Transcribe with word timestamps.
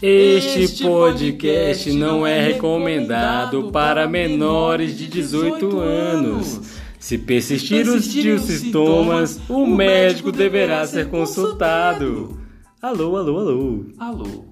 Este 0.00 0.84
podcast 0.84 1.92
não 1.92 2.24
é 2.24 2.40
recomendado 2.40 3.72
para 3.72 4.06
menores 4.06 4.96
de 4.96 5.08
18 5.08 5.80
anos. 5.80 6.60
Se 7.00 7.18
persistir 7.18 7.88
os 7.88 8.04
sintomas, 8.04 9.40
o 9.48 9.66
médico 9.66 10.30
deverá 10.30 10.86
ser 10.86 11.08
consultado. 11.08 12.38
Alô, 12.80 13.16
alô, 13.16 13.38
alô. 13.40 13.86
Alô. 13.98 14.44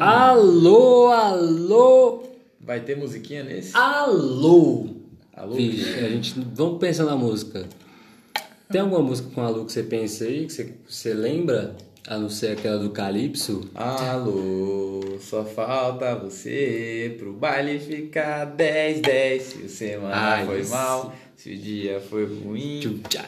Alô, 0.00 1.08
alô, 1.08 2.27
Vai 2.68 2.80
ter 2.80 2.98
musiquinha 2.98 3.42
nesse? 3.42 3.74
alô. 3.74 4.90
Alô? 5.34 5.54
Vixe, 5.54 5.88
a 6.04 6.08
gente 6.10 6.34
vamos 6.52 6.78
pensar 6.78 7.04
na 7.04 7.16
música. 7.16 7.64
Tem 8.70 8.82
alguma 8.82 9.00
música 9.00 9.30
com 9.34 9.40
alô 9.40 9.64
que 9.64 9.72
você 9.72 9.82
pensa 9.82 10.24
aí, 10.24 10.44
que 10.44 10.52
você, 10.52 10.74
você 10.86 11.14
lembra? 11.14 11.74
A 12.06 12.18
não 12.18 12.28
ser 12.28 12.48
aquela 12.48 12.78
do 12.78 12.90
Calypso? 12.90 13.70
Alô, 13.74 15.16
só 15.18 15.46
falta 15.46 16.14
você 16.16 17.16
pro 17.18 17.32
baile 17.32 17.78
ficar 17.78 18.44
10, 18.44 19.00
10. 19.00 19.42
Se 19.42 19.58
o 19.62 19.68
semana 19.70 20.14
Ai, 20.14 20.44
foi 20.44 20.62
sim. 20.62 20.70
mal, 20.70 21.14
se 21.38 21.52
o 21.52 21.56
dia 21.56 22.00
foi 22.00 22.24
ruim, 22.26 22.80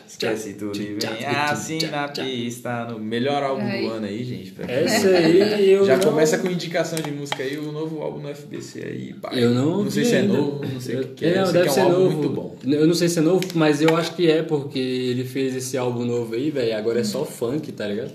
esquece 0.05 0.55
tudo 0.55 0.77
e 0.77 0.95
vem 0.95 1.25
assim 1.27 1.79
na 1.93 2.09
pista. 2.09 2.85
No 2.87 2.99
melhor 2.99 3.41
álbum 3.41 3.63
Ai. 3.63 3.83
do 3.83 3.91
ano 3.93 4.07
aí, 4.07 4.25
gente. 4.25 4.51
pra 4.51 4.67
quem 4.67 4.75
Essa 4.75 5.09
não- 5.11 5.17
aí 5.17 5.71
eu 5.71 5.87
Já 5.87 5.97
não- 5.97 6.03
começa 6.05 6.39
com 6.39 6.49
indicação 6.49 6.99
de 6.99 7.09
música 7.13 7.45
aí, 7.45 7.57
o 7.57 7.71
novo 7.71 8.03
álbum 8.03 8.19
no 8.19 8.29
FBC 8.29 8.81
aí. 8.85 9.15
pai. 9.15 9.43
Eu 9.45 9.51
não 9.51 9.85
Não 9.85 9.91
sei 9.93 10.03
vi 10.03 10.09
se 10.09 10.15
é 10.17 10.19
ainda. 10.23 10.33
novo, 10.37 10.65
não 10.67 10.81
sei 10.81 10.97
o 10.97 11.05
que, 11.15 11.25
é. 11.25 11.29
É, 11.29 11.41
eu 11.41 11.45
sei 11.47 11.53
deve 11.53 11.63
que 11.63 11.69
é 11.69 11.71
um 11.71 11.75
ser 11.75 11.81
álbum 11.83 11.99
novo. 12.01 12.17
muito 12.17 12.29
bom. 12.31 12.57
Eu 12.67 12.87
não 12.89 12.95
sei 12.95 13.09
se 13.09 13.19
é 13.21 13.23
novo, 13.23 13.47
mas 13.55 13.81
eu 13.81 13.97
acho 13.97 14.17
que 14.17 14.29
é, 14.29 14.43
porque 14.43 14.79
ele 14.81 15.23
fez 15.25 15.55
esse 15.55 15.79
álbum 15.79 16.05
novo 16.05 16.35
aí, 16.35 16.51
velho. 16.51 16.77
Agora 16.77 16.99
é 16.99 17.05
só 17.05 17.25
funk, 17.25 17.71
tá 17.71 17.87
ligado? 17.87 18.11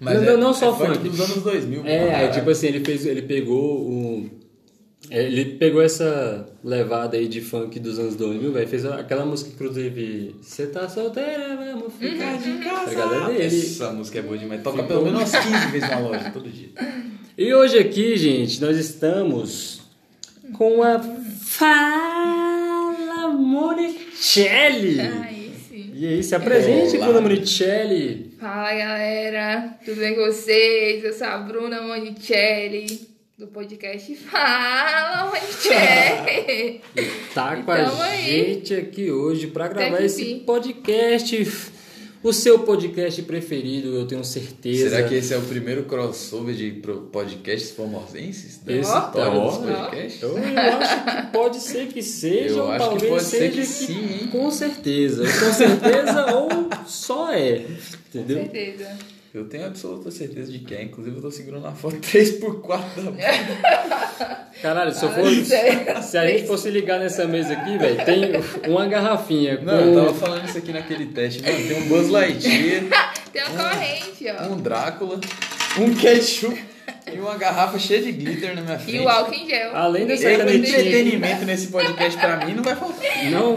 não, 0.00 0.12
é- 0.12 0.20
não, 0.20 0.36
não 0.36 0.54
só 0.54 0.72
é 0.72 0.86
funk. 0.94 1.08
dos 1.08 1.20
anos 1.20 1.42
2000. 1.42 1.84
É, 1.84 2.14
aí, 2.14 2.30
tipo 2.30 2.48
assim, 2.48 2.68
ele 2.68 2.84
fez, 2.84 3.04
ele 3.06 3.22
pegou 3.22 3.80
o 3.88 4.30
é, 4.30 4.41
ele 5.10 5.56
pegou 5.56 5.82
essa 5.82 6.48
levada 6.62 7.16
aí 7.16 7.26
de 7.26 7.40
funk 7.40 7.78
dos 7.80 7.98
anos 7.98 8.16
2000, 8.16 8.52
velho, 8.52 8.68
fez 8.68 8.86
aquela 8.86 9.26
música 9.26 9.50
inclusive, 9.52 10.36
você 10.40 10.66
tá 10.66 10.88
solteira, 10.88 11.56
vamos 11.56 11.92
ficar 11.94 12.38
de 12.38 12.64
casa. 12.64 12.90
Ligado? 12.90 13.32
É 13.32 13.34
dele. 13.34 13.44
Essa 13.44 13.90
música 13.90 14.18
é 14.20 14.22
boa 14.22 14.38
demais. 14.38 14.62
Toca 14.62 14.82
pelo 14.84 15.04
menos 15.04 15.20
umas 15.20 15.30
15 15.30 15.66
vezes 15.72 15.90
na 15.90 15.98
loja, 15.98 16.30
todo 16.30 16.48
dia. 16.48 16.68
E 17.36 17.52
hoje 17.52 17.78
aqui, 17.78 18.16
gente, 18.16 18.60
nós 18.60 18.76
estamos 18.76 19.82
com 20.52 20.82
a 20.82 21.00
Fala 21.40 23.28
Monicelli. 23.28 25.00
Aí 25.00 25.52
sim. 25.68 25.90
E 25.94 26.06
aí, 26.06 26.22
se 26.22 26.34
apresente. 26.34 26.96
Bruna 26.98 27.20
Monicelli. 27.20 28.32
Fala 28.38 28.74
galera, 28.74 29.78
tudo 29.84 30.00
bem 30.00 30.14
com 30.14 30.26
vocês? 30.26 31.04
Eu 31.04 31.12
sou 31.12 31.26
a 31.26 31.38
Bruna 31.38 31.82
Monicelli, 31.82 33.11
do 33.38 33.46
podcast 33.48 34.14
Fala 34.16 35.30
Monicelli. 35.32 36.80
Tá 37.34 37.56
com 37.56 37.62
Então 37.62 38.00
a 38.00 38.04
aí. 38.04 38.24
gente 38.54 38.74
aqui 38.74 39.10
hoje 39.10 39.46
para 39.48 39.68
gravar 39.68 40.02
esse 40.02 40.36
podcast. 40.46 41.72
O 42.22 42.32
seu 42.32 42.60
podcast 42.60 43.20
preferido, 43.22 43.96
eu 43.96 44.06
tenho 44.06 44.22
certeza. 44.24 44.90
Será 44.90 45.08
que 45.08 45.16
esse 45.16 45.34
é 45.34 45.36
o 45.38 45.42
primeiro 45.42 45.82
crossover 45.86 46.54
de 46.54 46.70
podcasts 47.10 47.72
formosenses? 47.72 48.58
Da 48.58 48.72
Esse 48.74 48.82
história 48.82 49.10
tá, 49.12 49.28
dos 49.30 49.56
podcasts? 49.58 50.22
Eu, 50.22 50.36
acho 50.38 51.04
que 51.04 51.32
pode 51.32 51.56
ser 51.56 51.88
que 51.88 52.00
seja, 52.00 52.54
Eu 52.54 52.62
ou 52.62 52.70
acho 52.70 52.78
que 52.78 52.90
talvez 52.90 53.12
pode 53.12 53.24
ser 53.24 53.38
seja 53.38 53.50
que 53.50 53.56
que 53.56 53.66
sim, 53.66 53.98
hein? 54.22 54.28
com 54.30 54.50
certeza. 54.52 55.24
Com 55.24 55.52
certeza 55.52 56.34
ou 56.36 56.48
só 56.86 57.32
é. 57.32 57.56
Com 57.58 58.18
Entendeu? 58.20 58.36
certeza. 58.36 58.98
Eu 59.34 59.46
tenho 59.48 59.64
absoluta 59.66 60.10
certeza 60.10 60.52
de 60.52 60.58
que 60.58 60.74
é. 60.74 60.82
Inclusive, 60.82 61.16
eu 61.16 61.22
tô 61.22 61.30
segurando 61.30 61.66
a 61.66 61.72
foto 61.72 61.96
3x4 62.04 62.68
da 62.96 63.10
Bruna. 63.10 64.48
Caralho, 64.60 64.92
se 64.92 65.02
eu 65.04 65.08
Ah, 65.08 65.12
fosse. 65.14 65.44
sério? 65.46 66.02
Se 66.02 66.18
a 66.18 66.26
gente 66.26 66.46
fosse 66.46 66.68
ligar 66.70 67.00
nessa 67.00 67.24
mesa 67.26 67.54
aqui, 67.54 67.78
velho, 67.78 68.04
tem 68.04 68.70
uma 68.70 68.86
garrafinha 68.86 69.56
com. 69.56 69.64
Não, 69.64 69.80
eu 69.80 69.94
tava 70.04 70.14
falando 70.14 70.44
isso 70.46 70.58
aqui 70.58 70.70
naquele 70.72 71.06
teste. 71.06 71.42
Mano, 71.42 71.66
tem 71.66 71.82
um 71.82 71.88
Buzz 71.88 72.08
Lightyear, 72.08 72.82
Tem 73.32 73.42
uma 73.44 73.64
corrente, 73.70 74.26
ó. 74.38 74.46
um 74.52 74.56
Drácula, 74.60 75.18
um 75.80 75.94
ketchup 75.94 76.62
e 77.10 77.18
uma 77.18 77.36
garrafa 77.36 77.78
cheia 77.78 78.02
de 78.02 78.12
glitter 78.12 78.54
na 78.54 78.62
minha 78.62 78.78
frente. 78.78 78.96
E 78.96 79.00
o 79.00 79.08
álcool 79.08 79.34
em 79.34 79.48
gel. 79.48 79.74
Além 79.74 80.06
dessa 80.06 80.24
Tem 80.24 80.38
canetinha. 80.38 80.78
entretenimento 80.78 81.44
nesse 81.44 81.66
podcast 81.68 82.18
pra 82.18 82.44
mim 82.44 82.54
não 82.54 82.62
vai 82.62 82.76
faltar. 82.76 83.02
Não, 83.30 83.54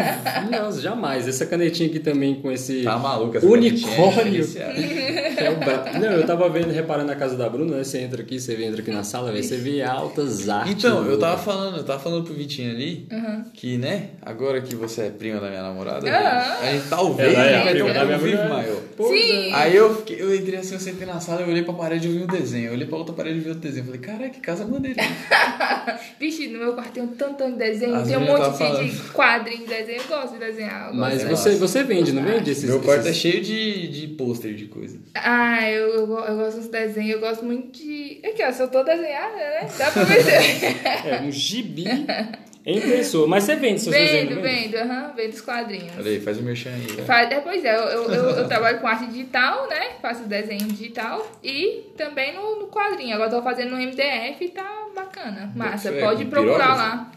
não, 0.50 0.79
jamais. 0.79 1.28
Essa 1.28 1.45
canetinha 1.45 1.89
aqui 1.89 2.00
também 2.00 2.35
com 2.35 2.51
esse. 2.51 2.83
Tá 2.83 2.97
maluco 2.97 3.38
essa 3.38 3.45
Unicórnio. 3.45 4.41
é 4.41 4.41
diferenciada. 4.41 4.73
É 4.79 5.50
o 5.50 5.57
bra... 5.57 5.85
Não, 6.00 6.11
eu 6.11 6.25
tava 6.25 6.50
vendo, 6.50 6.72
reparando 6.72 7.07
na 7.07 7.16
casa 7.16 7.35
da 7.35 7.50
Bruna, 7.50 7.78
né? 7.78 7.83
Você 7.83 8.00
entra 8.00 8.22
aqui, 8.22 8.39
você 8.39 8.53
entra 8.63 8.81
aqui 8.81 8.91
na 8.91 9.03
sala, 9.03 9.31
você 9.31 9.57
vê 9.57 9.81
altas 9.81 10.50
artes. 10.50 10.73
Então, 10.73 11.06
eu 11.06 11.19
tava 11.19 11.38
falando, 11.38 11.77
eu 11.77 11.83
tava 11.83 12.00
falando 12.00 12.23
pro 12.23 12.33
Vitinho 12.33 12.72
ali 12.72 13.07
que, 13.53 13.77
né, 13.77 14.09
agora 14.22 14.62
que 14.62 14.75
você 14.75 15.03
é 15.03 15.09
prima 15.09 15.39
da 15.39 15.50
minha 15.50 15.62
namorada, 15.62 16.07
Aham. 16.09 16.56
a 16.62 16.72
gente 16.72 16.88
talvez 16.89 17.33
Ela 17.33 17.45
é 17.45 17.56
a 17.59 17.63
vai 17.63 17.73
ter 17.73 17.83
um 17.83 17.94
convívio 17.94 18.50
maior. 18.50 18.81
Sim. 18.97 19.53
Aí 19.53 19.75
eu, 19.75 19.95
fiquei, 19.97 20.22
eu 20.22 20.35
entrei 20.35 20.59
assim, 20.59 20.73
eu 20.73 20.79
sentei 20.79 21.06
na 21.06 21.19
sala, 21.19 21.41
eu 21.41 21.47
olhei 21.47 21.63
pra 21.63 21.73
parede 21.73 22.07
e 22.07 22.12
vi 22.12 22.23
um 22.23 22.27
desenho. 22.27 22.67
Eu 22.67 22.73
olhei 22.73 22.88
pra 22.88 22.97
outra 22.97 23.13
parede 23.13 23.34
e 23.38 23.40
vi 23.41 23.50
outro 23.50 23.62
desenho. 23.63 23.81
Eu 23.81 23.85
falei, 23.85 24.01
caralho, 24.01 24.31
que 24.31 24.40
casa 24.40 24.66
maneira. 24.66 25.01
Vixe, 26.19 26.47
no 26.47 26.59
meu 26.59 26.73
quarto 26.73 26.91
tem 26.94 27.03
um 27.03 27.07
tantão 27.07 27.51
de 27.51 27.57
desenho, 27.57 27.96
As 27.96 28.07
tem 28.07 28.18
um 28.18 28.22
monte 28.22 28.57
tavam 28.57 28.84
de, 28.84 28.91
de 28.91 29.01
quadrinho 29.12 29.59
de 29.59 29.68
desenho. 29.68 30.01
Eu 30.01 30.07
gosto 30.07 30.34
de 30.34 30.40
desenhar. 30.40 30.88
eu 30.90 30.94
Mas 30.96 31.23
gosto. 31.23 31.35
você, 31.44 31.56
você 31.56 31.84
vende, 31.84 32.12
não 32.12 32.24
vende 32.24 32.51
esses 32.51 32.63
Meu 32.69 32.81
quarto 32.81 33.06
é 33.07 33.09
esses- 33.09 33.22
cheio 33.22 33.41
de, 33.41 33.88
de 33.88 34.07
pôster 34.16 34.53
de 34.56 34.66
coisa. 34.66 34.97
Ah, 35.16 35.69
eu, 35.69 35.90
eu, 35.90 36.00
eu 36.19 36.35
gosto 36.38 36.57
dos 36.62 36.68
desenhos, 36.69 37.12
eu 37.12 37.19
gosto 37.19 37.45
muito 37.45 37.78
de. 37.78 38.22
Aqui, 38.25 38.44
ó, 38.44 38.51
se 38.51 38.62
eu 38.63 38.68
tô 38.69 38.84
desenhada, 38.84 39.35
né? 39.35 39.68
Dá 39.78 39.91
pra 39.91 40.03
ver. 40.03 40.25
É, 41.06 41.22
um 41.22 41.31
gibi 41.31 41.85
em 42.66 42.81
pessoa. 42.81 43.28
Mas 43.28 43.44
você 43.44 43.56
vende 43.56 43.81
seus 43.81 43.96
desenhos, 43.96 44.30
vendo, 44.30 44.42
vende? 44.42 44.68
vendo, 44.70 44.76
aham, 44.78 45.14
vendo 45.16 45.34
os 45.34 45.42
quadrinhos. 45.42 45.92
Olha 45.98 46.09
aí, 46.12 46.20
faz 46.20 46.38
o 46.40 46.42
merchan 46.44 46.70
aí. 46.72 46.92
né? 46.98 47.03
Faz- 47.06 47.31
é, 47.31 47.40
pois 47.40 47.64
é, 47.64 47.76
eu, 47.76 47.80
eu, 47.81 48.03
eu- 48.12 48.30
eu 48.31 48.48
trabalho 48.48 48.80
com 48.80 48.88
arte 48.88 49.06
digital, 49.08 49.68
né? 49.70 49.92
Faço 50.02 50.24
desenho 50.24 50.66
digital 50.68 51.25
e 51.44 51.84
também 51.98 52.34
no, 52.34 52.59
no 52.62 52.68
quadrinho. 52.68 53.14
Agora 53.16 53.30
eu 53.31 53.38
tô 53.38 53.44
fazendo 53.44 53.72
no 53.72 53.78
MDF 53.78 54.44
e 54.46 54.50
tá 54.50 54.88
bacana. 54.96 55.52
Massa, 55.56 55.90
é 55.90 56.00
pode 56.02 56.25
procurar 56.25 56.54
pirógrafo? 56.66 56.78
lá. 56.81 57.12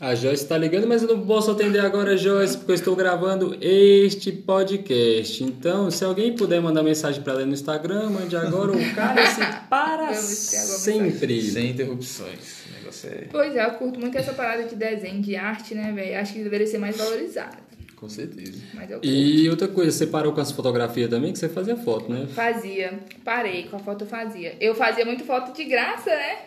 A 0.00 0.16
Joyce 0.16 0.48
tá 0.48 0.58
ligando, 0.58 0.88
mas 0.88 1.00
eu 1.02 1.08
não 1.16 1.24
posso 1.24 1.48
atender 1.52 1.78
agora, 1.78 2.16
Joyce, 2.16 2.56
porque 2.56 2.72
eu 2.72 2.74
estou 2.74 2.96
gravando 2.96 3.56
este 3.60 4.32
podcast. 4.32 5.44
Então, 5.44 5.92
se 5.92 6.04
alguém 6.04 6.34
puder 6.34 6.60
mandar 6.60 6.82
mensagem 6.82 7.22
pra 7.22 7.34
ela 7.34 7.46
no 7.46 7.52
Instagram, 7.52 8.10
mande 8.10 8.34
agora 8.34 8.72
o 8.72 8.94
cara 8.96 9.24
se 9.26 9.40
para 9.70 10.12
sempre. 10.14 11.40
Sem 11.42 11.70
interrupções. 11.70 12.62
O 12.81 12.81
é. 13.06 13.26
Pois 13.30 13.54
é, 13.54 13.64
eu 13.64 13.72
curto 13.72 13.98
muito 13.98 14.16
essa 14.16 14.32
parada 14.32 14.64
de 14.64 14.74
desenho, 14.74 15.20
de 15.20 15.36
arte, 15.36 15.74
né, 15.74 15.92
velho? 15.92 16.18
Acho 16.18 16.32
que 16.32 16.42
deveria 16.42 16.66
ser 16.66 16.78
mais 16.78 16.96
valorizado. 16.96 17.61
Com 18.02 18.08
certeza. 18.08 18.58
Eu. 18.90 18.98
E 19.00 19.48
outra 19.48 19.68
coisa, 19.68 19.92
você 19.92 20.08
parou 20.08 20.32
com 20.32 20.40
as 20.40 20.50
fotografias 20.50 21.08
também, 21.08 21.32
que 21.32 21.38
você 21.38 21.48
fazia 21.48 21.76
foto, 21.76 22.10
né? 22.10 22.26
Fazia, 22.34 22.98
parei 23.24 23.62
com 23.70 23.76
a 23.76 23.78
foto 23.78 24.02
eu 24.02 24.08
fazia. 24.08 24.56
Eu 24.60 24.74
fazia 24.74 25.04
muito 25.04 25.22
foto 25.22 25.56
de 25.56 25.62
graça, 25.62 26.10
né? 26.10 26.38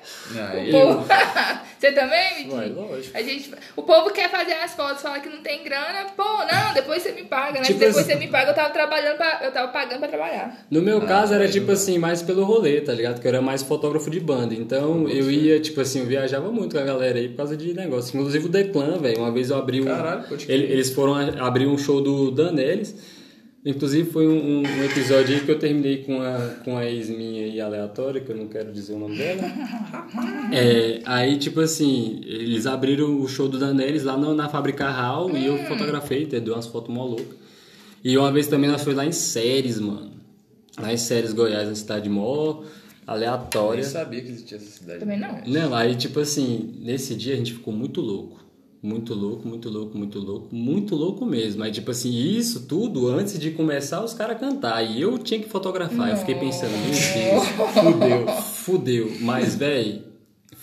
Aí, 0.51 0.67
O 0.67 0.71
povo... 0.73 1.05
Você 1.79 1.91
também, 1.91 2.35
Vitinho? 2.37 2.55
Ué, 2.57 2.65
lógico. 2.67 3.15
A 3.17 3.21
gente, 3.21 3.51
o 3.75 3.83
povo 3.83 4.09
quer 4.09 4.29
fazer 4.31 4.53
as 4.53 4.73
fotos, 4.73 5.01
fala 5.03 5.19
que 5.19 5.29
não 5.29 5.41
tem 5.41 5.63
grana. 5.63 6.05
Pô, 6.15 6.23
não, 6.23 6.73
depois 6.73 7.03
você 7.03 7.11
me 7.11 7.23
paga, 7.23 7.59
né? 7.59 7.65
Tipo 7.65 7.79
depois 7.79 7.97
assim- 7.97 8.07
você 8.13 8.15
me 8.15 8.27
paga, 8.29 8.51
eu 8.51 8.55
tava 8.55 8.69
trabalhando 8.71 9.17
pra, 9.17 9.41
eu 9.43 9.51
tava 9.51 9.71
pagando 9.71 9.99
pra 9.99 10.07
trabalhar. 10.07 10.65
No 10.71 10.81
meu 10.81 10.97
Ah, 10.99 11.05
caso 11.05 11.33
era 11.33 11.43
mas 11.43 11.53
tipo 11.53 11.67
não- 11.67 11.73
assim, 11.73 11.97
mais 11.99 12.21
pelo 12.23 12.43
rolê, 12.43 12.81
tá 12.81 12.91
ligado? 12.93 13.19
Que 13.21 13.27
eu 13.27 13.29
era 13.29 13.41
mais 13.41 13.61
fotógrafo 13.61 14.09
de 14.09 14.19
banda. 14.19 14.55
Então 14.55 15.07
eu 15.09 15.29
ia, 15.29 15.59
tipo 15.59 15.79
assim, 15.81 15.99
eu 15.99 16.05
viajava 16.05 16.49
muito 16.51 16.75
com 16.75 16.81
a 16.81 16.85
galera 16.85 17.19
aí 17.19 17.27
por 17.29 17.37
causa 17.37 17.55
de 17.57 17.73
negócio. 17.73 18.17
Inclusive 18.17 18.45
o 18.45 18.49
Declan, 18.49 18.97
velho. 18.97 19.19
Uma 19.19 19.31
vez 19.31 19.49
eu 19.51 19.57
abri 19.57 19.81
um. 19.81 19.85
Caralho, 19.85 20.23
pode 20.27 20.51
Eles 20.51 20.91
foram 20.91 21.13
a- 21.45 21.47
abrir 21.47 21.67
um 21.67 21.77
show 21.77 22.01
do 22.01 22.31
Danelis. 22.31 22.95
Inclusive 23.67 24.11
foi 24.11 24.27
um, 24.27 24.59
um 24.61 24.83
episódio 24.83 25.35
aí 25.35 25.43
que 25.43 25.49
eu 25.49 25.57
terminei 25.57 26.03
com 26.03 26.21
a, 26.21 26.37
com 26.63 26.77
a 26.77 26.85
ex 26.85 27.09
minha 27.09 27.45
aí 27.45 27.59
aleatória, 27.59 28.21
que 28.21 28.31
eu 28.31 28.35
não 28.37 28.47
quero 28.47 28.71
dizer 28.71 28.93
o 28.93 28.99
nome 28.99 29.17
dela. 29.17 29.41
É, 30.53 31.01
aí, 31.05 31.37
tipo 31.37 31.59
assim, 31.59 32.21
eles 32.25 32.67
abriram 32.67 33.19
o 33.19 33.27
show 33.27 33.47
do 33.49 33.57
Danelis 33.57 34.03
lá 34.03 34.15
no- 34.15 34.35
na 34.35 34.47
Fábrica 34.47 34.87
Hall 34.89 35.35
e 35.35 35.45
eu 35.47 35.57
fotografei, 35.65 36.25
deu 36.27 36.53
umas 36.53 36.67
fotos 36.67 36.93
mó 36.93 37.03
loucas. 37.05 37.35
E 38.03 38.15
uma 38.17 38.31
vez 38.31 38.45
também 38.47 38.69
nós 38.69 38.83
foi 38.83 38.93
lá 38.93 39.03
em 39.05 39.11
Séries, 39.11 39.79
mano. 39.79 40.11
Lá 40.79 40.93
em 40.93 40.97
Séries, 40.97 41.33
Goiás, 41.33 41.67
uma 41.67 41.75
cidade 41.75 42.07
mó 42.07 42.61
Eu 42.61 42.65
aleatória. 43.07 43.81
nem 43.81 43.91
sabia 43.91 44.21
que 44.21 44.29
existia 44.29 44.57
essa 44.57 44.69
cidade. 44.69 44.99
Também 44.99 45.19
não. 45.19 45.41
Não, 45.47 45.73
aí 45.75 45.95
tipo 45.95 46.19
assim, 46.19 46.75
nesse 46.81 47.15
dia 47.15 47.33
a 47.33 47.37
gente 47.37 47.53
ficou 47.53 47.73
muito 47.73 47.99
louco. 47.99 48.44
Muito 48.81 49.15
louco, 49.15 49.47
muito 49.47 49.67
louco, 49.67 49.97
muito 49.97 50.19
louco, 50.19 50.55
muito 50.55 50.95
louco 50.95 51.25
mesmo. 51.25 51.63
Aí, 51.63 51.71
tipo 51.71 51.89
assim, 51.89 52.13
isso 52.13 52.67
tudo 52.67 53.07
antes 53.07 53.39
de 53.39 53.51
começar 53.51 54.03
os 54.03 54.13
caras 54.13 54.39
cantar. 54.39 54.83
E 54.83 55.01
eu 55.01 55.17
tinha 55.17 55.39
que 55.39 55.49
fotografar. 55.49 56.11
Eu 56.11 56.17
fiquei 56.17 56.35
pensando, 56.35 56.71
meu 56.71 56.91
Deus, 56.91 57.47
fudeu, 57.73 58.27
fudeu. 58.41 59.11
Mas, 59.21 59.55
velho, 59.55 60.03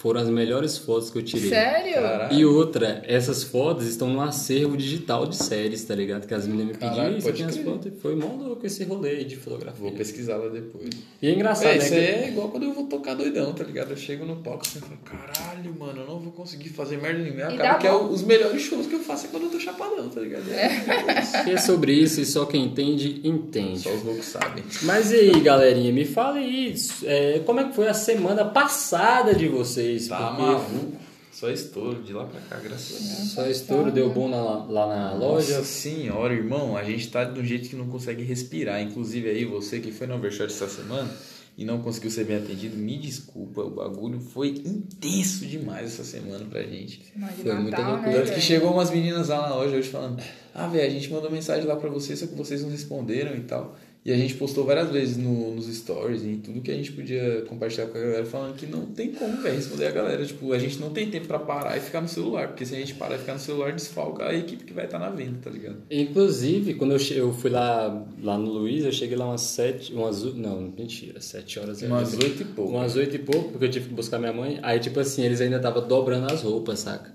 foram 0.02 0.20
as 0.20 0.28
melhores 0.28 0.76
fotos 0.76 1.10
que 1.10 1.18
eu 1.18 1.22
tirei. 1.22 1.48
Sério? 1.48 1.94
Caralho. 1.94 2.34
E 2.36 2.44
outra, 2.44 3.02
essas 3.06 3.44
fotos 3.44 3.86
estão 3.86 4.10
no 4.10 4.20
acervo 4.20 4.76
digital 4.76 5.26
de 5.26 5.36
séries, 5.36 5.84
tá 5.84 5.94
ligado? 5.94 6.26
Que 6.26 6.34
as 6.34 6.44
meninas 6.44 6.66
me 6.68 6.72
pediram, 6.74 6.96
Caralho, 6.96 7.16
"Ih, 7.18 7.20
você 7.20 7.28
pode 7.30 7.36
tem 7.38 7.46
as 7.46 7.56
fotos. 7.58 7.92
Foi 8.02 8.16
mó 8.16 8.26
louco 8.36 8.66
esse 8.66 8.82
rolê 8.82 9.22
de 9.22 9.36
fotografia. 9.36 9.80
Vou 9.80 9.92
pesquisar 9.92 10.36
lá 10.38 10.48
depois. 10.48 10.90
E 11.22 11.28
é 11.28 11.32
engraçado, 11.32 11.68
É, 11.68 11.78
né? 11.78 11.78
isso 11.78 11.88
que- 11.94 12.00
é 12.00 12.28
igual 12.28 12.48
quando 12.48 12.64
eu 12.64 12.72
vou 12.72 12.86
tocar 12.86 13.14
doidão, 13.14 13.52
tá 13.52 13.62
ligado? 13.62 13.90
Eu 13.90 13.96
chego 13.96 14.24
no 14.24 14.36
palco 14.36 14.62
assim 14.66 14.78
e 14.78 14.82
falo, 14.82 14.98
caralho, 15.04 15.74
mano, 15.78 16.00
eu 16.00 16.06
não 16.08 16.18
vou 16.18 16.32
conseguir 16.32 16.70
fazer 16.70 16.96
merda 17.00 17.20
nenhuma. 17.22 17.44
Acaba 17.44 17.78
que 17.78 17.86
é 17.86 17.94
os 17.94 18.22
melhores 18.22 18.60
shows 18.60 18.86
que 18.88 18.94
eu 18.94 19.00
faço 19.00 19.26
é 19.26 19.28
quando 19.28 19.44
eu 19.44 19.50
tô 19.50 19.60
chapadão, 19.60 20.08
tá 20.08 20.20
ligado? 20.20 20.50
É. 20.50 21.48
E 21.48 21.52
é 21.52 21.56
sobre 21.58 21.92
isso 21.92 22.20
e 22.20 22.26
só 22.26 22.44
quem 22.44 22.64
entende, 22.64 23.20
entende. 23.22 23.78
Só 23.80 23.90
os 23.94 24.02
loucos 24.02 24.24
sabem. 24.26 24.64
Mas 24.82 25.12
e 25.12 25.16
aí, 25.16 25.40
galerinha, 25.40 25.92
me 25.92 26.04
fala 26.04 26.38
aí, 26.38 26.74
é, 27.04 27.40
como 27.46 27.60
é 27.60 27.64
que 27.68 27.74
foi 27.76 27.86
a 27.86 27.94
semana 27.94 28.44
passada 28.44 29.32
de 29.34 29.46
vocês? 29.46 29.91
Tá 30.08 30.28
Porque 30.28 30.42
maluco. 30.42 30.96
Só 31.32 31.50
estouro 31.50 32.02
de 32.02 32.12
lá 32.12 32.26
pra 32.26 32.40
cá, 32.42 32.56
graças 32.62 32.94
a 32.94 33.14
Deus. 33.16 33.30
Só 33.32 33.46
estouro 33.46 33.90
deu 33.90 34.10
bom 34.10 34.28
na- 34.28 34.64
lá 34.66 34.86
na 34.86 35.14
loja. 35.14 35.58
Nossa 35.58 35.64
senhora, 35.64 36.34
irmão, 36.34 36.76
a 36.76 36.84
gente 36.84 37.08
tá 37.10 37.24
de 37.24 37.40
um 37.40 37.44
jeito 37.44 37.68
que 37.70 37.74
não 37.76 37.86
consegue 37.88 38.22
respirar. 38.22 38.82
Inclusive 38.82 39.28
aí, 39.30 39.44
você 39.46 39.80
que 39.80 39.90
foi 39.90 40.06
no 40.06 40.14
Overshot 40.16 40.44
essa 40.52 40.68
semana 40.68 41.10
e 41.56 41.64
não 41.64 41.80
conseguiu 41.80 42.10
ser 42.10 42.24
bem 42.24 42.36
atendido, 42.36 42.76
me 42.76 42.98
desculpa, 42.98 43.62
o 43.62 43.70
bagulho 43.70 44.20
foi 44.20 44.48
intenso 44.50 45.46
demais 45.46 45.86
essa 45.86 46.04
semana 46.04 46.44
pra 46.44 46.62
gente. 46.62 47.02
Foi 47.42 47.54
muita 47.54 47.78
loucura. 47.88 48.24
né, 48.24 48.30
que 48.34 48.40
chegou 48.40 48.70
umas 48.72 48.90
meninas 48.90 49.28
lá 49.28 49.48
na 49.48 49.54
loja 49.54 49.74
hoje 49.76 49.88
falando: 49.88 50.22
Ah, 50.54 50.66
velho, 50.68 50.86
a 50.86 50.90
gente 50.90 51.10
mandou 51.10 51.30
mensagem 51.30 51.64
lá 51.66 51.76
pra 51.76 51.88
vocês, 51.88 52.18
só 52.18 52.26
que 52.26 52.34
vocês 52.34 52.62
não 52.62 52.68
responderam 52.70 53.34
e 53.34 53.40
tal. 53.40 53.74
E 54.04 54.10
a 54.12 54.16
gente 54.16 54.34
postou 54.34 54.64
várias 54.64 54.90
vezes 54.90 55.16
no- 55.16 55.54
nos 55.54 55.66
stories 55.72 56.24
e 56.24 56.34
tudo 56.34 56.60
que 56.60 56.72
a 56.72 56.74
gente 56.74 56.90
podia 56.90 57.42
compartilhar 57.48 57.86
com 57.86 57.96
a 57.96 58.00
galera, 58.00 58.24
falando 58.26 58.56
que 58.56 58.66
não 58.66 58.84
tem 58.86 59.12
como, 59.12 59.40
velho, 59.40 59.54
responder 59.54 59.86
a 59.86 59.90
galera. 59.92 60.26
Tipo, 60.26 60.52
a 60.52 60.58
gente 60.58 60.78
não 60.80 60.90
tem 60.90 61.08
tempo 61.08 61.28
pra 61.28 61.38
parar 61.38 61.76
e 61.76 61.80
ficar 61.80 62.00
no 62.00 62.08
celular, 62.08 62.48
porque 62.48 62.66
se 62.66 62.74
a 62.74 62.78
gente 62.78 62.94
parar 62.94 63.14
e 63.14 63.18
ficar 63.18 63.34
no 63.34 63.38
celular, 63.38 63.72
desfalca 63.72 64.26
a 64.26 64.34
equipe 64.34 64.64
que 64.64 64.72
vai 64.72 64.86
estar 64.86 64.98
na 64.98 65.08
venda, 65.08 65.38
tá 65.40 65.48
ligado? 65.48 65.76
Inclusive, 65.88 66.74
quando 66.74 66.94
eu, 66.94 66.98
che- 66.98 67.14
eu 67.16 67.32
fui 67.32 67.50
lá, 67.50 68.04
lá 68.20 68.36
no 68.36 68.50
Luiz, 68.50 68.84
eu 68.84 68.90
cheguei 68.90 69.16
lá 69.16 69.24
umas 69.26 69.42
sete, 69.42 69.92
umas, 69.94 70.22
não, 70.34 70.60
mentira, 70.76 71.20
sete 71.20 71.60
horas. 71.60 71.80
Umas 71.82 72.12
oito 72.14 72.42
e 72.42 72.44
pouco. 72.44 72.72
Umas 72.72 72.96
oito 72.96 73.14
e 73.14 73.18
pouco, 73.20 73.50
porque 73.50 73.66
eu 73.66 73.70
tive 73.70 73.88
que 73.88 73.94
buscar 73.94 74.18
minha 74.18 74.32
mãe. 74.32 74.58
Aí, 74.64 74.80
tipo 74.80 74.98
assim, 74.98 75.22
eles 75.24 75.40
ainda 75.40 75.58
estavam 75.58 75.86
dobrando 75.86 76.26
as 76.32 76.42
roupas, 76.42 76.80
saca? 76.80 77.12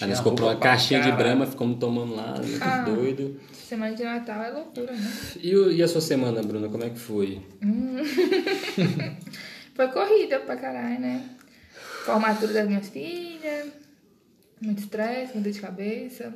Aí 0.00 0.08
nós 0.08 0.18
compramos 0.18 0.54
uma 0.54 0.60
caixinha 0.60 1.00
de 1.00 1.12
brama, 1.12 1.46
ficamos 1.46 1.78
tomando 1.78 2.16
lá, 2.16 2.40
muito 2.44 2.60
Ah. 2.60 2.82
doido. 2.82 3.36
Semana 3.68 3.94
de 3.96 4.04
Natal 4.04 4.42
é 4.42 4.50
loucura, 4.50 4.92
né? 4.92 5.12
E, 5.42 5.56
o- 5.56 5.72
e 5.72 5.82
a 5.82 5.88
sua 5.88 6.00
semana, 6.00 6.42
Bruna, 6.42 6.68
como 6.68 6.84
é 6.84 6.90
que 6.90 6.98
foi? 6.98 7.40
Foi 9.74 9.88
corrida 9.88 10.38
pra 10.40 10.56
caralho, 10.56 11.00
né? 11.00 11.24
Formatura 12.04 12.52
das 12.52 12.66
minhas 12.68 12.88
filhas, 12.88 13.68
muito 14.60 14.80
estresse, 14.80 15.34
muita 15.34 15.50
de 15.50 15.60
cabeça. 15.60 16.32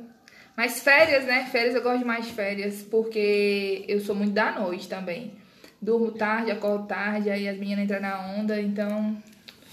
Mas 0.57 0.81
férias, 0.81 1.25
né? 1.25 1.47
Férias 1.51 1.75
eu 1.75 1.81
gosto 1.81 2.05
mais 2.05 2.25
de 2.25 2.33
férias, 2.33 2.81
porque 2.81 3.85
eu 3.87 4.01
sou 4.01 4.15
muito 4.15 4.33
da 4.33 4.59
noite 4.59 4.89
também. 4.89 5.33
Durmo 5.81 6.11
tarde, 6.11 6.51
acordo 6.51 6.87
tarde, 6.87 7.29
aí 7.29 7.47
as 7.47 7.57
meninas 7.57 7.85
entram 7.85 8.01
na 8.01 8.19
onda, 8.33 8.59
então 8.59 9.17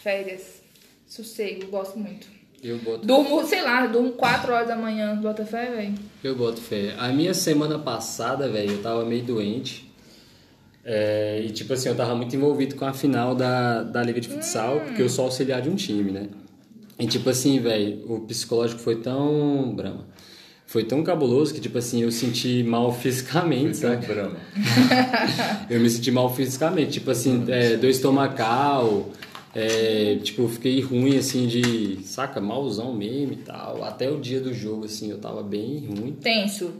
férias. 0.03 0.63
Sossego, 1.07 1.67
gosto 1.69 1.99
muito. 1.99 2.29
Eu 2.69 2.79
boto, 2.79 3.07
Durmo, 3.07 3.47
sei 3.47 3.63
lá, 3.63 3.87
durmo 3.87 4.13
4 4.13 4.53
horas 4.53 4.67
da 4.69 4.75
manhã, 4.77 5.15
bota 5.17 5.45
fé, 5.45 5.71
velho. 5.71 5.95
eu 6.25 6.35
boto 6.35 6.61
fé. 6.61 6.95
A 6.99 7.09
minha 7.09 7.33
semana 7.33 7.79
passada, 7.79 8.49
velho, 8.49 8.73
eu 8.73 8.83
tava 8.83 9.05
meio 9.05 9.23
doente. 9.23 9.87
É, 10.85 11.43
e 11.45 11.51
tipo 11.51 11.73
assim, 11.73 11.89
eu 11.89 11.95
tava 11.97 12.15
muito 12.15 12.35
envolvido 12.35 12.75
com 12.77 12.85
a 12.85 12.93
final 12.93 13.35
da, 13.35 13.83
da 13.83 14.03
Liga 14.03 14.21
de 14.21 14.29
Futsal, 14.29 14.81
porque 14.81 15.03
eu 15.03 15.09
sou 15.09 15.25
auxiliar 15.27 15.61
de 15.61 15.69
um 15.69 15.75
time, 15.75 16.11
né? 16.13 16.29
E 16.99 17.07
tipo 17.07 17.29
assim, 17.29 17.61
velho, 17.61 18.03
o 18.11 18.21
psicológico 18.21 18.81
foi 18.81 18.97
tão. 18.97 19.73
Brama. 19.75 20.07
Foi 20.69 20.83
tão 20.83 21.03
cabuloso 21.05 21.55
que, 21.55 21.61
tipo 21.61 21.79
assim, 21.79 22.03
eu 22.03 22.11
senti 22.11 22.65
mal 22.65 22.91
fisicamente, 22.95 23.77
Foi 23.79 23.91
sabe? 23.91 24.07
brama. 24.07 24.37
Eu 25.71 25.79
me 25.79 25.89
senti 25.89 26.11
mal 26.11 26.35
fisicamente, 26.35 26.93
tipo 26.93 27.11
assim, 27.13 27.45
é, 27.49 27.77
dor 27.77 27.89
estomacal, 27.89 29.11
é, 29.59 30.19
tipo, 30.23 30.43
eu 30.43 30.49
fiquei 30.51 30.81
ruim, 30.83 31.17
assim, 31.17 31.47
de, 31.47 31.99
saca, 32.05 32.41
malzão 32.41 32.93
mesmo 32.95 33.33
e 33.33 33.37
tal. 33.37 33.83
Até 33.83 34.11
o 34.11 34.21
dia 34.21 34.39
do 34.39 34.53
jogo, 34.53 34.85
assim, 34.85 35.11
eu 35.11 35.17
tava 35.19 35.43
bem 35.43 35.87
ruim. 35.87 36.13
Tenso. 36.21 36.71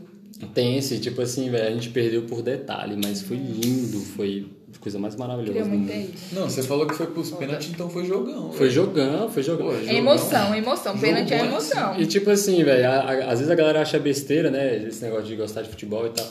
Tenso, 0.53 0.93
e, 0.93 0.99
tipo 0.99 1.19
assim, 1.19 1.49
velho, 1.49 1.67
a 1.67 1.71
gente 1.71 1.89
perdeu 1.89 2.21
por 2.23 2.43
detalhe, 2.43 2.95
mas 3.03 3.23
foi 3.23 3.37
lindo, 3.37 3.99
foi 3.99 4.45
a 4.75 4.79
coisa 4.79 4.99
mais 4.99 5.15
maravilhosa 5.15 5.63
do 5.63 5.69
mundo. 5.69 5.91
isso. 5.91 6.35
Não, 6.35 6.47
você 6.47 6.61
falou 6.61 6.85
que 6.85 6.93
foi 6.93 7.07
pros 7.07 7.31
pênaltis, 7.31 7.69
então 7.71 7.89
foi 7.89 8.05
jogão. 8.05 8.51
Foi 8.51 8.69
jogão, 8.69 9.27
foi 9.27 9.41
jogão. 9.41 9.65
Pô, 9.65 9.73
É 9.73 9.79
jogão. 9.79 9.95
emoção, 9.95 10.53
é 10.53 10.57
emoção. 10.59 10.97
Pênalti 10.99 11.33
é 11.33 11.39
emoção. 11.39 11.99
E 11.99 12.05
tipo 12.05 12.29
assim, 12.29 12.63
velho, 12.63 12.87
às 13.27 13.39
vezes 13.39 13.49
a 13.49 13.55
galera 13.55 13.81
acha 13.81 13.97
besteira, 13.97 14.51
né? 14.51 14.83
Esse 14.87 15.03
negócio 15.03 15.25
de 15.25 15.35
gostar 15.35 15.63
de 15.63 15.69
futebol 15.69 16.05
e 16.05 16.09
tal. 16.11 16.27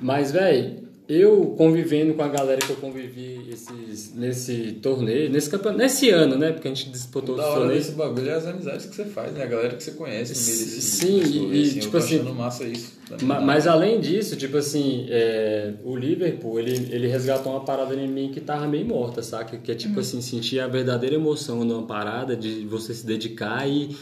Mas, 0.00 0.30
velho, 0.30 0.88
eu 1.12 1.54
convivendo 1.58 2.14
com 2.14 2.22
a 2.22 2.28
galera 2.28 2.60
que 2.60 2.70
eu 2.70 2.76
convivi 2.76 3.44
esses, 3.50 4.14
nesse 4.14 4.72
torneio, 4.80 5.28
nesse 5.28 5.50
campeonato, 5.50 5.82
nesse 5.82 6.08
ano, 6.10 6.36
né? 6.38 6.52
Porque 6.52 6.68
a 6.68 6.74
gente 6.74 6.88
disputou 6.90 7.36
Da 7.36 7.42
os 7.42 7.48
hora 7.48 7.58
torneios. 7.60 7.84
desse 7.86 7.96
bagulho 7.96 8.28
é 8.30 8.34
as 8.34 8.46
amizades 8.46 8.86
que 8.86 8.94
você 8.94 9.04
faz, 9.06 9.32
né? 9.32 9.42
A 9.42 9.46
galera 9.46 9.74
que 9.74 9.82
você 9.82 9.90
conhece 9.92 10.32
no 10.34 10.46
meio 10.46 10.58
desse 10.58 10.80
Sim, 10.80 11.18
desse 11.18 11.38
e- 11.38 11.58
e, 11.58 11.62
assim, 11.62 11.78
tipo 11.80 11.96
assim, 11.96 12.18
massa 12.32 12.64
isso. 12.64 13.00
Ma- 13.22 13.40
Mas 13.40 13.66
além 13.66 14.00
disso, 14.00 14.36
tipo 14.36 14.56
assim, 14.56 15.06
é, 15.08 15.72
o 15.84 15.96
Liverpool, 15.96 16.60
ele, 16.60 16.94
ele 16.94 17.08
resgatou 17.08 17.50
uma 17.52 17.64
parada 17.64 17.92
em 17.94 18.06
mim 18.06 18.30
que 18.32 18.40
tava 18.40 18.68
meio 18.68 18.86
morta, 18.86 19.20
saca? 19.22 19.56
Que 19.58 19.72
é 19.72 19.74
tipo 19.74 19.98
assim, 19.98 20.20
sentir 20.20 20.60
a 20.60 20.68
verdadeira 20.68 21.16
emoção 21.16 21.64
numa 21.64 21.82
parada 21.82 22.36
de 22.36 22.64
você 22.66 22.94
se 22.94 23.04
dedicar 23.04 23.68
e, 23.68 23.96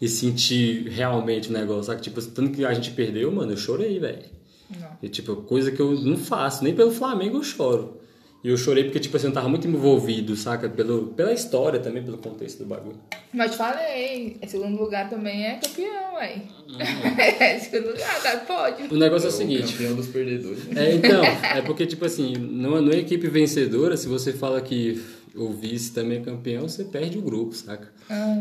e 0.00 0.08
sentir 0.08 0.88
realmente 0.88 1.50
o 1.50 1.52
negócio, 1.52 1.84
saca? 1.84 2.00
Tipo, 2.00 2.20
tanto 2.20 2.50
que 2.50 2.64
a 2.64 2.74
gente 2.74 2.90
perdeu, 2.90 3.30
mano, 3.30 3.52
eu 3.52 3.56
chorei, 3.56 3.98
velho. 4.00 4.37
Não. 4.70 4.88
E, 5.02 5.08
tipo, 5.08 5.36
coisa 5.36 5.70
que 5.70 5.80
eu 5.80 5.92
não 6.00 6.16
faço, 6.16 6.62
nem 6.64 6.74
pelo 6.74 6.90
Flamengo 6.90 7.38
eu 7.38 7.42
choro. 7.42 7.98
E 8.42 8.48
eu 8.50 8.56
chorei 8.56 8.84
porque, 8.84 9.00
tipo 9.00 9.16
assim, 9.16 9.26
eu 9.26 9.32
tava 9.32 9.48
muito 9.48 9.66
envolvido, 9.66 10.36
saca? 10.36 10.68
Pelo, 10.68 11.08
pela 11.08 11.32
história 11.32 11.80
também, 11.80 12.04
pelo 12.04 12.18
contexto 12.18 12.58
do 12.58 12.66
bagulho. 12.66 12.96
Mas 13.34 13.50
te 13.50 13.56
falei, 13.56 14.38
em 14.40 14.46
segundo 14.46 14.80
lugar 14.80 15.10
também 15.10 15.44
é 15.44 15.54
campeão, 15.54 16.14
ué. 16.14 16.42
Uhum. 16.68 16.78
É, 17.18 17.58
segundo 17.58 17.90
lugar, 17.90 18.22
tá, 18.22 18.36
pode. 18.46 18.94
O 18.94 18.96
negócio 18.96 19.26
é 19.26 19.30
o 19.30 19.34
o 19.34 19.36
seguinte, 19.36 19.72
campeão 19.72 19.96
dos 19.96 20.06
perdedores. 20.06 20.60
É, 20.76 20.94
então, 20.94 21.24
é 21.24 21.62
porque, 21.62 21.84
tipo 21.84 22.04
assim, 22.04 22.34
numa, 22.34 22.80
numa 22.80 22.94
equipe 22.94 23.26
vencedora, 23.28 23.96
se 23.96 24.06
você 24.06 24.32
fala 24.32 24.60
que 24.60 25.02
o 25.34 25.50
vice 25.50 25.92
também 25.92 26.18
é 26.18 26.20
campeão, 26.20 26.68
você 26.68 26.84
perde 26.84 27.18
o 27.18 27.22
grupo, 27.22 27.54
saca? 27.54 27.92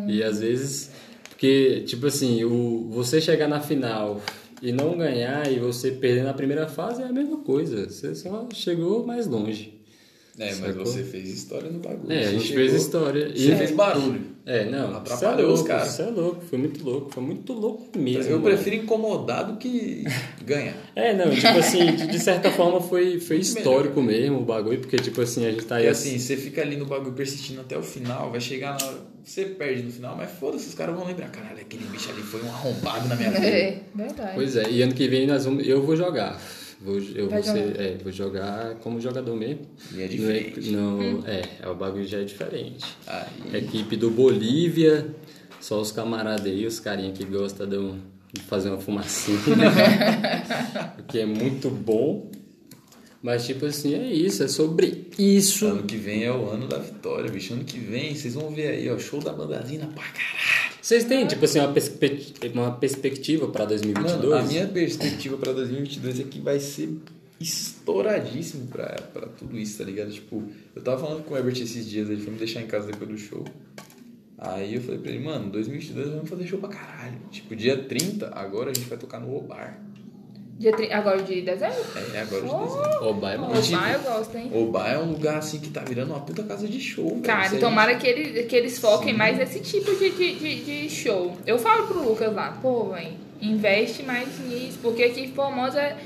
E 0.07 0.22
às 0.22 0.39
vezes, 0.41 0.91
porque, 1.29 1.81
tipo 1.81 2.05
assim, 2.05 2.43
o, 2.43 2.88
você 2.91 3.19
chegar 3.19 3.48
na 3.48 3.60
final 3.60 4.22
e 4.61 4.71
não 4.71 4.97
ganhar 4.97 5.51
e 5.51 5.59
você 5.59 5.91
perder 5.91 6.23
na 6.23 6.33
primeira 6.33 6.67
fase 6.67 7.01
é 7.01 7.05
a 7.05 7.11
mesma 7.13 7.37
coisa. 7.37 7.89
Você 7.89 8.13
só 8.15 8.47
chegou 8.53 9.05
mais 9.05 9.27
longe. 9.27 9.73
É, 10.39 10.49
mas 10.55 10.57
Sacou? 10.57 10.85
você 10.85 11.03
fez 11.03 11.29
história 11.29 11.69
no 11.69 11.79
bagulho. 11.79 12.11
É, 12.11 12.27
a 12.27 12.31
gente 12.31 12.43
chegou- 12.47 12.57
fez 12.67 12.73
história. 12.73 13.29
Você 13.35 13.51
E- 13.53 13.55
fez 13.57 13.71
barulho. 13.71 14.37
É, 14.47 14.63
não, 14.63 14.95
Atrapalhou 14.95 15.09
isso 15.09 15.25
é 15.25 15.35
louco, 15.35 15.53
os 15.53 15.61
caras. 15.63 15.91
Isso 15.91 16.01
é 16.01 16.05
louco, 16.05 16.41
foi 16.49 16.57
muito 16.57 16.81
louco, 16.85 17.11
foi 17.11 17.21
muito 17.21 17.51
louco 17.51 17.99
mesmo. 17.99 18.31
Eu 18.31 18.39
mano. 18.39 18.55
prefiro 18.55 18.77
incomodar 18.77 19.45
do 19.45 19.57
que 19.57 20.05
ganhar. 20.45 20.73
É, 20.95 21.13
não, 21.13 21.29
tipo 21.29 21.47
assim, 21.59 21.95
de, 21.95 22.07
de 22.07 22.19
certa 22.19 22.49
forma 22.49 22.81
foi, 22.81 23.19
foi 23.19 23.37
histórico 23.37 24.01
mesmo 24.01 24.39
o 24.39 24.45
bagulho, 24.45 24.79
porque, 24.79 24.95
tipo 24.97 25.21
assim, 25.21 25.45
a 25.45 25.51
gente 25.51 25.65
tá 25.65 25.75
aí. 25.75 25.83
Porque 25.83 25.91
assim, 25.91 26.17
você 26.17 26.37
fica 26.37 26.61
ali 26.61 26.77
no 26.77 26.85
bagulho 26.85 27.11
persistindo 27.11 27.61
até 27.61 27.77
o 27.77 27.83
final, 27.83 28.31
vai 28.31 28.39
chegar 28.39 28.79
na 28.79 28.85
hora. 28.85 28.97
Você 29.23 29.43
perde 29.43 29.83
no 29.83 29.91
final, 29.91 30.15
mas 30.15 30.31
foda-se, 30.31 30.69
os 30.69 30.73
caras 30.73 30.95
vão 30.95 31.05
lembrar. 31.05 31.29
Caralho, 31.29 31.59
aquele 31.59 31.83
bicho 31.85 32.09
ali 32.09 32.21
foi 32.21 32.41
um 32.41 32.49
arrombado 32.49 33.09
na 33.09 33.15
minha 33.15 33.29
vida. 33.35 33.45
É, 33.45 33.79
verdade. 33.93 34.31
Pois 34.33 34.55
é, 34.55 34.69
e 34.69 34.81
ano 34.81 34.93
que 34.93 35.07
vem 35.09 35.27
nós 35.27 35.43
vamos, 35.43 35.67
eu 35.67 35.83
vou 35.83 35.95
jogar. 35.95 36.41
Vou, 36.79 37.00
eu 37.00 37.27
Vai 37.29 37.41
vou, 37.41 37.53
ser, 37.53 37.67
jogar. 37.67 37.81
é, 37.84 37.98
vou 38.03 38.12
jogar 38.12 38.75
como 38.75 39.01
jogador 39.01 39.36
mesmo. 39.36 39.62
E 39.91 39.96
é 39.96 39.98
Não 39.98 40.03
é- 40.03 40.07
diferente. 40.07 40.69
Não, 40.72 41.24
é, 41.25 41.41
é, 41.62 41.67
o 41.69 41.75
bagulho 41.75 42.05
já 42.05 42.19
é 42.19 42.24
diferente. 42.24 42.86
Aí, 43.07 43.57
Equipe 43.57 43.96
do 43.96 44.12
Bolívia, 44.12 45.07
só 45.60 45.81
os 45.81 45.91
camaradas 45.91 46.46
aí, 46.46 46.65
os 46.67 46.79
carinha 46.79 47.12
que 47.12 47.25
gostam 47.25 47.67
de, 47.67 47.77
um- 47.77 48.00
de 48.31 48.41
fazer 48.41 48.69
uma 48.69 48.79
fumacinha. 48.79 49.38
o 51.00 51.03
que 51.03 51.19
é 51.19 51.25
muito 51.25 51.69
bom. 51.69 52.29
Mas, 53.24 53.48
tipo 53.48 53.65
assim, 53.65 53.96
é 53.96 54.13
isso, 54.13 54.43
é 54.43 54.48
sobre 54.48 55.07
isso. 55.17 55.65
ano 55.65 55.84
que 55.84 55.98
vem 55.98 56.24
é 56.24 56.31
o 56.31 56.48
ano 56.50 56.67
da 56.67 56.77
vitória, 56.77 57.29
bicho. 57.31 57.53
Ano 57.53 57.63
que 57.63 57.79
vem, 57.79 58.13
vocês 58.13 58.36
vão 58.36 58.51
ver 58.51 58.67
aí, 58.67 58.89
ó, 58.89 58.98
show 59.00 59.19
da 59.19 59.34
bandazina 59.34 59.88
pra 59.88 60.03
caralho. 60.03 60.76
Vocês 60.88 61.03
têm, 61.03 61.27
tipo 61.27 61.44
assim, 61.44 61.60
uma, 61.60 61.74
perspe- 61.74 62.34
uma 62.53 62.72
perspectiva 62.72 63.50
pra 63.50 63.65
2022? 63.65 64.22
Mano, 64.24 64.34
a 64.34 64.41
minha 64.44 64.65
perspectiva 64.70 65.36
pra 65.36 65.51
2022 65.51 66.22
é 66.22 66.24
que 66.24 66.39
vai 66.39 66.62
ser 66.62 66.98
estouradíssimo 67.41 68.67
pra, 68.67 68.96
pra 69.13 69.27
tudo 69.27 69.60
isso, 69.60 69.77
tá 69.79 69.84
ligado? 69.84 70.10
Tipo, 70.13 70.41
eu 70.74 70.82
tava 70.82 70.98
falando 71.06 71.25
com 71.25 71.34
o 71.34 71.38
Herbert 71.38 71.62
esses 71.62 71.89
dias, 71.89 72.10
ele 72.10 72.22
foi 72.22 72.32
me 72.32 72.39
deixar 72.39 72.62
em 72.62 72.67
casa 72.67 72.88
depois 72.89 73.10
do 73.10 73.17
show. 73.17 73.44
Aí 74.38 74.75
eu 74.75 74.82
falei 74.82 75.01
pra 75.01 75.12
ele, 75.12 75.25
mano, 75.25 75.51
2022 75.51 76.08
vamos 76.10 76.29
fazer 76.29 76.48
show 76.48 76.58
pra 76.58 76.70
caralho. 76.70 77.20
Tipo, 77.32 77.53
dia 77.53 77.75
30, 77.84 78.29
agora 78.34 78.72
a 78.72 78.74
gente 78.74 78.88
vai 78.88 78.98
tocar 78.98 79.20
no 79.20 79.36
Obar. 79.36 79.77
Dia 80.59 80.71
tri- 80.75 80.91
Agora 80.91 81.21
de 81.21 81.41
dezembro? 81.41 81.75
É, 82.15 82.21
agora 82.21 82.41
de 82.41 82.49
Oh. 82.49 82.57
dezembro. 82.65 83.05
Oba 83.09 83.31
é 83.33 83.37
O 83.37 83.41
massa. 83.41 83.61
tipo, 83.61 83.77
bar 83.77 83.93
eu 83.93 83.99
gosto, 84.01 84.37
hein? 84.37 84.51
Oba 84.53 84.87
é 84.87 84.97
um 84.97 85.11
lugar 85.11 85.37
assim 85.37 85.59
que 85.59 85.69
tá 85.69 85.81
virando 85.81 86.11
uma 86.13 86.19
puta 86.21 86.41
casa 86.43 86.67
de 86.67 86.79
show. 86.79 87.09
velho. 87.09 87.21
Cara, 87.21 87.47
Se 87.49 87.57
a 87.57 87.59
tomara 87.59 87.91
gente- 87.93 88.01
que, 88.01 88.07
ele, 88.07 88.43
que 88.43 88.55
eles 88.55 88.79
foquem 88.79 89.11
Sim. 89.11 89.17
mais 89.17 89.37
nesse 89.37 89.59
tipo 89.59 89.93
de, 89.95 90.09
de, 90.09 90.35
de, 90.35 90.55
de 90.63 90.89
show. 90.89 91.37
Eu 91.45 91.59
falo 91.59 91.85
pro 91.87 92.01
Lucas 92.03 92.33
lá, 92.33 92.57
pô, 92.61 92.85
velho, 92.89 93.13
investe 93.39 94.01
mais 94.01 94.27
nisso, 94.39 94.79
porque 94.81 95.03
aqui 95.03 95.21
em 95.25 95.31
Formosa 95.31 95.79
é- 95.79 95.97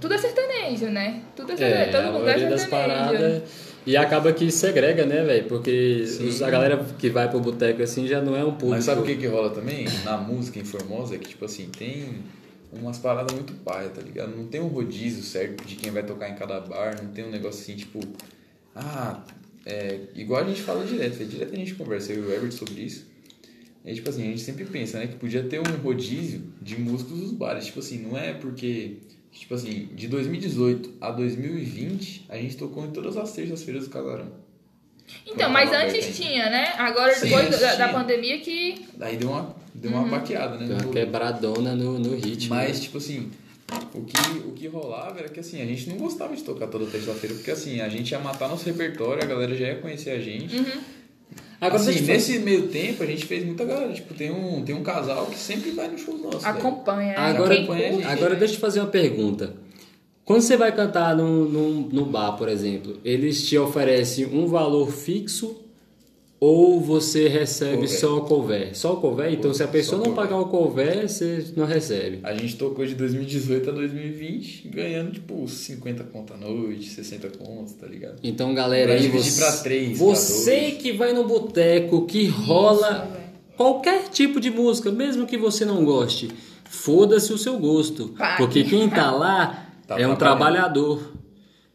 tudo 0.00 0.14
é 0.14 0.18
sertanejo, 0.18 0.86
né? 0.86 1.20
Tudo 1.36 1.52
é 1.52 1.56
sertanejo, 1.56 1.90
É, 1.90 1.92
todo 2.02 2.12
mundo 2.14 2.28
é 2.28 2.48
das 2.48 2.60
sertanejo. 2.62 2.70
paradas. 2.70 3.42
E 3.84 3.96
acaba 3.96 4.32
que 4.32 4.50
segrega, 4.50 5.04
né, 5.04 5.22
velho? 5.22 5.44
Porque 5.48 6.04
Sim. 6.06 6.28
os- 6.28 6.40
a 6.40 6.48
galera 6.48 6.82
que 6.98 7.10
vai 7.10 7.28
pro 7.28 7.40
boteco 7.40 7.82
assim 7.82 8.06
já 8.06 8.20
não 8.22 8.34
é 8.34 8.42
um 8.44 8.52
público. 8.52 8.70
Mas 8.70 8.84
sabe 8.84 9.00
o 9.02 9.04
que 9.04 9.16
que 9.16 9.26
rola 9.26 9.50
também? 9.50 9.84
Na 10.04 10.16
música 10.16 10.58
em 10.58 10.64
Formosa, 10.64 11.16
é 11.16 11.18
que, 11.18 11.28
tipo 11.28 11.44
assim, 11.44 11.68
tem 11.76 12.06
umas 12.72 12.98
paradas 12.98 13.34
muito 13.34 13.52
paia, 13.64 13.88
tá 13.90 14.00
ligado? 14.00 14.34
Não 14.36 14.46
tem 14.46 14.60
um 14.60 14.68
rodízio 14.68 15.22
certo 15.22 15.64
de 15.64 15.76
quem 15.76 15.90
vai 15.90 16.02
tocar 16.04 16.28
em 16.28 16.34
cada 16.34 16.60
bar, 16.60 17.02
não 17.02 17.12
tem 17.12 17.24
um 17.24 17.30
negócio 17.30 17.60
assim, 17.60 17.76
tipo... 17.76 18.00
Ah, 18.74 19.22
é... 19.66 20.00
Igual 20.14 20.42
a 20.42 20.48
gente 20.48 20.62
fala 20.62 20.84
direto, 20.84 21.14
velho. 21.16 21.30
Direto 21.30 21.52
a 21.52 21.56
gente 21.56 21.74
conversa, 21.74 22.12
eu 22.12 22.24
e 22.24 22.26
o 22.26 22.32
Herbert 22.32 22.52
sobre 22.52 22.82
isso. 22.82 23.06
E, 23.84 23.94
tipo 23.94 24.08
assim, 24.08 24.22
a 24.22 24.26
gente 24.26 24.40
sempre 24.40 24.64
pensa, 24.64 24.98
né? 24.98 25.06
Que 25.06 25.16
podia 25.16 25.42
ter 25.42 25.58
um 25.58 25.82
rodízio 25.82 26.42
de 26.60 26.80
músicos 26.80 27.18
dos 27.18 27.32
bares. 27.32 27.66
Tipo 27.66 27.80
assim, 27.80 27.98
não 27.98 28.16
é 28.16 28.32
porque... 28.32 28.98
Tipo 29.32 29.54
assim, 29.54 29.88
de 29.94 30.08
2018 30.08 30.94
a 31.00 31.10
2020, 31.10 32.26
a 32.28 32.36
gente 32.36 32.56
tocou 32.56 32.84
em 32.84 32.90
todas 32.90 33.16
as 33.16 33.32
terças-feiras 33.32 33.84
do 33.84 33.90
Casarão. 33.90 34.30
Então, 35.26 35.50
mas 35.50 35.72
antes 35.72 36.16
tinha, 36.16 36.50
né? 36.50 36.72
Agora, 36.76 37.14
Sim, 37.14 37.28
depois 37.28 37.60
da, 37.60 37.74
da 37.76 37.88
pandemia 37.88 38.38
que... 38.40 38.86
Daí 38.94 39.16
deu 39.16 39.30
uma, 39.30 39.54
deu 39.74 39.90
uma 39.90 40.08
baqueada, 40.08 40.56
né? 40.56 40.66
Tem 40.66 40.76
no 40.76 40.82
uma 40.82 40.92
quebradona 40.92 41.74
no, 41.74 41.98
no 41.98 42.16
ritmo. 42.16 42.54
Mas, 42.54 42.80
tipo 42.80 42.98
assim, 42.98 43.30
o 43.94 44.04
que, 44.04 44.38
o 44.46 44.52
que 44.52 44.66
rolava 44.66 45.18
era 45.18 45.28
que 45.28 45.40
assim, 45.40 45.62
a 45.62 45.64
gente 45.64 45.88
não 45.88 45.96
gostava 45.96 46.34
de 46.34 46.42
tocar 46.42 46.66
toda 46.66 46.86
terça-feira, 46.86 47.34
porque 47.34 47.50
assim, 47.50 47.80
a 47.80 47.88
gente 47.88 48.10
ia 48.10 48.18
matar 48.18 48.48
nosso 48.48 48.66
repertório, 48.66 49.22
a 49.22 49.26
galera 49.26 49.54
já 49.54 49.66
ia 49.68 49.76
conhecer 49.76 50.10
a 50.10 50.20
gente. 50.20 50.56
Agora, 51.60 51.80
assim, 51.80 52.00
nesse 52.00 52.40
meio 52.40 52.66
tempo, 52.66 53.04
a 53.04 53.06
gente 53.06 53.24
fez 53.24 53.44
muita 53.44 53.64
galera. 53.64 53.92
Tipo, 53.92 54.14
tem 54.14 54.32
um, 54.32 54.64
tem 54.64 54.74
um 54.74 54.82
casal 54.82 55.26
que 55.26 55.38
sempre 55.38 55.70
vai 55.70 55.86
nos 55.86 56.00
shows 56.00 56.20
nossos. 56.20 56.42
velho. 56.42 56.56
acompanha, 56.56 57.12
né? 57.12 57.16
Agora, 57.16 57.54
acompanha 57.54 57.92
gente. 57.92 58.04
agora 58.04 58.34
deixa 58.34 58.54
eu 58.54 58.56
te 58.56 58.60
fazer 58.60 58.80
uma 58.80 58.88
pergunta. 58.88 59.54
Quando 60.32 60.44
você 60.44 60.56
vai 60.56 60.74
cantar 60.74 61.14
num, 61.14 61.44
num, 61.44 61.88
num 61.92 62.04
bar, 62.04 62.38
por 62.38 62.48
exemplo, 62.48 62.96
eles 63.04 63.46
te 63.46 63.58
oferecem 63.58 64.24
um 64.24 64.46
valor 64.46 64.90
fixo 64.90 65.60
ou 66.40 66.80
você 66.80 67.28
recebe 67.28 67.82
Cover. 67.82 68.00
só 68.00 68.16
o 68.16 68.20
cover? 68.22 68.70
Só 68.74 68.92
o 68.94 68.96
cover? 68.96 69.30
Então, 69.30 69.52
se 69.52 69.62
a 69.62 69.68
pessoa 69.68 70.02
não 70.02 70.14
pagar 70.14 70.38
o 70.38 70.46
cover, 70.46 71.06
você 71.06 71.44
não 71.54 71.66
recebe. 71.66 72.20
A 72.22 72.32
gente 72.34 72.56
tocou 72.56 72.86
de 72.86 72.94
2018 72.94 73.68
a 73.68 73.72
2020, 73.74 74.68
ganhando, 74.68 75.12
tipo, 75.12 75.46
50 75.46 76.02
conto 76.04 76.32
à 76.32 76.38
noite, 76.38 76.88
60 76.88 77.28
contos, 77.36 77.74
tá 77.74 77.86
ligado? 77.86 78.16
Então, 78.22 78.54
galera, 78.54 78.94
aí 78.94 79.08
você, 79.08 79.38
pra 79.38 79.52
três, 79.58 79.98
pra 79.98 80.06
você 80.06 80.60
dois. 80.60 80.74
que 80.78 80.92
vai 80.92 81.12
no 81.12 81.24
boteco, 81.24 82.06
que 82.06 82.26
rola 82.26 83.00
velho. 83.04 83.22
qualquer 83.54 84.08
tipo 84.08 84.40
de 84.40 84.50
música, 84.50 84.90
mesmo 84.90 85.26
que 85.26 85.36
você 85.36 85.66
não 85.66 85.84
goste, 85.84 86.30
foda-se 86.64 87.34
o 87.34 87.36
seu 87.36 87.58
gosto. 87.58 88.14
Pague. 88.16 88.38
Porque 88.38 88.64
quem 88.64 88.88
tá 88.88 89.10
lá 89.10 89.68
Tá 89.94 90.00
é 90.00 90.06
um 90.06 90.16
trabalhador. 90.16 91.12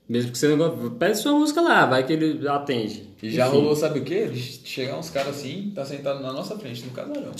Mesmo 0.07 0.31
que 0.31 0.37
você 0.37 0.47
não 0.47 0.57
goste, 0.57 0.95
pede 0.97 1.17
sua 1.17 1.33
música 1.33 1.59
lá, 1.59 1.85
vai 1.85 2.05
que 2.05 2.13
ele 2.13 2.47
atende. 2.47 3.09
E 3.21 3.29
já 3.29 3.47
Enfim. 3.47 3.57
rolou, 3.57 3.75
sabe 3.75 3.99
o 3.99 4.03
quê? 4.03 4.27
De 4.27 4.39
chegar 4.39 4.97
uns 4.97 5.09
caras 5.09 5.35
assim, 5.35 5.71
tá 5.75 5.83
sentado 5.83 6.21
na 6.21 6.31
nossa 6.31 6.57
frente, 6.57 6.85
no 6.85 6.91
casarão. 6.91 7.33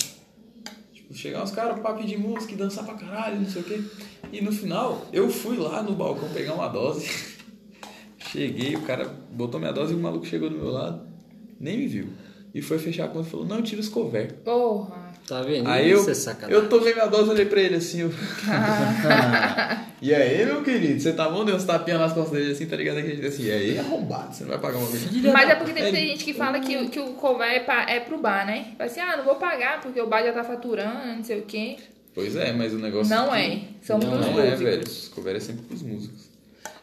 Tipo, 0.92 1.14
chegar 1.14 1.42
uns 1.42 1.50
caras 1.50 1.80
pra 1.80 1.94
pedir 1.94 2.18
música 2.18 2.52
e 2.52 2.56
dançar 2.56 2.84
pra 2.84 2.94
caralho, 2.94 3.40
não 3.40 3.48
sei 3.48 3.62
o 3.62 3.64
quê. 3.64 3.82
E 4.30 4.42
no 4.42 4.52
final, 4.52 5.06
eu 5.12 5.30
fui 5.30 5.56
lá 5.56 5.82
no 5.82 5.94
balcão 5.94 6.28
pegar 6.28 6.52
uma 6.54 6.68
dose. 6.68 7.08
Cheguei, 8.30 8.76
o 8.76 8.82
cara 8.82 9.06
botou 9.32 9.58
minha 9.58 9.72
dose 9.72 9.94
e 9.94 9.96
o 9.96 9.98
maluco 9.98 10.26
chegou 10.26 10.50
do 10.50 10.56
meu 10.56 10.70
lado, 10.70 11.00
nem 11.58 11.78
me 11.78 11.86
viu. 11.86 12.08
E 12.54 12.60
foi 12.60 12.78
fechar 12.78 13.06
a 13.06 13.08
conta 13.08 13.28
e 13.28 13.30
falou, 13.30 13.46
não, 13.46 13.62
tira 13.62 13.80
os 13.80 13.88
cover. 13.88 14.34
Porra. 14.44 15.07
Tá 15.28 15.42
vendo? 15.42 15.68
Aí 15.68 15.90
eu, 15.90 16.06
é 16.08 16.12
eu 16.48 16.68
tomei 16.68 16.94
minha 16.94 17.06
dose 17.06 17.28
e 17.28 17.32
olhei 17.32 17.44
pra 17.46 17.60
ele 17.60 17.74
assim. 17.76 18.00
Eu... 18.00 18.10
e 20.00 20.14
aí, 20.14 20.46
meu 20.46 20.62
querido, 20.62 21.00
você 21.00 21.12
tá 21.12 21.28
bom? 21.28 21.44
Deu 21.44 21.54
uns 21.56 21.64
tapinhas 21.64 22.00
nas 22.00 22.12
costas 22.12 22.38
dele 22.38 22.52
assim, 22.52 22.66
tá 22.66 22.76
ligado? 22.76 22.98
Aquele 22.98 23.26
assim, 23.26 23.44
e 23.44 23.50
aí, 23.50 23.78
arrombado, 23.78 24.34
você 24.34 24.44
não 24.44 24.50
vai 24.50 24.58
pagar 24.60 24.78
uma 24.78 24.88
coisa. 24.88 25.06
Mas 25.32 25.50
é 25.50 25.54
porque 25.56 25.72
tem 25.72 25.82
É. 25.82 25.90
muita 25.90 25.98
gente 26.06 26.24
que 26.24 26.32
fala 26.34 26.60
que, 26.60 26.76
o- 26.76 26.88
que 26.88 26.98
o 27.00 27.08
cover 27.14 27.46
é, 27.48 27.60
pra, 27.60 27.82
é 27.90 28.00
pro 28.00 28.18
bar, 28.18 28.46
né? 28.46 28.68
Fala 28.78 28.90
assim, 28.90 29.00
ah, 29.00 29.16
não 29.16 29.24
vou 29.24 29.34
pagar 29.36 29.80
porque 29.80 30.00
o 30.00 30.06
bar 30.06 30.22
já 30.22 30.32
tá 30.32 30.44
faturando, 30.44 31.06
não 31.16 31.24
sei 31.24 31.40
o 31.40 31.42
quê. 31.42 31.76
Pois 32.14 32.34
é, 32.34 32.52
mas 32.52 32.72
o 32.72 32.78
negócio 32.78 33.14
Não 33.14 33.30
que- 33.30 33.36
é. 33.36 33.60
São 33.82 33.98
Não 33.98 34.08
pros 34.10 34.20
Não 34.26 34.40
é, 34.40 34.44
músicos. 34.50 34.60
velho. 34.60 34.82
Os 34.84 35.08
cover 35.08 35.36
é 35.36 35.40
sempre 35.40 35.62
pros 35.62 35.82
músicos. 35.82 36.27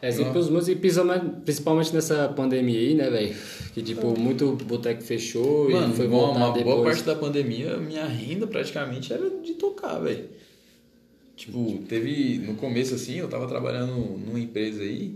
É 0.02 0.10
sempre 0.12 0.38
os 0.38 0.48
músicos, 0.50 0.68
e 0.68 0.76
principalmente, 0.76 1.24
principalmente 1.44 1.94
nessa 1.94 2.28
pandemia 2.28 2.78
aí, 2.78 2.94
né, 2.94 3.08
velho? 3.10 3.34
Que 3.74 3.82
tipo, 3.82 4.18
muito 4.18 4.52
boteco 4.64 5.02
fechou 5.02 5.70
Mano, 5.70 5.92
e 5.92 5.96
foi 5.96 6.06
voltar 6.06 6.38
uma 6.38 6.52
depois. 6.52 6.74
boa 6.76 6.84
parte 6.86 7.02
da 7.02 7.14
pandemia, 7.14 7.76
minha 7.78 8.04
renda 8.06 8.46
praticamente 8.46 9.12
era 9.12 9.28
de 9.40 9.54
tocar, 9.54 9.98
velho. 9.98 10.24
Tipo, 11.36 11.80
teve. 11.88 12.38
No 12.38 12.54
começo 12.54 12.94
assim, 12.94 13.16
eu 13.18 13.28
tava 13.28 13.46
trabalhando 13.46 13.92
numa 13.94 14.40
empresa 14.40 14.82
aí. 14.82 15.14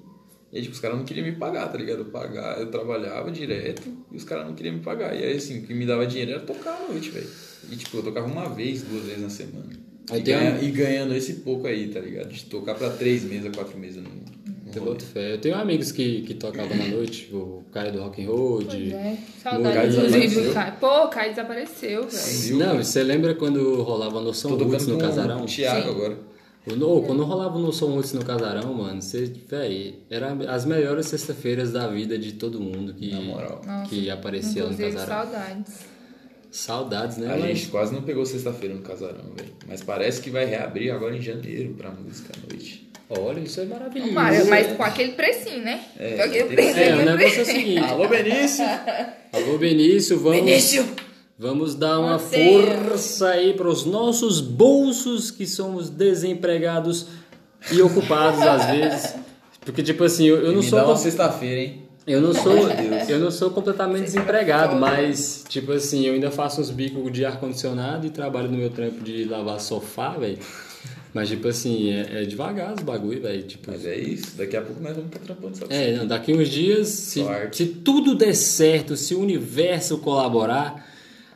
E 0.52 0.56
aí, 0.56 0.62
tipo, 0.62 0.75
os 0.75 0.80
caras 0.80 0.99
não 0.99 1.04
queriam 1.04 1.25
me 1.26 1.32
pagar, 1.32 1.68
tá 1.70 1.78
ligado? 1.78 2.00
Eu, 2.00 2.04
pagar, 2.06 2.58
eu 2.60 2.66
trabalhava 2.70 3.30
direto 3.30 3.88
e 4.10 4.16
os 4.16 4.25
caras 4.25 4.46
não 4.46 4.54
queriam 4.54 4.75
me 4.75 4.80
pagar. 4.80 5.14
E 5.14 5.22
aí, 5.25 5.37
assim, 5.37 5.60
o 5.60 5.62
que 5.66 5.72
me 5.72 5.87
dava 5.87 6.06
dinheiro 6.06 6.32
era 6.32 6.40
tocar 6.40 6.72
à 6.75 6.92
noite, 6.92 7.10
velho. 7.10 7.28
E, 7.70 7.76
tipo, 7.76 7.96
eu 7.99 8.02
tocava 8.02 8.26
uma 8.26 8.49
vez, 8.49 8.82
duas 8.82 9.04
vezes 9.04 9.22
na 9.22 9.30
semana. 9.30 9.70
E, 10.12 10.20
ganha- 10.20 10.56
um- 10.56 10.62
e 10.62 10.70
ganhando 10.72 11.14
esse 11.14 11.34
pouco 11.34 11.66
aí, 11.68 11.88
tá 11.88 12.00
ligado? 12.00 12.28
De 12.32 12.44
tocar 12.46 12.75
pra 12.75 12.90
três 12.90 13.22
meses, 13.22 13.49
quatro 13.54 13.78
meses 13.78 14.02
no, 14.02 14.10
no 14.10 14.50
Eu 14.78 14.84
boto 14.84 15.04
fé. 15.04 15.32
Eu 15.34 15.38
tenho 15.40 15.54
amigos 15.56 15.90
que, 15.92 16.22
que 16.22 16.34
tocavam 16.34 16.76
na 16.76 16.86
noite, 16.86 17.28
o 17.32 17.62
cara 17.72 17.90
do 17.90 18.00
rock 18.00 18.22
and 18.24 18.28
roll, 18.28 18.62
de... 18.62 18.92
é. 18.92 19.16
O 19.38 19.42
Saudade, 19.42 19.74
Caio 19.74 19.90
inclusive, 19.92 20.52
Caio. 20.52 20.72
Pô, 20.80 21.04
o 21.04 21.08
Caio 21.08 21.30
desapareceu, 21.30 22.06
velho. 22.08 22.58
Não, 22.58 22.76
você 22.82 23.02
lembra 23.02 23.34
quando 23.34 23.82
rolava 23.82 24.20
Noção 24.20 24.56
Tô 24.56 24.64
Roots 24.64 24.86
no 24.86 24.98
casarão? 24.98 25.42
o 25.42 25.46
Thiago 25.46 25.82
Sim. 25.82 25.88
agora. 25.90 26.30
No- 26.76 27.02
Quando 27.02 27.24
rolava 27.24 27.56
o 27.56 27.60
Noção 27.60 27.88
Roots 27.88 28.12
no 28.12 28.22
casarão, 28.24 28.74
mano, 28.74 29.00
você, 29.00 29.32
véi, 29.48 30.00
era 30.10 30.32
as 30.48 30.64
melhores 30.66 31.06
sexta-feiras 31.06 31.72
da 31.72 31.86
vida 31.88 32.18
de 32.18 32.32
todo 32.32 32.60
mundo 32.60 32.92
que, 32.92 33.10
Na 33.10 33.20
moral. 33.22 33.62
Nossa, 33.66 33.88
que 33.88 34.10
aparecia 34.10 34.66
no 34.66 34.76
casarão. 34.76 35.06
saudades. 35.06 35.89
Saudades, 36.50 37.16
né? 37.16 37.26
A 37.26 37.37
mas- 37.37 37.42
gente 37.45 37.66
quase 37.69 37.95
não 37.95 38.02
pegou 38.02 38.25
sexta-feira 38.26 38.75
no 38.75 38.83
casarão, 38.83 39.25
velho. 39.37 39.52
Mas 39.69 39.83
parece 39.83 40.21
que 40.21 40.30
vai 40.30 40.45
reabrir 40.47 40.90
agora 40.90 41.16
em 41.16 41.21
janeiro 41.21 41.75
pra 41.75 41.90
música 41.90 42.33
à 42.37 42.50
noite. 42.52 42.88
Olha, 43.09 43.40
isso 43.40 43.61
é 43.61 43.64
maravilhoso. 43.64 44.12
Mas, 44.12 44.49
mas 44.49 44.73
com 44.76 44.83
aquele 44.85 45.12
precinho, 45.12 45.64
né? 45.64 45.80
É, 45.99 46.16
com 46.16 46.23
aquele 46.23 46.45
precinho. 46.54 46.85
É, 46.85 46.95
o 46.97 47.04
negócio 47.04 47.38
é 47.38 47.42
o 47.42 47.45
seguinte. 47.47 47.78
Alô, 47.78 48.09
Benício! 48.09 48.64
Alô, 49.33 49.59
Benício, 49.59 50.19
vamos... 50.21 50.40
Benício! 50.45 50.87
Vamos 51.38 51.75
dar 51.75 51.99
uma 51.99 52.19
força 52.19 53.30
aí 53.30 53.54
para 53.54 53.66
os 53.69 53.85
nossos 53.87 54.40
bolsos 54.40 55.30
que 55.30 55.47
somos 55.47 55.88
desempregados 55.88 57.07
e 57.73 57.80
ocupados 57.80 58.40
às 58.42 58.66
vezes. 58.66 59.14
Porque, 59.64 59.83
tipo 59.83 60.04
assim, 60.04 60.26
eu, 60.26 60.37
eu 60.37 60.52
não 60.52 60.61
Me 60.61 60.69
sou. 60.69 60.78
dá 60.78 60.87
uma 60.87 60.97
sexta-feira, 60.97 61.61
hein? 61.62 61.83
Eu 62.07 62.21
não 62.21 62.33
sou, 62.33 62.57
eu 63.09 63.19
não 63.19 63.30
sou 63.30 63.50
completamente 63.50 64.04
desempregado, 64.04 64.75
mas, 64.76 65.45
tipo 65.49 65.71
assim, 65.73 66.07
eu 66.07 66.14
ainda 66.14 66.30
faço 66.30 66.61
uns 66.61 66.71
bicos 66.71 67.12
de 67.12 67.25
ar-condicionado 67.25 68.07
e 68.07 68.11
trabalho 68.11 68.50
no 68.50 68.57
meu 68.57 68.71
trampo 68.71 69.04
de 69.04 69.25
lavar 69.25 69.61
sofá, 69.61 70.16
velho. 70.16 70.38
Mas, 71.12 71.28
tipo 71.28 71.47
assim, 71.49 71.90
é, 71.90 72.23
é 72.23 72.25
devagar 72.25 72.73
os 72.75 72.83
bagulho, 72.83 73.21
velho. 73.21 73.42
Tipo, 73.42 73.71
Mas 73.71 73.85
é 73.85 73.97
isso, 73.97 74.37
daqui 74.37 74.57
a 74.57 74.62
pouco 74.62 74.80
nós 74.80 74.95
vamos 74.95 75.11
estar 75.12 75.21
trampando 75.25 75.52
essa 75.54 75.66
é, 75.73 75.97
não, 75.97 76.07
daqui 76.07 76.33
uns 76.33 76.49
dias, 76.49 76.88
se, 76.88 77.23
Sorte. 77.23 77.57
se 77.57 77.66
tudo 77.66 78.14
der 78.14 78.35
certo, 78.35 78.97
se 78.97 79.14
o 79.14 79.21
universo 79.21 79.99
colaborar, 79.99 80.87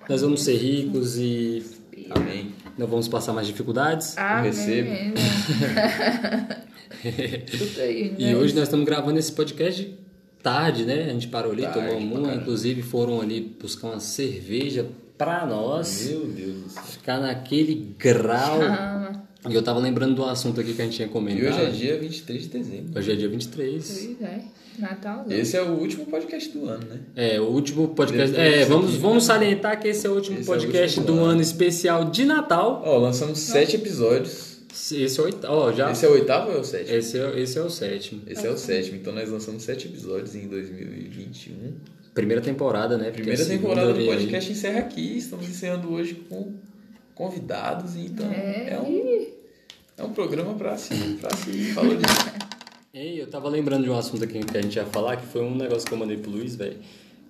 nós 0.09 0.23
vamos 0.23 0.42
ser 0.42 0.56
ricos 0.56 1.18
e 1.18 1.64
Amém. 2.11 2.52
não 2.78 2.87
vamos 2.87 3.09
passar 3.09 3.33
mais 3.33 3.47
dificuldades. 3.47 4.16
Ah, 4.16 4.40
recebo. 4.40 4.88
mesmo. 4.90 5.14
Tudo 7.50 7.80
aí, 7.83 8.11
né? 8.11 8.16
E 8.18 8.35
hoje 8.35 8.54
nós 8.54 8.64
estamos 8.64 8.87
gravando 8.87 9.18
esse 9.18 9.30
podcast 9.30 9.92
tarde, 10.44 10.84
né? 10.84 11.06
A 11.08 11.12
gente 11.12 11.26
parou 11.28 11.50
ali, 11.52 11.62
Tarde 11.62 11.80
pra 11.80 11.96
uma, 11.96 12.34
inclusive 12.34 12.82
foram 12.82 13.20
ali 13.20 13.40
buscar 13.60 13.88
uma 13.88 13.98
cerveja 14.00 14.86
pra 15.18 15.46
nós, 15.46 16.08
Meu 16.10 16.26
Deus 16.26 16.62
do 16.64 16.68
céu. 16.68 16.82
ficar 16.84 17.18
naquele 17.18 17.94
grau. 17.98 18.58
E 19.48 19.54
eu 19.54 19.62
tava 19.62 19.78
lembrando 19.80 20.14
do 20.14 20.24
assunto 20.24 20.60
aqui 20.60 20.72
que 20.74 20.80
a 20.80 20.84
gente 20.84 20.96
tinha 20.96 21.08
E 21.08 21.10
comentado. 21.10 21.52
hoje 21.54 21.62
é 21.62 21.70
dia 21.70 21.98
23 21.98 22.42
de 22.42 22.48
dezembro. 22.48 22.98
Hoje 22.98 23.12
é 23.12 23.14
dia 23.16 23.28
23. 23.28 24.16
pois 24.18 24.28
é. 24.30 24.40
Natal. 24.78 25.24
Esse 25.30 25.56
é 25.56 25.62
o 25.62 25.68
último 25.74 26.04
podcast 26.06 26.50
do 26.50 26.68
ano, 26.68 26.84
né? 26.88 26.98
É, 27.14 27.40
o 27.40 27.44
último 27.44 27.88
podcast. 27.88 28.32
Depois 28.32 28.54
É, 28.54 28.64
vamos, 28.64 28.88
aqui, 28.90 28.98
vamos 28.98 29.28
né? 29.28 29.34
salientar 29.34 29.80
que 29.80 29.86
esse 29.88 30.04
é 30.06 30.10
o 30.10 30.14
último 30.14 30.40
Esse 30.40 30.48
é 30.50 30.52
o 30.52 30.56
podcast 30.56 30.98
último 30.98 31.16
do 31.16 31.22
ano 31.22 31.30
ano. 31.32 31.40
especial 31.40 32.04
de 32.10 32.24
Natal. 32.24 32.82
Ó, 32.84 32.98
lançamos 32.98 33.38
sete 33.38 33.76
episódios. 33.76 34.53
Esse 34.75 35.19
é 35.19 35.23
o 35.23 35.26
oitavo. 35.26 35.54
Ó, 35.54 35.73
já. 35.73 35.90
Esse 35.93 36.04
é 36.04 36.09
o 36.09 36.12
oitavo 36.12 36.50
ou 36.50 36.57
é 36.57 36.61
o 36.61 36.64
sétimo? 36.64 36.97
Esse 36.97 37.19
é, 37.19 37.40
esse 37.40 37.59
é 37.59 37.62
o 37.62 37.71
sétimo. 37.71 38.23
Esse 38.26 38.47
é 38.47 38.50
o 38.50 38.57
sétimo. 38.59 38.97
Então 38.97 39.12
nós 39.14 39.28
lançamos 39.31 39.62
sete 39.62 39.87
episódios 39.87 40.35
em 40.35 40.49
2021. 40.49 41.75
Primeira 42.12 42.43
temporada, 42.43 42.97
né? 42.99 43.04
Porque 43.07 43.23
Primeira 43.23 43.45
temporada 43.47 43.93
do 43.93 44.00
aí. 44.00 44.07
podcast 44.07 44.50
encerra 44.52 44.81
aqui. 44.81 45.19
Estamos 45.19 45.49
encerrando 45.49 45.93
hoje 45.93 46.14
com 46.28 46.52
convidados. 47.14 47.97
Então 47.97 48.26
É. 48.31 48.71
é, 48.75 48.81
um, 48.81 49.26
É 49.97 50.02
um 50.02 50.12
programa 50.12 50.54
pra 50.54 50.76
se, 50.76 50.95
pra 51.21 51.31
se 51.37 51.50
valorizar. 51.73 52.35
Ei, 52.93 53.21
eu 53.21 53.26
tava 53.26 53.49
lembrando 53.49 53.83
de 53.85 53.90
um 53.90 53.97
assunto 53.99 54.23
aqui 54.23 54.38
que 54.40 54.57
a 54.57 54.62
gente 54.62 54.76
ia 54.76 54.85
falar, 54.87 55.16
que 55.16 55.26
foi 55.26 55.43
um 55.43 55.54
negócio 55.57 55.87
que 55.87 55.93
eu 55.93 55.99
mandei 55.99 56.16
pro 56.16 56.31
Luiz, 56.31 56.54
velho. 56.54 56.76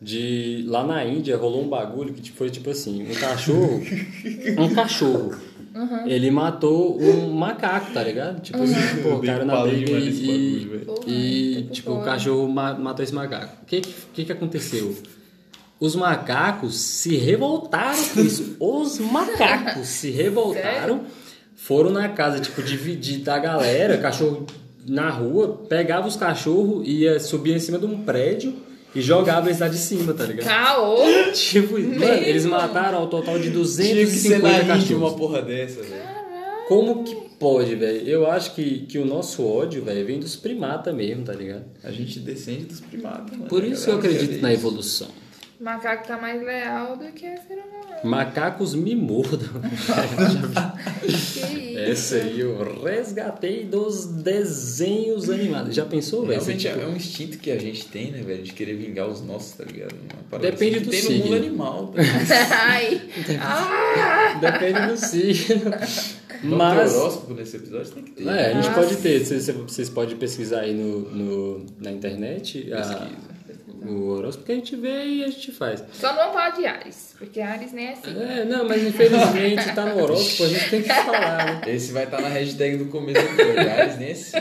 De 0.01 0.63
lá 0.67 0.85
na 0.87 1.03
Índia 1.07 1.37
rolou 1.39 1.63
um 1.65 1.69
bagulho 1.69 2.13
que 2.13 2.21
tipo, 2.21 2.37
foi 2.37 2.51
tipo 2.51 2.69
assim, 2.69 3.03
um 3.11 3.15
cachorro. 3.15 3.81
um 4.59 4.75
cachorro. 4.75 5.35
Ele 6.07 6.31
matou 6.31 7.01
um 7.01 7.33
macaco, 7.35 7.93
tá 7.93 8.03
ligado? 8.03 8.41
Tipo 8.41 8.59
pô, 9.03 9.15
o 9.17 9.23
cara 9.23 9.45
na 9.45 9.63
briga 9.63 9.91
e, 9.93 10.61
bagulho. 10.65 10.81
Porra, 10.87 11.01
e, 11.09 11.65
tá 11.69 11.73
tipo, 11.75 11.93
o 11.93 12.03
cachorro 12.03 12.49
ma- 12.49 12.75
matou 12.75 13.03
esse 13.03 13.15
macaco. 13.15 13.57
O 13.63 13.67
que, 13.67 13.81
que, 13.81 14.25
que 14.25 14.33
aconteceu? 14.33 14.97
Os 15.81 15.97
macacos 15.97 16.77
se 16.77 17.17
revoltaram 17.17 18.03
com 18.15 18.21
isso. 18.21 18.57
Os 18.61 18.99
macacos 19.01 19.89
se 19.89 20.11
revoltaram, 20.11 21.03
foram 21.57 21.91
na 21.91 22.09
casa, 22.09 22.41
tipo, 22.41 22.63
dividir 22.63 23.19
da 23.21 23.39
galera, 23.39 23.99
cachorro 23.99 24.47
na 24.87 25.11
rua, 25.11 25.65
pegava 25.69 26.07
os 26.07 26.15
cachorros, 26.17 26.87
ia 26.87 27.19
subir 27.19 27.57
em 27.57 27.59
cima 27.59 27.79
de 27.79 27.87
um 27.87 28.03
prédio 28.05 28.55
e 28.95 29.01
jogava 29.01 29.49
eles 29.49 29.59
lá 29.61 29.69
de 29.69 29.79
cima, 29.79 30.13
tá 30.15 30.25
ligado? 30.25 30.47
Caô! 30.47 30.99
Tipo, 31.33 31.73
mano, 31.79 32.05
eles 32.05 32.47
mataram 32.47 32.99
ao 32.99 33.09
total 33.09 33.39
de 33.39 33.51
Tinha 33.51 33.65
que 33.65 33.67
ser 33.67 34.41
250 34.41 34.49
na 34.49 34.53
Índia 34.63 34.67
cachorros. 34.75 34.91
uma 35.03 35.13
porra 35.19 35.43
dessa, 35.43 35.83
velho. 35.83 36.15
Como 36.69 37.05
que 37.05 37.15
pode, 37.39 37.75
velho? 37.75 38.09
Eu 38.09 38.31
acho 38.31 38.55
que, 38.55 38.87
que 38.87 38.99
o 38.99 39.05
nosso 39.05 39.47
ódio, 39.47 39.85
velho, 39.85 40.07
vem 40.07 40.19
dos 40.19 40.37
primatas 40.37 40.95
mesmo, 40.95 41.25
tá 41.25 41.33
ligado? 41.33 41.65
A 41.83 41.91
gente 41.91 42.19
descende 42.21 42.65
dos 42.65 42.81
primatas, 42.81 43.37
mano. 43.37 43.49
Por 43.51 43.63
A 43.63 43.67
isso 43.67 43.85
que 43.85 43.91
eu 43.91 43.97
acredito 43.97 44.35
quer 44.37 44.41
na 44.43 44.53
evolução. 44.53 45.09
O 45.61 45.65
macaco 45.65 46.07
tá 46.07 46.17
mais 46.17 46.43
leal 46.43 46.97
do 46.97 47.05
que 47.13 47.27
ser 47.37 47.55
humano. 47.55 47.84
Macacos 48.05 48.75
me 48.75 48.95
mordam. 48.95 49.49
Que 51.05 51.11
isso? 51.11 51.79
Essa 51.79 52.17
aí 52.17 52.41
eu 52.41 52.83
resgatei 52.83 53.65
dos 53.65 54.07
desenhos 54.07 55.29
animados. 55.29 55.75
Já 55.75 55.85
pensou, 55.85 56.25
velho? 56.25 56.41
Você, 56.41 56.53
Realmente 56.53 56.69
tipo, 56.69 56.81
é 56.81 56.87
um 56.93 56.97
instinto 56.97 57.39
que 57.39 57.51
a 57.51 57.59
gente 57.59 57.87
tem, 57.89 58.11
né, 58.11 58.23
velho? 58.23 58.43
De 58.43 58.53
querer 58.53 58.75
vingar 58.77 59.07
os 59.09 59.21
nossos, 59.21 59.53
tá 59.53 59.65
ligado? 59.65 59.93
Uma 59.93 60.23
parada 60.31 60.51
Depende 60.51 60.77
assim 60.77 60.81
que 60.81 60.85
do 60.87 60.91
tem 60.91 61.01
signo. 61.03 61.19
no 61.19 61.25
mundo 61.25 61.37
animal. 61.37 61.87
Tá? 61.89 62.03
Ai. 62.69 63.03
Depende 64.41 64.87
do 64.87 64.97
signo. 64.97 65.71
Vamos 66.43 66.59
Mas. 66.59 66.93
ter 66.93 66.99
horóscopo 66.99 67.35
nesse 67.35 67.57
episódio? 67.57 67.93
Tem 67.93 68.03
que 68.03 68.11
ter. 68.13 68.27
É, 68.29 68.47
a 68.47 68.55
gente 68.55 68.69
Ah, 68.69 68.75
pode 68.75 68.97
ter. 68.97 69.25
Vocês, 69.25 69.47
vocês 69.49 69.91
podem 69.91 70.17
pesquisar 70.17 70.61
aí 70.61 70.75
no, 70.75 71.01
no, 71.11 71.67
na 71.81 71.91
internet 71.91 72.73
a- 72.73 72.77
Pesquisa. 72.77 73.34
O 73.85 74.09
horóscopo 74.11 74.47
que 74.47 74.53
a 74.53 74.55
gente 74.55 74.75
vê 74.77 75.05
e 75.05 75.25
a 75.25 75.29
gente 75.29 75.53
faz. 75.53 75.85
Só 75.93 76.13
não 76.15 76.33
falar 76.33 76.51
de 76.51 76.65
Ares, 76.67 77.15
porque 77.19 77.41
Ares 77.41 77.73
nem 77.73 77.89
é 77.89 77.93
assim. 77.93 78.17
É, 78.19 78.45
não, 78.45 78.67
mas 78.67 78.83
infelizmente 78.83 79.75
tá 79.75 79.85
no 79.87 80.03
horóscopo, 80.03 80.45
a 80.45 80.49
gente 80.49 80.71
tem 80.71 80.83
que 80.83 80.89
falar, 80.89 81.45
né? 81.47 81.61
Esse 81.67 81.93
vai 81.93 82.05
estar 82.05 82.21
na 82.21 82.29
hashtag 82.29 82.77
do 82.79 82.87
começo 82.87 83.21
do 83.21 83.41
episódio. 83.43 83.71
Ares 83.73 83.99
nem 83.99 84.13
assim. 84.13 84.37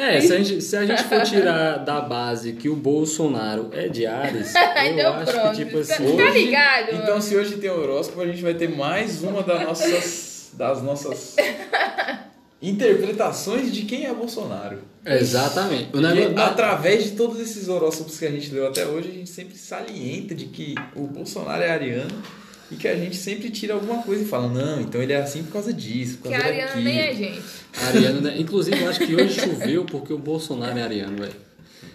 É, 0.00 0.20
se 0.20 0.32
a, 0.32 0.38
gente, 0.38 0.60
se 0.62 0.76
a 0.76 0.86
gente 0.86 1.02
for 1.04 1.22
tirar 1.22 1.78
da 1.78 2.00
base 2.00 2.52
que 2.54 2.68
o 2.68 2.76
Bolsonaro 2.76 3.70
é 3.72 3.88
de 3.88 4.06
Ares, 4.06 4.54
eu 4.56 4.92
Então 4.92 5.14
acho 5.14 5.32
pronto. 5.32 5.50
que, 5.56 5.64
tipo 5.64 5.78
assim. 5.78 5.94
Tá 6.16 6.22
Hoje- 6.24 6.44
ligado? 6.44 6.94
Então, 6.94 7.20
se 7.20 7.36
hoje 7.36 7.56
tem 7.56 7.70
horóscopo, 7.70 8.20
a 8.22 8.26
gente 8.26 8.42
vai 8.42 8.54
ter 8.54 8.68
mais 8.68 9.22
uma 9.22 9.42
das 9.42 9.62
nossas, 9.62 10.50
das 10.54 10.82
nossas 10.82 11.36
interpretações 12.60 13.72
de 13.72 13.82
quem 13.82 14.06
é 14.06 14.12
Bolsonaro. 14.14 14.78
Exatamente. 15.06 15.96
Negócio. 15.96 16.38
através 16.38 17.04
de 17.04 17.10
todos 17.12 17.38
esses 17.40 17.68
horóscopos 17.68 18.18
que 18.18 18.26
a 18.26 18.30
gente 18.30 18.50
leu 18.52 18.66
até 18.66 18.86
hoje, 18.86 19.08
a 19.08 19.12
gente 19.12 19.30
sempre 19.30 19.56
salienta 19.56 20.34
de 20.34 20.46
que 20.46 20.74
o 20.94 21.06
Bolsonaro 21.06 21.62
é 21.62 21.70
ariano 21.70 22.22
e 22.70 22.74
que 22.74 22.88
a 22.88 22.96
gente 22.96 23.16
sempre 23.16 23.48
tira 23.50 23.74
alguma 23.74 24.02
coisa 24.02 24.24
e 24.24 24.26
fala, 24.26 24.48
não, 24.48 24.80
então 24.80 25.00
ele 25.00 25.12
é 25.12 25.16
assim 25.18 25.44
por 25.44 25.52
causa 25.52 25.72
disso, 25.72 26.18
por 26.18 26.28
Que 26.28 26.34
a 26.34 26.38
causa 26.40 26.52
Ariana 26.52 26.70
daquilo. 26.72 26.84
nem 26.84 26.98
é 26.98 27.14
gente. 27.14 27.42
Ariano, 27.86 28.20
né? 28.20 28.34
Inclusive, 28.38 28.82
eu 28.82 28.88
acho 28.90 29.06
que 29.06 29.14
hoje 29.14 29.40
choveu 29.40 29.84
porque 29.84 30.12
o 30.12 30.18
Bolsonaro 30.18 30.76
é 30.76 30.82
ariano, 30.82 31.16
velho. 31.18 31.45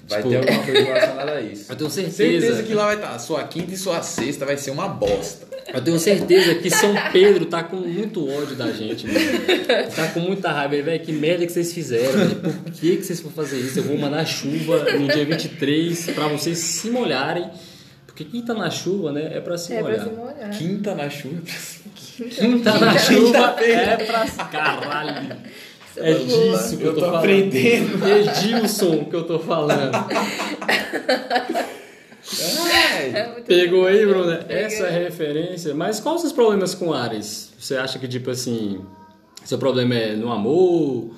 Vai 0.09 0.17
Tipo, 0.21 0.29
ter 0.29 0.37
alguma 0.37 0.63
coisa 0.65 0.81
relacionada 0.83 1.31
a 1.33 1.41
isso. 1.41 1.71
Eu 1.71 1.75
tenho 1.75 1.89
certeza. 1.89 2.17
Certeza 2.47 2.63
que 2.63 2.73
lá 2.73 2.85
vai 2.87 2.95
estar. 2.95 3.19
Sua 3.19 3.43
quinta 3.43 3.73
e 3.73 3.77
sua 3.77 4.01
sexta 4.01 4.45
vai 4.45 4.57
ser 4.57 4.71
uma 4.71 4.87
bosta. 4.87 5.47
Eu 5.73 5.81
tenho 5.81 5.97
certeza 5.99 6.55
que 6.55 6.69
São 6.69 6.93
Pedro 7.13 7.45
tá 7.45 7.63
com 7.63 7.77
muito 7.77 8.27
ódio 8.29 8.55
da 8.55 8.71
gente, 8.71 9.07
mano. 9.07 9.19
Tá 9.95 10.07
com 10.07 10.19
muita 10.19 10.51
raiva. 10.51 10.73
Ele, 10.75 10.83
velho, 10.83 10.99
que 11.03 11.13
merda 11.13 11.45
que 11.45 11.51
vocês 11.51 11.71
fizeram, 11.71 12.11
velho. 12.11 12.35
Por 12.35 12.71
que, 12.73 12.97
que 12.97 13.03
vocês 13.03 13.19
foram 13.21 13.33
fazer 13.35 13.57
isso? 13.59 13.79
Eu 13.79 13.83
vou 13.83 13.97
mandar 13.97 14.25
chuva 14.25 14.83
no 14.93 15.07
dia 15.07 15.23
23 15.25 16.09
pra 16.11 16.27
vocês 16.27 16.57
se 16.57 16.89
molharem. 16.89 17.49
Porque 18.05 18.25
quem 18.25 18.41
tá 18.43 18.53
na 18.53 18.69
chuva, 18.69 19.13
né, 19.13 19.31
é 19.37 19.39
pra 19.39 19.57
se 19.57 19.71
É 19.73 19.81
pra 19.81 19.91
molhar. 19.91 20.03
se 20.03 20.11
molhar. 20.13 20.49
Quinta 20.57 20.95
na 20.95 21.09
chuva. 21.09 21.41
Quem 22.35 22.59
tá 22.59 22.77
na 22.79 22.97
chuva 22.99 23.55
é 23.61 23.97
pra. 23.97 24.25
Caralho! 24.27 25.37
É 25.97 26.13
disso 26.13 26.77
que 26.77 26.83
eu, 26.83 26.87
Eu 26.87 26.93
tô, 26.95 26.99
tô 27.01 27.05
falando. 27.07 27.17
aprendendo. 27.19 28.07
Edilson 28.07 29.05
que 29.05 29.15
eu 29.15 29.23
tô 29.27 29.39
falando. 29.39 29.91
É 33.13 33.27
muito 33.31 33.45
Pegou 33.45 33.85
aí. 33.87 34.05
Bruna? 34.05 34.45
Essa 34.47 34.83
é 34.85 34.87
a 34.87 34.99
referência. 35.03 35.73
Mas 35.73 35.99
quais 35.99 36.15
os 36.17 36.21
seus 36.21 36.33
problemas 36.33 36.73
com 36.75 36.93
Ares? 36.93 37.51
Você 37.59 37.75
acha 37.77 37.97
que, 37.99 38.07
tipo 38.07 38.29
assim, 38.29 38.85
seu 39.43 39.57
problema 39.57 39.95
é 39.95 40.15
no 40.15 40.31
amor? 40.31 41.13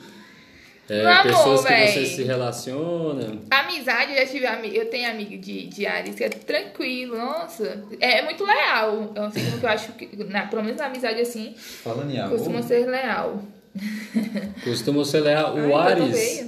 É, 0.90 1.02
No 1.02 1.10
amor, 1.10 1.24
pessoas 1.24 1.62
que 1.62 1.68
véi. 1.70 1.88
você 1.88 2.06
se 2.06 2.24
relaciona? 2.24 3.40
Amizade, 3.52 4.12
eu 4.14 4.18
já 4.18 4.26
tive 4.26 4.46
amigo, 4.46 4.76
eu 4.76 4.90
tenho 4.90 5.10
amigo 5.10 5.38
de, 5.38 5.68
de 5.68 5.86
Ares 5.86 6.14
que 6.16 6.24
é 6.26 6.30
tranquilo, 6.30 7.18
nossa. 7.18 7.84
É, 8.02 8.20
é 8.20 8.22
muito 8.24 8.44
leal. 8.44 9.12
É 9.16 9.22
um 9.22 9.32
signo 9.32 9.60
que 9.60 9.66
eu 9.66 9.70
acho 9.70 9.94
que, 9.94 10.10
na, 10.26 10.46
pelo 10.48 10.62
menos 10.64 10.80
na 10.80 10.88
amizade 10.88 11.22
assim, 11.22 11.54
falando 11.58 12.12
em 12.12 12.20
amor. 12.20 12.38
costuma 12.38 12.62
ser 12.62 12.86
leal. 12.86 13.42
Costuma 14.64 15.04
ser 15.06 15.22
leal. 15.22 15.56
O 15.56 15.76
Ai, 15.76 15.92
Ares. 15.94 16.46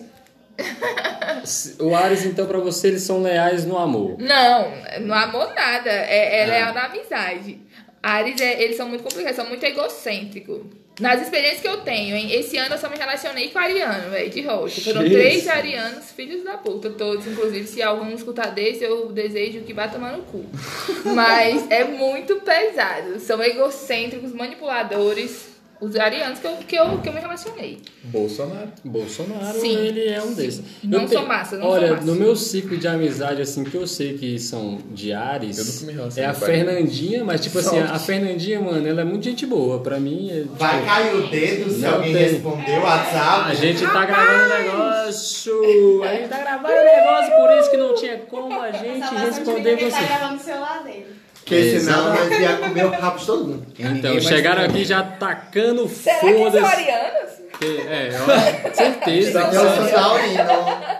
O 1.79 1.95
Ares, 1.95 2.25
então, 2.25 2.45
pra 2.45 2.59
você, 2.59 2.87
eles 2.87 3.03
são 3.03 3.21
leais 3.21 3.65
no 3.65 3.77
amor. 3.77 4.17
Não, 4.19 4.71
no 5.01 5.13
amor 5.13 5.53
nada. 5.53 5.89
É, 5.89 6.37
é 6.39 6.43
Ah. 6.43 6.47
leal 6.47 6.73
na 6.73 6.85
amizade. 6.85 7.59
Ares, 8.01 8.39
é, 8.39 8.61
eles 8.63 8.77
são 8.77 8.87
muito 8.87 9.03
complicados, 9.03 9.35
são 9.35 9.47
muito 9.47 9.63
egocêntricos. 9.63 10.61
Nas 10.99 11.21
experiências 11.23 11.59
que 11.61 11.67
eu 11.67 11.77
tenho, 11.81 12.15
hein? 12.15 12.31
Esse 12.31 12.57
ano 12.57 12.75
eu 12.75 12.77
só 12.79 12.87
me 12.89 12.95
relacionei 12.95 13.49
com 13.49 13.59
ariano, 13.59 14.11
velho, 14.11 14.29
de 14.29 14.41
rosto. 14.43 14.81
Foram 14.81 15.01
Jesus. 15.01 15.21
três 15.21 15.47
arianos, 15.49 16.11
filhos 16.11 16.41
da 16.43 16.55
puta, 16.55 16.89
todos. 16.91 17.27
Inclusive, 17.27 17.67
se 17.67 17.81
algum 17.81 18.09
escutar 18.13 18.51
desse, 18.51 18.83
eu 18.85 19.11
desejo 19.11 19.59
que 19.61 19.73
vá 19.73 19.89
tomar 19.89 20.13
no 20.13 20.23
cu. 20.23 20.45
Mas 21.13 21.69
é 21.69 21.83
muito 21.83 22.37
pesado. 22.37 23.19
São 23.19 23.43
egocêntricos, 23.43 24.31
manipuladores. 24.31 25.54
Os 25.81 25.95
arianos 25.97 26.39
que 26.39 26.47
eu, 26.47 26.51
que 26.57 26.75
eu, 26.75 26.97
que 26.99 27.09
eu 27.09 27.13
me 27.13 27.19
relacionei. 27.19 27.81
Bolsonaro. 28.05 28.69
Bolsonaro, 28.83 29.59
Sim. 29.59 29.75
ele 29.77 30.07
é 30.07 30.21
um 30.21 30.33
desses. 30.33 30.61
Não 30.83 31.01
Eu 31.01 31.07
sou 31.07 31.21
te- 31.21 31.27
massa, 31.27 31.57
não 31.57 31.67
Olha, 31.67 31.87
sou 31.87 31.95
massa. 31.97 32.07
no 32.07 32.15
meu 32.15 32.35
ciclo 32.35 32.77
de 32.77 32.87
amizade, 32.87 33.41
assim, 33.41 33.63
que 33.65 33.75
eu 33.75 33.85
sei 33.85 34.17
que 34.17 34.39
são 34.39 34.79
de 34.91 35.11
Ares, 35.11 35.57
Eu 35.57 35.65
nunca 35.65 35.85
me 35.85 35.93
relacionei 35.93 36.23
é 36.23 36.27
a. 36.29 36.33
Fernandinha, 36.33 37.23
mas, 37.25 37.41
tipo 37.41 37.59
assim, 37.59 37.77
a 37.79 37.99
Fernandinha, 37.99 38.61
mano, 38.61 38.87
ela 38.87 39.01
é 39.01 39.03
muito 39.03 39.25
gente 39.25 39.45
boa. 39.45 39.79
Pra 39.81 39.99
mim, 39.99 40.31
é, 40.31 40.41
tipo, 40.43 40.55
Vai 40.55 40.85
cair 40.85 41.15
o 41.15 41.27
dedo 41.27 41.69
se 41.69 41.79
Não 41.79 41.93
alguém 41.95 42.13
tem. 42.13 42.23
responder 42.23 42.79
o 42.79 42.81
WhatsApp. 42.83 43.51
A 43.51 43.53
gente 43.53 43.81
tá 43.85 44.05
gravando 44.05 44.53
um 44.53 44.57
negócio. 44.57 46.03
A 46.03 46.07
gente 46.15 46.29
tá 46.29 46.37
gravando 46.37 46.73
negócio, 46.73 47.35
por 47.35 47.59
isso 47.59 47.71
que 47.71 47.77
não 47.77 47.95
tinha 47.95 48.17
como 48.19 48.61
a 48.61 48.71
gente 48.71 49.13
responder 49.13 49.69
ele 49.71 49.89
tá 49.91 49.99
você. 49.99 50.05
gravando 50.07 50.35
o 50.35 50.39
celular 50.43 50.83
dele. 50.83 51.14
Porque 51.45 51.79
senão 51.79 52.09
nós 52.15 52.39
ia 52.39 52.57
comer 52.57 52.85
o 52.85 52.89
rabo 52.89 53.19
de 53.19 53.25
todo 53.27 53.45
mundo. 53.47 53.67
Então, 53.77 54.19
chegaram 54.19 54.63
aqui 54.63 54.83
já 54.83 55.03
tacando 55.03 55.87
Será 55.87 56.19
que 56.19 56.27
são 56.27 56.37
foda-se. 56.39 56.65
arianos? 56.65 57.31
Que- 57.59 57.81
É, 57.87 58.09
ó, 58.19 58.73
certeza. 58.73 59.39
Eu 59.41 59.49
que 59.49 59.55
sou 59.55 59.69
você- 59.69 59.91
taurino. 59.91 60.43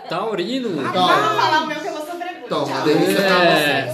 Taurino. 0.08 0.68
Vamos 0.76 0.92
Toma. 0.92 1.08
falar 1.08 1.62
o 1.62 1.66
meu 1.66 1.80
que 1.80 1.86
eu 1.88 1.92
vou 1.92 2.14
muito. 2.14 2.48
Toma, 2.48 2.66
Tchau. 2.76 2.82
delícia 2.84 3.16
pra 3.16 3.44
É, 3.44 3.92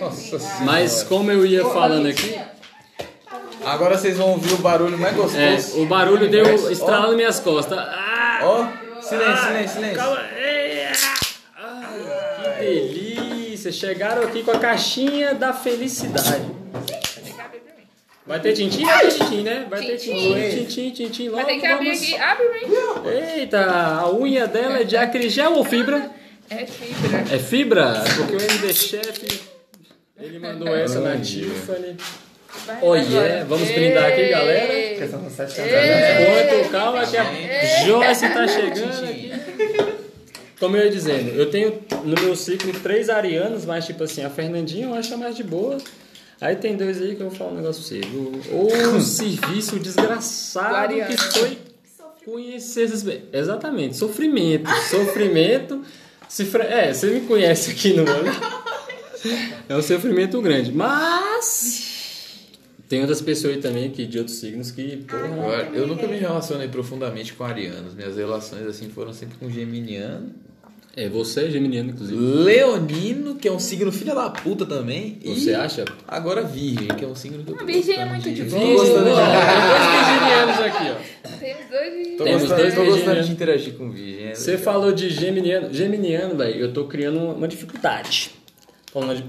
Nossa 0.00 0.38
senhora. 0.38 0.64
mas 0.64 1.02
como 1.02 1.30
eu 1.32 1.44
ia 1.44 1.64
falando 1.66 2.06
aqui, 2.08 2.38
Agora 3.64 3.96
vocês 3.96 4.16
vão 4.16 4.30
ouvir 4.30 4.54
o 4.54 4.58
barulho 4.58 4.98
mais 4.98 5.14
é, 5.14 5.16
gostoso. 5.56 5.82
o 5.82 5.86
barulho 5.86 6.28
deu 6.28 6.70
estralando 6.72 7.14
minhas 7.14 7.38
costas. 7.38 7.78
Ah, 7.78 8.40
Ó, 8.42 8.66
silêncio, 9.00 9.44
silêncio, 9.46 9.68
silêncio. 9.74 9.96
calma. 9.98 10.18
Ei, 10.36 10.84
ah, 11.56 11.82
ai, 12.58 12.64
que 12.92 13.01
delícia. 13.62 13.72
Chegaram 13.72 14.22
aqui 14.22 14.42
com 14.42 14.50
a 14.50 14.58
caixinha 14.58 15.34
da 15.34 15.52
felicidade. 15.52 16.50
Vai 18.26 18.40
ter 18.40 18.52
tintim? 18.52 18.84
Vai 18.84 19.00
ter 19.00 19.18
tintim, 19.18 19.42
né? 19.42 19.66
Vai 19.68 19.80
ter 19.80 19.96
Tintim. 19.96 20.34
tintim, 20.34 20.64
tintim, 20.64 20.90
tintim. 20.90 21.28
Vai 21.30 21.42
Logo 21.42 21.54
ter 21.54 21.60
que 21.60 21.66
abrir 21.66 21.92
vamos... 21.92 22.02
aqui. 22.02 22.16
Abre. 22.16 23.40
Eita, 23.40 23.64
a 23.64 24.12
unha 24.12 24.46
dela 24.46 24.78
é 24.78 24.84
de 24.84 24.96
acrigel 24.96 25.54
ou 25.54 25.64
fibra? 25.64 26.10
É 26.48 26.64
fibra. 26.66 27.34
É 27.34 27.38
fibra? 27.38 28.04
Porque 28.16 28.36
o 28.36 28.40
MD 28.40 28.72
Chef, 28.72 29.40
ele 30.20 30.38
mandou 30.38 30.74
essa 30.74 31.00
na 31.00 31.10
Olha. 31.10 31.20
Tiffany. 31.20 31.96
Oh, 32.82 32.94
yeah. 32.94 33.44
Vamos 33.44 33.68
brindar 33.70 34.04
aqui, 34.12 34.28
galera. 34.28 35.04
Enquanto, 35.04 36.70
calma 36.70 37.06
que 37.06 37.16
a 37.16 37.24
Joyce 37.84 38.28
tá 38.28 38.46
chegando 38.46 39.04
aqui. 39.04 39.32
Como 40.62 40.76
eu 40.76 40.84
ia 40.84 40.90
dizendo, 40.92 41.30
eu 41.30 41.50
tenho 41.50 41.82
no 42.04 42.14
meu 42.22 42.36
ciclo 42.36 42.72
três 42.84 43.10
arianos, 43.10 43.64
mas 43.64 43.84
tipo 43.84 44.04
assim, 44.04 44.22
a 44.22 44.30
Fernandinha 44.30 44.86
eu 44.86 44.94
acho 44.94 45.12
a 45.12 45.16
mais 45.16 45.34
de 45.34 45.42
boa. 45.42 45.76
Aí 46.40 46.54
tem 46.54 46.76
dois 46.76 47.02
aí 47.02 47.16
que 47.16 47.20
eu 47.20 47.28
vou 47.28 47.36
falar 47.36 47.50
um 47.50 47.56
negócio 47.56 47.82
pra 48.00 48.08
você. 48.08 48.52
O, 48.52 48.96
o 48.96 49.00
serviço 49.02 49.76
desgraçado 49.80 50.94
que 50.94 51.16
foi 51.38 51.58
Conhecer 52.24 52.84
essas... 52.84 53.02
pe- 53.02 53.22
Exatamente, 53.32 53.96
sofrimento. 53.96 54.70
Sofrimento. 54.88 55.82
Se 56.28 56.44
fre- 56.44 56.62
É, 56.62 56.94
você 56.94 57.08
me 57.08 57.22
conhece 57.22 57.72
aqui 57.72 57.92
no 57.94 58.02
olho. 58.02 58.30
É 59.68 59.76
um 59.76 59.82
sofrimento 59.82 60.40
grande. 60.40 60.70
Mas. 60.72 61.90
Tem 62.88 63.00
outras 63.00 63.20
pessoas 63.20 63.54
aí 63.56 63.60
também 63.62 63.90
que, 63.90 64.06
de 64.06 64.18
outros 64.18 64.36
signos 64.38 64.70
que. 64.70 64.98
Porra, 64.98 65.24
Agora, 65.26 65.70
eu 65.74 65.86
nunca 65.86 66.06
me 66.06 66.16
relacionei 66.18 66.68
profundamente 66.68 67.32
com 67.32 67.42
arianos. 67.44 67.94
Minhas 67.94 68.16
relações 68.16 68.66
assim 68.66 68.88
foram 68.88 69.12
sempre 69.12 69.36
com 69.38 69.48
geminiano. 69.50 70.30
É, 70.94 71.08
você 71.08 71.46
é 71.46 71.50
geminiano, 71.50 71.90
inclusive. 71.90 72.18
Leonino, 72.20 73.34
que 73.36 73.48
é 73.48 73.52
um 73.52 73.58
signo 73.58 73.90
filha 73.90 74.14
da 74.14 74.28
puta 74.30 74.66
também. 74.66 75.18
Você 75.24 75.50
e 75.50 75.54
acha? 75.54 75.84
agora 76.06 76.42
Virgem, 76.42 76.88
que 76.88 77.04
é 77.04 77.08
um 77.08 77.14
signo 77.14 77.42
que 77.42 77.50
eu 77.50 77.56
tô 77.56 77.64
Virgem 77.64 77.96
é 77.98 78.04
muito 78.04 78.30
de 78.30 78.44
Tô 78.44 78.56
boa. 78.56 78.84
de- 78.84 78.90
dois 78.90 79.04
virginianos 79.96 80.60
aqui, 80.60 80.90
ó. 80.90 81.38
Temos 81.38 81.70
dois 81.70 82.16
Tô 82.18 82.24
Temos 82.24 82.42
gostando, 82.42 82.60
dois 82.62 82.74
tô 82.74 82.80
gostando 82.84 82.90
virginianos. 82.90 83.26
de 83.26 83.32
interagir 83.32 83.74
com 83.74 83.90
Virgem. 83.90 84.26
é 84.28 84.34
Você 84.34 84.58
falou 84.58 84.92
de 84.92 85.08
geminiano. 85.08 85.72
Geminiano, 85.72 86.36
velho, 86.36 86.60
eu 86.60 86.72
tô 86.72 86.84
criando 86.84 87.18
uma, 87.18 87.48
dificuldade. 87.48 88.30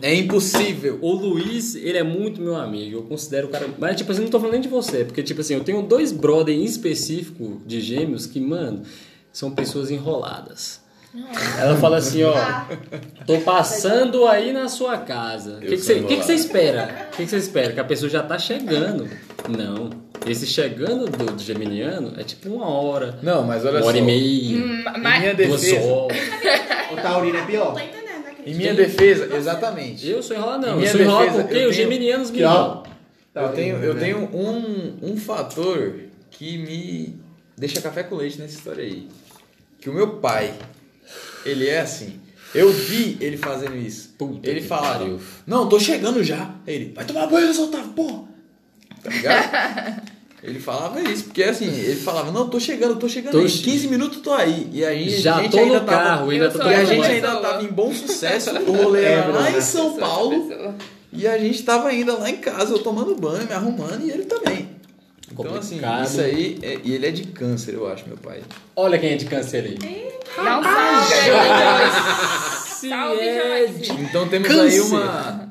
É 0.02 0.14
impossível. 0.14 1.00
O 1.02 1.14
Luiz, 1.14 1.76
ele 1.76 1.98
é 1.98 2.04
muito 2.04 2.42
meu 2.42 2.58
amigo. 2.58 2.98
Eu 2.98 3.04
considero 3.04 3.48
o 3.48 3.50
cara. 3.50 3.70
Mas, 3.80 3.96
tipo 3.96 4.12
assim, 4.12 4.22
não 4.22 4.30
tô 4.30 4.38
falando 4.38 4.52
nem 4.56 4.62
de 4.62 4.68
você. 4.68 5.06
Porque, 5.06 5.24
tipo 5.24 5.40
assim, 5.40 5.54
eu 5.54 5.64
tenho 5.64 5.82
dois 5.82 6.12
brother 6.12 6.54
em 6.54 6.66
específico 6.66 7.62
de 7.66 7.80
gêmeos 7.80 8.26
que, 8.26 8.42
mano, 8.42 8.84
são 9.32 9.52
pessoas 9.52 9.90
enroladas. 9.90 10.83
Ela 11.60 11.78
fala 11.78 11.98
assim, 11.98 12.24
ó. 12.24 12.34
Tô 13.26 13.40
passando 13.42 14.28
aí 14.28 14.52
na 14.52 14.68
sua 14.68 14.98
casa. 14.98 15.58
O 15.58 15.60
que, 15.60 15.68
que, 15.68 15.78
você, 15.78 16.00
que, 16.02 16.18
que 16.18 16.24
você 16.24 16.34
espera? 16.34 17.08
O 17.14 17.16
que, 17.18 17.24
que 17.24 17.30
você 17.30 17.38
espera? 17.38 17.72
Que 17.72 17.80
a 17.80 17.84
pessoa 17.84 18.10
já 18.10 18.24
tá 18.24 18.38
chegando. 18.40 19.08
Não. 19.48 19.90
Esse 20.26 20.48
chegando 20.48 21.06
do, 21.06 21.26
do 21.34 21.42
geminiano 21.44 22.14
é 22.18 22.24
tipo 22.24 22.50
uma 22.50 22.68
hora. 22.68 23.20
Não, 23.22 23.44
mas 23.44 23.64
olha 23.64 23.76
uma 23.76 23.82
só. 23.82 23.88
hora 23.90 23.98
e 23.98 24.02
meia. 24.02 24.58
Hum, 24.58 24.84
mas- 25.02 25.20
minha 25.20 25.34
defesa. 25.36 25.80
O 26.92 26.96
taurino 26.96 27.38
é 27.38 27.42
Não 27.42 27.48
pior. 27.48 27.74
tô 27.74 27.80
entendendo 27.80 28.28
aqui. 28.28 28.50
Em 28.52 28.56
minha 28.56 28.74
defesa, 28.74 29.36
exatamente. 29.36 30.08
Eu 30.10 30.24
sou 30.24 30.36
enrolado, 30.36 30.66
Em 30.66 30.70
não. 30.70 30.74
Eu 30.76 30.80
minha 30.80 30.92
sou 30.92 31.02
enrolado 31.02 31.26
defesa, 31.26 31.44
porque 31.44 31.60
eu 31.64 31.70
os 31.70 31.76
tenho- 31.76 31.90
geminianos 31.90 32.32
me 32.32 32.40
enrolam. 32.42 32.84
Eu 33.36 33.50
tenho, 33.50 33.76
eu 33.78 33.94
né? 33.96 34.00
tenho 34.00 34.18
um, 34.34 34.98
um 35.02 35.18
fator 35.18 35.96
que 36.32 36.58
me 36.58 37.20
deixa 37.58 37.82
café 37.82 38.04
com 38.04 38.16
leite 38.16 38.40
nessa 38.40 38.56
história 38.56 38.84
aí. 38.84 39.08
Que 39.80 39.90
o 39.90 39.94
meu 39.94 40.08
pai, 40.18 40.54
ele 41.46 41.68
é 41.68 41.80
assim. 41.82 42.20
Eu 42.54 42.72
vi 42.72 43.18
ele 43.20 43.36
fazendo 43.38 43.76
isso. 43.76 44.14
Puta 44.18 44.48
ele 44.50 44.62
falava, 44.62 45.10
não, 45.48 45.68
tô 45.68 45.80
chegando 45.80 46.24
já. 46.24 46.52
Ele, 46.68 46.94
vai 46.94 47.04
tomar 47.04 47.26
banho, 47.28 47.52
seu 47.54 47.66
Otávio, 47.66 47.90
porra. 47.94 48.24
Tá 49.04 49.10
ligado? 49.10 50.02
ele 50.44 50.60
falava 50.60 51.02
isso, 51.02 51.24
porque 51.26 51.42
assim, 51.44 51.66
ele 51.68 51.96
falava, 52.00 52.32
não, 52.32 52.48
tô 52.50 52.60
chegando, 52.60 52.96
tô 52.98 53.10
chegando 53.10 53.32
Tô 53.32 53.40
aí. 53.40 53.50
che- 53.50 53.64
15 53.64 53.88
minutos 53.88 54.20
tô 54.22 54.34
aí. 54.34 54.70
E 54.72 54.86
aí 54.86 55.10
Já 55.10 55.38
a 55.38 55.42
gente 55.42 55.52
tô 55.52 55.58
ainda 55.60 55.80
no 55.80 55.86
tava, 55.86 56.04
carro, 56.04 56.30
ainda 56.30 56.52
tô 56.52 56.60
E 56.60 56.74
a 56.74 56.80
gente 56.86 56.90
pessoa. 56.90 57.08
ainda 57.08 57.36
tava 57.38 57.64
em 57.64 57.68
bom 57.68 57.92
sucesso, 57.94 58.52
o 58.68 58.72
rolê 58.72 59.04
era 59.04 59.28
lá 59.32 59.50
em 59.52 59.62
São 59.62 59.98
Paulo. 59.98 60.76
E 61.12 61.26
a 61.28 61.38
gente 61.38 61.62
tava 61.64 61.88
ainda 61.90 62.14
lá 62.18 62.30
em 62.30 62.38
casa, 62.38 62.74
eu 62.74 62.80
tomando 62.80 63.16
banho, 63.16 63.46
me 63.48 63.54
arrumando 63.54 64.06
e 64.06 64.12
ele 64.12 64.26
também. 64.26 64.63
Então, 65.38 65.56
assim, 65.56 65.80
isso 66.04 66.22
aí. 66.22 66.60
é- 66.62 66.80
e 66.84 66.94
ele 66.94 67.08
é 67.08 67.12
de 67.12 67.24
câncer, 67.28 67.74
eu 67.74 67.92
acho, 67.92 68.08
meu 68.08 68.18
pai. 68.18 68.42
Olha 68.76 68.98
quem 69.00 69.12
é 69.14 69.16
de 69.16 69.26
câncer 69.26 69.64
aí. 69.64 69.78
Não 70.38 70.62
salve, 72.90 73.20
é 73.22 73.66
Então 74.02 74.28
temos 74.28 74.48
Câncer. 74.48 74.74
aí 74.74 74.80
uma. 74.82 75.43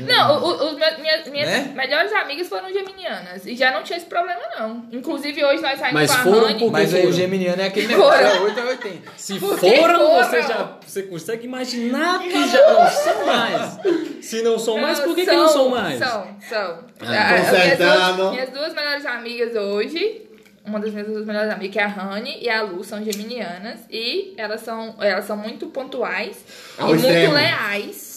Não, 0.00 0.42
o- 0.42 0.46
o- 0.46 0.70
os 0.72 0.78
meus- 0.78 0.98
minhas, 0.98 1.26
minhas 1.28 1.48
Né? 1.48 1.72
melhores 1.74 2.12
amigas 2.12 2.48
foram 2.48 2.72
geminianas. 2.72 3.44
E 3.46 3.54
já 3.54 3.70
não 3.72 3.82
tinha 3.82 3.96
esse 3.98 4.06
problema, 4.06 4.40
não. 4.58 4.84
Inclusive, 4.92 5.44
hoje 5.44 5.62
nós 5.62 5.78
saímos 5.78 5.92
Mas 6.00 6.10
com 6.10 6.16
a 6.16 6.22
foram 6.22 6.46
Rani. 6.46 6.70
Mas 6.70 6.94
aí 6.94 7.06
o 7.06 7.12
Geminiano 7.12 7.60
é 7.62 7.66
aquele 7.66 7.88
negócio, 7.88 8.18
Foram. 8.26 8.36
é 8.36 8.40
8 8.40 8.60
a 8.60 8.64
80. 8.64 9.10
Se 9.16 9.38
foram, 9.38 9.58
foram? 9.58 10.24
você 10.24 10.42
já 10.42 10.78
você 10.86 11.02
consegue 11.02 11.44
imaginar 11.46 12.18
que 12.20 12.48
já 12.48 12.72
não 12.72 12.88
são 12.88 13.26
mais. 13.26 13.78
Se 14.24 14.42
não 14.42 14.58
são 14.58 14.78
mais, 14.78 15.00
por 15.00 15.14
que, 15.14 15.24
que 15.24 15.32
não 15.32 15.48
são 15.48 15.68
mais? 15.68 15.98
São, 15.98 16.28
são. 16.48 16.58
Ah, 16.58 17.06
Ah, 17.06 17.28
minhas, 17.32 17.48
consertando. 17.50 18.16
duas, 18.16 18.30
minhas 18.32 18.50
duas 18.50 18.74
melhores 18.74 19.06
amigas 19.06 19.56
hoje, 19.56 20.22
uma 20.64 20.78
das 20.78 20.92
minhas 20.92 21.08
duas 21.08 21.26
melhores 21.26 21.50
amigas, 21.50 21.72
que 21.72 21.78
é 21.80 21.82
a 21.82 21.88
Rani 21.88 22.38
e 22.40 22.48
a 22.48 22.62
Lu, 22.62 22.84
são 22.84 23.02
geminianas. 23.04 23.80
E 23.90 24.32
elas 24.36 24.60
são, 24.60 24.94
elas 25.00 25.24
são 25.24 25.36
muito 25.36 25.66
pontuais 25.66 26.36
Ao 26.78 26.86
e 26.90 26.92
muito 26.92 27.04
extremo. 27.04 27.34
leais 27.34 28.11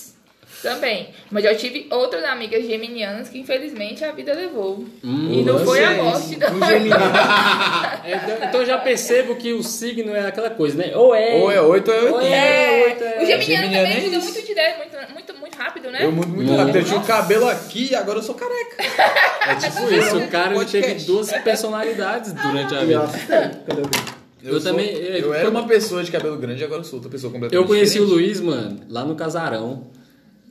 também. 0.70 1.10
Mas 1.32 1.46
eu 1.46 1.56
tive 1.58 1.88
outras 1.92 2.24
amigas 2.24 2.66
geminianas 2.66 3.30
que 3.30 3.40
infelizmente 3.40 4.04
a 4.04 4.12
vida 4.12 4.34
levou. 4.34 4.86
Hum, 5.04 5.30
e 5.32 5.44
não 5.44 5.56
o 5.56 5.66
foi 5.66 5.84
a 5.84 5.94
é 5.94 6.02
morte. 6.02 6.38
O 6.38 6.66
Geminiano 6.66 7.04
É, 8.04 8.16
então- 8.16 8.48
então 8.50 8.60
eu 8.62 8.66
já 8.66 8.78
percebo 8.78 9.36
que 9.36 9.54
o 9.54 9.64
signo 9.64 10.14
é 10.16 10.28
aquela 10.28 10.50
coisa, 10.50 10.78
né? 10.78 10.92
Ou 10.96 11.14
é. 11.16 11.36
ou 11.36 11.52
é 11.52 11.62
8 11.62 11.90
ou 11.92 11.98
é 11.98 12.02
Ou 12.12 12.16
80. 12.18 12.36
é, 12.36 12.84
oito 12.86 13.04
é. 13.04 13.08
O 13.08 13.26
geminiano 13.26 13.42
Geminiano 13.44 13.74
também 13.74 13.98
é 13.98 14.02
muda 14.02 14.18
isso. 14.18 14.26
muito 14.34 14.46
de 14.46 14.52
ideia, 14.52 14.78
muito, 14.78 15.14
muito, 15.14 15.34
muito 15.40 15.58
rápido, 15.58 15.92
né? 15.92 16.00
Eu 16.02 16.12
mudo 16.12 16.28
muito 16.28 16.48
Muito. 16.48 16.60
rápido. 16.60 16.76
Eu 16.78 16.84
tinha 16.86 17.00
o 17.00 17.04
cabelo 17.06 17.48
aqui 17.48 17.90
e 17.92 17.96
agora 17.96 18.20
eu 18.20 18.24
sou 18.24 18.36
careca. 18.36 18.84
É 19.48 19.56
tipo 19.56 19.92
isso, 19.94 20.18
o 20.18 20.28
cara 20.28 20.56
ele 20.56 20.66
teve 20.66 20.94
duas 21.06 21.32
personalidades 21.32 22.34
durante 22.34 22.76
a 22.76 22.80
vida. 22.80 23.10
eu 24.44 24.54
eu 24.54 24.62
sou- 24.62 24.72
também- 24.72 24.90
Eu 24.94 25.16
eu- 25.28 25.34
era 25.34 25.50
uma 25.50 25.66
pessoa 25.66 26.04
de 26.04 26.12
cabelo 26.12 26.38
grande 26.38 26.62
e 26.62 26.66
agora 26.66 26.82
eu 26.82 26.86
sou 26.86 26.96
outra 26.98 27.10
pessoa 27.10 27.32
completamente 27.34 27.60
Eu 27.62 27.68
conheci 27.68 28.00
o 28.00 28.06
diferente. 28.06 28.26
Luiz, 28.28 28.42
mano, 28.42 28.82
lá 28.90 29.04
no 29.04 29.16
casarão. 29.16 29.88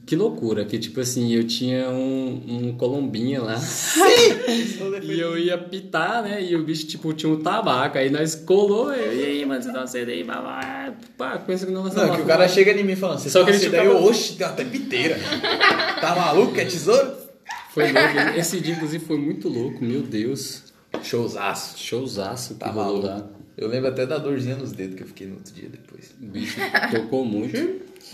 Que 0.06 0.14
loucura, 0.16 0.66
que 0.66 0.78
tipo 0.78 1.00
assim, 1.00 1.32
eu 1.34 1.44
tinha 1.46 1.88
um, 1.88 2.42
um 2.46 2.76
colombinha 2.76 3.40
lá. 3.40 3.58
e 5.02 5.18
eu 5.18 5.38
ia 5.38 5.56
pitar, 5.56 6.22
né? 6.22 6.42
E 6.42 6.54
o 6.54 6.62
bicho, 6.62 6.86
tipo, 6.86 7.12
tinha 7.14 7.32
um 7.32 7.40
tabaco. 7.40 7.96
Aí 7.96 8.10
nós 8.10 8.34
colou, 8.34 8.92
eu, 8.92 9.14
e 9.14 9.24
aí, 9.24 9.46
mano, 9.46 9.62
você 9.62 9.72
dá 9.72 9.80
uma 9.80 9.86
CD 9.86 10.12
aí, 10.12 10.24
babá. 10.24 10.92
Pá, 11.16 11.38
pensa 11.38 11.64
que 11.64 11.72
não 11.72 11.84
Não, 11.84 12.16
que 12.16 12.20
o 12.22 12.26
cara 12.26 12.46
chega 12.48 12.72
em 12.72 12.84
mim 12.84 12.96
falando, 12.96 13.18
você 13.20 13.30
Só 13.30 13.40
Só 13.40 13.44
que 13.46 13.52
ele 13.52 13.68
daí 13.70 13.80
tinha 13.80 13.92
eu, 13.92 14.04
oxe, 14.04 14.34
tem 14.34 14.46
até 14.46 14.64
piteira. 14.64 15.18
tá 16.00 16.14
maluco? 16.14 16.52
Quer 16.52 16.66
tesouro? 16.66 17.12
Foi 17.70 17.90
louco. 17.90 18.38
Esse 18.38 18.60
dia, 18.60 18.74
inclusive, 18.74 19.04
foi 19.04 19.16
muito 19.18 19.48
louco, 19.48 19.82
meu 19.82 20.02
Deus. 20.02 20.64
Showzaço. 21.02 21.78
Showzaço 21.78 22.54
Tá 22.56 22.70
maluco. 22.72 23.06
lá. 23.06 23.26
Eu 23.56 23.68
lembro 23.68 23.88
até 23.88 24.04
da 24.04 24.18
dorzinha 24.18 24.56
nos 24.56 24.72
dedos 24.72 24.96
que 24.96 25.02
eu 25.02 25.06
fiquei 25.06 25.26
no 25.28 25.34
outro 25.34 25.54
dia 25.54 25.68
depois. 25.68 26.10
O 26.20 26.26
bicho 26.26 26.58
tocou 26.90 27.24
muito. 27.24 27.56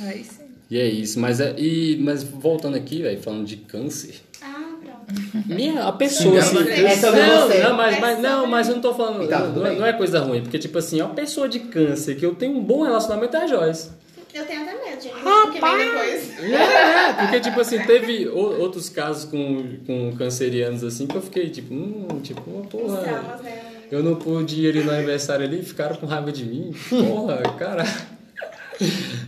Aí 0.01 0.23
sim. 0.25 0.50
E 0.71 0.79
é 0.79 0.87
isso. 0.87 1.19
Mas, 1.19 1.41
é, 1.41 1.55
e, 1.59 1.97
mas 2.01 2.23
voltando 2.23 2.77
aqui, 2.77 3.03
velho, 3.03 3.21
falando 3.21 3.45
de 3.45 3.57
câncer. 3.57 4.15
Ah, 4.41 4.75
pronto. 4.81 5.49
Minha, 5.49 5.85
a 5.85 5.93
pessoa, 5.93 6.41
Sim, 6.41 6.59
assim. 6.59 6.71
é 6.71 6.97
sobre 6.97 7.21
não, 7.23 7.49
você. 7.49 7.59
não, 7.63 7.77
mas, 7.77 7.97
É 7.97 8.01
mas, 8.01 8.19
não, 8.21 8.47
mas 8.47 8.69
eu 8.69 8.75
não 8.77 8.83
tô 8.83 8.95
falando. 8.95 9.29
Tá 9.29 9.41
não, 9.41 9.53
não 9.57 9.67
é- 9.67 9.75
não 9.77 9.87
é 9.87 9.93
coisa 9.93 10.21
ruim, 10.21 10.43
porque, 10.43 10.59
tipo 10.59 10.79
assim, 10.79 11.01
uma 11.01 11.11
pessoa 11.15 11.49
de 11.49 11.59
câncer 11.61 12.15
que 12.15 12.25
eu 12.25 12.35
tenho 12.35 12.57
um 12.57 12.63
bom 12.63 12.83
relacionamento 12.85 13.37
é 13.37 13.43
a 13.43 13.47
Joyce. 13.49 13.91
Eu 14.33 14.45
tenho 14.47 14.63
até 14.63 14.73
medo, 14.75 15.03
gente. 15.03 15.15
O 15.17 15.51
que 15.51 15.61
vem 15.61 15.77
depois. 15.77 16.39
É, 16.53 17.13
porque, 17.15 17.41
tipo 17.41 17.61
assim, 17.61 17.81
teve 17.81 18.29
o- 18.29 18.61
outros 18.61 18.89
casos 18.89 19.25
com, 19.25 19.65
com 19.85 20.13
cancerianos 20.17 20.85
assim 20.85 21.05
que 21.09 21.17
eu 21.17 21.21
fiquei, 21.23 21.51
tipo, 21.51 21.75
hum, 21.75 22.07
tipo, 22.23 22.49
uma 22.49 22.63
porra. 22.65 22.99
traumas, 22.99 23.41
né? 23.43 23.61
Eu 23.91 24.05
não 24.05 24.15
pude 24.15 24.65
ir 24.65 24.85
no 24.85 24.93
aniversário 24.93 25.45
ali, 25.45 25.65
ficaram 25.65 25.97
com 25.97 26.07
raiva 26.07 26.31
de 26.31 26.45
mim. 26.45 26.73
Porra, 26.89 27.39
cara. 27.59 27.85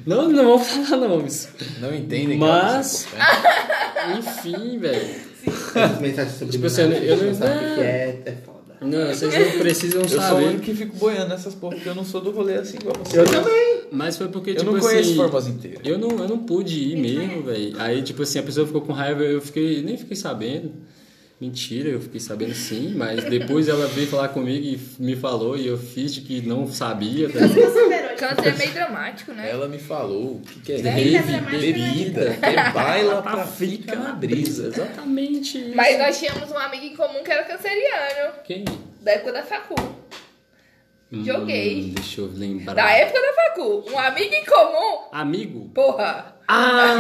Não, 0.07 0.29
não 0.29 0.45
vou 0.45 0.59
falar 0.59 1.09
nomes. 1.09 1.49
Não 1.81 1.95
entendem. 1.95 2.39
Mas- 2.39 3.07
cara, 3.11 4.19
Enfim, 4.19 4.79
velho. 4.79 5.15
Essas 5.47 6.01
mensagens 6.01 6.37
sobre 6.39 6.53
Tipo 6.53 6.67
assim, 6.67 6.83
eu 6.83 6.89
não- 6.89 6.97
eu 6.97 7.17
não- 7.17 7.35
sabe 7.35 7.57
o 7.57 7.75
que 7.75 7.81
é, 7.81 8.23
é 8.27 8.33
foda. 8.45 8.63
Não, 8.81 9.07
vocês 9.15 9.33
não 9.53 9.59
precisam 9.61 10.03
Eu 10.03 10.09
sou 10.09 10.19
o 10.19 10.23
saber. 10.23 10.45
único 10.47 10.61
que 10.63 10.75
fico 10.75 10.97
boiando 10.97 11.29
nessas 11.29 11.55
porra, 11.55 11.75
porque 11.77 11.89
eu 11.89 11.95
não 11.95 12.05
sou 12.05 12.21
do 12.21 12.31
rolê 12.33 12.55
assim 12.55 12.79
igual 12.79 12.97
você. 13.05 13.19
Eu 13.19 13.25
também. 13.25 13.83
Mas 13.93 14.17
foi 14.17 14.29
porque, 14.29 14.51
Eu 14.51 14.57
tipo 14.57 14.73
não 14.73 14.81
conheço 14.81 15.11
assim. 15.11 15.17
Formosa 15.17 15.51
inteira. 15.51 15.79
Eu 15.85 15.99
não, 15.99 16.11
eu 16.11 16.29
não 16.29 16.39
pude 16.39 16.79
ir 16.81 16.97
mesmo, 16.97 17.43
velho. 17.43 17.75
Aí, 17.79 18.03
tipo 18.03 18.23
assim, 18.23 18.39
a 18.39 18.43
pessoa 18.43 18.67
ficou 18.67 18.81
com 18.81 18.93
raiva, 18.93 19.23
eu 19.23 19.41
fiquei, 19.41 19.83
nem 19.83 19.97
fiquei 19.99 20.17
sabendo. 20.17 20.73
Mentira, 21.43 21.89
eu 21.89 22.01
fiquei 22.01 22.21
sabendo 22.21 22.55
sim, 22.55 22.95
mas 22.95 23.25
depois 23.25 23.67
ela 23.67 23.89
veio 23.89 24.07
falar 24.07 24.29
comigo 24.29 24.65
e 24.65 24.81
me 25.03 25.17
falou 25.17 25.57
e 25.57 25.67
eu 25.67 25.77
fiz 25.77 26.15
de 26.15 26.21
que 26.21 26.41
não 26.41 26.69
sabia. 26.69 27.29
Tá? 27.29 27.41
Câncer 28.17 28.55
é 28.55 28.57
meio 28.57 28.71
dramático, 28.71 29.33
né? 29.33 29.51
Ela 29.51 29.67
me 29.67 29.81
falou 29.81 30.37
o 30.37 30.41
que, 30.41 30.61
que 30.61 30.73
é 30.75 30.77
rave, 30.77 31.19
dramática, 31.19 31.59
bebida, 31.59 32.39
é 32.43 32.71
baila 32.71 33.23
pra 33.27 33.45
fica 33.45 33.97
na 33.97 34.13
brisa. 34.13 34.69
Exatamente. 34.69 35.59
isso. 35.59 35.75
Mas 35.75 35.99
nós 35.99 36.17
tínhamos 36.17 36.49
um 36.49 36.59
amigo 36.59 36.85
em 36.85 36.95
comum 36.95 37.25
que 37.25 37.33
era 37.33 37.43
canceriano, 37.43 38.35
Quem? 38.45 38.65
da 39.01 39.11
época 39.11 39.33
da 39.33 39.43
facu. 39.43 39.75
Joguei. 41.11 41.87
Hum, 41.87 41.95
deixa 41.97 42.21
eu 42.21 42.31
lembrar. 42.33 42.75
Da 42.75 42.89
época 42.93 43.21
da 43.21 43.33
facu. 43.33 43.85
Um 43.93 43.99
amigo 43.99 44.33
em 44.33 44.45
comum? 44.45 45.09
Amigo? 45.11 45.71
Porra! 45.75 46.37
Ah! 46.49 46.93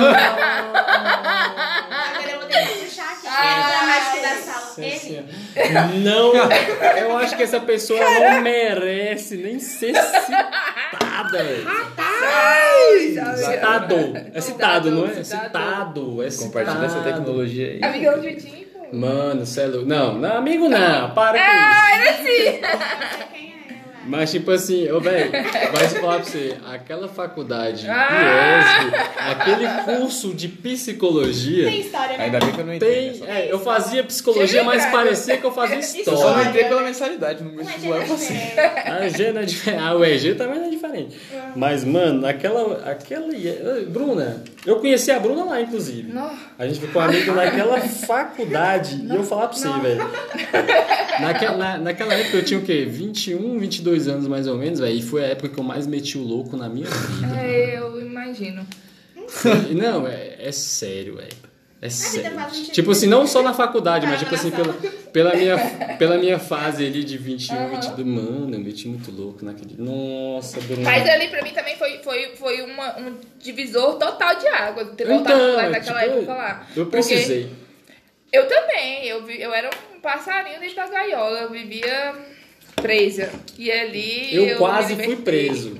Agora 2.15 2.31
eu 2.31 2.39
vou 2.41 2.49
ter 2.49 2.67
que 2.67 2.85
puxar 2.85 3.13
aqui. 3.13 3.27
Ah, 3.27 3.83
da 4.23 4.35
sala. 4.37 4.75
Ele. 4.79 5.25
Não, 6.03 6.33
eu 6.99 7.17
acho 7.19 7.37
que 7.37 7.43
essa 7.43 7.61
pessoa 7.61 8.01
não 8.01 8.41
merece 8.41 9.37
nem 9.37 9.59
ser 9.59 9.95
citada. 9.95 11.45
velho. 11.45 11.69
Citado. 13.37 13.95
É 14.35 14.41
citado, 14.41 14.91
não 14.91 15.07
é? 15.07 15.23
Citado. 15.23 16.23
É 16.23 16.31
citado. 16.31 16.45
Compartilha 16.47 16.87
essa 16.87 17.01
tecnologia 17.01 17.67
aí. 17.73 17.85
Amigão 17.85 18.21
de 18.21 18.35
Tim, 18.37 18.67
pô. 18.73 18.97
Mano, 18.97 19.45
cê 19.47 19.63
é 19.63 19.67
louco. 19.67 19.87
Não, 19.87 20.15
não, 20.15 20.37
amigo 20.37 20.69
não, 20.69 21.11
para 21.15 21.39
com 21.39 21.45
isso. 21.45 21.55
Ah, 21.55 21.97
era 21.97 22.11
assim. 22.11 23.52
É? 24.05 24.09
Mas 24.09 24.31
tipo 24.31 24.51
assim, 24.51 24.91
ô 24.91 25.01
velho, 25.01 25.31
vai 25.33 25.89
falar 25.89 26.17
pra 26.17 26.25
você, 26.25 26.57
aquela 26.73 27.09
faculdade 27.09 27.87
Ah! 27.89 28.81
IESB, 28.83 28.97
aquele 29.19 29.69
curso 29.99 30.35
de 30.35 30.49
psicologia, 30.49 31.65
Tem 31.67 31.81
história, 31.81 32.17
né? 32.17 32.25
Ainda 32.25 32.39
bem 32.41 32.53
que 32.53 32.61
eu 32.61 32.67
não 32.67 32.75
entrei. 32.75 33.11
tem. 33.11 33.29
É, 33.29 33.53
eu 33.53 33.59
fazia 33.61 34.03
psicologia, 34.05 34.65
mas 34.65 34.87
parecia 34.87 35.37
que 35.39 35.45
eu 35.45 35.53
fazia 35.53 35.77
Eu 35.77 35.83
só 35.83 36.11
não 36.11 36.15
história. 36.15 36.49
entrei 36.49 36.65
pela 36.65 36.83
mensalidade, 36.83 37.43
no 37.45 37.53
Mas 37.55 37.67
vestibular 37.67 38.01
eu 38.03 38.07
passei. 38.09 38.37
A 38.87 39.09
G 39.09 39.33
não 39.33 39.41
é 39.41 39.45
diferente. 39.45 39.83
Ah, 39.83 39.95
o 39.95 40.05
EG 40.05 40.35
também 40.35 40.59
não 40.59 40.67
é 40.67 40.71
diferente. 40.71 41.17
Mas, 41.57 41.85
mano, 41.85 42.27
aquela. 42.27 42.83
aquela 42.91 43.29
Bruna, 43.89 44.43
eu 44.67 44.77
conheci 44.77 45.11
a 45.11 45.19
Bruna 45.19 45.45
lá, 45.45 45.61
inclusive. 45.61 46.13
Não. 46.13 46.31
A 46.59 46.67
gente 46.67 46.81
ficou 46.81 47.01
amigo 47.03 47.33
naquela 47.33 47.81
faculdade. 47.81 48.97
E 48.97 49.15
eu 49.15 49.23
falar 49.25 49.49
pra 49.49 49.57
você, 49.57 49.69
velho. 49.69 50.01
Naquela, 51.21 51.57
na- 51.57 51.79
naquela 51.79 52.15
época 52.15 52.39
eu 52.39 52.45
tinha 52.45 52.59
o 52.61 52.63
quê? 52.63 52.85
21, 52.85 53.59
22 53.59 54.09
anos 54.09 54.27
mais 54.27 54.47
ou 54.47 54.57
menos, 54.57 54.81
velho. 54.81 54.97
E 54.97 55.03
foi 55.03 55.25
a 55.25 55.29
época 55.29 55.49
que 55.51 55.59
eu 55.59 55.65
mais 55.65 55.87
meti 55.87 56.17
o 56.19 56.23
louco 56.23 56.57
na 56.57 56.69
minha 56.69 56.89
vida. 56.89 57.37
É, 57.41 57.79
eu 57.79 58.01
imagino. 58.01 58.67
Não, 59.75 60.07
é, 60.07 60.37
é 60.39 60.53
sério, 60.53 61.17
velho. 61.17 61.53
É 61.81 61.89
sério. 61.89 62.31
Tipo 62.73 62.93
assim, 62.93 63.09
não 63.09 63.27
só 63.27 63.43
na 63.43 63.53
faculdade, 63.53 64.07
mas 64.07 64.21
tipo 64.21 64.33
assim, 64.33 64.53
pela, 64.53 64.73
pela, 65.13 65.35
minha, 65.35 65.57
pela 65.99 66.17
minha 66.17 66.39
fase 66.39 66.87
ali 66.87 67.03
de 67.03 67.19
21, 67.19 67.71
22. 67.71 68.07
Mano, 68.07 68.55
eu 68.55 68.61
meti 68.61 68.87
muito 68.87 69.11
louco 69.11 69.45
naquele. 69.45 69.75
Nossa, 69.79 70.61
Bruno. 70.61 70.83
Mas 70.83 71.09
ali 71.09 71.27
pra 71.29 71.43
mim 71.43 71.51
também 71.51 71.77
foi, 71.77 71.99
foi, 71.99 72.37
foi 72.37 72.63
uma, 72.63 72.99
um 73.01 73.17
divisor 73.41 73.95
total 73.99 74.37
de 74.37 74.47
água. 74.47 74.85
Ter 74.87 75.09
voltado 75.09 75.41
lá 75.57 75.71
naquela 75.71 76.01
tipo, 76.03 76.13
época 76.19 76.35
lá. 76.35 76.67
Eu 76.77 76.87
Porque 76.87 76.91
precisei. 76.99 77.51
Eu 78.33 78.47
também. 78.47 79.05
Eu, 79.09 79.25
vi, 79.25 79.43
eu 79.43 79.53
era 79.53 79.69
um 79.69 79.92
passarinho 80.03 80.61
dentro 80.61 80.77
da 80.77 80.87
gaiola. 80.89 81.39
Eu 81.41 81.51
vivia 81.51 82.15
presa. 82.77 83.31
E 83.59 83.71
ali. 83.71 84.35
Eu, 84.51 84.59
quase 84.59 84.95
me 84.97 85.05
fui 85.05 85.17
preso. 85.17 85.79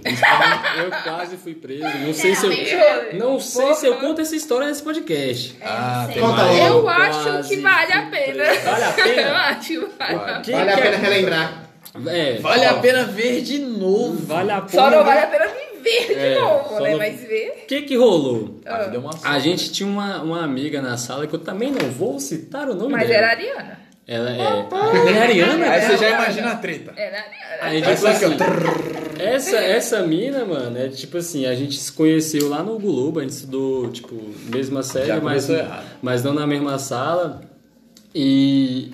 Eu 0.77 0.91
quase 1.03 1.37
fui 1.37 1.55
preso. 1.55 1.85
Não 1.99 2.13
sei 2.15 2.35
se 2.35 2.47
eu. 2.47 3.19
Não 3.19 3.41
sei 3.41 3.75
se 3.75 3.87
eu 3.87 3.97
conto 3.97 4.21
essa 4.21 4.37
história 4.37 4.67
nesse 4.69 4.83
podcast. 4.83 5.57
Ah, 5.63 6.09
tem 6.13 6.23
mais. 6.23 6.59
logo. 6.59 6.77
Eu 6.77 6.83
quase 6.83 7.29
acho 7.29 7.49
que 7.49 7.57
vale 7.57 7.93
a 7.93 8.03
pena. 8.07 8.45
preso. 8.45 8.65
Vale 8.65 8.85
a 8.85 8.89
Eu 8.99 9.15
pena? 9.15 9.33
acho 9.49 9.69
que 9.69 9.79
vale. 9.79 10.15
Vale. 10.17 10.43
Que- 10.45 10.53
Vale 10.53 10.71
a 10.73 10.77
pena 10.79 10.97
relembrar. 10.97 11.63
É, 12.07 12.35
Vale 12.39 12.65
a 12.65 12.75
pena 12.75 13.05
ver 13.05 13.43
de 13.43 13.59
novo. 13.59 14.17
vale 14.25 14.51
a 14.51 14.61
pena. 14.63 14.83
Só 14.83 14.91
não 14.91 15.05
vale 15.05 15.21
a 15.21 15.27
pena 15.27 15.45
viver 15.47 16.07
de 16.07 16.15
É, 16.15 16.41
novo, 16.41 16.69
só 16.71 16.81
né? 16.81 16.91
não- 16.93 16.99
Mas 16.99 17.21
ver. 17.21 17.63
O 17.65 17.67
que 17.67 17.83
que 17.83 17.97
rolou? 17.97 18.61
É 18.65 18.97
uma 18.99 19.13
só. 19.13 19.29
A 19.29 19.39
gente 19.39 19.71
tinha 19.73 19.87
uma, 19.89 20.23
uma 20.23 20.43
amiga 20.43 20.81
na 20.81 20.97
sala 20.97 21.27
que 21.27 21.35
eu 21.35 21.39
também 21.41 21.71
não 21.71 21.91
vou 21.91 22.19
citar 22.19 22.69
o 22.71 22.75
nome 22.75 22.93
Mas 22.93 23.09
dela. 23.09 23.15
era 23.19 23.27
a 23.27 23.31
Ariana. 23.31 23.81
Ela 24.13 24.31
é. 24.31 24.41
Ela 24.41 25.11
é 25.11 25.23
Ariana? 25.23 25.71
Aí 25.71 25.81
você 25.81 25.97
já 25.97 26.11
imagina 26.11 26.53
a 26.53 26.57
treta. 26.57 26.93
A 26.93 27.03
Ariana. 27.03 27.25
Aí, 27.63 27.81
tipo 27.81 27.97
sai 27.97 28.17
aqui, 28.17 28.25
assim, 28.25 28.37
essa, 29.19 29.57
essa 29.57 30.03
mina, 30.03 30.45
mano, 30.45 30.77
é 30.77 30.89
tipo 30.89 31.17
assim, 31.17 31.47
a 31.47 31.55
gente 31.55 31.79
se 31.79 31.91
conheceu 31.93 32.49
lá 32.49 32.63
no 32.63 32.79
Globo, 32.79 33.21
a 33.21 33.23
gente 33.23 33.33
estudou, 33.33 33.89
tipo, 33.91 34.15
mesma 34.53 34.83
série, 34.83 35.19
mas, 35.21 35.49
errado. 35.49 35.85
mas 36.03 36.23
não 36.23 36.35
na 36.35 36.47
mesma 36.47 36.79
sala. 36.79 37.41
E 38.15 38.93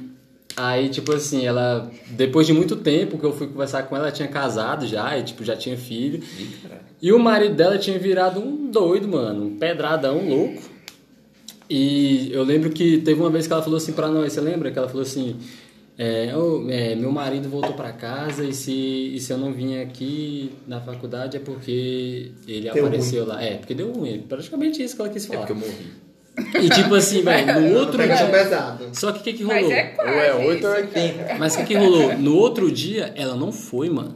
aí, 0.57 0.89
tipo 0.89 1.13
assim, 1.13 1.45
ela, 1.45 1.91
depois 2.11 2.47
de 2.47 2.53
muito 2.53 2.77
tempo 2.77 3.19
que 3.19 3.25
eu 3.25 3.33
fui 3.33 3.49
conversar 3.49 3.85
com 3.85 3.97
ela, 3.97 4.07
ela 4.07 4.13
tinha 4.13 4.29
casado 4.29 4.87
já, 4.87 5.19
e 5.19 5.25
tipo, 5.25 5.43
já 5.45 5.57
tinha 5.57 5.77
filho. 5.77 6.23
E 7.03 7.13
o 7.13 7.19
marido 7.19 7.55
dela 7.55 7.77
tinha 7.77 7.99
virado 7.99 8.39
um 8.39 8.71
doido, 8.71 9.09
mano, 9.09 9.47
um 9.47 9.59
pedradão 9.59 10.29
louco. 10.29 10.63
E 11.71 12.31
eu 12.33 12.43
lembro 12.45 12.71
que 12.71 12.99
teve 12.99 13.21
uma 13.21 13.31
vez 13.31 13.47
que 13.47 13.53
ela 13.53 13.63
falou 13.63 13.77
assim 13.77 13.93
pra 13.93 14.09
nós, 14.09 14.33
você 14.33 14.41
lembra? 14.41 14.71
Que 14.71 14.79
ela 14.79 14.89
falou 14.89 15.03
assim, 15.03 15.37
é, 15.99 16.35
"Ô, 16.37 16.67
é, 16.71 16.95
meu 16.95 17.13
marido 17.13 17.49
voltou 17.49 17.75
pra 17.75 17.93
casa 17.93 18.45
e 18.45 18.55
se, 18.55 18.73
e 18.73 19.21
se 19.21 19.33
eu 19.33 19.37
não 19.39 19.53
vim 19.53 19.79
aqui 19.81 20.51
na 20.67 20.81
faculdade 20.81 21.37
é 21.37 21.41
porque 21.41 22.31
ele 22.47 22.71
Deu 22.71 22.87
apareceu 22.87 23.27
lá. 23.27 23.43
É, 23.43 23.55
porque 23.57 23.75
deu 23.75 23.93
ruim. 23.93 24.25
Praticamente 24.29 24.83
isso 24.83 24.95
que 24.97 25.03
ela 25.03 25.11
quis 25.11 25.25
É 25.25 25.29
falar. 25.29 25.47
porque 25.47 25.53
eu 25.53 25.57
morri. 25.69 26.09
E 26.65 26.69
tipo 26.71 26.95
assim, 26.95 27.21
velho, 27.23 27.61
no 27.61 27.79
outro 27.81 27.99
dia... 28.03 28.27
pesado. 28.31 28.89
Só 28.93 29.11
que 29.13 29.19
o 29.21 29.23
que 29.25 29.33
que 29.35 29.45
Mas 29.45 29.61
rolou? 29.63 29.73
é 29.77 29.83
quase. 29.89 30.11
Ou 30.11 30.17
é 30.21 30.35
8 30.35 30.45
ou 30.47 30.53
isso, 30.55 30.67
é 30.67 30.71
cara. 30.87 31.05
80. 31.05 31.35
Mas 31.39 31.55
o 31.55 31.59
que 31.59 31.65
que 31.65 31.75
rolou? 31.75 32.17
No 32.17 32.35
outro 32.37 32.71
dia, 32.71 33.13
ela 33.17 33.35
não 33.35 33.51
foi, 33.51 33.91
mano. 33.91 34.15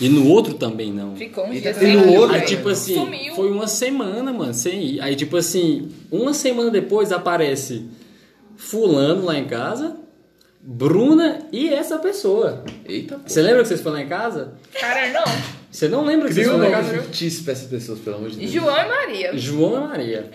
E 0.00 0.08
no 0.08 0.26
outro 0.28 0.54
também 0.54 0.92
não. 0.92 1.14
Ficou 1.16 1.46
uns 1.46 1.56
E 1.56 1.60
dias 1.60 1.76
no 1.80 2.12
outro, 2.14 2.34
Aí, 2.34 2.42
tipo 2.42 2.68
assim, 2.68 2.94
Sumiu. 2.94 3.34
foi 3.34 3.50
uma 3.50 3.66
semana, 3.66 4.32
mano, 4.32 4.54
sem 4.54 4.82
ir. 4.84 5.00
Aí, 5.00 5.14
tipo 5.14 5.36
assim, 5.36 5.90
uma 6.10 6.32
semana 6.34 6.70
depois 6.70 7.12
aparece 7.12 7.86
Fulano 8.56 9.24
lá 9.24 9.36
em 9.38 9.46
casa, 9.46 9.96
Bruna 10.60 11.40
e 11.52 11.68
essa 11.68 11.98
pessoa. 11.98 12.64
Eita, 12.84 13.16
pô. 13.16 13.22
Você 13.28 13.42
lembra 13.42 13.62
que 13.62 13.68
vocês 13.68 13.80
foram 13.80 13.96
lá 13.96 14.02
em 14.02 14.08
casa? 14.08 14.54
Cara, 14.80 15.08
não. 15.12 15.24
Você 15.72 15.88
não 15.88 16.04
lembra 16.04 16.28
que 16.28 16.34
vocês 16.34 16.46
Cria 16.46 16.58
um 16.58 16.70
nome 16.70 16.98
fictício 17.00 17.44
pra 17.44 17.54
essas 17.54 17.66
pessoas, 17.66 17.98
pelo 18.00 18.16
amor 18.16 18.28
de 18.28 18.36
Deus. 18.36 18.50
João 18.50 18.76
e 18.76 18.88
Maria. 18.88 19.30
João 19.38 19.84
e 19.84 19.88
Maria. 19.88 20.30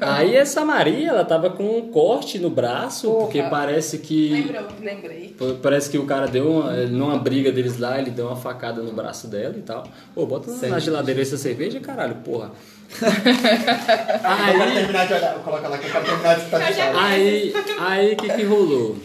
Aí 0.00 0.36
essa 0.36 0.64
Maria, 0.64 1.08
ela 1.08 1.24
tava 1.24 1.50
com 1.50 1.76
um 1.78 1.88
corte 1.88 2.38
no 2.38 2.48
braço, 2.48 3.08
Porra. 3.08 3.20
porque 3.22 3.42
parece 3.42 3.98
que. 3.98 4.28
Lembrou? 4.30 4.62
Lembrei. 4.80 5.36
Parece 5.60 5.90
que 5.90 5.98
o 5.98 6.06
cara 6.06 6.28
deu 6.28 6.48
uma. 6.48 6.70
Numa 6.86 7.18
briga 7.18 7.50
deles 7.50 7.78
lá, 7.80 7.98
ele 7.98 8.10
deu 8.12 8.26
uma 8.28 8.36
facada 8.36 8.80
no 8.80 8.92
braço 8.92 9.26
dela 9.26 9.56
e 9.58 9.62
tal. 9.62 9.82
Pô, 10.14 10.24
bota 10.24 10.52
na- 10.52 10.68
na 10.68 10.78
geladeira 10.78 11.20
essa 11.20 11.36
cerveja, 11.36 11.80
caralho, 11.80 12.14
porra. 12.24 12.52
Eu 12.96 14.58
quero 14.58 14.72
terminar 14.74 15.06
de 15.08 15.14
olhar. 15.14 15.34
Coloca 15.42 15.68
lá 15.68 15.78
que 15.78 15.86
eu 15.86 15.90
quero 15.92 16.04
terminar 16.04 16.72
de. 16.72 16.80
Aí, 16.80 17.52
aí 17.80 18.12
o 18.12 18.16
que 18.16 18.28
que 18.28 18.42
rolou? 18.44 18.96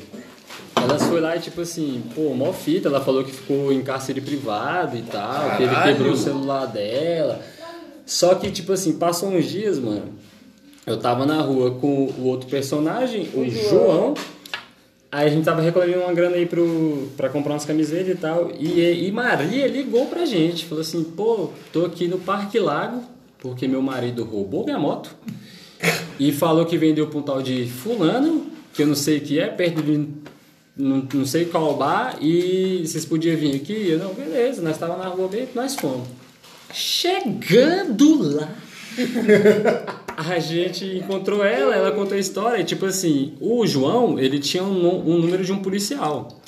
Ela 0.75 0.97
foi 0.97 1.19
lá 1.19 1.35
e 1.35 1.39
tipo 1.39 1.61
assim, 1.61 2.03
pô, 2.15 2.33
mó 2.33 2.51
fita, 2.53 2.87
ela 2.87 3.01
falou 3.01 3.23
que 3.23 3.31
ficou 3.31 3.71
em 3.71 3.81
cárcere 3.81 4.21
privado 4.21 4.97
e 4.97 5.01
tal, 5.01 5.57
que 5.57 5.63
ele 5.63 5.71
Caralho! 5.71 5.95
quebrou 5.95 6.13
o 6.13 6.17
celular 6.17 6.65
dela. 6.65 7.41
Só 8.05 8.35
que, 8.35 8.51
tipo 8.51 8.73
assim, 8.73 8.93
passou 8.93 9.29
uns 9.29 9.45
dias, 9.45 9.79
mano. 9.79 10.13
Eu 10.85 10.97
tava 10.97 11.25
na 11.25 11.41
rua 11.41 11.71
com 11.71 12.05
o 12.17 12.25
outro 12.25 12.49
personagem, 12.49 13.29
o 13.33 13.47
João. 13.49 14.15
Aí 15.11 15.27
a 15.27 15.29
gente 15.29 15.43
tava 15.43 15.61
recolhendo 15.61 15.99
uma 15.99 16.13
grana 16.13 16.35
aí 16.37 16.45
pro, 16.45 17.09
pra 17.17 17.29
comprar 17.29 17.53
umas 17.53 17.65
camisetas 17.65 18.07
e 18.07 18.15
tal. 18.15 18.51
E, 18.57 19.07
e 19.07 19.11
Maria 19.11 19.67
ligou 19.67 20.05
pra 20.07 20.25
gente, 20.25 20.65
falou 20.65 20.81
assim, 20.81 21.03
pô, 21.03 21.49
tô 21.71 21.85
aqui 21.85 22.07
no 22.07 22.17
Parque 22.17 22.57
Lago, 22.59 23.03
porque 23.39 23.67
meu 23.67 23.81
marido 23.81 24.23
roubou 24.23 24.63
minha 24.63 24.79
moto. 24.79 25.15
E 26.19 26.31
falou 26.31 26.65
que 26.65 26.77
vendeu 26.77 27.07
pra 27.07 27.19
um 27.19 27.21
tal 27.21 27.41
de 27.41 27.65
fulano, 27.65 28.47
que 28.73 28.83
eu 28.83 28.87
não 28.87 28.95
sei 28.95 29.17
o 29.17 29.21
que 29.21 29.39
é, 29.39 29.47
perto 29.47 29.81
de 29.81 30.07
não, 30.75 31.07
não 31.13 31.25
sei 31.25 31.45
qual 31.45 31.75
bar, 31.75 32.17
e 32.21 32.81
vocês 32.85 33.05
podiam 33.05 33.37
vir 33.37 33.55
aqui? 33.55 33.89
Eu, 33.89 33.99
não, 33.99 34.13
beleza, 34.13 34.61
nós 34.61 34.73
estávamos 34.73 35.03
na 35.03 35.09
rua 35.09 35.27
bem, 35.27 35.47
nós 35.53 35.75
fomos. 35.75 36.07
Chegando 36.73 38.35
lá, 38.35 38.49
a 40.15 40.39
gente 40.39 40.85
encontrou 40.85 41.43
ela, 41.43 41.75
ela 41.75 41.91
contou 41.91 42.15
a 42.15 42.19
história, 42.19 42.61
e 42.61 42.63
tipo 42.63 42.85
assim, 42.85 43.33
o 43.41 43.65
João, 43.67 44.17
ele 44.17 44.39
tinha 44.39 44.63
um, 44.63 45.09
um 45.09 45.17
número 45.19 45.43
de 45.43 45.51
um 45.51 45.61
policial. 45.61 46.41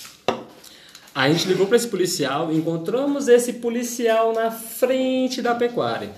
A 1.14 1.30
gente 1.30 1.48
ligou 1.48 1.68
para 1.68 1.76
esse 1.76 1.88
policial, 1.88 2.52
encontramos 2.52 3.28
esse 3.28 3.54
policial 3.54 4.34
na 4.34 4.50
frente 4.50 5.44
da 5.44 5.54
pecuária. 5.54 6.10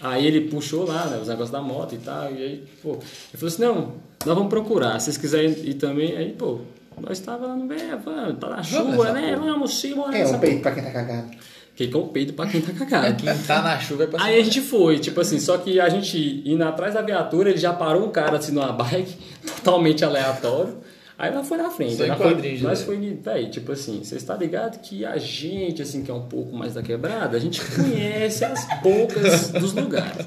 Aí 0.00 0.26
ele 0.26 0.42
puxou 0.42 0.86
lá, 0.86 1.06
né, 1.06 1.18
os 1.18 1.28
negócios 1.28 1.50
da 1.50 1.62
moto 1.62 1.94
e 1.94 1.98
tal, 1.98 2.30
e 2.30 2.42
aí, 2.42 2.64
pô, 2.82 2.90
ele 2.90 3.38
falou 3.38 3.48
assim, 3.48 3.62
não, 3.62 3.92
nós 4.26 4.34
vamos 4.34 4.50
procurar, 4.50 4.98
se 4.98 5.06
vocês 5.06 5.16
quiserem 5.16 5.50
ir 5.64 5.74
também, 5.74 6.14
aí, 6.14 6.32
pô, 6.32 6.60
nós 7.00 7.18
estava 7.18 7.46
lá 7.46 7.54
no 7.56 7.64
meio, 7.64 7.98
vamos, 7.98 8.38
tá 8.38 8.48
na 8.50 8.62
chuva, 8.62 9.12
né, 9.12 9.34
porra. 9.34 9.52
vamos 9.52 9.74
sim, 9.78 9.94
bora 9.94 10.16
É 10.16 10.26
um 10.26 10.38
peito 10.38 10.62
pra 10.62 10.72
quem 10.72 10.82
tá 10.82 10.90
cagado. 10.90 11.30
que 11.74 11.88
que 11.88 11.94
é 11.96 11.98
o 11.98 12.06
peito 12.08 12.32
pra 12.32 12.46
quem 12.46 12.60
tá 12.60 12.72
cagado. 12.72 13.22
Quem 13.22 13.38
tá 13.38 13.62
na 13.62 13.78
chuva 13.78 14.04
é 14.04 14.06
pra 14.06 14.22
Aí 14.22 14.40
a 14.40 14.44
gente 14.44 14.60
foi, 14.60 14.98
tipo 14.98 15.20
assim, 15.20 15.38
só 15.40 15.58
que 15.58 15.80
a 15.80 15.88
gente 15.88 16.42
indo 16.44 16.62
atrás 16.62 16.94
da 16.94 17.02
viatura, 17.02 17.50
ele 17.50 17.58
já 17.58 17.72
parou 17.72 18.06
um 18.06 18.10
cara 18.10 18.36
assim 18.36 18.52
numa 18.52 18.72
bike, 18.72 19.16
totalmente 19.56 20.04
aleatório. 20.04 20.78
Aí 21.16 21.32
nós 21.32 21.48
foi 21.48 21.58
na 21.58 21.70
frente. 21.70 21.96
Nós 21.96 22.18
foi, 22.18 22.32
quadrinhos, 22.32 22.62
nós 22.62 22.80
né? 22.80 22.86
foi, 22.86 23.18
véi, 23.22 23.50
tipo 23.50 23.70
assim, 23.72 24.02
você 24.02 24.16
está 24.16 24.36
ligado 24.36 24.80
que 24.80 25.04
a 25.04 25.16
gente, 25.16 25.80
assim, 25.80 26.02
que 26.02 26.10
é 26.10 26.14
um 26.14 26.26
pouco 26.26 26.56
mais 26.56 26.74
da 26.74 26.82
quebrada, 26.82 27.36
a 27.36 27.40
gente 27.40 27.60
conhece 27.60 28.44
as 28.44 28.66
bocas 28.82 29.50
dos 29.50 29.72
lugares. 29.72 30.26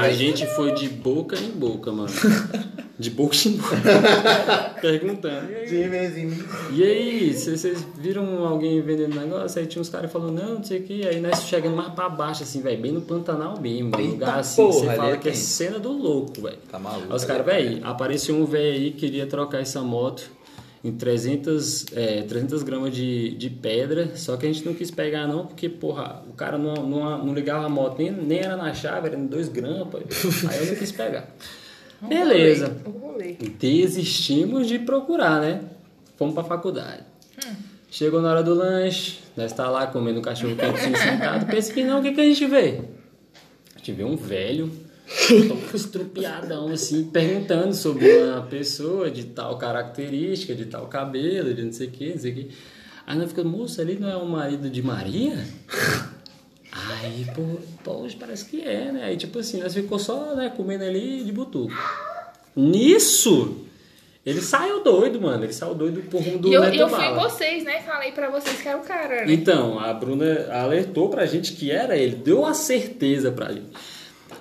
A 0.00 0.10
gente 0.10 0.46
foi 0.46 0.72
de 0.72 0.88
boca 0.88 1.36
em 1.36 1.50
boca, 1.50 1.90
mano. 1.90 2.10
De 2.98 3.10
boca 3.10 3.36
em 3.46 3.52
boca. 3.52 3.76
Perguntando. 4.82 5.50
E 5.52 5.54
aí, 5.54 5.66
De 5.66 5.88
vez 5.88 6.18
em 6.18 6.32
e 6.72 6.82
aí, 6.82 7.32
vocês 7.32 7.86
viram 7.96 8.44
alguém 8.44 8.80
vendendo 8.82 9.14
negócio? 9.14 9.60
Aí 9.60 9.66
tinha 9.66 9.80
uns 9.80 9.88
caras 9.88 10.10
falando, 10.10 10.42
não, 10.42 10.54
não 10.56 10.64
sei 10.64 10.80
o 10.80 10.82
que. 10.82 11.06
Aí 11.06 11.20
nós 11.20 11.44
chegando 11.44 11.76
mais 11.76 11.92
pra 11.92 12.08
baixo, 12.08 12.42
assim, 12.42 12.60
velho, 12.60 12.82
bem 12.82 12.90
no 12.90 13.00
Pantanal 13.00 13.60
mesmo. 13.60 13.96
Um 13.96 14.10
lugar 14.10 14.40
assim, 14.40 14.66
que 14.66 14.72
porra, 14.72 14.80
você 14.80 14.96
fala 14.96 15.12
é 15.12 15.16
que 15.16 15.28
é 15.28 15.34
cena 15.34 15.78
do 15.78 15.92
louco, 15.92 16.42
velho. 16.42 16.58
Tá 16.68 16.78
maluco. 16.78 17.06
Aí 17.08 17.16
os 17.16 17.24
caras, 17.24 17.46
velho, 17.46 17.86
apareceu 17.86 18.34
um 18.34 18.44
velho 18.44 18.72
aí 18.72 18.90
que 18.90 18.98
queria 18.98 19.26
trocar 19.26 19.60
essa 19.60 19.80
moto 19.88 20.30
em 20.84 20.92
300, 20.92 21.86
é, 21.94 22.22
300 22.22 22.62
gramas 22.62 22.94
de, 22.94 23.30
de 23.30 23.50
pedra, 23.50 24.16
só 24.16 24.36
que 24.36 24.46
a 24.46 24.52
gente 24.52 24.64
não 24.64 24.74
quis 24.74 24.90
pegar 24.90 25.26
não, 25.26 25.46
porque, 25.46 25.68
porra, 25.68 26.22
o 26.28 26.32
cara 26.32 26.56
não, 26.56 26.74
não, 26.74 27.24
não 27.26 27.34
ligava 27.34 27.66
a 27.66 27.68
moto, 27.68 27.98
nem, 27.98 28.12
nem 28.12 28.38
era 28.38 28.56
na 28.56 28.72
chave, 28.72 29.08
era 29.08 29.16
em 29.16 29.26
2 29.26 29.48
gramas, 29.48 29.88
aí 30.48 30.58
eu 30.60 30.66
não 30.66 30.76
quis 30.76 30.92
pegar. 30.92 31.34
Beleza. 32.00 32.76
Desistimos 33.58 34.68
de 34.68 34.78
procurar, 34.78 35.40
né? 35.40 35.62
Fomos 36.16 36.34
pra 36.34 36.44
faculdade. 36.44 37.02
Chegou 37.90 38.20
na 38.22 38.30
hora 38.30 38.42
do 38.42 38.54
lanche, 38.54 39.18
nós 39.36 39.52
tá 39.52 39.68
lá 39.68 39.86
comendo 39.86 40.20
um 40.20 40.22
cachorro 40.22 40.54
quentinho 40.54 40.96
sentado. 40.96 41.46
Pensa 41.46 41.72
que 41.72 41.82
não, 41.82 42.00
o 42.00 42.02
que, 42.02 42.12
que 42.12 42.20
a 42.20 42.24
gente 42.24 42.46
vê? 42.46 42.82
A 43.74 43.78
gente 43.78 43.92
vê 43.92 44.04
um 44.04 44.16
velho, 44.16 44.70
todo 45.48 45.74
estrupiadão, 45.76 46.68
assim, 46.68 47.04
perguntando 47.04 47.74
sobre 47.74 48.06
uma 48.18 48.42
pessoa 48.42 49.10
de 49.10 49.24
tal 49.24 49.56
característica, 49.56 50.54
de 50.54 50.66
tal 50.66 50.86
cabelo, 50.86 51.54
de 51.54 51.62
não 51.62 51.72
sei 51.72 51.88
o 51.88 51.90
que, 51.90 52.10
não 52.10 52.18
sei 52.18 52.32
o 52.32 52.34
que. 52.34 52.50
Aí 53.06 53.16
nós 53.16 53.30
ficamos, 53.30 53.50
moça, 53.50 53.80
ali 53.80 53.96
não 53.98 54.08
é 54.08 54.16
o 54.16 54.26
marido 54.26 54.68
de 54.68 54.82
Maria? 54.82 55.42
Aí, 56.70 57.26
pô, 57.34 57.42
poxa, 57.82 58.16
parece 58.20 58.44
que 58.44 58.60
é, 58.60 58.92
né? 58.92 59.04
Aí, 59.04 59.16
tipo 59.16 59.38
assim, 59.38 59.60
nós 59.60 59.72
ficou 59.72 59.98
só, 59.98 60.34
né, 60.34 60.52
comendo 60.54 60.84
ali 60.84 61.24
de 61.24 61.32
butuco. 61.32 61.72
Nisso, 62.54 63.64
ele 64.26 64.42
saiu 64.42 64.82
doido, 64.82 65.18
mano. 65.20 65.42
Ele 65.42 65.52
saiu 65.54 65.74
doido 65.74 66.02
por 66.10 66.20
rumo 66.20 66.38
do 66.38 66.48
E 66.48 66.52
eu, 66.52 66.60
Neto 66.60 66.76
eu 66.76 66.88
fui 66.88 66.98
Bala. 66.98 67.28
vocês, 67.30 67.64
né? 67.64 67.80
Falei 67.80 68.12
pra 68.12 68.28
vocês 68.28 68.60
que 68.60 68.68
era 68.68 68.76
o 68.76 68.82
cara, 68.82 69.24
né? 69.24 69.32
Então, 69.32 69.78
a 69.78 69.94
Bruna 69.94 70.48
alertou 70.52 71.08
pra 71.08 71.24
gente 71.24 71.54
que 71.54 71.70
era 71.70 71.96
ele, 71.96 72.16
deu 72.16 72.44
a 72.44 72.52
certeza 72.52 73.32
pra 73.32 73.52
gente. 73.52 73.70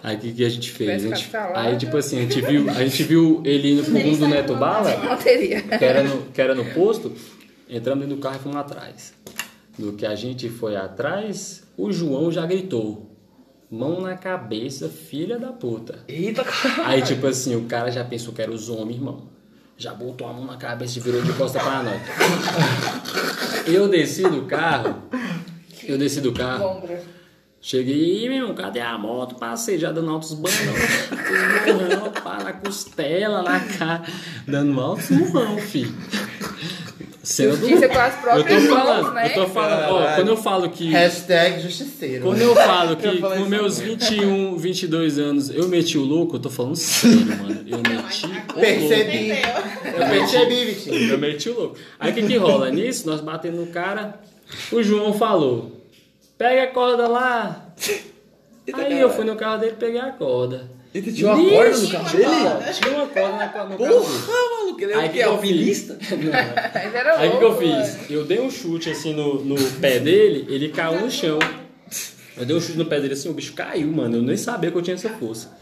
Aí 0.03 0.15
o 0.15 0.19
que, 0.19 0.31
que 0.31 0.45
a 0.45 0.49
gente 0.49 0.71
fez? 0.71 0.89
A 0.89 1.15
gente, 1.15 1.29
aí, 1.55 1.75
tipo 1.77 1.97
assim, 1.97 2.19
a 2.19 2.21
gente 2.21 2.41
viu, 2.41 2.69
a 2.69 2.83
gente 2.85 3.03
viu 3.03 3.41
ele 3.43 3.73
indo 3.73 3.83
pro 3.83 3.93
rumo 3.97 4.17
do 4.17 4.27
Neto 4.27 4.55
Bala, 4.55 4.91
que 5.77 5.85
era, 5.85 6.03
no, 6.03 6.21
que 6.25 6.41
era 6.41 6.55
no 6.55 6.65
posto, 6.65 7.11
entramos 7.69 8.03
dentro 8.03 8.15
do 8.15 8.21
carro 8.21 8.35
e 8.35 8.39
fomos 8.39 8.57
atrás. 8.57 9.13
Do 9.77 9.93
que 9.93 10.05
a 10.05 10.15
gente 10.15 10.49
foi 10.49 10.75
atrás, 10.75 11.63
o 11.77 11.91
João 11.91 12.31
já 12.31 12.45
gritou. 12.45 13.11
Mão 13.69 13.99
na 13.99 14.15
cabeça, 14.15 14.87
filha 14.87 15.37
da 15.37 15.51
puta. 15.51 15.99
Eita, 16.07 16.43
cara. 16.43 16.87
Aí, 16.87 17.01
tipo 17.01 17.27
assim, 17.27 17.55
o 17.55 17.65
cara 17.65 17.91
já 17.91 18.03
pensou 18.03 18.33
que 18.33 18.41
era 18.41 18.49
os 18.49 18.69
homens, 18.69 18.95
irmão. 18.95 19.27
Já 19.77 19.93
botou 19.93 20.27
a 20.27 20.33
mão 20.33 20.45
na 20.45 20.57
cabeça 20.57 20.97
e 20.97 21.01
virou 21.01 21.21
de 21.21 21.33
costa 21.33 21.59
pra 21.59 21.83
nós. 21.83 22.01
Eu 23.67 23.87
desci 23.89 24.23
do 24.23 24.43
carro. 24.43 25.03
Eu 25.83 25.97
desci 25.97 26.21
do 26.21 26.31
carro. 26.33 26.81
Cheguei, 27.59 28.23
"Ih, 28.23 28.29
meu 28.29 28.37
irmão, 28.37 28.55
cadê 28.55 28.79
a 28.79 28.97
moto? 28.97 29.35
Passei 29.35 29.77
já 29.77 29.91
dando 29.91 30.09
altos 30.11 30.33
banhos. 30.33 30.57
Murrão, 31.67 32.11
pá, 32.23 32.37
na 32.43 32.53
costela, 32.53 33.41
na 33.41 33.59
cara. 33.59 34.03
Dando 34.47 34.79
altos 34.79 35.09
murrão, 35.09 35.57
filho. 35.57 35.93
Justiça 37.23 37.89
com 37.89 37.99
as 37.99 38.15
Eu 38.15 38.21
próprias 38.21 38.63
tô 38.63 38.69
mãos, 38.69 38.83
falando, 38.85 39.13
né? 39.13 39.27
eu 39.29 39.33
tô 39.33 39.47
falando, 39.47 39.91
ó, 39.91 40.15
quando 40.15 40.27
eu 40.29 40.37
falo 40.37 40.69
que... 40.69 40.89
Hashtag 40.89 41.61
justiceiro. 41.61 42.23
Quando 42.23 42.41
eu 42.41 42.55
falo 42.55 42.95
que 42.95 43.05
Eu 43.05 43.19
com 43.19 43.45
meus 43.49 43.79
21, 43.79 44.55
22 44.55 45.19
anos 45.19 45.49
eu 45.49 45.67
meti 45.67 45.97
o 45.97 46.03
louco, 46.05 46.37
eu 46.37 46.39
tô 46.39 46.49
falando 46.49 46.77
sério, 46.77 47.25
mano. 47.25 47.65
Eu 47.67 47.79
meti 47.79 48.25
o 48.25 48.29
louco. 48.29 48.53
Percebi. 48.61 49.29
Eu 49.31 50.07
percebi, 50.09 50.65
Vitinho. 50.65 51.11
Eu 51.11 51.17
meti 51.17 51.49
o 51.49 51.53
louco. 51.59 51.75
Aí 51.99 52.11
o 52.11 52.15
que 52.15 52.23
que 52.23 52.37
rola? 52.37 52.69
Nisso, 52.71 53.05
nós 53.05 53.19
batendo 53.19 53.57
no 53.57 53.67
cara, 53.67 54.21
o 54.71 54.81
João 54.81 55.11
falou, 55.11 55.76
pega 56.37 56.63
a 56.63 56.67
corda 56.67 57.07
lá. 57.07 57.73
Aí 58.73 58.99
eu 58.99 59.09
fui 59.09 59.23
no 59.23 59.35
carro 59.35 59.59
dele, 59.59 59.75
peguei 59.79 59.99
a 59.99 60.11
corda. 60.11 60.69
Eita, 60.93 61.11
tinha 61.11 61.33
uma 61.33 61.49
corda 61.49 61.77
no 61.77 61.89
carro 61.89 62.17
dele? 62.17 62.73
Tinha 62.73 62.95
uma 62.95 63.07
corda 63.07 63.37
na, 63.37 63.45
no 63.45 63.53
carro 63.53 63.77
dele. 63.77 63.89
Porra, 63.89 64.59
maluco, 64.59 64.81
ele 64.81 64.91
é 64.91 64.95
Aí 64.95 65.07
o 65.07 65.11
que 65.11 65.19
eu 65.19 65.31
Alpinista? 65.31 65.97
Era 66.93 67.19
Aí 67.19 67.29
o 67.29 67.37
que, 67.37 67.43
eu 67.43 67.57
fiz? 67.57 68.09
Eu 68.09 68.25
dei 68.25 68.39
um 68.39 68.51
chute 68.51 68.89
assim 68.89 69.13
no, 69.13 69.43
no 69.43 69.55
pé 69.79 69.99
dele, 69.99 70.45
ele 70.53 70.69
caiu 70.69 70.99
no 70.99 71.11
chão. 71.11 71.39
Eu 72.35 72.45
dei 72.45 72.55
um 72.55 72.59
chute 72.59 72.77
no 72.77 72.85
pé 72.85 72.99
dele 72.99 73.13
assim, 73.13 73.29
o 73.29 73.33
bicho 73.33 73.53
caiu, 73.53 73.87
mano. 73.87 74.17
Eu 74.17 74.21
nem 74.21 74.37
sabia 74.37 74.69
que 74.69 74.77
eu 74.77 74.81
tinha 74.81 74.95
essa 74.95 75.09
força. 75.09 75.57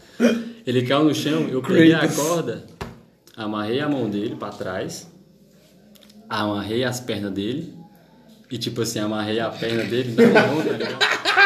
Ele 0.66 0.82
caiu 0.82 1.04
no 1.04 1.14
chão, 1.14 1.48
eu 1.48 1.62
peguei 1.62 1.92
a 1.94 2.08
corda, 2.08 2.66
amarrei 3.36 3.80
a 3.80 3.88
mão 3.88 4.10
dele 4.10 4.34
pra 4.34 4.48
trás, 4.48 5.08
amarrei 6.28 6.82
as 6.82 6.98
pernas 6.98 7.32
dele 7.32 7.75
e 8.50 8.58
tipo 8.58 8.82
assim, 8.82 8.98
amarrei 9.00 9.40
a 9.40 9.48
perna 9.50 9.84
dele 9.84 10.14
na 10.14 10.46
mão, 10.46 10.62
tá 10.62 10.72
ligado? 10.72 10.96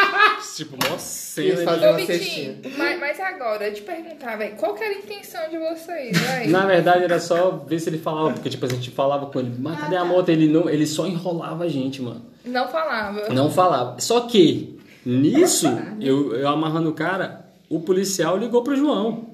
Tipo, 0.53 0.75
mó 0.75 0.97
cena 0.97 1.47
Quis 1.49 1.59
de- 1.59 1.65
fazer 1.65 1.85
Ô, 1.87 1.89
uma 1.91 1.97
Vitinho, 1.97 2.17
cestinha. 2.19 2.55
mas, 2.77 2.99
mas 2.99 3.19
agora, 3.19 3.67
eu 3.67 3.73
te 3.73 3.81
perguntar, 3.81 4.35
velho, 4.37 4.55
qual 4.57 4.75
que 4.75 4.83
era 4.83 4.93
a 4.93 4.97
intenção 4.99 5.41
de 5.49 5.57
vocês, 5.57 6.15
velho? 6.19 6.51
Na 6.51 6.65
verdade 6.67 7.03
era 7.05 7.19
só 7.19 7.51
ver 7.51 7.79
se 7.79 7.89
ele 7.89 7.97
falava, 7.97 8.33
porque 8.33 8.49
tipo, 8.49 8.65
a 8.65 8.69
gente 8.69 8.91
falava 8.91 9.25
com 9.27 9.39
ele, 9.39 9.53
mas 9.57 9.79
cadê 9.79 9.95
a 9.95 10.03
moto? 10.05 10.29
Ele, 10.29 10.47
não, 10.47 10.69
ele 10.69 10.85
só 10.85 11.07
enrolava 11.07 11.63
a 11.63 11.67
gente, 11.69 12.01
mano. 12.01 12.21
Não 12.45 12.67
falava. 12.67 13.29
Não 13.29 13.49
falava. 13.49 13.99
Só 14.01 14.21
que, 14.21 14.77
nisso, 15.05 15.67
eu, 15.99 16.35
eu 16.35 16.47
amarrando 16.49 16.89
o 16.89 16.93
cara, 16.93 17.45
o 17.69 17.79
policial 17.79 18.37
ligou 18.37 18.61
pro 18.61 18.75
João. 18.75 19.29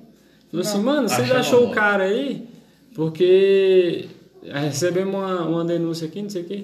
Falou 0.51 0.65
assim, 0.65 0.81
mano, 0.81 1.09
você 1.09 1.15
já 1.25 1.39
Achava 1.39 1.39
achou 1.39 1.67
o 1.67 1.71
cara 1.71 2.03
aí? 2.03 2.47
Porque 2.93 4.07
recebemos 4.43 5.13
uma, 5.13 5.41
uma 5.43 5.65
denúncia 5.65 6.07
aqui, 6.07 6.21
não 6.21 6.29
sei 6.29 6.43
o 6.43 6.45
quê. 6.45 6.63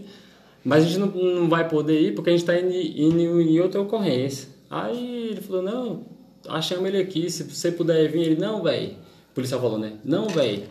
Mas 0.64 0.84
a 0.84 0.88
gente 0.88 1.00
não, 1.00 1.08
não 1.08 1.50
vai 1.50 1.68
poder 1.68 2.00
ir 2.00 2.16
porque 2.16 2.30
a 2.30 2.34
gente 2.34 2.46
tá 2.46 2.58
indo, 2.58 2.72
indo 2.72 3.42
em 3.42 3.60
outra 3.60 3.82
ocorrência. 3.82 4.48
Aí 4.70 5.30
ele 5.32 5.42
falou, 5.42 5.62
não, 5.62 6.06
achamos 6.48 6.86
ele 6.86 6.98
aqui, 6.98 7.30
se 7.30 7.44
você 7.44 7.72
puder 7.72 8.10
vir. 8.10 8.22
Ele, 8.22 8.36
não, 8.36 8.64
velho. 8.64 8.92
O 9.32 9.34
policial 9.36 9.60
falou, 9.60 9.78
né? 9.78 9.94
Não, 10.04 10.28
velho. 10.28 10.64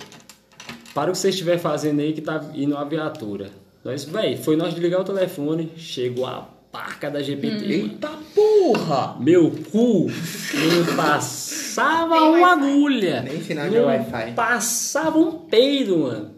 Para 0.95 1.11
o 1.11 1.13
que 1.13 1.19
você 1.19 1.31
estiver 1.31 1.59
fazendo 1.59 2.01
aí 2.01 2.13
que 2.13 2.21
tá 2.21 2.51
indo 2.55 2.77
a 2.77 2.85
viatura. 2.85 3.51
Nós, 3.85 4.05
véi, 4.05 4.37
foi 4.37 4.57
nós 4.57 4.73
desligar 4.73 5.01
o 5.01 5.05
telefone, 5.05 5.71
chegou 5.77 6.27
a 6.27 6.49
parca 6.71 7.11
da 7.11 7.23
GPT. 7.23 7.49
mano. 7.49 7.71
Eita 7.71 8.11
porra! 8.35 9.17
Meu 9.21 9.51
cu 9.71 10.07
não 10.07 10.97
passava 10.97 12.15
uma 12.15 12.53
agulha. 12.53 13.23
Nem 13.23 13.43
sinal 13.43 13.69
de 13.69 13.79
Wi-Fi. 13.79 14.33
Passava 14.35 15.19
um 15.19 15.33
peido, 15.33 15.99
mano. 15.99 16.31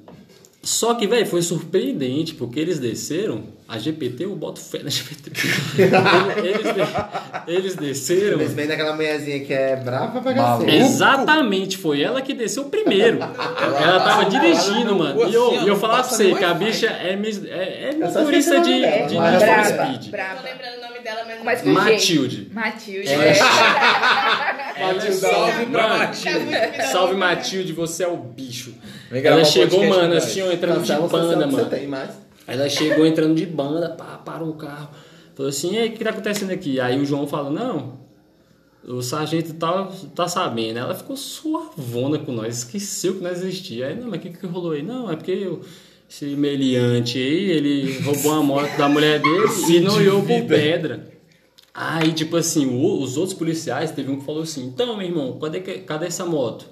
Só 0.64 0.94
que, 0.94 1.06
velho, 1.06 1.26
foi 1.26 1.42
surpreendente, 1.42 2.34
porque 2.34 2.58
eles 2.58 2.78
desceram, 2.78 3.44
a 3.68 3.78
GPT, 3.78 4.24
eu 4.24 4.34
boto 4.34 4.60
fé 4.60 4.82
na 4.82 4.88
GPT. 4.88 5.30
eles, 6.42 6.74
de- 6.74 7.52
eles 7.52 7.76
desceram. 7.76 8.38
Mas 8.38 8.52
bem 8.52 8.66
daquela 8.66 8.94
mulherzinha 8.94 9.44
que 9.44 9.52
é 9.52 9.76
brava 9.76 10.20
pra 10.22 10.32
cacete. 10.32 10.74
Exatamente, 10.74 11.76
foi 11.76 12.02
ela 12.02 12.22
que 12.22 12.32
desceu 12.32 12.64
primeiro. 12.64 13.18
Ela 13.20 14.00
tava 14.00 14.24
dirigindo, 14.24 14.96
mano. 14.96 15.28
E 15.28 15.34
eu, 15.34 15.62
e 15.64 15.68
eu 15.68 15.76
falava 15.76 16.08
pra 16.08 16.16
você 16.16 16.34
que 16.34 16.44
a 16.44 16.54
bicha 16.54 16.86
é, 16.86 17.10
é, 17.12 17.90
é 17.90 17.94
motorista 17.94 18.60
de, 18.60 18.72
de 18.72 18.80
Need 18.80 19.14
for 19.14 19.38
brava, 19.38 19.64
Speed. 19.64 20.10
Tô 20.10 20.42
lembrando 20.44 20.78
o 20.78 20.88
nome 20.88 20.98
dela, 21.00 21.24
mas 21.26 21.44
Mas 21.44 21.62
não. 21.64 21.72
Matilde. 21.74 22.48
Matilde. 22.52 23.08
É. 23.08 23.38
Ela 24.76 25.06
é 25.06 25.12
Salve 25.12 25.66
pra 25.66 25.88
Matilde. 25.98 26.86
Salve 26.90 27.14
Matilde, 27.14 27.72
você 27.72 28.04
é 28.04 28.08
o 28.08 28.16
bicho. 28.16 28.74
Ela 29.10 29.44
chegou, 29.44 29.78
mano, 29.88 30.14
assim, 30.14 30.42
ó, 30.42 30.50
entrando 30.52 30.74
de 30.82 30.88
Cancela 30.88 31.08
banda, 31.08 31.46
mano. 31.46 31.68
tem, 31.70 31.86
mas... 31.86 32.10
Ela 32.46 32.68
chegou 32.68 33.06
entrando 33.06 33.34
de 33.34 33.46
banda, 33.46 33.88
pá, 33.90 34.20
parou 34.24 34.50
o 34.50 34.54
carro. 34.54 34.88
Falou 35.34 35.48
assim, 35.48 35.74
e 35.74 35.78
aí, 35.78 35.88
o 35.88 35.92
que 35.92 36.04
tá 36.04 36.10
acontecendo 36.10 36.50
aqui? 36.50 36.78
Aí 36.78 37.00
o 37.00 37.04
João 37.06 37.26
falou, 37.26 37.50
não, 37.50 37.98
o 38.86 39.00
sargento 39.02 39.54
tal 39.54 39.90
tá 40.14 40.28
sabendo. 40.28 40.78
Ela 40.78 40.94
ficou 40.94 41.16
suavona 41.16 42.18
com 42.18 42.32
nós, 42.32 42.58
esqueceu 42.58 43.14
que 43.16 43.22
nós 43.22 43.42
existia. 43.42 43.86
Aí, 43.88 43.94
não, 43.98 44.08
mas 44.08 44.18
o 44.20 44.22
que, 44.22 44.30
que 44.30 44.46
rolou 44.46 44.72
aí? 44.72 44.82
Não, 44.82 45.10
é 45.10 45.16
porque 45.16 45.30
eu- 45.32 45.60
esse 46.08 46.26
meliante 46.36 47.18
aí, 47.18 47.50
ele 47.50 47.98
roubou 48.02 48.32
a 48.34 48.42
moto 48.42 48.76
da 48.76 48.88
mulher 48.88 49.20
dele 49.20 49.44
e 49.70 49.80
noiou 49.80 50.22
por 50.22 50.42
pedra. 50.44 51.08
Aí, 51.72 52.12
tipo 52.12 52.36
assim, 52.36 52.66
o- 52.66 53.00
os 53.02 53.16
outros 53.16 53.36
policiais, 53.36 53.90
teve 53.90 54.10
um 54.10 54.18
que 54.20 54.24
falou 54.26 54.42
assim, 54.42 54.66
então, 54.66 54.96
meu 54.98 55.06
irmão, 55.06 55.38
cadê, 55.40 55.60
que- 55.60 55.78
cadê 55.78 56.06
essa 56.06 56.26
moto? 56.26 56.66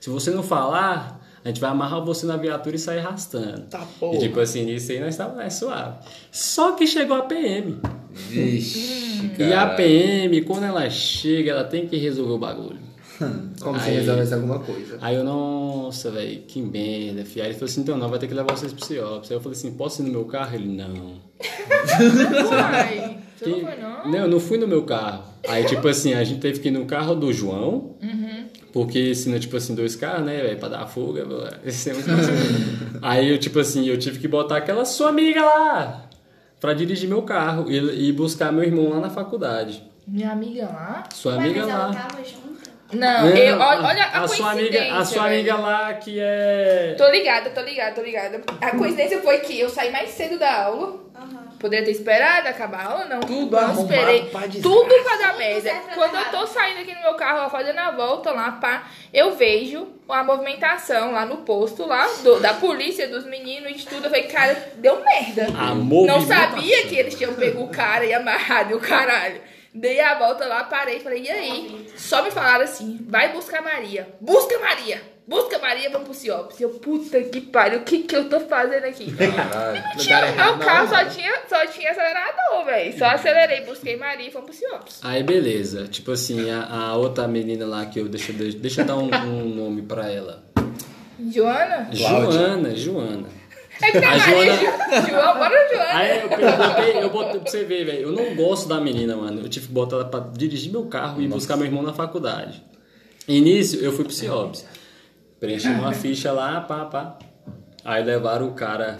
Se 0.00 0.10
você 0.10 0.30
não 0.32 0.42
falar, 0.42 1.21
a 1.44 1.48
gente 1.48 1.60
vai 1.60 1.70
amarrar 1.70 2.04
você 2.04 2.24
na 2.26 2.36
viatura 2.36 2.76
e 2.76 2.78
sair 2.78 2.98
arrastando. 3.00 3.62
Tá 3.62 3.82
E 3.96 3.98
porra. 3.98 4.18
tipo 4.18 4.40
assim, 4.40 4.68
isso 4.70 4.92
aí 4.92 5.00
nós 5.00 5.10
estávamos 5.10 5.38
mais 5.38 5.54
suave. 5.54 5.96
Só 6.30 6.72
que 6.72 6.86
chegou 6.86 7.16
a 7.16 7.22
PM. 7.22 7.78
Vixe, 8.12 9.30
E 9.38 9.52
a 9.52 9.56
cara. 9.62 9.74
PM, 9.76 10.42
quando 10.42 10.64
ela 10.64 10.88
chega, 10.90 11.50
ela 11.52 11.64
tem 11.64 11.86
que 11.86 11.96
resolver 11.96 12.32
o 12.32 12.38
bagulho. 12.38 12.78
Como 13.60 13.78
se 13.78 13.88
Aí- 13.90 13.96
resolvesse 13.96 14.34
alguma 14.34 14.58
coisa. 14.58 14.98
Aí 15.00 15.14
eu, 15.16 15.24
nossa, 15.24 16.10
velho, 16.10 16.42
que 16.42 16.60
merda, 16.60 17.24
fi. 17.24 17.40
Aí 17.40 17.48
ele 17.48 17.54
falou 17.54 17.66
assim, 17.66 17.80
então 17.82 17.96
não, 17.96 18.08
vai 18.08 18.18
ter 18.18 18.26
que 18.26 18.34
levar 18.34 18.56
vocês 18.56 18.72
pro 18.72 18.84
CIOPS. 18.84 19.30
Aí 19.30 19.36
eu 19.36 19.40
falei 19.40 19.56
assim, 19.56 19.72
posso 19.72 20.02
ir 20.02 20.06
no 20.06 20.10
meu 20.12 20.24
carro? 20.24 20.54
Ele, 20.54 20.68
não. 20.68 21.20
Uai, 22.50 23.18
Você 23.36 23.48
não 23.48 23.54
Que- 23.58 23.64
foi, 23.64 23.76
não? 23.76 24.10
Não, 24.10 24.18
eu 24.18 24.28
não 24.28 24.40
fui 24.40 24.58
no 24.58 24.66
meu 24.68 24.82
carro. 24.84 25.24
Aí, 25.48 25.64
tipo 25.64 25.86
assim, 25.88 26.14
a 26.14 26.22
gente 26.24 26.40
teve 26.40 26.60
que 26.60 26.68
ir 26.68 26.70
no 26.70 26.84
carro 26.86 27.14
do 27.14 27.32
João, 27.32 27.96
porque 28.72 29.14
senão, 29.14 29.38
tipo 29.38 29.56
assim, 29.56 29.74
dois 29.74 29.94
carros, 29.96 30.24
né, 30.24 30.40
velho, 30.42 30.58
pra 30.58 30.68
dar 30.68 30.86
fuga, 30.86 31.26
esse 31.64 31.90
é 31.90 31.94
muito. 31.94 32.08
Aí, 33.02 33.28
eu, 33.30 33.38
tipo 33.38 33.58
assim, 33.58 33.86
eu 33.86 33.98
tive 33.98 34.18
que 34.18 34.26
botar 34.28 34.56
aquela 34.56 34.84
sua 34.84 35.08
amiga 35.10 35.42
lá 35.44 36.04
pra 36.60 36.72
dirigir 36.74 37.08
meu 37.08 37.22
carro 37.22 37.70
e, 37.70 38.08
e 38.08 38.12
buscar 38.12 38.52
meu 38.52 38.62
irmão 38.62 38.88
lá 38.88 39.00
na 39.00 39.10
faculdade. 39.10 39.82
Minha 40.06 40.32
amiga 40.32 40.64
lá. 40.66 41.04
Sua 41.12 41.36
Ué, 41.36 41.44
amiga 41.44 41.60
mas 41.60 41.68
ela 41.70 41.86
lá. 41.86 41.92
tava 41.94 42.24
junto. 42.24 42.51
Não, 42.92 43.28
eu, 43.30 43.58
olha, 43.58 44.04
a, 44.04 44.20
a 44.24 44.28
sua 44.28 44.50
amiga, 44.52 44.94
a 44.94 45.04
sua 45.04 45.22
velho. 45.24 45.34
amiga 45.34 45.56
lá 45.56 45.94
que 45.94 46.18
é. 46.20 46.94
Tô 46.98 47.08
ligada, 47.10 47.50
tô 47.50 47.60
ligada, 47.62 47.94
tô 47.94 48.02
ligada. 48.02 48.40
A 48.60 48.70
coincidência 48.72 49.20
foi 49.22 49.38
que 49.38 49.58
eu 49.58 49.68
saí 49.68 49.90
mais 49.90 50.10
cedo 50.10 50.38
da 50.38 50.64
aula. 50.64 51.00
Poderia 51.58 51.84
ter 51.84 51.92
esperado 51.92 52.48
acabar 52.48 52.80
a 52.80 52.90
aula, 52.90 53.04
não. 53.04 53.20
Tudo 53.20 53.52
não 53.52 53.58
arrumado 53.60 53.92
esperei. 53.92 54.24
pra. 54.24 54.40
Tudo 54.60 54.94
pra 55.04 55.16
dar 55.16 55.38
merda. 55.38 55.70
Quando 55.94 56.16
eu 56.16 56.24
tô 56.24 56.44
saindo 56.44 56.80
aqui 56.80 56.92
no 56.92 57.00
meu 57.02 57.14
carro, 57.14 57.46
ó, 57.46 57.50
fazendo 57.50 57.78
a 57.78 57.92
volta 57.92 58.32
lá, 58.32 58.50
pá, 58.52 58.88
eu 59.14 59.36
vejo 59.36 59.86
a 60.08 60.24
movimentação 60.24 61.12
lá 61.12 61.24
no 61.24 61.38
posto 61.38 61.86
lá, 61.86 62.04
do- 62.24 62.40
da 62.40 62.54
polícia, 62.54 63.06
dos 63.06 63.24
meninos 63.24 63.70
e 63.70 63.74
de 63.74 63.86
tudo. 63.86 64.06
Eu 64.06 64.10
falei, 64.10 64.24
cara, 64.24 64.72
deu 64.78 65.04
merda. 65.04 65.46
A 65.56 65.72
Não 65.72 66.20
sabia 66.26 66.82
que 66.88 66.96
eles 66.96 67.14
tinham 67.14 67.32
pego 67.34 67.62
o 67.62 67.68
cara 67.68 68.04
e 68.04 68.12
amarrado 68.12 68.72
e 68.72 68.74
o 68.74 68.80
caralho. 68.80 69.40
Dei 69.74 70.00
a 70.00 70.18
volta 70.18 70.44
lá, 70.46 70.64
parei, 70.64 71.00
falei, 71.00 71.22
e 71.22 71.30
aí? 71.30 71.86
Só 71.96 72.22
me 72.22 72.30
falaram 72.30 72.64
assim, 72.64 72.98
vai 73.08 73.32
buscar 73.32 73.62
Maria. 73.62 74.08
Busca 74.20 74.58
Maria! 74.58 75.12
Busca 75.26 75.58
Maria, 75.60 75.88
vamos 75.88 76.08
pro 76.08 76.14
Ciops. 76.14 76.60
Eu, 76.60 76.70
puta 76.70 77.22
que 77.22 77.40
pariu, 77.40 77.78
o 77.78 77.82
que 77.84 78.00
que 78.00 78.14
eu 78.14 78.28
tô 78.28 78.40
fazendo 78.40 78.84
aqui? 78.84 79.10
Caralho. 79.14 79.82
Tinha, 79.96 80.32
meu 80.32 80.58
carro 80.58 80.88
só 80.88 81.04
tinha, 81.04 81.32
só 81.48 81.64
tinha 81.66 81.92
acelerador, 81.92 82.64
velho. 82.66 82.98
Só 82.98 83.06
acelerei, 83.06 83.64
busquei 83.64 83.96
Maria 83.96 84.28
e 84.28 84.30
fomos 84.32 84.50
pro 84.50 84.58
Ciops. 84.58 85.00
Aí 85.02 85.22
beleza, 85.22 85.86
tipo 85.86 86.10
assim, 86.10 86.50
a, 86.50 86.66
a 86.66 86.96
outra 86.96 87.28
menina 87.28 87.64
lá 87.64 87.86
que 87.86 88.00
eu. 88.00 88.08
Deixa, 88.08 88.32
deixa 88.32 88.82
eu 88.82 88.84
dar 88.84 88.96
um, 88.96 89.08
um 89.14 89.48
nome 89.54 89.82
pra 89.82 90.10
ela. 90.10 90.44
Joana? 91.30 91.88
Joana, 91.92 92.74
Joana. 92.74 93.41
É 93.82 93.90
que 93.92 93.98
tem 94.00 94.04
A. 94.08 94.18
Joana- 94.18 95.06
João, 95.08 95.34
bora 95.38 95.68
Joana. 95.70 95.98
Aí 95.98 96.20
eu, 96.20 96.28
botei, 96.28 97.02
eu 97.04 97.10
botei 97.10 97.40
pra 97.40 97.50
você 97.50 97.64
ver, 97.64 97.84
velho. 97.84 98.02
Eu 98.08 98.12
não 98.12 98.34
gosto 98.34 98.68
da 98.68 98.80
menina, 98.80 99.16
mano. 99.16 99.40
Eu 99.42 99.48
tive 99.48 99.66
que 99.66 99.72
botar 99.72 99.96
ela 99.96 100.04
pra 100.04 100.20
dirigir 100.20 100.70
meu 100.70 100.84
carro 100.86 101.20
e 101.20 101.26
buscar 101.28 101.56
meu 101.56 101.66
irmão 101.66 101.82
na 101.82 101.92
faculdade. 101.92 102.62
Início, 103.26 103.80
eu 103.80 103.92
fui 103.92 104.04
pro 104.04 104.12
Ciops. 104.12 104.64
Preenchi 105.40 105.68
uma 105.68 105.92
ficha 105.92 106.30
lá, 106.32 106.60
pá, 106.60 106.84
pá. 106.84 107.18
Aí 107.84 108.04
levaram 108.04 108.48
o 108.48 108.54
cara 108.54 108.98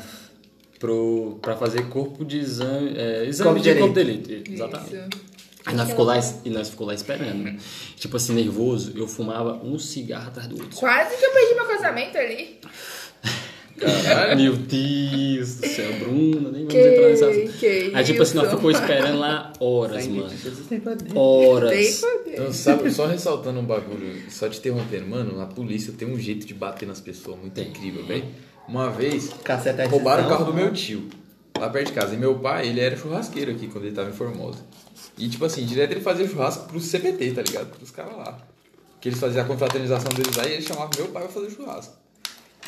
pro, 0.78 1.38
pra 1.40 1.56
fazer 1.56 1.88
corpo 1.88 2.24
de 2.24 2.38
exame. 2.38 2.94
É, 2.96 3.24
exame 3.26 3.50
Corpo 3.50 3.62
de 3.64 3.72
de 3.72 3.78
corpo 3.80 3.94
de 3.94 4.04
delito. 4.04 4.50
Exatamente. 4.50 4.94
Isso. 4.96 5.32
Aí 5.64 5.76
nós 5.76 5.88
ficou 5.90 6.04
lá, 6.04 6.18
e 6.44 6.50
nós 6.50 6.68
ficou 6.70 6.84
lá 6.88 6.92
esperando, 6.94 7.44
né? 7.44 7.56
Tipo 7.96 8.16
assim, 8.16 8.34
nervoso, 8.34 8.92
eu 8.96 9.06
fumava 9.06 9.52
um 9.62 9.78
cigarro 9.78 10.26
atrás 10.26 10.48
do 10.48 10.56
outro. 10.60 10.76
Quase 10.76 11.16
que 11.16 11.24
eu 11.24 11.30
perdi 11.32 11.54
meu 11.54 11.64
casamento 11.66 12.18
ali. 12.18 12.58
Caralho. 13.78 14.40
Meu 14.42 14.56
Deus 14.56 15.54
do 15.56 15.66
céu, 15.66 15.92
Bruna, 15.98 16.50
nem 16.50 16.66
vamos 16.66 16.72
Que- 16.72 16.78
entrar 16.88 17.08
nessa 17.08 17.30
que 17.58 17.90
Aí 17.94 18.04
tipo 18.04 18.22
assim, 18.22 18.34
nós 18.36 18.46
isso? 18.46 18.56
ficou 18.56 18.70
esperando 18.70 19.18
lá 19.18 19.52
horas, 19.58 20.04
Sangue 20.04 20.16
mano. 20.18 20.28
de 20.30 20.50
tem. 20.68 20.80
Tem 20.80 21.18
Horas. 21.18 22.00
poder. 22.00 22.32
Então, 22.32 22.52
sabe, 22.52 22.90
só 22.90 23.06
ressaltando 23.06 23.60
um 23.60 23.64
bagulho, 23.64 24.22
só 24.30 24.48
te 24.48 24.58
interrompendo, 24.58 25.06
mano, 25.06 25.40
a 25.40 25.46
polícia 25.46 25.92
tem 25.96 26.08
um 26.08 26.18
jeito 26.18 26.46
de 26.46 26.54
bater 26.54 26.86
nas 26.86 27.00
pessoas 27.00 27.38
muito 27.38 27.60
incrível, 27.60 28.04
velho. 28.06 28.24
Uma 28.68 28.90
vez, 28.90 29.30
Caceta 29.44 29.82
é 29.82 29.86
roubaram 29.86 30.24
o 30.26 30.28
carro 30.28 30.44
do 30.44 30.54
meu 30.54 30.72
tio, 30.72 31.08
lá 31.58 31.68
perto 31.68 31.88
de 31.88 31.92
casa. 31.92 32.14
E 32.14 32.18
meu 32.18 32.36
pai, 32.38 32.68
ele 32.68 32.80
era 32.80 32.96
churrasqueiro 32.96 33.50
aqui 33.50 33.66
quando 33.66 33.84
ele 33.86 33.94
tava 33.94 34.08
em 34.10 34.12
Formosa. 34.12 34.58
E, 35.18 35.28
tipo 35.28 35.44
assim, 35.44 35.64
direto 35.66 35.90
ele 35.92 36.00
fazia 36.00 36.26
churrasco 36.28 36.66
pros 36.68 36.84
CPT, 36.84 37.32
tá 37.32 37.42
ligado? 37.42 37.66
Pros 37.76 37.90
caras 37.90 38.16
lá. 38.16 38.38
Que 39.00 39.08
eles 39.08 39.18
faziam 39.18 39.44
a 39.44 39.48
confraternização 39.48 40.08
deles 40.14 40.36
lá 40.36 40.46
e 40.46 40.52
ele 40.52 40.62
chamava 40.62 40.90
meu 40.96 41.08
pai 41.08 41.24
pra 41.24 41.32
fazer 41.32 41.50
churrasco. 41.50 41.94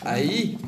Aí, 0.03 0.59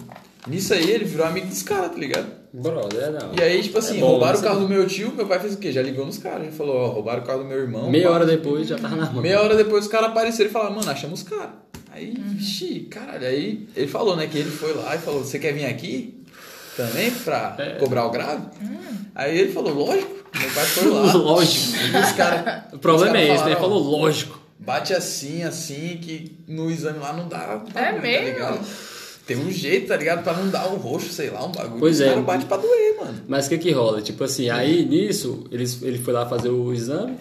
nisso 0.47 0.73
aí, 0.75 0.91
ele 0.91 1.05
virou 1.05 1.27
amigo 1.27 1.47
dos 1.47 1.63
caras, 1.63 1.91
tá 1.91 1.97
ligado? 1.99 2.27
Brother, 2.53 3.03
é 3.03 3.11
não. 3.11 3.33
E 3.39 3.43
aí, 3.43 3.63
tipo 3.63 3.79
assim, 3.79 3.99
É 3.99 4.01
bom, 4.01 4.07
roubaram 4.13 4.39
o 4.39 4.43
carro 4.43 4.59
é 4.59 4.61
do 4.63 4.69
meu 4.69 4.87
tio, 4.87 5.13
meu 5.15 5.27
pai 5.27 5.39
fez 5.41 5.55
o 5.55 5.59
quê? 5.59 5.71
Já 5.73 5.83
ligou 5.83 6.07
nos 6.07 6.19
caras, 6.19 6.47
já 6.47 6.53
falou, 6.53 6.77
ó, 6.77 6.87
roubaram 6.89 7.23
o 7.23 7.27
carro 7.27 7.41
do 7.41 7.45
meu 7.45 7.59
irmão. 7.59 7.91
Meia 7.91 8.11
hora 8.11 8.25
depois 8.25 8.67
já 8.69 8.79
tava 8.79 8.97
na 8.97 9.11
mão. 9.11 9.23
Meia 9.23 9.41
hora 9.43 9.55
depois 9.57 9.85
os 9.85 9.91
caras 9.91 10.09
apareceram 10.11 10.49
e 10.49 10.53
falaram, 10.53 10.77
mano, 10.77 10.91
achamos 10.91 11.23
os 11.23 11.29
caras. 11.29 11.51
Aí, 11.93 12.09
Uhum. 12.17 12.35
vixi, 12.35 12.81
caralho, 12.91 13.27
aí 13.27 13.67
ele 13.75 13.87
falou, 13.87 14.17
né, 14.17 14.27
que 14.27 14.37
ele 14.39 14.51
foi 14.51 14.75
lá 14.75 14.95
e 14.95 14.99
falou, 14.99 15.25
você 15.25 15.39
quer 15.39 15.53
vir 15.53 15.65
aqui 15.67 16.23
também 16.77 17.11
pra 17.11 17.57
É. 17.59 17.71
cobrar 17.79 18.07
o 18.07 18.11
grave? 18.11 18.43
Hum. 18.63 18.77
Aí 19.15 19.39
ele 19.39 19.53
falou, 19.53 19.73
lógico, 19.75 20.15
meu 20.39 20.51
pai 20.51 20.65
foi 20.67 20.89
lá. 20.93 21.13
Lógico. 21.15 21.73
Os 22.05 22.13
caras... 22.13 22.65
O 22.75 22.79
problema 22.79 23.13
os 23.17 23.19
é 23.19 23.27
caras 23.27 23.35
esse, 23.37 23.45
né? 23.45 23.51
Ele 23.53 23.61
falou 23.61 23.79
lógico. 23.83 24.41
Bate 24.59 24.93
assim, 24.95 25.43
assim, 25.43 25.99
que 26.03 26.37
no 26.49 26.71
exame 26.71 26.99
lá 26.99 27.13
não 27.13 27.29
dá 27.29 27.63
É 27.75 27.93
tá 27.93 28.01
mesmo? 28.01 28.25
ligado? 28.27 28.61
Tem 29.27 29.37
um 29.37 29.51
jeito, 29.51 29.89
tá 29.89 29.97
ligado? 29.97 30.23
Pra 30.23 30.35
não 30.35 30.49
dar 30.51 30.69
o 30.73 30.77
roxo, 30.77 31.09
sei 31.13 31.31
lá, 31.31 31.45
um 31.45 31.51
bagulho. 31.53 31.81
Pois 31.81 32.01
é. 32.01 32.09
caras 32.11 32.25
batem 32.25 32.47
pra 32.47 32.57
doer, 32.59 32.97
mano. 33.01 33.23
Mas 33.27 33.47
o 33.47 33.49
que 33.49 33.59
que 33.59 33.71
rola? 33.73 34.01
Tipo 34.01 34.23
assim, 34.25 34.49
aí 34.51 34.85
nisso, 34.85 35.45
eles, 35.51 35.83
ele 35.83 35.99
foi 35.99 36.13
lá 36.13 36.27
fazer 36.27 36.49
o 36.49 36.73
exame. 36.73 37.17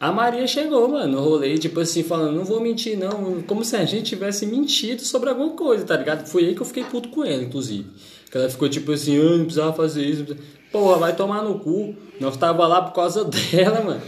A 0.00 0.12
Maria 0.12 0.46
chegou, 0.46 0.88
mano, 0.88 1.12
no 1.12 1.20
rolê, 1.22 1.56
tipo 1.58 1.80
assim, 1.80 2.02
falando, 2.02 2.36
não 2.36 2.44
vou 2.44 2.60
mentir, 2.60 2.98
não. 2.98 3.42
Como 3.42 3.64
se 3.64 3.76
a 3.76 3.84
gente 3.84 4.04
tivesse 4.10 4.46
mentido 4.46 5.00
sobre 5.02 5.28
alguma 5.30 5.50
coisa, 5.50 5.84
tá 5.84 5.96
ligado? 5.96 6.26
Foi 6.26 6.44
aí 6.44 6.54
que 6.54 6.60
eu 6.60 6.66
fiquei 6.66 6.84
puto 6.84 7.08
com 7.10 7.24
ela, 7.24 7.42
inclusive. 7.42 7.86
Que 8.30 8.36
ela 8.38 8.48
ficou 8.50 8.68
tipo 8.68 8.92
assim, 8.92 9.18
ah, 9.18 9.36
não 9.36 9.44
precisava 9.44 9.72
fazer 9.72 10.04
isso. 10.04 10.18
não 10.20 10.26
precisava- 10.26 10.56
Porra, 10.72 10.98
vai 10.98 11.16
tomar 11.16 11.42
no 11.42 11.58
cu. 11.60 11.94
Nós 12.20 12.36
tava 12.36 12.66
lá 12.66 12.82
por 12.82 12.92
causa 12.94 13.24
dela, 13.52 13.80
mano. 13.82 14.02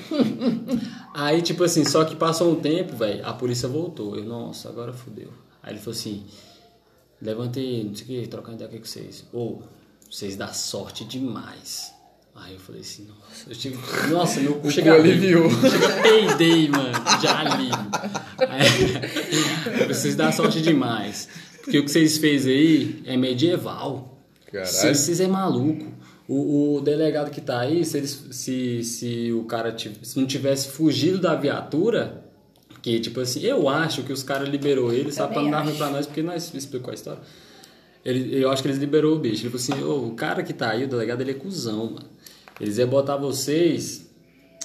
Aí, 1.14 1.40
tipo 1.42 1.64
assim, 1.64 1.84
só 1.84 2.04
que 2.04 2.16
passou 2.16 2.52
um 2.52 2.56
tempo, 2.56 2.96
velho, 2.96 3.24
a 3.26 3.32
polícia 3.32 3.68
voltou. 3.68 4.16
Eu, 4.16 4.24
nossa, 4.24 4.68
agora 4.68 4.92
fodeu. 4.92 5.28
Aí 5.62 5.72
ele 5.72 5.78
falou 5.80 5.98
assim, 5.98 6.24
levantei, 7.20 7.84
não 7.84 7.94
sei 7.94 8.04
o 8.04 8.22
que, 8.22 8.28
trocando 8.28 8.62
ideia 8.62 8.78
com 8.78 8.86
vocês. 8.86 9.24
Ô, 9.32 9.62
vocês 10.10 10.36
dão 10.36 10.52
sorte 10.52 11.04
demais. 11.04 11.92
Aí 12.34 12.54
eu 12.54 12.60
falei 12.60 12.82
assim, 12.82 13.06
nossa, 13.08 13.50
eu 13.50 13.56
tive, 13.56 13.76
nossa, 14.10 14.40
meu 14.40 14.54
cu 14.60 14.70
chega 14.70 14.94
aliviou. 14.94 15.50
Chega, 15.50 16.02
peidei, 16.02 16.68
mano, 16.68 16.92
de 17.20 17.26
alívio. 17.26 17.90
Aí, 18.48 19.88
vocês 19.88 20.14
dão 20.14 20.30
sorte 20.30 20.62
demais. 20.62 21.28
Porque 21.62 21.78
o 21.78 21.84
que 21.84 21.90
vocês 21.90 22.16
fez 22.18 22.46
aí 22.46 23.02
é 23.04 23.16
medieval. 23.16 24.22
Caralho. 24.46 24.70
Vocês, 24.70 24.98
vocês 24.98 25.20
é 25.20 25.26
maluco. 25.26 25.86
O, 26.28 26.76
o 26.76 26.80
delegado 26.80 27.30
que 27.30 27.40
tá 27.40 27.60
aí, 27.60 27.84
se, 27.84 27.96
eles, 27.96 28.26
se, 28.30 28.84
se 28.84 29.32
o 29.32 29.44
cara 29.44 29.76
se 29.76 30.18
não 30.18 30.26
tivesse 30.26 30.68
fugido 30.68 31.18
da 31.18 31.34
viatura, 31.34 32.24
que 32.88 33.00
tipo 33.00 33.20
assim, 33.20 33.42
eu 33.42 33.68
acho 33.68 34.02
que 34.02 34.12
os 34.12 34.22
caras 34.22 34.48
liberou 34.48 34.92
ele, 34.92 35.12
sabe, 35.12 35.34
pra 35.34 35.42
não 35.42 35.50
dar 35.50 35.60
ruim 35.60 35.74
pra 35.76 35.90
nós, 35.90 36.06
porque 36.06 36.22
nós 36.22 36.52
explicou 36.54 36.90
a 36.90 36.94
história. 36.94 37.20
Ele, 38.04 38.42
eu 38.42 38.50
acho 38.50 38.62
que 38.62 38.68
eles 38.68 38.78
liberou 38.78 39.16
o 39.16 39.18
bicho. 39.18 39.42
Ele 39.46 39.58
falou 39.58 39.78
assim, 39.78 39.84
"Ô, 39.84 40.06
o 40.08 40.14
cara 40.14 40.42
que 40.42 40.52
tá 40.54 40.70
aí, 40.70 40.84
o 40.84 40.88
delegado, 40.88 41.20
ele 41.20 41.32
é 41.32 41.34
cuzão, 41.34 41.86
mano. 41.86 42.06
Eles 42.58 42.78
iam 42.78 42.88
botar 42.88 43.16
vocês 43.16 44.08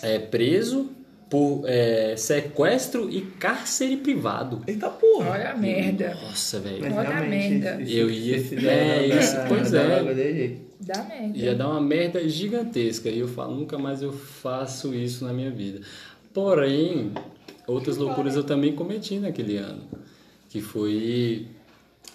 é, 0.01 0.19
preso 0.19 0.89
por 1.30 1.63
é, 1.67 2.15
sequestro 2.15 3.09
e 3.09 3.21
cárcere 3.21 3.97
privado. 3.97 4.61
Eita 4.67 4.89
porra. 4.89 5.32
Olha 5.32 5.51
a 5.51 5.57
merda. 5.57 6.15
Nossa, 6.24 6.59
velho. 6.59 6.86
Olha 6.95 7.09
a 7.09 7.21
merda. 7.21 7.82
esse- 7.82 7.93
Eu 7.97 8.09
ia- 8.09 8.38
esse 8.38 8.55
é, 8.67 9.07
dá- 9.09 9.45
pois 9.49 9.71
dá 9.71 9.82
é. 9.82 10.55
Dá 10.80 11.03
merda. 11.03 11.38
Ia 11.38 11.55
dar 11.55 11.69
uma 11.69 11.82
merda 11.82 12.28
gigantesca. 12.30 13.09
E 13.09 13.19
eu 13.19 13.28
falo, 13.28 13.55
nunca 13.55 13.78
mais 13.78 14.01
eu 14.01 14.13
faço 14.13 14.93
isso 14.93 15.26
na 15.26 15.34
minha 15.34 15.51
vida. 15.51 15.82
Porém, 16.34 17.11
outras 17.68 17.97
loucuras 17.97 18.36
eu 18.36 18.43
também 18.43 18.74
cometi 18.74 19.20
naquele 19.20 19.57
ano. 19.57 19.84
Que 20.49 20.61
foi 20.61 21.47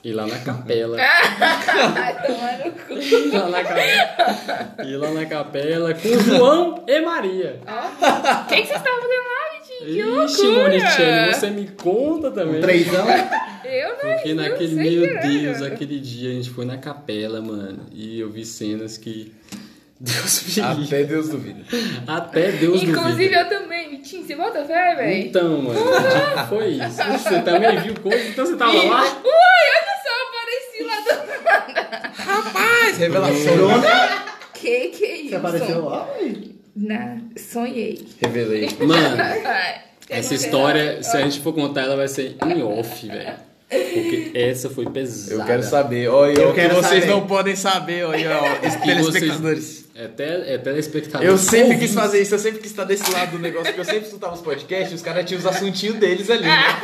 ir 0.05 0.13
lá 0.13 0.27
na 0.27 0.39
capela. 0.39 0.97
Ai, 1.01 2.27
tomar 2.27 2.59
no 2.65 2.73
cu. 2.73 2.93
ir, 2.95 3.33
lá 3.33 3.49
na 3.49 3.65
capela 3.65 4.39
ir 4.87 4.97
lá 4.97 5.11
na 5.11 5.27
capela 5.27 5.95
com 5.95 6.19
João 6.21 6.85
e 6.87 7.01
Maria. 7.01 7.61
O 7.65 8.47
que, 8.49 8.57
que 8.63 8.67
vocês 8.67 8.79
estavam 8.79 9.01
fazendo 9.01 9.25
lá, 9.25 9.59
Vitinho? 9.59 10.17
Que 10.17 10.25
Ixi, 10.25 10.43
loucura! 10.47 10.63
Monicelli, 10.63 11.35
você 11.35 11.51
me 11.51 11.69
conta 11.69 12.31
também. 12.31 12.59
Um 12.59 12.61
treizão. 12.61 13.07
Eu 13.65 13.91
não 13.91 13.97
Porque 13.97 14.35
naquele, 14.35 14.75
meu. 14.75 15.21
Deus, 15.21 15.63
aquele 15.63 15.99
dia 15.99 16.31
a 16.31 16.35
gente 16.35 16.51
foi 16.51 16.65
na 16.65 16.79
capela, 16.79 17.41
mano. 17.41 17.87
E 17.93 18.19
eu 18.19 18.31
vi 18.31 18.45
cenas 18.45 18.97
que. 18.97 19.33
Deus 20.01 20.43
me 20.45 20.63
livre. 20.63 20.85
Até 20.85 21.03
Deus 21.05 21.29
duvida. 21.29 21.65
Até 22.07 22.53
Deus 22.53 22.83
Inclusive 22.83 23.11
duvida. 23.29 23.37
eu 23.41 23.49
também, 23.49 23.91
Vitinho. 23.91 24.25
Você 24.27 24.37
bota 24.37 24.65
fé, 24.65 24.95
velho? 24.95 25.27
Então, 25.27 25.63
mano, 25.63 25.81
foi 26.49 26.69
isso. 26.69 26.97
Você 27.19 27.41
também 27.43 27.81
viu 27.81 27.95
coisa? 28.01 28.29
Então 28.29 28.47
você 28.47 28.57
tava 28.57 28.73
lá? 28.73 29.03
Ui, 29.03 29.31
olha 29.75 29.95
só, 30.05 30.15
apareci 30.29 30.85
lá 30.85 31.01
do... 31.03 32.23
Rapaz, 32.23 32.99
revelação. 32.99 33.83
Que 34.55 34.89
que 34.89 35.05
é 35.05 35.17
isso? 35.17 35.29
Você 35.31 35.37
apareceu 35.37 35.85
lá, 35.85 36.09
ué? 36.21 36.33
Na... 36.77 37.19
Sonhei. 37.37 38.07
Revelei. 38.21 38.69
Mano, 38.81 39.17
essa 40.09 40.35
história, 40.35 41.03
se 41.03 41.17
a 41.17 41.23
gente 41.23 41.41
for 41.41 41.53
contar, 41.53 41.83
ela 41.83 41.97
vai 41.97 42.07
ser 42.09 42.37
em 42.47 42.63
off, 42.63 43.07
velho. 43.09 43.35
Porque 43.69 44.31
essa 44.35 44.71
foi 44.71 44.87
pesada. 44.87 45.43
Eu 45.43 45.45
quero 45.47 45.63
saber. 45.63 46.09
Olha, 46.09 46.41
Eu 46.41 46.49
o 46.51 46.55
que 46.55 46.61
quero 46.61 46.77
vocês 46.77 47.01
saber. 47.05 47.07
não 47.13 47.27
podem 47.27 47.55
saber, 47.57 48.05
olha, 48.07 48.31
E 48.63 48.71
telespectadores. 48.87 49.87
É, 50.01 50.07
tele, 50.07 50.49
é 50.49 50.57
telespectador. 50.59 51.27
Eu 51.27 51.37
sempre 51.37 51.77
quis 51.77 51.93
fazer 51.93 52.23
isso, 52.23 52.33
eu 52.35 52.39
sempre 52.39 52.61
quis 52.61 52.71
estar 52.71 52.85
desse 52.85 53.11
lado 53.11 53.33
do 53.33 53.39
negócio, 53.41 53.67
porque 53.67 53.81
eu 53.81 53.85
sempre 53.85 54.05
escutava 54.07 54.35
os 54.35 54.41
podcasts 54.41 54.93
e 54.93 54.95
os 54.95 55.03
caras 55.03 55.25
tinham 55.25 55.41
os 55.41 55.47
assuntinhos 55.47 55.97
deles 55.97 56.31
ali. 56.31 56.45
né? 56.45 56.81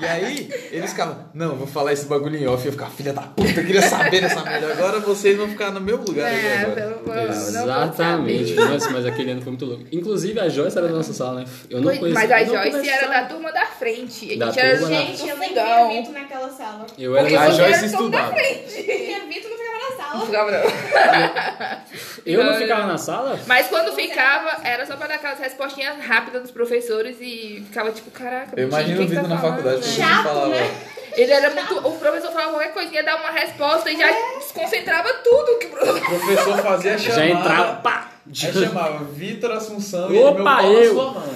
E 0.00 0.04
aí, 0.06 0.50
eles 0.70 0.90
ficavam, 0.90 1.26
não, 1.34 1.54
vou 1.56 1.66
falar 1.66 1.92
esse 1.92 2.06
bagulho 2.06 2.36
em 2.36 2.46
off. 2.46 2.64
Eu 2.64 2.72
ficava, 2.72 2.90
filha 2.92 3.12
da 3.12 3.22
puta, 3.22 3.50
eu 3.60 3.64
queria 3.66 3.82
saber 3.82 4.20
dessa 4.22 4.42
merda. 4.42 4.72
Agora 4.72 5.00
vocês 5.00 5.36
vão 5.36 5.48
ficar 5.48 5.70
no 5.70 5.80
meu 5.80 5.96
lugar 5.98 6.32
É, 6.32 6.62
eu 6.64 6.90
não 6.90 7.04
vou 7.04 7.14
Exatamente. 7.14 8.54
Nossa, 8.54 8.90
mas 8.90 9.06
aquele 9.06 9.32
ano 9.32 9.42
foi 9.42 9.50
muito 9.50 9.64
louco. 9.66 9.84
Inclusive, 9.92 10.38
a 10.40 10.48
Joyce 10.48 10.78
era 10.78 10.88
da 10.88 10.94
nossa 10.94 11.12
sala, 11.12 11.40
né? 11.40 11.46
Eu 11.68 11.80
não 11.80 11.88
conhecia. 11.96 12.14
Mas 12.14 12.30
a 12.30 12.40
eu 12.42 12.46
não 12.46 12.54
Joyce 12.54 12.68
era 12.88 13.06
conversava. 13.06 13.12
da 13.12 13.24
turma 13.26 13.52
da 13.52 13.66
frente. 13.66 14.32
A 14.34 14.38
Da 14.38 14.46
gente 14.46 14.58
era 14.60 14.78
turma 14.78 14.88
da- 14.90 15.00
do 15.02 15.06
Gente, 15.16 15.28
eu 15.28 15.36
Vitor 15.36 16.12
naquela 16.14 16.50
sala. 16.50 16.86
Eu 16.98 17.16
era 17.16 17.28
Porque 17.28 17.36
Joyce 17.56 17.60
era 17.60 17.88
da 17.88 17.98
turma 17.98 18.10
da 18.10 18.18
estudava. 18.18 18.30
não 18.30 19.32
ficava 19.32 19.50
na 19.50 19.61
Não 19.61 19.61
sala. 20.02 20.26
ficava, 20.26 20.50
não. 20.50 20.62
Eu 22.24 22.44
não 22.44 22.52
Não, 22.52 22.58
ficava 22.58 22.86
na 22.86 22.98
sala? 22.98 23.38
Mas 23.46 23.66
quando 23.68 23.92
ficava, 23.94 24.58
era 24.64 24.86
só 24.86 24.96
pra 24.96 25.06
dar 25.08 25.14
aquelas 25.16 25.38
respostinhas 25.38 25.96
rápidas 26.04 26.42
dos 26.42 26.50
professores 26.50 27.16
e 27.20 27.64
ficava 27.66 27.90
tipo, 27.90 28.10
caraca, 28.10 28.48
Eu 28.56 28.68
imagino 28.68 29.02
o 29.02 29.06
Vitor 29.06 29.22
tá 29.24 29.28
na 29.28 29.38
falando, 29.38 29.56
faculdade, 29.62 29.80
né? 29.86 29.92
Chato, 29.96 30.18
ele 30.18 30.22
falava. 30.28 30.48
né? 30.48 30.70
Ele 31.14 31.32
era 31.32 31.50
muito. 31.50 31.78
O 31.88 31.98
professor 31.98 32.30
falava 32.32 32.52
qualquer 32.52 32.72
coisa, 32.72 32.94
ia 32.94 33.02
dar 33.02 33.16
uma 33.16 33.30
resposta 33.30 33.90
e 33.90 33.96
já 33.98 34.06
desconcentrava 34.38 35.12
tudo 35.24 35.58
que 35.58 35.66
o 35.66 35.70
professor. 35.70 35.98
O 36.14 36.18
professor 36.20 36.58
fazia 36.58 36.96
chamada. 36.98 37.20
Já 37.20 37.26
entrava, 37.28 37.74
pá! 37.76 38.08
Aí 38.28 38.34
chamava 38.52 39.04
Vitor 39.04 39.50
Assunção 39.50 40.10
e 40.14 40.18
Opa, 40.18 40.34
meu 40.34 40.44
pau 40.44 40.72
eu. 40.72 40.94
na 40.94 41.00
sua 41.02 41.12
mão. 41.12 41.24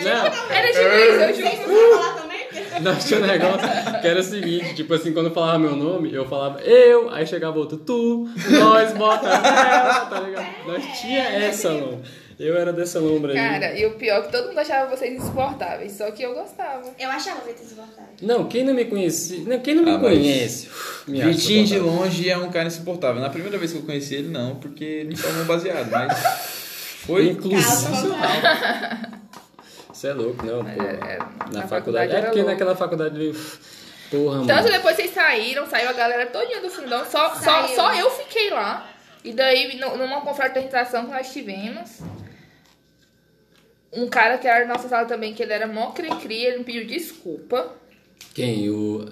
Não, 0.00 0.54
Era 0.56 0.66
tipo 0.68 0.78
isso, 0.78 0.88
eu 0.88 1.34
Vocês 1.34 1.58
juro. 1.66 1.72
não 1.72 1.98
falar 2.00 2.14
também? 2.14 2.29
nós 2.82 3.04
tinha 3.04 3.20
um 3.20 3.26
negócio 3.26 3.68
que 4.00 4.06
era 4.06 4.20
o 4.20 4.22
seguinte, 4.22 4.74
tipo 4.74 4.92
assim, 4.94 5.12
quando 5.12 5.26
eu 5.26 5.32
falava 5.32 5.58
meu 5.58 5.76
nome, 5.76 6.12
eu 6.12 6.26
falava 6.26 6.60
eu, 6.60 7.10
aí 7.10 7.26
chegava 7.26 7.58
outro 7.58 7.78
tu, 7.78 8.28
nós, 8.50 8.92
bota 8.92 9.26
ela, 9.28 10.06
tá 10.06 10.20
ligado? 10.20 10.66
Nós 10.66 11.00
tinha 11.00 11.22
essa, 11.22 11.70
não. 11.70 12.00
Eu 12.38 12.56
era 12.56 12.72
dessa 12.72 12.98
lombra 12.98 13.32
aí. 13.32 13.38
Cara, 13.38 13.78
e 13.78 13.84
o 13.84 13.90
pior 13.96 14.20
é 14.20 14.22
que 14.22 14.32
todo 14.32 14.48
mundo 14.48 14.58
achava 14.58 14.96
vocês 14.96 15.12
insuportáveis, 15.14 15.92
só 15.92 16.10
que 16.10 16.22
eu 16.22 16.34
gostava. 16.34 16.90
Eu 16.98 17.10
achava 17.10 17.42
o 17.42 17.46
Vitor 17.46 17.62
insuportável. 17.62 18.14
Não, 18.22 18.44
quem 18.48 18.64
não 18.64 18.72
me 18.72 18.86
conhecia, 18.86 19.44
não, 19.44 19.58
quem 19.58 19.74
não 19.74 19.84
me 19.84 19.90
Ah, 19.90 19.98
conhece, 19.98 20.68
me 21.06 21.20
acha 21.20 21.30
Vitinho 21.32 21.66
de 21.66 21.78
longe 21.78 22.30
é 22.30 22.38
um 22.38 22.50
cara 22.50 22.68
insuportável. 22.68 23.20
Na 23.20 23.28
primeira 23.28 23.58
vez 23.58 23.72
que 23.72 23.78
eu 23.78 23.82
conheci 23.82 24.14
ele, 24.14 24.28
não, 24.28 24.56
porque 24.56 24.84
ele 24.84 25.10
me 25.10 25.16
formou 25.16 25.44
baseado, 25.44 25.90
mas 25.90 26.16
foi 27.04 27.28
Inclusive. 27.28 28.08
Você 30.00 30.08
é 30.08 30.12
louco, 30.14 30.46
não, 30.46 30.64
pô. 30.64 30.70
É, 30.82 31.14
é, 31.14 31.18
na, 31.18 31.26
na 31.60 31.68
faculdade. 31.68 31.68
faculdade 31.68 32.14
É 32.16 32.20
porque 32.22 32.36
louco. 32.38 32.50
naquela 32.50 32.74
faculdade. 32.74 33.32
Porra, 34.10 34.38
Tanto 34.46 34.48
mano. 34.62 34.70
depois 34.70 34.96
vocês 34.96 35.12
saíram, 35.12 35.66
saiu 35.66 35.90
a 35.90 35.92
galera 35.92 36.24
todinha 36.26 36.62
do 36.62 36.70
fundão, 36.70 37.04
só, 37.04 37.34
só, 37.34 37.40
Saiu. 37.40 37.74
só 37.76 37.94
eu 37.94 38.10
fiquei 38.10 38.48
lá. 38.48 38.88
E 39.22 39.34
daí, 39.34 39.76
nu- 39.78 39.98
numa 39.98 40.22
confraternização 40.22 41.04
que 41.04 41.12
nós 41.12 41.30
tivemos, 41.30 41.98
um 43.92 44.08
cara 44.08 44.38
que 44.38 44.48
era 44.48 44.64
da 44.66 44.72
nossa 44.72 44.88
sala 44.88 45.06
também, 45.06 45.34
que 45.34 45.42
ele 45.42 45.52
era 45.52 45.66
mó 45.66 45.90
cri-cri, 45.90 46.44
ele 46.46 46.58
me 46.58 46.64
pediu 46.64 46.86
desculpa. 46.86 47.74
Quem? 48.34 48.70
O. 48.70 49.06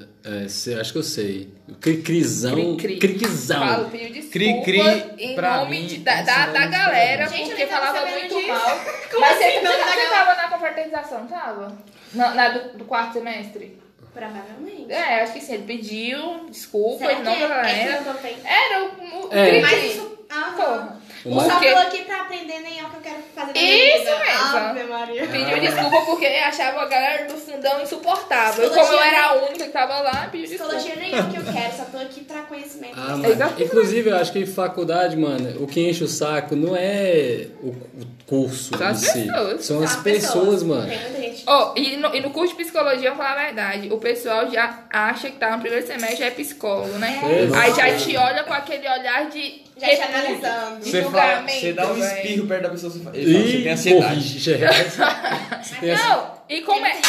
é, 0.45 0.49
cê- 0.49 0.75
acho 0.75 0.93
que 0.93 0.99
eu 0.99 1.03
sei. 1.03 1.49
O 1.69 1.75
Cricrizão. 1.77 2.55
Cri-cri. 2.77 2.99
Cricrizão. 2.99 3.61
Falo, 3.67 3.91
pediu 3.91 4.11
desculpa 4.11 4.33
Cri-cri, 4.33 4.81
em 5.19 5.35
pra 5.35 5.59
nome 5.59 5.81
mim, 5.81 5.87
de- 5.87 5.99
da, 5.99 6.23
da, 6.23 6.47
da 6.47 6.61
não 6.65 6.71
galera, 6.71 7.27
Gente, 7.29 7.49
porque 7.49 7.67
falava 7.67 8.07
muito 8.07 8.35
disso. 8.35 8.47
mal. 8.49 8.81
Como 9.11 9.21
Mas 9.21 9.33
assim, 9.37 9.45
você, 9.53 9.61
não 9.61 9.73
você, 9.73 9.97
legal? 9.97 10.11
tava 10.13 10.35
na 10.43 10.49
confraternização, 10.49 11.27
tava? 11.27 11.79
Na, 12.15 12.35
na 12.35 12.49
do, 12.51 12.79
do 12.79 12.85
quarto 12.85 13.13
semestre? 13.15 13.79
Provavelmente. 14.15 14.91
É, 14.93 15.23
acho 15.23 15.33
que 15.35 15.41
sim. 15.41 15.55
Ele 15.55 15.63
pediu 15.65 16.47
desculpa 16.51 16.99
Será 17.07 17.21
nome 17.21 17.49
da 17.49 17.69
é 17.69 17.97
eu 17.99 18.03
não 18.03 18.15
tenho? 18.15 18.39
Era 18.45 18.85
o, 18.85 18.87
o 19.29 19.29
É. 19.33 19.49
cri-cri. 19.51 19.61
Mas 19.63 19.85
isso... 19.95 20.19
Aham. 20.31 20.53
Porra. 20.57 21.01
Uma- 21.25 21.45
Só 21.45 21.51
Porque- 21.51 21.73
tô 21.73 21.79
aqui 21.79 22.05
pra 22.05 22.21
aprender 22.23 22.61
nem 22.61 22.79
é 22.81 22.85
o 22.85 22.91
que 22.91 22.97
eu 22.97 23.01
quero 23.01 23.17
fazer 23.35 23.53
na 23.53 23.61
Isso 23.61 23.99
vida. 23.99 24.19
mesmo. 24.19 24.57
Ave 24.57 24.85
Maria. 24.85 25.27
Pediu 25.27 25.61
desculpa 25.61 26.01
porque 26.07 26.27
achava 26.27 26.83
a 26.83 26.87
galera 26.87 27.25
do 27.27 27.35
fundão 27.35 27.83
insuportável. 27.83 28.65
E 28.65 28.69
Psicologia 28.69 28.97
como 28.99 29.05
eu 29.09 29.15
era 29.15 29.27
a 29.27 29.35
única 29.35 29.65
que 29.65 29.71
tava 29.73 30.01
lá, 30.01 30.29
pediu 30.31 30.49
desculpa. 30.49 30.75
Psicologia 30.77 30.97
nem 31.03 31.15
é 31.15 31.21
o 31.21 31.31
que 31.31 31.37
eu 31.37 31.53
quero, 31.53 31.77
só 31.77 31.85
tô 31.85 31.97
aqui 31.99 32.21
pra 32.23 32.43
conhecimento. 32.43 32.95
Ah. 32.97 33.17
Inclusive, 33.59 34.11
eu 34.11 34.17
acho 34.17 34.33
que 34.33 34.47
faculdade, 34.47 35.17
mano, 35.17 35.63
o 35.63 35.67
que 35.67 35.81
enche 35.89 36.05
o 36.05 36.09
saco 36.09 36.55
não 36.55 36.77
é 36.77 37.47
o, 37.63 37.69
o 37.69 38.18
curso 38.29 38.77
São 38.77 38.87
as 38.87 38.99
si. 38.99 39.23
pessoas. 39.25 39.65
São 39.65 39.83
as 39.83 39.91
São 39.91 40.03
pessoas, 40.03 40.63
mano. 40.63 40.87
Tem 40.87 40.99
muita 40.99 41.21
gente. 41.21 41.45
Oh, 41.47 41.73
e, 41.75 41.97
no, 41.97 42.15
e 42.15 42.21
no 42.21 42.31
curso 42.31 42.55
de 42.55 42.63
psicologia, 42.63 43.09
eu 43.09 43.15
vou 43.15 43.25
falar 43.25 43.41
a 43.41 43.45
verdade, 43.47 43.89
o 43.91 43.97
pessoal 43.99 44.51
já 44.51 44.85
acha 44.91 45.31
que 45.31 45.39
tá 45.39 45.53
no 45.57 45.63
primeiro 45.63 45.87
semestre 45.87 46.17
já 46.19 46.27
é 46.27 46.31
psicólogo, 46.31 46.99
né? 46.99 47.19
É. 47.23 47.57
Aí 47.59 47.75
já 47.75 47.97
te 47.97 48.17
olha 48.17 48.45
com 48.45 48.53
aquele 48.53 48.87
olhar 48.87 49.31
de 49.31 49.63
Já 49.79 49.89
te 49.89 50.03
analisando. 50.03 50.81
de 50.81 50.91
Você, 50.91 51.03
fala, 51.05 51.43
você 51.49 51.73
dá 51.73 51.87
um 51.91 51.99
espirro 51.99 52.47
perto 52.47 52.63
da 52.63 52.69
pessoa, 52.69 52.93
você 52.93 52.99
fala, 53.01 53.17
ele 53.17 53.33
fala, 53.33 53.45
você 53.47 53.63
tem 53.63 53.73
ansiedade. 53.73 54.15
corrige. 54.15 54.53
é. 54.53 54.69
Você 55.63 55.75
tem 55.77 55.97
Não, 55.97 56.33
e 56.49 56.61
como 56.63 56.87
é, 56.87 57.01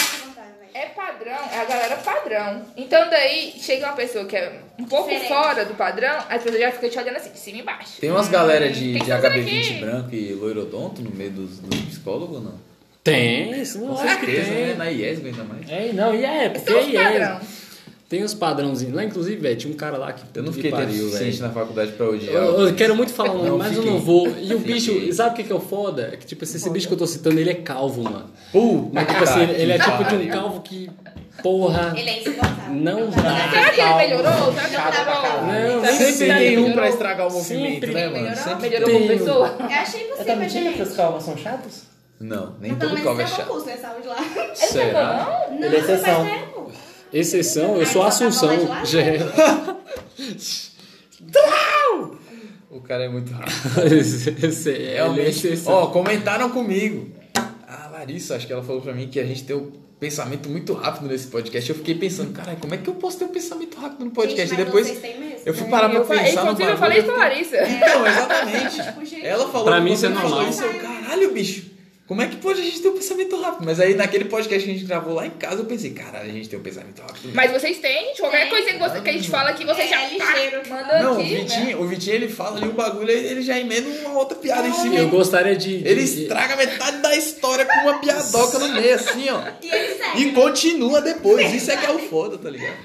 é 0.73 0.85
padrão, 0.87 1.37
é 1.51 1.59
a 1.59 1.65
galera 1.65 1.95
padrão. 1.97 2.65
Então 2.77 3.09
daí 3.09 3.53
chega 3.59 3.87
uma 3.87 3.95
pessoa 3.95 4.25
que 4.25 4.35
é 4.35 4.61
um 4.79 4.85
pouco 4.85 5.09
Diferente. 5.09 5.27
fora 5.27 5.65
do 5.65 5.73
padrão, 5.73 6.17
as 6.29 6.41
pessoas 6.41 6.61
já 6.61 6.71
ficam 6.71 6.89
te 6.89 6.97
olhando 6.99 7.15
assim, 7.17 7.31
de 7.31 7.39
cima 7.39 7.57
e 7.57 7.61
embaixo. 7.61 7.99
Tem 7.99 8.11
umas 8.11 8.29
galera 8.29 8.69
de, 8.69 8.93
de 8.93 8.99
fazer 8.99 9.29
HB20 9.29 9.59
aqui. 9.59 9.79
branco 9.79 10.15
e 10.15 10.33
loirodonto 10.33 11.01
no 11.01 11.11
meio 11.11 11.31
dos, 11.31 11.59
dos 11.59 11.79
psicólogos 11.81 12.37
ou 12.37 12.41
não? 12.43 12.69
Tem, 13.03 13.61
isso 13.61 13.79
Com 13.79 13.87
não 13.87 13.93
acho 13.99 14.19
que 14.19 14.25
certeza, 14.25 14.51
né? 14.51 14.65
tem. 14.67 14.75
Na 14.77 14.85
IESB 14.91 15.29
ainda 15.29 15.43
mais. 15.43 15.69
É, 15.69 15.93
não, 15.93 16.13
e 16.13 16.23
é, 16.23 16.49
porque 16.49 16.73
é. 16.73 17.03
padrão. 17.03 17.39
Tem 18.09 18.23
uns 18.23 18.33
padrãozinhos. 18.33 18.95
Lá, 18.95 19.03
inclusive, 19.03 19.39
velho, 19.39 19.55
tinha 19.55 19.71
um 19.71 19.75
cara 19.77 19.95
lá 19.95 20.11
que. 20.11 20.23
Eu 20.33 20.41
não 20.41 20.49
que 20.51 20.55
fiquei 20.55 20.71
pariu, 20.71 21.11
velho. 21.11 21.41
na 21.41 21.49
faculdade 21.51 21.91
pra 21.91 22.09
odiar. 22.09 22.33
Eu, 22.33 22.67
eu 22.67 22.73
quero 22.75 22.95
muito 22.95 23.13
falar 23.13 23.33
o 23.33 23.37
nome, 23.37 23.49
Não, 23.49 23.57
mas 23.59 23.67
eu 23.71 23.83
fiquei. 23.83 23.91
não 23.91 23.99
vou. 23.99 24.27
E 24.27 24.53
o 24.55 24.59
bicho, 24.59 24.93
Fiquei. 24.93 25.13
sabe 25.13 25.29
o 25.29 25.33
que, 25.35 25.43
que 25.43 25.51
é 25.51 25.55
o 25.55 25.59
foda? 25.59 26.09
É 26.11 26.17
que, 26.17 26.25
tipo 26.25 26.43
assim, 26.43 26.57
esse 26.57 26.67
bicho 26.71 26.87
que 26.87 26.93
eu 26.95 26.97
tô 26.97 27.05
citando, 27.05 27.39
ele 27.39 27.51
é 27.51 27.53
calvo, 27.53 28.01
mano. 28.01 28.31
Puta 28.51 28.89
Mas, 28.93 29.07
tipo 29.07 29.23
assim, 29.23 29.41
ele 29.41 29.71
é 29.73 29.77
tipo 29.77 30.03
de 30.03 30.15
um 30.15 30.27
calvo 30.27 30.61
que. 30.61 30.89
Porra. 31.43 31.93
Ele 31.97 32.09
é 32.09 32.19
insuportável. 32.19 32.73
Não 32.75 33.09
dá. 33.09 33.49
Será 33.49 33.69
que 33.71 33.81
ele 33.81 33.93
melhorou? 33.95 34.31
Será 34.31 34.51
que 34.51 34.59
ele 34.59 34.75
Chato 34.75 35.03
pra 35.03 35.41
melhorou? 35.45 35.81
Não, 35.81 35.81
que 35.81 35.93
sempre 35.93 36.27
tem 36.37 36.57
um 36.59 36.73
pra 36.73 36.89
estragar 36.89 37.27
o 37.27 37.31
movimento, 37.33 37.73
Sempre 37.73 37.93
né, 37.93 38.05
mano? 38.07 38.13
melhorou? 38.23 38.43
Sempre 38.43 38.69
Melhorou 38.69 38.91
como 38.93 39.07
pessoa? 39.07 39.55
Eu 39.59 39.65
achei 39.65 40.01
Eu 40.01 40.05
impossível, 40.07 40.33
tô 40.33 40.39
mentindo 40.39 40.73
que 40.73 40.81
os 40.81 40.95
calvos 40.95 41.23
são 41.23 41.37
chatos? 41.37 41.83
Não, 42.19 42.55
nem 42.59 42.75
todo 42.75 43.01
calvo 43.01 43.21
é 43.21 43.23
tem 43.25 43.33
chato. 43.33 43.47
concurso 43.47 43.65
nessa 43.67 43.87
aula 43.87 44.01
de 44.01 44.07
lá. 44.07 44.17
Será? 44.53 45.47
Não, 45.49 45.57
Ele 45.65 45.75
é 45.75 45.79
exceção. 45.79 46.27
Exceção, 47.11 47.77
eu 47.77 47.85
sou 47.85 48.03
Assunção. 48.03 48.49
é. 48.51 49.79
O 52.69 52.81
cara 52.81 53.05
é 53.05 53.09
muito 53.09 53.31
rápido. 53.33 53.83
Esse- 54.45 54.75
é. 54.87 55.03
Ó, 55.65 55.87
comentaram 55.87 56.49
comigo. 56.51 57.09
A 57.67 57.87
Larissa, 57.89 58.35
acho 58.35 58.45
que 58.47 58.53
ela 58.53 58.63
falou 58.63 58.81
pra 58.81 58.93
mim 58.93 59.07
que 59.07 59.19
a 59.19 59.25
gente 59.25 59.43
tem 59.43 59.55
um 59.55 59.71
pensamento 59.99 60.49
muito 60.49 60.73
rápido 60.73 61.07
nesse 61.07 61.27
podcast. 61.27 61.69
Eu 61.69 61.75
fiquei 61.75 61.95
pensando, 61.95 62.31
caralho, 62.31 62.57
como 62.57 62.73
é 62.73 62.77
que 62.77 62.87
eu 62.89 62.95
posso 62.95 63.19
ter 63.19 63.25
um 63.25 63.29
pensamento 63.29 63.77
rápido 63.77 64.05
no 64.05 64.11
podcast? 64.11 64.49
Gente, 64.49 64.61
e 64.61 64.65
depois 64.65 64.87
vocês 64.87 64.99
têm 64.99 65.19
mesmo? 65.19 65.39
eu 65.45 65.53
fui 65.53 65.67
parar 65.67 65.89
pra 65.89 65.99
Eu 65.99 66.05
fa- 66.05 66.13
pensar 66.15 66.43
Inclusive, 66.43 66.71
eu 66.71 66.77
falei 66.77 66.99
isso 66.99 67.11
a 67.11 67.15
Larissa. 67.15 67.57
Não, 67.67 68.07
exatamente. 68.07 68.83
Tipo, 68.83 69.05
gente, 69.05 69.25
Ela 69.25 69.47
falou 69.49 69.65
Pra 69.65 69.81
mim 69.81 69.91
é 69.93 70.05
ela 70.05 70.15
falou. 70.21 70.47
Isso, 70.49 70.63
eu, 70.63 70.73
caralho, 70.79 71.31
bicho. 71.31 71.78
Como 72.09 72.21
é 72.23 72.27
que 72.27 72.37
pode 72.37 72.59
a 72.59 72.63
gente 72.63 72.81
ter 72.81 72.89
um 72.89 72.93
pensamento 72.93 73.39
rápido? 73.39 73.65
Mas 73.65 73.79
aí 73.79 73.93
naquele 73.93 74.25
podcast 74.25 74.65
que 74.65 74.71
a 74.71 74.73
gente 74.73 74.85
gravou 74.85 75.13
lá 75.13 75.25
em 75.27 75.29
casa, 75.29 75.61
eu 75.61 75.65
pensei, 75.65 75.91
caralho, 75.91 76.29
a 76.29 76.33
gente 76.33 76.49
tem 76.49 76.57
um 76.59 76.61
pensamento 76.63 76.99
rápido. 77.01 77.29
Mas 77.35 77.51
vocês 77.51 77.77
têm, 77.77 78.07
gente, 78.07 78.19
qualquer 78.19 78.41
Tem. 78.41 78.49
coisinha 78.49 78.73
que, 78.73 78.79
você, 78.79 78.99
que 79.01 79.09
a 79.09 79.13
gente 79.13 79.29
fala 79.29 79.49
aqui, 79.51 79.63
vocês 79.63 79.85
É, 79.85 79.89
já 79.89 80.01
é 80.03 80.09
ligeiro. 80.09 80.61
pá, 80.67 80.75
manda 80.75 81.03
Não, 81.03 81.17
o 81.17 81.19
aqui, 81.21 81.35
Vitinho, 81.35 81.65
né? 81.67 81.75
o 81.75 81.87
Vitinho 81.87 82.15
ele 82.15 82.27
fala 82.27 82.57
ali 82.57 82.67
um 82.67 82.71
bagulho, 82.73 83.11
ele 83.11 83.27
ele 83.29 83.41
já 83.43 83.59
emenda 83.59 83.87
uma 84.07 84.17
outra 84.19 84.35
piada 84.35 84.67
em 84.67 84.73
cima. 84.73 84.95
Eu 84.95 85.09
gostaria 85.09 85.55
de. 85.55 85.77
de- 85.83 85.87
Ele 85.87 86.01
estraga 86.01 86.55
metade 86.55 86.97
da 86.97 87.15
história 87.15 87.63
com 87.63 87.79
uma 87.87 87.99
piadoca 87.99 88.57
no 88.57 88.69
meio, 88.69 88.95
assim, 88.95 89.29
ó. 89.29 89.41
E 89.61 89.69
ele 89.69 89.93
segue. 89.95 90.21
E 90.23 90.31
continua 90.31 91.01
depois. 91.01 91.53
Isso 91.53 91.69
é 91.69 91.77
que 91.77 91.85
é 91.85 91.91
o 91.91 91.99
foda, 91.99 92.39
tá 92.39 92.49
ligado? 92.49 92.75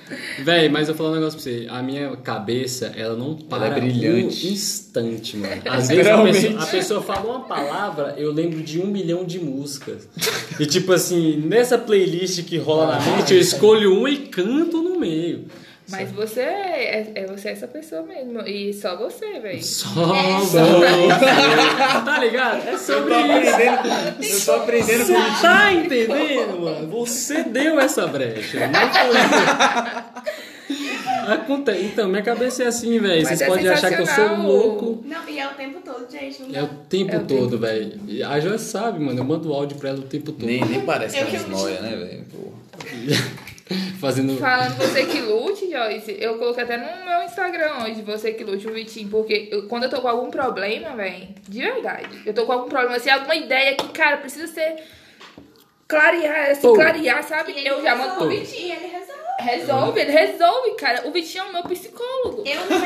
Véi, 0.41 0.69
mas 0.69 0.87
eu 0.89 0.95
vou 0.95 1.07
falar 1.07 1.17
um 1.17 1.21
negócio 1.21 1.41
pra 1.41 1.51
você. 1.51 1.67
A 1.71 1.83
minha 1.83 2.15
cabeça, 2.19 2.93
ela 2.95 3.17
não 3.17 3.35
para 3.37 3.69
é 3.69 3.71
brilhante. 3.81 4.47
um 4.47 4.51
instante, 4.51 5.37
mano. 5.39 5.63
Às 5.65 5.89
vezes 5.89 6.07
a 6.07 6.23
pessoa, 6.23 6.63
a 6.63 6.67
pessoa 6.67 7.03
fala 7.03 7.25
uma 7.31 7.41
palavra, 7.47 8.15
eu 8.19 8.31
lembro 8.31 8.61
de 8.63 8.79
um 8.81 8.87
milhão 8.87 9.14
de 9.23 9.39
músicas. 9.39 10.09
E 10.59 10.65
tipo 10.67 10.93
assim, 10.93 11.37
nessa 11.47 11.77
playlist 11.77 12.43
que 12.45 12.57
rola 12.57 12.99
na 12.99 13.01
mente, 13.17 13.35
eu 13.35 13.41
escolho 13.41 13.93
uma 13.99 14.09
e 14.09 14.29
canto 14.29 14.81
no 14.83 14.99
meio. 14.99 15.45
Mas 15.91 16.11
você 16.13 16.41
é, 16.41 17.13
é 17.15 17.27
você 17.27 17.49
é 17.49 17.53
essa 17.53 17.69
pessoa 17.69 18.03
mesmo. 18.05 18.41
E 18.49 18.73
só 18.73 18.97
você, 18.97 19.39
velho. 19.39 19.63
Só 19.63 20.15
É, 20.15 20.39
você. 20.39 20.59
Tá 22.07 22.19
ligado? 22.21 22.67
É 22.69 22.79
sobre 22.79 23.15
isso. 24.23 24.41
Eu 24.41 24.45
tô 24.57 24.63
aprendendo 24.63 25.05
Você 25.05 25.13
com 25.13 25.19
o 25.19 25.23
Vitinho. 25.23 25.43
tá 25.43 25.73
entendendo, 25.75 26.61
mano? 26.61 26.87
Você 26.89 27.43
deu 27.45 27.79
essa 27.79 28.07
brecha. 28.07 28.61
Não 28.69 28.81
foi. 28.81 30.25
Acontece. 31.33 31.85
Então, 31.85 32.09
minha 32.09 32.23
cabeça 32.23 32.63
é 32.65 32.67
assim, 32.67 32.99
velho. 32.99 33.27
Vocês 33.27 33.41
é 33.41 33.47
podem 33.47 33.69
achar 33.69 33.95
que 33.95 34.03
eu 34.03 34.07
sou 34.07 34.37
louco. 34.37 35.03
Não, 35.07 35.29
e 35.29 35.39
é 35.39 35.47
o 35.47 35.55
tempo 35.55 35.81
todo, 35.85 36.11
gente. 36.11 36.43
Não 36.43 36.55
É 36.59 36.63
o 36.63 36.69
tempo 36.89 37.15
É 37.17 37.19
todo, 37.21 37.59
velho. 37.59 37.93
A 38.29 38.41
Joia 38.41 38.59
sabe, 38.59 38.99
mano. 39.01 39.19
Eu 39.19 39.25
mando 39.25 39.53
áudio 39.53 39.77
pra 39.79 39.91
ela 39.91 39.99
o 39.99 40.03
tempo 40.03 40.33
todo. 40.33 40.47
Nem, 40.47 40.65
nem 40.65 40.81
parece 40.83 41.17
que 41.17 41.23
Eu 41.23 41.27
é 41.27 41.31
que- 41.31 41.37
uns 41.37 41.49
noia, 41.49 41.81
né, 41.81 41.97
velho? 41.97 42.25
Porra. 42.27 42.55
Fazendo. 43.99 44.37
Falando 44.39 44.77
você 44.77 45.07
que 45.07 45.21
lute, 45.21 45.71
Joyce, 45.71 46.17
eu 46.21 46.37
coloquei 46.39 46.65
até 46.65 46.77
no 46.77 47.05
meu 47.09 47.23
Instagram 47.25 47.83
hoje, 47.85 48.03
você 48.03 48.33
que 48.33 48.45
lute, 48.45 48.67
o 48.69 48.73
Vitinho, 48.75 49.09
porque 49.09 49.49
eu- 49.51 49.67
quando 49.69 49.85
eu 49.85 49.91
tô 49.91 50.03
com 50.03 50.09
algum 50.09 50.31
problema, 50.31 50.91
velho, 50.95 51.29
de 51.49 51.61
verdade, 51.61 52.09
eu 52.27 52.35
tô 52.35 52.45
com 52.45 52.53
algum 52.53 52.69
problema, 52.69 52.97
assim, 52.97 53.09
alguma 53.09 53.35
ideia 53.35 53.75
que, 53.75 53.89
cara, 53.89 54.19
precisa 54.19 54.47
ser 54.49 54.77
clarear, 55.89 56.55
se 56.55 56.61
Pô. 56.61 56.75
clarear, 56.75 57.23
sabe? 57.25 57.53
E 57.57 57.67
Eu 57.67 57.83
já 57.83 57.97
mando 57.97 58.17
pro 58.17 58.29
Vitinho. 58.29 58.75
Ele 58.75 58.87
resolve. 58.87 59.04
Resolve, 59.39 60.01
ele 60.01 60.11
resolve, 60.13 60.71
cara. 60.77 61.07
O 61.07 61.11
Vitinho 61.13 61.45
é 61.45 61.47
o 61.49 61.53
meu 61.53 61.63
psicólogo. 61.65 62.45
Eu, 62.47 62.61
Não 62.71 62.79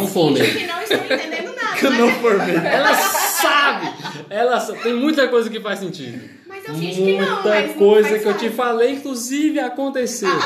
Recife, 0.00 0.12
formei. 0.12 0.54
que 0.54 0.66
não 0.66 0.82
estou 0.82 0.96
entendendo 0.98 1.54
nada. 1.54 1.78
Eu 1.82 1.90
mas, 1.90 1.98
não 1.98 2.10
formei. 2.20 2.54
Ela 2.66 2.94
sabe! 2.94 3.86
Ela 4.30 4.60
sa- 4.60 4.74
tem 4.74 4.94
muita 4.94 5.26
coisa 5.28 5.48
que 5.50 5.60
faz 5.60 5.78
sentido. 5.78 6.28
mas 6.46 6.64
eu 6.68 6.74
finge 6.74 7.02
que 7.02 7.18
não, 7.18 7.34
Muita 7.34 7.48
mas 7.48 7.66
não 7.68 7.74
coisa 7.74 8.08
faz 8.10 8.22
que 8.22 8.28
eu 8.28 8.36
te 8.38 8.50
falei, 8.50 8.92
inclusive, 8.92 9.58
aconteceu. 9.60 10.28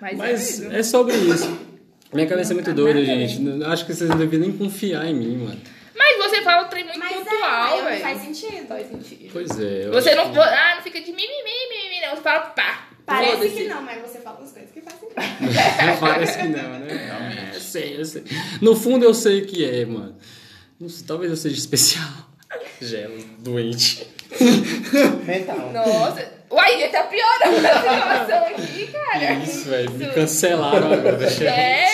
Mas, 0.00 0.12
é 0.12 0.16
Mas 0.16 0.50
isso. 0.60 0.72
é 0.72 0.82
sobre 0.82 1.14
isso. 1.14 1.58
Minha 2.12 2.26
cabeça 2.26 2.52
é 2.52 2.54
muito 2.54 2.66
tá 2.66 2.72
doida, 2.72 3.04
gente. 3.04 3.38
Acho 3.64 3.84
que 3.84 3.94
vocês 3.94 4.08
não 4.08 4.16
deviam 4.16 4.40
nem 4.40 4.50
confiar 4.52 5.06
em 5.06 5.14
mim, 5.14 5.36
mano. 5.44 5.60
Mas 5.94 6.16
você 6.16 6.40
fala 6.42 6.64
um 6.66 6.68
trem 6.70 6.84
muito 6.84 6.98
Mas 6.98 7.12
é, 7.12 7.14
pontual, 7.16 7.74
aí 7.74 7.82
velho. 7.84 8.00
faz 8.00 8.22
sentido. 8.22 8.66
Faz 8.66 8.88
sentido. 8.88 9.28
Pois 9.32 9.60
é. 9.60 9.88
Você 9.90 10.14
não, 10.14 10.32
que- 10.32 10.38
ah, 10.38 10.72
não 10.76 10.82
fica 10.82 10.98
de 11.00 11.12
mimimi, 11.12 11.68
mimimi, 11.68 12.06
não. 12.06 12.16
Você 12.16 12.22
fala 12.22 12.40
pá. 12.40 12.88
Parece 13.10 13.50
que 13.50 13.68
não, 13.68 13.82
mas 13.82 14.02
você 14.02 14.18
fala 14.20 14.38
umas 14.38 14.52
coisas 14.52 14.70
que 14.70 14.80
faz 14.80 14.96
sentido. 15.00 16.00
Parece 16.00 16.38
que 16.38 16.48
não, 16.48 16.78
né? 16.78 17.50
É, 17.52 17.56
eu 17.56 17.60
sei, 17.60 18.00
eu 18.00 18.04
sei. 18.04 18.24
No 18.60 18.76
fundo 18.76 19.04
eu 19.04 19.12
sei 19.12 19.44
que 19.44 19.64
é, 19.64 19.84
mano. 19.84 20.16
Não 20.78 20.88
sei, 20.88 21.06
talvez 21.06 21.30
eu 21.30 21.36
seja 21.36 21.56
especial. 21.56 22.29
Gelo, 22.80 23.18
doente. 23.38 24.06
Mental. 25.24 25.70
Nossa. 25.72 26.40
Uai, 26.50 26.82
ele 26.82 26.88
tá 26.88 27.04
piorando 27.04 27.64
a 27.66 27.80
situação 27.80 28.46
aqui, 28.46 28.86
cara. 28.88 29.32
Isso, 29.34 29.68
velho. 29.68 29.90
Me 29.92 30.06
cancelaram 30.08 30.92
agora. 30.92 31.24
É, 31.44 31.86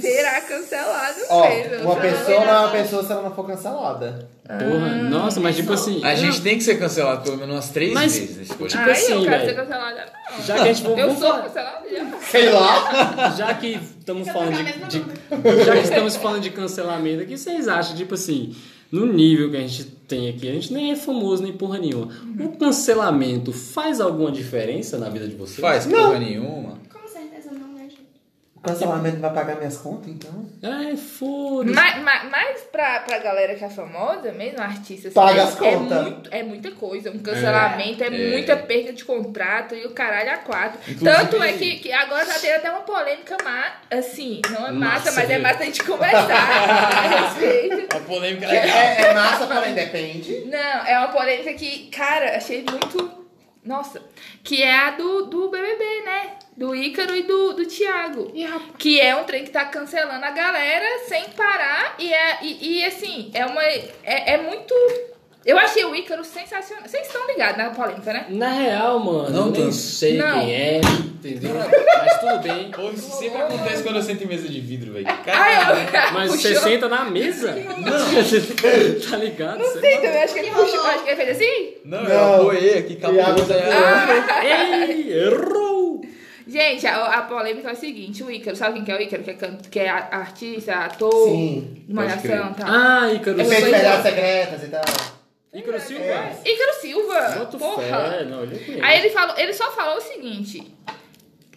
será 0.00 0.40
cancelado 0.42 1.18
Ó, 1.30 1.48
mesmo. 1.48 1.74
uma 1.82 1.94
Não 1.94 2.00
pessoa 2.00 2.44
não 2.44 2.52
é 2.54 2.58
uma 2.60 2.68
pessoa 2.70 3.02
se 3.04 3.10
ela 3.12 3.22
não 3.22 3.34
for 3.34 3.44
cancelada. 3.46 4.28
Porra, 4.46 4.94
nossa, 5.02 5.40
mas 5.40 5.56
tipo 5.56 5.72
assim. 5.72 6.00
A 6.04 6.14
gente 6.14 6.40
tem 6.42 6.56
que 6.58 6.62
ser 6.64 6.78
cancelado 6.78 7.22
pelo 7.24 7.36
menos 7.38 7.56
umas 7.56 7.70
três 7.70 7.92
Mas- 7.92 8.16
vezes 8.16 8.36
nesse 8.36 8.54
podcast. 8.54 8.88
Ai, 8.88 8.90
assim, 8.92 9.12
eu 9.14 9.22
quero 9.22 9.30
velho. 9.32 9.48
ser 9.48 9.56
cancelada. 9.56 10.12
Não. 10.30 10.42
Já 10.44 10.54
que 10.54 10.60
a 10.60 10.72
gente 10.72 10.82
vamos, 10.82 10.98
Eu 10.98 11.16
sou 11.16 11.42
cancelada 11.42 11.82
já. 11.90 12.18
Sei 12.20 12.50
lá. 12.50 13.30
Já 13.36 13.54
que 13.54 13.80
estamos 13.98 14.28
falando 14.28 14.80
tá 14.80 14.86
de, 14.86 15.00
de- 15.00 15.64
Já 15.64 15.72
que 15.74 15.82
estamos 15.82 16.16
falando 16.16 16.40
de 16.42 16.50
cancelamento 16.50 17.22
aqui, 17.24 17.36
vocês 17.36 17.66
acham, 17.66 17.96
tipo 17.96 18.14
assim, 18.14 18.54
no 18.90 19.06
nível 19.06 19.50
que 19.50 19.56
a 19.56 19.60
gente 19.60 19.84
tem 19.84 20.28
aqui, 20.28 20.48
a 20.48 20.52
gente 20.52 20.72
nem 20.72 20.90
é 20.92 20.96
famoso 20.96 21.42
nem 21.42 21.52
porra 21.52 21.78
nenhuma. 21.78 22.08
O 22.40 22.56
cancelamento 22.56 23.52
faz 23.52 24.00
alguma 24.00 24.32
diferença 24.32 24.98
na 24.98 25.08
vida 25.08 25.28
de 25.28 25.34
vocês? 25.34 25.60
Faz 25.60 25.86
porra 25.86 26.18
nenhuma. 26.18 26.78
Com 26.90 27.06
certeza 27.06 27.50
não, 27.52 27.74
né, 27.74 27.82
gente? 27.82 28.08
O 28.56 28.57
cancelamento 28.72 29.20
vai 29.20 29.32
pagar 29.32 29.56
minhas 29.56 29.76
contas, 29.78 30.08
então? 30.08 30.46
Ai, 30.62 30.96
foda-se. 30.96 31.74
Mas, 31.74 32.02
mas, 32.02 32.30
mas 32.30 32.60
pra, 32.72 33.00
pra 33.00 33.18
galera 33.18 33.54
que 33.54 33.64
é 33.64 33.68
famosa, 33.70 34.32
mesmo 34.32 34.60
artista, 34.60 35.08
assim, 35.08 35.14
Paga 35.14 35.40
é, 35.40 35.44
as 35.44 35.54
é, 35.54 35.58
contas. 35.58 36.02
muito, 36.02 36.30
é 36.34 36.42
muita 36.42 36.70
coisa. 36.72 37.10
Um 37.10 37.18
cancelamento, 37.18 38.02
é, 38.04 38.06
É. 38.06 38.30
muita 38.30 38.56
perda 38.56 38.92
de 38.92 39.04
contrato 39.04 39.74
e 39.74 39.86
o 39.86 39.90
caralho 39.90 40.30
a 40.32 40.36
quatro. 40.38 40.78
Inclusive- 40.88 41.04
Tanto 41.16 41.42
é 41.42 41.52
que, 41.52 41.76
que 41.78 41.92
agora 41.92 42.24
tá 42.26 42.34
tendo 42.40 42.56
até 42.56 42.70
uma 42.70 42.80
polêmica 42.80 43.36
má, 43.44 43.72
assim, 43.90 44.40
não 44.50 44.66
é 44.66 44.70
massa, 44.72 44.94
Massa, 45.06 45.12
mas 45.12 45.30
é 45.30 45.34
viu? 45.34 45.42
massa 45.42 45.58
a 45.62 45.64
gente 45.66 45.82
conversar 45.84 46.30
a 46.30 47.08
respeito. 47.28 47.96
A 47.96 48.00
polêmica 48.00 48.46
É, 48.46 48.56
é, 48.68 49.00
é 49.02 49.14
massa, 49.14 49.46
porém 49.46 49.74
depende. 49.74 50.44
Não, 50.46 50.58
é 50.86 50.98
uma 50.98 51.08
polêmica 51.08 51.52
que, 51.54 51.88
cara, 51.90 52.36
achei 52.36 52.64
muito. 52.68 53.18
Nossa, 53.64 54.00
que 54.42 54.62
é 54.62 54.74
a 54.74 54.90
do, 54.92 55.26
do 55.26 55.50
BBB, 55.50 55.84
né? 56.04 56.30
Do 56.58 56.74
Ícaro 56.74 57.14
e 57.14 57.22
do, 57.22 57.52
do 57.52 57.64
Thiago. 57.66 58.32
Que 58.76 59.00
é 59.00 59.14
um 59.14 59.22
trem 59.22 59.44
que 59.44 59.50
tá 59.50 59.66
cancelando 59.66 60.24
a 60.24 60.32
galera 60.32 61.04
sem 61.06 61.28
parar. 61.30 61.94
E, 62.00 62.12
é, 62.12 62.38
e, 62.42 62.80
e, 62.80 62.84
assim, 62.84 63.30
é 63.32 63.46
uma. 63.46 63.62
É, 63.62 64.34
é 64.34 64.38
muito. 64.38 64.74
Eu 65.46 65.56
achei 65.56 65.84
o 65.84 65.94
Ícaro 65.94 66.24
sensacional. 66.24 66.82
Vocês 66.84 67.06
estão 67.06 67.24
ligados 67.28 67.56
na 67.58 67.70
polêmica, 67.70 68.12
né? 68.12 68.26
Na 68.28 68.50
real, 68.50 68.98
mano, 68.98 69.30
Não 69.30 69.46
eu 69.46 69.52
nem 69.52 69.62
tanto. 69.62 69.72
sei 69.72 70.18
Não. 70.18 70.40
quem 70.40 70.52
é, 70.52 70.80
entendeu? 70.80 71.52
Mas 71.54 72.18
tudo 72.20 72.38
bem. 72.42 72.70
Pô, 72.72 72.90
isso 72.90 73.08
sempre 73.16 73.40
acontece 73.40 73.82
quando 73.84 73.96
eu 73.96 74.02
sento 74.02 74.24
em 74.24 74.26
mesa 74.26 74.48
de 74.48 74.60
vidro, 74.60 74.92
velho. 74.92 75.06
Caralho. 75.24 75.88
Mas 76.12 76.32
puxou. 76.32 76.50
você 76.50 76.56
senta 76.56 76.88
na 76.88 77.04
mesa? 77.04 77.52
Não. 77.54 77.84
tá 79.10 79.16
ligado? 79.16 79.58
Não 79.58 79.80
sei 79.80 79.96
também, 79.98 80.22
acho 80.24 80.34
que 80.34 80.40
ele 80.40 80.50
puxou. 80.50 80.80
Acho 80.86 81.04
que 81.04 81.10
ele 81.10 81.24
fez 81.24 81.30
assim. 81.36 81.74
Não, 81.84 82.02
Não. 82.02 82.10
eu 82.10 82.34
apoiei 82.40 82.78
aqui, 82.78 82.96
tá 82.96 83.08
aí. 83.08 83.20
Ah, 83.20 84.44
Ei, 84.88 85.12
errou! 85.22 85.67
Gente, 86.48 86.86
a, 86.86 87.04
a 87.04 87.22
polêmica 87.22 87.68
é 87.68 87.72
o 87.72 87.76
seguinte: 87.76 88.22
o 88.24 88.30
Ícaro, 88.30 88.56
sabe 88.56 88.74
quem 88.76 88.84
que 88.84 88.90
é 88.92 88.96
o 88.96 89.02
Ícaro? 89.02 89.22
Que 89.22 89.30
é, 89.30 89.34
can- 89.34 89.58
que 89.70 89.78
é 89.80 89.88
artista, 89.90 90.74
ator, 90.76 91.28
Sim. 91.28 91.84
malhação 91.88 92.50
e 92.52 92.54
tal. 92.54 92.66
Ah, 92.66 93.12
Ícaro 93.12 93.38
Efeitos 93.40 93.64
Silva. 93.64 93.76
melhores 93.78 94.02
secretas 94.02 94.62
e 94.64 94.68
tal. 94.68 94.84
Ícaro 95.54 95.80
Silva? 95.80 96.04
É. 96.04 96.40
Ícaro 96.46 96.72
Silva. 96.80 97.20
Boto 97.38 97.58
porra. 97.58 97.82
fé. 97.82 98.24
Não, 98.24 98.42
ele 98.44 98.58
conhece. 98.58 98.82
Aí 98.82 98.98
ele 99.00 99.10
falou, 99.10 99.38
ele 99.38 99.52
só 99.52 99.70
falou 99.72 99.98
o 99.98 100.00
seguinte. 100.00 100.74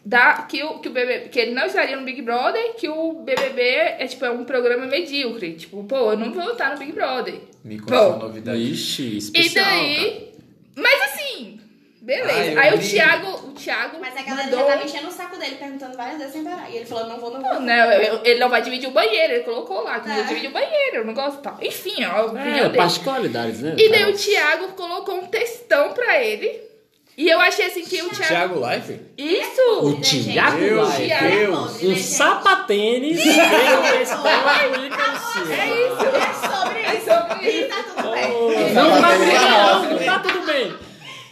Da, 0.03 0.33
que, 0.49 0.63
o, 0.63 0.79
que, 0.79 0.89
o 0.89 0.91
BBB, 0.91 1.29
que 1.29 1.39
ele 1.39 1.51
não 1.51 1.65
estaria 1.67 1.95
no 1.95 2.03
Big 2.03 2.23
Brother, 2.23 2.73
que 2.73 2.89
o 2.89 3.21
BBB 3.21 3.61
é 3.61 4.07
tipo 4.07 4.25
é 4.25 4.31
um 4.31 4.43
programa 4.43 4.87
medíocre. 4.87 5.53
Tipo, 5.53 5.83
pô, 5.83 6.11
eu 6.13 6.17
não 6.17 6.33
vou 6.33 6.51
estar 6.53 6.71
no 6.73 6.79
Big 6.79 6.91
Brother. 6.91 7.35
Me 7.63 7.79
conta 7.79 8.07
uma 8.07 8.17
novidade. 8.17 8.59
Ixi, 8.59 9.03
E 9.03 9.17
especial, 9.19 9.63
cara. 9.63 9.77
daí. 9.77 10.31
Mas 10.75 11.01
assim, 11.03 11.60
beleza. 12.01 12.51
Eu 12.51 12.59
Aí 12.59 12.73
o 12.73 12.77
vi. 12.77 12.89
Thiago, 12.89 13.27
o 13.47 13.51
Thiago. 13.51 13.97
Mas 14.01 14.17
a 14.17 14.21
galera 14.23 14.43
mandou- 14.49 14.59
já 14.59 14.65
tava 14.73 14.83
enchendo 14.85 15.07
o 15.07 15.11
saco 15.11 15.37
dele, 15.37 15.55
perguntando 15.55 15.95
várias 15.95 16.17
vezes 16.17 16.33
sem 16.33 16.43
parar. 16.43 16.69
E 16.69 16.77
ele 16.77 16.85
falou, 16.85 17.07
não 17.07 17.19
vou, 17.19 17.31
não 17.31 17.41
vou. 17.41 17.59
Não, 17.61 17.73
eu- 17.91 18.01
eu- 18.01 18.21
ele 18.25 18.39
não 18.39 18.49
vai 18.49 18.61
dividir 18.61 18.87
o 18.89 18.91
banheiro. 18.91 19.33
Ele 19.33 19.43
colocou 19.43 19.83
lá 19.83 19.99
que 19.99 20.09
não 20.09 20.15
ia 20.15 20.23
Tá. 20.23 20.27
dividir 20.29 20.49
o 20.49 20.53
banheiro. 20.53 20.95
Eu 20.97 21.05
não 21.05 21.13
gosto 21.13 21.39
e 21.39 21.41
tal. 21.43 21.57
Enfim, 21.61 22.03
ó, 22.05 22.35
É, 22.37 22.69
particularidades, 22.69 23.59
né? 23.61 23.75
E 23.77 23.89
daí 23.89 24.11
o 24.11 24.13
Thiago 24.17 24.69
colocou 24.69 25.15
um 25.15 25.27
textão 25.27 25.93
pra 25.93 26.21
ele. 26.21 26.69
E 27.17 27.29
eu 27.29 27.39
achei 27.41 27.65
assim 27.65 27.83
que 27.83 28.01
o 28.01 28.09
Thiago. 28.09 28.27
Thiago 28.27 28.65
Leifert? 28.65 28.99
Isso! 29.17 29.61
O 29.81 29.89
Né, 29.91 29.95
gente? 30.03 30.31
Thiago. 30.31 30.57
Thiago. 30.95 31.27
Deus. 31.29 31.83
Um 31.83 31.95
sapatênis 31.97 33.21
questão 33.21 34.23
do 34.23 34.85
Ícaro 34.85 35.19
Silva. 35.33 35.53
É 35.53 35.67
isso! 35.67 36.05
É 36.05 36.33
sobre 36.47 36.79
É 36.79 36.95
isso. 36.95 37.05
sobre 37.05 37.45
E 37.49 37.59
isso. 37.59 37.69
tá 37.69 37.83
tudo 37.83 38.11
bem. 38.11 38.73
Não 38.73 40.05
tá 40.05 40.19
tudo 40.19 40.45
bem, 40.45 40.73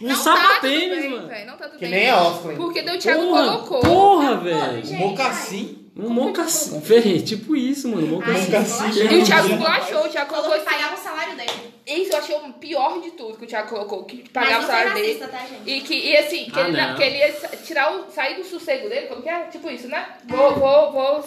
Sapatênis. 0.00 0.08
não, 0.08 0.08
não 0.08 0.08
tá 0.08 0.08
tudo 0.08 0.08
bem. 0.08 0.08
Um 0.08 0.08
Não 0.08 0.14
tá 0.16 0.22
sapatênis, 0.22 0.88
tudo 0.88 1.00
bem, 1.00 1.10
mano. 1.10 1.28
velho, 1.28 1.46
Não 1.46 1.56
tá 1.56 1.64
tudo 1.68 1.78
Que 1.78 1.84
bem. 1.86 1.90
nem 1.90 2.10
a 2.10 2.22
Osklin. 2.22 2.56
Porque 2.56 2.82
daí 2.82 2.96
o 2.96 3.00
Thiago 3.00 3.20
Porra, 3.26 3.46
colocou. 3.58 3.80
porra, 3.80 4.36
velho. 4.38 4.86
Mocassim. 4.98 5.76
Um 5.96 6.08
mocassim. 6.08 6.80
Véi, 6.80 7.20
tipo 7.20 7.54
isso, 7.54 7.88
mano. 7.88 8.06
Um 8.06 8.10
mocassim. 8.20 9.02
E 9.02 9.18
o 9.18 9.24
Thiago 9.24 9.48
flashou, 9.58 10.06
o 10.06 10.08
Thiago 10.08 10.30
colocou 10.30 10.52
que 10.52 10.56
assim. 10.58 10.64
pagava 10.70 10.94
o 10.94 10.98
salário 10.98 11.36
dele. 11.36 11.50
Isso 11.86 12.12
eu 12.12 12.18
achei 12.18 12.36
o 12.36 12.52
pior 12.54 13.00
de 13.02 13.10
tudo 13.10 13.36
que 13.36 13.44
o 13.44 13.46
Thiago 13.48 13.68
colocou, 13.68 14.04
que 14.04 14.18
Mas 14.18 14.28
pagava 14.32 14.58
o 14.58 14.60
não 14.62 14.66
salário 14.68 14.94
dele. 14.94 15.06
racista, 15.20 15.28
tá, 15.28 15.38
gente? 15.46 15.68
E 15.70 15.80
que, 15.82 15.94
e 15.94 16.16
assim, 16.16 16.44
que, 16.50 16.58
Ah, 16.60 16.68
ele, 16.68 16.76
não. 16.80 16.94
que 16.94 17.02
ele 17.02 17.18
ia 17.18 17.32
tirar 17.66 17.92
o. 17.92 18.10
sair 18.12 18.36
do 18.36 18.44
sossego 18.44 18.88
dele, 18.88 19.08
como 19.08 19.20
que 19.22 19.28
é? 19.28 19.40
Tipo 19.48 19.68
isso, 19.70 19.88
né? 19.88 20.06
Vou, 20.26 20.54
vou, 20.54 20.92
vou 20.92 21.24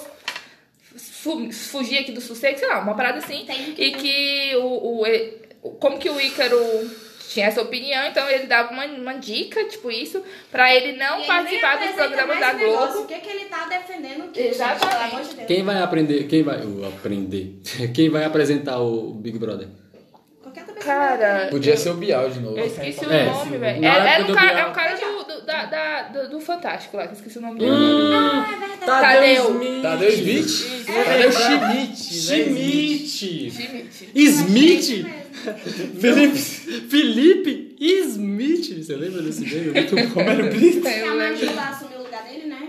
fu- 0.96 1.52
fugir 1.52 2.00
aqui 2.00 2.12
do 2.12 2.22
sossego, 2.22 2.58
sei 2.58 2.68
lá, 2.68 2.80
uma 2.80 2.96
parada 2.96 3.20
assim. 3.20 3.44
Tem 3.46 3.74
que- 3.74 3.84
E 3.84 3.92
que 3.92 4.56
o, 4.56 5.04
o, 5.62 5.72
como 5.72 5.98
que 5.98 6.10
o 6.10 6.20
Ícaro 6.20 6.58
tinha 7.30 7.48
essa 7.48 7.62
opinião, 7.62 8.06
então 8.08 8.30
ele 8.30 8.46
dava 8.46 8.72
uma, 8.72 8.86
uma 8.86 9.14
dica, 9.14 9.64
tipo 9.66 9.90
isso, 9.90 10.22
pra 10.52 10.74
ele 10.74 10.98
não 10.98 11.18
ele 11.18 11.28
participar 11.28 11.78
dos 11.78 11.92
programas 11.96 12.40
da 12.40 12.54
negócio. 12.54 12.92
Globo. 12.94 13.04
O 13.04 13.08
que, 13.08 13.20
que 13.20 13.30
ele 13.30 13.46
tá 13.46 13.66
defendendo? 13.66 14.32
Que, 14.32 14.42
Exatamente. 14.42 15.16
Gente, 15.16 15.30
de 15.30 15.36
Deus. 15.36 15.48
Quem 15.48 15.64
vai 15.64 15.82
aprender? 15.82 16.24
Quem 16.28 16.44
vai 16.44 16.58
uh, 16.60 16.88
aprender? 16.88 17.60
Quem 17.94 18.10
vai 18.10 18.24
apresentar 18.24 18.80
o 18.80 19.14
Big 19.14 19.38
Brother? 19.38 19.68
Cara, 20.84 21.48
Podia 21.50 21.78
ser 21.78 21.90
o 21.92 21.94
Bial 21.96 22.30
de 22.30 22.40
novo. 22.40 22.58
eu 22.58 22.66
esqueci 22.66 23.06
o 23.06 23.12
É, 23.12 23.26
nome, 23.26 23.58
velho. 23.58 23.86
É, 23.86 24.16
é, 24.20 24.24
do 24.24 24.34
cara, 24.34 24.60
é 24.60 24.66
um 24.66 24.74
cara 24.74 24.96
do, 24.96 25.24
do, 25.24 25.46
da, 25.46 25.66
da- 25.66 26.02
do, 26.10 26.30
do 26.32 26.40
Fantástico 26.40 26.98
lá, 26.98 27.04
que 27.04 27.10
eu 27.14 27.18
esqueci 27.18 27.38
o 27.38 27.42
nome 27.42 27.60
dele. 27.60 27.72
Hum, 27.72 28.44
é 28.44 28.68
verdade. 28.68 28.86
Tadeu. 28.86 29.52
Smith. 29.52 29.82
Tadeu 29.82 30.10
Smith? 30.10 30.86
Tadeu 30.86 31.32
Schmidt. 31.32 31.72
né? 31.72 31.96
Schmidt. 31.96 33.08
Schmidt. 33.52 34.12
Smith. 34.16 34.90
Mesmo. 34.90 36.00
Felipe. 36.00 36.40
Felipe 36.90 37.76
Smith. 37.80 38.84
Você 38.84 38.96
lembra 38.96 39.22
desse 39.22 39.42
meme? 39.42 39.72
Muito 39.72 39.96
bom. 39.96 40.24
Que 40.24 40.90
Eu 40.90 41.12
a 41.12 41.14
lembro. 41.14 41.46
Maju 41.46 41.56
lá 41.56 41.70
assumiu 41.70 42.00
o 42.00 42.04
lugar 42.04 42.24
dele, 42.24 42.46
né? 42.48 42.68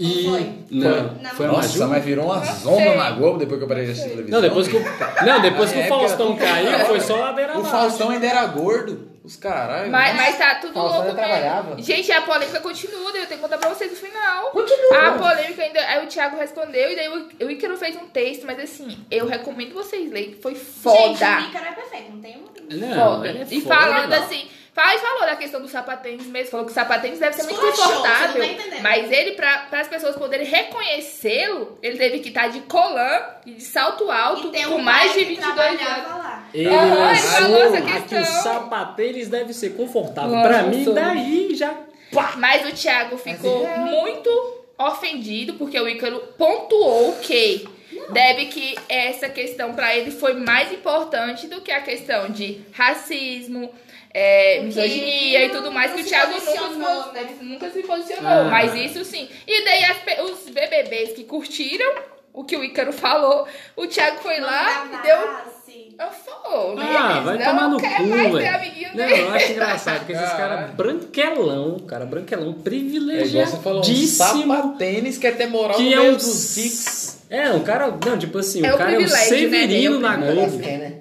E... 0.00 0.24
Foi. 0.24 0.52
Não, 0.70 1.02
Não. 1.20 1.30
foi 1.30 1.46
Nossa, 1.46 1.68
Maju? 1.78 1.88
mas 1.88 2.04
virou 2.04 2.24
uma 2.24 2.42
zona 2.44 2.94
na 2.94 3.10
Globo 3.10 3.38
depois 3.38 3.58
que 3.58 3.64
eu 3.64 3.68
parei 3.68 3.84
de 3.84 3.90
assistir 3.90 4.10
televisão. 4.10 4.40
Não, 4.40 4.48
depois 4.48 4.66
que 4.68 4.76
o, 4.76 4.80
não, 5.26 5.40
depois 5.42 5.72
que 5.72 5.78
o 5.78 5.82
época 5.82 5.98
Faustão 5.98 6.36
caiu, 6.36 6.78
foi 6.86 7.00
só 7.00 7.16
ladeira 7.16 7.52
O 7.52 7.58
abaixo. 7.58 7.70
Faustão 7.70 8.10
ainda 8.10 8.26
era 8.26 8.46
gordo. 8.46 9.10
Os 9.22 9.36
caralho. 9.36 9.90
Mas, 9.92 10.16
mas 10.16 10.38
tá 10.38 10.54
tudo 10.54 10.72
Faustão 10.72 11.02
louco 11.02 11.14
trabalhava. 11.14 11.74
mesmo. 11.74 11.84
Gente, 11.84 12.10
a 12.10 12.22
polêmica 12.22 12.60
continua, 12.60 13.12
daí 13.12 13.20
eu 13.20 13.26
tenho 13.26 13.40
que 13.40 13.46
contar 13.46 13.58
pra 13.58 13.68
vocês 13.68 13.90
no 13.90 13.96
final. 13.96 14.50
Continua. 14.50 15.08
A 15.08 15.12
polêmica 15.18 15.62
ainda. 15.62 15.80
Aí 15.80 16.04
o 16.04 16.08
Thiago 16.08 16.36
respondeu, 16.38 16.90
e 16.90 16.96
daí 16.96 17.08
o, 17.08 17.46
o 17.46 17.50
Ícaro 17.50 17.76
fez 17.76 17.94
um 17.96 18.06
texto, 18.06 18.46
mas 18.46 18.58
assim, 18.58 18.96
eu 19.10 19.26
recomendo 19.26 19.74
vocês 19.74 20.10
lerem, 20.10 20.30
que 20.30 20.40
foi 20.40 20.54
Gente, 20.54 20.62
o 20.62 20.64
foda. 20.64 21.40
Ícaro 21.40 21.66
é 21.66 21.72
perfeito, 21.72 22.12
não 22.12 22.20
tem 22.22 22.36
um... 22.38 22.76
Não, 22.76 23.16
foda. 23.16 23.28
ele 23.28 23.38
é 23.40 23.46
e 23.50 23.60
foda, 23.60 23.74
falando 23.76 24.12
assim, 24.14 24.48
Faz 24.72 25.00
falou 25.00 25.22
da 25.26 25.34
questão 25.36 25.60
do 25.60 25.68
sapatênis 25.68 26.26
mesmo, 26.26 26.50
falou 26.52 26.64
que 26.64 26.72
o 26.72 26.74
sapatênis 26.74 27.18
deve 27.18 27.34
ser 27.34 27.42
muito 27.42 27.56
Esculachou, 27.64 27.86
confortável. 28.02 28.42
tá 28.56 28.78
mas 28.82 29.10
ele, 29.10 29.32
para 29.32 29.66
as 29.72 29.88
pessoas 29.88 30.14
poderem 30.16 30.46
reconhecê-lo, 30.46 31.78
ele 31.82 31.98
teve 31.98 32.20
que 32.20 32.28
estar 32.28 32.48
de 32.48 32.60
colã 32.60 33.20
e 33.44 33.52
de 33.52 33.62
salto 33.62 34.10
alto 34.10 34.50
E 34.54 34.66
um 34.66 34.78
mais 34.78 35.12
de 35.12 35.18
que 35.20 35.24
22 35.26 35.54
trabalhava 35.54 35.94
anos. 36.08 36.24
lá. 36.24 36.48
Ele 36.54 36.68
Aham, 36.68 37.10
ele 37.10 37.18
falou 37.18 37.72
que 37.72 37.94
os 37.94 38.02
questão. 38.04 38.42
sapatênis 38.42 39.28
devem 39.28 39.52
ser 39.52 39.70
confortáveis. 39.76 40.32
Lançou. 40.32 40.48
Pra 40.50 40.62
mim, 40.64 40.94
daí 40.94 41.54
já. 41.54 41.74
Pá! 42.12 42.34
Mas 42.38 42.68
o 42.68 42.72
Thiago 42.74 43.16
ficou 43.18 43.66
é. 43.66 43.76
muito 43.78 44.30
ofendido 44.78 45.54
porque 45.54 45.78
o 45.78 45.88
Ícaro 45.88 46.20
pontuou 46.38 47.16
que 47.22 47.68
deve 48.12 48.46
que 48.46 48.76
essa 48.88 49.28
questão 49.28 49.74
pra 49.74 49.94
ele 49.94 50.10
foi 50.10 50.34
mais 50.34 50.72
importante 50.72 51.46
do 51.46 51.60
que 51.60 51.70
a 51.70 51.80
questão 51.80 52.30
de 52.30 52.60
racismo, 52.72 53.70
é, 54.12 54.60
misoginia 54.62 55.44
e 55.46 55.48
tudo 55.50 55.70
mais 55.70 55.92
que 55.92 56.00
o 56.02 56.04
Thiago 56.04 56.32
nunca, 56.32 56.40
se 56.40 56.58
posicionou, 56.58 57.02
pos- 57.04 57.12
né? 57.12 57.28
nunca 57.42 57.70
se 57.70 57.82
posicionou, 57.82 58.30
Ah. 58.30 58.44
mas 58.50 58.74
isso 58.74 59.04
sim. 59.04 59.28
E 59.46 59.64
daí 59.64 59.84
as 59.84 60.30
os 60.30 60.48
BBBs 60.50 61.12
que 61.12 61.24
curtiram 61.24 61.94
o 62.32 62.44
que 62.44 62.56
o 62.56 62.62
Ícaro 62.64 62.92
falou, 62.92 63.46
o 63.76 63.86
Thiago 63.86 64.18
foi 64.22 64.40
lá 64.40 64.86
e 64.92 65.02
deu 65.06 65.50
eu 65.98 66.06
falou, 66.12 66.76
né? 66.76 66.94
Ah, 66.96 67.20
vai 67.20 67.36
não 67.36 67.44
tomar 67.44 67.68
no 67.68 67.76
quer 67.78 67.96
cu, 67.98 68.06
mais 68.06 68.32
ser 68.32 68.38
velho. 68.38 68.54
amiguinho 68.56 68.88
Não, 68.94 69.04
eu 69.04 69.34
acho 69.34 69.52
engraçado, 69.52 69.98
porque 69.98 70.12
esses 70.14 70.30
caras 70.30 70.70
branquelão, 70.70 71.78
cara, 71.80 72.06
branquelão, 72.06 72.56
É 72.58 72.62
privilegiadíssimo. 72.62 73.58
você 73.58 73.62
falou, 73.62 73.80
um 73.82 74.06
sapatênis 74.06 75.18
quer 75.18 75.36
ter 75.36 75.46
moral 75.46 75.76
que 75.76 75.82
no 75.84 75.92
é 75.92 75.96
meio 75.98 76.12
um 76.12 76.16
dos 76.16 76.56
ricos. 76.56 77.18
É, 77.28 77.50
um 77.50 77.60
cara. 77.62 77.94
Não, 78.06 78.18
tipo 78.18 78.38
assim, 78.38 78.64
É 78.64 78.72
o 78.72 78.74
o 78.74 78.78
cara 78.78 78.92
é 78.92 78.94
um 78.94 78.96
privilégio, 78.96 79.30
né, 79.30 79.38
Severino 79.38 79.94
é 79.94 79.98
o 79.98 80.00
na. 80.00 80.16
Globo. 80.16 80.60
É, 80.64 80.76
né? 80.78 80.94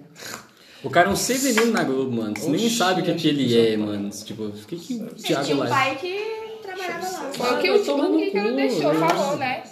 O 0.84 0.90
cara 0.90 1.10
é 1.10 1.12
um 1.12 1.16
Severino 1.16 1.72
na 1.74 1.84
Globo, 1.84 2.12
mano. 2.12 2.34
Você 2.38 2.50
nem 2.50 2.70
sabe 2.70 3.02
o 3.02 3.04
que, 3.04 3.14
que 3.16 3.28
ele 3.28 3.58
é, 3.60 3.78
só- 3.78 3.80
mano. 3.86 4.10
Tipo, 4.10 4.44
o 4.44 4.52
que, 4.52 4.76
que 4.78 4.94
o 4.96 5.04
Ele 5.08 5.10
Thiago 5.16 5.46
tinha 5.46 5.58
um 5.58 5.60
lá? 5.60 5.68
pai 5.68 5.96
que 5.96 6.60
trabalhava 6.62 7.10
lá. 7.10 7.32
Foi 7.34 7.54
o 7.54 7.60
que 7.60 7.72
o 7.72 7.84
Thiago 7.84 8.20
Ícaro 8.20 8.50
cu, 8.50 8.56
deixou, 8.56 8.94
né? 8.94 9.08
falou, 9.10 9.38
né? 9.38 9.64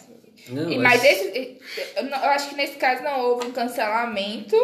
Não, 0.49 0.72
E- 0.72 0.78
Mas 0.78 1.03
esse, 1.03 1.58
eu 1.95 2.16
acho 2.30 2.49
que 2.49 2.55
nesse 2.55 2.76
caso 2.78 3.03
não 3.03 3.20
houve 3.22 3.47
um 3.47 3.51
cancelamento, 3.51 4.55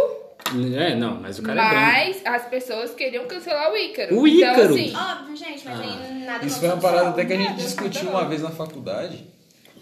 É, 0.78 0.96
não, 0.96 1.20
mas 1.22 1.40
o 1.40 1.42
cara 1.44 1.62
é 1.62 1.70
branco. 1.70 1.86
mas 1.86 2.22
as 2.26 2.46
pessoas 2.50 2.94
queriam 2.94 3.26
cancelar 3.26 3.72
o 3.72 3.78
Ícaro. 3.78 4.20
O 4.20 4.28
Então, 4.28 4.52
Ícaro? 4.52 4.74
assim, 4.76 4.94
Óbvio, 4.96 5.36
gente, 5.38 5.66
mas 5.66 5.80
Ah. 5.80 5.82
tem 5.82 6.20
nada 6.26 6.46
Isso 6.46 6.60
foi 6.60 6.68
uma 6.68 6.78
o 6.78 6.82
parada 6.82 7.10
até 7.10 7.26
que 7.26 7.34
a 7.34 7.38
gente 7.38 7.50
Nada, 7.52 7.62
discutiu 7.62 8.10
uma 8.10 8.26
vez 8.28 8.42
na 8.42 8.52
faculdade. 8.52 9.26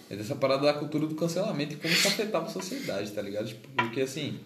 É 0.10 0.16
dessa 0.16 0.36
parada 0.36 0.64
da 0.66 0.74
cultura 0.74 1.08
do 1.08 1.16
cancelamento 1.16 1.74
e 1.74 1.78
como 1.78 1.94
isso 1.94 2.08
afetava 2.08 2.46
a 2.46 2.50
sociedade, 2.50 3.12
tá 3.12 3.22
ligado? 3.22 3.48
Tipo, 3.48 3.68
porque 3.78 4.02
assim, 4.02 4.40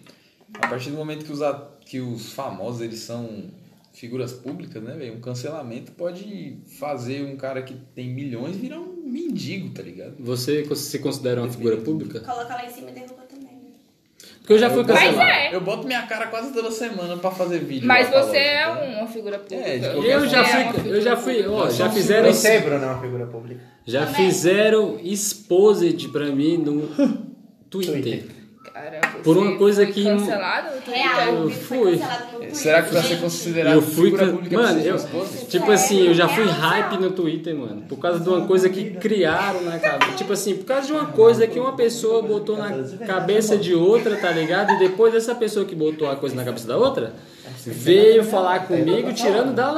a 0.54 0.66
partir 0.68 0.90
do 0.90 0.96
momento 0.96 1.24
que 1.24 1.32
os, 1.32 1.40
que 1.84 2.00
os 2.00 2.32
famosos 2.32 2.80
eles 2.82 3.00
são 3.00 3.44
figuras 3.92 4.32
públicas, 4.32 4.82
né, 4.82 4.94
velho? 4.94 5.14
Um 5.14 5.20
cancelamento 5.20 5.92
pode 5.92 6.58
fazer 6.78 7.22
um 7.24 7.36
cara 7.36 7.62
que 7.62 7.74
tem 7.94 8.08
milhões 8.12 8.56
virar 8.56 8.78
um 8.78 8.94
mendigo, 9.06 9.70
tá 9.70 9.82
ligado? 9.82 10.14
Você 10.20 10.64
se 10.74 10.98
considera 10.98 11.40
uma 11.42 11.50
figura 11.50 11.76
pública? 11.78 12.20
Coloca 12.20 12.54
lá 12.54 12.64
em 12.66 12.70
cima 12.70 12.90
e 12.90 12.92
derruba 12.92 13.22
também. 13.22 13.44
né? 13.46 13.70
Porque 14.38 14.52
eu 14.52 14.58
já 14.58 14.68
fui 14.70 14.84
cancelado. 14.84 15.20
é. 15.22 15.54
Eu 15.54 15.60
boto 15.62 15.86
minha 15.86 16.02
cara 16.06 16.26
quase 16.28 16.52
toda 16.52 16.70
semana 16.70 17.16
pra 17.16 17.30
fazer 17.30 17.58
vídeo. 17.60 17.86
mas 17.88 18.08
você 18.08 18.16
loja, 18.18 18.36
é 18.38 18.64
tá? 18.66 18.98
uma 19.00 19.06
figura 19.08 19.38
pública. 19.38 19.62
É, 19.64 19.78
de 19.78 19.88
qualquer 19.90 20.12
Eu 20.14 20.28
já 20.28 20.40
é 20.40 20.44
fui, 20.44 20.72
figura 20.74 20.96
eu 20.96 21.00
já 21.00 21.16
fui, 21.16 21.46
ó, 21.46 21.70
já 21.70 21.90
fizeram, 21.90 22.32
Você, 22.32 22.48
é, 22.48 22.60
Bruno, 22.60 22.84
é 22.84 22.86
uma 22.86 23.00
figura 23.00 23.26
pública. 23.26 23.60
já 23.86 24.06
Também. 24.06 24.14
fizeram 24.26 25.00
exposed 25.02 26.08
pra 26.10 26.26
mim 26.26 26.58
no 26.58 26.86
Twitter. 27.70 28.02
Twitter. 28.02 28.24
Cara, 28.72 29.00
você 29.00 29.05
Por 29.22 29.36
uma 29.36 29.56
coisa 29.56 29.84
foi 29.84 29.92
que- 29.92 30.04
cancelado 30.04 30.68
no? 30.86 30.92
Real, 30.92 31.34
Eu 31.34 31.46
vídeo 31.48 31.60
foi 31.62 31.78
fui. 31.78 31.98
Twitter. 31.98 32.54
Será 32.56 32.82
que 32.82 32.90
pra 32.90 33.02
ser 33.02 33.16
considerado 33.20 33.74
Eu 33.74 33.82
fui, 33.82 34.04
figura 34.10 34.26
pública 34.28 34.56
mano, 34.56 34.80
eu, 34.80 34.96
tipo 35.48 35.70
assim, 35.72 36.06
eu 36.06 36.14
já 36.14 36.28
fui 36.28 36.44
hype 36.44 36.98
no 36.98 37.10
Twitter, 37.10 37.54
mano, 37.54 37.82
por 37.88 37.98
causa 37.98 38.20
de 38.20 38.28
uma 38.28 38.46
coisa 38.46 38.68
que 38.68 38.90
criaram 38.92 39.62
na 39.62 39.78
cabeça, 39.78 40.12
tipo 40.12 40.32
assim, 40.32 40.54
por 40.56 40.64
causa 40.64 40.86
de 40.86 40.92
uma 40.92 41.06
coisa 41.06 41.46
que 41.46 41.58
uma 41.58 41.72
pessoa 41.72 42.22
botou 42.22 42.56
na 42.56 42.70
cabeça 43.06 43.56
de 43.56 43.74
outra, 43.74 44.16
tá 44.16 44.30
ligado? 44.30 44.72
E 44.74 44.78
depois 44.78 45.14
essa 45.14 45.34
pessoa 45.34 45.64
que 45.66 45.74
botou 45.74 46.08
a 46.10 46.16
coisa 46.16 46.34
na 46.34 46.44
cabeça 46.44 46.66
da 46.66 46.76
outra 46.76 47.12
veio 47.64 48.22
falar 48.24 48.60
comigo 48.66 49.12
tirando 49.12 49.54
da 49.54 49.70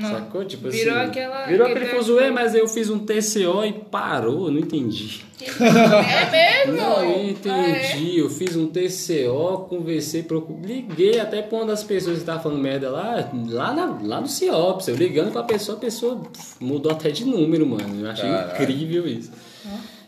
reta. 0.00 0.08
Sacou? 0.20 0.44
Tipo 0.44 0.68
assim. 0.68 0.78
Virou 0.78 0.96
aquela- 0.98 1.46
Virou 1.46 1.66
aquele 1.66 1.86
fuzuê, 1.86 2.30
mas 2.30 2.54
eu 2.54 2.66
fiz 2.68 2.88
um 2.90 2.98
TCO 2.98 3.64
e 3.64 3.72
parou, 3.72 4.46
eu 4.46 4.52
não 4.52 4.58
entendi. 4.60 5.22
É 5.42 6.64
mesmo? 6.66 6.80
Não, 6.80 7.02
eu 7.02 7.10
Ah, 7.10 7.68
é? 7.68 7.92
entendi. 7.92 8.18
Eu 8.18 8.30
fiz 8.30 8.54
um 8.56 8.66
TCO, 8.68 9.66
conversei, 9.68 10.22
procu- 10.22 10.58
liguei 10.64 11.18
até 11.18 11.42
pra 11.42 11.58
uma 11.58 11.66
das 11.66 11.82
pessoas 11.82 12.20
que 12.20 12.24
tava 12.24 12.40
falando 12.40 12.60
merda 12.60 12.90
lá, 12.90 13.28
lá, 13.48 13.72
na- 13.74 13.98
lá 14.02 14.20
no 14.20 14.28
Ciops. 14.28 14.86
Eu 14.88 14.94
ligando 14.96 15.32
pra 15.32 15.42
pessoa, 15.42 15.76
a 15.76 15.80
pessoa 15.80 16.16
pff, 16.20 16.54
mudou 16.60 16.92
até 16.92 17.10
de 17.10 17.24
número, 17.24 17.66
mano. 17.66 18.04
Eu 18.04 18.10
achei 18.10 18.28
Caralho. 18.30 18.62
incrível 18.62 19.06
isso. 19.06 19.30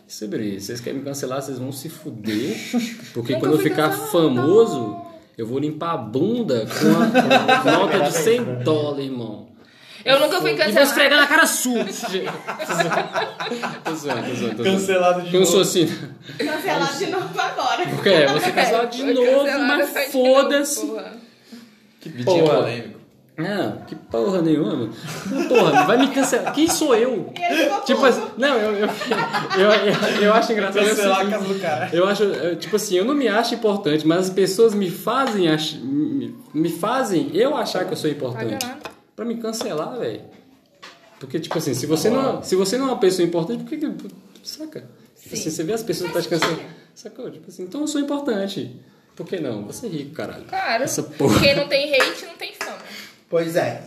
Sobre 0.07 0.43
isso, 0.45 0.67
vocês 0.67 0.79
querem 0.79 0.99
me 0.99 1.05
cancelar, 1.05 1.41
vocês 1.41 1.57
vão 1.57 1.71
se 1.71 1.89
fuder. 1.89 2.55
Porque 3.13 3.33
Nunca 3.33 3.45
quando 3.47 3.53
eu 3.53 3.59
ficar 3.59 3.89
cancelado. 3.89 4.11
famoso, 4.11 4.97
eu 5.37 5.47
vou 5.47 5.57
limpar 5.59 5.93
a 5.93 5.97
bunda 5.97 6.65
com 6.67 6.87
a, 7.01 7.61
com 7.61 7.69
a 7.69 7.71
nota 7.71 7.99
de 8.01 8.13
100 8.13 8.43
dólares, 8.63 9.05
irmão. 9.05 9.47
Eu 10.05 10.19
nunca 10.19 10.39
fui 10.39 10.51
E 10.51 10.71
vou 10.71 10.83
esfregar 10.83 11.19
na 11.19 11.25
cara 11.25 11.47
sua. 11.47 11.83
tô 11.83 11.95
zoando, 12.75 13.73
tô 13.83 13.95
zoando, 13.95 14.23
tô 14.23 14.35
zoando. 14.35 14.63
Cancelado 14.63 15.21
de 15.23 15.33
novo. 15.33 15.45
sou 15.47 15.61
assim. 15.61 15.87
Cancelado 16.37 16.97
de 16.97 17.07
novo 17.07 17.39
agora. 17.39 17.87
Porque 17.87 18.09
é, 18.09 18.27
você 18.27 18.51
cancelado 18.51 18.95
de 18.95 19.03
novo, 19.13 19.59
mas 19.67 20.11
foda-se. 20.11 20.93
Que 21.99 22.09
vidinho 22.09 22.45
Porra. 22.45 22.57
polêmico. 22.57 22.95
Não, 23.35 23.77
que 23.87 23.95
porra 23.95 24.41
nenhuma. 24.43 24.75
meu. 24.75 24.89
Porra, 25.49 25.83
vai 25.85 25.97
me 25.97 26.07
cancelar. 26.09 26.53
Quem 26.53 26.69
sou 26.69 26.95
eu? 26.95 27.33
Tipo 27.85 28.05
assim, 28.05 28.21
não, 28.37 28.55
eu, 28.57 28.71
eu, 28.73 28.87
eu, 29.57 29.71
eu, 29.71 30.21
eu 30.21 30.33
acho 30.33 30.53
engraçado. 30.53 30.85
é 30.85 30.89
Cancelar 30.89 31.11
a 31.11 31.17
seguinte, 31.17 31.39
casa 31.39 31.53
do 31.53 31.59
cara. 31.59 31.89
Eu 31.91 32.07
acho, 32.07 32.55
tipo 32.57 32.75
assim, 32.75 32.95
eu 32.95 33.03
não 33.03 33.15
me 33.15 33.27
acho 33.27 33.55
importante, 33.55 34.05
mas 34.07 34.19
as 34.19 34.29
pessoas 34.29 34.75
me 34.75 34.89
fazem, 34.89 35.49
ach, 35.49 35.73
me, 35.81 36.33
me 36.53 36.69
fazem 36.69 37.31
eu 37.33 37.57
achar 37.57 37.85
que 37.85 37.91
eu 37.91 37.97
sou 37.97 38.09
importante. 38.09 38.63
Paga 38.63 38.94
Pra 39.15 39.25
me 39.25 39.37
cancelar, 39.37 39.97
velho. 39.97 40.21
Porque, 41.19 41.39
tipo 41.39 41.57
assim, 41.57 41.73
se 41.73 41.85
você, 41.85 42.09
não, 42.09 42.43
se 42.43 42.55
você 42.55 42.77
não 42.77 42.85
é 42.85 42.91
uma 42.91 42.99
pessoa 42.99 43.25
importante, 43.25 43.63
por 43.63 43.69
que 43.69 43.77
que. 43.77 43.91
Saca? 44.43 44.87
Tipo 45.21 45.33
assim, 45.35 45.49
você 45.49 45.63
vê 45.63 45.73
as 45.73 45.83
pessoas 45.83 46.11
que 46.11 46.17
estão 46.17 46.37
te 46.37 46.41
cancelando. 46.41 46.69
Sacou? 46.93 47.31
Tipo 47.31 47.49
assim, 47.49 47.63
então 47.63 47.81
eu 47.81 47.87
sou 47.87 47.99
importante. 48.01 48.79
Por 49.15 49.25
que 49.25 49.39
não? 49.39 49.65
Você 49.65 49.87
é 49.87 49.89
rico, 49.89 50.11
caralho. 50.13 50.43
Claro. 50.45 50.83
Essa 50.83 51.01
porra. 51.03 51.39
Quem 51.39 51.55
não 51.55 51.67
tem 51.67 51.93
hate 51.93 52.25
não 52.25 52.35
tem 52.35 52.53
fama. 52.53 52.77
Pois 53.29 53.55
é. 53.55 53.81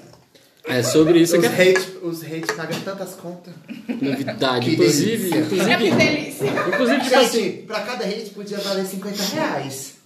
É 0.65 0.83
sobre 0.83 1.19
isso 1.21 1.35
Os 1.37 1.41
que 1.41 1.47
é 1.47 1.71
hate, 1.71 1.99
os 2.03 2.23
hate 2.23 2.53
pagam 2.55 2.81
tantas 2.81 3.15
contas. 3.15 3.55
novidade. 3.89 4.73
Inclusive, 4.73 5.31
delícia. 5.31 5.63
É 5.73 5.77
que 5.77 5.85
inclusive, 5.87 5.97
delícia. 5.97 6.47
inclusive, 6.69 7.01
tipo 7.03 7.17
assim. 7.17 7.53
Pra 7.67 7.81
cada 7.83 8.05
hate 8.05 8.31
podia 8.31 8.59
valer 8.59 8.85
50 8.87 9.23
reais. 9.23 9.98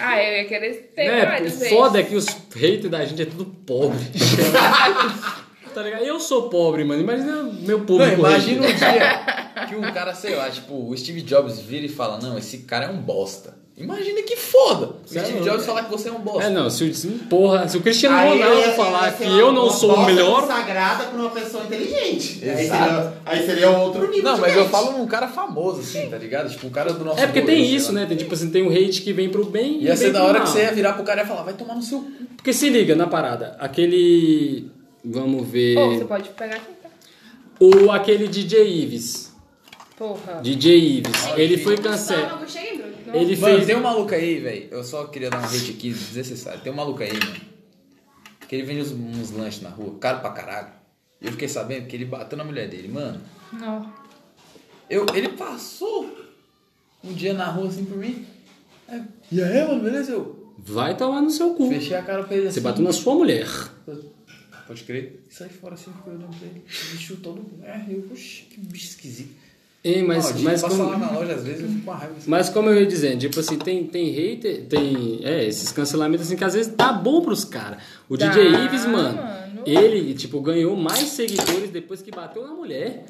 Ah, 0.00 0.22
eu 0.22 0.36
ia 0.42 0.44
querer 0.48 0.92
ter 0.94 1.02
É, 1.02 1.22
o 1.22 1.26
vários 1.26 1.68
foda 1.68 2.00
é 2.00 2.02
que 2.02 2.14
os 2.14 2.26
haters 2.54 2.90
da 2.90 3.04
gente 3.04 3.22
é 3.22 3.26
tudo 3.26 3.44
pobre. 3.44 3.98
tá 5.74 5.82
ligado? 5.82 6.02
Eu 6.04 6.18
sou 6.20 6.48
pobre, 6.48 6.84
mano. 6.84 7.00
Imagina 7.02 7.42
meu 7.42 7.78
Não, 7.78 7.86
público. 7.86 8.18
imagina 8.20 8.66
um 8.66 8.72
dia 8.74 9.66
que 9.68 9.74
um 9.76 9.92
cara, 9.92 10.14
sei 10.14 10.34
lá, 10.34 10.48
tipo, 10.50 10.88
o 10.88 10.96
Steve 10.96 11.22
Jobs 11.22 11.60
vira 11.60 11.86
e 11.86 11.88
fala, 11.88 12.18
não, 12.20 12.38
esse 12.38 12.58
cara 12.58 12.86
é 12.86 12.90
um 12.90 12.98
bosta. 12.98 13.56
Imagina 13.78 14.22
que 14.22 14.36
foda. 14.36 14.86
O 14.86 14.94
Você 15.06 15.18
é 15.18 15.24
Steve. 15.24 15.40
Jobs 15.44 15.64
falar 15.64 15.84
que 15.84 15.90
você 15.90 16.08
é 16.08 16.12
um 16.12 16.18
bosta. 16.20 16.44
É, 16.44 16.50
não, 16.50 16.68
se, 16.68 16.84
o- 16.84 16.94
se, 16.94 17.06
porra, 17.08 17.68
se 17.68 17.76
o 17.76 17.80
Cristiano 17.80 18.16
Aí 18.16 18.30
Ronaldo 18.38 18.58
ia- 18.60 18.72
falar 18.72 19.06
ia 19.06 19.12
que 19.12 19.24
uma- 19.24 19.38
eu 19.40 19.52
não 19.52 19.62
uma 19.64 19.70
sou 19.72 19.92
o 19.92 19.94
bosta 19.96 20.12
melhor, 20.12 20.40
consagrada 20.40 21.04
por 21.04 21.20
uma 21.20 21.30
pessoa 21.30 21.62
inteligente. 21.64 22.40
Aí 22.42 22.64
Exato. 22.64 22.84
seria, 22.84 23.12
aí 23.24 23.46
seria 23.46 23.70
outro 23.70 24.08
nível 24.08 24.24
Não, 24.24 24.34
de 24.34 24.40
mas 24.40 24.54
eu 24.56 24.62
hate. 24.62 24.70
falo 24.70 24.98
num 24.98 25.06
cara 25.06 25.28
famoso, 25.28 25.80
assim, 25.80 26.08
tá 26.10 26.18
ligado? 26.18 26.50
Tipo, 26.50 26.66
um 26.66 26.70
cara 26.70 26.92
do 26.92 27.04
nosso 27.04 27.20
É 27.20 27.26
porque 27.26 27.42
tem 27.42 27.64
isso, 27.74 27.92
né? 27.92 28.04
Tem 28.06 28.16
tipo 28.16 28.34
assim, 28.34 28.50
tem 28.50 28.62
um 28.62 28.70
hate 28.70 29.02
que 29.02 29.12
vem 29.12 29.28
pro 29.28 29.44
bem 29.44 29.78
e 29.78 29.84
Ia 29.84 29.88
vem 29.94 29.96
ser 29.96 30.12
da 30.12 30.18
pro 30.20 30.28
hora 30.28 30.38
mal. 30.40 30.46
que 30.46 30.52
você 30.52 30.62
ia 30.64 30.72
virar 30.72 30.92
pro 30.94 31.04
cara 31.04 31.22
e 31.22 31.26
falar, 31.26 31.42
vai 31.42 31.54
tomar 31.54 31.74
no 31.74 31.82
seu 31.82 32.00
cu. 32.00 32.12
Porque 32.36 32.52
se 32.52 32.68
liga 32.70 32.94
na 32.96 33.06
parada, 33.06 33.56
aquele. 33.60 34.70
Vamos 35.04 35.46
ver. 35.48 35.74
Você 35.76 36.04
pode 36.04 36.28
pegar 36.30 36.56
aqui, 36.56 36.72
tá? 36.82 36.88
Ou 37.60 37.90
aquele 37.92 38.26
DJ 38.28 38.82
Ives. 38.82 39.28
Porra. 39.96 40.40
DJ 40.42 40.78
Ives. 40.98 41.12
Ele 41.36 41.58
foi 41.58 41.76
cancelado. 41.76 42.46
Ele 43.14 43.36
Mano, 43.36 43.54
fez. 43.54 43.66
tem 43.66 43.76
um 43.76 43.82
maluco 43.82 44.14
aí, 44.14 44.38
velho. 44.40 44.68
Eu 44.70 44.84
só 44.84 45.06
queria 45.06 45.30
dar 45.30 45.40
um 45.40 45.44
hate 45.44 45.70
aqui 45.72 45.90
desnecessário. 45.90 46.60
Tem 46.60 46.72
um 46.72 46.76
maluco 46.76 47.02
aí, 47.02 47.12
mano. 47.12 47.40
Que 48.48 48.56
ele 48.56 48.64
vende 48.64 48.80
uns, 48.82 48.92
uns 48.92 49.30
lanches 49.30 49.62
na 49.62 49.68
rua, 49.70 49.96
caro 49.98 50.20
pra 50.20 50.30
caralho. 50.30 50.68
E 51.20 51.26
eu 51.26 51.32
fiquei 51.32 51.48
sabendo 51.48 51.86
que 51.86 51.96
ele 51.96 52.04
bateu 52.04 52.36
na 52.38 52.44
mulher 52.44 52.68
dele, 52.68 52.88
mano. 52.88 53.20
Não. 53.52 53.92
Eu, 54.88 55.04
ele 55.14 55.28
passou 55.30 56.08
um 57.04 57.12
dia 57.12 57.34
na 57.34 57.46
rua 57.50 57.68
assim 57.68 57.84
por 57.84 57.96
mim. 57.98 58.26
Aí, 58.88 59.02
e 59.30 59.42
aí, 59.42 59.66
mano, 59.66 59.82
beleza? 59.82 60.12
Eu 60.12 60.54
Vai 60.58 60.96
tomar 60.96 61.20
no 61.20 61.30
seu 61.30 61.54
cu. 61.54 61.68
fechei 61.68 61.96
a 61.96 62.02
cara 62.02 62.24
pra 62.24 62.36
ele 62.36 62.48
assim. 62.48 62.54
Você 62.54 62.60
bateu 62.60 62.82
na 62.82 62.92
sua 62.92 63.14
mulher. 63.14 63.46
Pode 64.66 64.84
crer. 64.84 65.22
E 65.30 65.34
saí 65.34 65.48
fora 65.48 65.74
assim, 65.74 65.90
ficou 65.92 66.12
olhando 66.12 66.36
pra 66.36 66.46
ele. 66.46 66.58
O 66.60 66.92
bicho 66.92 67.16
todo. 67.16 67.44
É, 67.62 67.84
eu, 67.88 68.06
oxi, 68.10 68.42
que 68.50 68.60
bicho 68.60 68.86
esquisito. 68.88 69.34
Ei, 69.88 70.02
mas, 70.02 70.34
Não, 70.34 70.42
mas, 70.42 70.62
como, 70.62 70.82
lá 70.90 70.98
na 70.98 71.10
loja, 71.12 71.34
às 71.34 71.44
vezes 71.44 71.62
eu 71.62 71.68
fico 71.68 71.80
com 71.84 71.90
uma 71.90 71.96
raiva. 71.98 72.14
assim. 72.18 72.30
mas 72.30 72.48
como 72.50 72.68
eu 72.68 72.80
ia 72.80 72.86
dizendo, 72.86 73.18
tipo 73.20 73.40
assim, 73.40 73.56
tem, 73.58 73.84
tem 73.86 74.10
hater, 74.10 74.64
tem 74.68 75.20
é, 75.24 75.44
esses 75.44 75.72
cancelamentos 75.72 76.26
assim 76.26 76.36
que 76.36 76.44
às 76.44 76.54
vezes 76.54 76.72
dá 76.76 76.92
bom 76.92 77.22
pros 77.22 77.44
caras. 77.44 77.78
O 78.08 78.16
DJ 78.16 78.50
Dá, 78.52 78.58
Ives, 78.64 78.84
mano, 78.86 79.16
mano. 79.22 79.62
Ele, 79.66 80.14
tipo, 80.14 80.40
ganhou 80.40 80.76
mais 80.76 81.00
seguidores 81.08 81.70
depois 81.70 82.02
que 82.02 82.10
bateu 82.10 82.42
na 82.46 82.52
mulher. 82.52 83.04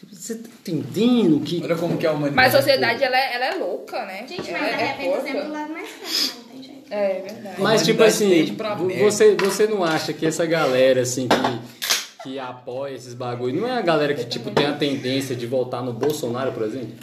Tipo, 0.00 0.14
você 0.14 0.36
tá 0.36 0.48
entendendo 0.68 1.40
que. 1.40 1.60
Olha 1.62 1.76
como 1.76 1.98
que 1.98 2.06
é 2.06 2.08
a 2.08 2.12
humanidade. 2.12 2.36
Mas 2.36 2.54
a 2.54 2.58
sociedade, 2.58 3.04
ela, 3.04 3.16
é- 3.16 3.34
ela 3.34 3.44
é 3.46 3.54
louca, 3.56 4.04
né? 4.06 4.24
Gente, 4.26 4.48
ela 4.50 4.58
mas 4.60 4.72
é 4.72 4.76
de 4.76 4.82
repente 4.84 5.08
porca. 5.08 5.22
sempre 5.24 5.42
do 5.42 5.52
lado 5.52 5.72
mais 5.72 5.88
fraco, 5.88 6.38
não 6.38 6.44
tem 6.54 6.62
jeito. 6.62 6.84
É 6.90 7.24
verdade. 7.28 7.60
Mas, 7.60 7.82
tipo 7.84 8.02
assim, 8.02 8.56
merda. 8.56 9.04
você, 9.04 9.34
você 9.34 9.66
não 9.66 9.84
acha 9.84 10.12
que 10.12 10.24
essa 10.24 10.46
galera, 10.46 11.02
assim, 11.02 11.28
que, 11.28 11.93
que 12.24 12.38
apoia 12.38 12.94
esses 12.94 13.12
bagulho, 13.12 13.60
não 13.60 13.68
é 13.68 13.76
a 13.76 13.82
galera 13.82 14.14
que, 14.14 14.24
tipo, 14.24 14.50
tem 14.50 14.64
a 14.64 14.72
tendência 14.72 15.36
de 15.36 15.46
votar 15.46 15.82
no 15.82 15.92
Bolsonaro, 15.92 16.52
por 16.52 16.62
exemplo? 16.62 16.94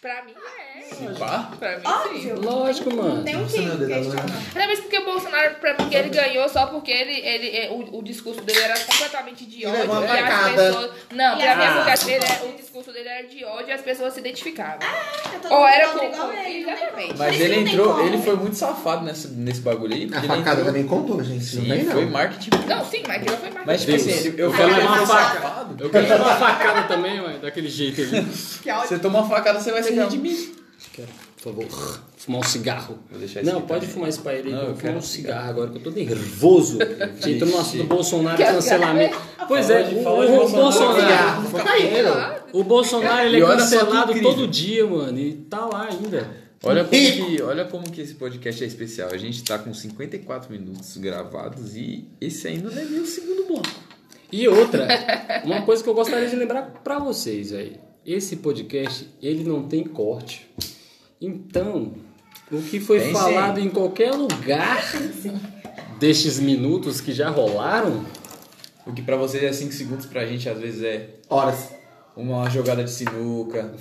Pra 0.00 0.24
mim 0.24 0.32
é. 0.32 0.59
Pá? 1.18 1.50
Pra 1.58 1.78
mim 1.78 1.82
sim. 2.20 2.32
Óbvio. 2.32 2.40
Lógico, 2.42 2.94
mano. 2.94 3.16
Não 3.16 3.24
tem 3.24 3.34
é 3.34 3.44
que 3.44 3.86
questionar. 3.86 4.24
Até 4.50 4.66
mesmo 4.66 4.82
porque 4.84 4.98
o 4.98 5.04
Bolsonaro, 5.04 5.54
pra 5.56 5.74
mim, 5.74 5.88
ele 5.94 6.08
ganhou 6.10 6.48
só 6.48 6.66
porque 6.66 6.90
ele, 6.90 7.12
ele, 7.12 7.56
é, 7.56 7.70
o, 7.70 7.98
o 7.98 8.02
discurso 8.02 8.40
dele 8.42 8.58
era 8.60 8.78
completamente 8.78 9.44
de 9.46 9.62
E 9.62 9.66
ódio. 9.66 9.80
levou 9.80 9.96
uma 9.96 10.06
e 10.06 10.10
as 10.10 10.20
facada. 10.20 10.50
pessoas. 10.66 10.90
Não, 11.12 11.36
pra 11.38 11.56
mim, 11.56 11.62
Ah. 11.64 11.84
porque 11.96 12.10
ele 12.12 12.24
é- 12.24 12.48
o 12.48 12.56
discurso 12.56 12.92
dele 12.92 13.08
era 13.08 13.26
de 13.26 13.44
ódio 13.44 13.68
e 13.68 13.72
as 13.72 13.80
pessoas 13.80 14.12
se 14.14 14.20
identificavam. 14.20 14.78
Eu 15.32 15.40
tô 15.40 15.54
Ou 15.54 15.66
era 15.66 15.88
com. 15.88 16.04
igual 16.04 16.28
com- 16.28 16.32
ele, 16.32 16.38
não 16.38 16.44
tem 16.44 16.60
Exatamente. 16.74 17.06
como. 17.08 17.18
Mas 17.18 17.34
Isso 17.34 17.42
ele 17.44 17.56
não 17.56 17.64
tem 17.64 17.72
entrou, 17.74 17.94
como. 17.94 18.06
ele 18.08 18.18
foi 18.22 18.36
muito 18.36 18.56
safado 18.56 19.04
nesse, 19.04 19.28
nesse 19.28 19.60
bagulho 19.60 19.94
aí. 19.94 20.04
A 20.04 20.06
porque 20.06 20.18
ele 20.18 20.28
facada 20.28 20.50
entrou- 20.52 20.66
também 20.66 20.86
contou, 20.86 21.22
gente. 21.24 21.44
Sim, 21.44 21.66
não 21.68 21.76
tem, 21.76 21.84
não. 21.84 21.92
foi 21.92 22.06
marketing. 22.06 22.50
Não, 22.66 22.84
sim, 22.84 23.02
mas 23.06 23.16
aquilo 23.22 23.36
foi 23.36 23.50
mais. 23.50 23.66
Mas 23.66 23.80
tipo 23.80 23.92
Deus. 23.92 24.02
assim, 24.06 24.28
ele- 24.28 24.42
eu 24.42 24.52
quero 24.52 24.68
que 24.68 24.74
ele 24.74 24.80
levar 24.80 24.98
uma 24.98 25.06
faca. 25.06 25.40
safado. 25.40 25.76
Eu 25.84 25.90
quero 25.90 26.16
uma 26.16 26.36
facada 26.36 26.82
também, 26.88 27.20
mano, 27.20 27.38
daquele 27.38 27.68
jeito 27.68 28.00
ali. 28.00 28.20
Você 28.86 28.98
toma 28.98 29.20
uma 29.20 29.28
facada, 29.28 29.60
você 29.60 29.70
vai 29.72 29.82
se 29.82 29.92
redimir. 29.92 30.59
Quero, 30.92 31.08
por 31.36 31.42
favor, 31.42 32.00
fumar 32.16 32.40
um 32.40 32.44
cigarro. 32.44 32.98
Vou 33.10 33.18
deixar 33.18 33.42
isso 33.42 33.52
Não, 33.52 33.62
pode 33.62 33.80
também. 33.80 33.94
fumar 33.94 34.08
esse 34.08 34.28
ele 34.28 34.48
aí. 34.48 34.52
Não, 34.52 34.60
eu 34.60 34.66
vou 34.66 34.74
quero 34.74 34.80
fumar 34.80 34.96
um 34.98 35.02
cigarro 35.02 35.50
agora, 35.50 35.70
que 35.70 35.78
eu 35.78 35.82
tô 35.82 35.90
nervoso. 35.90 36.78
Gente, 37.24 37.44
no 37.44 37.58
assunto 37.58 37.76
do 37.78 37.84
Bolsonaro, 37.84 38.36
cancelamento. 38.36 39.18
Pois 39.46 39.70
é, 39.70 39.82
o, 39.82 39.88
de 39.88 39.94
o 39.94 40.02
Bolsonaro. 40.48 41.50
Caindo. 41.64 42.40
O 42.52 42.64
Bolsonaro 42.64 43.26
ele 43.28 43.42
é 43.42 43.46
cancelado 43.46 44.20
todo 44.20 44.48
dia, 44.48 44.86
mano. 44.86 45.18
E 45.18 45.34
tá 45.34 45.64
lá 45.66 45.88
ainda. 45.90 46.50
Olha 46.62 46.84
como, 46.84 46.90
que, 46.90 47.42
olha 47.42 47.64
como 47.64 47.90
que 47.90 48.02
esse 48.02 48.14
podcast 48.14 48.62
é 48.62 48.66
especial. 48.66 49.08
A 49.10 49.16
gente 49.16 49.42
tá 49.42 49.58
com 49.58 49.72
54 49.72 50.52
minutos 50.52 50.96
gravados 50.98 51.74
e 51.74 52.06
esse 52.20 52.48
ainda 52.48 52.70
não 52.70 52.82
é 52.82 52.84
nem 52.84 53.00
o 53.00 53.06
segundo 53.06 53.46
bloco. 53.46 53.70
E 54.30 54.46
outra, 54.46 54.86
uma 55.44 55.62
coisa 55.62 55.82
que 55.82 55.88
eu 55.88 55.94
gostaria 55.94 56.28
de 56.28 56.36
lembrar 56.36 56.62
pra 56.84 56.98
vocês 56.98 57.52
aí. 57.52 57.80
Esse 58.04 58.36
podcast, 58.36 59.08
ele 59.22 59.42
não 59.42 59.66
tem 59.68 59.84
corte. 59.84 60.46
Então, 61.20 61.92
o 62.50 62.62
que 62.62 62.80
foi 62.80 63.00
Tem 63.00 63.12
falado 63.12 63.60
sim. 63.60 63.66
em 63.66 63.70
qualquer 63.70 64.12
lugar 64.12 64.82
destes 65.98 66.38
minutos 66.40 67.00
que 67.00 67.12
já 67.12 67.28
rolaram, 67.28 68.04
O 68.86 68.92
que 68.92 69.02
pra 69.02 69.16
vocês 69.16 69.42
é 69.42 69.52
5 69.52 69.72
segundos, 69.72 70.06
pra 70.06 70.24
gente 70.26 70.48
às 70.48 70.58
vezes 70.58 70.82
é 70.82 71.10
Horas. 71.28 71.68
uma 72.16 72.48
jogada 72.48 72.82
de 72.82 72.90
sinuca. 72.90 73.74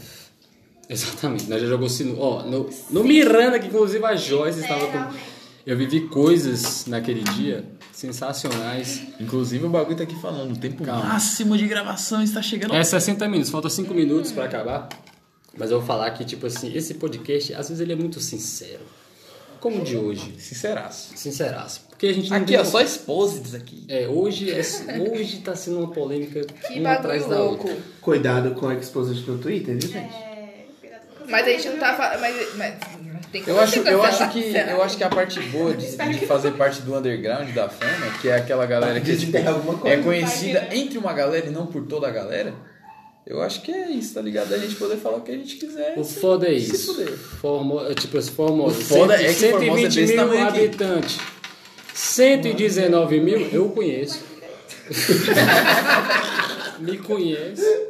Exatamente, 0.89 1.49
nós 1.49 1.61
já 1.61 1.67
jogou 1.67 1.87
sinuca. 1.87 2.21
Ó, 2.21 2.43
no, 2.43 2.69
no 2.91 3.03
Miranda, 3.03 3.57
que 3.59 3.67
inclusive 3.67 4.03
a 4.05 4.15
Joyce 4.15 4.59
estava 4.59 4.85
com. 4.87 5.17
Eu 5.65 5.77
vivi 5.77 6.01
coisas 6.07 6.85
naquele 6.87 7.21
dia 7.23 7.63
sensacionais. 7.93 9.03
Inclusive 9.19 9.65
o 9.65 9.69
bagulho 9.69 9.95
tá 9.95 10.03
aqui 10.03 10.19
falando, 10.19 10.53
o 10.53 10.57
tempo 10.57 10.83
Calma. 10.83 11.03
máximo 11.05 11.57
de 11.57 11.67
gravação 11.67 12.21
está 12.23 12.41
chegando. 12.41 12.73
É 12.75 12.83
60 12.83 13.27
minutos, 13.27 13.49
falta 13.51 13.69
5 13.69 13.93
minutos 13.93 14.31
pra 14.31 14.45
acabar. 14.45 14.89
Mas 15.57 15.71
eu 15.71 15.79
vou 15.79 15.87
falar 15.87 16.11
que, 16.11 16.23
tipo 16.23 16.45
assim, 16.45 16.75
esse 16.75 16.93
podcast, 16.95 17.53
às 17.53 17.69
vezes 17.69 17.81
ele 17.81 17.93
é 17.93 17.95
muito 17.95 18.19
sincero. 18.19 18.81
Como 19.59 19.81
o 19.81 19.83
de 19.83 19.97
hoje. 19.97 20.35
Sinceraço. 20.39 21.11
Sinceraço. 21.17 21.81
Porque 21.89 22.07
a 22.07 22.13
gente 22.13 22.29
não 22.29 22.37
Aqui, 22.37 22.55
ó, 22.55 22.63
só 22.63 22.79
exposits 22.79 23.53
aqui. 23.53 23.83
É, 23.89 24.07
hoje, 24.07 24.49
é, 24.49 24.61
hoje 25.11 25.39
tá 25.39 25.53
sendo 25.53 25.79
uma 25.79 25.91
polêmica 25.91 26.45
Que 26.45 26.79
uma 26.79 26.93
atrás 26.93 27.25
da 27.27 27.39
louco. 27.39 27.67
outra. 27.67 27.83
Cuidado 27.99 28.51
com 28.51 28.69
a 28.69 28.75
exposição 28.75 29.35
no 29.35 29.39
Twitter, 29.41 29.77
viu, 29.77 29.91
gente? 29.91 30.15
É, 30.15 30.65
cuidado 30.79 31.01
com 31.17 31.29
Mas 31.29 31.45
a 31.45 31.49
gente 31.49 31.67
não 31.67 31.77
tá 31.77 31.93
falando. 31.93 32.21
Mas, 32.21 32.55
mas 32.55 32.75
tem 33.31 33.43
como 33.43 33.57
Eu 33.57 33.61
acho, 33.61 33.79
eu 33.79 34.01
acho 34.01 34.29
que 34.31 34.39
eu 34.39 34.81
acho 34.81 34.97
que 34.97 35.03
a 35.03 35.09
parte 35.09 35.41
boa 35.41 35.73
de, 35.73 35.97
de 35.97 36.25
fazer 36.25 36.51
parte 36.51 36.81
do 36.81 36.95
underground 36.95 37.49
da 37.53 37.67
fama, 37.67 38.17
que 38.21 38.29
é 38.29 38.35
aquela 38.35 38.65
galera 38.65 39.01
que 39.01 39.11
alguma 39.45 39.73
é 39.73 39.97
coisa. 39.97 40.03
conhecida 40.03 40.69
entre 40.71 40.97
uma 40.97 41.11
galera 41.11 41.47
e 41.47 41.51
não 41.51 41.67
por 41.67 41.85
toda 41.85 42.07
a 42.07 42.11
galera. 42.11 42.53
Eu 43.29 43.43
acho 43.43 43.61
que 43.61 43.71
é 43.71 43.91
isso, 43.91 44.15
tá 44.15 44.21
ligado? 44.21 44.51
A 44.55 44.57
gente 44.57 44.73
poder 44.75 44.97
falar 44.97 45.17
o 45.17 45.21
que 45.21 45.29
a 45.31 45.35
gente 45.35 45.57
quiser. 45.57 45.93
O 45.95 46.03
foda 46.03 46.47
é 46.47 46.59
se 46.59 46.73
isso. 46.73 47.05
Formo, 47.39 47.79
tipo 47.93 48.17
assim, 48.17 48.31
Formosa. 48.31 48.79
O 48.79 48.81
foda 48.83 49.13
é 49.13 49.27
que 49.27 49.33
120 49.33 49.67
Formosa 49.67 50.01
é 50.01 50.05
mil 50.05 50.15
tamanho 50.15 50.47
aqui. 50.47 50.57
habitantes. 50.65 51.19
119 51.93 53.19
mil, 53.19 53.47
eu 53.51 53.69
conheço. 53.69 54.23
Me 56.79 56.97
conhece. 56.97 57.88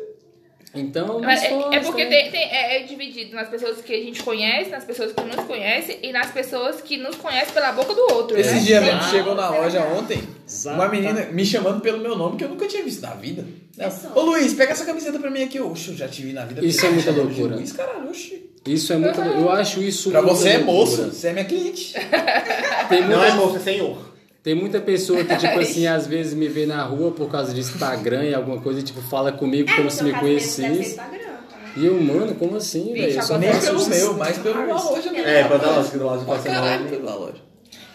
Então, 0.74 1.20
mas 1.20 1.42
é, 1.42 1.48
é 1.48 1.80
porque 1.80 2.06
né? 2.06 2.10
tem, 2.10 2.32
tem- 2.32 2.44
é, 2.52 2.78
é 2.78 2.84
dividido 2.84 3.36
nas 3.36 3.50
pessoas 3.50 3.82
que 3.82 3.92
a 3.92 3.98
gente 3.98 4.22
conhece, 4.22 4.70
nas 4.70 4.84
pessoas 4.86 5.12
que 5.14 5.22
nos 5.24 5.46
conhecem 5.46 5.98
e 6.04 6.12
nas 6.12 6.30
pessoas 6.32 6.80
que 6.80 6.96
nos 6.96 7.16
conhecem 7.16 7.54
pela 7.54 7.72
boca 7.72 7.94
do 7.96 8.14
outro. 8.14 8.40
Esse 8.40 8.54
né? 8.54 8.60
dia 8.60 8.82
mesmo 8.82 9.02
chegou 9.04 9.34
na 9.34 9.50
loja 9.50 9.82
ontem, 9.82 10.22
Exato. 10.48 10.76
uma 10.76 10.88
menina 10.88 11.26
me 11.32 11.44
chamando 11.44 11.82
pelo 11.82 11.98
meu 12.00 12.16
nome 12.16 12.38
que 12.38 12.44
eu 12.44 12.50
nunca 12.50 12.68
tinha 12.68 12.84
visto 12.84 13.02
na 13.02 13.16
vida. 13.16 13.44
Pessoa. 13.76 14.14
Ô 14.14 14.22
Luiz, 14.22 14.54
pega 14.54 14.74
essa 14.74 14.86
camiseta 14.86 15.18
pra 15.18 15.32
mim 15.32 15.42
aqui. 15.42 15.60
Oxe, 15.60 15.90
eu 15.90 15.96
já 15.98 16.08
te 16.08 16.22
vi 16.22 16.34
na 16.34 16.46
vida. 16.46 16.64
Isso 16.64 16.86
é 16.86 16.90
muita 16.90 17.12
loucura. 17.12 17.56
Luiz, 17.56 17.72
caralho, 17.72 18.10
oxi. 18.10 18.50
Isso 18.68 18.94
é 18.94 18.98
muito. 18.98 19.22
Eu 19.22 19.50
acho 19.50 19.82
isso. 19.82 20.12
Pra 20.12 20.22
muito 20.22 20.36
você 20.36 20.50
é 20.50 20.58
loucura. 20.58 20.74
moço, 20.78 21.04
você 21.06 21.28
é 21.30 21.34
minha 21.34 21.46
cliente. 21.46 21.94
Tem 22.90 23.02
Não 23.08 23.24
é 23.24 23.32
muita, 23.32 23.36
moça, 23.46 23.58
é 23.58 23.60
senhor. 23.62 24.09
Tem 24.50 24.56
muita 24.56 24.82
pessoa 24.82 25.24
que, 25.24 25.36
tipo 25.38 25.58
assim, 25.60 25.86
às 25.86 26.08
vezes 26.08 26.34
me 26.34 26.48
vê 26.48 26.66
na 26.66 26.82
rua 26.84 27.12
por 27.12 27.30
causa 27.30 27.54
de 27.54 27.60
Instagram 27.60 28.24
e 28.26 28.34
alguma 28.34 28.60
coisa, 28.60 28.80
e, 28.80 28.84
tipo, 28.84 29.00
fala 29.00 29.32
comigo 29.32 29.70
É, 29.70 29.76
como 29.76 29.92
se 29.92 30.04
me 30.04 30.12
conhecesse. 30.12 30.96
Tá? 30.96 31.08
E 31.78 31.86
eu, 31.86 32.02
mano, 32.02 32.34
como 32.34 32.56
assim, 32.58 32.92
velho? 32.94 33.20
Nem 33.38 33.60
pelo 33.62 33.86
meu, 33.88 34.14
mas 34.16 34.38
pelo 34.40 34.66
da 34.68 34.74
loja 34.74 35.12
mesmo. 35.12 35.28
É, 35.28 35.44
pra 35.44 35.58
dar 35.58 35.76
loja, 35.76 35.92
que 35.92 35.98
da 36.00 36.04
loja 36.06 36.26
Pra 36.26 36.36
passa 36.36 36.50
caralho, 36.50 36.82
mal. 36.82 36.90
pelo 36.90 37.06
da 37.06 37.16
loja. 37.16 37.50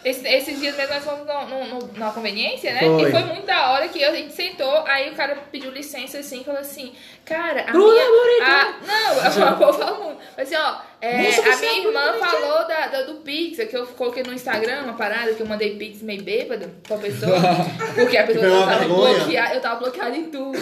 Esse- 0.05 0.29
esses 0.29 0.61
dias 0.61 0.77
mesmo 0.77 0.93
nós 0.95 1.03
fomos 1.03 1.27
no, 1.27 1.47
no, 1.49 1.65
no- 1.81 1.99
na 1.99 2.11
conveniência, 2.11 2.73
né? 2.75 2.81
Foi. 2.81 3.09
E 3.09 3.11
foi 3.11 3.23
muito 3.25 3.47
da 3.47 3.73
hora 3.73 3.89
que 3.89 4.05
a 4.05 4.15
gente 4.15 4.33
sentou, 4.35 4.85
aí 4.87 5.11
o 5.11 5.15
cara 5.17 5.35
pediu 5.51 5.71
licença 5.73 6.19
assim, 6.19 6.45
falou 6.45 6.61
assim, 6.61 6.93
cara, 7.25 7.63
a 7.67 7.73
Bruna 7.73 7.95
minha. 7.95 8.45
A, 8.45 8.75
não, 8.87 9.49
o 9.55 9.57
povo 9.59 9.73
fala 9.79 9.99
muito. 10.05 10.19
Assim, 10.37 10.55
ó, 10.57 10.75
é, 11.05 11.29
a 11.29 11.33
você 11.33 11.67
é 11.67 11.71
minha 11.73 11.87
irmã 11.89 12.13
falou 12.19 12.67
da, 12.69 12.87
da- 12.89 13.03
do 13.03 13.15
Pix, 13.17 13.57
que 13.69 13.77
eu 13.77 13.87
coloquei 13.89 14.23
no 14.23 14.33
Instagram, 14.33 14.83
uma 14.85 14.95
parada 14.95 15.33
que 15.35 15.41
eu 15.41 15.47
mandei 15.47 15.77
Pix 15.77 16.03
meio 16.03 16.23
bêbado 16.23 16.71
pra 16.87 16.97
pessoa. 16.99 17.35
Porque 17.95 18.17
a 18.17 18.25
pessoa 18.27 18.67
tava, 18.67 18.79
vergonha? 18.79 19.15
bloqueada, 19.19 19.55
eu 19.55 19.61
tava 19.61 19.77
bloqueada 19.77 20.17
em 20.17 20.25
tudo. 20.31 20.59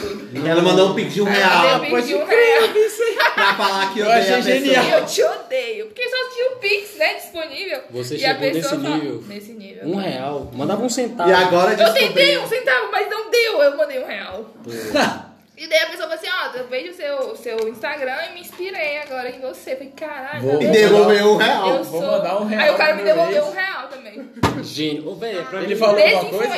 Ela 0.46 0.62
mandou 0.62 0.90
um 0.90 0.94
pix 0.94 1.14
de 1.14 1.22
um 1.22 1.24
real 1.24 1.66
eu 1.68 1.76
um 1.76 1.80
Pix 1.80 2.06
de 2.08 2.14
um 2.14 2.24
real. 2.24 2.68
pra 3.34 3.54
falar 3.54 3.92
que 3.92 4.00
eu, 4.00 4.06
Eu 4.06 4.12
dei 4.12 4.20
achei 4.20 4.34
a 4.34 4.36
pessoa. 4.36 4.60
genial. 4.82 4.98
Eu 5.00 5.06
te 5.06 5.22
odeio, 5.22 5.86
porque 5.86 6.08
só 6.08 6.16
tinha 6.34 6.50
o 6.52 6.56
Pix, 6.56 6.96
né, 6.98 7.14
disponível. 7.14 7.80
Você 7.90 8.16
e 8.16 8.24
a 8.24 8.28
chegou 8.34 8.52
nesse 8.52 8.68
fala- 8.68 8.96
nível. 8.96 9.24
Nesse 9.26 9.52
nível. 9.52 9.88
Um 9.88 9.96
real. 9.96 10.50
Mandava 10.54 10.82
um 10.84 10.88
centavo. 10.88 11.30
E 11.30 11.32
agora 11.32 11.72
Eu 11.80 11.92
tentei 11.94 12.38
um 12.38 12.46
centavo, 12.46 12.90
mas 12.90 13.08
não 13.08 13.30
deu. 13.30 13.62
Eu 13.62 13.76
mandei 13.76 13.98
um 14.02 14.06
real. 14.06 14.46
E 15.62 15.68
daí 15.68 15.78
a 15.78 15.86
pessoa 15.86 16.08
falou 16.08 16.14
assim, 16.14 16.26
ó, 16.28 16.56
eu 16.58 16.66
vejo 16.66 16.90
o 16.90 16.94
seu, 16.94 17.36
seu 17.36 17.68
Instagram 17.68 18.16
e 18.30 18.34
me 18.34 18.40
inspirei 18.40 18.98
agora 18.98 19.30
em 19.30 19.38
você. 19.40 19.72
Eu 19.74 19.76
falei, 19.76 19.92
caralho, 19.96 20.42
Vou- 20.42 20.58
tá 20.58 20.64
E 20.64 20.66
bom? 20.66 20.72
devolveu 20.72 21.26
um 21.26 21.30
eu 21.30 21.36
real. 21.36 21.84
Vou 21.84 22.00
sou... 22.00 22.10
mandar 22.10 22.40
um 22.40 22.44
real 22.46 22.62
Aí 22.62 22.70
o 22.70 22.76
cara 22.76 22.94
me 22.96 23.02
devolveu 23.04 23.44
um 23.44 23.52
real 23.52 23.86
também. 23.88 24.30
Gênio. 24.64 25.08
Ô, 25.08 25.14
velho, 25.14 25.44
pra 25.46 25.60
Ele 25.62 25.74
mim. 25.74 25.80
falou 25.80 26.00
alguma 26.04 26.30
coisa? 26.38 26.56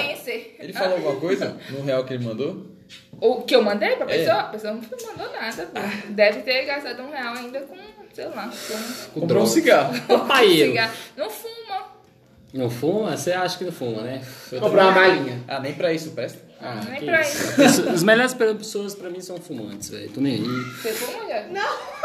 Ele 0.58 0.72
falou 0.72 0.94
alguma 0.96 1.16
coisa 1.20 1.56
no 1.68 1.82
real 1.84 2.04
que 2.04 2.14
ele 2.14 2.24
mandou? 2.24 2.66
O 3.20 3.42
que 3.42 3.54
eu 3.54 3.62
mandei 3.62 3.94
pra 3.96 4.06
É. 4.06 4.18
pessoa? 4.18 4.40
A 4.40 4.44
pessoa 4.44 4.72
não 4.72 4.80
mandou 4.80 5.32
nada. 5.38 5.66
pô. 5.66 5.80
Deve 6.08 6.40
ter 6.40 6.64
gastado 6.64 7.02
um 7.02 7.10
real 7.10 7.34
ainda 7.34 7.60
com, 7.60 7.76
sei 8.12 8.24
lá, 8.26 8.48
com 8.50 9.12
Com 9.14 9.20
Comprou 9.20 9.42
um 9.42 9.46
cigarro. 9.46 10.00
Papaieiro. 10.08 10.70
cigarro. 10.70 10.92
Não 11.16 11.28
fuma. 11.28 11.84
Não 12.54 12.70
fuma? 12.70 13.16
Você 13.16 13.32
acha 13.32 13.58
que 13.58 13.64
não 13.64 13.72
fuma, 13.72 14.00
né? 14.02 14.22
Eu 14.50 14.60
Comprar 14.60 14.84
uma 14.86 14.92
malinha. 14.92 15.42
Ah, 15.46 15.60
nem 15.60 15.74
pra 15.74 15.92
isso 15.92 16.10
presta. 16.12 16.38
Ah, 16.66 16.80
Nem 16.88 17.00
que 17.00 17.04
pra 17.04 17.20
isso. 17.20 17.88
As 17.90 18.02
melhores 18.02 18.32
pessoas 18.34 18.94
pra 18.94 19.10
mim 19.10 19.20
são 19.20 19.36
fumantes, 19.36 19.90
velho. 19.90 20.08
Tô 20.08 20.20
nem 20.20 20.34
aí. 20.36 20.40
Você 20.42 20.92
fuma, 20.92 21.28
já? 21.28 21.42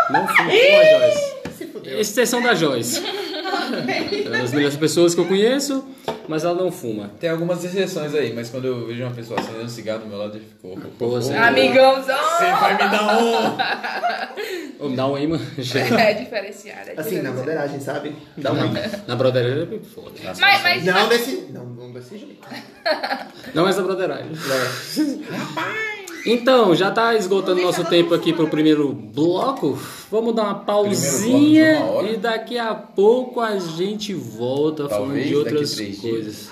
Não 0.10 0.28
fuma. 0.28 0.50
Fuma, 0.52 1.00
Joyce. 1.00 2.00
Exceção 2.00 2.42
da 2.42 2.54
Joyce. 2.54 3.02
É 3.06 4.28
uma 4.28 4.38
das 4.40 4.52
melhores 4.52 4.76
pessoas 4.76 5.16
que 5.16 5.22
eu 5.22 5.26
conheço, 5.26 5.86
mas 6.30 6.44
ela 6.46 6.54
não 6.54 6.72
fuma. 6.72 7.10
Tem 7.20 7.30
algumas 7.30 7.64
exceções 7.66 8.14
aí, 8.14 8.32
mas 8.34 8.50
quando 8.50 8.66
eu 8.66 8.86
vejo 8.88 9.04
uma 9.04 9.12
pessoa 9.12 9.40
acendendo 9.40 9.64
um 9.66 9.68
cigarro 9.68 10.00
do 10.02 10.06
meu 10.08 10.18
lado, 10.18 10.38
ele 10.38 10.46
ficou. 10.46 10.78
Pô, 10.98 11.10
você- 11.10 11.34
Amigãozão. 11.34 12.18
Você 12.18 12.46
vai 12.52 12.74
me 12.74 12.78
dar 12.90 13.18
um! 13.18 14.90
Me 14.90 14.96
dá 14.96 15.08
um 15.08 15.16
aí, 15.16 15.28
mano. 15.28 15.44
É 16.00 16.14
diferenciada. 16.14 16.92
é 16.92 17.00
Assim, 17.00 17.22
na 17.22 17.32
broderagem, 17.32 17.80
sabe? 17.80 18.16
Dá 18.38 18.52
um 18.54 18.56
Na, 18.56 18.64
oi. 18.64 18.90
na 19.08 19.16
broderagem 19.16 19.64
é 19.64 19.80
foda. 19.86 20.12
Mas, 20.24 20.40
mas, 20.40 20.86
Não 20.86 21.10
desse, 21.10 21.48
não, 21.52 21.66
não 21.66 21.92
desse 21.92 22.18
jeito. 22.18 22.48
Não 23.54 23.66
é 23.68 23.70
essa 23.72 23.82
broderagem. 23.82 24.32
Então, 26.26 26.76
já 26.76 26.92
tá 26.92 27.16
esgotando 27.16 27.62
nosso 27.62 27.84
tempo 27.86 28.14
aqui 28.14 28.34
pro 28.34 28.48
primeiro 28.48 28.92
bloco. 28.94 29.78
Vamos 30.12 30.36
dar 30.36 30.44
uma 30.44 30.56
pausinha 30.56 31.76
de 31.76 31.82
uma 31.82 32.04
e 32.10 32.18
daqui 32.18 32.58
a 32.58 32.74
pouco 32.76 33.40
a 33.40 33.58
gente 33.58 34.14
volta 34.14 34.90
falando 34.90 35.08
Talvez 35.08 35.28
de 35.28 35.34
daqui 35.44 35.56
outras 35.56 35.76
coisas. 36.00 36.50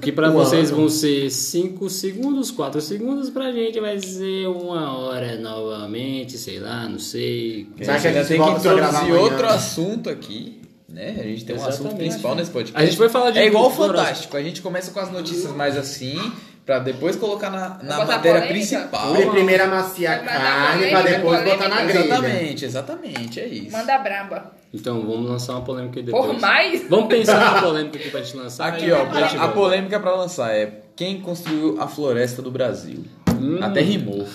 Que 0.00 0.12
pra 0.12 0.30
Um 0.30 0.34
vocês 0.34 0.68
ano. 0.68 0.80
vão 0.80 0.88
ser 0.88 1.30
5 1.30 1.88
segundos, 1.88 2.50
4 2.50 2.80
segundos, 2.80 3.30
pra 3.30 3.50
gente 3.52 3.80
vai 3.80 3.98
ser 3.98 4.46
uma 4.48 4.96
hora 4.98 5.36
novamente, 5.38 6.36
sei 6.36 6.58
lá, 6.60 6.86
não 6.88 6.98
sei. 6.98 7.66
A 7.80 7.84
Será 7.84 7.92
gente 7.98 8.02
que 8.02 8.06
a 8.06 8.10
ainda 8.10 8.24
gente 8.24 8.38
tem 8.38 8.54
que 8.54 8.58
introduzir 8.60 9.14
outro 9.14 9.46
assunto 9.46 10.10
aqui, 10.10 10.60
né? 10.86 11.16
A 11.18 11.22
gente 11.22 11.44
tem 11.46 11.56
um 11.56 11.58
assunto 11.58 11.70
Exatamente. 11.86 11.96
principal 11.96 12.34
nesse 12.34 12.50
podcast. 12.50 12.82
A 12.82 12.86
gente 12.86 12.98
vai 12.98 13.08
falar 13.08 13.30
de 13.30 13.38
É 13.38 13.46
igual 13.46 13.66
o. 13.66 13.70
Fantástico, 13.70 14.36
a 14.36 14.42
gente 14.42 14.60
começa 14.60 14.90
com 14.90 15.00
as 15.00 15.10
notícias 15.10 15.52
mais 15.56 15.74
assim, 15.76 16.20
pra 16.64 16.78
depois 16.78 17.16
colocar 17.16 17.50
na, 17.50 17.78
na 17.82 17.96
Botar 17.96 18.16
matéria 18.16 18.40
polêmica? 18.42 18.46
principal. 18.48 19.14
Pri- 19.14 19.30
Primeiro 19.30 19.64
amaciar 19.64 20.14
a 20.14 20.18
carne 20.24 20.90
pra 20.90 21.02
depois 21.02 21.40
polêmica. 21.40 21.56
botar 21.56 21.68
na 21.68 21.82
grelha. 21.84 22.04
Exatamente, 22.04 22.64
exatamente, 22.64 23.40
é 23.40 23.46
isso. 23.46 23.72
Manda 23.76 23.98
braba. 23.98 24.52
Então, 24.72 25.00
vamos 25.06 25.30
lançar 25.30 25.52
uma 25.52 25.62
polêmica 25.62 26.00
aí 26.00 26.04
depois. 26.06 26.26
Por 26.26 26.40
mais? 26.40 26.88
Vamos 26.88 27.06
pensar 27.06 27.54
na 27.54 27.60
polêmica 27.62 27.98
aqui 27.98 28.10
pra 28.10 28.20
gente 28.22 28.36
lançar. 28.36 28.68
Aqui, 28.68 28.90
ó, 28.90 29.02
a 29.04 29.44
a 29.44 29.48
polêmica 29.48 30.00
pra 30.00 30.14
lançar 30.16 30.50
é 30.52 30.80
quem 30.96 31.20
construiu 31.20 31.76
a 31.80 31.86
floresta 31.86 32.42
do 32.42 32.50
Brasil. 32.50 33.04
Hum. 33.40 33.58
Até 33.62 33.80
rimou. 33.80 34.26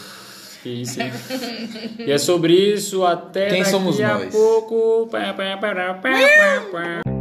Que 0.63 0.69
isso, 0.81 1.01
hein? 1.01 1.11
e 1.99 2.11
é 2.11 2.17
sobre 2.17 2.53
isso 2.53 3.05
até 3.05 3.47
Quem 3.47 3.59
daqui 3.59 3.71
somos 3.71 3.99
a 4.01 4.13
nós? 4.19 4.31
pouco. 4.33 5.07
Pá, 5.09 5.33
pá, 5.33 5.57
pá, 5.57 7.18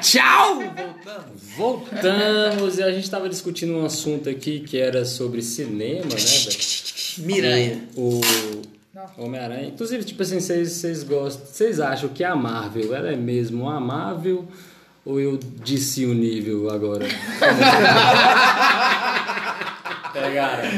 Tchau! 0.00 0.62
Voltamos 1.56 2.78
e 2.78 2.82
a 2.82 2.90
gente 2.90 3.04
estava 3.04 3.28
discutindo 3.28 3.74
um 3.74 3.84
assunto 3.84 4.28
aqui 4.28 4.60
que 4.60 4.78
era 4.78 5.04
sobre 5.04 5.42
cinema, 5.42 6.06
né? 6.06 6.16
Miranha. 7.18 7.88
O 7.96 8.20
Homem-Aranha. 9.18 9.68
Inclusive, 9.68 10.04
tipo 10.04 10.22
assim, 10.22 10.40
vocês 10.40 10.72
vocês 10.72 11.02
gostam. 11.02 11.46
Vocês 11.46 11.78
acham 11.80 12.08
que 12.08 12.24
a 12.24 12.34
Marvel 12.34 12.94
ela 12.94 13.12
é 13.12 13.16
mesmo 13.16 13.68
amável 13.68 14.48
ou 15.04 15.20
eu 15.20 15.38
disse 15.62 16.06
o 16.06 16.14
nível 16.14 16.70
agora? 16.70 17.06
Pegaram. 20.12 20.70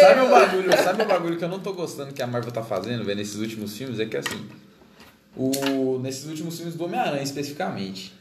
Sabe 0.00 0.20
o 0.20 0.28
bagulho, 0.28 0.70
sabe 0.76 1.02
o 1.02 1.06
bagulho 1.06 1.36
que 1.36 1.44
eu 1.44 1.48
não 1.48 1.60
tô 1.60 1.72
gostando 1.72 2.12
que 2.12 2.22
a 2.22 2.26
Marvel 2.26 2.52
tá 2.52 2.62
fazendo, 2.62 3.02
velho, 3.04 3.18
nesses 3.18 3.36
últimos 3.36 3.76
filmes? 3.76 3.98
É 3.98 4.04
que 4.04 4.16
assim, 4.16 4.46
o, 5.36 5.98
nesses 6.02 6.26
últimos 6.26 6.56
filmes 6.56 6.74
do 6.74 6.84
Homem-Aranha 6.84 7.22
especificamente, 7.22 8.12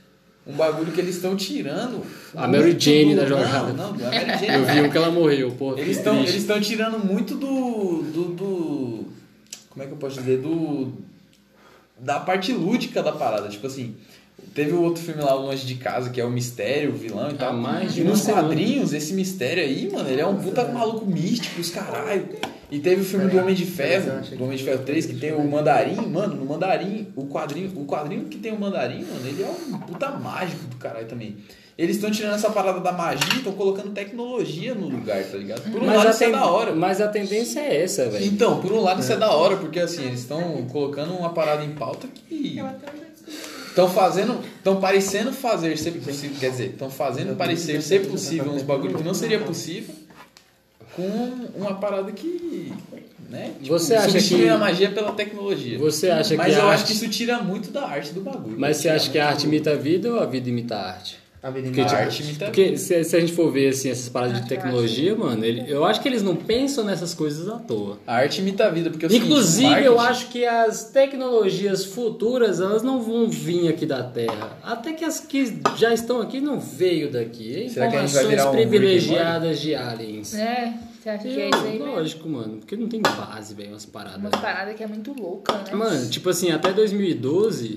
um 0.47 0.53
bagulho 0.53 0.91
que 0.91 0.99
eles 1.01 1.15
estão 1.15 1.35
tirando. 1.35 2.01
A 2.35 2.47
Mary 2.47 2.75
Jane 2.79 3.13
do- 3.15 3.21
da 3.21 3.25
jogada. 3.27 3.73
Não, 3.73 3.93
não, 3.93 4.11
é 4.11 4.25
Mary 4.25 4.45
Jane. 4.45 4.59
Eu 4.59 4.65
vi 4.65 4.81
um 4.81 4.89
que 4.89 4.97
ela 4.97 5.11
morreu, 5.11 5.51
pô. 5.51 5.75
Eles 5.77 5.97
estão 6.35 6.59
tirando 6.61 6.97
muito 7.03 7.35
do, 7.35 8.01
do, 8.03 8.23
do. 8.33 9.05
Como 9.69 9.83
é 9.83 9.85
que 9.85 9.91
eu 9.93 9.97
posso 9.97 10.19
dizer? 10.19 10.37
Do. 10.41 10.93
Da 11.99 12.19
parte 12.19 12.53
lúdica 12.53 13.03
da 13.03 13.11
parada. 13.11 13.49
Tipo 13.49 13.67
assim, 13.67 13.95
teve 14.53 14.73
o 14.73 14.81
outro 14.81 15.01
filme 15.03 15.21
lá, 15.21 15.35
O 15.35 15.43
Longe 15.45 15.65
de 15.65 15.75
Casa, 15.75 16.09
que 16.09 16.19
é 16.19 16.25
o 16.25 16.29
mistério, 16.31 16.91
o 16.91 16.95
vilão 16.95 17.29
e 17.31 17.33
tal. 17.33 17.49
Há 17.49 17.53
mais 17.53 17.93
de 17.93 18.01
e 18.01 18.03
nos 18.03 18.19
semana. 18.21 18.47
quadrinhos, 18.47 18.93
esse 18.93 19.13
mistério 19.13 19.63
aí, 19.63 19.89
mano, 19.91 20.09
ele 20.09 20.21
é 20.21 20.25
um 20.25 20.35
puta 20.35 20.65
maluco 20.67 21.05
místico, 21.05 21.59
os 21.61 21.69
caralho. 21.69 22.27
E 22.71 22.77
teve 22.79 23.01
o 23.01 23.05
filme 23.05 23.27
do 23.29 23.37
Homem 23.39 23.55
de 23.55 23.65
Ferro, 23.65 24.21
do 24.37 24.43
Homem 24.43 24.55
de 24.55 24.63
Ferro 24.63 24.83
3, 24.85 25.05
que 25.07 25.15
tem 25.15 25.33
o 25.33 25.43
Mandarim, 25.43 25.95
mano, 26.07 26.35
no 26.35 26.45
Mandarim, 26.45 27.07
o 27.15 27.25
quadrinho, 27.25 27.71
o 27.75 27.85
quadrinho 27.85 28.25
que 28.25 28.37
tem 28.37 28.51
o 28.51 28.59
Mandarim, 28.59 29.03
mano, 29.05 29.27
ele 29.27 29.41
é 29.41 29.47
um 29.47 29.79
puta 29.79 30.11
mágico 30.11 30.65
do 30.65 30.75
caralho 30.75 31.07
também. 31.07 31.35
Eles 31.75 31.95
estão 31.95 32.11
tirando 32.11 32.35
essa 32.35 32.49
parada 32.49 32.81
da 32.81 32.91
magia 32.91 33.25
e 33.33 33.37
estão 33.37 33.53
colocando 33.53 33.91
tecnologia 33.91 34.75
no 34.75 34.89
lugar, 34.89 35.23
tá 35.23 35.37
ligado? 35.37 35.61
Por 35.71 35.81
um 35.81 35.85
lado 35.85 36.07
a 36.07 36.11
isso 36.11 36.23
é 36.25 36.29
da 36.29 36.45
hora. 36.45 36.75
mas 36.75 36.99
a 36.99 37.07
tendência 37.07 37.61
é 37.61 37.81
essa, 37.83 38.09
velho. 38.09 38.25
Então, 38.25 38.59
por 38.59 38.71
um 38.73 38.81
lado 38.81 38.99
isso 38.99 39.13
é 39.13 39.15
da 39.15 39.31
hora, 39.31 39.55
porque 39.55 39.79
assim, 39.79 40.05
eles 40.05 40.19
estão 40.19 40.67
colocando 40.69 41.13
uma 41.13 41.29
parada 41.33 41.63
em 41.63 41.71
pauta 41.71 42.05
que 42.07 42.59
estão 43.69 43.89
fazendo, 43.89 44.39
estão 44.57 44.79
parecendo 44.79 45.31
fazer 45.31 45.77
ser 45.77 45.91
possível, 45.91 46.37
quer 46.39 46.51
dizer, 46.51 46.65
estão 46.71 46.89
fazendo 46.89 47.35
parecer 47.35 47.81
ser 47.81 48.07
possível 48.07 48.51
uns 48.51 48.63
bagulho 48.63 48.97
que 48.97 49.03
não 49.03 49.13
seria 49.13 49.39
possível 49.39 49.95
com 50.95 51.47
uma 51.55 51.75
parada 51.75 52.11
que, 52.11 52.73
né? 53.29 53.53
Tipo, 53.61 53.67
Você 53.77 53.93
acha 53.95 54.19
que- 54.19 54.49
a 54.49 54.57
magia 54.57 54.89
pela 54.91 55.11
tecnologia. 55.11 55.77
Você 55.77 56.09
acha 56.09 56.35
Mas 56.35 56.53
que 56.55 56.59
eu 56.59 56.65
a 56.65 56.71
acho 56.71 56.81
arte... 56.81 56.87
que 56.87 56.93
isso 56.93 57.07
tira 57.09 57.39
muito 57.43 57.69
da 57.71 57.85
arte 57.87 58.11
do 58.11 58.21
bagulho. 58.21 58.59
Mas 58.59 58.77
você 58.77 58.89
acha 58.89 59.09
que 59.09 59.19
a 59.19 59.29
arte 59.29 59.45
imita 59.45 59.71
a 59.71 59.75
vida 59.75 60.11
ou 60.11 60.19
a 60.19 60.25
vida 60.25 60.49
imita 60.49 60.75
a 60.75 60.87
arte? 60.89 61.18
A 61.41 61.49
vida 61.51 61.67
Porque, 61.67 61.83
tipo, 61.85 61.95
arte 61.95 62.21
imita 62.23 62.45
a 62.45 62.47
porque 62.49 62.77
se, 62.77 63.01
se 63.05 63.15
a 63.15 63.19
gente 63.21 63.31
for 63.31 63.49
ver 63.49 63.69
assim, 63.69 63.89
essas 63.89 64.09
paradas 64.09 64.41
de 64.41 64.49
tecnologia, 64.49 65.15
mano, 65.15 65.45
ele, 65.45 65.63
eu 65.71 65.85
acho 65.85 66.01
que 66.01 66.07
eles 66.09 66.21
não 66.21 66.35
pensam 66.35 66.83
nessas 66.83 67.13
coisas 67.13 67.47
à 67.47 67.57
toa. 67.57 67.97
A 68.05 68.15
arte 68.15 68.41
imita 68.41 68.65
a 68.65 68.69
vida, 68.69 68.89
porque 68.89 69.05
é 69.05 69.09
seguinte, 69.09 69.25
Inclusive, 69.31 69.67
o 69.73 69.77
eu 69.77 69.95
marketing- 69.95 70.11
acho 70.23 70.31
que 70.31 70.45
as 70.45 70.83
tecnologias 70.91 71.85
futuras, 71.85 72.59
elas 72.59 72.83
não 72.83 73.01
vão 73.01 73.29
vir 73.29 73.69
aqui 73.69 73.85
da 73.85 74.03
Terra. 74.03 74.57
Até 74.61 74.91
que 74.91 75.05
as 75.05 75.21
que 75.21 75.59
já 75.77 75.93
estão 75.93 76.19
aqui 76.19 76.41
não 76.41 76.59
veio 76.59 77.09
daqui. 77.09 77.63
É 77.65 77.69
Será 77.69 77.87
Informações 77.87 78.45
um 78.45 78.51
privilegiadas 78.51 79.61
de 79.61 79.75
aliens. 79.75 80.33
É, 80.35 80.73
você 81.01 81.09
acha 81.09 81.23
que 81.23 81.39
é 81.39 81.45
Eu- 81.45 81.49
isso 81.51 81.59
aí 81.65 81.79
mesmo? 81.79 81.85
lógico, 81.85 82.27
mano. 82.27 82.57
Porque 82.57 82.75
não 82.75 82.89
tem 82.89 83.01
base, 83.01 83.53
velho, 83.53 83.69
umas 83.69 83.85
paradas. 83.85 84.19
Umas 84.19 84.35
paradas 84.41 84.75
que 84.75 84.83
é 84.83 84.87
muito 84.87 85.13
louca, 85.17 85.53
né? 85.53 85.73
Mano, 85.73 86.09
tipo 86.09 86.29
assim, 86.29 86.51
até 86.51 86.73
2012, 86.73 87.75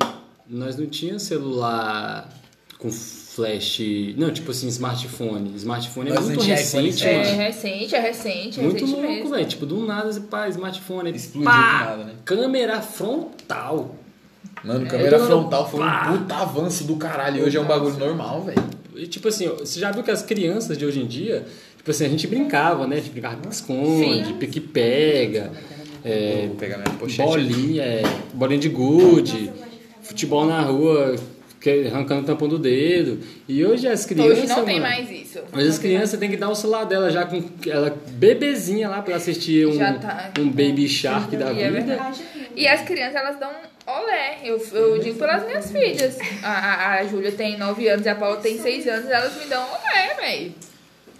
nós 0.49 0.77
não 0.77 0.87
tinha 0.87 1.17
celular 1.21 2.29
com 2.79 2.91
flash. 3.35 3.81
Não, 4.17 4.31
tipo 4.31 4.51
assim, 4.51 4.69
smartphone. 4.69 5.53
Smartphone 5.57 6.11
é 6.11 6.15
não 6.15 6.23
muito 6.23 6.41
recente, 6.43 7.07
é 7.07 7.19
mano. 7.19 7.37
recente, 7.39 7.95
é 7.95 8.01
recente, 8.01 8.61
é 8.61 8.63
Muito 8.63 8.85
recente 8.85 9.01
louco, 9.07 9.29
velho. 9.31 9.47
Tipo, 9.47 9.67
do 9.67 9.87
nada, 9.87 10.13
você, 10.13 10.21
pá, 10.21 10.49
smartphone. 10.49 11.11
Explodiu 11.15 11.51
pá, 11.51 11.57
do 11.83 11.85
nada, 11.91 12.05
né? 12.05 12.13
Câmera 12.25 12.81
frontal. 12.83 13.97
Mano, 14.65 14.87
câmera 14.87 15.17
Eu 15.17 15.21
tô- 15.21 15.27
frontal 15.27 15.69
foi 15.71 15.81
Pá. 15.81 16.11
um 16.13 16.19
puta 16.19 16.35
avanço 16.37 16.85
do 16.85 16.97
caralho. 16.97 17.39
E 17.41 17.43
hoje 17.43 17.57
é 17.57 17.61
um 17.61 17.65
bagulho 17.67 17.97
normal, 17.99 18.43
velho. 18.43 18.63
E, 18.95 19.07
tipo 19.07 19.29
assim, 19.29 19.49
você 19.49 19.81
já 19.81 19.91
viu 19.91 20.03
que 20.03 20.11
as 20.11 20.23
crianças 20.23 20.77
de 20.77 20.85
hoje 20.85 21.01
em 21.01 21.07
dia, 21.07 21.45
tipo 21.77 21.91
assim, 21.91 22.05
a 22.05 22.09
gente 22.09 22.27
brincava, 22.27 22.87
né? 22.87 22.97
A 22.97 22.99
gente 23.01 23.11
brincava 23.11 23.37
de 23.41 23.49
esconde, 23.49 24.27
Sim. 24.27 24.35
pique-pega, 24.39 25.51
é, 26.05 26.49
bolinha, 27.19 27.83
é, 27.83 28.03
bolinha 28.35 28.61
de 28.61 28.69
gude, 28.69 29.51
futebol 30.03 30.45
na 30.47 30.61
rua, 30.61 31.17
arrancando 31.71 32.23
o 32.23 32.25
tampão 32.25 32.49
do 32.49 32.59
dedo. 32.59 33.21
E 33.49 33.65
hoje 33.65 33.87
as 33.87 34.05
crianças. 34.05 34.39
Hoje 34.39 34.49
não 34.49 34.65
tem 34.65 34.81
mano, 34.81 34.95
mais 34.95 35.11
isso. 35.11 35.39
Hoje 35.53 35.69
as 35.69 35.79
tem 35.79 35.91
crianças 35.91 36.19
têm 36.19 36.31
que 36.31 36.37
dar 36.37 36.49
o 36.49 36.55
celular 36.55 36.85
dela 36.85 37.11
já 37.11 37.25
com 37.25 37.43
ela 37.67 37.97
bebezinha 38.11 38.89
lá 38.89 39.03
pra 39.03 39.17
assistir 39.17 39.67
um, 39.67 39.79
tá. 39.79 40.33
um 40.39 40.49
Baby 40.49 40.89
Shark 40.89 41.37
da 41.37 41.51
é 41.51 41.53
vida. 41.53 41.71
verdade. 41.71 42.23
E 42.55 42.67
as 42.67 42.83
crianças, 42.83 43.15
elas 43.15 43.39
dão 43.39 43.51
olé. 43.87 44.39
Eu, 44.45 44.59
eu 44.73 44.99
digo 44.99 45.19
pelas 45.19 45.45
minhas 45.47 45.71
filhas. 45.71 46.19
A, 46.43 46.51
a, 46.51 46.99
a 46.99 47.05
Júlia 47.05 47.33
tem 47.33 47.57
9 47.57 47.89
anos 47.89 48.07
e 48.07 48.09
a 48.09 48.15
Paula 48.15 48.37
tem 48.39 48.59
6 48.61 48.87
anos. 48.89 49.11
Elas 49.11 49.37
me 49.37 49.47
dão 49.47 49.65
olé, 49.65 50.15
velho. 50.15 50.55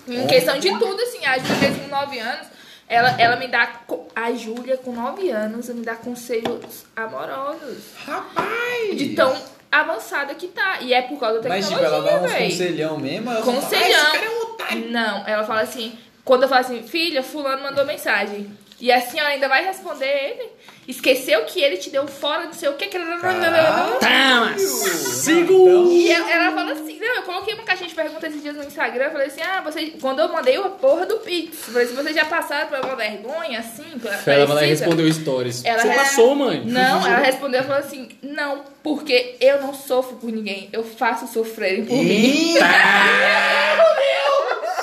Em 0.09 0.27
questão 0.27 0.59
de 0.59 0.69
tudo, 0.71 1.01
assim. 1.01 1.25
A 1.25 1.39
Júlia 1.39 1.71
com 1.71 1.89
9 1.89 2.19
anos, 2.19 2.47
ela, 2.89 3.21
ela 3.21 3.37
me 3.37 3.49
dá... 3.49 3.81
A 4.15 4.33
Júlia 4.33 4.77
com 4.77 4.93
9 4.93 5.31
anos 5.31 5.69
me 5.71 5.83
dá 5.83 5.95
conselhos 5.95 6.85
amorosos. 6.95 7.79
Rapaz! 8.05 8.97
De 8.97 9.15
tão 9.15 9.35
avançada 9.73 10.35
que 10.35 10.49
tá. 10.49 10.79
E 10.81 10.93
é 10.93 11.03
por 11.03 11.19
causa 11.19 11.41
da 11.41 11.49
Mas, 11.49 11.67
tecnologia, 11.67 11.91
tipo, 11.99 12.05
ela 12.11 12.21
dá 12.21 12.27
uns 12.27 12.33
véi. 12.33 12.51
conselhão 12.51 12.99
mesmo. 12.99 13.31
ela 13.31 13.39
só 13.43 13.53
fala, 13.53 13.59
"Ah, 13.59 13.63
Conselhão. 13.63 14.15
é 14.15 14.31
um 14.31 14.43
otário." 14.43 14.91
Não, 14.91 15.27
ela 15.27 15.45
fala 15.45 15.61
assim, 15.63 15.99
quando 16.25 16.43
eu 16.45 16.49
falo 16.49 16.61
assim, 16.61 16.83
filha, 16.83 17.23
fulano 17.23 17.63
mandou 17.63 17.85
mensagem. 17.85 18.57
E 18.83 18.91
assim 18.91 19.19
ela 19.21 19.29
ainda 19.29 19.49
vai 19.49 19.65
responder 19.65 20.05
ele. 20.07 20.51
Esqueceu 20.89 21.45
que 21.45 21.63
ele 21.63 21.77
te 21.77 21.89
deu 21.89 22.09
fora, 22.09 22.43
não 22.47 22.53
sei 22.53 22.69
o 22.69 22.73
que. 22.73 22.87
que... 22.87 22.99
Tá, 22.99 24.55
sigo! 24.59 25.69
Então, 25.69 25.93
E 25.93 26.11
ela, 26.11 26.29
ela 26.33 26.53
fala 26.53 26.73
assim, 26.73 26.99
não, 26.99 27.15
eu 27.15 27.23
coloquei 27.23 27.55
uma 27.55 27.63
caixinha 27.63 27.89
de 27.89 27.95
perguntas 27.95 28.25
esses 28.25 28.43
dias 28.43 28.57
no 28.57 28.65
Instagram, 28.65 29.05
eu 29.05 29.11
falei 29.13 29.29
assim, 29.29 29.41
ah, 29.43 29.61
você, 29.61 29.93
quando 30.01 30.19
eu 30.19 30.29
mandei 30.33 30.57
a 30.57 30.63
porra 30.63 31.07
do 31.07 31.19
Pix, 31.19 31.69
eu 31.69 31.73
falei 31.75 31.87
assim, 31.87 31.95
vocês 31.95 32.17
já 32.17 32.25
passaram 32.25 32.67
por 32.67 32.81
uma 32.81 32.97
vergonha, 32.97 33.61
assim, 33.61 33.85
Ela 34.05 34.19
vai 34.25 34.37
lá 34.39 34.45
e 34.45 34.47
parecida?" 34.49 34.67
respondeu 34.87 35.13
stories. 35.13 35.65
Ela 35.65 35.79
Você 35.83 35.89
re- 35.89 35.95
passou, 35.95 36.35
mãe? 36.35 36.63
Não, 36.65 37.07
ela 37.07 37.19
respondeu 37.19 37.61
e 37.61 37.65
falou 37.65 37.79
assim, 37.79 38.09
não, 38.21 38.65
porque 38.83 39.37
eu 39.41 39.63
não 39.63 39.73
sofro 39.73 40.17
por 40.17 40.33
ninguém, 40.33 40.69
eu 40.73 40.83
faço 40.83 41.29
sofrerem 41.33 41.85
por 41.85 41.95
mim. 41.97 42.55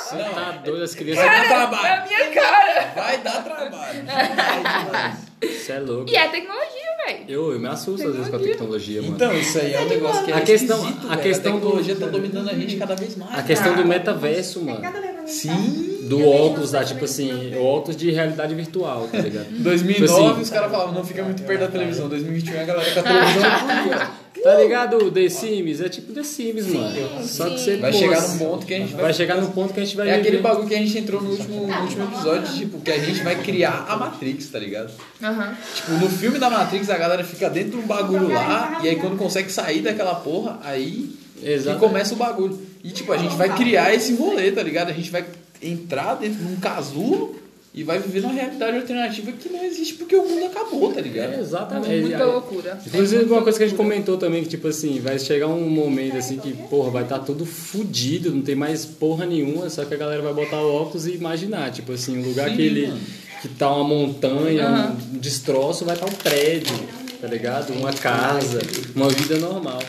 Você 0.10 0.16
tá 0.18 0.52
doido, 0.64 0.84
as 0.84 0.96
crianças. 0.96 1.24
Vai 1.24 1.36
dar 1.38 1.44
É 1.46 1.48
trabalho. 1.48 2.02
a 2.02 2.06
minha 2.08 2.28
cara. 2.32 2.59
Vai 2.96 3.18
dar 3.22 3.44
trabalho. 3.44 4.04
Você 5.42 5.72
é 5.72 5.80
louco. 5.80 6.10
E 6.12 6.16
é 6.18 6.28
tecnologia, 6.28 6.98
velho. 7.08 7.24
Eu, 7.30 7.54
eu 7.54 7.60
me 7.60 7.68
assusto 7.70 8.06
às 8.08 8.14
vezes 8.14 8.30
com 8.30 8.36
a 8.36 8.40
tecnologia, 8.40 9.02
mano. 9.02 9.16
Então, 9.16 9.34
isso 9.34 9.58
aí 9.58 9.74
é 9.74 9.82
um 9.82 9.86
negócio 9.88 10.26
que 10.26 10.32
é 10.32 10.36
A 10.36 10.42
questão- 10.42 10.86
a 11.10 11.18
questão 11.18 11.54
a 11.54 11.56
do- 11.56 11.62
tecnologia 11.62 11.96
tá 11.96 12.08
dominando 12.08 12.50
a 12.50 12.54
gente 12.54 12.76
cada 12.76 12.96
vez 12.96 13.16
mais. 13.16 13.40
A 13.40 13.44
questão 13.44 13.74
do 13.76 13.86
metaverso, 13.86 14.62
mano. 14.62 14.82
Sim. 15.26 15.89
Do 16.10 16.28
óculos 16.28 16.72
lá, 16.74 16.84
tipo 16.84 17.06
assim, 17.06 17.54
o 17.56 17.64
óculos 17.64 17.96
de 17.96 18.10
realidade 18.12 18.54
virtual, 18.56 19.08
tá 19.12 19.20
ligado? 19.20 19.48
Em 19.52 19.62
2009 19.64 20.32
Assim. 20.32 20.42
os 20.42 20.50
caras 20.50 20.72
falavam, 20.72 20.94
não 20.94 21.04
fica 21.06 21.24
muito 21.24 21.44
perto 21.44 21.60
da 21.62 21.68
televisão. 21.68 22.10
2021 22.10 22.60
a 22.60 22.64
galera 22.64 22.92
com 22.92 23.00
a 23.00 23.04
televisão. 23.04 24.10
Tá 24.42 24.56
ligado? 24.56 25.12
The 25.12 25.28
Sims 25.28 25.82
é 25.82 25.90
tipo 25.90 26.14
The 26.14 26.24
Sims, 26.24 26.68
mano. 26.68 26.96
Só 27.26 27.50
que 27.50 27.60
você 27.60 27.76
Vai 27.76 27.92
chegar 27.92 28.22
num 28.26 28.38
ponto 28.38 28.66
que 28.66 28.74
a 28.74 28.78
gente 28.78 28.94
vai. 28.94 29.02
vai 29.02 29.14
chegar 29.14 29.36
no 29.36 29.50
ponto 29.50 29.74
que 29.74 29.80
a 29.82 29.84
gente 29.84 29.98
vai 29.98 30.08
É 30.08 30.16
aquele 30.16 30.38
bagulho 30.38 30.66
que 30.66 30.76
a 30.76 30.78
gente 30.78 30.98
entrou 30.98 31.22
no 31.22 31.32
último, 31.32 31.68
no 31.68 31.82
último 31.82 32.06
episódio, 32.06 32.54
tipo, 32.56 32.80
que 32.80 32.90
a 32.90 32.98
gente 33.00 33.22
vai 33.22 33.36
criar 33.44 33.86
a 33.90 33.98
Matrix, 33.98 34.48
tá 34.48 34.58
ligado? 34.58 34.92
Aham. 35.22 35.58
Tipo, 35.76 35.92
no 35.92 36.08
filme 36.10 36.40
da 36.40 36.50
Matrix 36.50 36.90
a 36.90 36.98
galera 36.98 37.22
fica 37.22 37.50
dentro 37.50 37.72
de 37.72 37.78
um 37.80 37.88
bagulho 37.88 38.30
lá, 38.30 38.80
e 38.82 38.88
aí 38.88 38.96
quando 38.96 39.18
consegue 39.18 39.52
sair 39.52 39.82
daquela 39.82 40.16
porra, 40.16 40.58
aí 40.64 41.10
que 41.38 41.50
Exato. 41.50 41.78
começa 41.80 42.14
o 42.14 42.18
bagulho. 42.18 42.58
E 42.82 42.92
tipo, 42.92 43.12
a 43.12 43.18
gente 43.18 43.36
vai 43.36 43.54
criar 43.54 43.94
esse 43.94 44.14
rolê, 44.14 44.54
tá 44.54 44.64
ligado? 44.64 44.90
A 44.90 44.94
gente 44.94 45.12
vai 45.12 45.26
entrar 45.62 46.16
dentro 46.16 46.44
de 46.44 46.52
um 46.54 46.56
casulo 46.58 47.36
e 47.74 47.84
vai 47.84 48.00
viver 48.00 48.22
numa 48.22 48.34
realidade 48.34 48.78
alternativa 48.78 49.32
que 49.32 49.48
não 49.48 49.64
existe 49.64 49.94
porque 49.94 50.16
o 50.16 50.28
mundo 50.28 50.46
acabou, 50.48 50.92
tá 50.92 51.00
ligado? 51.02 51.36
É, 51.36 51.40
exatamente. 51.40 52.02
Muita 52.02 52.18
É, 52.18 52.24
loucura. 52.26 52.80
Inclusive, 52.86 53.24
uma 53.26 53.44
coisa 53.44 53.58
que 53.60 53.64
a 53.64 53.68
gente 53.68 53.78
comentou 53.78 54.18
também, 54.18 54.42
que 54.44 54.50
tipo 54.50 54.68
assim, 54.68 55.00
vai 55.00 55.20
chegar 55.20 55.48
um 55.48 55.70
momento 55.70 56.18
assim 56.18 56.38
que, 56.38 56.52
porra, 56.54 56.90
vai 56.90 57.04
estar 57.04 57.20
tudo 57.20 57.46
fudido, 57.46 58.32
não 58.32 58.42
tem 58.42 58.56
mais 58.56 58.86
porra 58.86 59.26
nenhuma, 59.26 59.70
só 59.70 59.86
que 59.86 59.94
a 59.94 59.98
galera 59.98 60.22
vai 60.24 60.34
botar 60.34 60.62
o 60.62 60.74
óculos 60.74 61.06
e 61.06 61.12
imaginar, 61.14 61.72
tipo 61.72 61.92
assim, 61.92 62.18
um 62.18 62.28
lugar 62.28 62.50
Sim, 62.50 62.56
que 62.56 62.62
ele 62.64 62.88
mano. 62.88 63.00
que 63.44 63.48
tá 63.50 63.72
uma 63.72 63.84
montanha, 63.84 64.96
um 65.14 65.18
destroço, 65.20 65.86
vai 65.86 65.94
estar 65.94 66.08
um 66.08 66.12
prédio, 66.12 66.76
tá 67.22 67.28
ligado? 67.28 67.72
Uma 67.74 67.94
casa, 67.94 68.60
uma 68.96 69.10
vida 69.10 69.38
normal. 69.38 69.80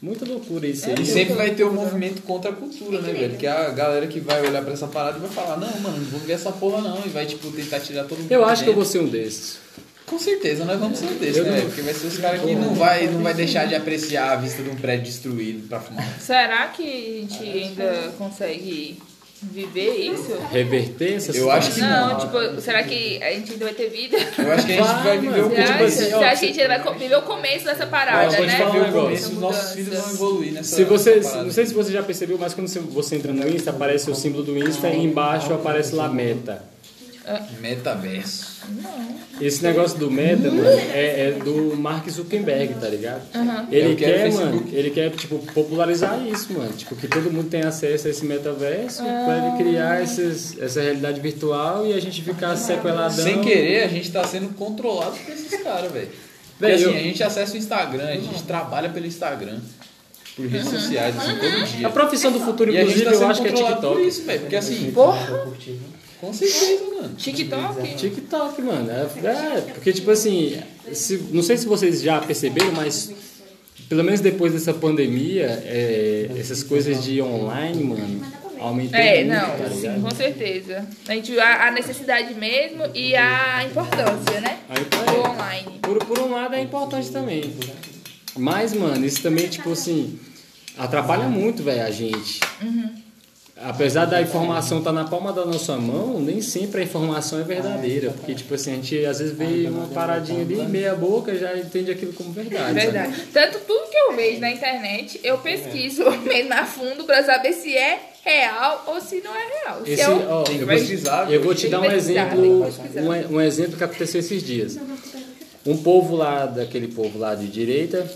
Muita 0.00 0.26
loucura 0.26 0.66
isso 0.66 0.88
aí. 0.88 0.94
E 1.00 1.06
sempre 1.06 1.34
vai 1.34 1.54
ter 1.54 1.64
o 1.64 1.72
movimento 1.72 2.22
contra 2.22 2.50
a 2.50 2.54
cultura, 2.54 3.00
né, 3.00 3.12
velho? 3.12 3.36
Que 3.36 3.46
a 3.46 3.70
galera 3.70 4.06
que 4.06 4.20
vai 4.20 4.46
olhar 4.46 4.62
pra 4.62 4.72
essa 4.72 4.86
parada 4.86 5.16
e 5.18 5.20
vai 5.20 5.30
falar, 5.30 5.56
não, 5.56 5.80
mano, 5.80 5.98
não 5.98 6.04
vou 6.04 6.20
ver 6.20 6.34
essa 6.34 6.52
porra 6.52 6.82
não. 6.82 7.04
E 7.04 7.08
vai, 7.08 7.24
tipo, 7.24 7.50
tentar 7.50 7.80
tirar 7.80 8.04
todo 8.04 8.18
mundo. 8.18 8.30
Eu 8.30 8.44
acho 8.44 8.62
que 8.62 8.70
eu 8.70 8.74
vou 8.74 8.84
ser 8.84 9.00
um 9.00 9.08
desses. 9.08 9.58
Com 10.04 10.18
certeza, 10.20 10.64
nós 10.64 10.78
vamos 10.78 10.98
ser 10.98 11.06
um 11.06 11.14
desses, 11.18 11.36
Eu 11.38 11.44
né, 11.44 11.58
não-? 11.58 11.66
Porque 11.66 11.82
vai 11.82 11.94
ser 11.94 12.06
os 12.06 12.18
caras 12.18 12.40
que 12.40 12.54
não 12.54 12.74
vai, 12.74 13.08
não 13.08 13.22
vai 13.22 13.34
deixar 13.34 13.66
de 13.66 13.74
apreciar 13.74 14.32
a 14.32 14.36
vista 14.36 14.62
de 14.62 14.70
um 14.70 14.76
prédio 14.76 15.06
destruído 15.06 15.66
pra 15.66 15.80
fumar. 15.80 16.06
Será 16.20 16.68
que 16.68 16.82
a 16.82 17.20
gente 17.22 17.42
ainda 17.42 18.12
consegue 18.16 18.98
viver 19.42 19.94
isso? 20.12 20.36
Reverter 20.50 21.14
essa 21.14 21.36
Eu 21.36 21.50
acho 21.50 21.72
que 21.74 21.80
Não, 21.80 22.08
não. 22.08 22.18
tipo, 22.18 22.60
será 22.60 22.82
que 22.82 23.22
a 23.22 23.32
gente 23.32 23.52
ainda 23.52 23.64
vai 23.66 23.74
ter 23.74 23.90
vida? 23.90 24.16
Eu 24.38 24.52
acho 24.52 24.66
que 24.66 24.72
a 24.72 24.76
gente 24.76 24.86
Vai, 24.86 25.02
vai 25.04 25.18
viver 25.18 25.40
o 25.40 25.50
mano. 25.50 25.56
Você 25.56 25.64
tipo 25.64 25.84
assim, 25.84 26.12
ó, 26.14 26.18
acha 26.18 26.20
que 26.40 26.44
a 26.44 26.48
gente 26.48 26.60
ainda 26.60 26.78
vai 26.82 26.98
viver 26.98 27.16
o 27.16 27.22
começo 27.22 27.64
dessa 27.64 27.86
parada, 27.86 28.26
Ó, 28.28 28.36
vou 28.36 28.46
te 28.46 28.52
né? 28.52 28.58
falar 28.58 28.70
um 28.70 28.72
ver 28.72 28.88
o 28.88 28.92
começo, 28.92 29.28
os 29.32 29.38
nossos 29.38 29.72
filhos 29.72 29.98
vão 29.98 30.10
evoluir 30.10 30.52
nessa 30.52 30.76
Se 30.76 30.84
você, 30.84 31.20
não 31.20 31.50
sei 31.50 31.66
se 31.66 31.74
você 31.74 31.92
já 31.92 32.02
percebeu, 32.02 32.38
mas 32.38 32.54
quando 32.54 32.68
você- 32.68 32.80
você 32.80 33.16
entra 33.16 33.32
no 33.32 33.48
Insta, 33.48 33.70
aparece 33.70 34.10
o 34.10 34.14
símbolo 34.14 34.42
do 34.44 34.56
Insta 34.58 34.88
e 34.88 35.04
embaixo 35.04 35.52
aparece 35.52 35.94
lá 35.94 36.08
meta. 36.08 36.62
Metaverso. 37.60 38.56
Esse 39.40 39.62
negócio 39.62 39.98
do 39.98 40.10
meta, 40.10 40.50
mano, 40.50 40.66
é, 40.68 41.28
é 41.28 41.30
do 41.44 41.76
Mark 41.76 42.08
Zuckerberg, 42.08 42.74
tá 42.74 42.88
ligado? 42.88 43.22
É 43.70 43.76
Ele 43.76 43.96
quer, 43.96 44.32
mano, 44.32 44.64
ele 44.72 44.90
quer, 44.90 45.10
tipo, 45.10 45.38
popularizar 45.52 46.20
isso, 46.26 46.52
mano. 46.52 46.72
Tipo, 46.72 46.96
que 46.96 47.06
todo 47.08 47.30
mundo 47.30 47.48
tenha 47.50 47.68
acesso 47.68 48.06
a 48.06 48.10
esse 48.10 48.24
metaverso 48.24 49.02
pra 49.02 49.38
ele 49.38 49.56
criar 49.70 50.02
esses, 50.02 50.58
essa 50.60 50.80
realidade 50.80 51.20
virtual 51.20 51.86
e 51.86 51.92
a 51.92 52.00
gente 52.00 52.22
ficar 52.22 52.56
sequeladão. 52.56 53.24
Sem 53.24 53.40
querer, 53.42 53.84
a 53.84 53.88
gente 53.88 54.10
tá 54.10 54.24
sendo 54.24 54.48
controlado 54.54 55.16
por 55.16 55.32
esses 55.32 55.62
caras, 55.62 55.92
velho. 55.92 56.08
Porque 56.08 56.72
Velho, 56.72 56.74
assim, 56.88 56.94
eu- 56.96 57.00
a 57.00 57.02
gente 57.02 57.22
acessa 57.22 57.54
o 57.54 57.56
Instagram, 57.58 58.06
a 58.06 58.14
gente 58.14 58.42
trabalha 58.44 58.88
pelo 58.88 59.04
Instagram, 59.06 59.58
por 60.34 60.46
redes 60.46 60.68
sociais, 60.70 61.14
assim, 61.16 61.36
todo 61.36 61.64
dia. 61.66 61.86
A 61.86 61.90
profissão 61.90 62.32
do 62.32 62.40
futuro, 62.40 62.74
inclusive, 62.74 63.04
tá 63.04 63.10
eu 63.12 63.26
acho 63.26 63.42
que 63.42 63.48
é 63.48 63.50
controlado 63.50 63.80
por 63.80 63.88
TikTok. 63.90 64.08
isso, 64.08 64.22
velho. 64.24 64.40
Porque 64.40 64.56
assim, 64.56 64.90
Porra! 64.92 65.46
Com 66.20 66.32
certeza, 66.32 66.84
mano. 66.94 67.14
TikTok? 67.16 67.94
TikTok, 67.96 68.62
mano. 68.62 68.90
É, 68.90 69.26
é, 69.26 69.60
porque, 69.74 69.92
tipo 69.92 70.10
assim, 70.10 70.58
se- 70.92 71.28
não 71.32 71.42
sei 71.42 71.56
se 71.56 71.66
vocês 71.66 72.00
já 72.02 72.20
perceberam, 72.20 72.72
mas 72.72 73.12
pelo 73.88 74.02
menos 74.02 74.20
depois 74.20 74.52
dessa 74.52 74.74
pandemia, 74.74 75.46
é, 75.64 76.30
essas 76.38 76.62
coisas 76.62 77.04
de 77.04 77.20
online, 77.22 77.84
mano, 77.84 78.20
aumentou 78.58 78.98
É, 78.98 79.22
muito, 79.24 79.28
não, 79.36 79.50
tá 79.58 79.68
sim, 79.70 79.76
ligado? 79.76 80.00
com 80.02 80.10
certeza. 80.14 80.86
A, 81.06 81.14
gente, 81.14 81.38
a, 81.38 81.68
a 81.68 81.70
necessidade 81.70 82.34
mesmo 82.34 82.82
e 82.94 83.14
a 83.14 83.64
importância, 83.64 84.40
né? 84.40 84.58
Aí, 84.68 84.82
Do 84.84 84.96
é, 84.96 85.28
online. 85.28 85.78
por, 85.82 85.98
por 86.04 86.18
um 86.20 86.32
lado 86.32 86.54
é 86.54 86.60
importante 86.62 87.10
também. 87.10 87.52
Mas, 88.36 88.72
mano, 88.72 89.04
isso 89.06 89.22
também, 89.22 89.46
tipo 89.48 89.70
assim, 89.72 90.18
atrapalha 90.76 91.28
muito, 91.28 91.62
velho, 91.62 91.82
a 91.84 91.90
gente. 91.90 92.40
Apesar 93.58 94.04
da 94.04 94.20
informação 94.20 94.78
estar 94.80 94.92
na 94.92 95.04
palma 95.04 95.32
da 95.32 95.44
nossa 95.46 95.76
mão, 95.78 96.20
nem 96.20 96.42
sempre 96.42 96.82
a 96.82 96.84
informação 96.84 97.40
é 97.40 97.42
verdadeira. 97.42 98.10
Porque, 98.10 98.34
tipo 98.34 98.54
assim, 98.54 98.72
a 98.72 98.74
gente 98.74 99.04
às 99.06 99.18
vezes 99.18 99.34
vê 99.36 99.66
uma 99.68 99.86
paradinha 99.88 100.42
ali, 100.42 100.56
meia 100.66 100.94
boca, 100.94 101.34
já 101.34 101.56
entende 101.56 101.90
aquilo 101.90 102.12
como 102.12 102.32
verdade. 102.32 102.64
sabe? 102.66 102.80
Verdade. 102.80 103.22
Tanto 103.32 103.58
tudo 103.60 103.88
que 103.90 103.96
eu 103.96 104.14
vejo 104.14 104.40
na 104.40 104.50
internet, 104.50 105.18
eu 105.24 105.38
pesquiso 105.38 106.04
mesmo 106.28 106.52
a 106.52 106.66
fundo 106.66 107.04
pra 107.04 107.24
saber 107.24 107.54
se 107.54 107.74
é 107.74 107.98
real 108.22 108.84
ou 108.88 109.00
se 109.00 109.22
não 109.22 109.34
é 109.34 109.46
real. 109.64 109.84
Se 109.86 109.90
Esse, 109.92 110.02
é 110.02 110.08
um- 110.10 110.30
ó, 110.30 110.42
Tem 110.42 110.56
que 110.56 110.62
eu, 110.62 110.66
vou, 110.66 110.76
pesquisar, 110.76 111.32
eu 111.32 111.42
vou 111.42 111.54
te 111.54 111.68
dar 111.68 111.80
um 111.80 111.90
exemplo, 111.90 112.62
um, 113.30 113.36
um 113.36 113.40
exemplo 113.40 113.78
que 113.78 113.84
aconteceu 113.84 114.20
esses 114.20 114.42
dias. 114.42 114.78
Um 115.64 115.78
povo 115.78 116.14
lá, 116.14 116.44
daquele 116.44 116.88
povo 116.88 117.18
lá 117.18 117.34
de 117.34 117.46
direita, 117.48 118.06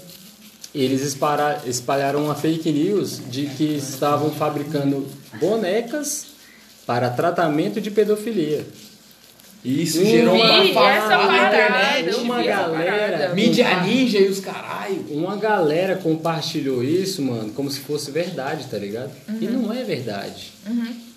eles 0.74 1.02
espalha- 1.02 1.60
espalharam 1.66 2.24
uma 2.24 2.34
fake 2.34 2.70
news 2.70 3.20
de 3.30 3.46
que 3.46 3.76
estavam 3.76 4.30
fabricando 4.30 5.06
bonecas 5.40 6.26
para 6.86 7.10
tratamento 7.10 7.80
de 7.80 7.90
pedofilia. 7.90 8.66
E 9.62 9.82
isso 9.82 10.02
gerou 10.02 10.34
uma 10.36 10.64
essa 10.64 10.72
bafafá 10.72 11.26
na 11.26 11.48
internet. 11.48 12.14
uma 12.16 12.40
essa 12.40 12.48
galera-. 12.60 13.34
Mídia 13.34 13.80
ninja 13.82 14.18
e 14.18 14.26
os 14.28 14.40
caralho. 14.40 15.04
Uma 15.10 15.36
galera 15.36 15.96
compartilhou 15.96 16.82
isso, 16.82 17.20
mano, 17.20 17.52
como 17.52 17.70
se 17.70 17.80
fosse 17.80 18.10
verdade, 18.10 18.64
tá 18.70 18.78
ligado? 18.78 19.10
E 19.38 19.46
não 19.46 19.70
é 19.70 19.84
verdade. 19.84 20.52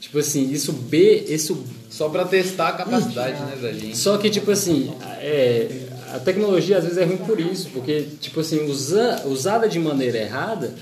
Tipo 0.01 0.19
assim, 0.19 0.51
isso 0.51 0.73
B, 0.73 1.25
isso 1.29 1.63
Só 1.89 2.09
pra 2.09 2.25
testar 2.25 2.69
a 2.69 2.71
capacidade, 2.73 3.39
né, 3.39 3.55
da 3.61 3.71
gente. 3.71 3.97
Só 3.97 4.17
que, 4.17 4.29
tipo 4.29 4.49
assim, 4.51 4.91
é, 5.21 5.67
a 6.13 6.19
tecnologia 6.19 6.77
às 6.77 6.83
vezes 6.83 6.97
é 6.97 7.03
ruim 7.03 7.17
por 7.17 7.39
isso, 7.39 7.69
porque, 7.73 8.07
tipo 8.21 8.39
assim, 8.39 8.65
usa, 8.69 9.23
usada 9.25 9.67
de 9.67 9.79
maneira 9.79 10.17
errada 10.19 10.73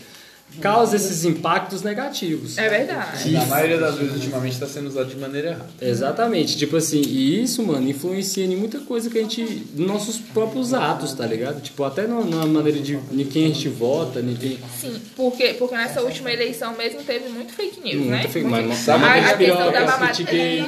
causa 0.59 0.97
esses 0.97 1.23
impactos 1.23 1.82
negativos. 1.82 2.57
É 2.57 2.67
verdade. 2.67 3.32
Na 3.32 3.45
maioria 3.45 3.77
das 3.77 3.95
vezes, 3.95 4.15
ultimamente, 4.15 4.59
tá 4.59 4.67
sendo 4.67 4.88
usado 4.89 5.07
de 5.09 5.15
maneira 5.15 5.51
errada. 5.51 5.69
Exatamente, 5.82 6.57
tipo 6.57 6.75
assim, 6.75 6.99
e 7.01 7.41
isso, 7.41 7.63
mano, 7.63 7.88
influencia 7.89 8.43
em 8.43 8.57
muita 8.57 8.79
coisa 8.79 9.09
que 9.09 9.17
a 9.17 9.21
gente. 9.21 9.41
nos 9.73 9.88
nossos 9.88 10.17
próprios 10.17 10.73
atos, 10.73 11.13
tá 11.13 11.25
ligado? 11.25 11.61
Tipo, 11.61 11.86
até 11.86 12.05
na, 12.05 12.19
na 12.25 12.45
maneira 12.45 12.82
de, 12.82 12.97
de 12.97 13.23
quem 13.23 13.45
a 13.45 13.47
gente 13.47 13.69
vota, 13.69 14.21
de 14.21 14.36
quem. 14.36 14.59
Sim, 14.77 14.99
porque, 15.15 15.53
porque 15.53 15.73
nessa 15.73 16.01
última 16.01 16.29
eleição 16.29 16.75
mesmo 16.75 17.01
teve 17.01 17.29
muito 17.29 17.53
fake 17.53 17.79
news, 17.79 17.95
Muito 18.05 18.09
né? 18.09 18.23
fake- 18.27 18.45
mas- 18.45 18.65
mas- 18.67 18.77
Sabe 18.79 19.05
a, 19.05 19.13
a 19.29 19.38
questão 19.38 19.71
da 19.71 19.86
mamadeira. 19.86 20.13
critiquei. 20.15 20.65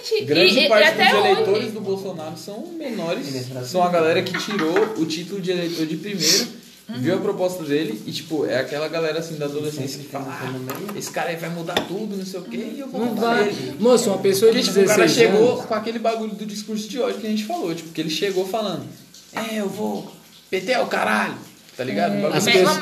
Exatamente. 0.00 0.24
Grande 0.24 0.58
e, 0.58 0.68
parte 0.68 0.84
e 0.84 0.88
até 0.88 1.04
dos 1.10 1.14
hoje. 1.20 1.28
eleitores 1.28 1.72
do 1.72 1.80
Bolsonaro 1.80 2.36
são 2.36 2.66
menores. 2.78 3.26
São 3.64 3.82
a 3.82 3.88
galera 3.88 4.22
que 4.22 4.36
tirou 4.38 4.94
o 4.98 5.06
título 5.06 5.40
de 5.40 5.50
eleitor 5.50 5.86
de 5.86 5.96
primeiro, 5.96 6.48
viu 6.88 7.14
a 7.14 7.18
proposta 7.18 7.62
dele 7.64 8.02
e, 8.06 8.12
tipo, 8.12 8.46
é 8.46 8.58
aquela 8.58 8.88
galera 8.88 9.18
assim 9.20 9.36
da 9.36 9.46
adolescência 9.46 9.98
que 10.00 10.06
fala: 10.08 10.26
ah, 10.28 10.98
esse 10.98 11.10
cara 11.10 11.30
aí 11.30 11.36
vai 11.36 11.50
mudar 11.50 11.74
tudo, 11.86 12.16
não 12.16 12.24
sei 12.26 12.40
o 12.40 12.44
quê, 12.44 12.72
e 12.74 12.80
eu 12.80 12.88
vou 12.88 13.04
Não 13.04 13.14
vai. 13.14 13.44
nele. 13.44 13.76
Moço, 13.78 14.10
uma 14.10 14.18
pessoa 14.18 14.52
de 14.52 14.62
tipo, 14.62 14.80
o 14.80 14.84
cara 14.86 15.06
16 15.06 15.12
chegou 15.12 15.52
anos. 15.52 15.64
com 15.66 15.74
aquele 15.74 15.98
bagulho 15.98 16.32
do 16.34 16.46
discurso 16.46 16.88
de 16.88 16.98
ódio 17.00 17.20
que 17.20 17.26
a 17.26 17.30
gente 17.30 17.44
falou. 17.44 17.74
Tipo, 17.74 17.90
que 17.90 18.00
ele 18.00 18.10
chegou 18.10 18.46
falando: 18.46 18.86
É, 19.32 19.56
eu 19.60 19.68
vou. 19.68 20.10
PT 20.50 20.72
é 20.72 20.80
o 20.80 20.86
caralho. 20.86 21.34
Tá 21.76 21.84
ligado? 21.84 22.12
Um 22.12 22.22
bagulho 22.22 22.36
As 22.36 22.44
pessoas-. 22.44 22.78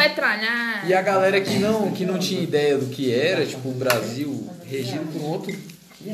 E 0.89 0.95
a 0.95 1.03
galera 1.03 1.41
que 1.41 1.59
não, 1.59 1.93
que 1.93 2.05
não 2.05 2.19
tinha 2.19 2.43
ideia 2.43 2.77
do 2.79 2.87
que 2.87 3.13
era, 3.13 3.45
tipo, 3.47 3.69
o 3.69 3.73
Brasil 3.75 4.49
regido 4.67 5.05
por 5.13 5.23
um 5.23 5.27
outro 5.27 5.55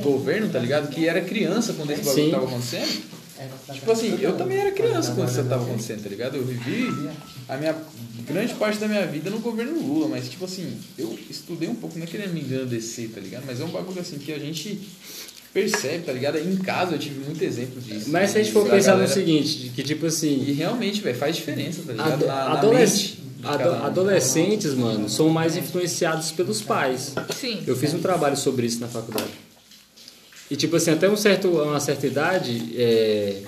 governo, 0.03 0.49
tá 0.49 0.59
ligado? 0.59 0.89
Que 0.89 1.07
era 1.09 1.21
criança 1.21 1.73
quando 1.75 1.91
esse 1.91 2.03
bagulho 2.03 2.25
Sim. 2.27 2.31
tava 2.31 2.47
acontecendo. 2.47 3.15
Tipo 3.73 3.91
assim, 3.93 4.17
eu 4.21 4.37
também 4.37 4.59
era 4.59 4.71
criança 4.71 5.13
quando 5.13 5.29
isso 5.29 5.43
tava 5.45 5.65
acontecendo, 5.65 6.03
tá 6.05 6.09
ligado? 6.09 6.37
Eu 6.37 6.45
vivi 6.45 6.89
a 7.49 7.57
minha 7.57 7.75
grande 8.27 8.55
parte 8.55 8.79
da 8.79 8.87
minha 8.89 9.05
vida 9.07 9.29
no 9.29 9.41
governo 9.41 9.79
Lula, 9.81 10.09
mas 10.09 10.29
tipo 10.31 10.45
assim, 10.45 10.79
eu 10.97 11.19
estudei 11.29 11.69
um 11.69 11.75
pouco, 11.75 11.99
não 11.99 12.05
é 12.05 12.09
querendo 12.09 12.33
me 12.33 12.41
engrandecer, 12.41 13.11
tá 13.11 13.21
ligado? 13.21 13.43
Mas 13.47 13.61
é 13.61 13.65
um 13.65 13.69
bagulho 13.71 14.01
assim 14.01 14.19
que 14.19 14.33
a 14.33 14.39
gente 14.39 14.81
percebe, 15.53 16.05
tá 16.05 16.13
ligado? 16.13 16.39
Em 16.39 16.57
casa 16.57 16.93
eu 16.95 16.99
tive 16.99 17.25
muito 17.25 17.43
exemplo 17.43 17.81
disso. 17.81 18.09
Mas 18.09 18.31
se 18.31 18.39
a 18.39 18.43
gente 18.43 18.53
for 18.53 18.63
pensar 18.69 18.93
no 18.93 18.99
galera- 18.99 19.13
seguinte, 19.13 19.59
de 19.59 19.69
que 19.71 19.83
tipo 19.83 20.07
assim. 20.07 20.45
E 20.47 20.53
realmente, 20.53 21.01
velho, 21.01 21.17
faz 21.19 21.35
diferença, 21.37 21.83
tá 21.85 21.93
ligado? 21.93 22.13
Ado- 22.13 22.27
Na, 22.27 22.35
na 22.35 22.53
adolesc- 22.59 23.15
ado- 23.43 23.69
um. 23.71 23.85
adolescentes, 23.85 24.75
mano, 24.75 25.09
são 25.11 25.29
mais 25.29 25.57
influenciados 25.57 26.31
pelos 26.33 26.63
pais. 26.63 27.13
Sim. 27.39 27.63
Eu 27.67 27.77
fiz 27.77 27.93
um 27.93 27.99
trabalho 28.01 28.37
sobre 28.37 28.65
isso 28.67 28.81
na 28.81 28.89
faculdade. 28.89 29.31
E 30.51 30.57
tipo 30.57 30.77
assim, 30.77 30.91
até 30.93 31.09
um 31.09 31.17
certo, 31.17 31.49
uma 31.49 31.81
certa 31.81 32.07
idade, 32.07 32.75
é, 32.77 33.41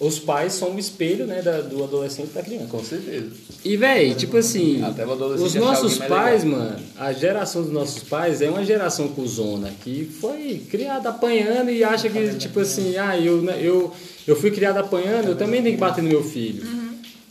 os 0.00 0.18
pais 0.18 0.52
são 0.52 0.74
o 0.74 0.78
espelho, 0.78 1.26
né, 1.26 1.42
da- 1.42 1.60
do 1.62 1.82
adolescente 1.82 2.28
da 2.32 2.42
criança. 2.42 2.66
Com 2.70 2.84
certeza. 2.84 3.26
E, 3.64 3.76
véi, 3.76 4.14
tipo 4.14 4.36
assim, 4.36 4.82
Até 4.84 5.04
o 5.06 5.12
adolescente 5.12 5.46
os 5.46 5.54
nossos 5.54 5.98
pais, 5.98 6.44
mano, 6.44 6.76
a 6.96 7.12
geração 7.12 7.62
dos 7.62 7.72
nossos 7.72 8.02
pais 8.04 8.40
é 8.40 8.48
uma 8.48 8.64
geração 8.64 9.08
cuzona 9.08 9.72
que 9.82 10.04
foi 10.20 10.62
criada 10.70 11.08
apanhando 11.08 11.70
e 11.70 11.82
acha 11.82 12.08
que, 12.08 12.34
tipo 12.34 12.60
assim, 12.60 12.96
ah, 12.96 13.18
eu, 13.18 13.42
né, 13.42 13.58
eu, 13.60 13.92
eu 14.26 14.36
fui 14.36 14.50
criado 14.50 14.76
apanhando, 14.78 15.28
eu 15.30 15.36
também 15.36 15.62
tenho 15.62 15.74
que 15.74 15.80
bater 15.80 16.02
no 16.02 16.08
meu 16.10 16.22
filho. 16.22 16.62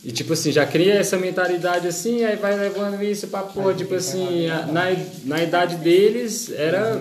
E, 0.04 0.12
tipo 0.12 0.32
assim, 0.32 0.52
já 0.52 0.64
cria 0.66 0.94
essa 0.94 1.16
mentalidade 1.16 1.88
assim, 1.88 2.22
aí 2.24 2.36
vai 2.36 2.56
levando 2.56 3.02
isso 3.02 3.26
pra 3.28 3.40
porra, 3.42 3.74
tipo 3.74 3.94
assim, 3.94 4.46
a- 4.48 4.66
na, 4.66 4.84
na 5.24 5.42
idade 5.42 5.76
deles 5.76 6.50
era 6.54 7.00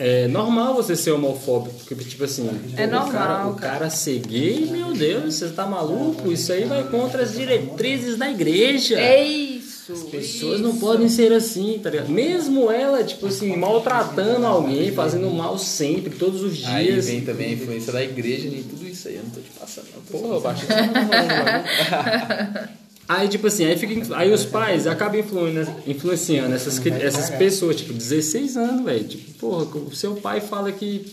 é 0.00 0.26
normal 0.28 0.74
você 0.74 0.96
ser 0.96 1.10
homofóbico, 1.12 1.74
porque, 1.84 1.94
tipo 2.04 2.24
assim, 2.24 2.48
É 2.76 2.86
o 2.86 2.90
cara, 2.90 3.00
normal, 3.00 3.50
o 3.52 3.54
cara 3.54 3.90
ser 3.90 4.18
gay, 4.20 4.66
meu 4.70 4.92
Deus, 4.94 5.34
você 5.34 5.48
tá 5.50 5.66
maluco? 5.66 6.30
Isso 6.32 6.52
aí 6.52 6.64
vai 6.64 6.82
contra 6.84 7.22
as 7.22 7.32
diretrizes 7.34 8.16
da 8.16 8.30
igreja. 8.30 8.98
É 8.98 9.22
isso. 9.22 9.70
As 9.92 10.02
pessoas 10.04 10.60
não 10.60 10.76
podem 10.78 11.08
ser 11.08 11.32
assim, 11.32 11.80
tá 11.82 11.90
ligado? 11.90 12.08
Mesmo 12.10 12.70
ela, 12.70 13.02
tipo 13.02 13.26
assim, 13.26 13.56
maltratando 13.56 14.46
alguém, 14.46 14.92
fazendo 14.92 15.28
mal 15.30 15.58
sempre, 15.58 16.14
todos 16.16 16.42
os 16.44 16.64
Aí 16.64 16.92
dias. 16.92 17.06
vem 17.06 17.22
também 17.22 17.50
a 17.50 17.54
influência 17.54 17.92
da 17.92 18.02
igreja 18.02 18.46
em 18.46 18.62
tudo 18.62 18.86
isso 18.88 19.08
aí. 19.08 19.16
Eu 19.16 19.24
não 19.24 19.30
tô 19.30 19.40
te 19.40 19.50
passando. 19.58 19.86
não, 19.94 20.02
Porra, 20.02 20.34
só- 20.34 20.40
baixo. 20.40 20.66
Aí, 23.12 23.26
tipo 23.28 23.48
assim, 23.48 23.64
aí, 23.64 23.76
fica, 23.76 24.16
aí 24.16 24.30
os 24.32 24.44
pais 24.44 24.86
acabam 24.86 25.18
influen- 25.18 25.66
influenciando 25.84 26.54
essas, 26.54 26.78
essas 26.86 27.28
pessoas, 27.30 27.74
tipo, 27.74 27.92
16 27.92 28.56
anos, 28.56 28.84
velho. 28.84 29.02
Tipo, 29.02 29.32
porra, 29.34 29.64
o 29.80 29.92
seu 29.92 30.14
pai 30.14 30.40
fala 30.40 30.70
que, 30.70 31.04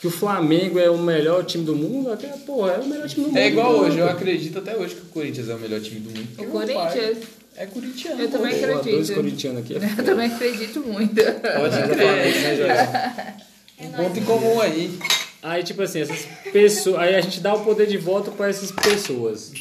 que 0.00 0.06
o 0.06 0.10
Flamengo 0.10 0.78
é 0.78 0.88
o 0.88 0.96
melhor 0.98 1.44
time 1.44 1.64
do 1.64 1.74
mundo, 1.74 2.12
até, 2.12 2.28
porra, 2.28 2.74
é 2.74 2.78
o 2.78 2.86
melhor 2.86 3.08
time 3.08 3.24
do 3.24 3.28
mundo. 3.30 3.38
É 3.38 3.48
igual 3.48 3.74
porra. 3.74 3.86
hoje, 3.88 3.98
eu 3.98 4.08
acredito 4.08 4.58
até 4.60 4.76
hoje 4.76 4.94
que 4.94 5.00
o 5.02 5.06
Corinthians 5.06 5.48
é 5.48 5.54
o 5.56 5.58
melhor 5.58 5.80
time 5.80 5.98
do 5.98 6.10
mundo. 6.10 6.28
O 6.38 6.44
Corinthians. 6.44 7.18
É 7.56 7.66
corintiano. 7.66 8.22
Eu 8.22 8.30
também 8.30 8.54
Porra, 8.54 8.66
acredito. 8.76 8.94
dois 8.94 9.10
corintianos 9.10 9.60
aqui. 9.62 9.74
é 9.74 9.78
Eu 10.00 10.04
também 10.04 10.26
acredito 10.32 10.80
muito. 10.80 11.14
Pode 11.14 11.82
crer. 11.92 12.38
né, 12.38 13.34
Um 13.80 13.90
ponto 13.90 14.18
em 14.18 14.24
comum 14.24 14.60
aí. 14.60 14.98
Aí, 15.42 15.62
tipo 15.64 15.82
assim, 15.82 16.00
essas 16.00 16.24
pessoas. 16.52 16.96
Aí 17.00 17.14
a 17.16 17.20
gente 17.20 17.40
dá 17.40 17.52
o 17.52 17.64
poder 17.64 17.86
de 17.88 17.98
voto 17.98 18.30
pra 18.30 18.48
essas 18.48 18.70
pessoas. 18.70 19.52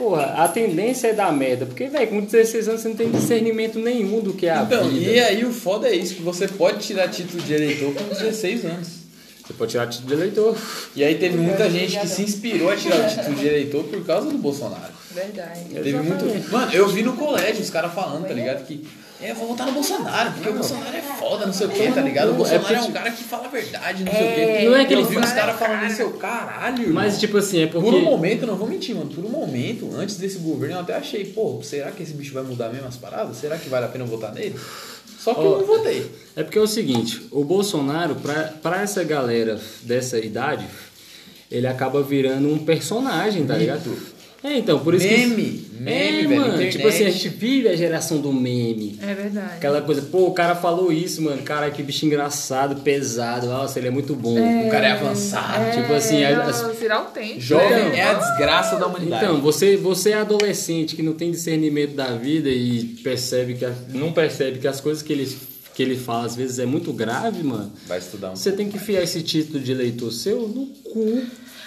Porra, 0.00 0.22
a 0.42 0.48
tendência 0.48 1.08
é 1.08 1.12
dar 1.12 1.30
merda. 1.30 1.66
Porque, 1.66 1.86
velho, 1.88 2.08
com 2.08 2.20
16 2.22 2.68
anos 2.68 2.80
você 2.80 2.88
não 2.88 2.96
tem 2.96 3.10
discernimento 3.10 3.78
nenhum 3.78 4.20
do 4.20 4.32
que 4.32 4.46
é 4.46 4.50
a 4.52 4.62
Então, 4.62 4.88
vida. 4.88 5.10
e 5.12 5.20
aí 5.20 5.44
o 5.44 5.52
foda 5.52 5.88
é 5.88 5.94
isso, 5.94 6.14
que 6.14 6.22
você 6.22 6.48
pode 6.48 6.78
tirar 6.78 7.08
título 7.08 7.42
de 7.42 7.52
eleitor 7.52 7.92
com 7.92 8.04
16 8.04 8.64
anos. 8.64 8.88
Você 9.46 9.52
pode 9.52 9.72
tirar 9.72 9.86
título 9.88 10.08
de 10.08 10.14
eleitor. 10.14 10.56
E 10.96 11.04
aí 11.04 11.16
teve 11.16 11.36
muita 11.36 11.68
gente 11.68 11.98
que 12.00 12.08
se 12.08 12.22
inspirou 12.22 12.70
a 12.70 12.76
tirar 12.76 12.96
o 13.04 13.08
título 13.14 13.34
de 13.36 13.46
eleitor 13.46 13.84
por 13.84 14.02
causa 14.06 14.30
do 14.30 14.38
Bolsonaro. 14.38 14.92
Verdade. 15.14 15.64
Teve 15.74 15.92
muito. 15.98 16.50
Mano, 16.50 16.72
eu 16.72 16.88
vi 16.88 17.02
no 17.02 17.12
colégio 17.16 17.60
os 17.60 17.68
caras 17.68 17.92
falando, 17.92 18.26
tá 18.26 18.32
ligado? 18.32 18.64
Que 18.64 18.86
é, 19.22 19.30
eu 19.30 19.34
vou 19.34 19.48
votar 19.48 19.66
no 19.66 19.72
Bolsonaro, 19.72 20.32
porque 20.32 20.48
o 20.48 20.52
Bolsonaro 20.54 20.96
é 20.96 21.00
foda, 21.02 21.46
não 21.46 21.52
sei 21.52 21.66
o 21.66 21.70
que, 21.70 21.92
tá 21.92 22.00
ligado? 22.00 22.30
O 22.30 22.34
Bolsonaro 22.34 22.74
é 22.74 22.80
um 22.80 22.92
cara 22.92 23.10
que 23.10 23.22
fala 23.24 23.46
a 23.46 23.48
verdade, 23.48 24.04
não 24.04 24.12
sei 24.12 24.22
o 24.22 24.34
quê. 24.34 24.64
Não 24.68 24.76
é 24.76 24.84
que 24.84 24.94
eu 24.94 24.98
ele 25.00 25.08
vi 25.08 25.16
os 25.18 25.22
fala- 25.24 25.34
caras 25.34 25.58
falando 25.58 25.86
isso, 25.90 26.00
eu, 26.02 26.10
caralho. 26.12 26.82
irmão. 26.82 26.94
Mas, 26.94 27.18
tipo 27.20 27.36
assim, 27.36 27.62
é 27.62 27.66
porque. 27.66 27.84
Por 27.90 27.94
um 27.94 28.02
momento, 28.02 28.46
não 28.46 28.56
vou 28.56 28.66
mentir, 28.68 28.94
mano. 28.94 29.10
Por 29.10 29.24
um 29.24 29.28
momento, 29.28 29.90
antes 29.96 30.16
desse 30.16 30.38
governo, 30.38 30.76
eu 30.76 30.80
até 30.80 30.94
achei, 30.96 31.24
pô, 31.26 31.60
será 31.62 31.90
que 31.90 32.02
esse 32.02 32.12
bicho 32.14 32.32
vai 32.32 32.42
mudar 32.42 32.68
mesmo 32.70 32.86
as 32.88 32.96
paradas? 32.96 33.36
Será 33.36 33.56
que 33.58 33.68
vale 33.68 33.86
a 33.86 33.88
pena 33.88 34.04
eu 34.04 34.08
votar 34.08 34.32
nele? 34.32 34.56
Só 35.18 35.34
que 35.34 35.40
Ó, 35.40 35.44
eu 35.44 35.58
não 35.58 35.66
votei. 35.66 36.10
É 36.34 36.42
porque 36.42 36.58
é 36.58 36.62
o 36.62 36.66
seguinte, 36.66 37.26
o 37.30 37.44
Bolsonaro, 37.44 38.14
pra, 38.14 38.54
pra 38.62 38.80
essa 38.82 39.04
galera 39.04 39.60
dessa 39.82 40.18
idade, 40.18 40.66
ele 41.50 41.66
acaba 41.66 42.02
virando 42.02 42.48
um 42.50 42.58
personagem, 42.64 43.44
tá 43.44 43.54
ligado? 43.54 43.94
É, 44.42 44.56
então, 44.56 44.78
por 44.78 44.94
isso 44.94 45.06
Meme, 45.06 45.34
que. 45.34 45.70
meme, 45.80 45.90
é, 45.90 46.12
velho, 46.12 46.30
mano. 46.30 46.46
internet. 46.54 46.72
Tipo 46.76 46.88
assim, 46.88 47.04
a 47.04 47.10
gente 47.10 47.28
vive 47.28 47.68
a 47.68 47.76
geração 47.76 48.18
do 48.22 48.32
meme. 48.32 48.98
É 49.02 49.12
verdade. 49.14 49.54
Aquela 49.56 49.82
coisa, 49.82 50.00
pô, 50.02 50.28
o 50.28 50.32
cara 50.32 50.54
falou 50.56 50.90
isso, 50.90 51.20
mano. 51.20 51.42
Cara, 51.42 51.70
que 51.70 51.82
bicho 51.82 52.06
engraçado, 52.06 52.80
pesado. 52.80 53.46
Nossa, 53.48 53.78
ele 53.78 53.88
é 53.88 53.90
muito 53.90 54.14
bom. 54.14 54.38
O 54.66 54.70
cara 54.70 54.86
é 54.88 54.92
avançado. 54.92 55.76
Tipo 55.76 55.92
assim, 55.92 56.22
é, 56.22 56.34
as- 56.34 56.74
virar 56.78 56.96
autêntico. 56.96 57.40
Jovem 57.40 57.68
né? 57.90 57.98
é 57.98 58.02
a 58.04 58.14
desgraça 58.14 58.76
da 58.76 58.86
humanidade. 58.86 59.24
Então, 59.24 59.40
você, 59.42 59.76
você 59.76 60.10
é 60.12 60.14
adolescente 60.14 60.96
que 60.96 61.02
não 61.02 61.12
tem 61.12 61.30
discernimento 61.30 61.94
da 61.94 62.12
vida 62.16 62.48
e 62.48 62.82
percebe 63.04 63.54
que 63.54 63.64
a- 63.66 63.74
não 63.92 64.10
percebe 64.12 64.58
que 64.58 64.66
as 64.66 64.80
coisas 64.80 65.02
que 65.02 65.12
ele, 65.12 65.36
que 65.74 65.82
ele 65.82 65.96
fala 65.98 66.24
às 66.24 66.34
vezes 66.34 66.58
é 66.58 66.64
muito 66.64 66.94
grave, 66.94 67.42
mano. 67.42 67.70
Vai 67.86 67.98
estudar 67.98 68.30
um 68.30 68.36
Você 68.36 68.52
tem 68.52 68.70
que 68.70 68.76
enfiar 68.78 69.02
esse 69.02 69.20
título 69.22 69.60
de 69.60 69.70
eleitor 69.72 70.10
seu 70.10 70.48
no 70.48 70.64
cu. 70.90 71.22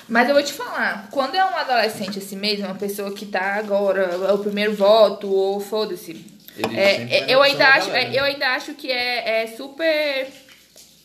Mas 0.07 0.27
eu 0.27 0.35
vou 0.35 0.43
te 0.43 0.53
falar, 0.53 1.07
quando 1.11 1.35
é 1.35 1.45
um 1.45 1.55
adolescente 1.55 2.19
assim 2.19 2.35
mesmo, 2.35 2.65
uma 2.65 2.75
pessoa 2.75 3.13
que 3.13 3.25
tá 3.25 3.55
agora, 3.55 4.01
é 4.01 4.31
o 4.33 4.37
primeiro 4.39 4.75
voto, 4.75 5.31
ou 5.31 5.59
foda-se. 5.59 6.33
É, 6.75 7.17
é, 7.17 7.25
eu, 7.33 7.41
ainda 7.41 7.67
acho, 7.67 7.87
galera. 7.87 8.09
é, 8.09 8.19
eu 8.19 8.23
ainda 8.23 8.47
acho 8.49 8.73
que 8.75 8.91
é, 8.91 9.43
é 9.43 9.47
super. 9.47 10.27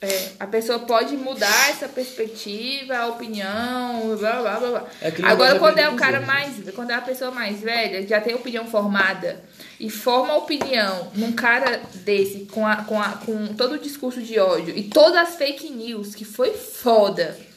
é, 0.02 0.28
a 0.38 0.46
pessoa 0.46 0.80
pode 0.80 1.16
mudar 1.16 1.70
essa 1.70 1.88
perspectiva, 1.88 2.98
a 2.98 3.06
opinião, 3.06 4.14
blá 4.18 4.40
blá 4.40 4.60
blá 4.60 4.70
blá. 4.70 4.84
É 5.00 5.12
Agora, 5.22 5.58
quando 5.58 5.78
é 5.78 5.88
o 5.88 5.96
cara 5.96 6.20
mais. 6.20 6.54
Quando 6.74 6.90
é 6.90 6.94
a 6.94 7.00
pessoa 7.00 7.30
mais 7.30 7.60
velha, 7.60 8.06
já 8.06 8.20
tem 8.20 8.34
opinião 8.34 8.66
formada, 8.66 9.42
e 9.80 9.88
forma 9.88 10.34
opinião 10.34 11.10
num 11.14 11.32
cara 11.32 11.80
desse, 11.94 12.40
com, 12.52 12.66
a, 12.66 12.76
com, 12.76 13.00
a, 13.00 13.12
com 13.12 13.46
todo 13.54 13.76
o 13.76 13.78
discurso 13.78 14.20
de 14.20 14.38
ódio 14.38 14.76
e 14.76 14.82
todas 14.82 15.16
as 15.16 15.36
fake 15.36 15.70
news, 15.70 16.14
que 16.14 16.26
foi 16.26 16.52
foda. 16.52 17.47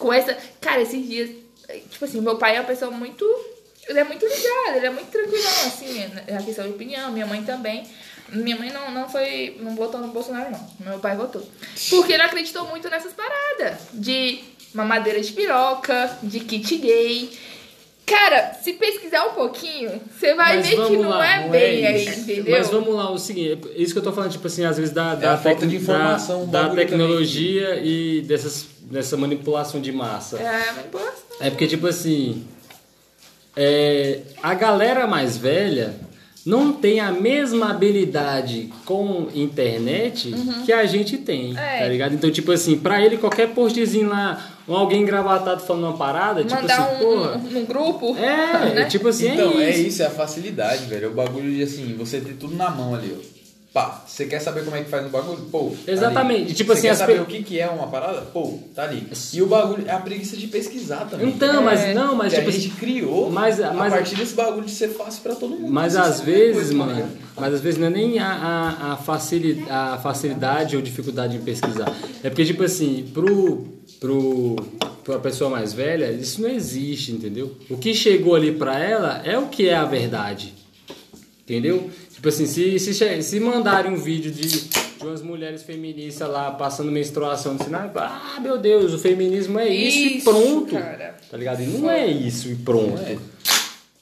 Com 0.00 0.12
essa. 0.12 0.36
Cara, 0.60 0.80
esses 0.82 1.06
dias. 1.08 1.30
Tipo 1.90 2.04
assim, 2.04 2.20
meu 2.20 2.36
pai 2.36 2.56
é 2.56 2.60
uma 2.60 2.66
pessoa 2.66 2.90
muito. 2.90 3.24
Ele 3.88 3.98
é 3.98 4.04
muito 4.04 4.24
ligado, 4.24 4.76
ele 4.76 4.86
é 4.86 4.90
muito 4.90 5.10
tranquilão, 5.10 5.66
assim, 5.66 6.04
na 6.28 6.42
questão 6.42 6.64
de 6.64 6.70
opinião. 6.70 7.12
Minha 7.12 7.26
mãe 7.26 7.42
também. 7.42 7.84
Minha 8.32 8.56
mãe 8.56 8.70
não, 8.72 8.90
não 8.90 9.08
foi. 9.08 9.56
Não 9.60 9.74
votou 9.76 10.00
no 10.00 10.08
Bolsonaro, 10.08 10.50
não. 10.50 10.68
Meu 10.80 10.98
pai 10.98 11.16
votou. 11.16 11.42
Porque 11.90 12.12
ele 12.12 12.22
acreditou 12.22 12.66
muito 12.66 12.88
nessas 12.88 13.12
paradas. 13.12 13.78
De 13.92 14.40
mamadeira 14.74 15.20
de 15.20 15.32
piroca, 15.32 16.18
de 16.22 16.40
kit 16.40 16.76
gay. 16.78 17.30
Cara, 18.06 18.54
se 18.60 18.72
pesquisar 18.72 19.24
um 19.26 19.34
pouquinho, 19.34 20.00
você 20.18 20.34
vai 20.34 20.56
Mas 20.56 20.68
ver 20.68 20.76
que 20.88 20.96
não 20.96 21.10
lá, 21.10 21.32
é 21.32 21.40
não 21.42 21.50
bem 21.50 21.84
é 21.84 21.88
aí, 21.88 22.08
entendeu? 22.08 22.56
Mas 22.58 22.68
vamos 22.68 22.92
lá, 22.92 23.08
o 23.12 23.18
seguinte, 23.18 23.56
é 23.76 23.80
isso 23.80 23.92
que 23.92 23.98
eu 24.00 24.02
tô 24.02 24.12
falando, 24.12 24.32
tipo 24.32 24.48
assim, 24.48 24.64
às 24.64 24.76
vezes 24.78 24.92
da, 24.92 25.14
da, 25.14 25.34
a 25.34 25.38
falta 25.38 25.64
de 25.64 25.72
tec- 25.74 25.82
informação, 25.82 26.44
da, 26.48 26.66
da 26.68 26.74
tecnologia 26.74 27.76
e 27.80 28.22
dessas, 28.22 28.66
dessa 28.90 29.16
manipulação 29.16 29.80
de 29.80 29.92
massa. 29.92 30.36
É, 30.38 30.72
manipulação. 30.72 31.14
É 31.40 31.48
porque, 31.50 31.66
tipo 31.66 31.86
assim, 31.86 32.44
é, 33.56 34.20
a 34.42 34.54
galera 34.54 35.06
mais 35.06 35.36
velha 35.36 35.94
não 36.44 36.72
tem 36.72 37.00
a 37.00 37.12
mesma 37.12 37.70
habilidade 37.70 38.72
com 38.86 39.28
internet 39.34 40.34
que 40.64 40.72
a 40.72 40.86
gente 40.86 41.18
tem, 41.18 41.56
É. 41.56 41.80
tá 41.80 41.88
ligado? 41.88 42.14
Então, 42.14 42.30
tipo 42.30 42.50
assim, 42.50 42.78
pra 42.78 43.00
ele, 43.04 43.18
qualquer 43.18 43.50
postzinho 43.50 44.08
lá, 44.08 44.50
ou 44.66 44.74
alguém 44.76 45.04
gravatado 45.04 45.60
falando 45.62 45.84
uma 45.84 45.96
parada, 45.98 46.42
tipo 46.42 46.54
Mandar 46.60 46.80
assim, 46.80 46.94
um, 46.94 46.98
porra... 46.98 47.36
um, 47.36 47.38
num 47.50 47.64
grupo. 47.66 48.16
É, 48.16 48.74
né? 48.74 48.84
tipo 48.86 49.08
assim, 49.08 49.28
Então, 49.28 49.60
é 49.60 49.64
é 49.64 49.70
isso. 49.70 49.88
isso, 49.88 50.02
é 50.02 50.06
a 50.06 50.10
facilidade, 50.10 50.86
velho. 50.86 51.04
É 51.04 51.08
o 51.08 51.12
bagulho 51.12 51.50
de 51.54 51.62
assim, 51.62 51.94
você 51.98 52.20
ter 52.20 52.34
tudo 52.34 52.56
na 52.56 52.70
mão 52.70 52.94
ali, 52.94 53.14
ó. 53.18 53.39
Pá, 53.72 54.02
você 54.04 54.26
quer 54.26 54.40
saber 54.40 54.64
como 54.64 54.74
é 54.76 54.82
que 54.82 54.90
faz 54.90 55.06
o 55.06 55.10
bagulho? 55.10 55.38
Pô. 55.50 55.70
tá 55.86 55.92
Exatamente. 55.92 56.42
ali. 56.46 56.54
Tipo 56.54 56.72
você 56.74 56.78
assim, 56.78 56.82
quer 56.88 56.90
as 56.90 56.98
saber 56.98 57.14
pe- 57.14 57.20
o 57.20 57.26
que, 57.26 57.42
que 57.44 57.60
é 57.60 57.68
uma 57.68 57.86
parada? 57.86 58.22
Pô, 58.22 58.58
tá 58.74 58.82
ali. 58.82 59.06
E 59.32 59.40
o 59.40 59.46
bagulho 59.46 59.84
é 59.86 59.92
a 59.92 60.00
preguiça 60.00 60.36
de 60.36 60.48
pesquisar 60.48 61.04
também. 61.08 61.28
Então, 61.28 61.62
mas 61.62 61.80
É. 61.80 61.94
não, 61.94 62.16
mas 62.16 62.32
tipo 62.34 62.48
a 62.48 62.50
gente 62.52 62.66
assim, 62.66 62.76
criou 62.76 63.30
mas- 63.30 63.60
a 63.60 63.72
mas- 63.72 63.92
partir 63.92 64.16
desse 64.16 64.34
bagulho 64.34 64.64
de 64.66 64.72
ser 64.72 64.88
fácil 64.88 65.22
pra 65.22 65.36
todo 65.36 65.50
mundo. 65.50 65.70
Mas 65.72 65.94
às 65.94 66.16
sabe 66.16 66.32
vezes, 66.32 66.72
mano, 66.72 66.92
ligado? 66.94 67.12
mas 67.36 67.54
às 67.54 67.60
vezes 67.60 67.78
não 67.78 67.86
é 67.86 67.90
nem 67.90 68.18
a, 68.18 68.26
a, 68.28 68.92
a, 68.94 68.96
facili, 68.96 69.64
a 69.70 69.98
facilidade 69.98 70.74
ou 70.74 70.82
dificuldade 70.82 71.36
em 71.36 71.40
pesquisar. 71.40 71.94
É 72.24 72.28
porque, 72.28 72.44
tipo 72.44 72.64
assim, 72.64 73.08
pro, 73.14 73.68
pro, 74.00 74.56
pra 75.04 75.20
pessoa 75.20 75.48
mais 75.48 75.72
velha, 75.72 76.10
isso 76.10 76.42
não 76.42 76.48
existe, 76.50 77.12
entendeu? 77.12 77.54
O 77.70 77.76
que 77.76 77.94
chegou 77.94 78.34
ali 78.34 78.50
pra 78.50 78.80
ela 78.80 79.22
é 79.24 79.38
o 79.38 79.46
que 79.46 79.68
é 79.68 79.76
a 79.76 79.84
verdade. 79.84 80.54
Entendeu? 81.44 81.88
Tipo 82.20 82.28
assim, 82.28 82.44
se, 82.44 82.78
se, 82.78 83.22
se 83.22 83.40
mandarem 83.40 83.90
um 83.90 83.96
vídeo 83.96 84.30
de, 84.30 84.46
de 84.46 84.68
umas 85.02 85.22
mulheres 85.22 85.62
feministas 85.62 86.28
lá 86.28 86.50
passando 86.50 86.92
menstruação 86.92 87.54
no 87.54 87.64
sinal, 87.64 87.90
ah, 87.96 88.38
meu 88.42 88.58
Deus, 88.58 88.92
o 88.92 88.98
feminismo 88.98 89.58
é 89.58 89.66
isso, 89.70 89.96
e 89.98 90.16
Isso, 90.18 90.24
pronto. 90.30 90.74
cara. 90.74 91.14
Tá 91.30 91.36
ligado? 91.38 91.62
E 91.62 91.66
não 91.66 91.90
é 91.90 92.06
isso 92.06 92.48
e 92.50 92.56
pronto. 92.56 92.90
Não 92.96 92.98
é. 93.02 93.04
Tem 93.06 93.18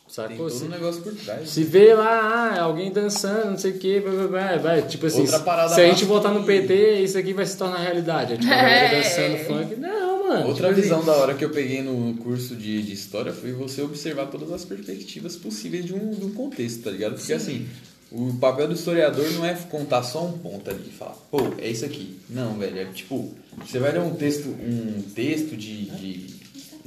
Sacou? 0.09 0.36
todo 0.36 0.51
Se- 0.51 0.65
um 0.65 0.69
negócio 0.69 1.01
por 1.03 1.15
trás. 1.15 1.49
se 1.49 1.62
vê 1.62 1.95
lá, 1.95 2.09
ah, 2.57 2.62
alguém 2.62 2.90
dançando, 2.90 3.51
não 3.53 3.59
sei 3.59 3.70
o 3.70 3.78
que, 3.78 4.01
vai, 4.01 4.59
vai, 4.59 4.82
tipo 4.82 5.07
assim, 5.07 5.24
se- 5.24 5.35
a 5.36 5.69
gente 5.86 6.05
votar 6.05 6.35
no 6.35 6.43
PT, 6.43 7.03
isso 7.05 7.16
aqui 7.16 7.32
vai 7.32 7.47
se 7.47 7.57
tornar 7.57 7.77
realidade. 7.78 8.32
É, 8.32 8.36
tipo, 8.36 8.53
a 8.53 8.57
galera 8.57 8.97
É. 8.97 9.01
dançando 9.01 9.45
funk. 9.47 9.77
Não, 9.77 10.27
mano. 10.28 10.49
Outra 10.49 10.70
tipo 10.70 10.81
visão 10.81 10.99
assim, 10.99 11.07
da 11.07 11.12
hora 11.12 11.35
que 11.35 11.45
eu 11.45 11.51
peguei 11.51 11.82
no 11.82 12.15
curso 12.15 12.57
de, 12.57 12.82
de 12.82 12.93
história 12.93 13.32
foi 13.32 13.53
você 13.53 13.81
observar 13.81 14.27
todas 14.27 14.51
as 14.51 14.65
perspectivas 14.65 15.36
possíveis 15.36 15.85
de 15.85 15.95
um, 15.95 16.11
de 16.11 16.24
um 16.24 16.31
contexto, 16.32 16.82
tá 16.82 16.90
ligado? 16.90 17.15
Porque 17.15 17.32
assim, 17.32 17.69
o 18.10 18.32
papel 18.35 18.68
do 18.68 18.74
historiador 18.74 19.30
não 19.32 19.44
é 19.44 19.55
contar 19.55 20.02
só 20.02 20.24
um 20.24 20.39
ponto 20.39 20.68
ali 20.70 20.85
e 20.89 20.93
falar, 20.93 21.16
pô, 21.30 21.40
é 21.59 21.68
isso 21.68 21.85
aqui. 21.85 22.18
Não, 22.28 22.59
velho, 22.59 22.78
é 22.78 22.85
tipo, 22.86 23.35
você 23.64 23.78
vai 23.78 23.93
ler 23.93 24.01
um 24.01 24.14
texto, 24.14 24.48
um 24.48 25.02
texto 25.14 25.56
de, 25.56 25.86
de 25.90 26.39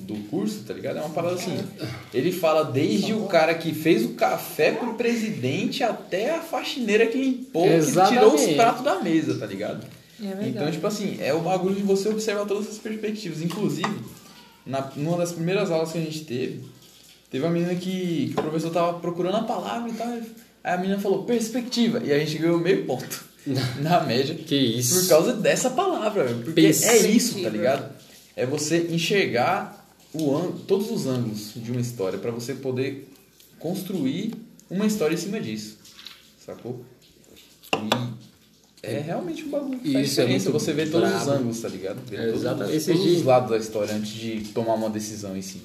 do 0.02 0.16
curso, 0.30 0.64
tá 0.64 0.74
ligado? 0.74 0.98
É 0.98 1.02
uma 1.02 1.10
parada 1.10 1.36
assim. 1.36 1.58
Ele 2.14 2.32
fala 2.32 2.64
desde 2.64 3.14
o 3.14 3.26
cara 3.26 3.54
que 3.54 3.74
fez 3.74 4.04
o 4.04 4.10
café 4.10 4.72
pro 4.72 4.96
presidente 4.96 5.84
até 5.84 6.36
a 6.36 6.42
faxineira 6.42 7.06
que 7.08 7.18
limpou, 7.18 7.64
que 7.64 7.70
tirou 7.70 7.80
os 8.34 8.42
Exatamente. 8.42 8.56
pratos 8.56 8.84
da 8.84 9.00
mesa, 9.00 9.38
tá 9.38 9.46
ligado? 9.46 9.86
É 10.20 10.26
verdade. 10.26 10.50
Então, 10.50 10.72
tipo 10.72 10.88
assim, 10.88 11.18
é 11.20 11.34
o 11.34 11.42
bagulho 11.42 11.76
de 11.76 11.84
você 11.84 12.10
observar 12.10 12.46
todas 12.46 12.66
essas 12.66 12.78
perspectivas. 12.78 13.42
Inclusive, 13.42 13.96
na, 14.66 14.92
numa 14.96 15.18
das 15.18 15.32
primeiras 15.32 15.72
aulas 15.72 15.92
que 15.92 15.98
a 15.98 16.02
gente 16.02 16.24
teve, 16.26 16.62
teve 17.30 17.44
uma 17.44 17.52
menina 17.52 17.76
que, 17.76 18.32
que 18.34 18.40
o 18.40 18.42
professor 18.42 18.72
tava 18.72 19.00
procurando 19.00 19.38
a 19.38 19.44
palavra 19.44 19.90
e 19.90 19.94
tal. 19.94 20.08
Aí 20.64 20.74
a 20.74 20.78
menina 20.78 21.00
falou 21.00 21.24
perspectiva. 21.24 22.02
E 22.04 22.12
a 22.14 22.20
gente 22.20 22.38
ganhou 22.38 22.60
meio 22.60 22.86
ponto 22.86 23.24
na 23.82 24.02
média. 24.02 24.36
Que 24.36 24.56
isso. 24.56 25.02
Por 25.02 25.10
causa 25.10 25.34
dessa 25.34 25.70
palavra, 25.70 26.24
velho. 26.26 26.44
Porque 26.44 26.62
é 26.62 27.08
isso, 27.08 27.42
tá 27.42 27.50
ligado? 27.50 27.92
É 28.36 28.46
você 28.46 28.88
enxergar 28.90 29.86
o 30.14 30.36
ângulo, 30.36 30.60
todos 30.68 30.92
os 30.92 31.08
ângulos 31.08 31.52
de 31.56 31.72
uma 31.72 31.82
história 31.82 32.20
pra 32.20 32.32
você 32.32 32.54
poder 32.54 33.10
construir 33.60 34.34
uma 34.70 34.86
história 34.86 35.14
em 35.16 35.18
cima 35.18 35.40
disso. 35.40 35.78
Sacou? 36.46 36.84
E 37.76 37.90
é 38.84 39.00
realmente 39.00 39.44
um 39.44 39.50
bagulho 39.50 39.80
que 39.80 39.94
faz 39.94 40.08
Isso 40.12 40.22
é 40.22 40.24
diferença. 40.26 40.50
muito 40.50 40.60
Você 40.64 40.74
vê 40.74 40.86
todos 40.88 41.08
os 41.10 41.16
brabo. 41.24 41.32
ângulos, 41.32 41.60
tá 41.62 41.68
ligado? 41.70 42.00
É, 42.12 42.26
todos, 42.26 42.42
exatamente. 42.42 42.78
os- 42.78 42.86
todos 42.86 43.02
dia- 43.04 43.18
os 43.18 43.24
lados 43.24 43.50
da 43.52 43.58
história 43.58 43.94
antes 43.96 44.12
de 44.12 44.42
tomar 44.54 44.74
uma 44.74 44.90
decisão 44.90 45.38
em 45.38 45.42
si. 45.42 45.62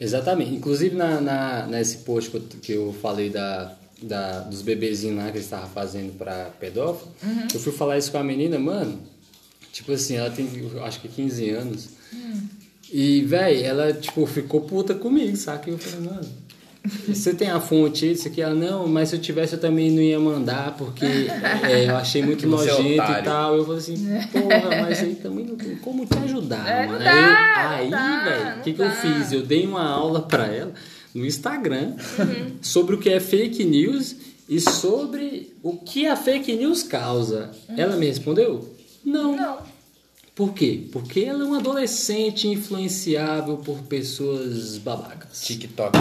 Exatamente. 0.00 0.54
Inclusive 0.54 0.96
na, 0.96 1.20
na, 1.20 1.66
nesse 1.66 1.98
post 1.98 2.30
que 2.30 2.36
eu, 2.36 2.42
que 2.62 2.72
eu 2.72 2.94
falei 3.02 3.28
da, 3.30 3.76
da, 4.02 4.40
dos 4.40 4.62
bebezinhos 4.62 5.16
lá 5.16 5.24
que 5.30 5.36
eles 5.38 5.44
estavam 5.44 5.68
fazendo 5.68 6.16
pra 6.16 6.50
pedófilo, 6.60 7.10
eu 7.52 7.60
fui 7.60 7.72
falar 7.72 7.98
isso 7.98 8.10
com 8.10 8.18
a 8.18 8.24
menina, 8.24 8.58
mano. 8.58 8.98
Tipo 9.72 9.92
assim, 9.92 10.16
ela 10.16 10.30
tem 10.30 10.48
eu 10.72 10.84
acho 10.84 11.00
que 11.00 11.08
15 11.08 11.50
anos. 11.50 11.88
E, 12.92 13.22
véi, 13.22 13.62
ela, 13.62 13.92
tipo, 13.92 14.24
ficou 14.26 14.60
puta 14.60 14.94
comigo, 14.94 15.36
saca? 15.36 15.68
E 15.68 15.72
eu 15.72 15.78
falei, 15.78 16.08
mano, 16.08 16.28
você 17.08 17.34
tem 17.34 17.50
a 17.50 17.58
fonte 17.58 18.12
isso 18.12 18.28
aqui? 18.28 18.40
Ela, 18.42 18.54
não, 18.54 18.86
mas 18.86 19.08
se 19.08 19.16
eu 19.16 19.20
tivesse 19.20 19.54
eu 19.54 19.60
também 19.60 19.90
não 19.90 20.02
ia 20.02 20.20
mandar, 20.20 20.76
porque 20.76 21.04
é, 21.64 21.88
eu 21.88 21.96
achei 21.96 22.22
muito 22.22 22.44
é 22.44 22.48
nojento 22.48 23.10
e 23.10 23.22
tal. 23.22 23.56
Eu 23.56 23.64
falei 23.64 23.78
assim, 23.80 23.96
porra, 24.30 24.82
mas 24.82 25.00
aí 25.00 25.14
também 25.16 25.46
não 25.46 25.56
tem 25.56 25.74
como 25.76 26.04
te 26.06 26.18
ajudar, 26.18 26.68
É, 26.68 26.82
não 26.86 26.92
mano. 26.92 27.04
dá, 27.04 27.70
aí, 27.70 27.90
velho, 27.90 28.58
o 28.58 28.62
que, 28.62 28.72
que 28.74 28.82
eu 28.82 28.90
fiz? 28.90 29.32
Eu 29.32 29.42
dei 29.42 29.66
uma 29.66 29.82
aula 29.82 30.22
pra 30.22 30.46
ela 30.46 30.72
no 31.14 31.24
Instagram 31.24 31.94
Uhum. 32.18 32.56
sobre 32.60 32.94
o 32.96 32.98
que 32.98 33.08
é 33.10 33.20
fake 33.20 33.62
news 33.64 34.16
e 34.48 34.60
sobre 34.60 35.54
o 35.62 35.76
que 35.76 36.06
a 36.06 36.16
fake 36.16 36.54
news 36.56 36.82
causa. 36.82 37.50
Ela 37.76 37.96
me 37.96 38.06
respondeu? 38.06 38.74
Não. 39.04 39.36
Não. 39.36 39.58
Por 40.34 40.52
quê? 40.52 40.88
Porque 40.90 41.20
ela 41.20 41.44
é 41.44 41.46
uma 41.46 41.58
adolescente 41.58 42.48
influenciável 42.48 43.56
por 43.58 43.78
pessoas 43.82 44.76
babacas. 44.78 45.42
TikTok. 45.44 45.96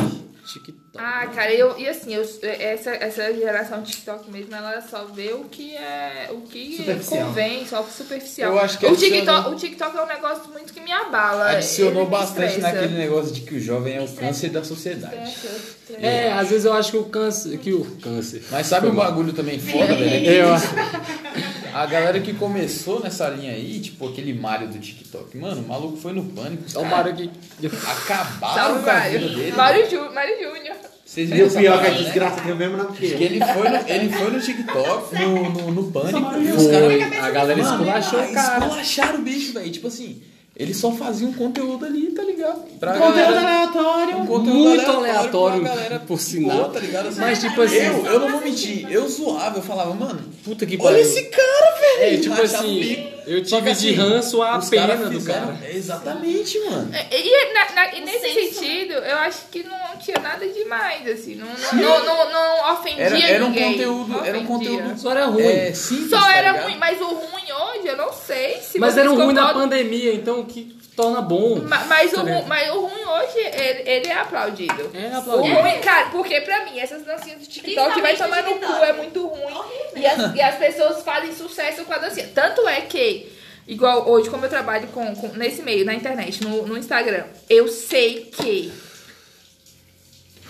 TikTok. 0.46 0.80
Ah, 0.98 1.28
cara, 1.28 1.54
eu, 1.54 1.78
e 1.80 1.88
assim, 1.88 2.14
eu, 2.14 2.22
essa, 2.44 2.92
essa 2.92 3.34
geração 3.34 3.82
TikTok 3.82 4.30
mesmo, 4.30 4.54
ela 4.56 4.82
só 4.82 5.06
vê 5.06 5.34
o 5.34 5.46
que 5.46 5.76
é 5.76 6.30
o 6.32 6.42
que 6.42 6.84
convém, 7.08 7.66
só 7.66 7.82
superficial. 7.84 8.52
Eu 8.52 8.60
acho 8.60 8.78
que 8.78 8.86
o, 8.86 8.90
adicionou- 8.90 9.20
TikTok, 9.20 9.50
o 9.50 9.56
TikTok 9.56 9.98
é 9.98 10.02
um 10.04 10.08
negócio 10.08 10.52
muito 10.52 10.74
que 10.74 10.80
me 10.82 10.92
abala. 10.92 11.52
Adicionou 11.52 12.04
me 12.06 12.12
bastante 12.12 12.56
estressa. 12.58 12.74
naquele 12.74 12.98
negócio 12.98 13.34
de 13.34 13.42
que 13.42 13.56
o 13.56 13.60
jovem 13.60 13.96
é 13.96 14.02
o 14.02 14.08
câncer 14.08 14.50
da 14.50 14.64
sociedade. 14.64 15.16
Estressa. 15.30 15.74
É, 16.00 16.32
às 16.34 16.50
vezes 16.50 16.66
eu 16.66 16.74
acho 16.74 16.92
que 16.92 16.98
o 16.98 17.06
câncer. 17.06 17.58
Que 17.58 17.74
o 17.74 17.84
câncer. 18.02 18.44
Mas 18.52 18.68
sabe 18.68 18.88
um 18.88 18.96
bagulho 18.96 19.34
também 19.34 19.60
foda, 19.60 19.96
velho? 19.96 20.04
É 20.16 20.20
que 20.20 20.28
Eu, 20.28 21.63
A 21.74 21.86
galera 21.86 22.20
que 22.20 22.34
começou 22.34 23.00
nessa 23.02 23.28
linha 23.30 23.52
aí, 23.54 23.80
tipo 23.80 24.08
aquele 24.08 24.34
Mario 24.34 24.68
do 24.68 24.78
TikTok, 24.80 25.36
mano, 25.38 25.62
o 25.62 25.68
maluco 25.68 25.98
foi 25.98 26.14
no 26.14 26.24
pânico. 26.26 26.64
Olha 26.76 26.86
o 26.86 26.90
Mário 26.90 27.12
aqui. 27.14 27.30
Acabaram 27.88 28.82
com 28.84 28.90
a 28.90 29.00
vida 29.00 29.28
dele. 29.30 29.52
Mário, 29.54 29.90
Jú, 29.90 30.14
Mário 30.14 30.36
Júnior. 30.38 30.76
Vocês 31.06 31.30
E 31.30 31.34
viram 31.34 31.48
o 31.48 31.52
pior 31.52 31.80
é 31.80 31.82
que 31.82 31.88
a 31.88 31.92
né? 31.92 31.98
desgraça 32.04 32.42
tem 32.42 32.52
o 32.52 32.56
mesmo 32.56 32.78
nome 32.78 32.96
que 32.98 33.08
Que 33.16 33.24
ele 33.24 33.40
foi 33.40 33.70
no, 33.70 33.76
ele 33.88 34.10
foi 34.10 34.32
no 34.32 34.40
TikTok, 34.42 35.16
no, 35.20 35.50
no, 35.50 35.72
no 35.72 35.92
pânico, 35.92 36.38
e 36.40 36.52
os 36.52 36.64
Foi. 36.64 36.72
caras. 37.00 37.24
A 37.24 37.30
galera 37.30 37.60
esculachou 37.62 38.20
o 38.24 38.34
cara. 38.34 38.66
Esculacharam 38.66 39.20
o 39.20 39.22
bicho, 39.22 39.54
velho. 39.54 39.70
Tipo 39.72 39.88
assim, 39.90 40.24
eles 40.56 40.78
só 40.78 40.92
faziam 40.92 41.32
conteúdo 41.34 41.86
ali, 41.86 42.12
tá 42.12 42.24
ligado? 42.24 42.62
Pra 42.80 42.94
Conteúdo 42.94 43.16
galera- 43.16 43.40
aleatório. 43.42 44.18
um 44.18 44.26
conteúdo 44.26 44.54
Muito 44.60 44.92
aleatório, 44.92 45.62
galera, 45.64 46.00
por 46.00 46.08
pô, 46.08 46.18
sinal. 46.18 46.70
tá 46.70 46.80
ligado? 46.80 47.08
Assim, 47.10 47.20
Mas, 47.20 47.40
tipo 47.40 47.62
assim- 47.62 47.76
Eu, 47.76 48.06
eu 48.06 48.20
não 48.20 48.30
vou 48.32 48.42
mentir, 48.42 48.88
eu 48.92 49.08
zoava, 49.08 49.58
eu 49.60 49.64
falava, 49.64 49.94
mano, 49.94 50.22
Puta 50.44 50.66
que 50.66 50.76
olha 50.76 50.84
pariu. 50.84 51.00
esse 51.02 51.24
cara, 51.26 51.63
velho. 52.04 52.16
É, 52.16 52.22
tipo 52.22 52.42
assim, 52.42 53.14
eu 53.26 53.44
tive 53.44 53.62
de 53.62 53.70
assim, 53.70 53.94
ranço 53.94 54.42
a 54.42 54.60
pena 54.60 54.88
caras 54.88 55.10
do 55.10 55.22
cara. 55.24 55.58
Exatamente, 55.74 56.60
mano. 56.60 56.92
E, 57.12 57.16
e 57.16 57.54
na- 57.54 57.72
na- 57.76 57.94
e 57.96 58.02
nesse 58.02 58.34
senso. 58.34 58.60
sentido, 58.60 58.94
eu 58.94 59.18
acho 59.18 59.40
que 59.52 59.64
não 59.64 59.76
tinha 60.04 60.20
nada 60.20 60.48
demais, 60.48 61.08
assim. 61.08 61.36
Não, 61.36 61.48
não, 61.48 62.06
não, 62.06 62.06
não, 62.06 62.32
não 62.32 62.74
ofendia 62.74 63.04
Era, 63.06 63.20
era 63.20 63.46
um 63.46 63.50
ninguém. 63.50 63.72
conteúdo, 63.74 64.26
era 64.26 64.38
um 64.40 64.46
conteúdo 64.46 64.98
Só 65.00 65.12
era 65.12 65.26
ruim. 65.26 65.44
é, 65.46 65.74
simples, 65.74 66.10
Só 66.10 66.20
tá 66.22 66.36
era 66.36 66.52
ligado? 66.52 66.64
ruim, 66.66 66.78
mas 66.78 67.02
o 67.02 67.06
ruim 67.06 67.52
hoje, 67.52 67.88
eu 67.88 67.98
não 67.98 68.12
sei 68.14 68.60
se 68.62 68.80
Mas 68.80 68.98
era 68.98 69.10
um 69.12 69.16
ruim 69.16 69.34
da 69.34 69.42
concordam. 69.48 69.62
pandemia, 69.70 70.14
então 70.14 70.40
o 70.42 70.46
que 70.46 70.78
torna 70.96 71.22
bom. 71.22 71.60
Ma- 71.62 71.86
Mas 71.86 72.14
o, 72.14 72.18
Tá 72.18 72.24
ligado? 72.24 72.48
mas 72.48 72.70
o 72.72 72.80
ruim 72.82 73.04
hoje, 73.06 73.40
ele, 73.40 73.90
ele 73.90 74.08
é 74.08 74.14
aplaudido. 74.20 74.92
É 74.94 75.08
O 75.16 75.18
aplaudido. 75.20 75.56
ruim, 75.56 75.80
cara, 75.80 76.10
porque 76.12 76.40
pra 76.42 76.66
mim, 76.66 76.80
essas 76.80 77.04
dancinhas 77.04 77.40
do 77.40 77.48
TikTok 77.48 78.00
vai 78.02 78.16
tomar 78.16 78.44
no 78.44 78.54
cu, 78.60 78.66
é 78.84 78.94
muito 78.94 79.26
ruim. 79.26 79.42
Horrível. 79.54 79.92
E 79.96 80.06
as, 80.06 80.36
e 80.36 80.42
as 80.42 80.56
pessoas 80.56 81.02
fazem 81.04 81.34
sucesso 81.34 81.84
com 81.86 81.94
a 81.94 81.98
dancinha. 81.98 82.30
Tanto 82.36 82.68
é 82.68 82.82
que, 82.82 83.32
igual 83.68 84.08
hoje, 84.08 84.30
como 84.30 84.46
eu 84.46 84.50
trabalho 84.50 84.88
com, 84.90 85.16
com- 85.16 85.30
nesse 85.36 85.64
meio, 85.64 85.84
na 85.84 85.96
internet, 85.96 86.44
no, 86.44 86.68
no 86.68 86.78
Instagram, 86.78 87.24
eu 87.50 87.68
sei 87.68 88.26
que 88.36 88.72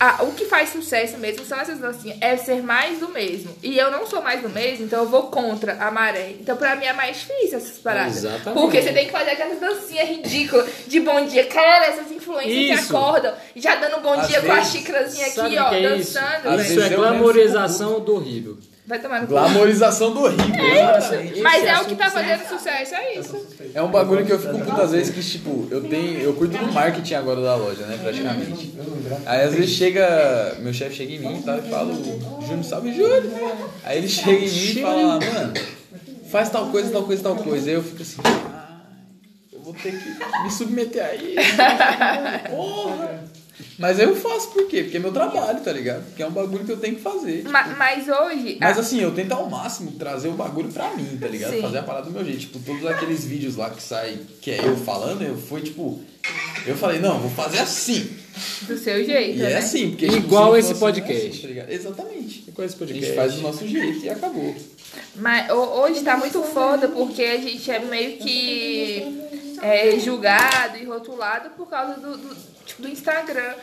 a- 0.03 0.23
o 0.23 0.33
que 0.33 0.45
faz 0.45 0.69
sucesso 0.69 1.17
mesmo 1.17 1.45
são 1.45 1.59
essas 1.59 1.79
dancinhas, 1.79 2.17
é 2.19 2.35
ser 2.35 2.61
mais 2.61 2.99
do 2.99 3.09
mesmo. 3.09 3.55
E 3.63 3.77
eu 3.77 3.89
não 3.91 4.05
sou 4.05 4.21
mais 4.21 4.41
do 4.41 4.49
mesmo, 4.49 4.85
então 4.85 4.99
eu 5.03 5.09
vou 5.09 5.23
contra 5.23 5.73
a 5.83 5.89
maré. 5.91 6.31
Então 6.39 6.57
pra 6.57 6.75
mim 6.75 6.85
é 6.85 6.93
mais 6.93 7.17
difícil 7.17 7.57
essas 7.57 7.77
paradas. 7.77 8.17
Exatamente. 8.17 8.53
Porque 8.59 8.81
você 8.81 8.91
tem 8.91 9.05
que 9.05 9.11
fazer 9.11 9.31
aquelas 9.31 9.59
dancinhas 9.59 10.09
ridículas 10.09 10.67
de 10.87 10.99
bom 10.99 11.25
dia. 11.25 11.45
Cara, 11.45 11.85
essas 11.85 12.11
influências 12.11 12.79
Isso. 12.79 12.89
que 12.89 12.95
acordam, 12.95 13.33
já 13.55 13.75
dando 13.75 14.01
bom 14.01 14.13
Às 14.13 14.27
dia 14.27 14.41
com 14.41 14.51
a 14.51 14.55
vezes, 14.55 14.71
xícarazinha 14.71 15.27
aqui, 15.27 15.57
ó, 15.57 15.73
é 15.73 15.79
isso? 15.97 16.13
dançando. 16.13 16.47
Isso 16.49 16.57
vezes 16.57 16.77
é 16.77 16.81
mesmo 16.89 16.95
glamorização 16.97 17.99
do 17.99 18.15
horrível. 18.15 18.57
Vai 18.85 18.99
tomar 18.99 19.21
no 19.21 19.27
cu. 19.27 19.33
Glamorização 19.33 20.13
do 20.13 20.23
horrível. 20.23 20.65
exatamente. 20.65 21.39
Mas 21.39 21.63
Esse 21.63 21.67
é 21.67 21.79
o 21.79 21.85
que 21.85 21.95
tá 21.95 22.05
assunto 22.07 22.21
fazendo 22.21 22.49
sucesso, 22.49 22.95
é 22.95 23.15
isso. 23.17 23.47
É 23.73 23.81
um 23.81 23.89
bagulho 23.89 24.25
que 24.25 24.31
eu 24.33 24.39
fico 24.39 24.59
putas 24.59 24.91
vezes 24.91 25.13
que, 25.13 25.23
tipo, 25.23 25.67
eu 25.71 25.81
tenho. 25.87 26.19
Eu 26.19 26.33
cuido 26.33 26.57
do 26.57 26.71
marketing 26.73 27.13
agora 27.13 27.41
da 27.41 27.55
loja, 27.55 27.85
né? 27.85 27.97
Praticamente. 28.01 28.73
Aí 29.25 29.41
às 29.43 29.53
vezes 29.53 29.69
chega. 29.71 30.57
Meu 30.59 30.73
chefe 30.73 30.95
chega 30.95 31.13
em 31.13 31.19
mim 31.19 31.39
e 31.39 31.43
tal 31.43 31.59
e 31.59 31.61
fala, 31.61 31.93
Júnior, 31.93 32.63
salve 32.65 32.93
Júnior. 32.93 33.23
Aí 33.85 33.99
ele 33.99 34.09
chega 34.09 34.31
em 34.31 34.49
mim 34.49 34.71
e 34.79 34.81
fala, 34.81 35.03
mano, 35.19 35.53
faz 36.29 36.49
tal 36.49 36.67
coisa, 36.67 36.91
tal 36.91 37.03
coisa, 37.03 37.23
tal 37.23 37.35
coisa. 37.37 37.69
Aí 37.69 37.75
eu 37.75 37.83
fico 37.83 38.01
assim, 38.01 38.17
ah, 38.25 38.81
eu 39.53 39.61
vou 39.61 39.73
ter 39.73 39.91
que 39.91 40.43
me 40.43 40.51
submeter 40.51 41.05
a 41.05 41.15
isso. 41.15 41.57
Porra! 42.51 43.42
Mas 43.77 43.99
eu 43.99 44.15
faço 44.15 44.49
por 44.49 44.67
quê? 44.67 44.83
Porque 44.83 44.97
é 44.97 44.99
meu 44.99 45.11
trabalho, 45.11 45.59
tá 45.61 45.71
ligado? 45.71 46.03
Porque 46.05 46.23
é 46.23 46.27
um 46.27 46.31
bagulho 46.31 46.65
que 46.65 46.71
eu 46.71 46.77
tenho 46.77 46.95
que 46.95 47.01
fazer. 47.01 47.43
Ma- 47.49 47.67
Mas 47.77 48.07
hoje. 48.07 48.57
Mas 48.59 48.79
assim, 48.79 48.99
eu 49.01 49.11
tento 49.13 49.31
ao 49.31 49.49
máximo 49.49 49.91
trazer 49.91 50.27
o 50.29 50.33
bagulho 50.33 50.71
pra 50.71 50.93
mim, 50.95 51.17
tá 51.19 51.27
ligado? 51.27 51.53
Sim. 51.53 51.61
Fazer 51.61 51.77
a 51.77 51.83
parada 51.83 52.05
do 52.05 52.11
meu 52.11 52.25
jeito. 52.25 52.39
Tipo, 52.41 52.59
todos 52.59 52.85
aqueles 52.85 53.23
vídeos 53.25 53.55
lá 53.55 53.69
que 53.69 53.81
sai, 53.81 54.17
que 54.41 54.51
é 54.51 54.59
eu 54.65 54.75
falando, 54.77 55.21
eu 55.23 55.37
fui 55.37 55.61
tipo. 55.61 56.01
Eu 56.65 56.75
falei, 56.77 56.99
não, 56.99 57.19
vou 57.19 57.29
fazer 57.29 57.59
assim. 57.59 58.09
do 58.63 58.77
seu 58.77 59.03
jeito, 59.05 59.37
E 59.37 59.41
né? 59.41 59.51
é 59.51 59.57
assim, 59.57 59.89
porque 59.91 60.07
tipo, 60.07 60.19
Igual 60.19 60.53
se 60.53 60.59
esse 60.59 60.69
não 60.73 60.79
fosse, 60.79 60.99
não 61.01 61.05
é 61.07 61.09
podcast. 61.11 61.45
assim, 61.45 61.55
tá? 61.59 61.73
Exatamente. 61.73 62.51
Qual 62.53 62.63
é 62.63 62.65
esse 62.65 62.75
A 62.75 62.77
podcast? 62.79 63.05
gente 63.05 63.15
faz 63.15 63.33
do 63.33 63.41
nosso 63.41 63.67
jeito 63.67 64.05
e 64.05 64.09
acabou. 64.09 64.55
Mas 65.17 65.49
ho- 65.51 65.81
hoje 65.81 66.01
tá 66.01 66.15
muito 66.17 66.41
foda 66.43 66.87
porque 66.87 67.21
a 67.23 67.37
gente 67.37 67.69
é 67.69 67.79
meio 67.79 68.17
que 68.17 69.27
é, 69.61 69.99
julgado 69.99 70.77
e 70.77 70.85
rotulado 70.85 71.49
por 71.51 71.67
causa 71.67 71.95
do, 71.99 72.17
do, 72.17 72.29
tipo, 72.35 72.52
do 72.79 72.87
Instagram. 72.89 73.53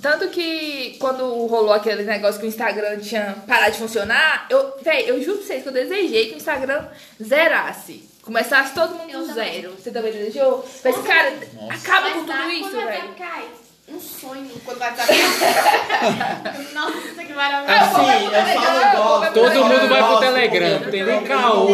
Tanto 0.00 0.28
que 0.28 0.96
quando 0.98 1.46
rolou 1.46 1.72
aquele 1.72 2.04
negócio 2.04 2.40
que 2.40 2.46
o 2.46 2.48
Instagram 2.48 2.98
tinha 3.00 3.36
parado 3.46 3.72
de 3.72 3.78
funcionar, 3.78 4.46
eu, 4.48 4.74
véi, 4.82 5.10
eu 5.10 5.22
juro 5.22 5.38
pra 5.38 5.46
vocês 5.46 5.62
que 5.62 5.68
eu 5.68 5.72
desejei 5.72 6.28
que 6.28 6.34
o 6.34 6.36
Instagram 6.38 6.86
zerasse. 7.22 8.08
Começasse 8.22 8.74
todo 8.74 8.94
mundo 8.94 9.10
Eu 9.10 9.20
do 9.20 9.26
também. 9.28 9.60
zero. 9.62 9.72
Você 9.72 9.90
também 9.90 10.12
desejou? 10.12 10.64
Mas, 10.84 10.96
cara, 10.98 11.32
Nossa. 11.54 11.74
acaba 11.74 12.00
Mas 12.10 12.12
com 12.14 12.24
tudo 12.26 12.50
isso, 12.50 12.70
velho. 12.70 13.10
Um 13.88 13.98
sonho 14.00 14.48
quando 14.64 14.76
o 14.76 14.80
WhatsApp 14.80 15.08
cai. 15.08 16.64
Nossa, 16.72 17.24
que 17.24 17.32
maravilha. 17.32 17.80
Assim, 17.80 18.24
eu 18.26 18.62
falo 18.62 18.80
igual. 18.92 19.32
Todo 19.32 19.64
mundo 19.64 19.88
vai 19.88 20.02
pro 20.02 20.10
Nossa, 20.12 20.26
Telegram, 20.26 20.90
tem 20.90 21.02
nem 21.04 21.24
caô. 21.24 21.68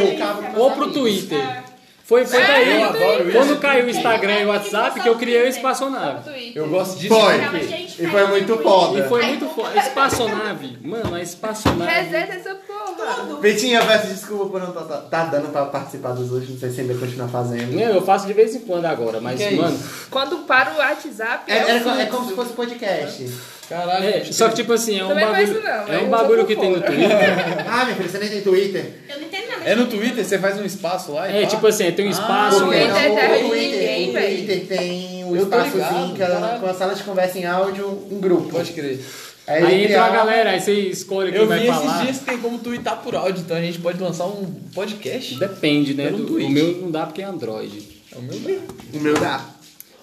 Ou 0.56 0.70
pro. 0.70 0.93
Twitter. 0.93 1.64
Foi, 2.07 2.24
foi 2.24 2.41
É, 2.41 2.47
daí. 2.47 2.81
eu 2.81 2.85
adoro 2.85 3.28
isso. 3.28 3.37
Quando 3.37 3.61
caiu 3.61 3.87
o 3.87 3.91
Instagram 3.91 4.41
e 4.41 4.45
o 4.45 4.49
WhatsApp 4.51 5.01
que 5.01 5.09
eu 5.09 5.16
criei 5.16 5.43
o 5.43 5.49
Espaçonave. 5.49 6.53
Eu 6.55 6.69
gosto 6.69 7.01
disso 7.01 7.12
Foi. 7.12 7.39
porque. 7.41 7.87
E 7.99 8.07
foi 8.07 8.27
muito 8.28 8.57
foda. 8.59 8.99
E 9.01 9.09
foi 9.09 9.27
muito 9.27 9.49
foda. 9.49 9.77
Espaçonave. 9.77 10.78
Mano, 10.83 11.16
a 11.16 11.20
espaçonave. 11.20 11.91
Reseta 11.91 12.33
essa. 12.35 12.55
Tudo. 12.97 13.40
Vitinho, 13.40 13.78
eu 13.81 13.86
peço 13.86 14.06
desculpa 14.09 14.47
por 14.47 14.60
não 14.60 14.73
tá, 14.73 14.82
tá, 14.82 14.97
tá 14.98 15.24
dando 15.27 15.51
pra 15.52 15.66
participar 15.66 16.12
dos 16.12 16.31
hoje. 16.32 16.52
Não 16.52 16.59
sei 16.59 16.70
se 16.70 16.81
ainda 16.81 16.94
continua 16.94 17.28
fazendo. 17.28 17.73
Não, 17.74 17.82
eu 17.82 18.02
faço 18.02 18.27
de 18.27 18.32
vez 18.32 18.55
em 18.55 18.60
quando 18.60 18.85
agora, 18.86 19.20
mas, 19.20 19.39
Que 19.39 19.44
é 19.44 19.51
mano. 19.52 19.78
Quando 20.10 20.39
para 20.39 20.73
o 20.74 20.78
WhatsApp, 20.78 21.51
É, 21.51 21.56
é, 21.56 21.70
é, 21.73 22.02
é 22.02 22.06
como 22.06 22.28
se 22.28 22.35
fosse 22.35 22.52
podcast. 22.52 23.31
Caralho. 23.68 24.05
É, 24.06 24.24
só 24.24 24.48
que 24.48 24.55
tipo 24.55 24.73
assim, 24.73 25.01
é 25.01 25.05
um 25.05 25.09
Também 25.09 25.27
bagulho. 25.27 25.43
isso 25.43 25.60
não, 25.60 25.70
é 25.70 25.97
eu 25.97 25.97
um 25.97 26.01
sou 26.02 26.09
bagulho 26.10 26.47
que 26.47 26.55
tem 26.55 26.70
no. 26.70 26.81
Twitter. 26.81 27.09
Ah, 27.68 27.85
minha 27.85 27.97
filha, 27.97 28.09
você 28.09 28.18
nem 28.18 28.28
tem 28.28 28.40
Twitter? 28.40 28.93
Eu 29.09 29.18
não 29.18 29.27
entendo 29.27 29.48
nada. 29.48 29.62
É 29.64 29.74
no 29.74 29.86
Twitter? 29.86 30.24
Você 30.24 30.39
faz 30.39 30.60
um 30.60 30.64
espaço 30.64 31.12
lá 31.12 31.28
e 31.28 31.39
É, 31.39 31.43
pá? 31.43 31.47
tipo 31.48 31.66
assim, 31.66 31.90
tem 31.90 32.06
um 32.06 32.10
espaço. 32.10 32.64
Twitter 32.64 32.93
né? 32.93 33.06
é 33.06 33.44
o 33.44 33.48
Twitter, 33.48 33.70
ninguém, 33.73 34.09
o. 34.09 34.12
Twitter 34.12 34.66
tem 34.68 35.24
tô 35.28 35.36
espaçozinho 35.36 36.14
que 36.14 36.23
é 36.23 36.27
caralho. 36.27 36.60
com 36.60 36.66
a 36.66 36.74
sala 36.74 36.94
de 36.94 37.02
conversa 37.02 37.39
em 37.39 37.44
áudio 37.44 38.06
em 38.09 38.20
grupo. 38.20 38.48
Pode 38.51 38.73
crer. 38.73 39.01
Aí, 39.47 39.64
Aí 39.64 39.85
entra 39.85 40.05
a 40.05 40.10
galera, 40.10 40.51
aí 40.51 40.60
você 40.60 40.73
escolhe 40.73 41.31
quem 41.31 41.40
Eu 41.40 41.47
vai 41.47 41.60
vi 41.60 41.66
falar. 41.68 41.86
esses 41.86 42.02
dias 42.02 42.18
que 42.18 42.24
tem 42.24 42.39
como 42.39 42.59
twittar 42.59 42.97
por 42.97 43.14
áudio, 43.14 43.43
então 43.44 43.56
a 43.56 43.60
gente 43.60 43.78
pode 43.78 44.01
lançar 44.02 44.24
um 44.27 44.44
podcast. 44.74 45.39
Depende, 45.39 45.94
né? 45.94 46.10
Do- 46.10 46.36
o 46.36 46.51
meu 46.51 46.73
não 46.82 46.90
dá 46.90 47.06
porque 47.06 47.23
é 47.23 47.27
Android. 47.27 47.81
É 48.12 48.18
o 48.18 48.23
meu 48.23 48.60
O 48.94 48.98
meu 49.01 49.14
dá. 49.14 49.44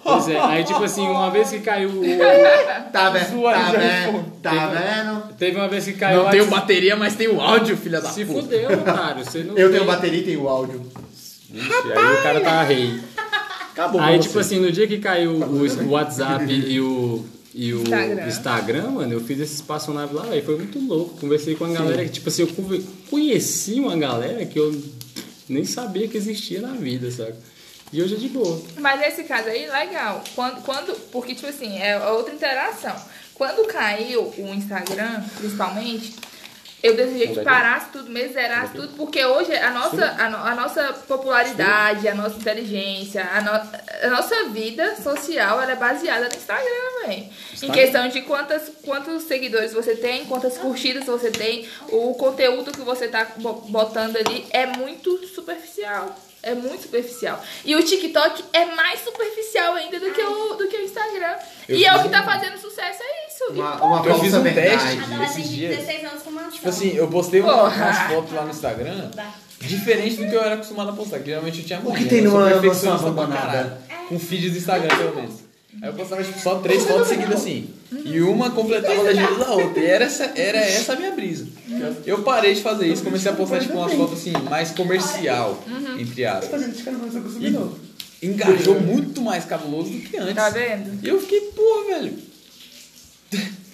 Pois 0.02 0.28
é, 0.28 0.38
aí 0.40 0.64
tipo 0.66 0.84
assim, 0.84 1.02
uma 1.08 1.30
vez 1.32 1.50
que 1.50 1.60
caiu 1.60 1.90
o. 1.90 2.02
Tá 2.92 3.10
vendo? 3.10 3.42
Tá 3.42 3.72
vendo? 3.72 4.26
Tá 4.42 4.68
vendo? 4.68 5.34
Teve 5.38 5.58
uma 5.58 5.68
vez 5.68 5.86
que 5.86 5.94
caiu 5.94 6.24
Não 6.24 6.30
tenho 6.30 6.44
o 6.44 6.48
bateria, 6.48 6.96
mas 6.96 7.16
tem 7.16 7.28
o 7.30 7.40
áudio, 7.42 7.76
filha 7.78 8.00
da 8.02 8.10
Se 8.10 8.24
puta. 8.26 8.42
fudeu, 8.42 8.72
otário. 8.72 9.24
Você 9.26 9.40
não 9.44 9.56
Eu 9.58 9.70
tem- 9.70 9.78
tenho 9.80 9.86
bateria 9.90 10.20
e 10.20 10.24
tenho 10.24 10.48
áudio. 10.48 10.82
Ixi, 11.54 11.70
aí 11.96 12.14
o 12.20 12.24
cara 12.24 12.42
tá 12.42 12.64
rei. 12.64 13.00
Acabou 13.72 14.00
Aí, 14.02 14.20
tipo 14.20 14.38
assim, 14.40 14.60
no 14.60 14.72
dia 14.72 14.88
que 14.88 15.00
caiu 15.00 15.32
o, 15.32 15.66
o 15.86 15.90
WhatsApp 15.92 16.46
e 16.52 16.80
o, 16.82 17.26
e 17.54 17.74
o 17.74 17.82
Instagram. 17.82 18.28
Instagram. 18.28 18.90
mano, 18.90 19.14
eu 19.14 19.22
fiz 19.22 19.40
esse 19.40 19.56
espaçonave 19.56 20.14
lá, 20.14 20.24
velho. 20.24 20.44
Foi 20.44 20.58
muito 20.58 20.80
louco. 20.80 21.20
Conversei 21.20 21.56
com 21.56 21.66
a 21.66 21.70
galera 21.70 22.04
que, 22.04 22.12
tipo 22.12 22.30
assim, 22.30 22.42
eu 22.44 22.84
conheci 23.10 23.80
uma 23.80 23.96
galera 23.96 24.46
que 24.46 24.58
eu 24.58 24.76
nem 25.48 25.64
sabia 25.64 26.08
que 26.08 26.18
existia 26.18 26.62
na 26.62 26.74
vida, 26.74 27.12
sabe? 27.12 27.36
E 27.92 28.02
hoje 28.02 28.16
é 28.16 28.18
de 28.18 28.30
boa. 28.30 28.60
Mas 28.80 29.00
nesse 29.00 29.24
caso 29.24 29.50
aí, 29.50 29.70
legal. 29.70 30.24
Quando, 30.34 30.64
quando, 30.64 30.96
porque, 31.12 31.36
tipo 31.36 31.48
assim, 31.48 31.78
é 31.78 32.00
outra 32.10 32.34
interação. 32.34 32.96
Quando 33.36 33.68
caiu 33.68 34.34
o 34.36 34.54
Instagram, 34.54 35.24
principalmente, 35.38 36.16
eu 36.84 36.96
desejei 36.96 37.28
que 37.30 37.34
parasse 37.46 37.88
tudo 37.94 38.12
mesmo, 38.12 38.34
zerasse 38.34 38.74
tudo, 38.74 38.90
porque 38.98 39.24
hoje 39.26 39.56
a 39.56 39.72
nossa, 39.72 40.06
a, 40.20 40.30
no- 40.30 40.38
a 40.38 40.54
nossa 40.54 40.94
popularidade, 41.08 42.08
a 42.08 42.14
nossa 42.16 42.36
inteligência, 42.36 43.24
a, 43.34 43.42
no- 43.42 44.08
a 44.08 44.10
nossa 44.10 44.44
vida 44.50 44.96
social, 44.98 45.62
ela 45.62 45.72
é 45.72 45.76
baseada 45.76 46.28
no 46.30 46.36
Instagram, 46.36 47.08
velho. 47.08 47.30
Em 47.62 47.72
questão 47.72 48.08
de 48.10 48.22
quantas, 48.24 48.70
quantos 48.84 49.24
seguidores 49.24 49.74
você 49.74 49.96
tem, 49.96 50.26
quantas 50.26 50.58
curtidas 50.58 51.06
você 51.06 51.32
tem, 51.32 51.68
o 51.90 52.14
conteúdo 52.16 52.72
que 52.72 52.82
você 52.82 53.08
tá 53.08 53.26
bo- 53.38 53.64
botando 53.70 54.18
ali 54.18 54.46
é 54.52 54.66
muito 54.66 55.26
superficial. 55.28 56.14
É 56.46 56.54
muito 56.54 56.82
superficial. 56.84 57.42
E 57.64 57.74
o 57.74 57.82
TikTok 57.82 58.44
é 58.52 58.66
mais 58.66 59.00
superficial 59.00 59.76
ainda 59.76 59.98
do 59.98 60.12
que 60.12 60.22
o, 60.22 60.56
do 60.56 60.68
que 60.68 60.76
o 60.76 60.82
Instagram. 60.82 61.38
Eu 61.70 61.78
e 61.78 61.86
é 61.86 61.96
o 61.96 62.04
que 62.04 62.10
tá 62.10 62.22
fazendo 62.22 62.58
sucesso, 62.58 63.00
é 63.02 63.28
isso. 63.28 63.46
E 63.54 63.60
Uma, 63.60 63.82
uma 63.82 64.06
Eu 64.06 64.20
fiz 64.20 64.34
um 64.34 64.42
verdade. 64.44 64.98
teste. 64.98 65.24
Esses 65.24 65.50
dias. 65.50 65.78
Tipo 66.54 66.70
assim, 66.70 66.90
eu 66.96 67.08
postei 67.08 67.42
uma- 67.42 67.64
umas 67.64 67.98
fotos 68.12 68.34
lá 68.34 68.44
no 68.44 68.52
Instagram 68.52 69.10
diferente 69.60 70.18
do 70.18 70.28
que 70.30 70.36
eu 70.36 70.42
era 70.42 70.56
acostumado 70.56 70.90
a 70.90 70.94
postar. 70.94 71.20
que 71.20 71.26
Geralmente 71.28 71.60
eu 71.60 71.66
tinha 71.66 71.80
O 71.84 71.94
que 71.94 72.06
tem 72.06 72.20
eu 72.24 72.32
sou 72.32 72.40
numa 72.40 72.50
perfeccionista 72.52 73.00
pra 73.12 73.24
abandonada? 73.24 73.48
caralho. 73.88 74.08
Com 74.10 74.20
feeds 74.20 74.52
do 74.52 74.58
Instagram, 74.58 74.96
pelo 74.98 75.16
menos. 75.16 75.34
Aí 75.82 75.90
eu 75.90 75.94
postava 75.94 76.24
tipo, 76.24 76.40
só 76.40 76.56
três 76.60 76.84
fotos 76.86 77.08
seguidas 77.08 77.34
assim. 77.36 77.70
E 78.06 78.22
uma 78.22 78.52
completava 78.52 79.00
a 79.00 79.04
legenda 79.04 79.36
da 79.36 79.52
outra. 79.54 79.82
E 79.82 79.86
era 79.86 80.06
essa, 80.06 80.26
era 80.36 80.58
essa 80.60 80.94
a 80.94 80.96
minha 80.96 81.12
brisa. 81.12 81.48
Eu 82.06 82.22
parei 82.24 82.54
de 82.54 82.62
fazer 82.62 82.88
isso, 82.88 83.04
comecei 83.04 83.32
a 83.32 83.34
postar 83.36 83.60
tipo, 83.60 83.74
umas 83.78 83.94
fotos 83.94 84.20
assim, 84.20 84.34
mais 84.50 84.72
comercial, 84.72 85.64
entre 86.00 86.26
aspas. 86.26 86.62
E 88.22 88.26
engajou 88.28 88.80
muito 88.80 89.22
mais 89.22 89.46
cabuloso 89.46 89.90
do 89.90 90.00
que 90.00 90.16
antes. 90.18 90.36
Tá 90.36 90.50
vendo? 90.50 91.00
E 91.04 91.10
eu 91.10 91.20
fiquei, 91.20 91.42
porra, 91.42 91.86
velho. 91.86 92.14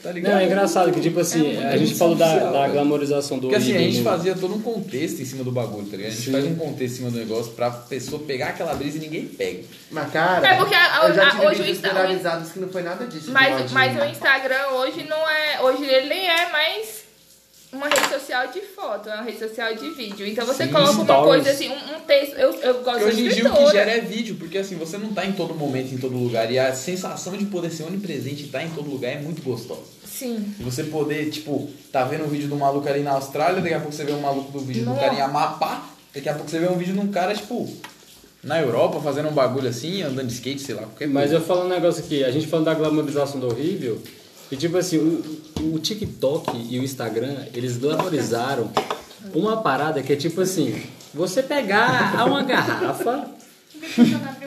Tá 0.02 0.12
ligado? 0.14 0.32
Não, 0.34 0.40
é 0.40 0.46
engraçado 0.46 0.92
que, 0.94 1.02
tipo 1.02 1.20
assim, 1.20 1.58
a 1.58 1.76
gente 1.78 1.94
falou 1.96 2.16
da, 2.16 2.38
da 2.38 2.62
velho. 2.62 2.74
glamorização 2.74 3.38
do 3.38 3.50
Porque 3.50 3.56
assim, 3.58 3.76
a 3.76 3.80
gente 3.80 4.02
fazia 4.02 4.34
todo 4.34 4.56
um 4.56 4.62
contexto 4.62 5.22
em 5.22 5.26
cima 5.26 5.44
do 5.44 5.52
bagulho, 5.52 5.86
tá 5.88 5.98
ligado? 5.98 6.12
A 6.12 6.16
gente 6.16 6.26
Sim. 6.26 6.32
faz 6.32 6.46
um 6.46 6.56
contexto 6.56 6.94
em 6.94 6.98
cima 6.98 7.12
do 7.12 7.18
negócio 7.18 7.52
pra 7.52 7.70
pessoa 7.70 8.22
pegar 8.24 8.48
aquela 8.50 8.74
brisa 8.76 8.98
e 8.98 9.02
ninguém 9.02 9.26
pega. 9.26 9.64
Mas, 9.92 10.10
cara, 10.12 10.48
É 10.48 10.56
porque 10.58 10.74
a- 10.74 11.08
eu 11.10 11.14
já 11.14 11.28
a- 11.28 11.32
tive 11.32 11.46
hoje 11.48 11.56
o 11.62 11.64
vídeos 11.66 11.78
Insta- 11.80 11.90
viralizados 11.90 12.52
que 12.52 12.60
não 12.60 12.70
foi 12.70 12.82
nada 12.84 13.06
disso. 13.08 13.32
Mas, 13.32 13.72
mas 13.72 14.02
o 14.02 14.06
Instagram 14.06 14.68
hoje 14.76 15.04
não 15.10 15.30
é. 15.30 15.62
Hoje 15.64 15.84
ele 15.84 16.08
nem 16.08 16.30
é 16.30 16.50
mais 16.52 17.00
uma 17.72 17.88
rede 17.88 18.10
social 18.10 18.48
de 18.52 18.62
foto, 18.62 19.10
é 19.10 19.14
uma 19.14 19.24
rede 19.24 19.38
social 19.40 19.76
de 19.76 19.90
vídeo. 19.92 20.26
Então 20.26 20.46
você 20.46 20.66
Sim, 20.66 20.72
coloca 20.72 20.92
uma 20.92 21.04
stories. 21.04 21.26
coisa 21.26 21.52
assim, 21.52 21.70
um, 21.70 21.96
um 21.96 22.00
texto. 22.02 22.34
Eu, 22.36 22.54
eu 22.56 22.74
gosto 22.84 23.00
Porque 23.00 23.06
hoje 23.06 23.16
de 23.18 23.30
em 23.30 23.34
dia 23.36 23.52
o 23.54 23.56
que 23.56 23.72
gera 23.72 23.92
é 23.92 24.00
vídeo, 24.00 24.36
porque 24.40 24.58
assim, 24.58 24.76
você 24.76 24.98
não 24.98 25.14
tá 25.14 25.26
em 25.26 25.34
todo 25.34 25.54
momento, 25.54 25.94
em 25.94 25.98
todo 25.98 26.18
lugar. 26.18 26.52
E 26.52 26.58
a 26.58 26.74
sensação 26.74 27.38
de 27.38 27.46
poder 27.46 27.70
ser 27.72 27.84
onipresente 27.84 28.44
e 28.44 28.46
estar 28.48 28.64
em 28.64 28.70
todo 28.72 28.90
lugar 28.90 29.12
é 29.12 29.20
muito 29.20 29.42
gostosa. 29.44 29.84
Sim. 30.04 30.54
E 30.60 30.64
você 30.64 30.84
poder, 30.86 31.30
tipo, 31.30 31.70
tá 31.92 32.04
vendo 32.06 32.26
um 32.26 32.28
vídeo 32.28 32.48
do 32.48 32.56
maluco 32.56 32.88
ali 32.90 33.02
na 33.02 33.12
Austrália, 33.12 33.62
daqui 33.62 33.76
a 33.76 33.80
pouco 33.80 33.94
você 33.94 34.04
vê 34.04 34.14
um 34.14 34.22
maluco 34.22 34.52
do 34.52 34.60
vídeo 34.60 34.84
do 34.84 34.90
Nossa. 34.90 35.02
cara 35.02 35.14
em 35.14 35.22
Amapá, 35.22 35.88
daqui 36.14 36.28
a 36.28 36.34
pouco 36.34 36.50
você 36.50 36.60
vê 36.60 36.68
um 36.68 36.76
vídeo 36.78 36.94
de 36.94 37.00
um 37.00 37.12
cara, 37.12 37.34
tipo, 37.36 37.72
na 38.44 38.60
Europa, 38.60 39.00
fazendo 39.00 39.30
um 39.30 39.34
bagulho 39.34 39.70
assim, 39.70 40.02
andando 40.02 40.28
de 40.28 40.34
skate, 40.34 40.62
sei 40.62 40.76
lá, 40.76 40.82
qualquer 40.84 41.08
Mas 41.08 41.30
coisa. 41.30 41.36
eu 41.36 41.42
falo 41.48 41.66
um 41.66 41.70
negócio 41.70 42.04
aqui, 42.04 42.24
a 42.24 42.32
gente 42.32 42.48
falando 42.48 42.66
da 42.66 42.74
glamorização 42.74 43.40
do 43.40 43.48
horrível, 43.48 44.02
e 44.52 44.56
tipo 44.58 44.78
assim, 44.78 44.98
o, 44.98 45.74
o 45.76 45.80
TikTok 45.80 46.52
e 46.70 46.80
o 46.80 46.84
Instagram, 46.84 47.36
eles 47.54 47.78
glamorizaram 47.78 48.72
uma 49.34 49.58
parada 49.62 50.02
que 50.02 50.14
é 50.14 50.16
tipo 50.16 50.42
assim, 50.42 50.82
você 51.14 51.42
pegar 51.44 52.26
uma 52.26 52.42
garrafa, 52.44 53.30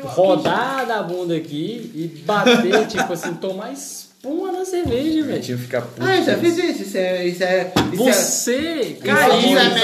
rodar 0.04 0.86
da 0.86 1.02
bunda 1.02 1.36
aqui 1.36 1.90
e 1.94 2.06
bater, 2.24 2.86
tipo 2.88 3.12
assim, 3.12 3.34
tomar 3.34 3.72
espuma 3.72 4.52
na 4.52 4.64
cerveja, 4.64 5.22
velho. 5.24 5.42
tinha 5.42 5.56
que 5.56 5.62
ficar 5.64 5.82
puto. 5.82 6.02
Ah, 6.04 6.16
eu 6.16 6.24
já 6.24 6.38
fiz 6.38 6.56
isso. 6.58 6.82
Isso 6.82 6.96
é. 6.96 7.26
Isso 7.26 7.42
é, 7.44 7.72
isso 7.72 8.02
é- 8.08 8.12
Você 8.12 8.80
isso 8.80 9.02
caiu. 9.02 9.58
é 9.58 9.64
mestre- 9.70 9.78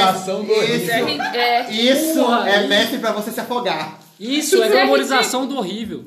Isso 0.74 0.90
é, 0.90 1.14
Isso, 1.14 1.36
é, 1.36 1.70
isso 1.72 2.14
Porra, 2.24 2.50
é 2.50 2.66
mestre 2.66 2.98
pra 2.98 3.12
você 3.12 3.30
se 3.30 3.40
afogar. 3.40 4.00
Isso 4.18 4.56
é 4.56 4.66
Isso 4.66 4.74
é 4.76 4.80
glamorização 4.82 5.46
do 5.46 5.56
horrível. 5.56 6.04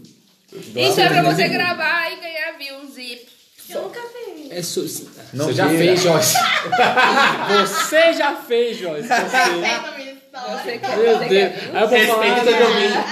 isso 0.54 1.00
é 1.00 1.08
pra 1.08 1.24
você 1.24 1.48
gravar 1.48 2.12
e 2.12 2.16
ganhar 2.18 2.58
views 2.58 2.98
e. 2.98 3.31
Eu 3.74 3.82
nunca 3.84 4.00
fiz. 4.02 4.52
É 4.52 4.62
su- 4.62 5.10
Não 5.34 5.46
você 5.46 5.54
já 5.54 5.68
queira. 5.70 5.84
fez, 5.84 6.02
Joyce. 6.04 6.36
você 7.68 8.14
já 8.14 8.36
fez, 8.36 8.78
Joyce. 8.78 9.08
Você. 9.08 10.12
Você 10.32 10.78
quer, 10.78 10.98
Meu 10.98 11.18
você 11.18 11.26
Deus. 11.26 11.30
quer. 11.30 11.70
Aí 11.74 11.82
eu 11.84 11.88
vou 11.90 12.00
falar, 12.08 12.36
domínio. 12.40 13.04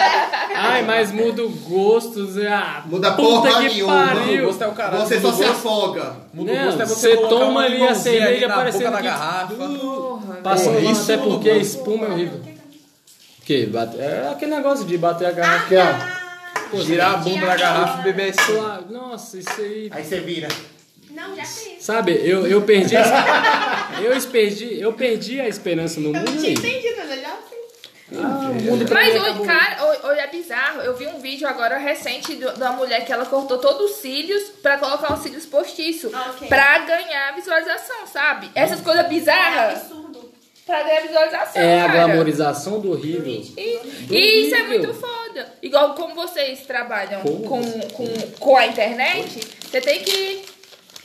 Ai, 0.56 0.84
mas 0.84 1.11
muda 1.11 1.44
o 1.44 1.49
gosto. 1.49 2.26
Zé. 2.27 2.48
Ah, 2.48 2.81
Muda 2.86 3.11
puta 3.11 3.22
porra 3.49 3.61
que 3.61 3.68
nenhuma. 3.76 4.06
pariu. 4.07 4.44
O 4.44 4.48
gosto 4.48 4.64
é 4.64 4.68
o 4.68 4.72
caralho. 4.72 5.06
Você 5.06 5.19
só 5.19 5.30
o 5.30 5.34
se 5.34 5.44
afoga. 5.44 6.15
Muda 6.34 6.52
o 6.52 6.56
Não, 6.56 6.65
gosto 6.65 6.81
é 6.81 6.86
você 6.86 7.15
você 7.18 7.27
toma 7.27 7.61
ali 7.65 7.86
a 7.86 7.94
cerveja 7.95 8.27
ali 8.27 8.48
na 8.48 8.56
parecendo 8.56 8.98
que- 8.98 9.03
garrafa. 9.03 9.53
Porra, 9.53 10.36
Passou 10.38 10.73
Porra, 10.73 10.91
isso 10.91 11.03
até 11.11 11.18
porque 11.18 11.49
a 11.49 11.57
espuma 11.57 12.06
é 12.07 12.10
horrível. 12.10 12.40
O 12.40 13.45
quê? 13.45 13.65
Bate- 13.69 13.99
É 13.99 14.30
aquele 14.31 14.56
negócio 14.56 14.86
de 14.86 14.98
bater 14.98 15.27
a 15.27 15.31
garrafa. 15.31 15.65
Aqui, 15.65 16.18
ó. 16.77 16.81
Girar 16.81 17.13
a 17.13 17.17
bunda 17.17 17.45
da 17.45 17.55
garrafa 17.55 17.99
e 17.99 18.03
beber 18.03 18.29
espuma. 18.29 18.57
Claro, 18.63 18.85
Nossa, 18.91 19.37
isso 19.37 19.61
aí. 19.61 19.89
Aí 19.91 20.03
você 20.03 20.19
vira. 20.19 20.47
Não, 21.11 21.35
já 21.35 21.43
fiz. 21.43 21.83
Sabe, 21.83 22.11
eu, 22.23 22.45
eu 22.47 22.61
perdi. 22.61 22.95
eu, 24.01 24.21
perdi, 24.31 24.79
eu 24.79 24.93
perdi 24.93 25.39
a 25.41 25.47
esperança 25.47 25.99
no 25.99 26.09
Eu 26.09 26.13
não 26.13 26.21
mundo. 26.21 26.39
tinha 26.39 26.51
entendido, 26.51 26.95
mas 26.97 27.09
eu 27.11 27.21
já 27.21 27.29
fiz. 27.29 27.59
Ah, 28.11 28.51
mundo 28.63 28.85
pra 28.85 28.95
Mas 29.01 29.15
hoje, 29.21 29.45
cara, 29.45 29.85
hoje- 29.85 30.19
é 30.19 30.27
bizarro. 30.27 30.81
Eu 30.81 30.95
vi 30.97 31.07
um 31.07 31.19
vídeo 31.19 31.47
agora 31.47 31.77
recente 31.77 32.35
de 32.35 32.45
uma 32.45 32.71
mulher 32.73 33.05
que 33.05 33.11
ela 33.13 33.25
cortou 33.25 33.57
todos 33.59 33.91
os 33.91 33.97
cílios 33.97 34.43
pra 34.63 34.77
colocar 34.77 35.13
os 35.13 35.21
cílios 35.21 35.45
postiços. 35.45 36.11
Ah, 36.13 36.31
ok. 36.35 36.47
Pra 36.47 36.79
ganhar 36.79 37.35
visualização, 37.35 38.07
sabe? 38.07 38.49
Essas 38.55 38.81
coisas 38.81 39.05
É 39.05 39.07
bizarras 39.07 39.81
absurdo. 39.81 40.09
Pra 40.69 40.83
ganhar 40.83 41.01
visualização. 41.01 41.61
É 41.61 41.81
a 41.81 41.85
cara. 41.87 42.05
glamorização 42.07 42.79
do 42.79 42.91
horrível. 42.91 43.25
E, 43.57 43.79
Do 44.07 44.13
e 44.13 44.45
isso 44.47 44.55
é 44.55 44.63
muito 44.63 44.93
foda. 44.93 45.53
Igual 45.61 45.93
como 45.95 46.15
vocês 46.15 46.59
trabalham 46.61 47.21
com, 47.21 47.39
com, 47.91 48.07
com 48.39 48.55
a 48.57 48.67
internet, 48.67 49.39
você 49.69 49.81
tem 49.81 50.03
que. 50.03 50.41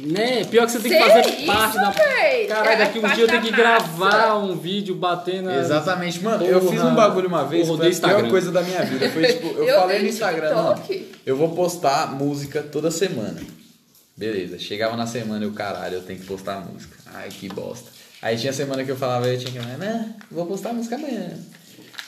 Né? 0.00 0.44
Pior 0.46 0.66
que 0.66 0.72
você 0.72 0.80
tem 0.80 0.90
que 0.92 0.98
fazer 0.98 1.28
isso, 1.36 1.46
parte 1.46 1.76
da. 1.76 1.90
véi. 1.90 2.46
Caralho, 2.48 2.68
É 2.70 2.76
daqui 2.76 2.98
um 2.98 3.08
dia 3.14 3.24
eu 3.24 3.28
tenho 3.28 3.42
que 3.42 3.50
massa. 3.52 3.62
gravar 3.62 4.34
um 4.38 4.56
vídeo 4.56 4.94
batendo. 4.96 5.44
na- 5.44 5.58
Exatamente, 5.60 6.20
mano. 6.20 6.44
eu 6.44 6.58
Porra. 6.60 6.72
fiz 6.72 6.82
um 6.82 6.94
bagulho 6.96 7.28
uma 7.28 7.44
vez, 7.44 7.66
Porra, 7.68 7.78
foi 7.78 7.86
a 7.86 7.90
do 7.90 7.96
pior 7.96 8.08
Instagram. 8.10 8.30
coisa 8.30 8.50
da 8.50 8.62
minha 8.62 8.82
vida. 8.82 9.08
Foi 9.10 9.24
tipo, 9.26 9.46
eu, 9.56 9.64
Eu 9.68 9.80
falei 9.80 10.00
no 10.00 10.08
Instagram, 10.08 10.52
não. 10.54 10.74
TikTok. 10.74 11.12
Eu 11.24 11.36
vou 11.36 11.50
postar 11.50 12.12
música 12.12 12.60
toda 12.60 12.90
semana. 12.90 13.40
Beleza, 14.16 14.58
chegava 14.58 14.96
na 14.96 15.06
semana 15.06 15.44
e 15.44 15.48
o 15.48 15.52
caralho, 15.52 15.94
eu 15.94 16.02
tenho 16.02 16.18
que 16.18 16.26
postar 16.26 16.60
música. 16.60 16.96
Ai, 17.14 17.28
que 17.28 17.48
bosta. 17.48 17.90
Aí 18.24 18.38
tinha 18.38 18.52
semana 18.54 18.82
que 18.82 18.90
eu 18.90 18.96
falava, 18.96 19.28
eu 19.28 19.38
tinha 19.38 19.52
que, 19.52 19.58
né, 19.76 20.08
vou 20.30 20.46
postar 20.46 20.72
música 20.72 20.96
amanhã. 20.96 21.28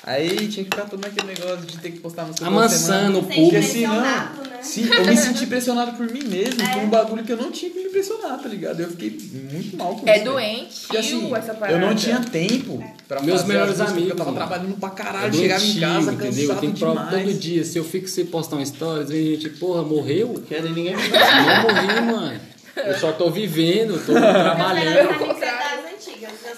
Aí 0.02 0.30
tinha 0.48 0.64
que 0.64 0.70
ficar 0.70 0.84
todo 0.88 1.00
naquele 1.00 1.26
negócio 1.26 1.66
de 1.66 1.78
ter 1.78 1.90
que 1.90 1.98
postar 1.98 2.22
música 2.24 2.44
toda 2.44 2.56
Amassando 2.56 3.18
o 3.18 3.22
semana. 3.22 3.34
público. 3.34 3.50
Porque 3.50 3.62
senão, 3.62 4.00
né? 4.00 4.30
Sim, 4.62 4.88
eu 4.92 5.04
me 5.04 5.16
senti 5.16 5.46
pressionado 5.48 5.92
por 5.96 6.08
mim 6.10 6.22
mesmo, 6.22 6.62
É. 6.62 6.68
por 6.74 6.82
um 6.84 6.88
bagulho 6.88 7.24
que 7.24 7.32
eu 7.32 7.36
não 7.36 7.50
tinha 7.50 7.72
que 7.72 7.80
me 7.82 7.88
pressionar, 7.90 8.38
tá 8.40 8.48
ligado? 8.48 8.80
Eu 8.80 8.88
fiquei 8.90 9.10
muito 9.52 9.76
mal 9.76 9.96
com 9.96 10.08
É 10.08 10.14
isso. 10.16 10.24
velho. 10.24 10.24
doente 10.32 10.80
Porque 10.82 10.96
assim, 10.98 11.34
essa 11.34 11.54
parada. 11.54 11.72
eu 11.78 11.86
não 11.86 11.94
tinha 11.96 12.20
tempo 12.20 12.82
pra 13.08 13.20
Meus 13.20 13.40
fazer 13.42 13.52
melhores 13.52 13.80
amigos, 13.80 14.10
Eu 14.10 14.16
tava 14.16 14.30
mano. 14.32 14.46
trabalhando 14.46 14.76
pra 14.78 14.88
É 14.88 14.92
caralho, 14.92 15.34
chegava 15.34 15.64
em 15.64 15.80
casa 15.80 16.12
entendeu? 16.12 16.28
Eu 16.42 16.48
cansado 16.48 16.60
tenho 16.60 16.72
prova 16.74 17.04
demais. 17.04 17.24
todo 17.26 17.34
dia. 17.40 17.64
Se 17.64 17.76
eu 17.78 17.84
fico 17.84 18.08
sem 18.08 18.26
postar 18.26 18.56
um 18.56 18.64
stories, 18.64 19.08
vem 19.10 19.24
gente, 19.34 19.50
porra, 19.58 19.82
morreu? 19.82 20.40
Querem 20.48 20.72
ninguém 20.72 20.94
Não 20.94 21.62
morri, 21.62 22.12
mano. 22.12 22.40
Eu 22.76 22.96
só 22.98 23.10
tô 23.10 23.28
vivendo, 23.30 23.98
tô 24.06 24.12
trabalhando. 24.14 25.18
Meus 25.18 25.38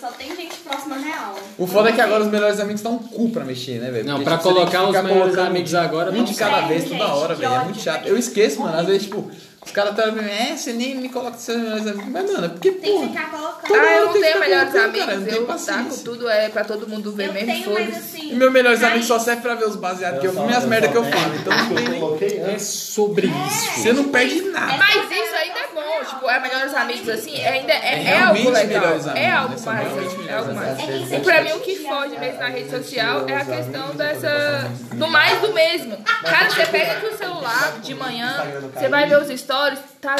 só 0.01 0.09
tenho 0.13 0.37
gente 0.37 0.57
próxima 0.57 0.97
real. 0.97 1.35
O 1.57 1.67
foda 1.67 1.89
é 1.91 1.93
que 1.93 2.01
agora 2.01 2.23
os 2.25 2.31
melhores 2.31 2.61
amigos 2.61 2.83
dão 2.83 2.95
um 2.95 2.99
cu 2.99 3.31
pra 3.31 3.45
mexer, 3.45 3.81
né, 3.81 3.91
velho? 3.91 4.07
Não, 4.07 4.15
Porque, 4.15 4.25
pra 4.25 4.39
tipo, 4.39 4.49
tem 4.49 4.55
colocar 4.55 4.85
os 4.89 5.03
melhores 5.05 5.39
amigos 5.39 5.75
agora, 5.75 6.11
Um 6.13 6.25
de 6.25 6.35
cada 6.35 6.67
vez, 6.69 6.89
toda 6.89 7.15
hora, 7.15 7.35
velho. 7.35 7.53
É 7.53 7.65
muito 7.65 7.81
chato. 7.81 8.07
Eu 8.07 8.17
esqueço, 8.17 8.61
mano. 8.61 8.79
Às 8.79 8.87
vezes, 8.87 9.03
tipo, 9.05 9.31
os 9.69 9.73
caras 9.73 9.91
estão 9.91 10.13
mim, 10.13 10.31
é, 10.31 10.57
você 10.57 10.73
nem 10.73 10.95
me 10.95 11.09
coloca 11.11 11.37
seus 11.37 11.59
melhores 11.59 11.87
amigos. 11.87 12.09
Mas, 12.09 12.33
mano, 12.33 12.47
é 12.47 12.49
porque, 12.49 12.73
Tem 12.73 13.01
que 13.01 13.09
ficar 13.09 13.31
colocando. 13.31 13.75
Ah, 13.75 13.93
eu 13.93 14.07
não 14.07 14.13
tenho 14.15 14.41
melhores 14.41 14.75
amigos, 14.75 15.07
cara, 15.07 15.17
não 15.19 15.27
eu 15.27 15.47
taco 15.47 15.97
tudo 15.99 16.29
é 16.29 16.49
pra 16.49 16.65
todo 16.65 16.89
mundo 16.89 17.13
ver 17.13 17.27
Eu 17.27 17.33
mesmo, 17.35 17.53
tenho, 17.53 17.75
mas 17.75 17.97
assim. 17.97 18.33
E 18.33 18.35
meus 18.35 18.53
melhores 18.53 18.83
amigos 18.83 19.07
só 19.07 19.19
servem 19.19 19.43
pra 19.43 19.55
ver 19.55 19.67
os 19.67 19.77
baseados 19.77 20.21
que 20.21 20.27
eu 20.27 20.33
fumo 20.33 20.51
e 20.51 20.55
as 20.55 20.65
merdas 20.65 20.91
que 20.91 20.97
eu 20.97 21.05
falo. 21.05 21.35
Então 21.35 21.55
não 21.55 21.77
tem 21.77 21.89
nem. 21.89 22.01
coloquei 22.01 22.41
É 22.41 22.59
sobre 22.59 23.27
isso. 23.27 23.81
Você 23.81 23.93
não 23.93 24.05
perde 24.05 24.41
nada. 24.43 24.77
Mas 24.79 24.97
isso 24.97 25.35
ainda 25.35 25.59
é 25.59 25.69
bom, 25.75 26.05
tipo, 26.09 26.31
é 26.31 26.41
melhores 26.41 26.75
amigos 26.75 27.09
assim, 27.11 27.45
ainda 27.45 27.73
é, 27.73 27.77
É 27.77 28.05
é 28.05 28.21
algo 28.21 28.41
realmente 28.41 28.51
legal. 28.51 28.85
É 29.15 29.31
algo 29.31 29.55
né? 29.55 29.63
Mais, 29.67 30.29
é 30.29 30.35
algo 30.35 30.55
mais. 30.55 30.79
amigos. 30.81 31.13
E 31.13 31.21
pra 31.21 31.43
mim 31.43 31.53
o 31.53 31.61
que 31.61 31.77
foge 31.77 32.19
mesmo 32.19 32.39
na 32.41 32.49
rede 32.49 32.71
social 32.71 33.29
é 33.29 33.37
a 33.37 33.45
questão 33.45 33.95
dessa. 33.95 34.71
do 34.95 35.09
mais 35.09 35.41
do 35.41 35.53
mesmo. 35.53 35.99
Cara, 36.23 36.51
você 36.51 36.67
pega 36.67 36.93
aqui 36.93 37.07
o 37.07 37.17
celular 37.17 37.81
de 37.81 37.95
manhã, 37.95 38.45
você 38.75 38.89
vai 38.89 39.07
ver 39.09 39.19
os 39.21 39.29
stories, 39.29 39.58
tá. 40.01 40.17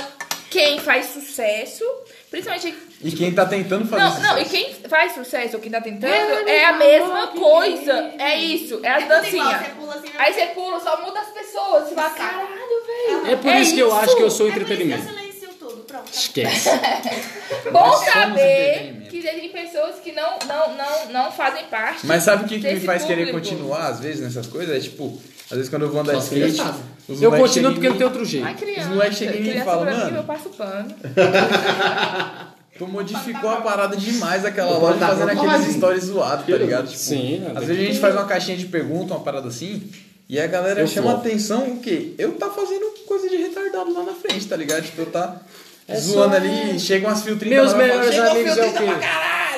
Quem 0.51 0.81
faz 0.81 1.07
sucesso, 1.07 1.85
principalmente 2.31 2.75
E 3.03 3.13
quem 3.13 3.35
tá 3.35 3.45
tentando 3.45 3.87
fazer 3.87 4.03
Não, 4.03 4.11
isso? 4.13 4.23
não, 4.23 4.39
e 4.39 4.45
quem 4.47 4.75
faz 4.89 5.13
sucesso 5.13 5.57
ou 5.57 5.61
quem 5.63 5.71
tá 5.71 5.79
tentando 5.79 6.49
é 6.49 6.65
a 6.65 6.73
mesma 6.73 7.27
coisa. 7.29 7.93
É 8.19 8.35
isso, 8.39 8.81
é 8.83 8.89
as 8.89 9.05
igual, 9.05 9.21
dancinhas. 9.21 9.47
assim, 9.47 10.11
Aí 10.17 10.33
você 10.33 10.47
pula, 10.47 10.81
só 10.81 11.03
muda 11.05 11.21
as 11.21 11.29
pessoas. 11.29 11.89
Você 11.89 11.95
fala, 11.95 12.11
caralho, 12.11 12.49
velho. 12.49 13.31
É 13.33 13.37
por 13.37 13.55
isso 13.57 13.75
que 13.75 13.81
eu 13.81 13.95
acho 13.95 14.17
que 14.17 14.23
eu 14.23 14.31
sou 14.31 14.47
É 14.47 14.51
entretenimento. 14.53 15.07
tudo. 15.59 15.85
Pronto. 15.85 16.11
Esquece. 16.11 16.71
Bom 17.71 17.93
saber 17.99 19.07
que 19.11 19.19
existem 19.19 19.49
pessoas 19.51 19.97
que 20.03 20.13
não, 20.13 20.39
não, 20.47 20.75
não, 20.77 21.07
não 21.11 21.33
fazem 21.33 21.65
parte. 21.67 22.07
Mas 22.07 22.23
sabe 22.23 22.45
o 22.45 22.49
que, 22.49 22.59
que 22.59 22.73
me 22.75 22.81
faz 22.81 23.05
querer 23.05 23.27
público. 23.27 23.39
continuar, 23.51 23.89
às 23.89 24.01
vezes, 24.01 24.21
nessas 24.23 24.47
coisas? 24.47 24.75
É 24.75 24.81
tipo, 24.81 25.21
às 25.51 25.57
vezes 25.57 25.69
quando 25.69 25.83
eu 25.83 25.91
vou 25.91 26.01
andar 26.01 26.15
de 26.15 26.19
skate, 26.25 26.63
Eu 27.21 27.33
continuo 27.33 27.73
porque 27.73 27.89
não 27.89 27.97
tem 27.97 28.07
outro 28.07 28.25
jeito. 28.25 28.47
Ai, 28.47 28.55
criança. 28.55 28.81
Os 28.83 28.87
moleques 28.89 29.19
chegam 29.19 29.35
em 29.37 29.43
mim 29.43 29.51
e 29.51 29.61
falam, 29.65 29.85
mim, 29.87 29.93
"Mano." 30.01 30.17
eu 30.19 30.25
passo 30.25 30.49
pano. 30.51 30.95
Tu 32.79 32.87
modificou 32.87 33.51
a 33.51 33.57
parada 33.57 33.97
demais 33.97 34.45
aquela 34.45 34.79
loja 34.79 34.99
fazendo 35.05 35.31
aqueles 35.31 35.75
stories 35.75 36.05
zoados, 36.05 36.47
tá 36.47 36.57
ligado? 36.57 36.87
Tipo, 36.87 36.99
Sim, 36.99 37.39
né? 37.41 37.53
Às 37.57 37.65
vezes 37.65 37.83
a 37.83 37.87
gente 37.87 37.99
faz 37.99 38.15
uma 38.15 38.25
caixinha 38.25 38.57
de 38.57 38.67
pergunta, 38.67 39.15
uma 39.15 39.21
parada 39.25 39.49
assim, 39.49 39.83
e 40.29 40.39
a 40.39 40.47
galera 40.47 40.81
Eu 40.81 40.87
chama 40.87 41.11
flop. 41.11 41.27
atenção 41.27 41.65
o 41.73 41.81
quê? 41.81 42.15
Eu 42.17 42.33
tá 42.35 42.49
fazendo 42.51 42.85
coisa 43.07 43.29
de 43.29 43.37
retardado 43.37 43.93
lá 43.93 44.05
na 44.05 44.13
frente, 44.13 44.47
tá 44.47 44.55
ligado? 44.55 44.85
Tipo, 44.85 45.01
eu 45.03 45.07
tá 45.07 45.41
É 45.89 45.97
zoando 45.99 46.31
só- 46.37 46.41
ali, 46.41 46.79
chegam 46.79 47.11
umas 47.11 47.23
filtrinhas. 47.25 47.65
Meus 47.65 47.75
melhores 47.75 48.15
"Chegou 48.15 48.31
amigos 48.31 48.59
é 48.59 48.67
o 48.69 48.73
quê? 48.73 48.85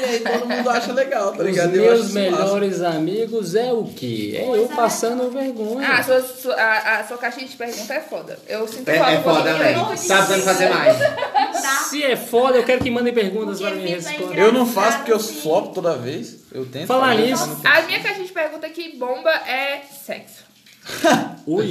Caralho! 0.01 0.13
Aí 0.13 0.21
todo 0.21 0.49
mundo 0.49 0.71
acha 0.71 0.93
legal, 0.93 1.33
tá 1.33 1.39
Os 1.39 1.47
ligado? 1.47 1.75
Eu 1.77 1.93
acho 1.93 2.05
meus 2.05 2.07
isso 2.07 2.15
massa. 2.19 2.31
melhores 2.45 2.83
amigos 2.83 3.55
é 3.55 3.73
o 3.73 3.85
quê? 3.85 4.35
É 4.37 4.57
eu 4.57 4.69
passando 4.69 5.31
vergonha. 5.31 5.89
Ah, 5.89 5.99
a 5.99 6.03
sua, 6.03 6.21
sua- 6.23 6.55
a, 6.55 6.99
a 7.01 7.05
sua 7.07 7.19
caixinha 7.19 7.47
de 7.47 7.57
pergunta 7.57 7.95
é 7.95 8.01
foda. 8.01 8.39
Eu 8.49 8.67
sinto 8.69 8.89
É, 8.89 8.97
falta 8.99 9.13
é 9.13 9.21
foda, 9.23 9.53
né? 9.53 9.59
velho. 9.59 9.81
Tá 9.81 9.87
precisando 9.87 10.43
fazer 10.43 10.69
mais. 10.71 10.99
Tá? 10.99 11.71
Se 11.91 12.03
é 12.03 12.17
foda, 12.17 12.57
eu 12.59 12.65
quero 12.65 12.83
que 12.83 12.91
mandem 12.91 13.13
perguntas 13.13 13.59
Porque 13.61 13.73
para 13.75 13.83
mim 13.83 13.91
responder. 13.91 14.39
Eu 14.39 14.53
não 14.53 14.67
faço 14.67 14.99
porque 14.99 15.13
eu 15.13 15.21
flop 15.21 15.75
toda 15.75 15.97
vez. 15.97 16.37
Eu 16.53 16.65
tento. 16.67 16.87
Falar 16.87 17.15
nisso- 17.17 17.61
A 17.65 17.83
minha 17.83 18.01
caixinha 18.01 18.27
de 18.27 18.33
pergunta 18.33 18.69
que 18.71 18.97
bomba 18.97 19.31
é 19.31 19.83
sexo. 20.05 20.49
Ui, 21.47 21.69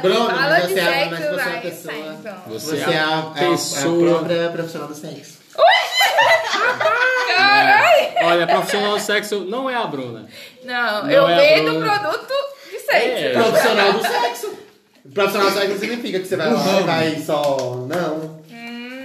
Bruno, 0.00 0.26
Fala 0.26 0.60
você 0.60 0.66
de 0.74 0.80
é, 0.80 0.84
sexo, 0.84 1.16
você 1.16 1.22
é 1.22 1.32
vai, 1.32 1.52
uma 1.52 1.60
pessoa. 1.60 1.94
então. 2.18 2.34
você, 2.46 2.66
Você 2.66 2.76
é 2.76 2.80
é 2.80 2.86
a 2.86 2.90
é 2.90 3.04
a, 3.04 3.50
pessoa. 3.50 4.08
é 4.08 4.10
a 4.10 4.14
própria 4.14 4.48
profissional 4.50 4.88
do 4.88 4.94
sexo. 4.94 5.41
Caralho! 7.36 8.08
Olha, 8.24 8.46
profissional 8.46 8.92
do 8.94 9.00
sexo 9.00 9.40
não 9.48 9.68
é 9.68 9.74
a 9.76 9.84
Bruna. 9.86 10.26
Não, 10.64 11.02
Não 11.04 11.10
eu 11.10 11.28
é 11.28 11.36
vendo 11.36 11.70
Bruna. 11.80 11.98
produto 11.98 12.32
de 12.70 12.78
sexo. 12.78 13.08
É. 13.08 13.32
Profissional 13.32 13.92
do 13.92 14.02
sexo. 14.02 14.52
Profissional 15.12 15.50
do 15.50 15.54
sexo 15.56 15.70
não 15.72 15.78
significa 15.78 16.18
que 16.20 16.26
você 16.26 16.36
vai 16.36 16.48
lá 16.50 17.04
e 17.04 17.22
só. 17.22 17.86
Não. 17.88 18.42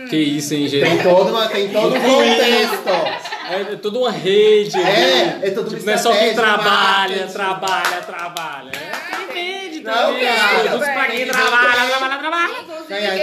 Que 0.10 0.16
isso, 0.16 0.54
hein, 0.54 0.70
Tem 0.70 0.80
gente? 0.92 1.04
todo, 1.04 1.30
uma, 1.32 1.50
tem 1.50 1.68
todo 1.70 1.94
um 1.94 2.00
contexto. 2.00 3.28
É 3.52 3.76
toda 3.76 4.00
uma 4.00 4.12
rede. 4.12 4.78
É, 4.80 5.40
é 5.44 5.50
tudo 5.52 5.70
Tipo, 5.70 5.82
uma 5.82 5.86
não 5.86 5.94
é 5.94 5.98
só 5.98 6.14
quem 6.14 6.34
trabalha, 6.34 6.64
marketing. 6.64 7.34
trabalha, 7.34 8.02
trabalha. 8.06 8.72
É 8.74 9.34
quem 9.34 9.62
vende 9.70 9.82
Não, 9.84 9.94
também. 9.94 10.26
cara. 10.26 10.46
Os 10.56 10.62
produtos 10.62 10.88
pra 10.88 11.06
quem 11.08 11.26
trabalha, 11.28 11.88
trabalha, 11.90 12.18
trabalha. 12.20 12.54
Inclusive, 12.62 13.22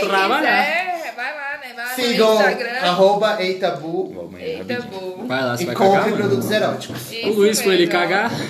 Vai 1.24 1.34
lá, 1.34 1.59
né? 1.59 1.72
Vai 1.74 1.84
lá 1.86 1.94
Sigam 1.94 2.28
no 2.28 2.40
Instagram. 2.40 2.80
arroba 2.82 3.42
eitabu 3.42 4.30
Eita, 4.38 4.80
bom. 4.90 5.24
Vai 5.26 5.42
lá, 5.42 5.56
você 5.56 5.62
e 5.62 5.66
vai 5.66 5.74
compre 5.74 5.92
cagar, 5.94 6.10
mano? 6.10 6.16
produtos 6.22 6.51
eróticos. 6.51 7.01
O 7.24 7.28
Luiz 7.30 7.62
foi 7.62 7.74
ele 7.74 7.86
cagar. 7.86 8.30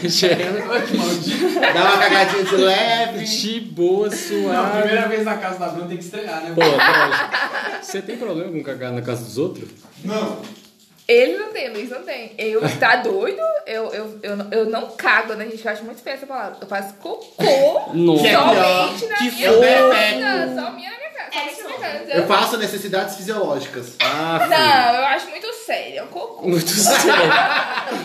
Dá 1.73 1.83
uma 1.85 1.99
cagadinha 1.99 2.45
de 2.45 2.57
leve. 2.57 3.25
De 3.25 3.61
boa, 3.61 4.09
Não, 4.09 4.17
suave. 4.17 4.79
primeira 4.83 5.09
vez 5.09 5.25
na 5.25 5.37
casa 5.37 5.59
da 5.61 5.69
Bruna 5.69 5.87
tem 5.87 5.97
que 5.99 6.05
estrear, 6.05 6.43
né? 6.43 6.53
Pô, 6.55 6.61
lógico. 6.63 7.83
Você 7.83 8.03
tem 8.03 8.17
problema 8.17 8.51
com 8.51 8.63
cagar 8.65 8.91
na 8.93 9.03
casa 9.03 9.23
dos 9.25 9.39
outros? 9.39 9.69
Não. 10.05 10.39
Ele 11.07 11.37
não 11.37 11.53
tem, 11.53 11.69
Luiz 11.71 11.91
não 11.91 12.03
tem. 12.03 12.33
Eu, 12.39 12.63
tá 12.79 12.97
doido? 12.97 13.39
Eu, 13.67 13.89
eu, 13.93 14.19
eu, 14.23 14.37
não- 14.37 14.49
eu 14.51 14.65
não 14.71 14.89
cago, 14.93 15.35
né, 15.35 15.45
gente? 15.47 15.63
Eu 15.65 15.71
acho 15.73 15.85
muito 15.85 16.01
feia 16.03 16.15
essa 16.15 16.27
palavra. 16.27 16.57
Eu 16.61 16.67
faço 16.67 16.95
cocô 16.95 17.83
Nossa. 17.93 18.23
Que 18.23 18.29
é 18.29 18.37
somente 18.39 19.07
na 19.07 19.17
Que 19.17 19.31
minha 19.31 19.51
casa. 19.51 20.55
Só 20.63 20.73
minha 20.73 20.91
na 20.91 20.97
minha 20.99 21.11
casa. 21.11 21.31
É 21.37 21.45
minha 21.45 21.79
casa. 21.79 22.11
Eu 22.15 22.27
faço 22.27 22.57
necessidades 22.57 23.17
fisiológicas. 23.17 23.97
Ah, 24.01 24.39
filho. 24.41 24.51
Não, 24.59 24.95
eu 24.95 25.05
acho 25.07 25.29
muito 25.29 25.53
sério. 25.53 25.99
É 25.99 26.03
um 26.05 26.07
cocô. 26.07 26.49
Muito 26.49 26.69
sério. 26.73 27.13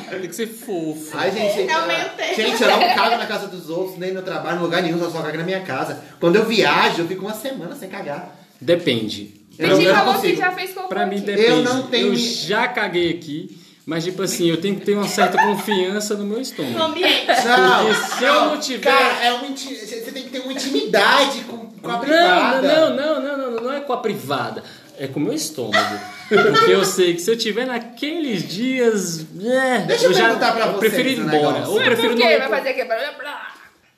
Tem 0.10 0.20
que 0.30 0.36
ser 0.36 0.48
fofo. 0.48 1.10
Ai, 1.18 1.32
gente, 1.32 1.72
É 1.72 1.78
o 1.78 1.88
meio 1.88 2.10
termo. 2.10 2.36
gente, 2.36 2.62
eu 2.62 2.70
não 2.70 2.96
cago 2.96 3.16
na 3.16 3.26
casa 3.28 3.48
dos 3.48 3.70
outros, 3.70 3.98
nem 3.98 4.12
no 4.12 4.22
trabalho, 4.24 4.58
em 4.58 4.62
lugar 4.62 4.82
nenhum, 4.84 5.02
eu 5.02 5.10
só 5.10 5.22
cago 5.22 5.38
na 5.38 5.44
minha 5.44 5.62
casa. 5.62 6.04
Quando 6.20 6.36
eu 6.36 6.44
viajo, 6.46 7.02
eu 7.04 7.08
fico 7.08 7.22
uma 7.26 7.34
semana 7.34 7.76
sem 7.76 7.88
cagar. 7.88 8.36
Depende. 8.60 9.39
A 9.60 9.64
Eu 9.64 9.94
falou 9.96 10.14
que 10.14 10.20
consigo. 10.22 10.38
já 10.38 10.52
fez 10.52 10.72
cocô 10.74 10.88
Pra 10.88 11.06
mim 11.06 11.20
depende. 11.20 11.48
Eu 11.50 11.64
não 11.64 11.84
tenho 11.84 12.08
Eu 12.08 12.16
já 12.16 12.68
caguei 12.68 13.10
aqui, 13.12 13.58
mas 13.86 14.04
tipo 14.06 14.22
assim, 14.22 14.50
eu 14.50 14.58
tenho 14.58 14.76
que 14.76 14.86
ter 14.86 14.94
uma 14.96 15.08
certa 15.08 15.38
confiança 15.42 16.16
no 16.16 16.24
meu 16.26 16.38
No 16.38 16.42
estômago. 16.42 16.82
ambiente. 16.84 17.26
Não, 17.28 17.86
Porque 17.86 18.16
se 18.16 18.24
eu 18.24 18.34
não 18.46 18.60
tiver- 18.60 18.90
Cara, 18.92 19.26
é 19.26 19.34
uma 19.34 19.48
inti- 19.48 19.76
você 19.76 20.12
tem 20.12 20.24
que 20.24 20.30
ter 20.30 20.40
uma 20.40 20.54
intimidade 20.54 21.42
com, 21.42 21.58
com 21.58 21.90
a 21.90 21.94
Não, 21.94 22.00
privada. 22.00 22.62
não, 22.62 22.96
não, 22.96 23.22
não, 23.22 23.38
não, 23.38 23.52
não, 23.52 23.64
não 23.64 23.74
é 23.74 23.80
com 23.82 23.92
a 23.94 23.98
privada. 23.98 24.64
É 24.98 25.08
com 25.08 25.20
o 25.20 25.24
meu 25.24 25.34
estômago. 25.34 25.98
Porque 26.28 26.72
eu 26.72 26.84
sei 26.84 27.14
que 27.16 27.22
se 27.22 27.32
eu 27.32 27.38
tiver 27.38 27.66
naqueles 27.66 28.48
dias. 28.48 29.26
É, 29.42 29.80
Deixa 29.80 30.06
eu 30.06 30.14
já 30.14 30.26
perguntar 30.26 30.52
pra 30.52 30.66
eu 30.66 30.74
vocês 30.74 30.92
prefiro 30.94 31.10
ir 31.10 31.20
um 31.22 31.24
embora. 31.34 31.68
Ou 31.70 31.76
prefiro 31.80 32.10
por 32.10 32.20
não 32.20 32.28
quê? 32.28 32.38
Vai 32.38 32.50
fazer 32.50 32.72
o 32.72 32.76
quê? 32.76 32.84
Blá, 32.86 32.98
blá. 33.18 33.49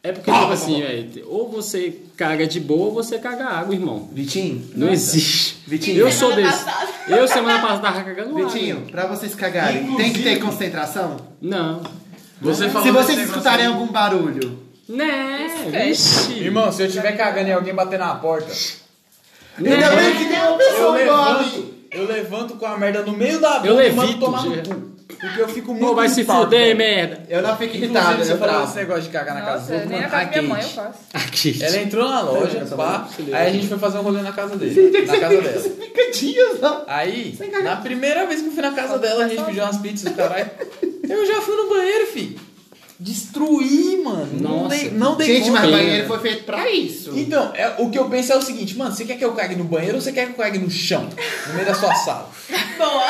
É 0.03 0.11
porque, 0.11 0.32
tipo 0.32 0.52
assim, 0.52 0.82
velho, 0.82 1.26
ou 1.28 1.48
você 1.49 1.95
caga 2.18 2.48
de 2.48 2.60
boa 2.60 2.86
ou 2.88 2.91
você 2.94 3.19
caga 3.19 3.45
água, 3.45 3.76
irmão. 3.76 4.10
Vitinho, 4.11 4.68
Não 4.76 4.90
existe. 4.90 5.57
Vitinho. 5.68 5.99
eu 5.99 6.11
sou 6.11 6.36
desse. 6.36 6.64
passada. 6.65 6.91
Eu 7.07 7.28
semana 7.28 7.60
passada 7.61 7.82
tava 7.82 8.03
cagando 8.03 8.30
água. 8.36 8.49
Vitinho, 8.49 8.82
pra 8.90 9.06
vocês 9.06 9.36
cagarem, 9.36 9.95
tem 9.98 10.11
que 10.11 10.23
ter 10.23 10.40
concentração? 10.40 11.18
Não. 11.40 11.82
Você 12.41 12.68
falou 12.69 12.88
Se 12.88 12.91
vocês 12.91 13.30
escutarem 13.30 13.68
algum 13.68 13.86
barulho, 13.88 14.57
Né? 14.90 15.48
É. 15.72 15.86
Vixe. 15.86 16.34
Irmão, 16.34 16.72
se 16.72 16.82
eu 16.82 16.88
estiver 16.88 17.15
cagando 17.15 17.49
e 17.49 17.53
alguém 17.53 17.73
bater 17.76 17.99
na 17.99 18.15
porta, 18.15 18.52
ainda 19.57 19.69
Né? 19.78 19.95
bem 19.95 20.15
que 20.15 20.26
tem 20.26 20.40
uma 20.40 20.52
eu 20.52 20.57
pessoa 20.57 20.90
a 20.90 20.98
levanto, 20.98 21.65
eu 21.91 22.07
levanto 22.07 22.56
com 22.56 22.65
a 22.65 22.76
merda 22.78 23.03
no 23.03 23.14
meio 23.14 23.40
da 23.40 23.60
boca 23.60 23.68
Eu 23.68 23.80
e 23.80 23.91
mando 23.91 24.02
levito, 24.07 24.19
tomar 24.19 24.44
no 24.45 24.64
cu. 24.64 24.90
Porque 25.20 25.42
eu 25.42 25.48
fico 25.48 25.72
muito 25.74 25.86
Pô, 25.86 25.96
vai 25.96 26.10
se 26.10 26.24
fuder, 26.24 26.50
velho. 26.50 26.78
merda. 26.78 27.24
Eu 27.30 27.42
não 27.42 27.58
fico 27.58 27.76
irritado, 27.76 28.24
você 28.24 28.34
eu 28.34 28.38
falou 28.38 28.64
esse 28.64 28.76
negócio 28.76 29.04
de 29.04 29.10
cagar 29.10 29.36
na 29.36 29.42
casa 29.42 29.60
dos 29.62 29.70
outros, 29.72 29.90
nem 29.90 30.02
mano. 30.02 30.12
na 30.12 30.18
casa 30.20 30.32
da 30.32 30.38
a 30.38 30.42
minha 30.42 30.54
mãe 30.54 30.62
eu 30.64 30.70
faço. 30.70 31.00
Aqui. 31.14 31.60
Ela 31.62 31.78
entrou 31.78 32.10
na 32.10 32.22
loja, 32.22 32.66
pá, 32.76 33.08
aí 33.34 33.48
a 33.48 33.52
gente 33.52 33.68
foi 33.68 33.78
fazer 33.78 33.98
um 33.98 34.02
rolê 34.02 34.22
na 34.22 34.32
casa 34.32 34.56
dele, 34.56 35.06
na 35.06 35.20
casa 35.20 35.42
dela. 35.42 35.60
Você 35.60 35.70
fica 35.70 36.12
dias 36.12 36.60
lá. 36.60 36.84
Aí, 36.88 37.38
na 37.64 37.76
primeira 37.78 38.26
vez 38.26 38.42
que 38.42 38.48
eu 38.48 38.52
fui 38.54 38.62
na 38.62 38.72
casa 38.72 38.98
dela, 38.98 39.26
a 39.26 39.28
gente 39.28 39.44
pediu 39.44 39.64
umas 39.64 39.78
pizzas, 39.78 40.16
caralho. 40.16 40.50
Eu 41.08 41.26
já 41.26 41.42
fui 41.42 41.56
no 41.56 41.70
banheiro, 41.70 42.08
fi. 42.08 42.38
Destruí, 43.02 43.99
mano. 44.03 44.30
Não 44.40 44.64
Nossa. 44.64 44.76
dei, 44.76 44.91
não 44.91 45.15
dei 45.18 45.28
Gente, 45.28 45.49
conta. 45.49 45.61
mas 45.61 45.69
o 45.69 45.72
banheiro 45.72 46.07
foi 46.07 46.19
feito 46.19 46.44
pra 46.44 46.69
isso. 46.69 47.11
Então, 47.18 47.52
é, 47.56 47.73
o 47.80 47.90
que 47.90 47.98
eu 47.98 48.07
penso 48.07 48.32
é 48.32 48.38
o 48.38 48.41
seguinte, 48.44 48.78
mano, 48.78 48.94
você 48.95 49.06
quer 49.06 49.18
que 49.18 49.26
eu 49.26 49.34
cague 49.34 49.56
no 49.56 49.64
banheiro 49.64 49.95
ou 49.95 50.02
você 50.02 50.11
quer 50.11 50.28
que 50.28 50.34
eu 50.34 50.36
cague 50.44 50.60
no 50.60 50.69
chão? 50.69 51.10
No 51.48 51.53
meio 51.56 51.65
da 51.65 51.73
sua 51.73 51.95
sala? 51.95 52.30
Boa. 52.78 53.03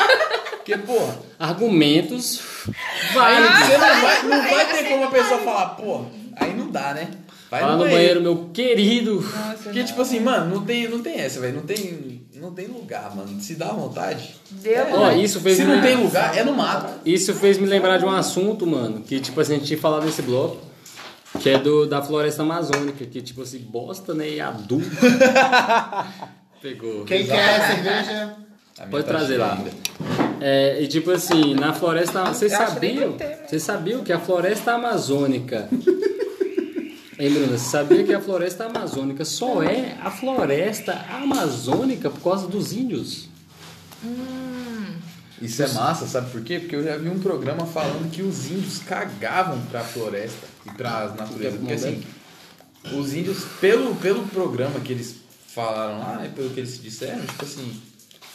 Porque, 0.56 0.78
porra, 0.78 1.18
Argumentos. 1.38 2.40
aí 2.68 3.12
Vai. 3.14 3.66
você 3.66 3.78
não 3.78 4.00
vai, 4.00 4.22
não 4.22 4.42
vai 4.48 4.72
ter 4.72 4.84
como 4.88 5.04
a 5.04 5.10
pessoa 5.10 5.40
falar, 5.40 5.66
porra, 5.70 6.06
aí 6.36 6.54
não 6.54 6.70
dá, 6.70 6.94
né? 6.94 7.08
Vai 7.50 7.60
lá 7.60 7.76
no 7.76 7.84
banheiro, 7.84 8.22
meu 8.22 8.48
querido. 8.50 9.16
Nossa, 9.16 9.58
Porque, 9.64 9.80
não. 9.80 9.86
tipo 9.86 10.00
assim, 10.00 10.20
mano, 10.20 10.54
não 10.54 10.64
tem, 10.64 10.88
não 10.88 11.02
tem 11.02 11.20
essa, 11.20 11.38
velho. 11.38 11.56
Não 11.56 11.62
tem, 11.62 12.21
não 12.42 12.52
tem 12.52 12.66
lugar, 12.66 13.14
mano. 13.14 13.40
Se 13.40 13.54
dá 13.54 13.68
vontade. 13.68 14.34
Deu, 14.50 14.84
Ó, 14.92 15.06
né? 15.06 15.18
isso 15.18 15.40
fez 15.40 15.56
Se 15.58 15.64
não 15.64 15.80
tem 15.80 15.96
lugar, 15.96 16.36
é 16.36 16.42
no 16.42 16.52
mato. 16.52 16.92
Isso 17.06 17.32
fez 17.34 17.56
me 17.56 17.66
lembrar 17.66 17.98
de 17.98 18.04
um 18.04 18.10
assunto, 18.10 18.66
mano, 18.66 19.00
que 19.00 19.20
tipo 19.20 19.40
assim, 19.40 19.54
a 19.54 19.58
gente 19.58 19.68
tinha 19.68 19.78
falado 19.78 20.04
nesse 20.04 20.22
bloco, 20.22 20.58
que 21.38 21.48
é 21.48 21.58
do, 21.58 21.86
da 21.86 22.02
floresta 22.02 22.42
amazônica, 22.42 23.06
que 23.06 23.22
tipo 23.22 23.42
assim, 23.42 23.58
bosta, 23.58 24.12
né, 24.12 24.28
e 24.28 24.40
adulto. 24.40 24.90
Pegou. 26.60 27.04
Quem 27.04 27.24
quer 27.26 27.66
cerveja? 27.66 28.36
A 28.78 28.86
minha 28.86 28.90
Pode 28.90 29.04
tá 29.04 29.14
trazer 29.14 29.36
lá. 29.36 29.58
É, 30.40 30.82
e 30.82 30.88
tipo 30.88 31.12
assim, 31.12 31.54
na 31.54 31.72
floresta. 31.72 32.24
Vocês 32.24 32.50
sabiam? 32.50 33.12
né? 33.12 33.38
Vocês 33.46 33.62
sabiam 33.62 34.02
que 34.02 34.12
a 34.12 34.18
floresta 34.18 34.72
amazônica. 34.72 35.68
Hein, 37.22 37.30
Bruna? 37.34 37.56
Você 37.56 37.70
sabia 37.70 38.02
que 38.02 38.12
a 38.12 38.20
floresta 38.20 38.64
amazônica 38.64 39.24
só 39.24 39.62
é 39.62 39.96
a 40.02 40.10
floresta 40.10 40.92
amazônica 41.08 42.10
por 42.10 42.20
causa 42.20 42.48
dos 42.48 42.72
índios? 42.72 43.28
Isso 45.40 45.62
é 45.62 45.68
massa, 45.68 46.04
sabe 46.08 46.32
por 46.32 46.42
quê? 46.42 46.58
Porque 46.58 46.74
eu 46.74 46.82
já 46.82 46.96
vi 46.96 47.08
um 47.08 47.20
programa 47.20 47.64
falando 47.64 48.10
que 48.10 48.22
os 48.22 48.50
índios 48.50 48.80
cagavam 48.80 49.60
pra 49.66 49.84
floresta 49.84 50.48
e 50.66 50.70
pra 50.70 51.14
natureza. 51.16 51.58
Porque 51.58 51.74
assim, 51.74 52.02
os 52.92 53.14
índios, 53.14 53.44
pelo, 53.60 53.94
pelo 53.94 54.26
programa 54.26 54.80
que 54.80 54.92
eles 54.92 55.14
falaram 55.46 56.00
lá, 56.00 56.26
e 56.26 56.28
pelo 56.28 56.50
que 56.50 56.58
eles 56.58 56.82
disseram, 56.82 57.24
tipo 57.24 57.44
assim, 57.44 57.80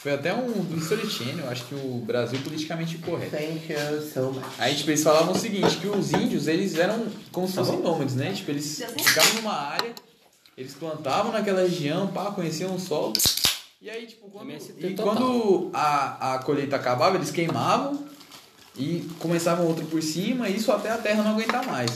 foi 0.00 0.12
até 0.12 0.32
um 0.32 0.46
do 0.46 1.40
eu 1.42 1.50
acho 1.50 1.64
que 1.64 1.74
o 1.74 2.02
Brasil 2.06 2.38
politicamente 2.44 2.98
correto. 2.98 3.36
Thank 3.36 3.72
you 3.72 4.00
so 4.02 4.32
much. 4.32 4.44
Aí, 4.56 4.76
tipo, 4.76 4.90
eles 4.90 5.02
falavam 5.02 5.32
o 5.32 5.38
seguinte, 5.38 5.76
que 5.78 5.88
os 5.88 6.12
índios, 6.12 6.46
eles 6.46 6.76
eram 6.76 7.04
como 7.32 7.48
se 7.48 7.54
fossem 7.54 7.80
nômades, 7.80 8.14
né? 8.14 8.32
Tipo, 8.32 8.52
eles 8.52 8.80
ficavam 8.96 9.34
numa 9.34 9.54
área, 9.54 9.92
eles 10.56 10.72
plantavam 10.74 11.32
naquela 11.32 11.62
região, 11.62 12.06
pá, 12.06 12.30
conheciam 12.30 12.76
o 12.76 12.78
solo. 12.78 13.14
E 13.82 13.90
aí, 13.90 14.06
tipo, 14.06 14.30
quando, 14.30 14.52
e 14.78 14.94
quando 14.94 15.70
a, 15.74 16.34
a 16.34 16.38
colheita 16.44 16.76
acabava, 16.76 17.16
eles 17.16 17.32
queimavam 17.32 18.06
e 18.76 19.04
começavam 19.18 19.66
outro 19.66 19.84
por 19.86 20.00
cima, 20.00 20.48
isso 20.48 20.70
até 20.70 20.92
a 20.92 20.98
terra 20.98 21.24
não 21.24 21.32
aguentar 21.32 21.66
mais. 21.66 21.90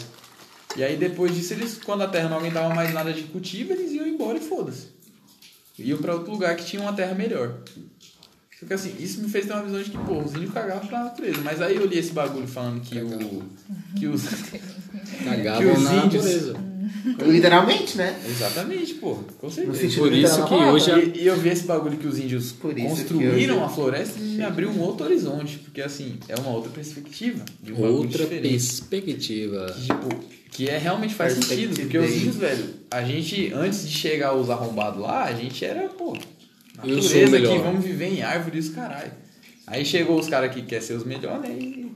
E 0.76 0.82
aí, 0.82 0.96
depois 0.96 1.32
disso, 1.36 1.52
eles, 1.52 1.78
quando 1.84 2.02
a 2.02 2.08
terra 2.08 2.28
não 2.28 2.38
aguentava 2.38 2.74
mais 2.74 2.92
nada 2.92 3.12
de 3.12 3.22
cultivo, 3.22 3.72
eles 3.72 3.92
iam 3.92 4.08
embora 4.08 4.38
e 4.38 4.40
foda-se. 4.40 4.88
Iam 5.78 5.98
pra 5.98 6.14
outro 6.14 6.32
lugar 6.32 6.56
que 6.56 6.64
tinha 6.64 6.82
uma 6.82 6.92
terra 6.92 7.14
melhor. 7.14 7.60
Só 8.62 8.66
que 8.68 8.72
assim, 8.74 8.94
isso 9.00 9.20
me 9.20 9.28
fez 9.28 9.44
ter 9.46 9.52
uma 9.54 9.64
visão 9.64 9.82
de 9.82 9.90
que, 9.90 9.98
pô, 9.98 10.20
os 10.20 10.32
índios 10.34 10.52
cagavam 10.54 10.86
pra 10.86 11.02
natureza. 11.02 11.38
Mas 11.42 11.60
aí 11.60 11.74
eu 11.74 11.84
li 11.84 11.98
esse 11.98 12.12
bagulho 12.12 12.46
falando 12.46 12.80
que 12.80 12.96
o. 12.96 13.42
Que 13.98 14.06
os. 14.06 14.22
Cagavam 15.24 15.58
Que 15.60 15.66
os 15.68 15.82
na 15.82 15.94
índios- 16.04 16.24
natureza. 16.24 16.72
Literalmente, 17.26 17.96
né? 17.96 18.16
Exatamente, 18.28 18.94
pô, 18.94 19.16
com 19.40 19.50
certeza. 19.50 19.98
Por 19.98 20.12
isso 20.12 20.44
que 20.46 20.54
hoje 20.54 20.90
a- 20.92 20.98
E, 20.98 21.22
e 21.22 21.26
eu 21.26 21.36
vi 21.36 21.48
esse 21.48 21.64
bagulho 21.64 21.96
que 21.96 22.06
os 22.06 22.18
índios 22.18 22.52
Por 22.52 22.78
isso 22.78 22.88
que 22.88 22.88
construíram 23.12 23.56
hoje- 23.56 23.64
a 23.64 23.68
floresta 23.68 24.20
e 24.20 24.22
me 24.22 24.42
abriu 24.44 24.68
um 24.70 24.80
outro 24.80 25.06
horizonte. 25.06 25.58
Porque 25.58 25.80
assim, 25.82 26.16
é 26.28 26.36
uma 26.38 26.50
outra 26.50 26.70
perspectiva. 26.70 27.44
De 27.60 27.72
um 27.72 27.80
Outra 27.82 28.24
perspectiva. 28.26 29.66
Que, 29.74 29.82
tipo, 29.82 30.24
que 30.50 30.68
é 30.68 30.78
realmente 30.78 31.14
faz 31.14 31.32
sentido. 31.34 31.74
Porque 31.74 31.98
os 31.98 32.10
índios, 32.14 32.36
velho, 32.36 32.64
a 32.90 33.02
gente, 33.02 33.52
antes 33.52 33.88
de 33.88 33.94
chegar 33.96 34.28
aos 34.28 34.48
arrombados 34.50 35.00
lá, 35.00 35.24
a 35.24 35.32
gente 35.32 35.64
era, 35.64 35.88
pô, 35.88 36.16
natureza 36.86 37.18
aqui, 37.24 37.30
melhor. 37.30 37.62
vamos 37.62 37.84
viver 37.84 38.06
em 38.06 38.22
árvore 38.22 38.56
e 38.56 38.60
os 38.60 38.68
caralho. 38.70 39.12
Aí 39.66 39.84
chegou 39.84 40.18
os 40.18 40.28
caras 40.28 40.52
que 40.52 40.62
querem 40.62 40.84
ser 40.86 40.94
os 40.94 41.04
melhores, 41.04 41.48
né? 41.48 41.54
E 41.56 41.92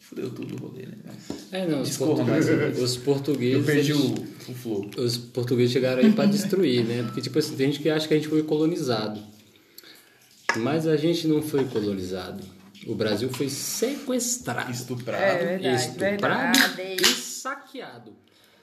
fudeu 0.00 0.30
tudo 0.30 0.54
o 0.56 0.68
rolê, 0.68 0.82
né? 0.86 0.94
É, 1.52 1.66
não, 1.66 1.80
os, 1.82 1.88
Discorra 1.88 2.16
portu- 2.16 2.30
mais 2.30 2.44
sobre 2.44 2.68
isso. 2.70 2.82
os 2.82 2.96
portugueses. 2.96 3.54
eu 3.58 3.64
perdi 3.64 3.92
eles- 3.92 4.02
o, 4.04 4.50
o 4.50 4.54
flow. 4.54 4.90
Os 4.98 5.16
portugueses 5.16 5.72
chegaram 5.72 6.02
aí 6.02 6.12
pra 6.12 6.26
destruir, 6.26 6.84
né? 6.84 7.02
Porque, 7.04 7.20
tipo 7.20 7.38
assim, 7.38 7.54
tem 7.56 7.68
gente 7.72 7.80
que 7.82 7.88
acha 7.88 8.06
que 8.08 8.14
a 8.14 8.16
gente 8.16 8.28
foi 8.28 8.42
colonizado. 8.42 9.20
Mas 10.58 10.86
a 10.86 10.96
gente 10.96 11.26
não 11.28 11.42
foi 11.42 11.64
colonizado. 11.64 12.42
O 12.86 12.94
Brasil 12.94 13.28
foi 13.30 13.48
sequestrado, 13.48 14.70
Estuprado. 14.70 15.22
É 15.22 15.44
verdade, 15.58 15.76
estuprado 15.76 16.58
verdade. 16.76 17.02
e 17.02 17.06
saqueado. 17.06 18.12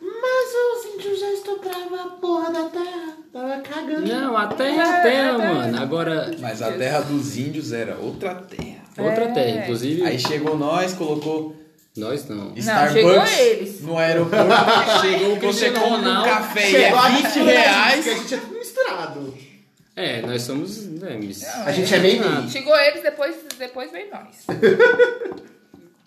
Mas 0.06 0.86
os 0.86 0.94
índios 0.96 1.20
já 1.20 1.32
estupravam 1.32 2.00
a 2.00 2.08
porra 2.18 2.52
da 2.52 2.64
terra. 2.70 3.18
Tava 3.32 3.62
cagando. 3.62 4.06
Não, 4.06 4.36
a 4.38 4.48
terra 4.48 4.84
é 4.84 5.00
a 5.00 5.02
terra, 5.02 5.38
mano. 5.38 5.82
Agora, 5.82 6.32
Mas 6.40 6.62
a 6.62 6.72
terra 6.74 7.00
dos 7.02 7.38
índios 7.38 7.72
era 7.72 7.96
outra 7.96 8.36
terra. 8.36 8.84
outra 8.98 9.24
É. 9.26 9.32
terra. 9.32 9.64
Inclusive, 9.64 10.04
Aí 10.06 10.20
chegou 10.20 10.58
nós, 10.58 10.94
colocou 10.94 11.56
nós 11.96 12.28
não. 12.28 12.54
Starbucks 12.56 12.94
chegou 12.94 13.26
eles. 13.26 13.82
no 13.82 13.98
aeroporto. 13.98 14.46
chegou, 15.02 15.30
você 15.36 15.40
Cristiano 15.40 15.80
compra 15.80 16.10
um 16.20 16.24
café 16.24 16.72
e 16.72 16.76
é 16.76 16.92
20 16.92 17.24
mistura, 17.24 17.46
né, 17.46 17.52
reais. 17.58 18.04
Que 18.04 18.10
a 18.10 18.16
gente 18.16 18.34
é 18.34 18.38
tudo 18.38 18.54
misturado. 18.58 19.34
É, 19.96 20.22
nós 20.24 20.42
somos. 20.42 20.86
Né, 20.88 21.18
mis- 21.18 21.46
A 21.46 21.72
gente 21.72 21.94
é 21.94 22.00
meio 22.00 22.20
meio. 22.20 22.50
Chegou 22.50 22.76
eles, 22.78 23.02
depois, 23.04 23.36
depois 23.58 23.92
veio 23.92 24.10
nós. 24.12 24.46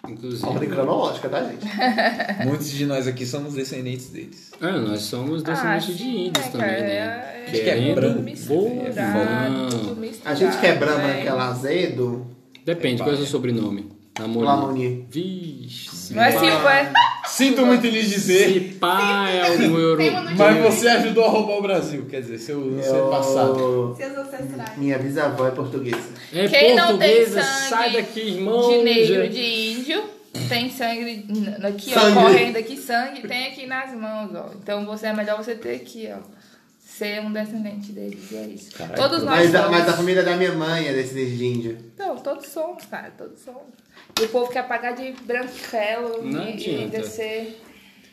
Inclusive. 0.08 0.46
Ordem 0.46 0.68
cronológica, 0.68 1.28
tá, 1.28 1.42
gente? 1.44 1.66
Muitos 2.46 2.70
de 2.70 2.86
nós 2.86 3.06
aqui 3.06 3.24
somos 3.26 3.54
descendentes 3.54 4.08
deles. 4.10 4.50
Ah, 4.60 4.72
nós 4.78 5.02
somos 5.02 5.42
descendentes 5.42 5.90
Ah, 5.90 5.92
de 5.92 6.04
índios 6.04 6.44
né, 6.46 6.50
também, 6.52 6.68
cara? 6.68 6.80
né? 6.82 6.94
É- 6.94 7.36
Acho 7.46 7.52
que 7.52 7.60
é 7.60 7.64
Querendo, 7.74 7.94
branco. 7.94 8.22
Misturado, 8.22 9.68
tudo 9.70 9.82
vovão. 9.82 9.94
misturado, 9.96 10.20
A 10.24 10.34
gente 10.34 10.58
que 10.58 10.66
é 10.66 10.74
naquela 10.74 11.48
azedo. 11.48 12.26
Depende, 12.64 13.00
qual 13.02 13.10
é 13.10 13.14
o 13.14 13.16
seu 13.18 13.26
sobrenome? 13.26 13.95
Namorado. 14.18 14.60
Lamoni. 14.62 15.06
Vixe. 15.10 16.14
Não 16.14 16.22
é. 16.22 16.30
Silva, 16.32 16.72
é? 16.74 16.92
Sinto 17.26 17.66
muito 17.66 17.86
lhes 17.86 18.08
dizer, 18.08 18.52
Se 18.52 18.60
pá 18.76 19.28
é 19.28 19.46
algum 19.48 19.78
europeu. 19.78 20.12
mas 20.36 20.62
você 20.62 20.88
ajudou 20.88 21.24
a 21.24 21.28
roubar 21.28 21.58
o 21.58 21.62
Brasil. 21.62 22.06
Quer 22.08 22.20
dizer, 22.22 22.38
seu, 22.38 22.82
seu 22.82 23.08
passado. 23.08 23.58
Eu- 23.58 23.94
Seus 23.96 24.16
ancestrais. 24.16 24.78
Minha 24.78 24.98
bisavó 24.98 25.46
é 25.46 25.50
portuguesa. 25.50 26.08
É 26.32 26.48
Quem 26.48 26.74
não 26.74 26.96
tem 26.96 27.16
portuguesa, 27.16 27.42
sangue 27.42 27.68
sai 27.68 27.92
daqui, 27.92 28.20
irmão. 28.20 28.70
de 28.70 28.78
negro, 28.84 29.28
de 29.28 29.72
índio, 29.72 30.04
tem 30.48 30.70
sangue 30.70 31.26
aqui, 31.62 31.92
ó, 31.94 32.00
Sangue. 32.00 32.14
correndo 32.14 32.56
aqui, 32.56 32.76
sangue, 32.76 33.22
tem 33.28 33.46
aqui 33.48 33.66
nas 33.66 33.92
mãos, 33.94 34.30
ó. 34.34 34.50
Então 34.62 34.86
você 34.86 35.08
é 35.08 35.12
melhor 35.12 35.36
você 35.36 35.54
ter 35.54 35.74
aqui, 35.76 36.08
ó. 36.10 36.18
Ser 36.80 37.20
um 37.20 37.30
descendente 37.30 37.92
deles, 37.92 38.30
e 38.30 38.36
é 38.36 38.46
isso. 38.46 38.70
todos 38.94 39.18
nós 39.22 39.40
Mas 39.40 39.54
a, 39.54 39.64
somos. 39.64 39.78
mas 39.78 39.88
a 39.88 39.92
família 39.92 40.22
da 40.22 40.34
minha 40.36 40.52
mãe 40.52 40.86
é 40.88 40.92
descendente 40.94 41.36
de 41.36 41.44
índio. 41.44 41.78
Não, 41.98 42.16
todos 42.16 42.46
somos, 42.46 42.84
cara, 42.86 43.12
todos 43.18 43.38
somos. 43.40 43.60
E 44.20 44.24
o 44.24 44.28
povo 44.28 44.50
quer 44.50 44.66
pagar 44.66 44.92
de 44.92 45.12
branquelo 45.24 46.22
Não 46.24 46.42
e, 46.44 46.50
e 46.50 46.52
adianta. 46.76 46.98
descer. 46.98 47.60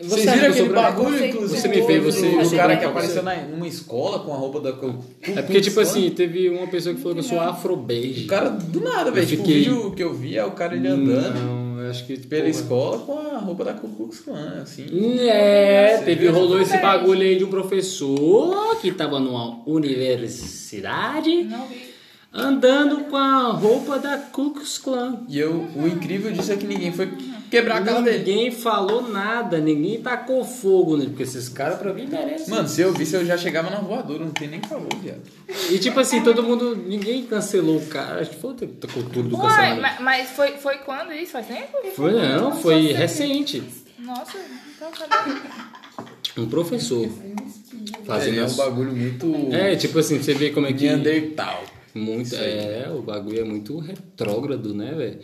Vocês 0.01 0.29
viram 0.33 0.49
aquele 0.49 0.69
bagulho, 0.69 1.17
Você- 1.17 1.27
inclusive? 1.27 1.61
você 1.61 1.67
me 1.67 1.81
vê, 1.81 1.99
você- 1.99 2.29
você 2.31 2.55
cara 2.57 2.75
que 2.75 2.83
apareceu 2.83 3.23
na, 3.23 3.35
numa 3.35 3.67
escola 3.67 4.19
com 4.19 4.33
a 4.33 4.35
roupa 4.35 4.59
da. 4.59 4.73
Ku- 4.73 4.95
É 5.21 5.41
porque, 5.41 5.61
tipo 5.61 5.79
assim, 5.79 6.09
teve 6.09 6.49
uma 6.49 6.67
pessoa 6.67 6.93
que 6.95 6.99
falou 7.01 7.13
que 7.15 7.19
eu 7.21 7.23
sou 7.29 7.39
afro-beige. 7.39 8.25
O 8.25 8.27
cara 8.27 8.49
do 8.49 8.81
nada, 8.81 9.11
velho. 9.11 9.25
Tipo, 9.25 9.43
fiquei- 9.45 9.61
o 9.61 9.63
vídeo 9.75 9.91
que 9.95 10.03
eu 10.03 10.13
vi 10.13 10.35
é 10.37 10.43
o 10.43 10.51
cara 10.51 10.75
ele 10.75 10.87
andando 10.87 11.35
Não, 11.39 11.79
eu 11.83 11.89
acho 11.91 12.05
que. 12.05 12.17
pela 12.17 12.49
escola 12.49 12.97
com 12.99 13.17
a 13.35 13.37
roupa 13.37 13.63
da 13.63 13.73
Ku 13.75 13.87
Klux 13.87 14.19
Klan, 14.21 14.61
assim. 14.63 14.85
É, 15.19 15.99
teve, 16.03 16.27
rolou 16.27 16.59
esse 16.59 16.77
bagulho 16.79 17.21
aí 17.21 17.37
de 17.37 17.45
um 17.45 17.49
professor 17.49 18.75
que 18.81 18.91
tava 18.91 19.19
numa 19.19 19.61
universidade 19.67 21.43
Não 21.43 21.67
vi. 21.67 21.92
Andando 22.33 23.05
com 23.05 23.15
a 23.15 23.51
roupa 23.51 23.99
da 23.99 24.17
Ku 24.17 24.51
Klux 24.51 24.77
Klan. 24.79 25.23
E 25.29 25.37
eu, 25.39 25.67
o 25.75 25.87
incrível 25.87 26.31
disso 26.31 26.51
é 26.51 26.55
que 26.57 26.65
ninguém 26.65 26.91
foi 26.91 27.11
quebrar 27.51 27.77
a 27.77 27.81
cara 27.83 28.01
dele. 28.01 28.17
Ninguém 28.19 28.51
falou 28.51 29.07
nada, 29.07 29.59
ninguém 29.59 30.01
tacou 30.01 30.43
fogo 30.43 30.97
nele, 30.97 31.09
porque 31.11 31.23
esses 31.23 31.47
caras 31.49 31.77
pra 31.77 31.93
mim 31.93 32.07
merecem. 32.07 32.49
Mano, 32.49 32.67
se 32.67 32.81
eu 32.81 32.91
visse, 32.91 33.15
eu 33.15 33.23
já 33.25 33.37
chegava 33.37 33.69
na 33.69 33.77
voadora, 33.79 34.25
não 34.25 34.31
tem 34.31 34.47
nem 34.47 34.61
favor, 34.61 34.89
viado. 35.01 35.21
E 35.69 35.77
tipo 35.77 35.99
assim, 35.99 36.23
todo 36.23 36.41
mundo, 36.41 36.75
ninguém 36.75 37.23
cancelou 37.25 37.77
o 37.77 37.85
cara, 37.85 38.21
acho 38.21 38.31
que 38.31 38.37
foi 38.37 38.51
a 38.51 38.87
cultura 38.91 39.27
do 39.29 39.37
cancelamento. 39.37 39.81
mas, 39.81 39.99
mas 40.01 40.29
foi, 40.31 40.57
foi 40.57 40.77
quando 40.79 41.13
isso? 41.13 41.33
Faz 41.33 41.45
tempo? 41.47 41.77
Foi 41.95 42.11
não, 42.13 42.51
foi 42.55 42.91
recente. 42.93 43.63
Nossa, 43.99 44.37
então 44.75 44.89
cadê? 44.91 45.39
Um 46.35 46.47
professor. 46.47 47.07
Fazendo 48.05 48.39
é 48.39 48.41
um 48.41 48.45
as- 48.45 48.55
bagulho 48.55 48.91
muito. 48.91 49.31
É, 49.53 49.75
tipo 49.75 49.99
assim, 49.99 50.17
você 50.21 50.33
vê 50.33 50.49
como 50.49 50.65
é 50.65 50.73
que. 50.73 50.85
Neandertal. 50.85 51.63
Muito, 51.93 52.35
é, 52.35 52.89
o 52.91 53.01
bagulho 53.01 53.39
é 53.39 53.43
muito 53.43 53.77
retrógrado, 53.77 54.73
né, 54.73 54.93
velho? 54.93 55.19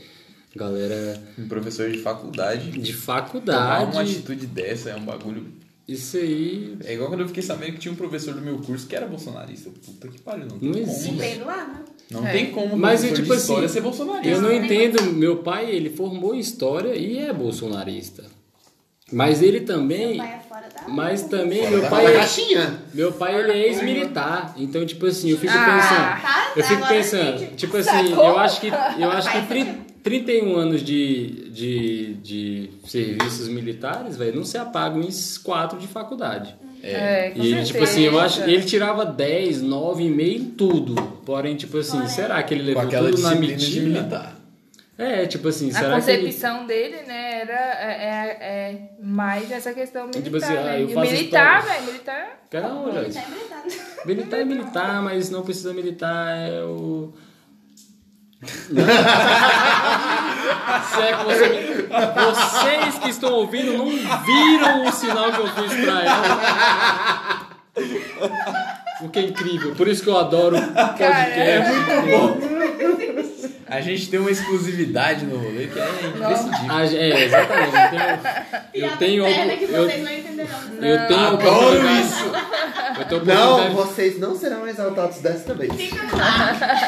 Galera 0.55 1.21
Um 1.37 1.47
professor 1.47 1.89
de 1.91 1.99
faculdade. 1.99 2.71
de 2.71 2.93
Tomar 2.93 3.03
faculdade. 3.03 3.91
uma 3.91 4.01
atitude 4.01 4.47
dessa 4.47 4.89
é 4.91 4.95
um 4.95 5.05
bagulho. 5.05 5.47
Isso 5.87 6.17
aí 6.17 6.77
É 6.83 6.93
igual 6.93 7.09
quando 7.09 7.21
eu 7.21 7.27
fiquei 7.27 7.41
sabendo 7.41 7.73
que 7.73 7.79
tinha 7.79 7.91
um 7.91 7.95
professor 7.95 8.33
do 8.35 8.41
meu 8.41 8.57
curso 8.59 8.85
que 8.87 8.95
era 8.95 9.07
bolsonarista. 9.07 9.69
Puta 9.83 10.07
que 10.07 10.19
pariu, 10.21 10.45
não 10.47 10.59
tem 10.59 10.69
Não 10.69 10.79
como. 10.79 10.91
existe. 10.91 11.15
velho. 11.15 11.19
Tem 11.35 11.39
no 11.39 11.49
ar, 11.49 11.67
né? 11.67 11.85
Não 12.11 12.27
É. 12.27 12.31
tem 12.31 12.51
como 12.51 12.77
Mas, 12.77 13.03
é, 13.03 13.13
tipo 13.13 13.27
de 13.27 13.35
história 13.35 13.65
assim, 13.65 13.73
ser 13.73 13.81
bolsonarista. 13.81 14.27
Eu 14.29 14.41
não 14.41 14.51
entendo, 14.53 15.01
meu 15.13 15.37
pai, 15.37 15.69
ele 15.71 15.89
formou 15.91 16.33
em 16.35 16.39
história 16.39 16.95
e 16.95 17.17
é 17.17 17.31
bolsonarista. 17.33 18.25
Mas 19.11 19.41
ele 19.41 19.61
também, 19.61 20.17
Vai 20.17 20.35
é 20.35 20.39
fora 20.39 20.48
da. 20.48 20.48
Mas 20.87 21.23
também 21.23 21.69
meu 21.69 21.81
pai 21.89 22.05
é, 22.15 22.67
meu 22.93 23.11
pai 23.11 23.39
ele 23.39 23.51
é 23.51 23.67
ex-militar. 23.67 24.53
Então, 24.57 24.85
tipo 24.85 25.05
assim, 25.05 25.29
eu 25.31 25.37
fico 25.37 25.53
Ah, 25.55 25.65
pensando, 25.75 26.21
tá, 26.21 26.51
eu 26.55 26.63
fico 26.63 26.87
pensando, 26.87 27.55
tipo 27.55 27.77
assim, 27.77 28.11
eu 28.13 28.37
acho 28.39 28.61
que 28.61 28.67
eu 28.67 29.11
acho 29.11 29.27
que 29.27 29.37
Faz 29.37 29.45
pri- 29.47 29.63
sentido. 29.63 29.89
31 30.01 30.55
anos 30.55 30.81
de, 30.81 31.49
de, 31.51 32.13
de 32.23 32.69
serviços 32.85 33.47
militares, 33.49 34.15
velho, 34.15 34.37
não 34.37 34.45
se 34.45 34.57
apagam 34.57 35.01
em 35.01 35.09
4 35.43 35.77
de 35.77 35.87
faculdade. 35.87 36.55
É, 36.81 37.31
com 37.35 37.43
E 37.43 37.51
ele, 37.51 37.63
tipo 37.63 37.83
assim, 37.83 38.03
eu 38.03 38.17
acho 38.17 38.41
ele 38.43 38.63
tirava 38.63 39.05
10, 39.05 39.61
9,5 39.61 40.19
em 40.21 40.45
tudo. 40.45 40.95
Porém, 41.25 41.55
tipo 41.57 41.77
assim, 41.77 41.97
Porém. 41.97 42.07
será 42.07 42.41
que 42.41 42.53
ele 42.53 42.63
levou 42.63 42.87
tudo 42.87 43.21
na 43.21 43.35
militar. 43.81 44.38
É, 44.99 45.25
tipo 45.25 45.47
assim, 45.47 45.69
A 45.69 45.73
será 45.73 46.01
que 46.01 46.11
ele... 46.11 46.25
concepção 46.25 46.65
dele, 46.67 46.97
né, 47.07 47.39
era 47.41 47.53
é, 47.53 47.87
é, 48.03 48.71
é 48.71 48.81
mais 49.01 49.49
essa 49.49 49.73
questão 49.73 50.07
militar, 50.07 50.23
Tipo 50.23 50.35
assim, 50.37 50.57
ah, 50.57 50.61
né? 50.63 50.81
eu 50.81 50.89
E 50.89 50.93
faço 50.93 51.11
militar, 51.11 51.61
velho, 51.63 51.83
militar... 51.85 52.39
Não, 52.53 52.89
Ele 52.89 52.97
Joyce. 52.99 53.13
tá 53.19 53.25
habilitado. 53.25 53.69
Militar 54.05 54.39
é 54.39 54.43
militar, 54.43 55.01
mas 55.01 55.29
não 55.29 55.41
precisa 55.43 55.73
militar, 55.73 56.35
é 56.37 56.61
o. 56.63 57.13
Se 60.89 61.01
é 61.01 61.13
que 61.17 61.23
você- 61.25 61.87
Vocês 62.15 62.99
que 62.99 63.09
estão 63.09 63.33
ouvindo 63.33 63.77
não 63.77 63.85
viram 63.87 64.85
o 64.85 64.91
sinal 64.91 65.31
que 65.31 65.39
eu 65.39 65.47
fiz 65.47 65.73
pra 65.85 66.03
ela. 66.03 67.47
O 69.01 69.09
que 69.09 69.19
é 69.19 69.21
incrível, 69.23 69.75
por 69.75 69.87
isso 69.87 70.03
que 70.03 70.09
eu 70.09 70.17
adoro 70.17 70.57
podcast. 70.59 71.71
A 73.69 73.81
gente 73.81 74.09
tem 74.09 74.19
uma 74.19 74.31
exclusividade 74.31 75.25
no 75.25 75.37
rolê 75.37 75.67
que 75.67 75.79
é 75.79 75.89
imprescindível. 76.07 76.67
Ah, 76.69 76.85
é, 76.85 77.25
exatamente. 77.25 78.59
Eu 78.73 78.97
tenho, 78.97 79.27
eu 79.27 79.47
tenho, 79.47 79.63
eu, 79.69 79.89
eu 80.81 81.07
tenho 81.07 81.19
Adoro 81.19 81.89
isso! 82.01 82.31
Não, 83.25 83.71
vocês 83.73 84.19
não 84.19 84.35
serão 84.35 84.67
exaltados 84.67 85.19
dessa 85.19 85.53
vez. 85.53 85.71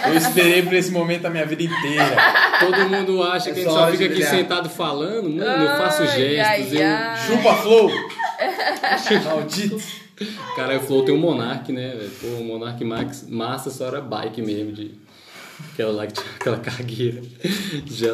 Eu 0.07 0.15
esperei 0.15 0.63
por 0.63 0.73
esse 0.73 0.91
momento 0.91 1.25
a 1.25 1.29
minha 1.29 1.45
vida 1.45 1.63
inteira. 1.63 2.15
Todo 2.59 2.89
mundo 2.89 3.23
acha 3.23 3.51
que 3.51 3.59
a 3.59 3.63
gente 3.63 3.73
só 3.73 3.91
fica 3.91 4.05
aqui 4.05 4.13
brilhar. 4.15 4.31
sentado 4.31 4.69
falando. 4.69 5.29
Mano, 5.29 5.63
eu 5.63 5.77
faço 5.77 6.05
gestos. 6.07 6.73
eu... 6.73 7.37
Chupa 7.37 7.53
Flow! 7.55 7.91
Maldito! 9.25 9.79
Cara, 10.55 10.77
o 10.77 10.81
Flow 10.81 11.03
tem 11.03 11.13
um 11.13 11.19
Monark, 11.19 11.71
né? 11.71 11.95
Pô, 12.19 12.27
o 12.27 12.43
Monark 12.43 12.83
Max 12.83 13.27
Massa 13.27 13.69
só 13.69 13.87
era 13.87 14.01
bike 14.01 14.41
mesmo, 14.41 14.71
de. 14.71 15.00
Aquela 15.73 15.91
lá 15.91 16.07
que 16.07 16.13
tinha 16.13 16.25
aquela 16.39 16.59
cargueira. 16.59 17.21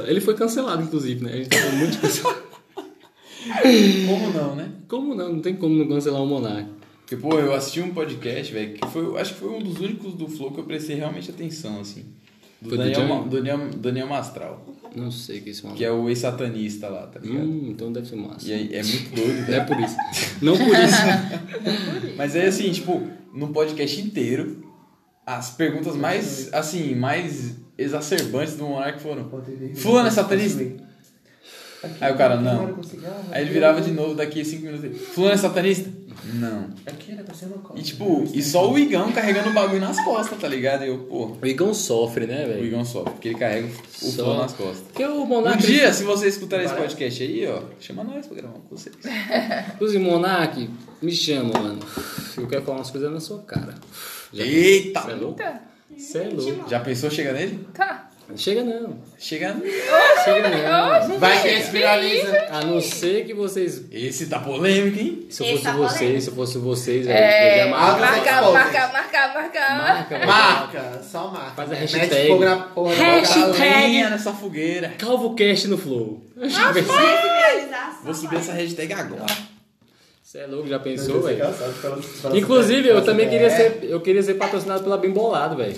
Ele 0.08 0.22
foi 0.22 0.34
cancelado, 0.36 0.84
inclusive, 0.84 1.24
né? 1.24 1.34
A 1.34 1.38
gente 1.38 1.50
tava 1.50 1.72
muito 1.76 2.00
cancelado. 2.00 2.48
Como 4.08 4.32
não, 4.34 4.56
né? 4.56 4.72
Como 4.88 5.16
não? 5.16 5.34
Não 5.34 5.40
tem 5.42 5.56
como 5.56 5.76
não 5.76 5.88
cancelar 5.88 6.22
o 6.22 6.26
Monark. 6.26 6.70
Porque, 7.02 7.16
pô, 7.16 7.40
eu 7.40 7.54
assisti 7.54 7.80
um 7.80 7.94
podcast, 7.94 8.52
velho, 8.52 8.74
que 8.74 8.86
foi, 8.88 9.20
acho 9.20 9.34
que 9.34 9.40
foi 9.40 9.50
um 9.50 9.62
dos 9.64 9.80
únicos 9.80 10.14
do 10.14 10.28
Flow 10.28 10.52
que 10.52 10.60
eu 10.60 10.66
prestei 10.66 10.98
realmente 10.98 11.30
atenção, 11.32 11.80
assim. 11.80 12.06
Do 12.60 12.70
Foi 12.70 12.78
do 12.78 12.84
Daniel, 12.84 13.24
do 13.24 13.30
Daniel, 13.30 13.70
Daniel 13.78 14.08
Mastral, 14.08 14.66
Não 14.96 15.10
sei 15.12 15.40
o 15.40 15.44
que 15.44 15.50
é 15.50 15.52
esse 15.52 15.62
Monark. 15.62 15.78
que 15.78 15.86
é 15.86 15.92
o 15.92 16.10
ex-satanista 16.10 16.90
lá, 16.90 17.08
tá 17.08 17.20
ligado? 17.20 17.46
Hum, 17.46 17.68
então 17.70 17.94
deve 17.94 18.08
ser 18.08 18.16
massa. 18.18 18.46
E 18.46 18.52
aí 18.52 18.76
é 18.76 18.84
muito 18.84 19.16
doido, 19.16 19.48
Não 19.48 19.56
é 19.56 19.60
por 19.62 19.80
isso. 19.80 19.96
Não 20.42 20.58
por 20.58 20.68
isso. 20.68 22.16
Mas 22.18 22.36
aí, 22.36 22.48
assim, 22.48 22.70
tipo, 22.72 23.08
no 23.34 23.50
podcast 23.50 24.02
inteiro, 24.02 24.67
as 25.28 25.50
perguntas 25.52 25.94
mais, 25.98 26.52
assim, 26.54 26.96
mais 26.96 27.56
exacerbantes 27.78 28.56
do 28.56 28.64
Monark 28.64 29.02
foram: 29.02 29.30
Fulano 29.76 30.08
é 30.08 30.12
satanista? 30.12 30.64
Aí 32.02 32.12
o 32.12 32.18
cara, 32.18 32.38
não. 32.42 32.80
Aí 33.32 33.44
ele 33.44 33.52
virava 33.52 33.82
de 33.82 33.92
novo 33.92 34.16
daqui 34.16 34.42
a 34.42 34.46
cinco 34.46 34.64
minutos. 34.64 34.86
ele, 34.86 34.96
Fulano 34.98 35.34
é 35.34 35.38
satanista? 35.38 35.90
Não. 36.34 36.70
Aqui 36.86 37.12
era 37.12 37.24
pra 37.24 37.34
ser 37.36 37.46
uma 37.46 37.60
coisa. 37.60 37.80
E 37.80 37.86
tipo, 37.86 38.24
e 38.34 38.42
só 38.42 38.72
o 38.72 38.80
Igão 38.80 39.12
carregando 39.12 39.50
o 39.50 39.54
bagulho 39.54 39.80
nas 39.80 40.04
costas, 40.04 40.40
tá 40.40 40.48
ligado? 40.48 40.84
E 40.84 40.88
eu, 40.88 40.98
pô, 41.00 41.38
O 41.40 41.46
Igão 41.46 41.74
sofre, 41.74 42.26
né, 42.26 42.46
o 42.46 42.48
velho? 42.48 42.66
Igão 42.66 42.84
sofre, 42.84 43.12
porque 43.14 43.28
ele 43.30 43.38
carrega 43.38 43.68
o 43.68 43.72
Só. 44.06 44.24
flow 44.24 44.38
nas 44.38 44.54
costas. 44.54 44.80
Porque 44.88 45.06
o 45.06 45.22
Um 45.22 45.26
Monark. 45.28 45.62
dia, 45.62 45.94
se 45.94 46.04
você 46.04 46.28
escutar 46.28 46.64
esse 46.64 46.74
podcast 46.74 47.22
aí, 47.24 47.46
ó, 47.48 47.62
chama 47.80 48.04
nós 48.04 48.26
pra 48.26 48.38
gravar 48.38 48.54
com 48.56 48.76
vocês. 48.76 48.96
Inclusive, 49.76 50.04
Monark, 50.04 50.70
me 51.02 51.12
chama, 51.12 51.54
mano. 51.54 51.80
Eu 52.36 52.48
quero 52.48 52.64
falar 52.64 52.80
umas 52.80 52.90
coisas 52.90 53.12
na 53.12 53.20
sua 53.20 53.44
cara. 53.44 53.76
Já- 54.34 54.44
Eita! 54.44 55.02
Cê 55.04 55.12
é 55.12 55.16
louco? 55.16 55.42
Eita, 55.42 55.62
Cê 55.98 56.18
é 56.20 56.30
louco. 56.30 56.70
Já 56.70 56.80
pensou 56.80 57.10
chegar 57.10 57.34
nele? 57.34 57.68
tá. 57.74 58.04
Chega 58.36 58.62
não. 58.62 58.98
Chega. 59.18 59.56
Chega 60.26 60.50
não. 60.50 61.18
Vai 61.18 61.42
que 61.42 61.48
esse 61.48 61.72
viraliza. 61.72 62.38
A 62.52 62.62
não 62.66 62.82
ser 62.82 63.26
que 63.26 63.34
vocês. 63.34 63.86
Esse 63.90 64.26
tá 64.28 64.40
polêmico, 64.40 65.00
hein? 65.00 65.28
Se 65.30 65.44
eu 65.44 65.48
fosse 65.54 65.64
tá 65.64 65.72
vocês, 65.72 65.98
polêmico. 66.00 66.22
se 66.22 66.28
eu 66.28 66.36
fosse 66.36 66.58
vocês, 66.58 67.08
É, 67.08 67.64
eu 67.64 67.70
marca. 67.70 68.02
Marca- 68.02 68.42
marca, 68.42 68.52
Marca- 68.52 68.92
marca, 68.92 69.76
marca, 69.78 70.26
marca. 70.26 71.02
Só 71.10 71.30
marca. 71.32 71.52
Faz 71.56 71.72
a 71.72 71.76
hashtag. 71.76 72.28
fogo 72.28 72.44
na 72.44 72.58
porra. 72.58 72.94
Hashtag. 72.96 74.10
Nessa 74.10 74.34
fogueira. 74.34 74.90
CalvoCast 74.98 75.68
no 75.70 75.78
Flow. 75.78 76.22
Viralizar, 76.36 78.00
Vou 78.04 78.14
subir 78.14 78.36
essa 78.40 78.52
hashtag 78.52 78.92
agora. 78.92 79.26
Você 80.28 80.40
é 80.40 80.46
louco, 80.46 80.68
já 80.68 80.78
pensou, 80.78 81.22
velho? 81.22 81.42
Inclusive, 82.34 82.90
eu 82.90 83.02
também 83.02 83.30
queria 83.30 83.50
ser, 83.50 83.80
eu 83.84 84.02
queria 84.02 84.22
ser 84.22 84.34
patrocinado 84.34 84.84
pela 84.84 84.98
Bem 84.98 85.10
Bolado, 85.10 85.56
velho. 85.56 85.74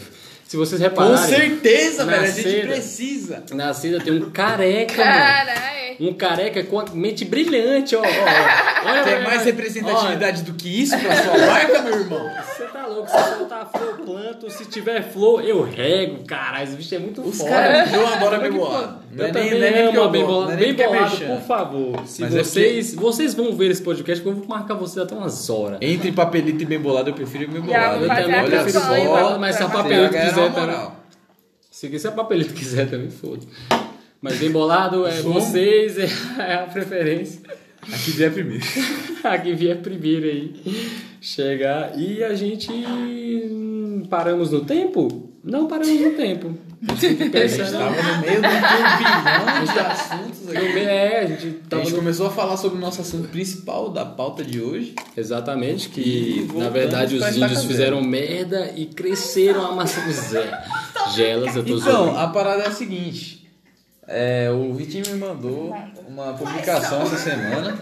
Se 0.48 0.58
vocês 0.58 0.82
Com 0.82 0.88
repararem, 0.90 1.36
certeza, 1.36 2.04
Na 2.04 2.14
velho. 2.14 2.24
A 2.24 2.32
gente 2.32 2.62
precisa. 2.62 3.44
na 3.52 3.72
seda 3.76 4.04
tem 4.04 4.12
um 4.12 4.32
careca, 4.32 4.98
mano. 5.06 5.79
Um 6.00 6.14
careca 6.14 6.64
com 6.64 6.80
a 6.80 6.86
mente 6.94 7.26
brilhante, 7.26 7.96
ó. 7.96 8.00
ó, 8.00 8.04
ó. 8.04 8.90
Olha, 8.90 9.04
olha, 9.04 9.22
mais 9.22 9.44
representatividade 9.44 10.44
do 10.44 10.54
que 10.54 10.82
isso 10.82 10.98
pra 10.98 11.16
sua 11.16 11.38
marca, 11.46 11.82
meu 11.82 12.00
irmão? 12.00 12.32
Você 12.42 12.64
tá 12.66 12.88
louco, 12.88 13.10
se 13.10 13.18
faltar 13.18 13.70
flor, 13.70 13.84
eu 14.00 14.06
planto. 14.06 14.50
Se 14.50 14.66
tiver 14.66 15.04
flor, 15.04 15.44
eu 15.44 15.62
rego. 15.62 16.24
Caralho, 16.26 16.64
esse 16.64 16.78
bicho 16.78 16.96
é 16.96 17.00
muito 17.00 17.22
Os 17.22 17.38
foda. 17.38 17.50
caras, 17.50 17.94
eu 17.94 18.08
adoro 18.08 18.42
bem 18.42 18.52
bolado. 18.52 19.00
Eu 19.16 19.26
é 19.26 19.32
nem, 19.32 19.34
também 19.34 19.62
é 19.62 19.72
nem 19.72 19.88
amo 19.88 19.98
eu 19.98 20.10
bem 20.10 20.26
bolado. 20.26 20.52
é 20.54 20.56
Bem 20.56 20.70
é 20.70 20.74
bolado, 20.74 21.18
por 21.18 21.42
favor. 21.42 22.08
Se 22.08 22.22
Mas 22.22 22.36
é 22.36 22.44
vocês, 22.44 22.96
vocês 22.96 23.34
vão 23.34 23.54
ver 23.54 23.72
esse 23.72 23.82
podcast, 23.82 24.26
eu 24.26 24.34
vou 24.34 24.48
marcar 24.48 24.76
vocês 24.76 25.04
até 25.04 25.14
umas 25.14 25.50
horas. 25.50 25.80
Entre 25.82 26.14
papelito 26.14 26.64
e 26.64 26.66
bem 26.66 26.80
bolado, 26.80 27.10
eu 27.10 27.14
prefiro 27.14 27.52
bem 27.52 27.62
bolado. 27.62 28.08
fazer 28.08 28.24
também 28.24 28.46
prefiro 28.46 28.86
bolado, 28.86 29.40
mas 29.40 29.56
se 29.58 29.64
a 29.64 29.68
papelito 29.68 30.14
quiser 30.14 30.54
também. 30.54 32.00
se 32.00 32.08
a 32.08 32.12
papelito 32.12 32.54
quiser 32.56 32.90
também, 32.90 33.10
foda. 33.10 33.42
Mas 34.22 34.38
bem 34.38 34.52
bolado 34.52 35.06
é 35.08 35.12
Som. 35.14 35.32
vocês, 35.34 35.98
é, 35.98 36.10
é 36.40 36.54
a 36.56 36.64
preferência. 36.68 37.42
Aqui 37.82 38.12
vier 38.12 38.32
primeiro. 38.34 38.64
Aqui 39.24 39.54
vier 39.54 39.78
primeiro 39.82 40.26
aí. 40.26 40.54
Chegar. 41.22 41.98
E 41.98 42.24
a 42.24 42.34
gente. 42.34 42.70
hum, 42.72 44.04
Paramos 44.10 44.52
no 44.52 44.62
tempo? 44.66 45.30
Não 45.44 45.68
paramos 45.68 46.00
no 46.02 46.12
tempo. 46.12 46.58
A 46.88 46.96
gente 46.96 47.16
tem 47.16 47.30
que 47.32 47.38
A 47.38 47.48
gente 47.48 47.58
pensar. 47.60 47.78
tava 47.80 48.02
no 48.02 48.22
meio 48.22 48.42
de 48.42 48.48
um 48.48 49.74
de 49.74 49.80
assuntos 49.80 50.50
aqui. 50.50 50.80
É, 50.80 51.20
a 51.20 51.26
gente 51.28 51.48
A 51.66 51.70
tava 51.70 51.84
gente 51.84 51.92
no- 51.94 52.00
começou 52.00 52.28
a 52.28 52.30
falar 52.32 52.58
sobre 52.58 52.78
o 52.78 52.82
nosso 52.82 53.02
assunto 53.02 53.28
principal 53.30 53.90
da 53.90 54.06
pauta 54.06 54.44
de 54.44 54.62
hoje. 54.62 54.96
Exatamente, 55.16 55.90
que 55.90 56.48
na 56.54 56.70
verdade 56.70 57.16
os 57.16 57.36
índios 57.38 57.64
fizeram 57.64 58.02
merda 58.02 58.72
e 58.76 58.86
cresceram 58.86 59.66
a 59.66 59.72
massa 59.74 60.02
gelas, 61.16 61.56
eu 61.56 61.64
tô 61.64 61.78
Então, 61.78 62.06
zoando. 62.06 62.18
a 62.18 62.28
parada 62.28 62.64
é 62.64 62.68
a 62.68 62.72
seguinte. 62.72 63.39
É, 64.12 64.50
o 64.50 64.74
Vitinho 64.74 65.06
me 65.08 65.20
mandou 65.20 65.72
uma 66.08 66.34
publicação 66.34 67.04
essa 67.04 67.18
semana 67.18 67.80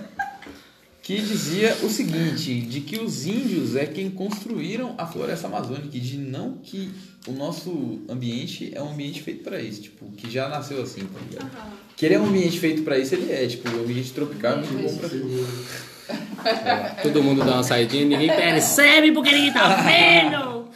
que 1.01 1.21
dizia 1.21 1.73
o 1.83 1.89
seguinte, 1.89 2.59
de 2.59 2.81
que 2.81 2.99
os 2.99 3.25
índios 3.25 3.77
é 3.77 3.85
quem 3.85 4.09
construíram 4.09 4.93
a 4.97 5.07
floresta 5.07 5.47
amazônica 5.47 5.95
e 5.95 6.01
de 6.01 6.17
não 6.17 6.57
que 6.57 6.91
o 7.25 7.31
nosso 7.31 8.01
ambiente 8.09 8.73
é 8.75 8.83
um 8.83 8.91
ambiente 8.91 9.23
feito 9.23 9.41
para 9.41 9.61
isso, 9.61 9.83
tipo, 9.83 10.11
que 10.17 10.29
já 10.29 10.49
nasceu 10.49 10.81
assim, 10.81 11.05
tá 11.05 11.19
ligado? 11.29 11.49
Que 11.95 12.05
ele 12.05 12.15
é 12.15 12.19
um 12.19 12.25
ambiente 12.25 12.59
feito 12.59 12.81
para 12.81 12.99
isso, 12.99 13.15
ele 13.15 13.31
é, 13.31 13.47
tipo, 13.47 13.69
um 13.69 13.83
ambiente 13.83 14.11
tropical 14.11 14.51
é 14.51 14.55
muito 14.57 14.83
bom 14.83 14.97
pra 14.97 15.07
tudo. 15.07 15.47
Todo 17.03 17.23
mundo 17.23 17.45
dá 17.45 17.53
uma 17.53 17.63
saidinha, 17.63 18.05
ninguém 18.05 18.27
percebe 18.27 19.13
porque 19.13 19.31
ninguém 19.31 19.53
tá 19.53 19.81
vendo. 19.81 20.67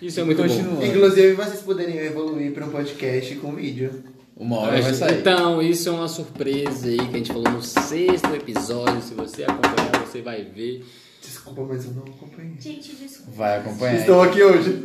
Isso 0.00 0.18
é 0.18 0.24
muito 0.24 0.42
bom. 0.42 0.82
Inclusive, 0.82 1.34
vocês 1.34 1.60
poderiam 1.60 2.02
evoluir 2.02 2.52
para 2.52 2.64
um 2.64 2.70
podcast 2.70 3.34
com 3.36 3.54
vídeo. 3.54 4.02
Uma 4.38 4.58
hora 4.60 4.80
vai 4.80 4.94
sair. 4.94 5.18
Então, 5.18 5.60
isso 5.60 5.88
é 5.88 5.92
uma 5.92 6.06
surpresa 6.06 6.86
aí 6.86 6.96
que 6.96 7.14
a 7.14 7.18
gente 7.18 7.32
falou 7.32 7.50
no 7.50 7.62
sexto 7.62 8.32
episódio. 8.34 9.02
Se 9.02 9.12
você 9.12 9.42
acompanhar, 9.42 10.06
você 10.06 10.22
vai 10.22 10.44
ver. 10.44 10.84
Desculpa, 11.20 11.62
mas 11.62 11.84
eu 11.84 11.92
não 11.92 12.04
acompanhei. 12.04 12.54
Gente, 12.60 12.94
desculpa. 12.94 13.32
Vai 13.32 13.58
acompanhar. 13.58 13.98
Estou 13.98 14.22
aqui 14.22 14.42
hoje. 14.42 14.80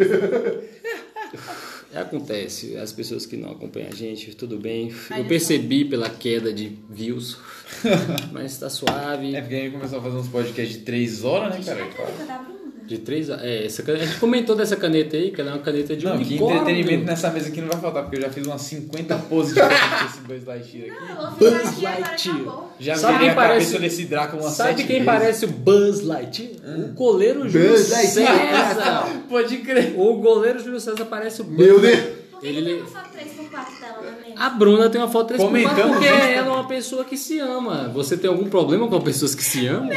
Acontece, 1.94 2.76
as 2.78 2.92
pessoas 2.92 3.28
que 3.28 3.38
não 3.38 3.52
acompanham 3.52 3.90
a 3.90 3.96
gente, 3.96 4.36
tudo 4.36 4.58
bem. 4.58 4.92
Eu 5.16 5.26
percebi 5.26 5.86
pela 5.86 6.10
queda 6.10 6.52
de 6.52 6.76
views, 6.90 7.38
mas 8.34 8.58
tá 8.58 8.68
suave. 8.68 9.36
É 9.36 9.42
porque 9.42 9.56
a 9.56 9.60
gente 9.60 9.74
começou 9.74 10.00
a 10.00 10.02
fazer 10.02 10.18
uns 10.18 10.28
podcasts 10.28 10.80
de 10.80 10.84
3 10.84 11.24
horas, 11.24 11.64
né, 11.68 11.92
cara? 11.96 12.53
De 12.86 12.98
três 12.98 13.30
a... 13.30 13.38
É, 13.46 13.66
essa 13.66 13.82
caneta, 13.82 14.04
a 14.04 14.08
gente 14.08 14.20
comentou 14.20 14.56
dessa 14.56 14.76
caneta 14.76 15.16
aí, 15.16 15.32
que 15.32 15.40
ela 15.40 15.52
é 15.52 15.54
uma 15.54 15.62
caneta 15.62 15.96
de 15.96 16.06
Não, 16.06 16.18
que 16.18 16.24
unicórnio. 16.26 16.62
entretenimento 16.62 17.06
nessa 17.06 17.30
mesa 17.30 17.48
aqui 17.48 17.62
não 17.62 17.70
vai 17.70 17.80
faltar, 17.80 18.04
porque 18.04 18.18
eu 18.18 18.22
já 18.22 18.30
fiz 18.30 18.46
umas 18.46 18.62
50 18.62 19.16
poses 19.20 19.54
de 19.54 19.62
com 19.62 20.06
esse 20.06 20.20
Buzz 20.28 20.46
Lightyear 20.46 20.92
aqui. 20.94 21.02
Não, 21.02 21.10
eu 21.10 21.16
vou 21.16 21.32
ficar 21.32 21.70
aqui 21.70 21.86
agora 21.86 22.00
Lightyear. 22.02 22.36
acabou. 22.36 22.74
Já 22.80 22.96
Sabe 22.96 23.20
quem 23.20 23.30
a 23.30 23.34
parece- 23.36 23.74
cabeça 23.74 23.80
desse 23.80 24.02
umas 24.36 24.54
Sabe 24.54 24.70
sete 24.72 24.78
quem 24.88 24.88
vezes. 24.98 25.06
parece 25.06 25.46
o 25.46 25.48
Buzz 25.48 26.02
Lightyear? 26.02 26.52
O 26.80 26.88
goleiro 26.94 27.50
Júlio 27.50 27.70
Buzz 27.70 27.90
Lightyear. 27.90 28.76
César. 28.76 29.08
Pode 29.30 29.58
crer. 29.58 29.94
O 29.98 30.18
goleiro 30.18 30.60
Júlio 30.60 30.80
César 30.80 31.06
parece 31.06 31.42
o 31.42 31.46
Buzz 31.46 31.58
Meu 31.58 31.80
Deus. 31.80 32.00
Por 32.32 32.40
que 32.42 32.48
Ele- 32.48 32.58
que 32.60 32.66
tem 32.66 32.76
uma 32.82 32.86
foto 32.88 33.10
3x4 33.14 33.80
dela 33.80 33.96
na 33.96 34.02
mesa? 34.12 34.18
A 34.38 34.50
Bruna 34.50 34.90
tem 34.90 35.00
uma 35.02 35.10
foto 35.10 35.34
3x4 35.34 35.38
Comentamos 35.38 35.98
porque 35.98 36.06
isso 36.06 36.16
ela 36.16 36.48
é 36.48 36.52
uma 36.52 36.68
pessoa 36.68 37.06
que 37.06 37.18
se 37.18 37.40
ama. 37.40 37.90
Você 37.94 38.18
tem 38.18 38.30
algum 38.30 38.50
problema 38.50 38.88
com 38.88 39.02
pessoas 39.02 39.36
que 39.36 39.44
se 39.44 39.68
amam? 39.68 39.90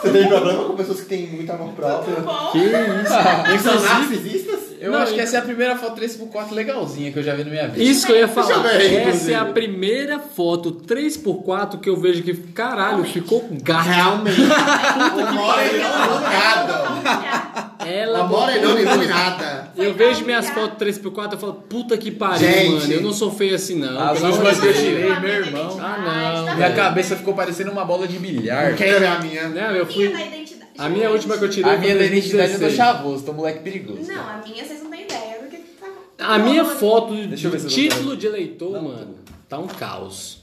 Você 0.00 0.10
tem 0.10 0.28
problema 0.28 0.64
com 0.64 0.74
pessoas 0.74 1.00
que 1.00 1.06
têm 1.06 1.26
muito 1.28 1.50
amor 1.50 1.72
próprio? 1.72 2.16
Que 2.52 2.58
isso? 2.58 3.62
São 3.62 3.74
Inclusive, 3.74 3.88
narcisistas? 3.88 4.60
Eu 4.84 4.92
Não, 4.92 4.98
acho 4.98 5.14
que 5.14 5.20
essa 5.20 5.36
é 5.36 5.38
a 5.38 5.42
primeira 5.42 5.76
foto 5.76 5.98
3x4 6.00 6.52
legalzinha 6.52 7.10
que 7.10 7.18
eu 7.18 7.22
já 7.22 7.34
vi 7.34 7.42
na 7.44 7.50
minha 7.50 7.68
vida. 7.68 7.82
Isso 7.82 8.04
que 8.06 8.12
eu 8.12 8.16
ia 8.16 8.28
falar. 8.28 8.50
eu 8.56 8.62
ver, 8.62 8.84
Essa 8.84 9.00
inclusive. 9.00 9.32
é 9.32 9.36
a 9.36 9.44
primeira 9.46 10.18
foto 10.18 10.72
3x4 10.86 11.80
que 11.80 11.88
eu 11.88 11.96
vejo 11.96 12.22
que, 12.22 12.34
caralho, 12.34 13.02
ficou 13.04 13.48
gato. 13.62 13.88
Realmente. 13.88 14.40
O 14.42 15.32
morenão 15.32 16.04
iluminado. 16.04 16.84
Ela 17.86 18.20
A 18.20 18.24
morenão 18.24 18.70
botou- 18.74 18.80
iluminada. 18.92 19.64
Eu 19.76 19.94
vejo 19.94 20.24
minhas 20.24 20.48
fotos 20.50 20.78
3x4 20.78 21.34
e 21.34 21.36
falo, 21.38 21.54
puta 21.68 21.96
que 21.98 22.10
pariu, 22.10 22.38
Gente. 22.48 22.70
mano. 22.72 22.92
Eu 22.92 23.02
não 23.02 23.12
sou 23.12 23.30
feio 23.30 23.54
assim, 23.54 23.74
não. 23.78 23.98
As 24.00 24.22
últimas 24.22 24.60
que 24.60 24.66
eu 24.66 24.72
tirei, 24.74 25.18
meu 25.20 25.28
irmão. 25.28 25.78
Ah, 25.80 25.98
não, 26.46 26.54
Minha 26.56 26.68
velho. 26.68 26.76
cabeça 26.76 27.16
ficou 27.16 27.34
parecendo 27.34 27.70
uma 27.70 27.84
bola 27.84 28.06
de 28.06 28.18
bilhar. 28.18 28.74
Quero 28.74 29.00
ver 29.00 29.06
a 29.06 29.18
minha. 29.18 29.48
Não, 29.48 29.62
eu 29.74 29.84
Minha 29.84 29.86
fui. 29.86 30.43
A 30.78 30.88
minha 30.88 31.10
última 31.10 31.38
que 31.38 31.44
eu 31.44 31.50
tirei 31.50 31.72
A 31.72 31.76
minha 31.78 31.94
da 31.96 32.04
identidade 32.04 32.52
eu 32.52 32.58
tô 32.58 32.64
2016. 32.64 32.76
chavoso, 32.76 33.24
tô 33.24 33.32
moleque 33.32 33.60
perigoso. 33.60 34.10
Não, 34.12 34.28
a 34.28 34.42
minha 34.44 34.64
vocês 34.64 34.82
não 34.82 34.90
têm 34.90 35.02
ideia 35.04 35.40
do 35.42 35.48
que 35.48 35.56
tá. 35.58 35.86
A 36.26 36.38
minha 36.38 36.64
foto 36.64 37.14
de 37.14 37.66
título 37.68 38.16
de 38.16 38.26
eleitor, 38.26 38.82
mano, 38.82 39.16
tá 39.48 39.58
um 39.58 39.66
caos. 39.66 40.42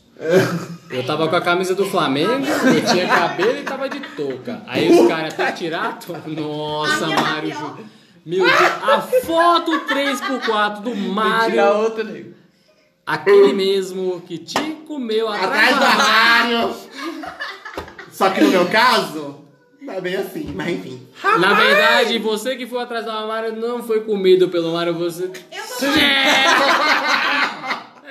Eu 0.90 1.04
tava 1.06 1.28
com 1.28 1.36
a 1.36 1.42
camisa 1.42 1.74
do 1.74 1.84
Flamengo, 1.86 2.46
eu 2.46 2.86
tinha 2.94 3.08
cabelo 3.08 3.58
e 3.60 3.64
tava 3.64 3.90
de 3.90 4.00
touca. 4.16 4.62
Aí 4.68 4.90
os 4.92 5.08
caras 5.08 5.34
até 5.34 5.52
tirar. 5.52 5.98
to- 6.00 6.14
Nossa, 6.28 7.06
A 7.06 7.08
minha 7.08 7.18
tá 7.18 7.24
Mário. 7.24 7.52
Ju- 7.52 7.78
Meu 8.26 8.46
Deus, 8.46 8.62
a 8.84 9.02
foto 9.02 9.72
3x4 9.88 10.82
do 10.82 10.96
Mário, 10.96 11.64
outra, 11.78 12.04
nego. 12.04 12.36
aquele 13.06 13.52
mesmo 13.52 14.22
que 14.28 14.38
te 14.38 14.62
comeu 14.88 15.28
Atrás 15.28 15.76
atrás 15.76 15.78
do 15.78 15.84
armário. 15.84 16.76
Só 18.12 18.30
que 18.30 18.42
no 18.42 18.50
meu 18.50 18.68
caso, 18.68 19.41
não 19.82 19.94
é 19.94 20.02
bem 20.02 20.16
assim, 20.16 20.52
mas 20.56 20.70
enfim. 20.70 21.02
Na 21.40 21.54
verdade, 21.54 22.18
você 22.20 22.56
que 22.56 22.66
foi 22.68 22.82
atrás 22.82 23.04
do 23.06 23.12
armário 23.12 23.56
não 23.56 23.82
foi 23.84 24.02
comido 24.02 24.48
pelo 24.50 24.72
Mário, 24.74 24.94
você. 24.94 25.24
Eu 25.26 25.64
vou, 25.64 25.90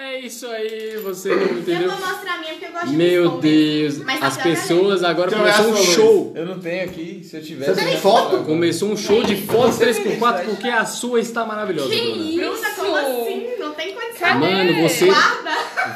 É 0.03 0.19
isso 0.21 0.47
aí, 0.49 0.97
você 1.05 1.29
não 1.35 1.43
eu 1.43 1.59
entendeu? 1.61 1.91
vou 1.91 2.09
mostrar 2.09 2.35
a 2.35 2.39
minha 2.39 2.53
porque 2.53 2.67
eu 2.67 2.73
gosto 2.73 2.87
de 2.89 2.93
me 2.97 3.05
Meu. 3.05 3.31
Deus, 3.39 4.01
as 4.21 4.39
é 4.39 4.43
pessoas 4.43 5.05
agora 5.05 5.29
Então 5.31 5.39
começou 5.41 5.67
um 5.73 5.77
show. 5.77 6.33
Eu 6.35 6.47
não 6.47 6.59
tenho 6.59 6.85
aqui, 6.85 7.23
se 7.23 7.37
eu 7.37 7.43
tivesse. 7.43 7.75
Você 7.75 7.85
tem 7.85 7.95
eu- 7.95 8.01
foto? 8.01 8.39
Começou 8.45 8.91
um 8.91 8.97
show 8.97 9.23
de 9.23 9.37
fotos 9.37 9.77
Você 9.77 9.85
tem 9.93 9.95
3x4 9.95 10.11
identidade? 10.17 10.47
porque 10.49 10.69
a 10.69 10.85
sua 10.85 11.21
está 11.21 11.45
maravilhosa, 11.47 11.91
Que 11.91 12.01
Bruna. 12.01 12.51
Bruna, 12.51 12.71
como 12.75 12.97
assim? 12.97 13.51
Não 13.61 13.73
tem 13.75 13.95
condição. 13.95 14.39
Mano, 14.41 14.83
você, 14.83 15.07
Guarda. 15.07 15.51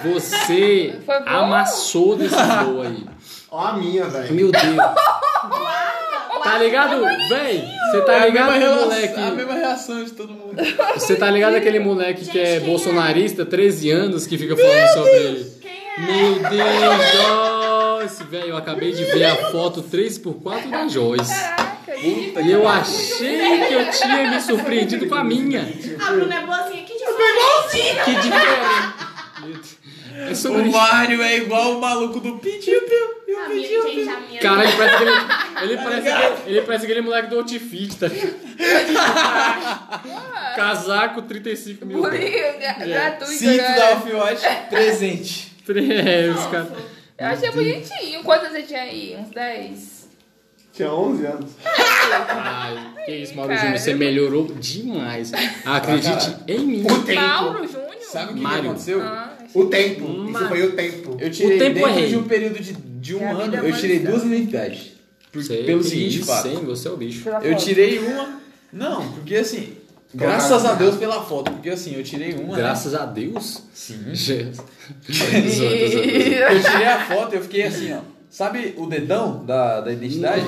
você 0.05 0.95
amassou 1.27 2.17
desse 2.17 2.35
show 2.37 2.83
aí. 2.83 3.05
Ó 3.57 3.61
a 3.69 3.73
minha, 3.75 4.05
velho. 4.07 4.35
Meu 4.35 4.51
Deus. 4.51 4.65
Tá 6.43 6.59
ligado? 6.59 7.01
Véi, 7.29 7.65
você 7.91 7.97
É 7.97 8.01
tá 8.03 8.21
a 8.23 8.27
ligado 8.27 8.51
mesma 8.53 8.57
aquele 8.57 8.65
relação- 8.65 8.85
moleque. 8.91 9.21
A 9.21 9.31
mesma 9.31 9.55
reação 9.55 10.05
de 10.05 10.11
todo 10.13 10.29
mundo. 10.35 10.55
Você 10.95 11.17
tá 11.17 11.31
ligado 11.31 11.55
aquele 11.57 11.79
moleque 11.79 12.27
que 12.27 12.39
é 12.39 12.59
quem 12.59 12.69
bolsonarista, 12.69 13.47
13 13.47 13.91
anos, 13.91 14.27
que 14.27 14.37
fica 14.37 14.55
falando 14.55 14.89
sobre. 14.93 15.53
Quem 15.63 15.71
é? 15.71 16.01
Meu 16.01 16.35
Deus, 16.51 17.13
Joyce, 17.15 18.25
velho, 18.25 18.49
eu 18.51 18.57
acabei 18.59 18.93
de 18.93 19.05
ver 19.05 19.25
a 19.25 19.37
foto 19.51 19.83
3x4 19.83 20.69
da 20.71 20.87
Joyce. 20.87 21.33
Caraca, 21.33 21.97
E 21.97 22.51
eu 22.53 22.69
achei 22.69 23.65
que 23.67 23.73
eu 23.75 23.91
tinha 23.91 24.31
me 24.31 24.41
surpreendido 24.41 25.07
com 25.09 25.15
a 25.15 25.25
minha. 25.25 25.63
A 26.07 26.11
Bruna 26.13 26.35
é 26.35 26.45
boazinha 26.47 26.85
de 26.85 26.93
igualzinho. 26.93 28.05
Que 28.05 28.15
diferente. 28.17 28.94
É 30.25 30.29
O 30.29 30.33
isso. 30.33 30.53
Mário 30.73 31.23
é 31.23 31.37
igual 31.39 31.77
o 31.77 31.81
maluco 31.81 32.21
do 32.21 32.39
Pitiu 32.39 32.81
Piu. 32.83 33.25
e 33.29 34.09
a 34.09 34.21
minha. 34.21 34.41
Cara, 34.41 34.65
ele 34.65 34.73
parece 34.77 34.95
aquele, 34.97 35.11
ele 35.63 35.77
parece, 35.83 36.09
aquele- 36.09 36.35
ele 36.47 36.63
parece 36.63 36.85
aquele 36.85 37.01
moleque 37.03 37.29
do 37.29 37.37
Outfit, 37.39 37.97
tá 37.97 38.07
ligado? 38.09 38.35
Casaco, 40.57 41.23
35 41.23 41.85
mil. 41.87 42.01
Bolinho 42.01 42.59
gra- 42.59 42.73
gratuito, 42.85 43.33
Cinto 43.33 43.57
né? 43.63 43.77
da 43.77 43.91
Off-White, 43.93 44.47
presente. 44.71 45.55
É, 45.69 46.29
os 46.31 46.47
caras. 46.47 46.69
Eu 47.19 47.27
achei 47.29 47.51
bonitinho. 47.51 48.23
Quantos 48.23 48.51
você 48.51 48.63
tinha 48.63 48.83
aí? 48.83 49.17
Uns 49.19 49.31
10? 49.31 50.05
Tinha 50.75 50.93
11 50.93 51.25
anos. 51.27 51.51
Ai, 51.65 52.93
que 53.07 53.13
isso, 53.13 53.35
Mauro 53.37 53.57
Júnior, 53.57 53.79
você 53.79 53.93
eu- 53.93 53.97
melhorou 53.97 54.47
demais. 54.59 55.33
Acredite 55.65 56.35
em 56.49 56.59
mim. 56.59 56.83
O 56.91 57.03
tempo. 57.05 57.21
Mauro 57.21 57.67
Júnior? 57.67 57.84
Sabe 58.15 58.25
o 58.25 58.29
que, 58.29 58.35
que 58.35 58.41
Mário. 58.41 58.71
aconteceu? 58.71 59.01
Ah, 59.03 59.37
O 59.55 59.65
tempo. 59.67 60.09
Mas- 60.09 60.41
Isso 60.43 60.49
foi 60.49 60.63
o 60.67 60.73
tempo. 60.73 61.17
Eu 61.21 61.31
tirei 61.31 61.57
O 61.57 61.59
tempo 61.59 61.79
é 61.79 61.83
dentro 61.83 61.95
rei. 62.01 62.09
de 62.09 62.17
um 62.17 62.23
período 62.25 62.61
de, 62.61 62.73
de 62.73 63.15
um 63.15 63.19
Que 63.19 63.25
a 63.25 63.29
vida 63.35 63.43
ano, 63.59 63.67
é 63.67 63.71
eu 63.71 63.77
tirei 63.77 63.99
uma 63.99 64.11
duas 64.11 64.25
identidades. 64.25 64.93
Por- 65.33 65.43
Sei, 65.43 65.65
pelo 65.65 65.81
que 65.83 65.89
seguinte 65.91 66.17
isso, 66.19 66.27
fato. 66.27 66.49
hein, 66.49 66.61
você 66.65 66.89
é 66.89 66.91
o 66.91 66.97
bicho. 66.97 67.25
pela 67.25 67.45
Eu 67.45 67.53
foto. 67.53 67.65
tirei 67.65 67.99
uma. 67.99 68.41
Não, 68.73 69.09
porque 69.13 69.37
assim. 69.37 69.75
Graças 70.17 70.65
a 70.65 70.75
Deus 70.75 70.95
pela 70.97 71.21
foto, 71.25 71.51
porque 71.51 71.71
assim, 71.71 71.97
eu 71.97 72.03
tirei 72.05 72.35
uma. 72.35 72.57
né? 72.57 72.63
Graças 72.63 72.95
a 72.95 73.05
Deus. 73.05 73.63
Sim. 73.75 73.99
Jesus. 74.15 74.59
Eu 75.09 76.63
tirei 76.63 76.87
a 76.87 77.05
foto 77.07 77.35
e 77.35 77.37
eu 77.39 77.43
fiquei 77.43 77.63
assim, 77.65 77.93
ó. 77.93 77.99
Sabe 78.31 78.75
o 78.77 78.87
dedão 78.87 79.45
da, 79.45 79.81
da 79.81 79.93
identidade? 79.93 80.45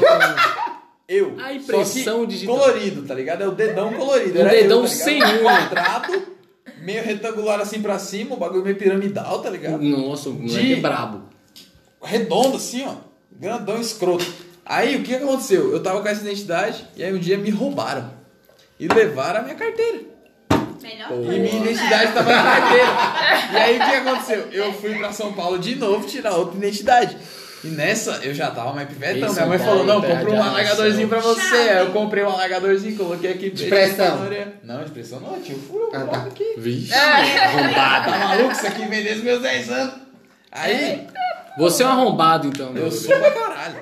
Eu. 1.08 1.34
A 1.38 1.52
impressão 1.52 2.02
Só 2.14 2.20
que 2.22 2.26
digital. 2.26 2.58
colorido, 2.58 3.02
tá 3.02 3.14
ligado? 3.14 3.42
É 3.42 3.48
o 3.48 3.52
dedão 3.52 3.92
colorido. 3.92 4.38
Um 4.38 4.42
Era 4.42 4.50
dedão 4.50 4.82
eu, 4.84 4.88
tá 4.88 4.92
ligado? 4.92 5.04
sem 5.04 5.22
unha. 5.22 5.40
Quadrado, 5.42 6.22
meio 6.86 7.02
retangular 7.04 7.60
assim 7.60 7.82
pra 7.82 7.98
cima, 7.98 8.34
o 8.34 8.38
bagulho 8.38 8.62
meio 8.62 8.76
piramidal, 8.76 9.40
tá 9.40 9.50
ligado? 9.50 9.82
Nossa, 9.82 10.28
o 10.30 10.34
moleque 10.34 10.66
De- 10.66 10.72
é 10.74 10.76
brabo. 10.76 11.22
redondo 12.02 12.56
assim, 12.56 12.84
ó. 12.86 12.94
Grandão, 13.32 13.80
escroto. 13.80 14.24
Aí, 14.64 14.94
o 14.96 15.02
que 15.02 15.14
aconteceu? 15.14 15.72
Eu 15.72 15.82
tava 15.82 16.00
com 16.00 16.08
essa 16.08 16.22
identidade 16.22 16.86
e 16.96 17.02
aí 17.02 17.12
um 17.12 17.18
dia 17.18 17.36
me 17.36 17.50
roubaram. 17.50 18.10
E 18.78 18.86
levaram 18.88 19.40
a 19.40 19.42
minha 19.42 19.54
carteira. 19.56 20.00
Melhor 20.80 21.08
Pô. 21.08 21.14
E 21.14 21.38
minha 21.40 21.56
identidade 21.56 22.12
tava 22.12 22.30
na 22.34 22.42
carteira. 22.42 22.86
E 23.52 23.56
aí, 23.56 23.76
o 23.78 23.84
que 23.84 23.96
aconteceu? 24.08 24.38
Eu 24.52 24.72
fui 24.74 24.94
pra 24.94 25.12
São 25.12 25.32
Paulo 25.32 25.58
de 25.58 25.74
novo 25.74 26.06
tirar 26.06 26.36
outra 26.36 26.56
identidade. 26.56 27.16
E 27.66 27.70
nessa, 27.70 28.20
eu 28.22 28.32
já 28.32 28.50
tava 28.52 28.72
mais 28.72 28.88
pivetão. 28.88 29.32
Minha 29.32 29.46
mãe 29.46 29.58
falou, 29.58 29.84
não, 29.84 30.00
compra 30.00 30.24
de 30.24 30.30
um 30.30 30.42
alagadorzinho 30.42 31.08
pra 31.08 31.18
você. 31.18 31.56
Aí 31.56 31.78
eu 31.78 31.90
comprei 31.90 32.22
um 32.22 32.28
alagadorzinho, 32.30 32.96
coloquei 32.96 33.32
aqui. 33.32 33.50
De 33.50 33.66
pressão. 33.66 34.18
Não, 34.62 34.84
de 34.84 34.90
pressão 34.92 35.18
não, 35.20 35.40
tio. 35.40 35.58
Furo, 35.58 35.90
Ah, 35.92 36.00
tá. 36.04 36.18
aqui. 36.22 36.54
Vixe. 36.56 36.92
Tá 36.92 38.18
maluco? 38.18 38.52
Isso 38.52 38.66
aqui 38.66 38.86
vem 38.86 39.02
desde 39.02 39.22
meus 39.22 39.42
10 39.42 39.70
anos. 39.70 39.94
Aí, 40.52 41.06
Você 41.58 41.82
é 41.82 41.86
um 41.86 41.90
arrombado, 41.90 42.46
então, 42.48 42.72
meu 42.72 42.84
Eu 42.84 42.92
sou 42.92 43.18
pra 43.18 43.30
caralho. 43.32 43.80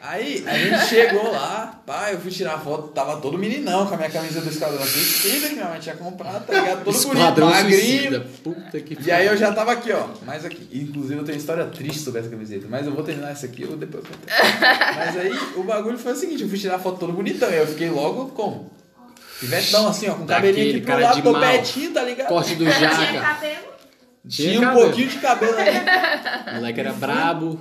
Aí, 0.00 0.42
a 0.46 0.56
gente 0.56 0.86
chegou 0.86 1.30
lá, 1.30 1.82
pá, 1.84 2.10
eu 2.10 2.18
fui 2.18 2.30
tirar 2.30 2.58
foto, 2.58 2.88
tava 2.88 3.20
todo 3.20 3.36
meninão 3.36 3.86
com 3.86 3.92
a 3.92 3.96
minha 3.98 4.08
camisa 4.08 4.40
do 4.40 4.48
Esquadrão 4.48 4.82
Suicida 4.82 5.48
que 5.48 5.54
minha 5.54 5.66
mãe 5.66 5.78
tinha 5.78 5.94
comprado, 5.96 6.46
tá 6.46 6.54
ligado? 6.54 6.84
Todo 6.84 6.94
bonito, 6.94 7.16
Esquadrão 7.18 7.50
magrinho. 7.50 7.80
suicida. 7.80 8.26
Puta 8.42 8.80
que 8.80 8.96
E 9.04 9.10
aí 9.12 9.26
eu 9.26 9.36
já 9.36 9.52
tava 9.52 9.72
aqui, 9.72 9.92
ó, 9.92 10.06
mais 10.24 10.46
aqui. 10.46 10.66
Inclusive 10.72 11.20
eu 11.20 11.24
tenho 11.24 11.36
história 11.36 11.66
triste 11.66 12.00
sobre 12.00 12.20
essa 12.20 12.30
camiseta, 12.30 12.66
mas 12.70 12.86
eu 12.86 12.94
vou 12.94 13.04
terminar 13.04 13.30
essa 13.32 13.44
aqui, 13.44 13.62
eu 13.62 13.68
vou 13.68 13.76
depois 13.76 14.02
contar. 14.06 14.34
Mas 14.96 15.16
aí 15.18 15.38
o 15.56 15.62
bagulho 15.62 15.98
foi 15.98 16.12
o 16.12 16.16
seguinte, 16.16 16.42
eu 16.42 16.48
fui 16.48 16.58
tirar 16.58 16.78
foto 16.78 16.98
todo 16.98 17.12
bonitão, 17.12 17.50
e 17.50 17.56
eu 17.56 17.66
fiquei 17.66 17.90
logo 17.90 18.28
como? 18.30 18.70
Pivetão 19.40 19.88
assim, 19.88 20.08
ó, 20.08 20.14
com 20.14 20.24
o 20.24 20.26
cabelinho 20.26 20.70
aqui 20.70 20.80
Daquele 20.80 21.20
pro 21.20 21.22
cara 21.22 21.42
lado, 21.42 21.54
topetinho, 21.54 21.92
tá 21.92 22.02
ligado? 22.02 22.28
Corte 22.28 22.54
do 22.54 22.64
Tinha 22.72 22.78
jaca. 22.90 23.20
cabelo. 23.20 23.66
Tinha 24.26 24.58
um 24.58 24.62
cabelo. 24.64 24.84
pouquinho 24.86 25.08
de 25.08 25.18
cabelo 25.18 25.56
aí. 25.58 25.74
O 26.50 26.54
moleque 26.56 26.80
era 26.80 26.92
brabo. 26.94 27.60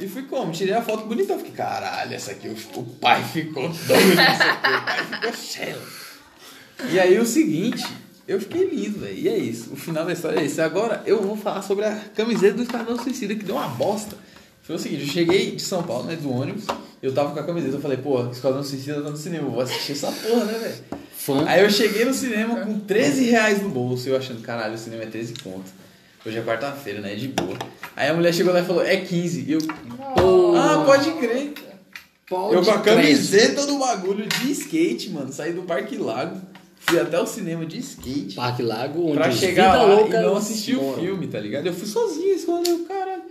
E 0.00 0.08
fui 0.08 0.22
como? 0.22 0.50
Tirei 0.50 0.74
a 0.74 0.82
foto 0.82 1.06
bonita. 1.06 1.34
Eu 1.34 1.38
fiquei, 1.38 1.52
caralho, 1.52 2.14
essa 2.14 2.30
aqui, 2.32 2.48
o, 2.48 2.80
o 2.80 2.84
pai 2.84 3.22
ficou 3.22 3.68
doido 3.68 4.14
nessa 4.16 4.44
aqui, 4.44 4.68
o 4.68 4.84
pai 4.84 5.04
ficou 5.04 5.32
cheio. 5.34 5.78
E 6.90 6.98
aí 6.98 7.18
o 7.18 7.26
seguinte, 7.26 7.86
eu 8.26 8.40
fiquei 8.40 8.64
lindo, 8.64 9.00
velho. 9.00 9.14
E 9.14 9.28
é 9.28 9.36
isso. 9.36 9.72
O 9.72 9.76
final 9.76 10.06
da 10.06 10.12
história 10.12 10.40
é 10.40 10.44
esse. 10.44 10.60
Agora 10.60 11.02
eu 11.04 11.20
vou 11.20 11.36
falar 11.36 11.60
sobre 11.62 11.84
a 11.84 11.96
camiseta 12.14 12.54
do 12.54 12.62
Esquadrão 12.62 12.96
Suicida, 12.98 13.34
que 13.34 13.44
deu 13.44 13.56
uma 13.56 13.68
bosta. 13.68 14.16
Foi 14.62 14.76
o 14.76 14.78
seguinte, 14.78 15.02
eu 15.02 15.08
cheguei 15.08 15.56
de 15.56 15.62
São 15.62 15.82
Paulo, 15.82 16.04
né, 16.04 16.16
do 16.16 16.30
ônibus, 16.32 16.64
eu 17.02 17.12
tava 17.12 17.32
com 17.32 17.40
a 17.40 17.42
camiseta, 17.42 17.74
eu 17.74 17.80
falei, 17.80 17.96
pô, 17.96 18.30
Esquadrão 18.30 18.62
Suicida 18.62 19.02
tá 19.02 19.10
no 19.10 19.16
cinema, 19.16 19.48
eu 19.48 19.50
vou 19.50 19.60
assistir 19.60 19.92
essa 19.92 20.12
porra, 20.12 20.44
né, 20.44 20.58
velho? 20.58 21.00
Aí 21.48 21.62
eu 21.62 21.70
cheguei 21.70 22.04
no 22.04 22.14
cinema 22.14 22.60
com 22.60 22.78
13 22.78 23.24
reais 23.24 23.62
no 23.62 23.68
bolso, 23.68 24.08
eu 24.08 24.16
achando, 24.16 24.40
caralho, 24.42 24.74
o 24.74 24.78
cinema 24.78 25.02
é 25.02 25.06
13 25.06 25.34
conto. 25.42 25.79
Hoje 26.24 26.38
é 26.38 26.42
quarta-feira, 26.42 27.00
né? 27.00 27.14
De 27.14 27.28
boa. 27.28 27.56
Aí 27.96 28.08
a 28.08 28.14
mulher 28.14 28.32
chegou 28.34 28.52
lá 28.52 28.60
e 28.60 28.64
falou, 28.64 28.84
é 28.84 28.96
15. 28.96 29.44
E 29.48 29.52
eu, 29.52 29.58
Pô. 30.16 30.54
ah, 30.56 30.82
pode 30.84 31.10
crer. 31.12 31.54
Pode 32.28 32.54
eu 32.54 32.62
com 32.62 32.70
a 32.70 32.78
camiseta 32.80 33.66
do 33.66 33.78
bagulho 33.78 34.26
de 34.26 34.52
skate, 34.52 35.10
mano. 35.10 35.32
Saí 35.32 35.52
do 35.52 35.62
Parque 35.62 35.96
Lago, 35.96 36.40
fui 36.78 37.00
até 37.00 37.18
o 37.18 37.26
cinema 37.26 37.64
de 37.66 37.78
skate. 37.78 38.34
Parque 38.36 38.62
Lago, 38.62 39.06
onde 39.06 39.14
Pra 39.14 39.30
chegar 39.30 39.76
lá 39.76 39.84
Louca 39.84 40.18
e 40.18 40.22
não 40.22 40.36
assistir 40.36 40.76
o 40.76 40.94
filme, 40.94 41.26
tá 41.26 41.40
ligado? 41.40 41.66
Eu 41.66 41.72
fui 41.72 41.86
sozinho, 41.88 42.34
escolheu, 42.34 42.84
caralho. 42.86 43.22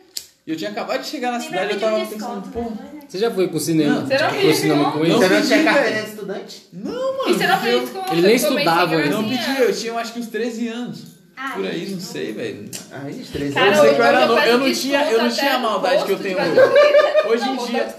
E 0.45 0.51
eu 0.51 0.57
tinha 0.57 0.71
acabado 0.71 1.01
de 1.01 1.07
chegar 1.07 1.31
na 1.31 1.39
cidade, 1.39 1.73
eu 1.73 1.79
pedir 1.79 1.85
um 1.85 1.89
tava 1.91 2.05
desconto, 2.05 2.49
pensando, 2.49 2.51
pô. 2.53 2.61
né? 2.71 2.99
Você 3.07 3.17
já 3.19 3.31
foi 3.31 3.47
pro 3.47 3.59
cinema? 3.59 3.95
Não. 3.99 4.07
Você 4.07 4.17
não 4.17 4.29
pro 4.29 4.53
cinema 4.55 4.91
com 4.91 4.99
ele? 4.99 5.09
Não 5.09 5.19
Você 5.19 5.29
não 5.29 5.41
tinha 5.45 5.63
carteira 5.63 6.01
de 6.01 6.09
estudante? 6.09 6.67
Não, 6.73 7.17
mano. 7.17 7.29
E 7.29 7.33
você 7.33 7.47
não 7.47 7.55
eu- 7.55 7.61
fez 7.61 7.89
com 7.91 8.13
Ele 8.13 8.21
nem 8.21 8.35
estudava, 8.35 9.05
Não 9.05 9.23
pedi, 9.29 9.61
eu 9.61 9.73
tinha 9.75 9.93
acho 9.93 10.13
que 10.13 10.19
uns 10.19 10.27
13 10.27 10.67
anos. 10.67 11.08
Ah, 11.41 11.51
por 11.55 11.65
aí, 11.65 11.79
gente, 11.79 11.91
não 11.93 11.99
sei, 12.01 12.33
velho. 12.33 12.69
Ai, 12.91 13.13
gente, 13.13 13.31
três 13.31 13.53
Cara, 13.53 13.67
Eu 13.67 13.81
sei 13.81 13.93
que 13.93 14.01
eu 14.01 14.03
era 14.03 14.21
eu 14.21 14.27
novo, 14.27 14.39
peço 14.41 14.51
eu 14.51 14.57
não 14.59 14.73
tinha- 14.73 15.11
eu 15.11 15.23
não 15.23 15.29
tinha 15.31 15.53
a 15.55 15.59
maldade 15.59 16.03
que 16.05 16.11
eu 16.11 16.19
tenho 16.19 16.37
hoje. 16.37 16.51
Hoje 17.29 17.43
em 17.49 17.55
Não, 17.55 17.65
dia- 17.67 17.95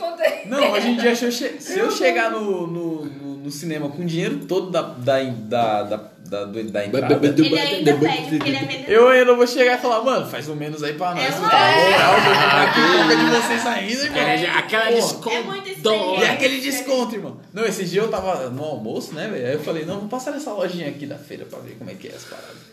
não. 0.47 0.61
Não, 0.61 0.73
hoje 0.73 0.89
em 0.89 0.97
dia, 0.97 1.17
se 1.17 1.25
eu, 1.25 1.33
che- 1.33 1.57
se 1.61 1.79
eu 1.79 1.91
chegar 1.91 2.31
no, 2.31 2.67
no, 2.67 3.05
no, 3.07 3.37
no 3.37 3.51
cinema 3.51 3.89
com 3.89 4.03
o 4.03 4.05
dinheiro 4.05 4.41
todo 4.47 4.71
da, 4.71 4.83
da, 4.83 5.23
da, 5.23 5.83
da, 5.85 5.97
da, 5.97 6.45
do- 6.45 6.65
da 6.71 6.85
entrada, 6.87 7.15
Ele 7.27 7.59
ainda 7.59 7.95
pede, 7.95 8.29
porque 8.37 8.49
ele 8.49 8.57
é 8.57 8.61
vendedor. 8.61 8.91
eu 8.93 9.09
ainda 9.09 9.35
vou 9.35 9.47
chegar 9.47 9.79
e 9.79 9.81
falar, 9.81 10.03
mano, 10.05 10.27
faz 10.27 10.47
o 10.49 10.55
menos 10.55 10.83
aí 10.83 10.93
pra 10.95 11.15
nós. 11.15 11.25
É 11.25 11.29
lógico. 11.29 11.49
dão 11.49 11.91
moral, 11.91 12.15
comprar 12.17 12.63
aqui 12.69 12.81
pouca 12.81 13.17
de 13.17 13.25
vocês 13.25 13.67
ainda, 13.67 14.03
irmão. 14.05 14.59
Aquela 14.59 14.85
Pô, 14.87 14.95
desconto. 14.95 15.31
É 15.31 15.43
muito 15.43 16.21
E 16.21 16.25
aquele 16.27 16.61
desconto, 16.61 17.15
irmão. 17.15 17.41
Não, 17.55 17.65
esse 17.65 17.85
dia 17.87 18.03
eu 18.03 18.09
tava 18.09 18.51
no 18.51 18.63
almoço, 18.65 19.15
né, 19.15 19.29
velho? 19.29 19.47
Aí 19.47 19.53
eu 19.55 19.61
falei, 19.61 19.85
não, 19.87 20.01
vou 20.01 20.09
passar 20.09 20.31
nessa 20.33 20.53
lojinha 20.53 20.89
aqui 20.89 21.07
da 21.07 21.17
feira 21.17 21.47
pra 21.47 21.59
ver 21.61 21.77
como 21.79 21.89
é 21.91 21.95
que 21.95 22.07
é 22.09 22.13
as 22.15 22.25
paradas. 22.25 22.70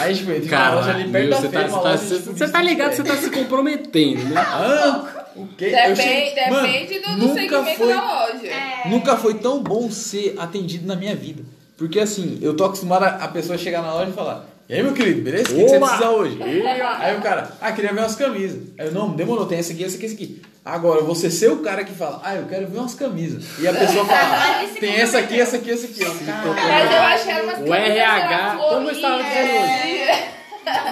Aí, 0.00 0.14
tipo, 0.14 0.40
tinha 0.40 0.58
uma 0.60 0.74
loja 0.76 0.90
ali 0.90 1.08
perto 1.10 1.30
da 1.30 1.36
você 1.36 1.48
feira, 1.48 1.64
tá, 1.64 1.68
você 1.70 1.74
tá, 1.82 1.88
loja, 1.90 1.98
você- 1.98 2.18
você 2.32 2.48
tá 2.48 2.62
ligado, 2.62 2.92
você 2.92 3.04
tá 3.04 3.16
se 3.16 3.30
comprometendo, 3.30 4.24
né? 4.28 4.34
Ah, 4.46 5.26
o 5.34 5.46
quê? 5.48 5.70
Depende, 5.70 5.96
cheguei- 6.02 6.50
Mano, 6.50 6.66
depende 6.66 6.98
do, 7.00 7.08
do 7.10 7.16
nunca 7.26 7.34
segmento 7.40 7.76
foi- 7.78 7.88
da 7.94 8.02
loja. 8.02 8.46
É. 8.46 8.88
Nunca 8.88 9.16
foi 9.16 9.34
tão 9.34 9.62
bom 9.62 9.90
ser 9.90 10.34
atendido 10.38 10.86
na 10.86 10.94
minha 10.96 11.14
vida. 11.16 11.42
Porque 11.76 11.98
assim, 12.00 12.38
eu 12.40 12.54
tô 12.56 12.64
acostumado 12.64 13.02
a 13.02 13.08
a 13.08 13.28
pessoa 13.28 13.58
chegar 13.58 13.82
na 13.82 13.92
loja 13.92 14.10
e 14.10 14.14
falar: 14.14 14.46
E 14.68 14.74
aí, 14.74 14.82
meu 14.82 14.92
querido, 14.92 15.22
beleza? 15.22 15.52
O 15.52 15.54
que, 15.54 15.62
que 15.62 15.68
você 15.68 15.78
precisa 15.78 16.10
hoje? 16.10 16.38
Aí 16.42 17.16
o 17.16 17.22
cara, 17.22 17.52
ah, 17.60 17.70
queria 17.70 17.92
ver 17.92 18.00
umas 18.00 18.16
camisas. 18.16 18.62
Aí 18.76 18.86
eu, 18.86 18.92
não, 18.92 19.10
demorou, 19.10 19.46
tem 19.46 19.58
essa 19.58 19.72
aqui, 19.72 19.84
essa 19.84 19.96
aqui, 19.96 20.06
essa 20.06 20.14
aqui. 20.14 20.42
Agora, 20.64 21.02
você 21.02 21.30
ser 21.30 21.52
o 21.52 21.58
cara 21.58 21.84
que 21.84 21.92
fala, 21.92 22.20
ah, 22.24 22.34
eu 22.34 22.46
quero 22.46 22.66
ver 22.66 22.78
umas 22.78 22.94
camisas. 22.94 23.44
E 23.60 23.68
a 23.68 23.72
pessoa 23.72 24.04
fala, 24.04 24.66
se 24.66 24.80
tem 24.80 24.96
essa 24.96 25.18
aqui, 25.18 25.40
essa 25.40 25.56
aqui, 25.56 25.70
essa 25.70 25.86
aqui. 25.86 26.02
Eu, 26.02 26.12
Mas 26.54 26.90
eu 26.90 27.00
acho 27.00 27.24
que 27.24 27.30
era 27.30 27.44
umas 27.44 27.60
O 27.60 27.72
RH, 27.74 28.28
lá, 28.28 28.56
como 28.56 28.88
eu 28.88 28.92
estava 28.92 29.22
dizendo 29.22 29.48
florinhas. 29.50 30.36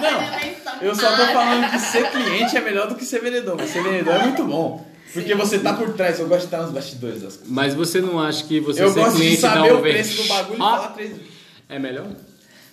Não, 0.01 0.81
eu 0.87 0.95
só 0.95 1.09
tô 1.17 1.25
falando 1.25 1.69
que 1.69 1.79
ser 1.79 2.09
cliente 2.11 2.55
é 2.55 2.61
melhor 2.61 2.87
do 2.87 2.95
que 2.95 3.03
ser 3.03 3.19
vendedor. 3.19 3.57
Mas 3.57 3.71
ser 3.71 3.83
vendedor 3.83 4.15
é 4.15 4.19
muito 4.19 4.43
bom. 4.45 4.85
Porque 5.13 5.35
você 5.35 5.59
tá 5.59 5.73
por 5.73 5.93
trás, 5.93 6.17
eu 6.19 6.27
gosto 6.27 6.41
de 6.41 6.45
estar 6.47 6.61
nos 6.61 6.71
bastidores 6.71 7.21
das 7.21 7.35
coisas. 7.35 7.51
Mas 7.51 7.73
você 7.73 7.99
não 7.99 8.19
acha 8.19 8.45
que 8.45 8.61
você 8.61 8.81
Eu 8.81 8.89
ser 8.89 8.99
gosto 9.01 9.17
de 9.17 9.21
cliente 9.21 9.41
da 9.41 9.53
saber 9.53 9.73
o 9.73 9.81
preço 9.81 10.23
do 10.23 10.27
bagulho 10.29 10.59
e 10.59 10.61
Ah, 10.61 10.65
falar 10.65 10.87
três 10.89 11.09
vezes. 11.09 11.25
É 11.67 11.79
melhor? 11.79 12.07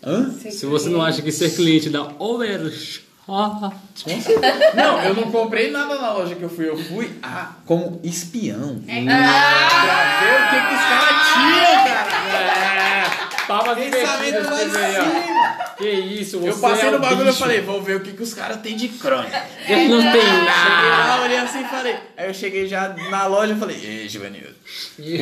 Hã? 0.05 0.31
Se 0.31 0.66
você 0.66 0.89
não 0.89 1.03
acha 1.03 1.23
que 1.23 1.31
ser 1.31 1.55
cliente 1.55 1.89
da 1.89 2.03
Overshot... 2.19 3.12
Não, 4.74 5.03
eu 5.05 5.15
não 5.15 5.31
comprei 5.31 5.70
nada 5.70 5.95
na 5.95 6.12
loja 6.12 6.35
que 6.35 6.43
eu 6.43 6.49
fui. 6.49 6.69
Eu 6.69 6.77
fui 6.77 7.11
ah, 7.23 7.53
como 7.65 8.01
espião. 8.03 8.83
É 8.89 9.05
Pra 9.05 10.19
ver 10.20 10.35
o 10.35 10.51
que, 10.51 10.59
que 10.66 10.74
os 10.74 10.81
caras 10.83 11.16
tinham, 11.33 11.85
cara. 11.87 12.12
É, 12.37 13.47
palmas 13.47 13.79
Pensamento 13.79 14.51
lá 14.51 14.62
em. 14.62 15.73
Que 15.77 15.91
isso, 15.91 16.39
você 16.39 16.51
Eu 16.51 16.59
passei 16.59 16.89
é 16.89 16.91
no 16.91 16.99
bagulho 16.99 17.31
e 17.31 17.33
falei, 17.33 17.61
vou 17.61 17.83
ver 17.83 17.97
o 17.97 18.01
que, 18.01 18.12
que 18.12 18.23
os 18.23 18.35
caras 18.35 18.61
têm 18.61 18.77
de 18.77 18.89
crônica. 18.89 19.43
Ele 19.66 19.89
não 19.89 20.03
tem 20.03 20.20
Cheguei 20.20 20.45
nada. 20.45 21.09
lá, 21.09 21.23
olhei 21.23 21.39
assim 21.39 21.61
e 21.61 21.65
falei. 21.65 21.97
Aí 22.16 22.29
eu 22.29 22.35
cheguei 22.35 22.69
já 22.69 22.95
na 23.11 23.27
loja 23.27 23.55
e 23.55 23.59
falei, 23.59 23.77
ei, 23.83 24.09
Givanildo, 24.09 24.55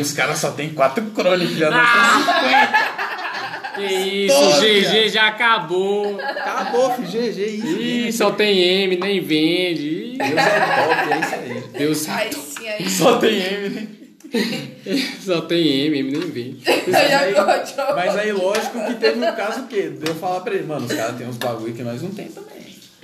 os 0.01 0.12
caras 0.12 0.39
só 0.39 0.51
tem 0.51 0.70
quatro 0.70 1.05
crônicas, 1.11 1.57
já 1.57 1.70
não 1.70 1.78
tem 1.78 2.24
50. 2.24 3.30
Que 3.74 4.26
isso. 4.26 4.60
GG 4.60 5.09
já 5.10 5.28
acabou. 5.28 6.20
Acabou, 6.20 6.90
filho, 6.94 7.09
GG, 7.09 7.40
isso. 7.47 7.80
Ih, 7.80 8.12
só 8.12 8.30
tem 8.32 8.59
M, 8.84 8.97
nem 8.97 9.20
vende. 9.20 10.14
Ih, 10.14 10.18
Deus 10.18 10.38
é 10.38 10.60
top, 10.60 11.12
é 11.12 11.20
isso 11.20 11.34
aí. 11.34 11.78
Deus 11.78 12.09
Ai, 12.09 12.30
sim, 12.32 12.68
aí. 12.68 12.90
Só 12.90 13.18
tem 13.18 13.36
M, 13.40 13.68
né? 13.70 13.86
só 15.24 15.40
tem 15.42 15.66
M, 15.86 15.98
M 15.98 16.10
nem 16.12 16.20
vende. 16.30 16.60
Eu 16.66 16.92
já 16.92 17.20
aí- 17.20 17.34
Mas 17.94 18.16
aí, 18.16 18.32
lógico 18.32 18.84
que 18.86 18.94
teve 18.94 19.18
um 19.24 19.32
caso 19.34 19.66
que 19.66 19.82
de 19.90 20.09
eu 20.09 20.14
falar 20.14 20.40
pra 20.40 20.55
ele, 20.55 20.64
mano, 20.66 20.86
os 20.86 20.92
caras 20.92 21.16
têm 21.16 21.26
uns 21.26 21.36
bagulho 21.36 21.72
que 21.74 21.82
nós 21.82 22.02
não 22.02 22.10
tem 22.10 22.26
também. 22.28 22.60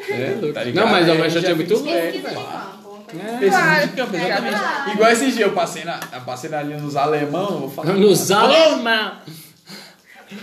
É, 0.09 0.37
louco. 0.41 0.53
Tá 0.53 0.63
ligado? 0.63 0.85
não, 0.85 0.93
mas 0.93 1.09
a 1.09 1.13
Aí 1.13 1.19
Overshot 1.19 1.41
já 1.43 1.49
é 1.51 1.55
muito 1.55 1.69
fiz 1.69 1.81
louco, 1.81 1.93
Pesquisa 2.01 2.13
de 2.13 2.23
velho. 2.23 2.37
campo. 2.37 2.89
uma 2.89 3.01
coisa 3.05 3.23
É. 3.23 3.39
Pesquisa 3.39 3.51
Claro. 3.63 3.87
de 3.89 3.93
campo, 3.97 4.17
exatamente. 4.17 4.93
Igual 4.93 5.11
esses 5.11 5.35
dias, 5.35 5.41
eu 5.49 5.53
passei, 5.53 5.85
na, 5.85 6.01
eu 6.13 6.21
passei 6.21 6.55
ali 6.55 6.75
nos 6.75 6.97
alemão, 6.97 7.51
eu 7.51 7.59
vou 7.61 7.71
falar. 7.71 7.93
Nos 7.95 8.31
alemão. 8.31 9.13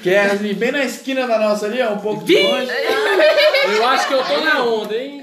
Que 0.01 0.09
é 0.11 0.25
assim, 0.25 0.53
bem 0.53 0.71
na 0.71 0.83
esquina 0.85 1.27
da 1.27 1.37
nossa 1.37 1.65
ali, 1.65 1.81
ó, 1.81 1.93
um 1.93 1.97
pouco 1.99 2.23
de 2.23 2.37
longe. 2.37 2.71
Eu 3.75 3.85
acho 3.87 4.07
que 4.07 4.13
eu 4.13 4.23
tô 4.23 4.39
na 4.41 4.63
onda, 4.63 4.95
hein? 4.95 5.21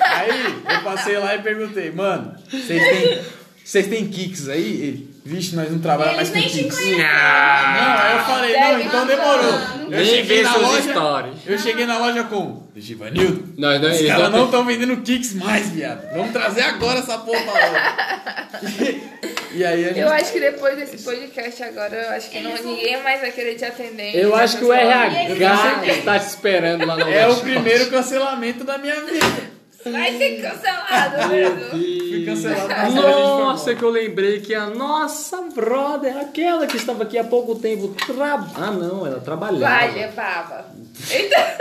Aí 0.00 0.30
eu 0.76 0.82
passei 0.82 1.16
lá 1.18 1.34
e 1.34 1.38
perguntei, 1.42 1.90
mano, 1.90 2.34
vocês 2.50 2.82
têm, 2.82 3.20
vocês 3.64 3.86
têm 3.86 4.06
kicks 4.08 4.48
aí? 4.48 4.62
Ele, 4.82 5.12
Vixe, 5.24 5.54
nós 5.54 5.70
não 5.70 5.78
trabalhamos 5.78 6.16
mais 6.16 6.28
com 6.30 6.34
nem 6.34 6.48
te 6.48 6.58
kicks. 6.64 6.76
conhecem. 6.78 6.98
Não, 6.98 7.06
aí 7.06 8.16
eu 8.18 8.24
falei, 8.24 8.56
não, 8.56 8.70
Deve 8.70 8.82
então 8.82 9.06
demorou. 9.06 9.54
Eu 9.82 9.90
Nem 9.90 10.04
cheguei 10.04 10.36
vê 10.38 10.42
na 10.42 10.56
loja. 10.56 10.82
stories. 10.90 11.36
Eu 11.46 11.58
cheguei 11.58 11.86
na 11.86 11.98
loja 11.98 12.24
com 12.24 12.62
Givanildo. 12.74 13.54
Nós, 13.56 13.80
nós, 13.80 13.92
Os 13.94 13.98
eles 14.00 14.10
caras 14.12 14.30
não 14.30 14.38
não 14.38 14.44
estão 14.46 14.64
vendendo 14.64 14.96
kicks 15.02 15.34
mais, 15.34 15.68
viado. 15.70 16.12
Vamos 16.12 16.32
trazer 16.32 16.62
agora 16.62 16.98
essa 16.98 17.18
porra 17.18 17.40
pra 17.40 17.52
loja. 17.52 19.22
E 19.54 19.64
aí 19.64 19.84
a 19.84 19.88
gente. 19.88 20.00
Eu 20.00 20.08
acho 20.08 20.32
que 20.32 20.40
depois 20.40 20.76
desse 20.76 21.04
podcast 21.04 21.62
agora, 21.62 21.94
eu 21.94 22.10
acho 22.10 22.30
que 22.30 22.40
não, 22.40 22.54
ninguém 22.62 23.02
mais 23.02 23.20
vai 23.20 23.32
querer 23.32 23.54
te 23.54 23.64
atender. 23.64 24.14
Eu 24.14 24.34
acho 24.34 24.58
que 24.58 24.64
o 24.64 24.72
RH 24.72 25.86
está 25.86 26.18
te 26.18 26.26
esperando 26.26 26.86
lá 26.86 26.96
no 26.96 27.08
É 27.08 27.28
o 27.28 27.36
primeiro 27.36 27.90
cancelamento 27.90 28.64
da 28.64 28.78
minha 28.78 29.00
vida. 29.00 29.52
Vai 29.84 30.16
ser 30.16 30.40
cancelado 30.40 31.28
mesmo. 31.28 31.70
Fui 31.70 32.24
cancelado 32.24 32.94
Nossa, 32.94 33.74
que 33.74 33.82
eu 33.82 33.90
lembrei 33.90 34.40
que 34.40 34.54
a 34.54 34.66
nossa 34.66 35.42
brother, 35.54 36.16
aquela 36.18 36.66
que 36.66 36.76
estava 36.76 37.02
aqui 37.02 37.18
há 37.18 37.24
pouco 37.24 37.56
tempo, 37.56 37.88
tra... 38.06 38.46
ah 38.54 38.70
não, 38.70 39.04
ela 39.04 39.20
trabalhava. 39.20 39.74
Vai, 39.74 39.92
levava. 39.92 40.66
Eita, 41.10 41.58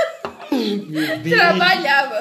trabalhava. 1.30 2.20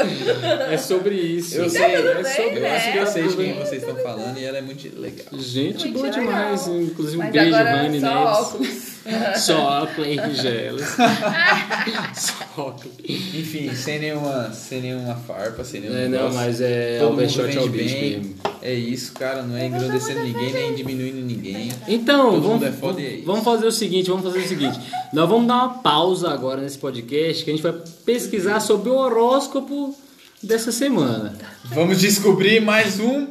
É 0.71 0.77
sobre 0.77 1.15
isso. 1.17 1.57
Eu 1.57 1.65
Tá 1.65 1.71
sei, 1.71 1.97
tudo 1.97 2.09
é 2.09 2.15
bem, 2.23 2.25
sobre- 2.25 2.57
eu 2.57 2.61
né? 2.61 2.77
acho 2.77 2.93
que 2.93 2.99
eu 2.99 3.07
sei 3.07 3.23
de 3.29 3.37
quem 3.37 3.47
bem. 3.53 3.55
vocês 3.65 3.83
estão 3.83 3.97
falando 3.97 4.39
e 4.39 4.45
ela 4.45 4.59
é 4.59 4.63
muito 4.63 5.01
legal. 5.01 5.27
Gente 5.39 5.89
Muito 5.89 5.93
boa 5.99 6.07
legal. 6.07 6.21
demais, 6.25 6.67
inclusive 6.69 7.17
um 7.17 7.21
Mas 7.25 7.33
beijo, 7.33 7.55
agora 7.55 7.77
Rani 7.77 8.01
só 8.01 8.25
óculos. 8.25 8.69
Só 9.39 9.83
óculos 9.83 10.09
em 10.09 10.35
gelas. 10.35 10.89
Só 12.15 12.63
óculos. 12.63 12.95
Enfim, 13.09 13.75
sem 13.75 13.99
nenhuma, 13.99 14.53
sem 14.53 14.83
nenhuma 14.83 15.15
farpa, 15.15 15.65
sem 15.65 15.81
nenhum 15.81 15.97
É, 15.97 16.09
não, 16.09 16.33
mas 16.33 16.61
é 16.61 16.99
Todo 16.99 17.13
mundo 17.13 17.23
é 17.23 17.27
vende 17.27 17.69
bem. 17.71 18.19
mesmo. 18.19 18.35
É 18.63 18.75
isso, 18.75 19.13
cara, 19.13 19.43
não 19.43 19.57
é 19.57 19.67
engrandecendo 19.67 20.21
ninguém, 20.21 20.53
nem 20.53 20.75
diminuindo 20.75 21.23
ninguém. 21.23 21.73
Então, 21.89 22.33
Todo 22.33 22.49
vamos, 22.49 22.67
é 22.67 22.73
foda 22.73 23.01
é 23.01 23.15
isso. 23.15 23.27
vamos 23.27 23.45
fazer 23.45 23.67
o 23.67 23.73
seguinte, 23.73 24.11
vamos 24.11 24.25
fazer 24.25 24.39
o 24.41 24.49
seguinte. 24.49 24.79
Nós 25.13 25.29
vamos 25.29 25.47
dar 25.47 25.55
uma 25.57 25.79
pausa 25.79 26.31
agora 26.31 26.61
nesse 26.61 26.77
podcast, 26.79 27.43
que 27.43 27.51
a 27.51 27.55
gente 27.55 27.63
vai 27.63 27.75
pesquisar 28.05 28.61
sobre 28.61 28.91
o 28.91 28.97
horóscopo 28.97 29.97
dessa 30.43 30.71
semana. 30.71 31.35
Vamos 31.65 31.99
descobrir 32.01 32.61
mais 32.61 33.01
um, 33.01 33.27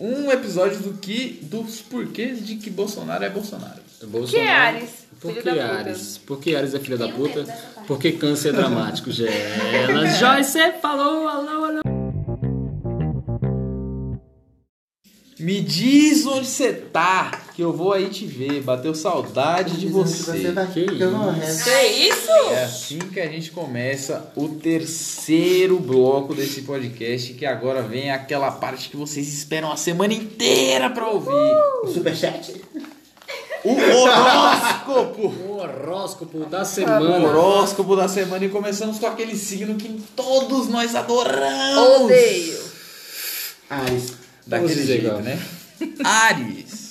um 0.00 0.32
episódio 0.32 0.80
do 0.80 0.94
que 0.94 1.38
dos 1.42 1.80
porquês 1.80 2.44
de 2.44 2.56
que 2.56 2.68
Bolsonaro 2.68 3.24
é 3.24 3.30
Bolsonaro. 3.30 3.85
Que 4.28 4.36
é 4.36 4.50
Ares? 4.50 5.06
Por 5.20 5.34
que. 5.34 5.48
Ares? 5.48 6.18
Por 6.18 6.40
que 6.40 6.54
Ares 6.54 6.74
é 6.74 6.78
filha 6.78 6.98
da 6.98 7.08
puta? 7.08 7.44
Porque 7.86 8.12
câncer 8.12 8.50
é 8.50 8.52
dramático, 8.52 9.10
Gelas. 9.10 10.18
Joyce 10.18 10.50
você 10.50 10.72
falou, 10.72 11.26
alô, 11.28 11.64
alô. 11.64 11.80
Me 15.38 15.60
diz 15.60 16.26
onde 16.26 16.46
você 16.46 16.72
tá, 16.72 17.30
que 17.54 17.62
eu 17.62 17.72
vou 17.72 17.92
aí 17.92 18.08
te 18.08 18.26
ver. 18.26 18.62
Bateu 18.62 18.94
saudade 18.94 19.78
de 19.78 19.86
você. 19.86 20.52
Que 20.72 21.02
eu 21.02 21.10
não 21.10 21.32
isso? 21.38 21.64
Que 21.64 21.86
isso? 22.08 22.30
É 22.50 22.64
assim 22.64 22.98
que 22.98 23.20
a 23.20 23.28
gente 23.28 23.50
começa 23.50 24.32
o 24.34 24.48
terceiro 24.48 25.78
bloco 25.78 26.34
desse 26.34 26.62
podcast, 26.62 27.34
que 27.34 27.44
agora 27.44 27.82
vem 27.82 28.10
aquela 28.10 28.50
parte 28.50 28.88
que 28.88 28.96
vocês 28.96 29.28
esperam 29.28 29.70
a 29.70 29.76
semana 29.76 30.14
inteira 30.14 30.88
pra 30.90 31.08
ouvir. 31.08 31.30
O 31.84 31.88
superchat? 31.88 32.54
O 33.68 34.02
horóscopo! 34.02 35.26
O 35.26 35.58
horóscopo 35.58 36.38
da 36.46 36.62
O 36.62 36.64
semana. 36.64 37.26
horóscopo 37.28 37.96
da 37.96 38.06
semana 38.08 38.44
e 38.44 38.48
começamos 38.48 38.98
com 38.98 39.06
aquele 39.06 39.34
signo 39.36 39.74
que 39.74 39.88
todos 40.14 40.68
nós 40.68 40.94
adoramos. 40.94 42.02
Odeio. 42.02 42.60
Ares. 43.68 44.12
Daquele 44.46 44.74
Vamos 44.74 44.86
jeito, 44.86 45.14
né? 45.22 45.42
Ares. 46.04 46.86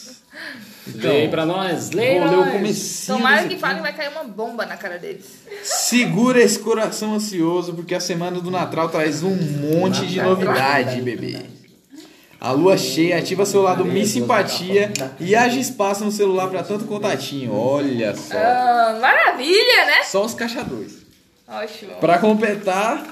Então, 0.88 1.10
Leia 1.10 1.30
pra 1.30 1.46
nós, 1.46 1.90
ler 1.92 2.22
o 2.22 2.30
nós. 2.32 2.52
comecinho 2.52 3.18
Tomara 3.18 3.40
que 3.40 3.46
aqui. 3.54 3.58
falem 3.58 3.82
vai 3.82 3.94
cair 3.94 4.10
uma 4.10 4.24
bomba 4.26 4.66
na 4.68 4.78
cara 4.78 5.00
deles. 5.00 5.26
Segura 5.64 6.40
esse 6.42 6.60
coração 6.60 7.16
ansioso, 7.16 7.74
porque 7.74 7.96
a 7.96 8.00
semana 8.00 8.40
do 8.40 8.52
Natal 8.52 8.90
traz 8.90 9.24
um 9.24 9.34
monte 9.36 10.06
de 10.06 10.22
novidade, 10.22 11.02
bebê. 11.02 11.40
A 12.46 12.52
lua 12.52 12.78
cheia 12.78 13.18
ativa 13.18 13.44
seu 13.44 13.64
lado 13.64 13.84
Miss 13.84 14.10
Simpatia 14.12 14.94
e 15.20 15.36
age 15.36 15.60
espaço 15.60 16.06
no 16.06 16.12
celular 16.12 16.48
pra 16.48 16.62
tanto 16.62 16.86
contatinho. 16.86 17.52
Olha 17.52 18.16
só. 18.16 18.38
Ah, 18.38 19.00
maravilha, 19.02 19.86
né? 19.88 20.04
Só 20.04 20.24
os 20.24 20.36
caixadores. 20.36 21.04
Ótimo. 21.48 21.96
Pra 21.96 22.20
completar, 22.20 23.04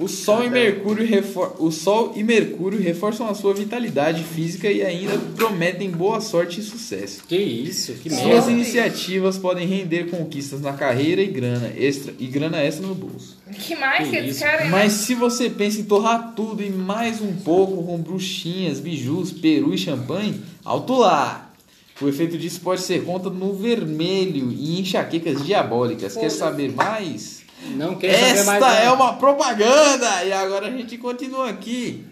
O 0.00 0.08
Sol, 0.08 0.42
e 0.42 0.48
Mercúrio 0.48 1.06
refor... 1.06 1.56
o 1.58 1.70
Sol 1.70 2.14
e 2.16 2.22
Mercúrio 2.24 2.80
reforçam 2.80 3.28
a 3.28 3.34
sua 3.34 3.52
vitalidade 3.52 4.24
física 4.24 4.70
e 4.70 4.82
ainda 4.82 5.18
prometem 5.36 5.90
boa 5.90 6.22
sorte 6.22 6.60
e 6.60 6.62
sucesso. 6.62 7.22
Que 7.28 7.36
isso, 7.36 7.92
que 7.92 8.08
Suas 8.08 8.24
merda. 8.24 8.50
iniciativas 8.50 9.36
podem 9.36 9.66
render 9.66 10.08
conquistas 10.08 10.62
na 10.62 10.72
carreira 10.72 11.20
e 11.20 11.26
grana 11.26 11.70
extra, 11.76 12.14
e 12.18 12.26
grana 12.26 12.62
extra 12.62 12.86
no 12.86 12.94
bolso. 12.94 13.36
Que 13.52 13.76
mais 13.76 14.04
Que 14.04 14.10
que 14.12 14.16
eles 14.16 14.36
isso. 14.36 14.44
querem? 14.44 14.64
né? 14.66 14.70
Mas 14.70 14.92
se 14.92 15.14
você 15.14 15.50
pensa 15.50 15.78
em 15.80 15.84
torrar 15.84 16.32
tudo 16.34 16.62
e 16.62 16.70
mais 16.70 17.20
um 17.20 17.34
pouco 17.34 17.82
com 17.84 17.98
bruxinhas, 17.98 18.80
bijus, 18.80 19.30
peru 19.30 19.74
e 19.74 19.78
champanhe, 19.78 20.40
alto 20.64 20.96
lá! 20.96 21.52
O 22.00 22.08
efeito 22.08 22.38
disso 22.38 22.60
pode 22.62 22.80
ser 22.80 23.04
conta 23.04 23.28
no 23.28 23.52
vermelho 23.52 24.50
e 24.50 24.80
enxaquecas 24.80 25.44
diabólicas. 25.44 26.16
Quer 26.16 26.30
saber 26.30 26.72
mais? 26.72 27.39
Não 27.62 27.94
quer 27.94 28.14
saber 28.14 28.30
Esta 28.32 28.44
mais 28.44 28.60
nada. 28.60 28.76
é 28.78 28.90
uma 28.90 29.14
propaganda! 29.14 30.24
E 30.24 30.32
agora 30.32 30.66
a 30.68 30.70
gente 30.70 30.96
continua 30.98 31.50
aqui. 31.50 32.04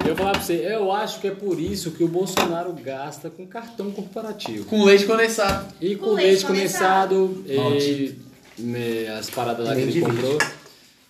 Eu 0.00 0.08
vou 0.14 0.16
falar 0.16 0.32
pra 0.32 0.40
você, 0.42 0.66
eu 0.70 0.92
acho 0.92 1.18
que 1.20 1.28
é 1.28 1.30
por 1.30 1.58
isso 1.58 1.90
que 1.92 2.04
o 2.04 2.08
Bolsonaro 2.08 2.72
gasta 2.74 3.30
com 3.30 3.46
cartão 3.46 3.90
corporativo. 3.90 4.64
Com 4.66 4.84
leite 4.84 5.06
condensado. 5.06 5.66
E 5.80 5.96
com, 5.96 6.06
Com 6.06 6.12
leite 6.12 6.28
leite 6.28 6.44
condensado, 6.46 7.44
e, 7.46 7.56
Maldito. 7.56 8.20
né, 8.58 9.16
as 9.18 9.30
paradas 9.30 9.66
lá 9.66 9.74
que 9.74 9.80
ele 9.80 10.00
comprou. 10.02 10.38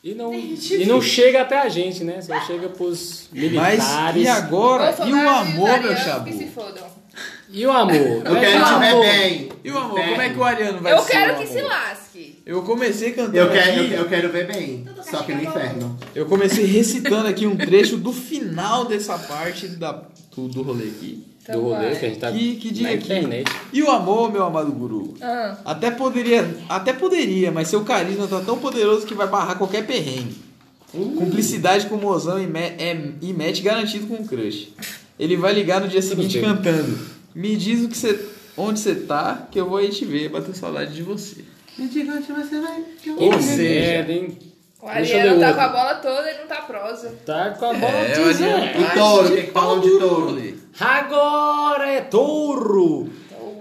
E 0.03 0.15
não, 0.15 0.33
e 0.35 0.85
não 0.87 1.01
chega 1.01 1.41
até 1.43 1.59
a 1.61 1.69
gente, 1.69 2.05
né? 2.05 2.21
Só 2.21 2.39
chega 2.43 2.69
pros 2.69 3.29
Mas 3.33 3.43
militares. 3.43 4.23
e 4.23 4.29
agora? 4.29 4.95
E 5.07 5.13
o 5.13 5.29
amor, 5.29 5.81
meu 5.83 5.97
chabu? 5.97 6.25
Que 6.31 6.33
se 6.37 6.47
fodam. 6.49 6.85
E 7.51 7.67
o 7.67 7.71
amor? 7.73 7.95
Eu 7.97 8.37
é 8.37 8.41
que 8.41 8.47
quero 8.47 8.63
o 8.63 8.65
te 8.67 8.79
ver 8.81 8.87
amor? 8.89 9.01
bem. 9.07 9.49
E 9.65 9.71
o 9.71 9.79
amor? 9.79 10.01
Como 10.01 10.21
é 10.23 10.29
que 10.29 10.39
o 10.39 10.45
Ariano 10.45 10.81
vai 10.81 10.93
Eu 10.93 10.99
ser 11.01 11.11
quero 11.13 11.33
o 11.33 11.37
que 11.37 11.43
amor? 11.45 11.53
se 11.57 11.63
lasque. 11.63 12.04
Eu 12.47 12.63
comecei 12.63 13.13
cantando 13.13 13.37
Eu 13.39 13.51
quero, 13.51 13.81
aqui, 13.81 13.93
eu, 13.93 13.99
eu 14.01 14.09
quero 14.09 14.29
ver 14.31 14.47
bem. 14.47 14.85
Só 15.11 15.23
que 15.23 15.33
no 15.35 15.43
inferno. 15.43 15.99
eu 16.15 16.27
comecei 16.27 16.67
recitando 16.67 17.27
aqui 17.27 17.47
um 17.47 17.57
trecho 17.57 17.97
do 17.97 18.13
final 18.13 18.85
dessa 18.85 19.17
parte 19.19 19.67
da, 19.69 20.03
do, 20.37 20.49
do 20.49 20.63
rolê 20.63 20.85
aqui. 20.85 21.25
Então 21.43 21.57
Do 21.61 21.69
rolê 21.69 21.91
vai. 21.91 21.97
que 21.99 22.05
a 22.05 22.09
gente 22.09 22.19
tá 22.21 22.31
Que- 22.33 22.57
que 22.57 22.71
dia 22.71 22.91
na 22.91 22.97
que- 22.99 23.05
internet. 23.05 23.51
E 23.73 23.83
o 23.83 23.91
amor, 23.91 24.31
meu 24.31 24.43
amado 24.45 24.71
guru? 24.73 25.15
Ah, 25.23 25.57
Até 25.65 25.91
poderia, 25.91 26.55
até 26.69 26.93
poderia, 26.93 27.51
mas 27.51 27.69
seu 27.69 27.83
carisma 27.83 28.27
tá 28.27 28.41
tão 28.41 28.59
poderoso 28.59 29.07
que 29.07 29.15
vai 29.15 29.27
barrar 29.29 29.57
qualquer 29.57 29.87
perrengue. 29.87 30.37
Cumplicidade 30.93 31.87
com 31.87 31.97
o 31.97 32.01
mozão 32.01 32.41
e, 32.41 32.47
me, 32.47 32.61
é, 32.61 32.97
e 33.21 33.33
match 33.33 33.61
garantido 33.63 34.07
com 34.07 34.15
o 34.23 34.27
crush. 34.27 34.69
Ele 35.19 35.37
vai 35.37 35.53
ligar 35.53 35.81
no 35.81 35.89
dia 35.89 36.01
seguinte 36.03 36.41
cantando. 36.41 36.99
Me 37.35 37.57
diz 37.57 37.83
o 37.85 37.89
que 37.89 37.97
você, 37.97 38.19
onde 38.57 38.79
você 38.81 38.95
tá, 38.95 39.49
que 39.51 39.59
eu 39.59 39.69
vou 39.69 39.79
aí 39.79 39.89
te 39.91 40.05
ver, 40.05 40.29
bater 40.29 40.55
saudade 40.55 40.95
de 40.95 41.03
você. 41.03 41.39
Me 41.79 41.89
diga 41.89 42.13
onde 42.15 42.33
você 42.33 42.61
vai. 42.61 42.85
que 43.03 43.11
eu 43.11 43.17
Ou 43.19 43.33
vou. 43.33 43.41
seja, 43.41 43.63
merda, 43.63 44.13
hein? 44.13 44.39
o 44.81 44.87
Ariano 44.89 45.41
tá 45.41 45.55
com 45.55 45.61
a 45.61 45.69
bola 45.69 45.95
toda 45.97 46.31
e 46.31 46.39
não 46.39 46.47
tá 46.47 46.57
prosa. 46.63 47.15
Tá 47.27 47.51
com 47.51 47.65
a 47.67 47.75
bola 47.75 47.93
É, 47.93 48.15
o. 48.15 48.45
Ariano 48.45 48.81
E 48.81 48.95
touro, 48.95 49.29
o 49.29 49.37
que 49.37 49.43
que 49.43 49.51
falam 49.51 49.81
de 49.81 49.91
touro? 49.99 50.55
Agora 50.79 51.91
é 51.91 52.01
touro. 52.01 53.11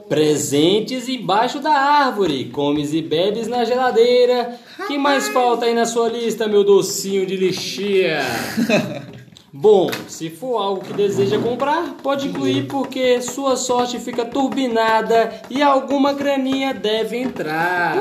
Presentes 0.09 1.07
embaixo 1.09 1.59
da 1.59 1.71
árvore, 1.71 2.45
comes 2.49 2.93
e 2.93 3.01
bebes 3.01 3.47
na 3.47 3.63
geladeira. 3.65 4.59
que 4.85 4.97
mais 4.97 5.29
falta 5.29 5.65
aí 5.65 5.73
na 5.73 5.85
sua 5.85 6.09
lista, 6.09 6.47
meu 6.47 6.63
docinho 6.63 7.25
de 7.25 7.35
lixia? 7.37 8.19
Bom, 9.55 9.87
se 10.07 10.31
for 10.31 10.57
algo 10.57 10.81
que 10.83 10.93
deseja 10.93 11.37
comprar, 11.37 11.97
pode 12.01 12.27
incluir 12.27 12.65
porque 12.67 13.21
sua 13.21 13.55
sorte 13.55 13.99
fica 13.99 14.25
turbinada 14.25 15.31
e 15.47 15.61
alguma 15.61 16.11
graninha 16.11 16.73
deve 16.73 17.17
entrar. 17.17 17.95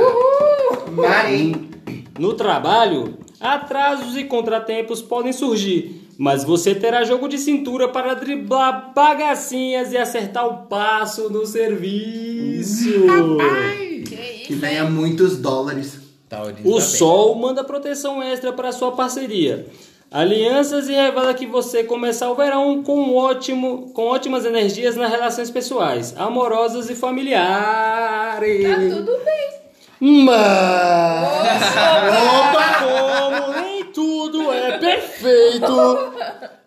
Marim. 0.91 1.69
No 2.19 2.33
trabalho, 2.33 3.19
atrasos 3.39 4.17
e 4.17 4.25
contratempos 4.25 5.03
podem 5.03 5.31
surgir, 5.33 6.09
mas 6.17 6.43
você 6.43 6.75
terá 6.75 7.05
jogo 7.05 7.29
de 7.29 7.37
cintura 7.37 7.87
para 7.87 8.15
driblar 8.15 8.91
bagacinhas 8.95 9.93
e 9.93 9.99
acertar 9.99 10.47
o 10.47 10.67
passo 10.69 11.29
no 11.29 11.45
serviço. 11.45 12.89
Que 14.07 14.17
Que 14.47 14.53
isso? 14.55 14.61
venha 14.61 14.85
muitos 14.85 15.37
dólares. 15.37 16.01
O 16.65 16.81
Sol 16.81 17.35
manda 17.35 17.63
proteção 17.63 18.23
extra 18.23 18.55
para 18.55 18.73
sua 18.73 18.93
parceria. 18.93 19.67
Alianças 20.13 20.91
e 20.91 20.93
revela 20.93 21.33
que 21.33 21.47
você 21.47 21.83
começar 21.83 22.31
o 22.31 22.35
verão 22.35 22.83
com, 22.83 23.01
um 23.01 23.17
ótimo, 23.17 23.91
com 23.95 24.09
ótimas 24.09 24.45
energias 24.45 24.95
nas 24.95 25.11
relações 25.11 25.51
pessoais, 25.51 26.15
amorosas 26.19 26.91
e 26.91 26.95
familiares. 26.95 28.63
Tá 28.63 28.97
tudo 28.97 29.19
bem. 29.25 29.53
Mas 30.25 31.63
como 32.83 33.53
nem 33.55 33.62
tudo 33.93 34.53
é 34.53 34.79
perfeito, 34.79 36.13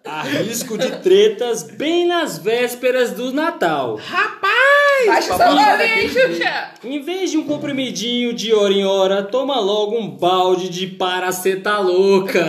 há 0.06 0.22
risco 0.24 0.78
de 0.78 0.92
tretas 0.98 1.64
bem 1.64 2.08
nas 2.08 2.38
vésperas 2.38 3.12
do 3.12 3.32
Natal. 3.34 4.00
Baixa 5.08 5.34
o 5.34 5.38
seu 5.38 5.48
Xuxa. 6.10 6.70
Em 6.84 7.02
vez 7.02 7.32
de 7.32 7.38
um 7.38 7.44
comprimidinho 7.44 8.34
de 8.34 8.54
hora 8.54 8.74
em 8.74 8.86
hora, 8.86 9.24
toma 9.24 9.60
logo 9.60 9.98
um 9.98 10.10
balde 10.10 10.70
de 10.70 10.88
paraceta 10.88 11.78
louca. 11.80 12.46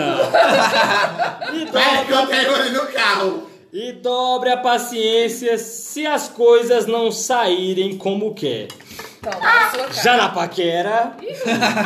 E 1.53 1.67
Pera 1.67 2.05
que 2.05 2.13
dobra, 2.13 2.37
eu 2.37 2.53
tenho 2.53 2.57
ele 2.67 2.71
no 2.79 2.87
carro. 2.87 3.43
e 3.73 3.93
dobre 3.93 4.51
a 4.51 4.57
paciência 4.57 5.59
se 5.59 6.07
as 6.07 6.29
coisas 6.29 6.87
não 6.87 7.11
saírem 7.11 7.97
como 7.97 8.33
quer. 8.35 8.69
Já 10.03 10.17
na 10.17 10.29
paquera, 10.29 11.13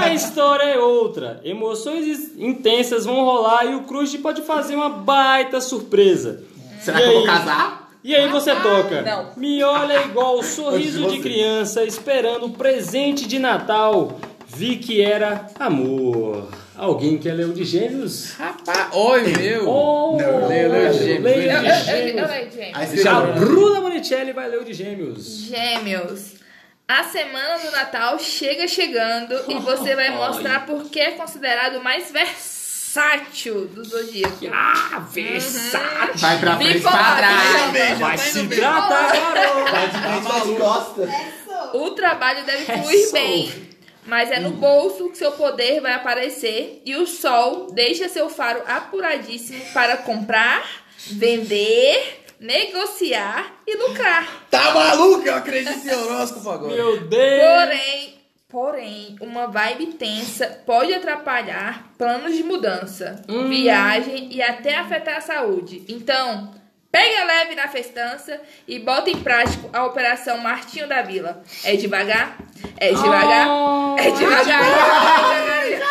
a 0.00 0.12
história 0.14 0.64
é 0.64 0.78
outra. 0.78 1.40
Emoções 1.44 2.32
intensas 2.36 3.04
vão 3.04 3.24
rolar 3.24 3.64
e 3.66 3.74
o 3.74 3.82
Cruz 3.82 4.14
pode 4.16 4.42
fazer 4.42 4.74
uma 4.76 4.88
baita 4.88 5.60
surpresa. 5.60 6.42
Será 6.80 6.98
E 6.98 7.02
que 7.02 7.08
eu 7.08 7.12
vou 7.12 7.20
aí? 7.20 7.26
casar? 7.26 7.90
E 8.02 8.16
aí 8.16 8.28
você 8.28 8.54
toca. 8.56 9.02
não. 9.02 9.30
Me 9.36 9.62
olha 9.62 10.04
igual 10.04 10.38
o 10.38 10.42
sorriso 10.42 11.06
de 11.10 11.20
criança 11.20 11.84
esperando 11.84 12.46
o 12.46 12.50
presente 12.50 13.26
de 13.28 13.38
Natal. 13.38 14.18
Vi 14.46 14.76
que 14.76 15.02
era 15.02 15.46
amor. 15.58 16.48
Alguém 16.76 17.18
quer 17.18 17.34
ler 17.34 17.46
o 17.46 17.52
de 17.52 17.62
gêmeos? 17.62 18.32
Rapaz, 18.38 18.88
oi 18.94 19.34
meu! 19.36 19.68
Oh, 19.68 20.16
Não, 20.16 20.48
leio, 20.48 20.72
leio 20.72 20.92
de 20.92 20.98
gêmeos, 20.98 21.22
leio 21.22 21.36
leio 21.36 21.62
leio, 21.62 23.08
a 23.08 23.20
Bruna 23.38 23.80
Monicelli 23.82 24.32
vai 24.32 24.48
ler 24.48 24.60
o 24.60 24.64
de 24.64 24.72
gêmeos. 24.72 25.42
Gêmeos. 25.42 26.39
A 26.90 27.04
semana 27.04 27.56
do 27.58 27.70
Natal 27.70 28.18
chega 28.18 28.66
chegando 28.66 29.44
e 29.46 29.54
você 29.60 29.94
vai 29.94 30.10
mostrar 30.10 30.66
por 30.66 30.90
que 30.90 30.98
é 30.98 31.12
considerado 31.12 31.76
o 31.76 31.84
mais 31.84 32.10
versátil 32.10 33.68
do 33.68 33.84
zodíaco. 33.84 34.48
Ah, 34.52 34.98
versátil. 35.08 36.14
Vai 36.16 36.40
pra 36.40 36.56
frente 36.56 36.78
e 36.78 36.80
pra 36.80 36.90
Bipolar, 36.90 37.16
trás. 37.16 37.98
Vai 38.00 38.18
se 38.18 38.48
tratar, 38.48 39.12
garoto. 39.12 39.70
Vai 39.70 39.88
de 39.88 39.98
frente 39.98 40.58
costas. 40.58 41.10
O 41.74 41.90
trabalho 41.92 42.44
deve 42.44 42.72
É 42.72 42.82
fluir 42.82 43.12
bem, 43.12 43.70
mas 44.04 44.28
é 44.32 44.40
no 44.40 44.50
bolso 44.50 45.10
que 45.10 45.18
seu 45.18 45.30
poder 45.30 45.80
vai 45.80 45.92
aparecer 45.92 46.82
e 46.84 46.96
o 46.96 47.06
sol 47.06 47.68
deixa 47.72 48.08
seu 48.08 48.28
faro 48.28 48.64
apuradíssimo 48.66 49.64
para 49.72 49.96
comprar, 49.98 50.68
vender, 51.06 52.19
negociar 52.40 53.52
e 53.66 53.76
lucrar. 53.76 54.46
Tá 54.50 54.72
maluco? 54.72 55.26
Eu 55.26 55.34
acredito 55.34 55.86
em 55.86 55.94
horóscopo 55.94 56.50
agora. 56.50 56.74
Meu 56.74 57.00
Deus. 57.06 57.42
Porém, 57.42 58.14
porém, 58.48 59.16
uma 59.20 59.46
vibe 59.46 59.86
tensa 59.92 60.46
pode 60.64 60.94
atrapalhar 60.94 61.92
planos 61.98 62.34
de 62.34 62.42
mudança, 62.42 63.22
viagem 63.48 64.32
e 64.32 64.42
até 64.42 64.78
afetar 64.78 65.18
a 65.18 65.20
saúde. 65.20 65.84
Então, 65.86 66.54
pega 66.90 67.24
leve 67.24 67.54
na 67.54 67.68
festança 67.68 68.40
e 68.66 68.78
bota 68.78 69.10
em 69.10 69.20
prática 69.20 69.68
a 69.72 69.84
operação 69.84 70.38
Martinho 70.38 70.88
da 70.88 71.02
Vila. 71.02 71.42
É 71.62 71.76
devagar? 71.76 72.38
É 72.78 72.88
devagar? 72.88 73.46
Oh. 73.48 73.96
É 73.98 74.10
devagar? 74.10 74.64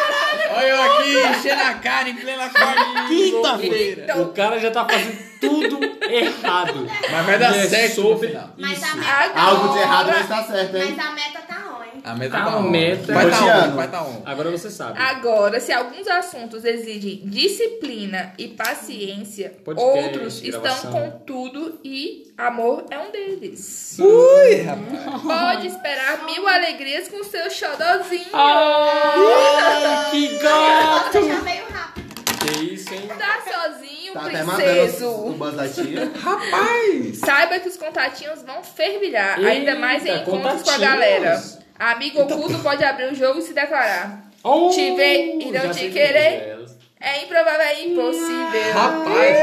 Olha 0.60 0.68
eu 0.68 0.84
aqui, 0.84 1.38
enchendo 1.38 1.61
a 1.61 1.73
cara 1.76 2.10
em 2.10 2.15
plena 2.15 2.49
quarta 2.49 3.07
quinta-feira. 3.07 4.22
O 4.22 4.34
cara 4.34 4.60
já 4.60 4.72
tá 4.72 4.86
fazendo 4.88 5.30
tudo 5.40 5.80
errado. 6.10 6.86
Mas 7.11 7.26
vai 7.26 7.40
dar 7.40 7.56
E 7.56 7.60
é 7.60 7.68
certo 7.68 7.95
sobre. 7.95 8.38
Mas 8.57 8.84
a 8.84 8.95
meta, 8.95 9.40
Algo 9.40 9.73
de 9.73 9.80
errado 9.80 10.11
não 10.11 10.19
está 10.19 10.44
certo, 10.44 10.76
hein? 10.77 10.95
mas 10.95 11.07
a 11.07 11.11
meta 11.11 11.40
tá. 11.48 11.59
A 12.04 12.16
meta 12.16 12.38
A 12.38 12.46
tá 12.46 12.58
on. 12.58 12.62
meta- 12.70 13.14
Vai 13.14 13.30
tá 13.30 13.66
on, 13.68 13.76
vai 13.76 13.88
tá 13.90 14.02
on. 14.04 14.22
Agora 14.26 14.52
você 14.52 14.70
sabe. 14.70 15.00
Agora, 15.02 15.60
se 15.60 15.72
alguns 15.72 16.08
assuntos 16.08 16.64
exigem 16.66 17.22
disciplina 17.26 18.34
e 18.38 18.48
paciência, 18.50 19.54
Podcast, 19.64 20.00
outros 20.06 20.42
estão 20.44 20.62
gravação. 20.62 20.92
com 20.92 21.12
tudo 21.26 21.80
e 21.84 22.34
amor 22.38 22.86
é 22.90 22.98
um 23.00 23.12
deles. 23.12 23.98
Ui, 24.00 24.62
rapaz. 24.62 25.22
Pode 25.56 25.68
esperar 25.68 26.26
mil 26.26 26.48
alegrias 26.48 27.08
com 27.08 27.24
seu 27.24 27.50
xodozinho. 27.50 28.30
Ai, 28.34 30.12
que 30.12 30.30
Nossa, 30.44 31.12
gato! 31.22 31.28
já 31.28 31.40
veio 31.42 31.64
rápido. 31.72 32.10
Que 32.40 32.64
isso, 32.74 32.94
hein? 32.94 33.02
Tá 33.18 33.42
sozinho, 33.44 34.14
Tá 34.14 34.22
o 34.22 34.24
princeso. 34.24 35.36
Rapaz. 36.22 37.18
Saiba 37.20 37.60
que 37.60 37.68
os 37.68 37.78
contatinhos 37.78 38.42
vão 38.44 38.64
fervilhar, 38.64 39.38
Eita, 39.40 39.50
ainda 39.52 39.76
mais 39.76 40.06
em 40.06 40.22
encontros 40.22 40.64
com 40.64 40.70
a 40.72 40.78
galera. 40.78 41.59
Amigo 41.80 42.22
oculto 42.22 42.60
pode 42.60 42.84
abrir 42.84 43.12
o 43.12 43.16
jogo 43.16 43.40
e 43.40 43.42
se 43.42 43.54
declarar. 43.54 44.26
Oh, 44.44 44.70
Te 44.70 44.96
ver 44.96 45.38
e 45.40 45.52
não 45.52 45.70
te 45.70 45.80
sei 45.80 45.92
querer. 45.92 46.60
É 47.02 47.24
improvável, 47.24 47.62
é 47.62 47.82
impossível. 47.86 48.74
Rapaz, 48.74 49.38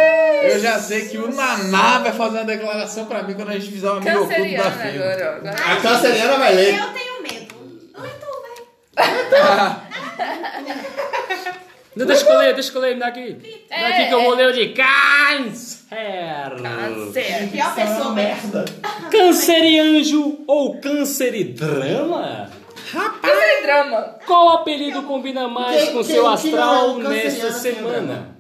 eu 0.53 0.61
já 0.61 0.79
sei 0.79 1.09
que 1.09 1.17
o 1.17 1.35
Naná 1.35 1.99
vai 2.01 2.13
fazer 2.13 2.37
uma 2.39 2.45
declaração 2.45 3.07
pra 3.07 3.23
mim 3.23 3.33
quando 3.33 3.49
a 3.49 3.53
gente 3.55 3.73
fizer 3.73 3.89
uma 3.89 3.97
amigo 3.97 4.11
oculto 4.19 4.29
da 4.29 4.37
Canceriana 4.37 4.71
firma. 4.73 5.05
agora, 5.07 5.33
ó. 5.33 5.49
Agora- 5.49 5.73
A 5.73 5.77
canceriana 5.81 6.37
vai 6.39 6.55
ler. 6.55 6.79
Eu 6.79 6.93
tenho 6.93 7.23
medo. 7.23 7.55
Tu, 8.21 8.27
vai. 9.37 9.77
Não, 11.97 12.05
deixa 12.07 12.25
que 12.27 12.31
eu 12.31 12.39
ler, 12.39 12.55
deixa 12.55 12.71
que 12.71 12.77
eu 12.77 12.83
ler, 12.83 12.95
me 12.95 13.01
dá 13.01 13.07
aqui. 13.07 13.21
Me 13.21 13.61
dá 13.71 13.77
É, 13.77 13.87
aqui 13.87 14.09
que 14.09 14.15
eu 14.15 14.21
é. 14.21 14.25
vou 14.25 14.35
ler 14.35 14.49
o 14.49 14.53
de 14.53 14.69
câncer. 14.69 15.87
Câncer. 16.63 17.49
Pior 17.51 17.75
pessoa, 17.75 18.13
merda. 18.13 18.65
Cancerianjo 19.11 20.39
ou 20.47 20.79
canceridrama? 20.81 22.51
Câncer 22.93 23.59
e 23.59 23.63
drama. 23.63 24.03
Qual 24.27 24.49
apelido 24.51 25.03
combina 25.03 25.49
mais 25.49 25.85
Quem- 25.85 25.93
com 25.95 26.05
quem- 26.05 26.15
seu 26.15 26.27
astral 26.29 26.75
é 26.75 26.89
um 26.93 26.99
nesta 26.99 27.47
é? 27.47 27.53
semana? 27.53 28.37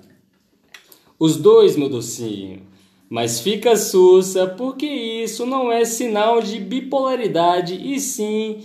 Os 1.18 1.36
dois, 1.36 1.76
meu 1.76 1.88
docinho. 1.88 2.66
Mas 3.08 3.40
fica 3.40 3.76
sussa, 3.76 4.46
porque 4.48 4.86
isso 4.86 5.46
não 5.46 5.70
é 5.72 5.84
sinal 5.84 6.42
de 6.42 6.58
bipolaridade, 6.58 7.74
e 7.74 7.98
sim 8.00 8.62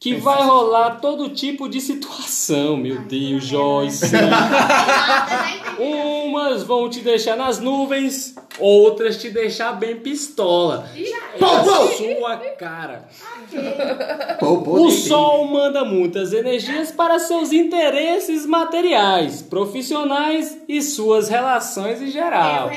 que 0.00 0.14
vai 0.14 0.42
rolar 0.42 0.98
todo 0.98 1.28
tipo 1.28 1.68
de 1.68 1.78
situação. 1.78 2.74
Meu 2.74 3.02
Deus, 3.02 3.44
Joyce. 3.44 4.06
Umas 5.78 6.62
vão 6.62 6.88
te 6.88 7.00
deixar 7.00 7.36
nas 7.36 7.58
nuvens, 7.58 8.34
outras 8.58 9.20
te 9.20 9.28
deixar 9.28 9.72
bem 9.72 9.96
pistola. 9.96 10.88
É 10.96 11.44
a 11.44 11.62
pô. 11.62 11.86
sua 11.88 12.36
cara. 12.58 13.08
Pô, 14.38 14.62
pô, 14.62 14.86
O 14.86 14.90
Sol 14.90 15.44
manda 15.46 15.84
muitas 15.84 16.32
energias 16.32 16.90
para 16.90 17.18
seus 17.18 17.52
interesses 17.52 18.46
materiais, 18.46 19.42
profissionais 19.42 20.56
e 20.66 20.80
suas 20.80 21.28
relações 21.28 22.00
em 22.00 22.10
geral. 22.10 22.70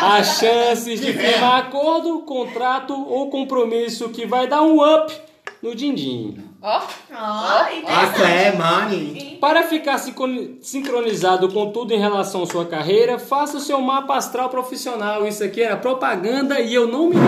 Há 0.00 0.22
chances 0.22 1.02
de 1.02 1.12
firmar 1.12 1.66
acordo, 1.66 2.20
contrato 2.20 2.94
ou 2.94 3.28
compromisso 3.28 4.08
que 4.08 4.24
vai 4.24 4.46
dar 4.46 4.62
um 4.62 4.80
up 4.82 5.31
no 5.62 5.74
din-din. 5.74 6.38
Ó, 6.60 6.78
Ó, 6.78 6.82
Ah, 7.14 7.68
interessante. 7.72 8.22
é, 8.22 8.52
money. 8.56 9.38
Para 9.40 9.62
ficar 9.64 9.98
sincroni- 9.98 10.58
sincronizado 10.60 11.48
com 11.50 11.70
tudo 11.70 11.92
em 11.92 11.98
relação 11.98 12.42
à 12.42 12.46
sua 12.46 12.64
carreira, 12.66 13.18
faça 13.18 13.56
o 13.56 13.60
seu 13.60 13.80
mapa 13.80 14.14
astral 14.16 14.48
profissional. 14.48 15.26
Isso 15.26 15.42
aqui 15.44 15.62
era 15.62 15.76
propaganda 15.76 16.60
e 16.60 16.72
eu 16.74 16.86
não 16.88 17.08
me 17.08 17.16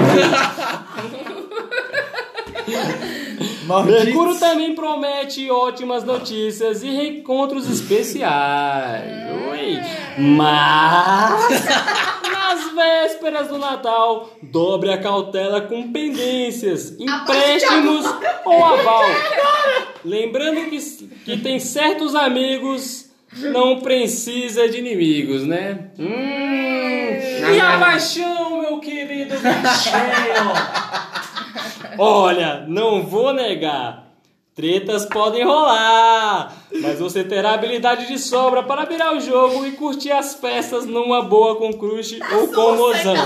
Mercúrio 3.86 4.38
também 4.38 4.74
promete 4.74 5.50
ótimas 5.50 6.04
notícias 6.04 6.82
e 6.82 6.88
reencontros 6.90 7.68
especiais. 7.68 9.04
Oi. 9.50 9.78
Mas 10.18 11.48
nas 11.50 12.13
vésperas 12.74 13.48
do 13.48 13.58
Natal, 13.58 14.30
dobre 14.42 14.92
a 14.92 14.98
cautela 14.98 15.62
com 15.62 15.92
pendências, 15.92 16.96
empréstimos 16.98 18.04
ou 18.44 18.64
aval. 18.64 19.04
Lembrando 20.04 20.68
que, 20.68 20.78
que 21.24 21.38
tem 21.38 21.58
certos 21.58 22.14
amigos, 22.14 23.10
não 23.32 23.80
precisa 23.80 24.68
de 24.68 24.78
inimigos, 24.78 25.44
né? 25.44 25.90
Hum, 25.98 27.54
e 27.54 27.60
a 27.60 27.78
paixão, 27.78 28.60
meu 28.60 28.78
querido 28.80 29.34
bichinho? 29.36 30.54
Olha, 31.98 32.64
não 32.66 33.02
vou 33.02 33.32
negar. 33.32 34.03
Tretas 34.54 35.04
podem 35.06 35.44
rolar, 35.44 36.54
mas 36.80 37.00
você 37.00 37.24
terá 37.24 37.54
habilidade 37.54 38.06
de 38.06 38.16
sobra 38.20 38.62
para 38.62 38.84
virar 38.84 39.12
o 39.12 39.20
jogo 39.20 39.66
e 39.66 39.72
curtir 39.72 40.12
as 40.12 40.36
festas 40.36 40.86
numa 40.86 41.22
boa 41.22 41.56
com 41.56 41.72
crush 41.72 42.20
ou 42.32 42.46
com 42.46 42.76
mozão. 42.76 43.16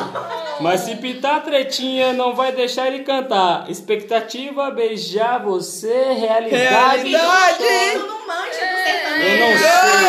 Mas 0.63 0.81
se 0.81 0.97
pitar 0.97 1.43
tretinha, 1.45 2.15
não 2.15 2.35
vai 2.35 2.51
deixar 2.53 2.87
ele 2.87 3.01
cantar. 3.01 3.71
Expectativa, 3.71 4.71
beijar 4.71 5.45
você, 5.45 6.15
realidade. 6.15 7.09
Realidade! 7.11 7.65
Eu 9.21 9.39
não 9.41 9.59
sei. 9.59 10.09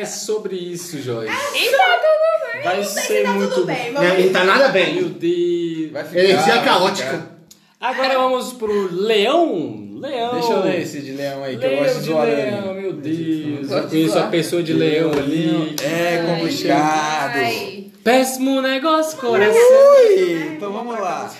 É 0.00 0.06
sobre 0.06 0.56
isso, 0.56 1.02
Joyce. 1.02 1.34
e 1.54 1.70
tá 1.76 1.98
tudo 1.98 2.52
bem. 2.52 2.62
Vai 2.62 2.84
ser 2.84 3.24
Tá 3.24 3.30
muito 3.32 3.54
tudo 3.54 3.66
bem, 3.66 3.92
Não, 3.92 4.32
tá 4.32 4.44
nada 4.44 4.68
bem. 4.68 4.94
Meu 4.94 5.08
Deus. 5.10 5.92
Vai 5.92 6.04
ficar, 6.04 6.20
Energia 6.20 6.54
vai 6.54 6.64
caótica. 6.64 7.37
Agora 7.80 8.18
vamos 8.18 8.52
pro 8.52 8.92
Leão. 8.92 9.84
Leão. 10.00 10.32
Deixa 10.34 10.52
eu 10.52 10.62
ler 10.62 10.82
esse 10.82 11.00
de 11.00 11.12
leão 11.12 11.42
aí, 11.42 11.56
que 11.56 11.64
eu 11.64 11.70
Leão 11.70 11.82
gosto 11.84 11.98
de 12.00 12.06
zoar 12.06 12.26
leão, 12.26 12.74
meu 12.74 12.92
Deus. 12.92 13.70
Eu 13.70 13.88
conheço 13.88 14.18
a 14.18 14.26
pessoa 14.28 14.62
de 14.62 14.72
leão 14.72 15.10
ali. 15.12 15.74
É 15.82 16.24
complicado. 16.36 17.38
Péssimo 18.04 18.60
negócio, 18.62 19.18
coração. 19.18 19.60
Ui, 19.60 20.52
então 20.56 20.72
vamos 20.72 20.94
lá. 21.00 21.32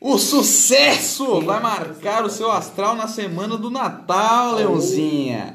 O 0.00 0.16
sucesso 0.18 1.40
vai 1.40 1.60
marcar 1.60 2.24
o 2.24 2.30
seu 2.30 2.50
astral 2.52 2.94
na 2.94 3.08
semana 3.08 3.56
do 3.56 3.70
Natal, 3.70 4.54
Leãozinha. 4.54 5.54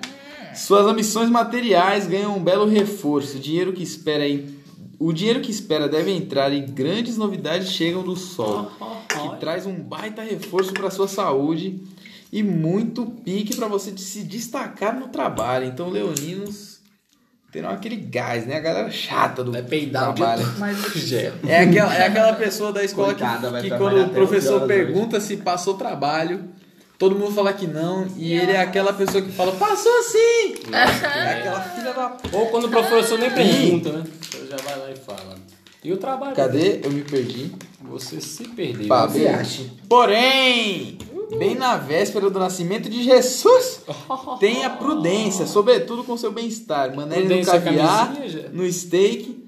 Suas 0.53 0.85
ambições 0.85 1.29
materiais 1.29 2.07
ganham 2.07 2.35
um 2.35 2.43
belo 2.43 2.65
reforço. 2.67 3.37
O 3.37 3.39
dinheiro 3.39 3.71
que 3.71 3.83
espera 3.83 4.27
em- 4.27 4.60
o 5.01 5.11
dinheiro 5.11 5.41
que 5.41 5.49
espera 5.49 5.89
deve 5.89 6.11
entrar 6.11 6.53
e 6.53 6.61
grandes 6.61 7.17
novidades 7.17 7.71
chegam 7.71 8.03
do 8.03 8.15
sol, 8.15 8.71
que 9.09 9.39
traz 9.39 9.65
um 9.65 9.73
baita 9.73 10.21
reforço 10.21 10.71
para 10.73 10.91
sua 10.91 11.07
saúde 11.07 11.81
e 12.31 12.43
muito 12.43 13.07
pique 13.07 13.55
para 13.55 13.67
você 13.67 13.97
se 13.97 14.23
destacar 14.23 14.97
no 14.97 15.07
trabalho. 15.07 15.65
Então, 15.65 15.89
leoninos 15.89 16.79
terão 17.51 17.71
aquele 17.71 17.95
gás, 17.95 18.45
né? 18.45 18.57
A 18.57 18.59
galera 18.59 18.91
chata 18.91 19.43
do 19.43 19.51
Vai 19.51 19.63
peidar 19.63 20.13
trabalho. 20.13 20.45
Mas 20.59 20.77
Gel. 20.93 21.33
É 21.47 21.61
aquela, 21.61 21.95
é 21.95 22.05
aquela 22.05 22.33
pessoa 22.33 22.71
da 22.71 22.83
escola 22.83 23.15
que, 23.15 23.21
Coitada, 23.21 23.59
que 23.59 23.69
trabalhar 23.69 23.77
quando 23.77 24.11
o 24.11 24.13
professor 24.13 24.61
11 24.61 24.63
horas 24.63 24.67
pergunta 24.67 25.19
se 25.19 25.37
passou 25.37 25.73
trabalho, 25.73 26.45
todo 27.01 27.15
mundo 27.15 27.31
fala 27.31 27.51
que 27.51 27.65
não, 27.65 28.05
e 28.15 28.31
ele 28.31 28.51
é 28.51 28.61
aquela 28.61 28.93
pessoa 28.93 29.23
que 29.23 29.31
fala, 29.31 29.51
passou 29.53 30.03
sim! 30.03 30.53
É 30.71 31.39
aquela 31.39 31.59
filha 31.61 31.93
da... 31.93 32.15
Ou 32.31 32.45
quando 32.49 32.65
o 32.65 32.69
professor 32.69 33.17
nem 33.17 33.31
pergunta, 33.31 33.91
né? 33.91 34.03
Você 34.21 34.45
já 34.45 34.57
vai 34.57 34.77
lá 34.77 34.91
e 34.91 34.95
fala. 34.95 35.35
E 35.83 35.91
o 35.91 35.97
trabalho? 35.97 36.35
Cadê? 36.35 36.79
Eu 36.83 36.91
me 36.91 37.01
perdi. 37.01 37.53
Você 37.89 38.21
se 38.21 38.47
perdeu. 38.49 38.93
Acha? 38.93 39.63
Porém, 39.89 40.99
bem 41.39 41.55
na 41.55 41.75
véspera 41.75 42.29
do 42.29 42.37
nascimento 42.37 42.87
de 42.87 43.01
Jesus, 43.01 43.81
tenha 44.39 44.69
prudência, 44.69 45.47
sobretudo 45.47 46.03
com 46.03 46.15
seu 46.15 46.31
bem-estar. 46.31 46.95
Maneire 46.95 47.35
no 47.35 47.43
caviar, 47.43 48.13
no 48.53 48.71
steak, 48.71 49.43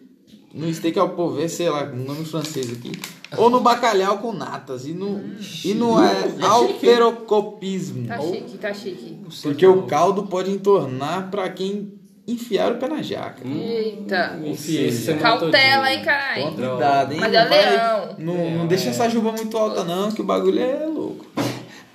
no 0.52 0.74
steak 0.74 0.98
ao 0.98 1.10
pover, 1.10 1.48
sei 1.52 1.70
lá, 1.70 1.86
nome 1.86 2.26
francês 2.26 2.72
aqui. 2.72 2.94
Ou 3.38 3.50
no 3.50 3.60
bacalhau 3.60 4.18
com 4.20 4.32
natas. 4.34 4.86
E 4.86 4.94
no, 4.94 5.22
e 5.64 5.74
no 5.74 6.02
é, 6.04 6.12
alterocopismo. 6.42 8.08
Tá 8.08 8.20
chique, 8.22 8.58
tá 8.58 8.74
chique. 8.74 9.18
Porque 9.42 9.66
o 9.66 9.84
caldo 9.84 10.24
pode 10.24 10.52
entornar 10.52 11.30
pra 11.30 11.50
quem 11.50 11.94
enfiar 12.28 12.72
o 12.72 12.76
pé 12.78 12.88
na 12.88 13.02
jaca. 13.02 13.42
Eita. 13.48 14.40
Enfiei 14.44 14.92
semana 14.92 15.22
Cautela, 15.22 15.52
todinha. 15.84 15.94
hein, 15.94 16.02
caralho. 16.06 16.52
Cuidado, 16.54 17.12
hein? 17.14 17.20
Mas 17.20 17.32
não, 17.34 17.40
é 17.40 17.48
vai- 17.50 17.70
leão. 17.72 18.16
não, 18.20 18.52
não 18.60 18.68
deixa 18.68 18.90
essa 18.90 19.10
juba 19.10 19.32
muito 19.32 19.58
alta, 19.58 19.84
não, 19.84 20.12
que 20.12 20.22
o 20.22 20.26
bagulho 20.26 20.60
é 20.60 20.86
louco. 20.86 21.26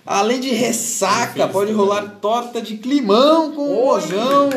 Além 0.04 0.40
de 0.40 0.48
ressaca, 0.50 1.46
pode 1.48 1.70
rolar 1.72 2.16
torta 2.20 2.62
de 2.62 2.78
climão 2.78 3.52
com 3.52 3.62
o 3.62 3.84
mozão. 3.86 4.48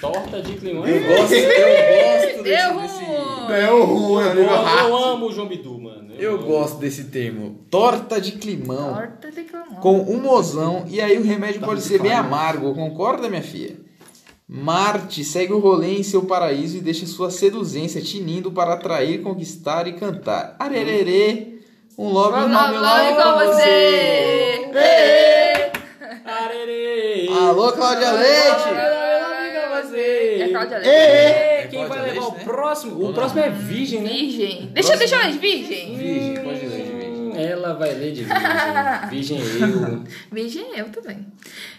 Torta 0.00 0.40
de 0.40 0.52
climão. 0.54 0.86
Eu 0.86 1.00
gosto, 1.04 1.32
eu 1.34 1.48
gosto 1.48 2.42
desse, 2.42 2.42
Deu 2.44 2.80
desse- 2.80 3.04
ruim. 3.04 3.52
É 3.52 3.70
o 3.72 3.84
ruim, 3.84 4.22
Eu, 4.24 4.30
amigo 4.30 4.50
eu 4.88 4.96
amo 4.96 5.26
o 5.26 5.32
João 5.32 5.48
Bidu, 5.48 5.80
mano. 5.80 6.09
Eu 6.20 6.38
gosto 6.38 6.78
desse 6.78 7.04
termo. 7.04 7.60
Torta 7.70 8.20
de 8.20 8.32
climão 8.32 8.94
Torta 8.94 9.30
de 9.30 9.42
climão. 9.44 9.80
com 9.80 10.00
um 10.00 10.20
mozão. 10.20 10.84
E 10.88 11.00
aí 11.00 11.16
o 11.18 11.22
remédio 11.22 11.60
pode 11.60 11.80
ser 11.80 12.00
bem 12.00 12.12
amargo, 12.12 12.74
concorda, 12.74 13.28
minha 13.28 13.42
filha? 13.42 13.76
Marte 14.46 15.22
segue 15.24 15.52
o 15.52 15.58
rolê 15.58 15.98
em 15.98 16.02
seu 16.02 16.24
paraíso 16.24 16.76
e 16.76 16.80
deixa 16.80 17.06
sua 17.06 17.30
seduzência 17.30 18.02
tinindo 18.02 18.50
para 18.50 18.74
atrair, 18.74 19.22
conquistar 19.22 19.86
e 19.86 19.92
cantar. 19.92 20.56
Arererê, 20.58 21.60
um 21.96 22.08
love, 22.08 22.36
um 22.36 22.52
lá, 22.52 22.70
love 22.70 23.14
com 23.22 23.52
você. 23.52 24.68
você. 24.72 25.72
Arerê. 26.26 27.28
Alô, 27.28 27.72
Cláudia 27.72 28.10
Leite! 28.12 28.68
É 30.40 30.48
Cláudia 30.50 30.78
Leite. 30.78 31.49
É, 31.76 31.80
quem 31.80 31.86
vai 31.86 32.02
levar 32.02 32.26
o 32.26 32.32
né? 32.34 32.44
próximo? 32.44 33.08
O 33.08 33.12
próximo 33.12 33.40
é 33.40 33.50
Virgem, 33.50 34.00
né? 34.02 34.10
Virgem. 34.10 34.70
Deixa, 34.72 34.96
deixa 34.96 35.16
eu 35.16 35.22
ler, 35.22 35.38
virgem. 35.38 35.96
Virgem, 35.96 36.34
pode 36.44 36.66
ler, 36.66 36.82
virgem. 36.82 37.10
Hum, 37.10 37.32
Ela 37.36 37.74
vai 37.74 37.94
ler 37.94 38.12
de 38.12 38.24
Virgem. 39.10 39.38
Virgem 39.38 39.38
eu. 39.60 40.04
Virgem 40.32 40.66
eu 40.76 40.88
também. 40.90 41.26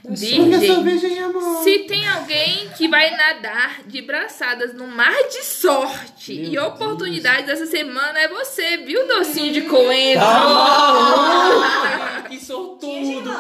Porque 0.01 0.25
eu 0.25 0.47
sou 0.47 0.49
Virgem. 0.59 0.83
virgem, 0.83 1.19
amor. 1.19 1.63
Se 1.63 1.79
tem 1.79 2.07
alguém 2.07 2.69
que 2.77 2.87
vai 2.87 3.11
nadar 3.15 3.81
de 3.85 4.01
braçadas 4.01 4.73
no 4.73 4.87
mar 4.87 5.13
de 5.29 5.43
sorte 5.45 6.33
e 6.33 6.57
oportunidades 6.57 7.49
essa 7.49 7.65
semana 7.65 8.19
é 8.19 8.27
você, 8.27 8.77
viu, 8.77 9.07
docinho 9.07 9.53
de 9.53 9.61
coentro? 9.61 10.25
Tá 10.25 12.23
que 12.29 12.37
Dia 12.37 12.39
de 12.39 12.45
sortudo. 12.45 13.31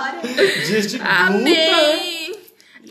Dias 0.67 0.87
de 0.87 1.01
Amém! 1.01 2.30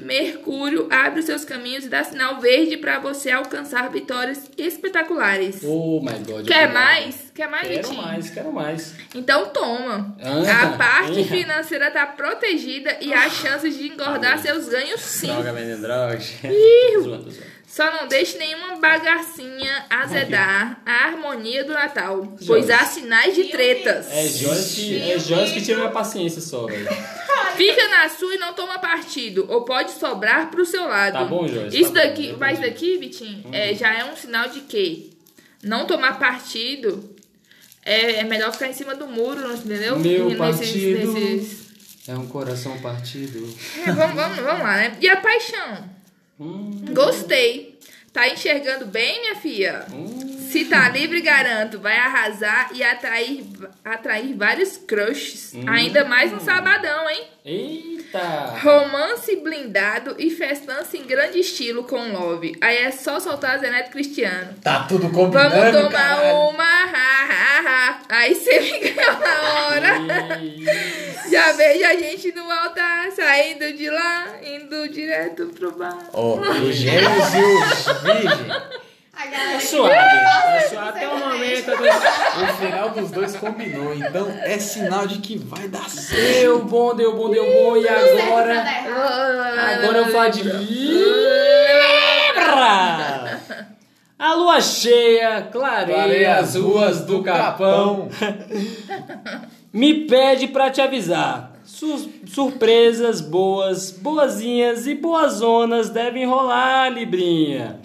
Mercúrio 0.01 0.89
abre 0.91 1.21
os 1.21 1.27
seus 1.27 1.45
caminhos 1.45 1.85
e 1.85 1.89
dá 1.89 2.03
sinal 2.03 2.41
verde 2.41 2.77
para 2.77 2.99
você 2.99 3.31
alcançar 3.31 3.91
vitórias 3.91 4.51
espetaculares. 4.57 5.63
Oh 5.63 6.01
my 6.01 6.19
god. 6.27 6.47
Quer 6.47 6.73
mais? 6.73 7.31
Quer 7.35 7.49
mais, 7.49 7.69
Quero 7.69 7.83
Vitinho? 7.89 8.03
mais, 8.03 8.31
quero 8.31 8.53
mais. 8.53 8.95
Então 9.15 9.47
toma. 9.47 10.17
Ah, 10.21 10.63
a 10.65 10.77
parte 10.77 11.25
financeira 11.25 11.91
tá 11.91 12.07
protegida 12.07 12.99
e 13.01 13.13
há 13.15 13.29
chances 13.31 13.77
de 13.79 13.87
engordar 13.89 14.39
seus 14.39 14.69
ganhos 14.69 15.01
sim. 15.01 15.29
Droga, 15.29 15.53
vendendo 15.53 15.83
drogas. 15.83 16.35
Ih. 16.45 17.41
Só 17.73 17.89
não 17.93 18.09
deixe 18.09 18.37
nenhuma 18.37 18.77
bagacinha 18.81 19.87
azedar 19.89 20.83
a 20.85 20.91
harmonia 21.07 21.63
do 21.63 21.73
Natal, 21.73 22.37
pois 22.45 22.69
há 22.69 22.85
sinais 22.85 23.33
de 23.35 23.45
tretas. 23.45 24.09
É 24.11 24.27
Joyce 24.27 24.75
que, 24.75 25.11
é 25.13 25.19
Joyce 25.21 25.55
que 25.55 25.63
tira 25.63 25.79
minha 25.79 25.91
paciência 25.91 26.41
só, 26.41 26.67
velho. 26.67 26.89
Fica 27.57 27.89
na 27.89 28.09
sua 28.09 28.35
e 28.35 28.39
não 28.39 28.55
toma 28.55 28.79
partido, 28.81 29.47
ou 29.49 29.65
pode 29.65 29.93
sobrar 29.93 30.51
pro 30.51 30.67
seu 30.67 30.83
lado. 30.89 31.13
Tá 31.13 31.25
bom, 31.25 31.47
Joyce, 31.47 31.81
Isso 31.81 31.93
tá 31.93 32.01
bom, 32.03 32.09
daqui, 32.09 32.27
eu 32.31 32.39
mas 32.39 32.59
entendi. 32.59 32.71
daqui, 32.75 32.99
Vitinho, 32.99 33.45
é, 33.53 33.73
já 33.75 33.95
é 33.97 34.05
um 34.05 34.17
sinal 34.17 34.49
de 34.49 34.63
que 34.63 35.11
não 35.63 35.87
tomar 35.87 36.19
partido 36.19 37.15
é, 37.85 38.17
é 38.17 38.25
melhor 38.25 38.53
ficar 38.53 38.67
em 38.69 38.73
cima 38.75 38.97
do 38.97 39.07
muro, 39.07 39.53
entendeu? 39.55 39.97
Meu 39.99 40.25
Nesses- 40.31 40.39
partido. 40.39 41.13
nesses- 41.13 41.61
É 42.09 42.15
um 42.15 42.27
coração 42.27 42.77
partido. 42.81 43.49
É, 43.87 43.93
vamos, 43.93 44.17
vamos, 44.17 44.37
vamos 44.39 44.63
lá, 44.63 44.77
né? 44.77 44.97
E 45.01 45.09
a 45.09 45.17
paixão? 45.19 46.00
Hum, 46.41 46.85
Gostei. 46.95 47.79
Tá 48.13 48.29
enxergando 48.29 48.87
bem, 48.87 49.21
minha 49.21 49.37
filha? 49.37 49.87
hum. 49.93 50.30
Se 50.51 50.65
tá 50.65 50.89
livre, 50.89 51.21
garanto, 51.21 51.79
vai 51.79 51.97
arrasar 51.97 52.71
e 52.75 52.83
atrair, 52.83 53.45
atrair 53.85 54.35
vários 54.37 54.77
crushes. 54.77 55.53
Hum. 55.55 55.63
Ainda 55.69 56.05
mais 56.05 56.33
no 56.33 56.41
sabadão, 56.41 57.09
hein? 57.09 57.23
Eita! 57.45 58.59
Romance 58.63 59.37
blindado 59.37 60.17
e 60.19 60.29
festança 60.29 60.97
em 60.97 61.05
grande 61.05 61.39
estilo 61.39 61.85
com 61.85 62.13
Love. 62.13 62.57
Aí 62.61 62.79
é 62.79 62.91
só 62.91 63.21
soltar 63.21 63.61
Zeneto 63.61 63.91
Cristiano. 63.93 64.55
Tá 64.63 64.85
tudo 64.89 65.09
combinando, 65.11 65.51
Vamos 65.55 65.77
tomar 65.77 65.93
caralho. 65.93 66.37
uma, 66.49 66.65
ha, 66.65 67.29
ha, 67.31 67.61
ha. 67.67 67.99
Aí 68.09 68.35
você 68.35 68.59
me 68.61 68.79
ganhou 68.91 69.21
na 69.21 69.67
hora. 69.69 70.41
Já 71.31 71.53
vejo 71.53 71.85
a 71.87 71.95
gente 71.97 72.33
no 72.33 72.51
altar, 72.51 73.11
saindo 73.13 73.73
de 73.73 73.89
lá, 73.89 74.27
indo 74.43 74.89
direto 74.89 75.47
pro 75.47 75.71
bar. 75.73 76.11
Ó, 76.13 76.41
os 76.41 76.75
gêmeos 76.75 77.35
e 77.35 77.39
os 77.39 78.03
virgem. 78.03 78.90
É 79.27 79.61
suave. 79.61 79.95
É 79.95 80.61
suave. 80.69 80.89
Até 80.89 81.09
o 81.09 81.19
momento. 81.19 81.67
tô- 81.67 81.73
O 82.43 82.47
final 82.57 82.91
dos 82.91 83.11
dois 83.11 83.37
combinou, 83.37 83.93
então 83.95 84.29
é 84.43 84.59
sinal 84.59 85.07
de 85.07 85.19
que 85.19 85.37
vai 85.39 85.69
dar 85.69 85.89
certo. 85.91 86.41
Deu 86.41 86.65
bom, 86.65 86.95
deu 86.95 87.15
bom, 87.17 87.29
deu 87.31 87.45
bom. 87.45 87.77
E 87.77 87.87
agora. 87.89 88.61
Agora 88.61 89.99
eu 89.99 90.05
vou 90.05 90.13
falar 90.13 90.29
de 90.29 90.43
Libra! 92.41 93.41
A 94.19 94.35
lua 94.35 94.61
cheia 94.61 95.43
clareia 95.51 96.37
as 96.39 96.55
ruas 96.55 97.01
do 97.07 97.23
Capão. 97.23 98.09
Me 99.73 100.05
pede 100.07 100.49
pra 100.49 100.71
te 100.71 100.81
avisar. 100.81 101.53
Su- 101.65 102.11
surpresas 102.27 103.21
boas, 103.21 103.91
boazinhas 103.93 104.87
e 104.87 104.95
boazonas 104.95 105.89
devem 105.89 106.27
rolar, 106.27 106.91
Librinha. 106.91 107.79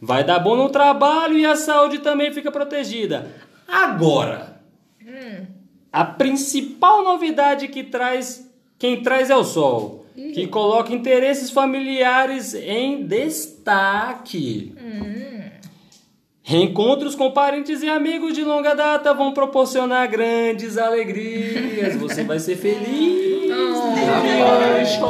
Vai 0.00 0.24
dar 0.24 0.38
bom 0.38 0.56
no 0.56 0.68
trabalho 0.68 1.38
e 1.38 1.46
a 1.46 1.56
saúde 1.56 1.98
também 1.98 2.32
fica 2.32 2.50
protegida. 2.50 3.30
Agora, 3.66 4.60
a 5.92 6.04
principal 6.04 7.02
novidade 7.04 7.68
que 7.68 7.82
traz, 7.84 8.50
quem 8.78 9.02
traz 9.02 9.30
é 9.30 9.36
o 9.36 9.44
Sol, 9.44 10.04
que 10.14 10.46
coloca 10.46 10.92
interesses 10.92 11.50
familiares 11.50 12.54
em 12.54 13.06
destaque. 13.06 14.74
Reencontros 16.42 17.14
com 17.14 17.30
parentes 17.30 17.82
e 17.82 17.88
amigos 17.88 18.34
de 18.34 18.44
longa 18.44 18.74
data 18.74 19.14
vão 19.14 19.32
proporcionar 19.32 20.06
grandes 20.10 20.76
alegrias. 20.76 21.96
Você 21.96 22.22
vai 22.22 22.38
ser 22.38 22.56
feliz. 22.56 23.50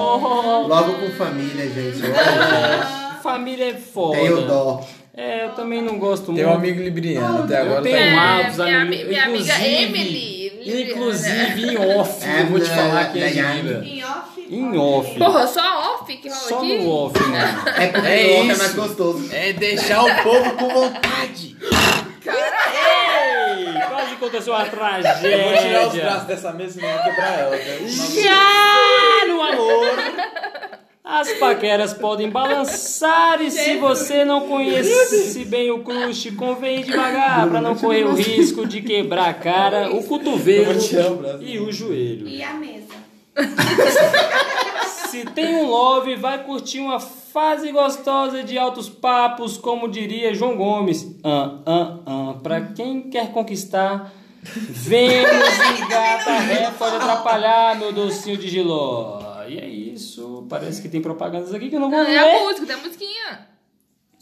Logo 0.69 0.93
com 0.95 1.11
família, 1.17 1.69
gente. 1.71 2.03
Família 3.25 3.71
é 3.71 3.75
foda. 3.75 4.19
Tenho 4.19 4.43
dó. 4.43 4.85
É, 5.17 5.45
eu 5.47 5.51
também 5.55 5.81
não 5.81 5.99
gosto 5.99 6.31
muito. 6.33 6.37
Tem 6.45 6.47
um 6.47 6.55
amigo 6.57 6.83
libriano, 6.83 7.45
até 7.45 7.57
agora 7.59 7.79
Eu 7.79 7.83
tenho 7.83 7.97
tá 7.97 8.03
um 8.05 8.09
indo. 8.09 8.21
altos 8.21 8.57
minha, 8.59 8.81
amigos. 8.83 9.01
ami- 9.01 9.09
minha 9.09 9.25
amiga 9.25 9.55
inclusive- 9.55 9.83
Emily. 9.83 10.45
Inclusive 10.91 11.63
em 11.63 11.77
off, 11.99 12.25
É, 12.27 12.41
eu 12.43 12.47
vou 12.47 12.59
te 12.61 12.69
né, 12.71 12.77
falar 12.77 13.13
quem 13.13 13.23
é 13.23 13.31
né, 13.33 13.55
Libra. 13.55 13.85
Em 13.85 14.05
off? 14.05 14.47
Em 14.51 14.79
off. 14.79 15.19
Porra, 15.19 15.47
só 15.47 15.95
off 15.95 16.17
que 16.17 16.29
rola 16.29 16.41
Só 16.41 16.59
aqui? 16.59 16.79
no 16.79 16.91
off, 16.91 17.23
mano. 17.23 17.63
É 17.79 17.87
porque 17.89 18.09
É 18.09 18.25
o 18.27 18.37
outro 18.37 18.51
é 18.51 18.53
isso. 18.53 18.59
mais 18.59 18.75
gostoso. 18.75 19.29
É 19.35 19.53
deixar 19.55 20.03
o 20.05 20.23
povo 20.23 20.51
com 20.55 20.69
vontade. 20.69 21.57
Ei, 22.27 23.73
quase 23.89 24.13
aconteceu 24.15 24.53
uma 24.55 24.63
Eu 24.65 24.71
vou 24.71 24.79
tirar 24.79 25.61
os 25.61 25.61
tragédia. 25.61 26.03
braços 26.05 26.25
dessa 26.27 26.53
mesa 26.53 26.79
e 26.79 26.83
não 26.83 26.91
vou 26.93 27.03
quebrar 27.05 27.39
ela. 27.39 27.51
né? 27.57 27.79
Já 27.87 29.27
no 29.29 29.43
amor. 29.43 29.95
As 31.05 31.31
paqueras 31.35 31.93
podem 31.93 32.31
balançar 32.31 33.39
e 33.43 33.51
se 33.51 33.77
você 33.77 34.25
não 34.25 34.49
conhece 34.49 35.45
bem 35.45 35.71
o 35.71 35.81
crush, 35.81 36.31
convém 36.31 36.81
ir 36.81 36.85
devagar 36.85 37.47
para 37.47 37.61
não 37.61 37.75
correr 37.77 38.05
o 38.05 38.15
risco 38.15 38.67
de 38.67 38.81
quebrar 38.81 39.29
a 39.29 39.35
cara, 39.35 39.95
o 39.95 40.03
cotovelo 40.05 40.81
e 41.43 41.59
o 41.59 41.71
joelho. 41.71 42.27
E 42.27 42.43
a 42.43 42.55
mesa? 42.55 42.95
Se 44.87 45.27
tem 45.27 45.57
um 45.57 45.69
love, 45.69 46.17
vai 46.17 46.43
curtir 46.43 46.81
uma 46.81 46.99
fase 46.99 47.71
gostosa 47.71 48.43
de 48.43 48.57
altos 48.57 48.89
papos, 48.89 49.59
como 49.59 49.91
diria 49.91 50.35
João 50.35 50.57
Gomes. 50.57 51.07
Ah, 51.23 51.59
ah, 51.67 51.97
ah. 52.07 52.35
Pra 52.43 52.63
quem 52.63 53.11
quer 53.11 53.31
conquistar, 53.31 54.11
Vênus 54.43 55.59
e 55.79 55.87
gata 55.87 56.39
ré 56.39 56.71
pode 56.79 56.97
atrapalhar, 56.97 57.79
meu 57.79 57.93
docinho 57.93 58.39
de 58.39 58.49
giló. 58.49 59.34
E 59.49 59.59
é 59.59 59.69
isso. 59.69 60.47
Parece 60.49 60.81
que 60.83 60.89
tem 60.89 61.01
propagandas 61.01 61.53
aqui 61.55 61.69
que 61.69 61.77
eu 61.77 61.81
não 61.81 61.91
vou 61.91 61.99
Não, 61.99 62.07
é 62.07 62.19
a 62.19 62.25
ler. 62.25 62.43
música, 62.45 62.67
tem 62.67 62.77
a 62.77 62.79
musiquinha. 62.79 63.55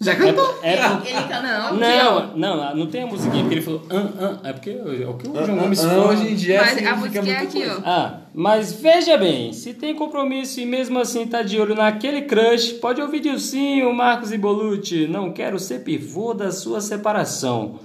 Já 0.00 0.16
cantou? 0.16 0.58
É, 0.64 0.70
é, 0.74 0.74
Ele 0.74 1.28
canta 1.28 1.42
Não. 1.42 1.76
não, 1.76 2.36
não, 2.36 2.76
não 2.76 2.86
tem 2.88 3.02
a 3.04 3.06
musiquinha, 3.06 3.42
porque 3.42 3.54
ele 3.54 3.62
falou. 3.62 3.82
Ah, 3.88 4.38
ah, 4.42 4.48
é 4.48 4.52
porque 4.52 4.70
é 4.70 5.06
o 5.08 5.16
que 5.16 5.28
o 5.28 5.46
João 5.46 5.58
Gomes 5.58 5.84
Ah, 5.84 5.88
fala. 5.90 6.08
hoje 6.08 6.28
em 6.32 6.34
dia 6.34 6.58
Mas 6.60 6.72
assim, 6.76 6.86
a 6.86 6.96
música 6.96 7.18
é 7.30 7.36
aqui, 7.36 7.62
ó. 7.68 7.80
Ah, 7.84 8.20
mas 8.34 8.72
veja 8.72 9.16
bem, 9.16 9.52
se 9.52 9.74
tem 9.74 9.94
compromisso 9.94 10.58
e 10.58 10.66
mesmo 10.66 10.98
assim 10.98 11.24
tá 11.28 11.42
de 11.42 11.60
olho 11.60 11.76
naquele 11.76 12.22
crush, 12.22 12.72
pode 12.80 13.00
ouvir 13.00 13.20
Dilcinho, 13.20 13.94
Marcos 13.94 14.32
e 14.32 14.38
Bolucci. 14.38 15.06
Não 15.06 15.32
quero 15.32 15.56
ser 15.60 15.84
pivô 15.84 16.34
da 16.34 16.50
sua 16.50 16.80
separação. 16.80 17.78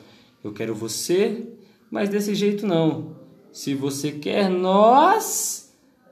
Eu 0.43 0.51
quero 0.51 0.73
você, 0.73 1.47
mas 1.91 2.09
desse 2.09 2.33
jeito 2.33 2.65
não. 2.65 3.15
Se 3.51 3.75
você 3.75 4.11
quer 4.11 4.49
nós, 4.49 5.66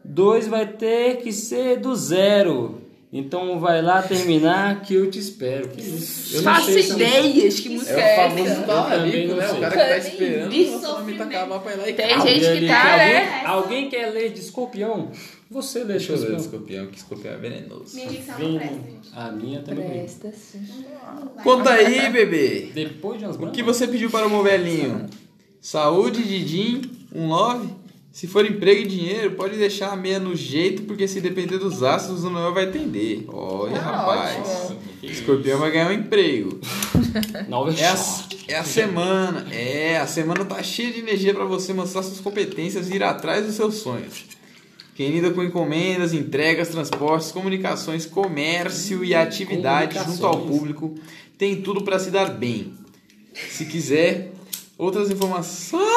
dois 0.07 0.47
vai 0.47 0.65
ter 0.67 1.17
que 1.17 1.31
ser 1.31 1.79
do 1.79 1.95
zero. 1.95 2.81
Então 3.13 3.59
vai 3.61 3.81
lá 3.81 4.01
terminar 4.01 4.81
que 4.81 4.93
eu 4.93 5.09
te 5.09 5.17
espero. 5.19 5.69
Que 5.69 5.79
isso? 5.79 6.35
Eu 6.35 6.41
não 6.41 6.53
Faço 6.53 6.65
sei 6.73 6.83
se 6.83 6.89
eu 6.89 6.97
não- 6.97 7.05
ideias 7.07 7.59
que 7.61 7.69
música 7.69 7.93
É 7.93 7.95
o 7.95 7.99
é 7.99 8.15
famoso 8.29 8.41
essa. 8.51 8.55
também 8.61 8.65
talarico, 8.75 9.27
não 9.29 9.35
né? 9.37 9.47
sei. 9.47 9.57
O 9.57 9.61
cara 9.61 9.71
que 9.71 9.77
tá 9.77 9.97
esperando 9.97 10.51
o 10.51 10.55
relacionamento 10.55 10.85
sofrimento. 10.87 11.21
acabar 11.21 11.59
pra 11.59 11.71
ir 11.73 11.77
lá 11.77 11.89
e 11.89 11.93
Tem 11.93 12.21
gente 12.21 12.59
que 12.59 12.67
tá, 12.67 12.91
alguém, 12.93 13.13
né? 13.13 13.41
alguém 13.45 13.89
quer 13.89 14.05
ler 14.07 14.33
de 14.33 14.39
escorpião? 14.41 15.11
Você 15.49 15.79
lê 15.79 15.85
de 15.85 15.91
Deixa 16.07 16.11
eu 16.11 16.17
ler 16.17 16.21
o 16.33 16.35
escorpião. 16.35 16.39
escorpião, 16.39 16.87
que 16.87 16.97
escorpião 16.97 17.33
é 17.33 17.37
venenoso. 17.37 17.95
Minha 17.95 18.07
dicção 18.09 18.35
Vem- 18.37 18.51
não 18.51 18.57
presta, 18.59 18.75
gente. 18.75 19.09
A 19.15 19.31
minha 19.31 19.61
também. 19.61 19.89
Presta 19.89 20.31
sim. 20.33 20.61
Conta 21.41 21.69
aí, 21.71 22.09
bebê. 22.11 22.69
Depois 22.73 23.19
de 23.19 23.25
umas 23.25 23.37
O 23.37 23.51
que 23.51 23.63
você 23.63 23.87
pediu 23.87 24.09
para 24.09 24.27
o 24.27 24.29
meu 24.29 24.43
velhinho? 24.43 25.05
Saúde, 25.61 26.21
Didim, 26.23 26.81
um 27.13 27.27
love? 27.29 27.69
Se 28.15 28.27
for 28.27 28.45
emprego 28.45 28.79
e 28.83 28.87
dinheiro, 28.87 29.31
pode 29.31 29.57
deixar 29.57 29.91
a 29.91 29.95
meia 29.97 30.19
no 30.21 30.33
jeito, 30.33 30.83
porque 30.83 31.05
se 31.05 31.19
depender 31.19 31.57
dos 31.57 31.83
astros, 31.83 32.23
o 32.23 32.29
Noel 32.29 32.53
vai 32.53 32.63
atender. 32.63 33.25
Olha, 33.27 33.75
Ah, 33.77 33.91
rapaz. 33.91 34.37
ótimo. 34.71 34.79
Escorpião 35.03 35.59
vai 35.59 35.69
ganhar 35.69 35.89
um 35.89 35.91
emprego. 35.91 36.57
Nova 37.49 37.73
É 37.77 37.85
a, 37.85 37.95
é 38.47 38.55
a 38.55 38.63
semana. 38.63 39.45
É, 39.53 39.97
a 39.97 40.07
semana 40.07 40.45
tá 40.45 40.63
cheia 40.63 40.93
de 40.93 40.99
energia 40.99 41.33
para 41.33 41.43
você 41.43 41.73
mostrar 41.73 42.03
suas 42.03 42.21
competências 42.21 42.89
e 42.89 42.95
ir 42.95 43.03
atrás 43.03 43.45
dos 43.45 43.55
seus 43.55 43.75
sonhos. 43.75 44.23
Quem 44.95 45.11
lida 45.11 45.31
com 45.31 45.43
encomendas, 45.43 46.13
entregas, 46.13 46.69
transportes, 46.69 47.33
comunicações, 47.33 48.05
comércio 48.05 49.03
e 49.03 49.13
atividade 49.13 49.99
junto 50.01 50.25
ao 50.25 50.39
público 50.39 50.95
tem 51.37 51.61
tudo 51.61 51.83
para 51.83 51.99
se 51.99 52.11
dar 52.11 52.29
bem. 52.31 52.75
Se 53.33 53.65
quiser 53.65 54.31
outras 54.77 55.11
informações. 55.11 55.83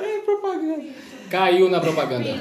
Ah, 0.00 0.02
é 0.04 0.18
propaganda. 0.20 1.09
Caiu 1.30 1.70
na 1.70 1.80
propaganda. 1.80 2.34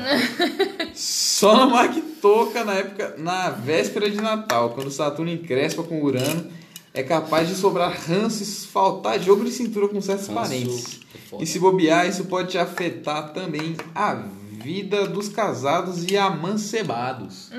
Só 0.93 1.55
na 1.55 1.65
Mactoca 1.67 2.63
na 2.63 2.73
época, 2.73 3.15
na 3.17 3.49
véspera 3.51 4.09
de 4.09 4.19
Natal, 4.19 4.71
quando 4.71 4.91
Saturno 4.91 5.31
encrespa 5.31 5.83
com 5.83 6.01
Urano, 6.01 6.47
é 6.93 7.03
capaz 7.03 7.47
de 7.47 7.55
sobrar 7.55 7.95
ranço 8.07 8.43
e 8.43 8.45
faltar 8.67 9.19
jogo 9.21 9.45
de 9.45 9.51
cintura 9.51 9.87
com 9.87 10.01
certos 10.01 10.27
Ranço 10.27 10.39
parentes. 10.39 10.99
E 11.39 11.45
se 11.45 11.59
bobear, 11.59 12.07
isso 12.07 12.25
pode 12.25 12.49
te 12.49 12.57
afetar 12.57 13.31
também 13.31 13.77
a 13.93 14.15
Vida 14.61 15.07
dos 15.07 15.29
casados 15.29 16.03
e 16.03 16.17
amancebados. 16.17 17.49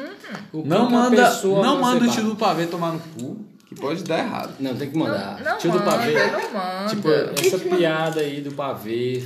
O 0.52 0.62
que 0.62 0.68
Não 0.68 0.86
que 0.86 0.92
manda, 0.92 1.30
pessoa 1.30 1.62
não 1.62 1.80
manda 1.80 2.04
o 2.04 2.10
tio 2.10 2.24
do 2.24 2.36
pavê 2.36 2.66
tomar 2.66 2.92
no 2.92 3.00
cu, 3.00 3.38
que 3.66 3.74
pode 3.74 4.04
dar 4.04 4.18
errado. 4.18 4.54
Não, 4.60 4.76
tem 4.76 4.90
que 4.90 4.98
mandar. 4.98 5.40
Não, 5.42 5.56
Tio 5.56 5.70
não 5.70 5.78
do 5.78 5.84
pavê. 5.84 6.12
manda, 6.12 6.32
não 6.32 6.52
manda. 6.52 6.88
Tipo, 6.90 7.08
essa 7.40 7.58
piada 7.58 8.20
aí 8.20 8.42
do 8.42 8.52
pavê. 8.52 9.24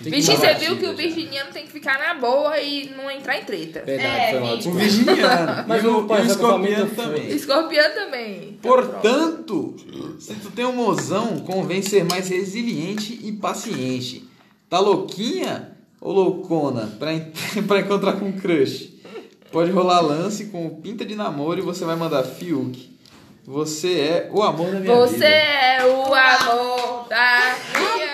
Virgínia, 0.00 0.40
dar 0.40 0.58
você 0.58 0.64
viu 0.66 0.76
que 0.76 0.84
o 0.84 0.88
já. 0.88 0.92
virginiano 0.94 1.50
tem 1.52 1.64
que 1.64 1.72
ficar 1.72 1.98
na 1.98 2.14
boa 2.14 2.58
e 2.60 2.90
não 2.96 3.10
entrar 3.10 3.38
em 3.38 3.44
treta. 3.44 3.82
Verdade, 3.84 4.36
É, 4.36 4.60
foi. 4.62 4.70
O 4.72 4.74
virginiano. 4.74 5.64
Mas 5.68 5.82
e 5.82 5.86
o 5.86 5.90
o, 5.90 6.00
e 6.00 6.04
o 6.04 6.08
família 6.08 6.26
escorpião 6.26 6.88
também. 6.90 7.30
Escorpião 7.30 7.94
também. 7.94 8.58
Portanto, 8.62 9.76
se 10.18 10.34
tu 10.34 10.50
tem 10.50 10.64
um 10.64 10.72
mozão, 10.72 11.38
convém 11.40 11.82
ser 11.82 12.04
mais 12.04 12.28
resiliente 12.28 13.18
e 13.22 13.32
paciente. 13.32 14.24
Tá 14.68 14.78
louquinha 14.80 15.72
ou 16.00 16.12
loucona 16.12 16.86
pra, 16.98 17.10
pra 17.66 17.80
encontrar 17.80 18.14
com 18.14 18.26
um 18.26 18.32
crush? 18.32 18.94
Pode 19.52 19.70
rolar 19.70 20.00
lance 20.00 20.46
com 20.46 20.66
o 20.66 20.70
pinta 20.82 21.04
de 21.04 21.14
namoro 21.14 21.58
e 21.60 21.62
você 21.62 21.84
vai 21.84 21.96
mandar 21.96 22.24
Fiuk. 22.24 22.94
Você 23.46 23.92
é 24.00 24.30
o 24.32 24.42
amor 24.42 24.72
da 24.72 24.80
minha 24.80 24.94
Você 24.96 25.14
vida. 25.14 25.26
é 25.28 25.86
o 25.86 26.12
amor 26.12 27.06
da 27.08 27.56
minha 27.78 27.92
vida. 27.94 28.05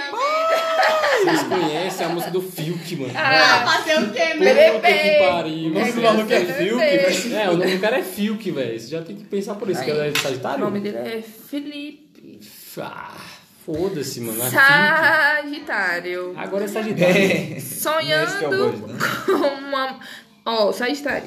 Vocês 1.21 1.43
conhecem 1.45 2.07
a 2.07 2.09
música 2.09 2.31
do 2.31 2.43
Fiuk, 2.43 2.97
mano. 2.97 3.13
Ah, 3.17 3.65
fazer 3.67 3.99
o 4.01 4.11
quê, 4.13 4.35
meu? 4.35 4.75
Puta 4.75 4.89
que 4.93 5.19
pariu. 5.19 5.71
O 5.71 5.75
nome 5.75 5.93
maluco 5.93 6.33
é 6.33 6.41
do 6.41 6.53
Fiuk, 6.55 6.79
bebê. 6.79 6.97
velho. 6.99 7.37
É, 7.37 7.51
o 7.51 7.57
nome 7.57 7.75
do 7.77 7.81
cara 7.81 7.99
é 7.99 8.03
Fiuk, 8.03 8.51
velho. 8.51 8.81
Você 8.81 8.87
já 8.89 9.03
tem 9.03 9.17
que 9.17 9.25
pensar 9.25 9.55
por 9.55 9.69
isso, 9.71 9.83
que 9.85 9.91
ela 9.91 10.07
é 10.07 10.11
de 10.11 10.19
O 10.19 10.23
Sagitário. 10.23 10.65
nome 10.65 10.81
dele 10.81 10.97
é 10.99 11.23
Felipe. 11.23 12.41
Ah, 12.79 13.15
foda-se, 13.65 14.21
mano. 14.21 14.43
É. 14.43 14.51
Sagitário. 15.43 16.35
Agora 16.37 16.65
é 16.65 16.69
Sagitário. 16.69 17.17
É 17.57 17.61
Sonhando 17.61 18.71
bode, 18.79 18.93
né? 18.93 18.99
com 19.27 19.33
uma. 19.69 20.01
Ó, 20.45 20.73
Sagitário. 20.73 21.25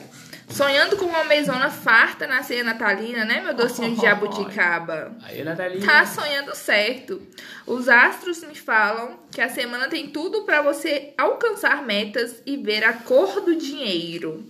Sonhando 0.49 0.95
com 0.95 1.05
uma 1.05 1.23
mesona 1.25 1.69
farta 1.69 2.27
na 2.27 2.41
ceia 2.43 2.63
natalina, 2.63 3.25
né, 3.25 3.41
meu 3.41 3.53
docinho 3.53 3.95
de 3.95 4.01
jabuticaba? 4.01 5.15
Aí, 5.23 5.43
Natalia. 5.43 5.85
Tá 5.85 6.05
sonhando 6.05 6.55
certo. 6.55 7.21
Os 7.65 7.89
astros 7.89 8.43
me 8.43 8.55
falam 8.55 9.19
que 9.31 9.41
a 9.41 9.49
semana 9.49 9.89
tem 9.89 10.07
tudo 10.07 10.43
pra 10.43 10.61
você 10.61 11.13
alcançar 11.17 11.83
metas 11.83 12.41
e 12.45 12.57
ver 12.57 12.83
a 12.83 12.93
cor 12.93 13.41
do 13.41 13.55
dinheiro. 13.55 14.45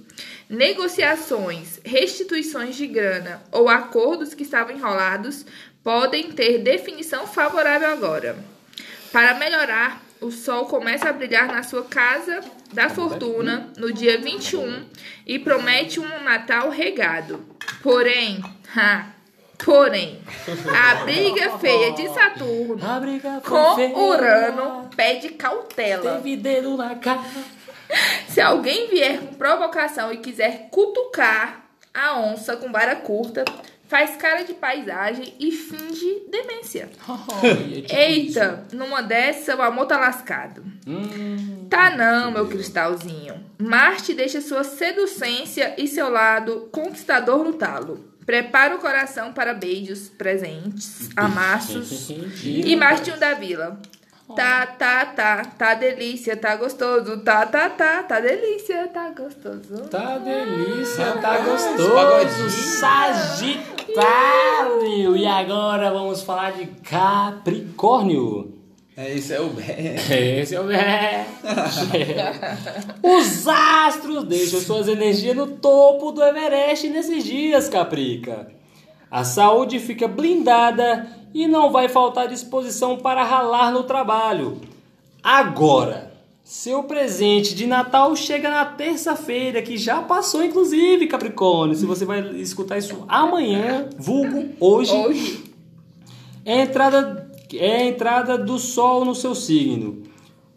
Negociações, 0.47 1.79
restituições 1.83 2.75
de 2.75 2.85
grana 2.85 3.41
ou 3.51 3.67
acordos 3.67 4.35
que 4.35 4.43
estavam 4.43 4.75
enrolados 4.75 5.45
podem 5.83 6.31
ter 6.31 6.59
definição 6.59 7.25
favorável 7.25 7.89
agora. 7.89 8.37
Para 9.11 9.35
melhorar, 9.35 10.04
o 10.21 10.31
sol 10.31 10.65
começa 10.65 11.09
a 11.09 11.13
brilhar 11.13 11.47
na 11.47 11.63
sua 11.63 11.83
casa 11.83 12.41
da 12.73 12.89
fortuna 12.89 13.69
no 13.77 13.91
dia 13.91 14.17
21 14.17 14.85
e 15.25 15.37
promete 15.39 15.99
um 15.99 16.23
Natal 16.23 16.69
regado. 16.69 17.45
Porém, 17.83 18.43
ha, 18.75 19.07
porém, 19.63 20.21
a 20.73 20.95
briga 21.03 21.57
feia 21.57 21.93
de 21.93 22.07
Saturno 22.09 22.79
com. 23.43 24.09
Urano 24.09 24.89
pede 24.95 25.29
cautela. 25.29 26.21
Se 28.29 28.41
alguém 28.41 28.89
vier 28.89 29.19
com 29.19 29.35
provocação 29.35 30.11
e 30.11 30.17
quiser 30.17 30.69
cutucar 30.71 31.65
a 31.93 32.19
onça 32.19 32.57
com 32.57 32.71
vara 32.71 32.95
curta, 32.95 33.45
faz 33.87 34.15
cara 34.15 34.43
de 34.43 34.53
paisagem 34.53 35.33
e 35.39 35.51
finge 35.51 36.23
demência. 36.29 36.89
É 37.43 37.81
tipo 37.81 37.93
Eita, 37.95 38.65
numa 38.73 39.01
dessa 39.01 39.55
o 39.55 39.61
amor 39.61 39.85
tá 39.85 39.97
lascado. 39.97 40.63
Hum, 40.87 41.67
Tá 41.69 41.95
não, 41.95 42.31
meu 42.31 42.47
cristalzinho. 42.47 43.43
Marte 43.57 44.13
deixa 44.13 44.39
sua 44.41 44.63
seducência 44.63 45.75
e 45.77 45.87
seu 45.87 46.09
lado 46.09 46.69
conquistador 46.71 47.43
no 47.43 47.53
talo. 47.53 48.13
Prepara 48.25 48.75
o 48.75 48.79
coração 48.79 49.33
para 49.33 49.53
beijos, 49.53 50.09
presentes, 50.09 51.09
amassos 51.17 52.09
e 52.43 52.75
Martinho 52.75 53.19
da 53.19 53.33
Vila. 53.33 53.79
Tá, 54.33 54.65
tá, 54.65 55.05
tá, 55.05 55.45
tá 55.45 55.75
delícia, 55.75 56.35
tá 56.35 56.55
gostoso. 56.55 57.17
Tá, 57.17 57.45
tá, 57.45 57.69
tá, 57.69 58.01
tá 58.01 58.19
delícia, 58.19 58.87
tá 58.87 59.11
gostoso. 59.11 59.87
Tá 59.89 60.17
delícia, 60.17 61.11
tá 61.21 61.37
gostoso. 61.37 62.49
Sagitário. 62.79 63.55
E 65.15 65.27
agora 65.27 65.91
vamos 65.91 66.23
falar 66.23 66.53
de 66.53 66.65
Capricórnio. 66.81 68.55
É, 68.97 69.13
esse 69.13 69.31
é 69.31 69.39
o 69.39 69.49
Bé. 69.49 69.95
Esse 70.41 70.55
é 70.55 70.59
o 70.59 70.65
Os 73.03 73.47
astros 73.47 74.23
deixam 74.23 74.59
suas 74.59 74.87
energias 74.87 75.35
no 75.35 75.57
topo 75.57 76.11
do 76.11 76.23
Everest 76.23 76.89
nesses 76.89 77.23
dias, 77.23 77.69
Caprica. 77.69 78.47
A 79.11 79.23
saúde 79.23 79.79
fica 79.79 80.07
blindada 80.07 81.07
e 81.35 81.49
não 81.49 81.69
vai 81.69 81.89
faltar 81.89 82.29
disposição 82.29 82.95
para 82.95 83.21
ralar 83.21 83.69
no 83.69 83.83
trabalho. 83.83 84.61
Agora, 85.21 86.13
seu 86.41 86.83
presente 86.83 87.53
de 87.53 87.67
Natal 87.67 88.15
chega 88.15 88.49
na 88.49 88.63
terça-feira, 88.63 89.61
que 89.61 89.75
já 89.75 90.01
passou, 90.01 90.41
inclusive, 90.41 91.07
Capricórnio. 91.07 91.75
Se 91.75 91.85
você 91.85 92.05
vai 92.05 92.21
escutar 92.37 92.77
isso 92.77 93.03
amanhã, 93.09 93.89
vulgo 93.97 94.45
hoje, 94.61 94.93
Hoje, 94.93 95.43
é 96.45 96.61
a 96.61 96.63
entrada, 96.63 97.29
é 97.53 97.75
a 97.75 97.85
entrada 97.85 98.37
do 98.37 98.57
sol 98.57 99.03
no 99.03 99.13
seu 99.13 99.35
signo. 99.35 100.03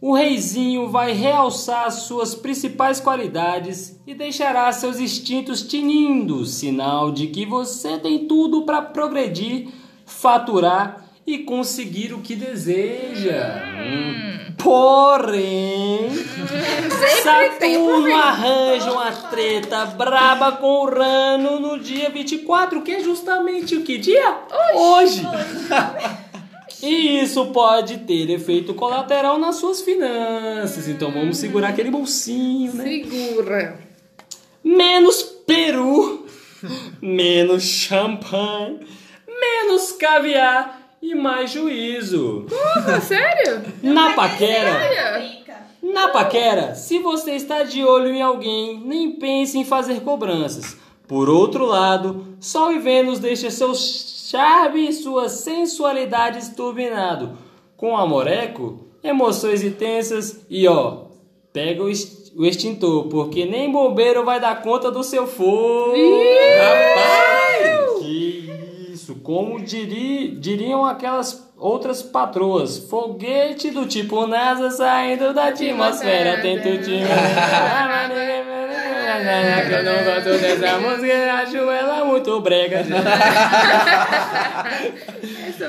O 0.01 0.15
reizinho 0.15 0.89
vai 0.89 1.11
realçar 1.11 1.91
suas 1.91 2.37
principais 2.37 3.01
qualidades 3.01 3.99
e 4.07 4.15
deixará 4.15 4.71
seus 4.71 5.01
instintos 5.01 5.61
tinindo, 5.61 6.47
sinal 6.47 7.11
de 7.11 7.27
que 7.27 7.45
você 7.45 7.99
tem 7.99 8.29
tudo 8.29 8.63
para 8.63 8.81
progredir, 8.81 9.71
faturar 10.09 11.05
e 11.27 11.39
conseguir 11.39 12.13
o 12.13 12.21
que 12.21 12.35
deseja. 12.35 13.63
Hum. 13.77 14.39
Porém, 14.57 16.11
Saturno 17.23 18.15
arranja 18.15 18.91
uma 18.91 19.13
treta 19.13 19.87
braba 19.87 20.53
com 20.53 20.83
Urano 20.83 21.61
no 21.61 21.79
dia 21.79 22.11
24, 22.11 22.83
que 22.83 22.91
é 22.91 23.01
justamente 23.01 23.77
o 23.77 23.83
que 23.83 23.99
dia? 23.99 24.37
Hoje. 24.75 25.23
E 26.83 27.23
isso 27.23 27.47
pode 27.47 27.99
ter 27.99 28.31
efeito 28.31 28.73
colateral 28.73 29.39
nas 29.39 29.57
suas 29.57 29.83
finanças. 29.83 30.89
Então 30.89 31.11
vamos 31.11 31.39
segurar 31.39 31.69
aquele 31.69 31.91
bolsinho, 31.91 32.73
né? 32.75 32.85
segura. 32.85 33.81
Menos 34.63 35.23
peru, 35.23 36.27
menos 37.03 37.63
champanhe, 37.65 38.81
menos 39.41 39.93
caviar 39.93 40.81
e 41.01 41.15
mais 41.15 41.51
juízo. 41.51 42.47
Porra, 42.49 43.01
sério? 43.03 43.63
Na 43.83 44.15
paquera, 44.15 44.75
Olha. 44.75 45.21
Fica. 45.29 45.57
na 45.83 46.09
paquera, 46.09 46.75
se 46.75 46.99
você 46.99 47.33
está 47.33 47.63
de 47.63 47.85
olho 47.85 48.09
em 48.13 48.23
alguém, 48.23 48.81
nem 48.85 49.13
pense 49.13 49.57
em 49.59 49.65
fazer 49.65 50.01
cobranças. 50.01 50.77
Por 51.07 51.29
outro 51.29 51.65
lado, 51.65 52.37
Sol 52.41 52.73
e 52.73 52.79
Vênus 52.79 53.19
deixam 53.19 53.51
seu 53.51 53.75
charme 53.75 54.89
e 54.89 54.93
sua 54.93 55.29
sensualidade 55.29 56.51
turbinado. 56.55 57.39
Com 57.77 57.97
amoreco, 57.97 58.87
emoções 59.03 59.63
intensas 59.63 60.45
e 60.51 60.67
ó, 60.69 61.05
pega 61.53 61.83
o 61.83 62.45
extintor, 62.45 63.07
porque 63.09 63.47
nem 63.47 63.71
bombeiro 63.73 64.25
vai 64.25 64.39
dar 64.39 64.61
conta 64.61 64.91
do 64.91 65.03
seu 65.03 65.27
fogo. 65.27 65.93
Rapaz! 65.93 66.98
Isso, 69.09 69.15
como 69.21 69.59
diri- 69.59 70.37
diriam 70.39 70.85
aquelas 70.85 71.51
outras 71.57 72.03
patroas, 72.03 72.77
foguete 72.91 73.71
do 73.71 73.87
tipo 73.87 74.27
NASA 74.27 74.71
saindo 74.71 75.33
da 75.33 75.47
atmosfera, 75.47 76.43
tento 76.43 76.85
te... 76.85 76.99
Que 79.67 79.73
eu 79.75 79.83
não 79.83 80.05
gosto 80.05 80.39
dessa 80.39 80.79
música, 80.79 81.33
acho 81.43 81.57
ela 81.57 82.05
muito 82.05 82.39
brega. 82.41 82.85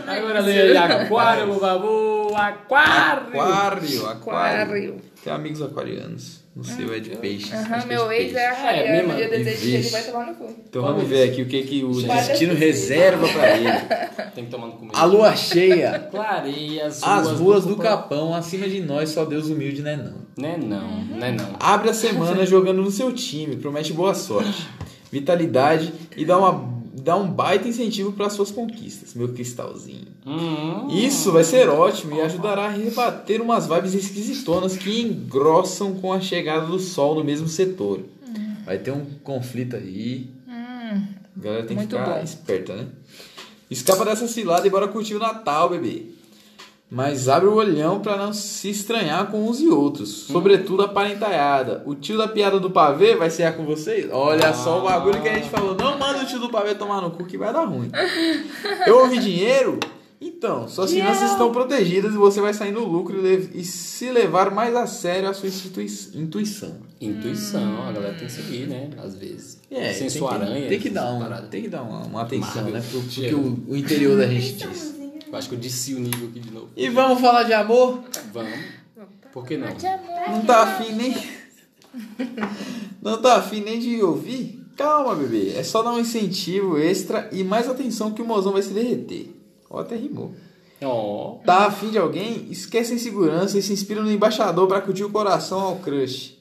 Agora 0.06 0.40
isso. 0.40 0.50
lê 0.50 0.78
aquário, 0.78 1.54
babu, 1.60 2.36
aquário. 2.36 3.42
Aquário, 3.42 4.08
aquário. 4.10 4.62
Aquário. 4.64 5.02
Tem 5.24 5.32
amigos 5.32 5.62
aquarianos. 5.62 6.39
Seu 6.64 6.94
é 6.94 7.00
de 7.00 7.12
peixe. 7.12 7.54
Aham, 7.54 7.82
que 7.82 7.88
meu 7.88 8.12
ex 8.12 8.36
é 8.36 8.48
aquariano 8.48 9.08
mesmo? 9.08 9.20
e 9.20 9.24
eu 9.24 9.30
desejo 9.30 9.62
que 9.62 9.76
ele 9.76 9.90
vai 9.90 10.04
tomar 10.04 10.28
no 10.28 10.36
cu. 10.36 10.56
Então 10.70 10.82
vamos 10.82 11.08
ver 11.08 11.30
aqui 11.30 11.42
o 11.42 11.46
que, 11.46 11.64
que 11.64 11.84
o 11.84 11.92
destino 12.02 12.54
reserva 12.54 13.28
pra 13.28 13.58
ele. 13.58 13.70
Tem 14.36 14.46
que 14.46 14.52
tomar 14.52 14.68
no 14.68 14.74
começo. 14.74 15.00
A 15.00 15.06
lua 15.06 15.36
cheia. 15.36 16.08
Clareia 16.12 16.88
as, 16.88 17.04
As 17.04 17.30
ruas 17.32 17.66
do 17.66 17.76
Capão. 17.76 18.00
Capão, 18.00 18.36
acima 18.36 18.68
de 18.68 18.82
nós, 18.82 19.10
só 19.10 19.26
Deus 19.26 19.48
humilde, 19.48 19.82
né 19.82 19.96
não. 19.96 20.30
Né 20.38 20.58
não, 20.58 21.04
né 21.18 21.32
não. 21.32 21.56
Abre 21.60 21.90
a 21.90 21.94
semana 21.94 22.46
jogando 22.46 22.82
no 22.82 22.92
seu 22.92 23.12
time, 23.12 23.56
promete 23.56 23.94
boa 23.94 24.14
sorte, 24.14 24.68
vitalidade 25.12 25.94
e 26.16 26.26
dá 26.26 26.38
uma 26.38 26.79
dá 26.94 27.16
um 27.16 27.30
baita 27.30 27.68
incentivo 27.68 28.12
para 28.14 28.30
suas 28.30 28.52
conquistas, 28.52 29.14
meu 29.14 29.30
cristalzinho. 29.30 30.08
Hum. 30.26 30.88
Isso 30.90 31.32
vai 31.32 31.44
ser 31.44 31.70
ótimo 31.70 32.16
e 32.16 32.22
ajudará 32.22 32.66
a 32.66 32.70
rebater 32.70 33.42
umas 33.42 33.68
vibes 33.68 33.94
esquisitonas 33.94 34.78
que 34.78 35.02
engrossam 35.02 35.96
com 35.96 36.12
a 36.14 36.20
chegada 36.20 36.66
do 36.66 36.80
sol 36.80 37.16
no 37.16 37.24
mesmo 37.24 37.48
setor. 37.48 38.02
Vai 38.66 38.78
ter 38.78 38.92
um 38.92 39.04
conflito 39.24 39.76
aí. 39.76 40.30
Hum, 40.48 41.04
A 41.38 41.42
galera 41.42 41.62
tem 41.64 41.70
que 41.78 41.84
Muito 41.84 41.98
ficar 41.98 42.18
bom. 42.18 42.24
esperta, 42.24 42.76
né? 42.76 42.88
Escapa 43.72 44.06
dessa 44.06 44.28
cilada 44.28 44.66
e 44.68 44.70
bora 44.70 44.88
curtir 44.88 45.16
o 45.16 45.20
Natal, 45.20 45.70
bebê. 45.70 46.08
Mas 46.92 47.30
abre 47.30 47.48
o 47.48 47.54
olhão 47.54 48.00
pra 48.00 48.18
não 48.18 48.34
se 48.34 48.68
estranhar 48.70 49.28
com 49.30 49.48
uns 49.48 49.62
e 49.62 49.68
outros. 49.70 50.10
Sobretudo 50.10 50.82
a 50.82 50.88
parentaiada. 50.88 51.84
O 51.86 51.94
tio 51.94 52.18
da 52.18 52.28
piada 52.28 52.60
do 52.60 52.72
pavê 52.72 53.16
vai 53.16 53.30
ser 53.30 53.56
com 53.56 53.64
vocês? 53.64 54.08
Olha 54.12 54.52
só 54.56 54.80
o 54.80 54.84
bagulho 54.84 55.22
que 55.22 55.30
a 55.30 55.36
gente 55.36 55.50
falou. 55.50 55.76
Não 55.76 56.00
manda 56.00 56.24
o 56.24 56.26
tio 56.26 56.40
do 56.40 56.50
pavê 56.50 56.74
tomar 56.74 57.00
no 57.02 57.12
cu 57.12 57.26
que 57.26 57.38
vai 57.38 57.54
dar 57.54 57.66
ruim. 57.66 57.92
Eu 58.88 59.02
ouvi 59.02 59.20
dinheiro? 59.20 59.80
Então, 60.22 60.68
suas 60.68 60.92
finanças 60.92 61.32
estão 61.32 61.50
protegidas 61.52 62.14
e 62.14 62.18
você 62.18 62.42
vai 62.42 62.54
sair 62.54 62.72
no 62.74 62.84
lucro 62.84 63.26
e, 63.26 63.52
e 63.60 63.64
se 63.64 64.10
levar 64.10 64.52
mais 64.52 64.76
a 64.76 64.86
sério 64.86 65.30
a 65.30 65.34
sua 65.34 65.48
institui- 65.48 65.88
intuição. 66.14 66.76
Intuição, 67.00 67.88
a 67.88 67.92
galera 67.94 68.16
tem 68.16 68.28
que 68.28 68.34
seguir, 68.34 68.68
né? 68.68 68.90
Às 69.02 69.16
vezes. 69.16 69.62
É, 69.72 69.92
Sem 69.94 70.00
tem 70.08 70.10
sua 70.10 70.30
que, 70.30 70.36
aranha. 70.44 70.68
tem 70.68 70.80
que 70.80 70.90
dar, 70.90 71.14
um, 71.14 71.48
tem 71.50 71.62
que 71.62 71.70
dar 71.70 71.84
uma, 71.84 72.00
uma 72.02 72.22
atenção, 72.24 72.56
Marvel. 72.64 72.74
né? 72.74 72.84
Pro, 72.92 73.00
pro 73.00 73.10
que 73.10 73.34
o, 73.34 73.60
o 73.70 73.78
interior 73.78 74.18
da 74.18 74.28
gente 74.28 74.54
diz. 74.54 74.99
Eu 75.32 75.38
acho 75.38 75.50
que 75.50 75.56
eu 75.56 75.60
desci 75.60 75.94
o 75.94 76.00
nível 76.00 76.28
aqui 76.28 76.40
de 76.40 76.52
novo. 76.52 76.70
E 76.76 76.90
vamos 76.90 77.22
falar 77.22 77.44
de 77.44 77.54
amor? 77.54 78.04
Vamos. 78.34 78.60
Por 79.32 79.46
que 79.46 79.58
não? 79.58 79.74
de 79.74 79.86
amor. 79.86 80.30
Não 80.30 80.42
tá 80.46 80.64
afim 80.64 80.94
nem. 80.94 81.16
Não 83.02 83.22
tá 83.22 83.38
afim 83.38 83.62
nem 83.62 83.80
de 83.80 84.02
ouvir? 84.04 84.64
Calma, 84.76 85.16
bebê. 85.16 85.54
É 85.56 85.64
só 85.64 85.82
dar 85.82 85.92
um 85.92 86.00
incentivo 86.00 86.78
extra 86.78 87.30
e 87.32 87.44
mais 87.44 87.68
atenção 87.70 88.12
que 88.12 88.22
o 88.22 88.26
mozão 88.26 88.54
vai 88.54 88.62
se 88.62 88.74
derreter. 88.74 89.34
Ó, 89.70 89.80
até 89.80 89.96
rimou. 89.96 90.34
Ó. 90.82 91.40
Tá 91.46 91.68
afim 91.68 91.90
de 91.90 91.98
alguém? 91.98 92.48
Esquece 92.50 92.94
a 92.94 92.96
insegurança 92.96 93.58
e 93.58 93.62
se 93.62 93.74
inspira 93.74 94.02
no 94.02 94.12
embaixador 94.12 94.68
pra 94.68 94.82
curtir 94.82 95.04
o 95.04 95.10
coração 95.10 95.60
ao 95.60 95.76
crush. 95.78 96.39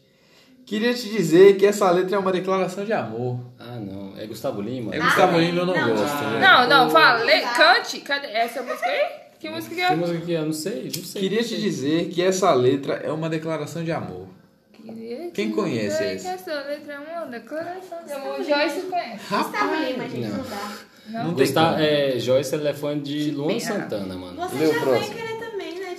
Queria 0.69 0.93
te 0.93 1.09
dizer 1.09 1.57
que 1.57 1.65
essa 1.65 1.91
letra 1.91 2.17
é 2.17 2.19
uma 2.19 2.31
declaração 2.31 2.85
de 2.85 2.93
amor. 2.93 3.41
Ah, 3.59 3.79
não. 3.81 4.13
É 4.19 4.27
Gustavo 4.27 4.61
Lima? 4.61 4.95
É 4.95 4.99
Gustavo 5.01 5.37
Ah, 5.37 5.41
Lima, 5.41 5.61
eu 5.61 5.67
não, 5.67 5.75
não. 5.75 5.89
gosto. 5.97 6.25
né? 6.25 6.41
Não, 6.41 6.69
não, 6.69 6.91
fala, 6.91 7.25
lê, 7.25 7.41
dá. 7.41 7.49
cante. 7.55 8.01
Cadê 8.01 8.27
essa 8.29 8.63
música 8.63 8.87
aí? 8.87 9.07
Que 9.41 9.49
música 9.49 9.75
que 9.75 9.81
Que 9.81 9.87
é? 9.93 9.97
música 9.97 10.21
que 10.27 10.35
é? 10.35 10.41
Não 10.45 10.53
sei, 10.53 10.85
não 10.95 11.05
sei. 11.05 11.23
Queria 11.23 11.41
não 11.41 11.49
te 11.49 11.57
dizer 11.61 12.09
que 12.11 12.21
essa 12.23 12.53
letra 12.53 12.95
é 13.03 13.11
uma 13.11 13.31
declaração 13.31 13.83
de 13.83 13.93
amor. 13.93 14.27
Queria 14.73 15.31
Quem 15.31 15.49
te 15.49 15.55
conhece 15.55 16.03
essa? 16.05 16.29
que 16.29 16.35
essa 16.35 16.55
letra 16.67 16.95
é 16.95 16.99
uma 16.99 17.27
declaração 17.29 17.99
de 18.07 18.13
amor. 18.13 18.37
Joyce 18.43 18.81
conhece. 18.83 19.25
Gustavo 19.31 19.75
Lima, 19.75 20.09
gente, 20.09 20.21
Não. 20.29 20.37
não 20.37 20.45
dá. 20.45 20.79
Não? 21.09 21.25
Não 21.29 21.35
tem 21.35 21.47
Gustavo, 21.47 21.81
é, 21.81 22.19
Joyce 22.19 22.55
é 22.55 22.59
elefante 22.59 23.03
de 23.05 23.31
Luan. 23.31 23.59
Santana, 23.59 24.15
mano. 24.15 24.37
Você 24.37 24.65
o 24.67 24.73
já 24.75 24.81
próximo. 24.81 25.15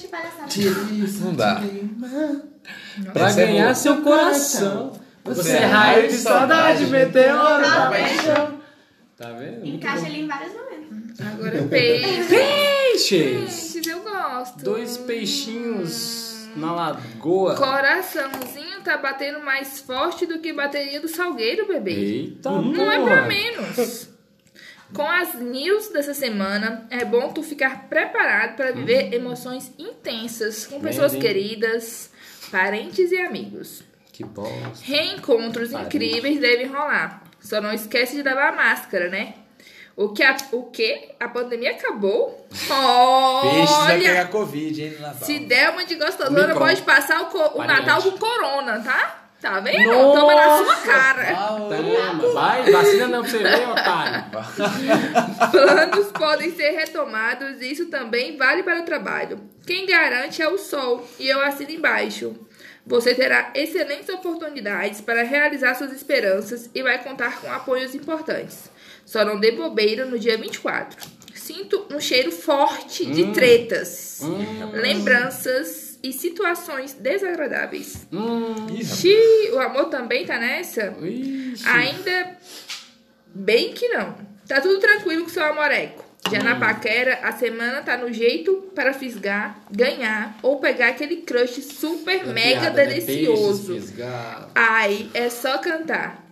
Palhaçada. 0.09 0.47
Não 1.21 1.33
dá. 1.35 1.61
Pra 3.13 3.27
Essa 3.27 3.41
é 3.41 3.45
ganhar 3.45 3.63
boa. 3.63 3.75
seu 3.75 4.01
coração. 4.01 4.91
Você 5.23 5.43
Você 5.43 5.51
é 5.57 5.65
raio 5.65 6.07
de 6.07 6.13
saudade, 6.15 6.85
meteoro 6.87 7.61
da 7.61 7.69
Tá 7.69 7.89
paixão. 7.89 8.59
Tá 9.17 9.31
vendo? 9.33 9.65
Encaixa 9.65 10.07
ele 10.07 10.21
em 10.21 10.27
vários 10.27 10.53
momentos. 10.53 11.19
Agora 11.19 11.63
peixe. 11.63 12.27
Peixes! 12.29 13.09
Peixes 13.11 13.87
eu 13.87 14.01
gosto. 14.01 14.63
Dois 14.63 14.97
peixinhos 14.97 16.47
na 16.55 16.73
lagoa. 16.73 17.55
Coraçãozinho 17.55 18.81
tá 18.83 18.97
batendo 18.97 19.39
mais 19.41 19.79
forte 19.81 20.25
do 20.25 20.39
que 20.39 20.53
bateria 20.53 20.99
do 21.01 21.07
Salgueiro, 21.07 21.67
bebê. 21.67 21.91
Eita, 21.91 22.49
Não 22.49 22.91
é 22.91 22.97
porra. 22.97 23.11
pra 23.11 23.21
menos. 23.27 24.09
Com 24.93 25.03
as 25.07 25.35
news 25.35 25.89
dessa 25.89 26.13
semana, 26.13 26.87
é 26.89 27.05
bom 27.05 27.31
tu 27.31 27.43
ficar 27.43 27.87
preparado 27.87 28.55
para 28.55 28.71
viver 28.71 29.13
emoções 29.13 29.71
intensas 29.77 30.65
com 30.65 30.79
pessoas 30.79 31.13
queridas, 31.15 32.11
parentes 32.51 33.11
e 33.11 33.17
amigos. 33.19 33.83
Que 34.11 34.23
bosta. 34.25 34.83
Reencontros 34.83 35.71
Parente. 35.71 35.95
incríveis 35.95 36.39
devem 36.39 36.67
rolar. 36.67 37.23
Só 37.39 37.61
não 37.61 37.71
esquece 37.71 38.15
de 38.17 38.23
levar 38.23 38.49
a 38.49 38.55
máscara, 38.55 39.09
né? 39.09 39.35
O 39.95 40.09
que? 40.09 40.23
A, 40.23 40.35
o 40.53 40.63
que? 40.63 41.09
A 41.19 41.27
pandemia 41.27 41.71
acabou? 41.71 42.47
Peixe 42.49 43.73
vai 43.73 43.95
Olha! 43.97 44.09
pegar 44.09 44.27
Covid, 44.29 44.81
hein, 44.81 44.91
no 44.91 45.01
Natal. 45.01 45.23
Se 45.27 45.39
der 45.39 45.69
uma 45.69 45.85
de 45.85 45.95
gostosona, 45.95 46.55
pode 46.55 46.81
passar 46.81 47.21
o, 47.21 47.57
o. 47.59 47.63
Natal 47.63 48.01
com 48.01 48.17
corona, 48.17 48.79
tá? 48.79 49.18
Tá 49.41 49.61
vendo? 49.61 49.89
Nossa! 49.89 50.19
Toma 50.19 50.35
na 50.35 50.57
sua 50.57 50.75
cara. 50.77 51.35
Toma, 51.35 52.33
vai, 52.33 52.71
vacina 52.71 53.07
não 53.07 53.21
pra 53.21 53.31
você 53.31 53.37
ver, 53.37 53.69
otário. 53.69 54.25
Planos 55.51 56.11
podem 56.11 56.51
ser 56.51 56.71
retomados 56.71 57.61
e 57.61 57.71
isso 57.71 57.85
também 57.85 58.35
vale 58.35 58.63
para 58.63 58.81
o 58.81 58.85
trabalho. 58.85 59.39
Quem 59.65 59.85
garante 59.85 60.41
é 60.41 60.49
o 60.49 60.57
sol 60.57 61.07
e 61.17 61.29
eu 61.29 61.41
assino 61.41 61.71
embaixo. 61.71 62.35
Você 62.85 63.15
terá 63.15 63.51
excelentes 63.55 64.09
oportunidades 64.09 64.99
para 64.99 65.23
realizar 65.23 65.75
suas 65.75 65.93
esperanças 65.93 66.69
e 66.73 66.83
vai 66.83 66.97
contar 67.01 67.39
com 67.39 67.49
apoios 67.51 67.95
importantes. 67.95 68.69
Só 69.05 69.23
não 69.23 69.39
dê 69.39 69.51
bobeira 69.51 70.05
no 70.05 70.19
dia 70.19 70.37
24. 70.37 71.07
Sinto 71.33 71.85
um 71.91 71.99
cheiro 71.99 72.31
forte 72.31 73.05
de 73.05 73.31
tretas, 73.31 74.21
lembranças 74.73 75.88
e 76.01 76.13
situações 76.13 76.93
desagradáveis. 76.93 78.07
Hum, 78.11 78.67
Xiii, 78.83 79.51
o 79.51 79.59
amor 79.59 79.85
também 79.85 80.25
tá 80.25 80.37
nessa? 80.39 80.95
ixi. 81.01 81.67
Ainda 81.67 82.37
bem 83.27 83.73
que 83.73 83.87
não. 83.89 84.15
Tá 84.47 84.59
tudo 84.61 84.79
tranquilo 84.79 85.23
com 85.23 85.29
seu 85.29 85.43
amoreco. 85.43 86.05
Já 86.31 86.43
na 86.43 86.55
paquera, 86.59 87.19
a 87.23 87.31
semana 87.31 87.81
tá 87.81 87.97
no 87.97 88.11
jeito 88.11 88.69
para 88.75 88.93
fisgar, 88.93 89.57
ganhar 89.71 90.37
ou 90.43 90.59
pegar 90.59 90.89
aquele 90.89 91.17
crush 91.17 91.61
super 91.63 92.25
mega 92.27 92.59
Piada, 92.71 92.85
né? 92.85 92.93
delicioso. 92.93 93.73
Peixes. 93.73 93.93
Ai, 94.53 95.09
é 95.13 95.29
só 95.29 95.57
cantar. 95.59 96.25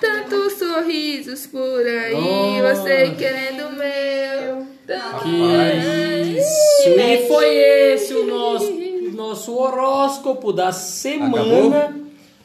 Tantos 0.00 0.52
sorrisos 0.54 1.46
por 1.48 1.84
aí, 1.84 2.14
Oh. 2.14 2.62
você 2.62 3.10
querendo 3.18 3.66
o 3.68 3.72
meu. 3.72 4.66
tanto- 4.86 5.24
Que 5.24 6.38
isso! 6.38 6.90
E 6.90 7.26
foi 7.26 7.46
esse 7.56 8.14
o 8.14 8.26
nosso, 8.26 8.70
nosso 9.28 9.56
horóscopo 9.56 10.52
da 10.52 10.70
semana. 10.72 11.94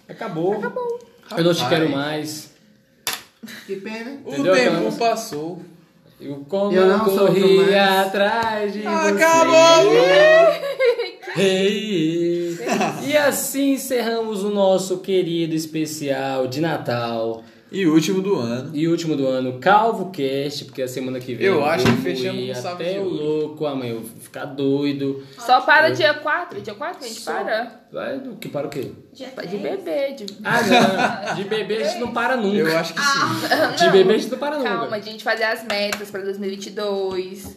Acabou. 0.08 0.54
Acabou. 0.54 1.00
Eu 1.38 1.44
não 1.44 1.54
te 1.54 1.68
quero 1.68 1.90
mais. 1.90 2.52
Que 3.66 3.76
pena. 3.76 4.18
O 4.26 4.34
Entendeu, 4.34 4.54
tempo 4.56 4.72
Carlos? 4.76 4.96
passou. 4.96 5.62
Eu 6.20 6.46
como 6.50 6.74
Eu 6.74 6.88
não 6.88 7.06
corri 7.06 7.74
atrás 7.76 8.74
de 8.74 8.86
Acabou! 8.86 9.92
você. 9.92 10.70
Ei, 11.42 12.58
e 13.06 13.16
assim 13.16 13.74
encerramos 13.74 14.44
o 14.44 14.50
nosso 14.50 14.98
querido 14.98 15.54
especial 15.56 16.48
de 16.48 16.60
Natal 16.60 17.44
E 17.72 17.86
último 17.86 18.20
do 18.22 18.36
ano. 18.36 18.72
e 18.74 18.88
último 18.88 19.16
do 19.16 19.28
ano, 19.28 19.60
Calvo 19.60 20.10
Cast, 20.10 20.66
porque 20.66 20.82
a 20.82 20.88
semana 20.88 21.20
que 21.20 21.36
vem 21.36 21.46
Eu 21.46 21.64
acho 21.64 21.86
que 21.86 22.02
fechamos 22.02 22.60
com 22.60 22.68
até 22.68 22.94
de 22.94 23.00
o 23.00 23.04
ouro. 23.04 23.16
louco 23.24 23.66
amanhã, 23.68 23.92
eu 23.92 24.02
vou 24.02 24.10
ficar 24.20 24.46
doido. 24.46 25.24
Só 25.38 25.62
para 25.62 25.90
dia 25.90 26.16
4. 26.16 26.62
Dia 26.62 26.74
4 26.74 26.98
que 27.00 27.06
a 27.06 27.08
gente 27.08 27.22
para? 27.22 27.82
Vai 27.92 28.20
do 28.20 28.36
que 28.38 28.50
para 28.50 28.66
o 28.66 28.70
quê? 28.72 28.92
Dia 29.14 29.28
De 29.48 29.58
beber. 29.58 30.16
De... 30.16 30.26
Ah, 30.44 30.60
não. 30.64 31.36
De 31.36 31.44
bebê 31.44 31.78
a 31.84 31.88
gente 31.88 32.00
não 32.00 32.12
para 32.12 32.36
nunca. 32.38 32.58
Eu 32.58 32.78
acho 32.78 32.94
que 32.96 33.02
sim. 33.02 33.78
De 33.86 33.90
bebê 33.92 34.14
a 34.16 34.18
gente 34.18 34.32
não 34.32 34.38
para 34.40 34.58
nunca. 34.58 34.70
Calma, 34.70 34.96
a 34.96 35.00
gente 35.00 35.24
fazer 35.24 35.44
as 35.44 35.64
metas 35.64 36.10
pra 36.10 36.22
2022. 36.22 37.56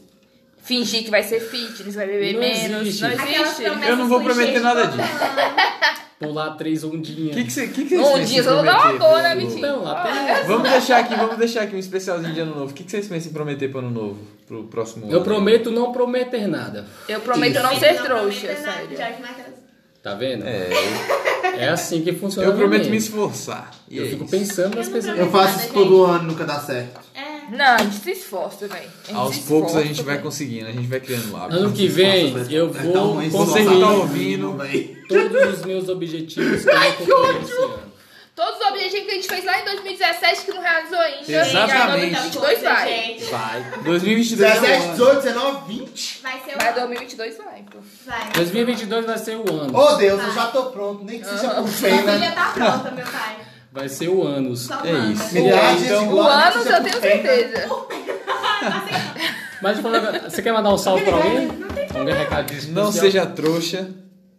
Fingir 0.63 1.03
que 1.05 1.11
vai 1.11 1.23
ser 1.25 1.41
fitness, 1.41 1.95
vai 1.95 2.07
beber 2.07 2.35
Não 2.35 2.41
menos. 2.41 2.87
existe. 2.87 3.03
Não 3.03 3.11
existe. 3.11 3.63
Eu 3.65 3.97
não 3.97 4.09
vou 4.09 4.21
prometer 4.21 4.61
nada 4.61 4.87
disso. 4.87 5.03
Pular 6.23 6.51
três 6.57 6.85
ondinhas. 6.85 7.37
O 7.37 7.45
que, 7.45 7.51
você, 7.51 7.69
que, 7.69 7.85
que 7.85 7.97
Um 7.99 8.19
em 8.19 8.43
só 8.43 8.51
não 8.57 8.65
dá 8.65 8.73
uma 8.73 8.81
prometer 8.83 8.99
boa, 8.99 9.23
né, 9.23 9.33
ano 9.33 9.41
novo? 9.41 9.55
Vitinho? 9.55 9.73
Não, 9.73 9.87
até... 9.91 10.43
Vamos 10.45 10.71
deixar 10.71 10.99
aqui, 10.99 11.15
vamos 11.15 11.37
deixar 11.37 11.63
aqui 11.63 11.77
um 11.77 11.79
especialzinho 11.79 12.33
de 12.35 12.41
ano 12.41 12.55
novo. 12.55 12.71
O 12.71 12.75
que, 12.75 12.85
que 12.85 12.91
vocês 12.91 13.07
pensam 13.07 13.31
em 13.31 13.35
prometer 13.35 13.69
pro 13.69 13.79
ano 13.81 13.91
novo? 13.91 14.19
Pro 14.47 14.65
próximo 14.65 15.07
Eu 15.11 15.17
ano? 15.17 15.25
prometo 15.25 15.71
não 15.71 15.93
prometer 15.93 16.47
nada. 16.49 16.87
Eu 17.09 17.21
prometo 17.21 17.55
não 17.55 17.63
Não 17.63 17.79
ser 17.79 17.95
prometo 17.95 18.05
trouxa, 18.05 18.57
sério. 18.57 18.89
Tá 20.03 20.15
vendo? 20.15 20.45
É, 20.45 20.69
É 21.59 21.69
assim 21.69 22.03
que 22.03 22.13
funciona. 22.13 22.49
eu 22.49 22.55
prometo 22.57 22.89
me 22.91 22.97
esforçar. 22.97 23.71
E 23.89 23.99
Eu 23.99 24.05
é 24.05 24.09
fico 24.09 24.25
isso. 24.25 24.31
pensando 24.37 24.77
nas 24.77 24.89
Eu 24.89 24.93
não 24.95 25.01
pessoas. 25.01 25.19
Eu 25.19 25.31
faço 25.31 25.59
isso 25.61 25.73
todo 25.73 26.05
ano, 26.05 26.25
nunca 26.25 26.45
dá 26.45 26.59
certo. 26.59 27.01
É. 27.15 27.22
Não, 27.51 27.75
a 27.75 27.79
gente 27.79 27.97
se 27.97 28.11
esforça, 28.13 28.67
velho. 28.69 28.89
A 29.13 29.17
Aos 29.17 29.39
poucos 29.39 29.77
a 29.77 29.83
gente 29.83 30.03
vai 30.03 30.19
conseguindo, 30.19 30.67
a 30.69 30.73
gente 30.73 30.87
vai 30.87 31.01
criando 31.01 31.37
hábitos. 31.37 31.59
Ano 31.59 31.73
que 31.73 31.89
vem 31.89 32.35
eu 32.51 32.73
vou 32.73 33.17
conseguir 33.31 33.81
tá 33.81 33.91
ouvindo. 33.91 34.57
todos 35.09 35.59
os 35.59 35.65
meus 35.65 35.89
objetivos 35.89 36.65
que 36.65 36.71
eu 36.71 37.07
coloquei 37.17 37.43
esse 37.43 37.63
ano. 37.63 37.93
Todos 38.35 38.59
os 38.61 38.67
objetivos 38.67 39.05
que 39.05 39.11
a 39.11 39.15
gente 39.15 39.29
fez 39.29 39.45
lá 39.45 39.61
em 39.61 39.65
2017 39.67 40.41
que 40.47 40.53
não 40.53 40.63
realizou 40.63 40.99
ainda. 40.99 41.33
Exatamente. 41.33 42.15
E 42.15 42.17
aí 42.17 42.31
2022 42.31 42.63
vai. 42.63 42.89
gente. 42.89 43.25
Vai. 43.25 43.65
2022 43.85 44.41
é 44.41 44.57
o 44.57 44.61
17, 44.63 44.83
ano. 44.83 44.93
18, 44.93 45.23
19, 45.23 45.75
20. 45.75 46.21
Vai 46.23 46.41
ser 46.41 46.51
o 46.53 46.57
Mas 46.57 46.67
ano. 46.67 46.75
2022 46.77 47.37
vai, 47.37 47.65
pô. 47.71 47.79
Vai. 48.07 48.33
2022 48.33 49.07
vai 49.07 49.19
ser 49.19 49.37
o 49.37 49.53
ano. 49.53 49.79
Oh 49.79 49.97
Deus, 49.97 50.23
eu 50.23 50.33
já 50.33 50.47
tô 50.47 50.65
pronto, 50.71 51.05
nem 51.05 51.21
que 51.21 51.27
seja 51.27 51.51
por 51.51 51.69
Sua 51.69 51.89
pena. 51.91 52.13
filha 52.15 52.33
tá 52.33 52.53
pronta, 52.55 52.91
meu 52.91 53.05
pai. 53.05 53.37
Vai 53.73 53.89
ser 53.89 54.09
o 54.09 54.23
ânus. 54.27 54.63
Só 54.67 54.85
É 54.85 54.93
manda. 54.93 55.13
isso. 55.13 55.35
Milhares 55.35 55.83
Então, 55.83 56.13
O 56.15 56.21
ânus 56.21 56.63
seja 56.63 56.77
eu 56.77 56.83
tenho 56.83 56.95
por 56.95 57.01
pena. 57.03 57.23
certeza. 57.29 57.69
Mas 59.63 59.79
você 59.79 60.43
quer 60.43 60.53
mandar 60.53 60.73
um 60.75 60.79
salve 60.79 61.05
pra 61.05 61.17
alguém? 61.17 61.49
Um 61.49 62.05
recadinho? 62.05 62.73
Não 62.73 62.91
seja 62.91 63.25
trouxa, 63.27 63.91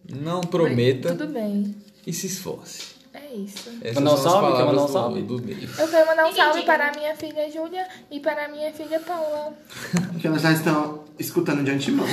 não 0.09 0.41
prometa 0.41 1.09
Tudo 1.15 1.27
bem. 1.27 1.75
e 2.05 2.11
se 2.11 2.27
esforce. 2.27 2.92
É 3.33 3.35
isso. 3.35 3.69
Essas 3.81 3.95
Mandar 4.03 4.13
um 4.13 4.17
salve? 4.17 4.57
Quer 4.57 4.65
mandar 4.65 4.81
um 4.81 4.85
do- 4.85 4.91
salve? 4.91 5.21
do 5.23 5.39
Dave. 5.41 5.69
Eu 5.79 5.87
quero 5.87 6.07
mandar 6.07 6.23
um 6.23 6.27
Ninguém 6.27 6.43
salve 6.43 6.59
diga. 6.61 6.71
para 6.73 6.87
a 6.87 6.91
minha 6.91 7.15
filha 7.15 7.49
Júlia 7.51 7.87
e 8.11 8.19
para 8.19 8.45
a 8.45 8.47
minha 8.47 8.71
filha 8.71 8.99
Paula. 8.99 9.53
Que 10.19 10.27
elas 10.27 10.41
já 10.41 10.51
estão 10.51 11.03
escutando 11.17 11.63
de 11.63 11.71
antemão. 11.71 12.05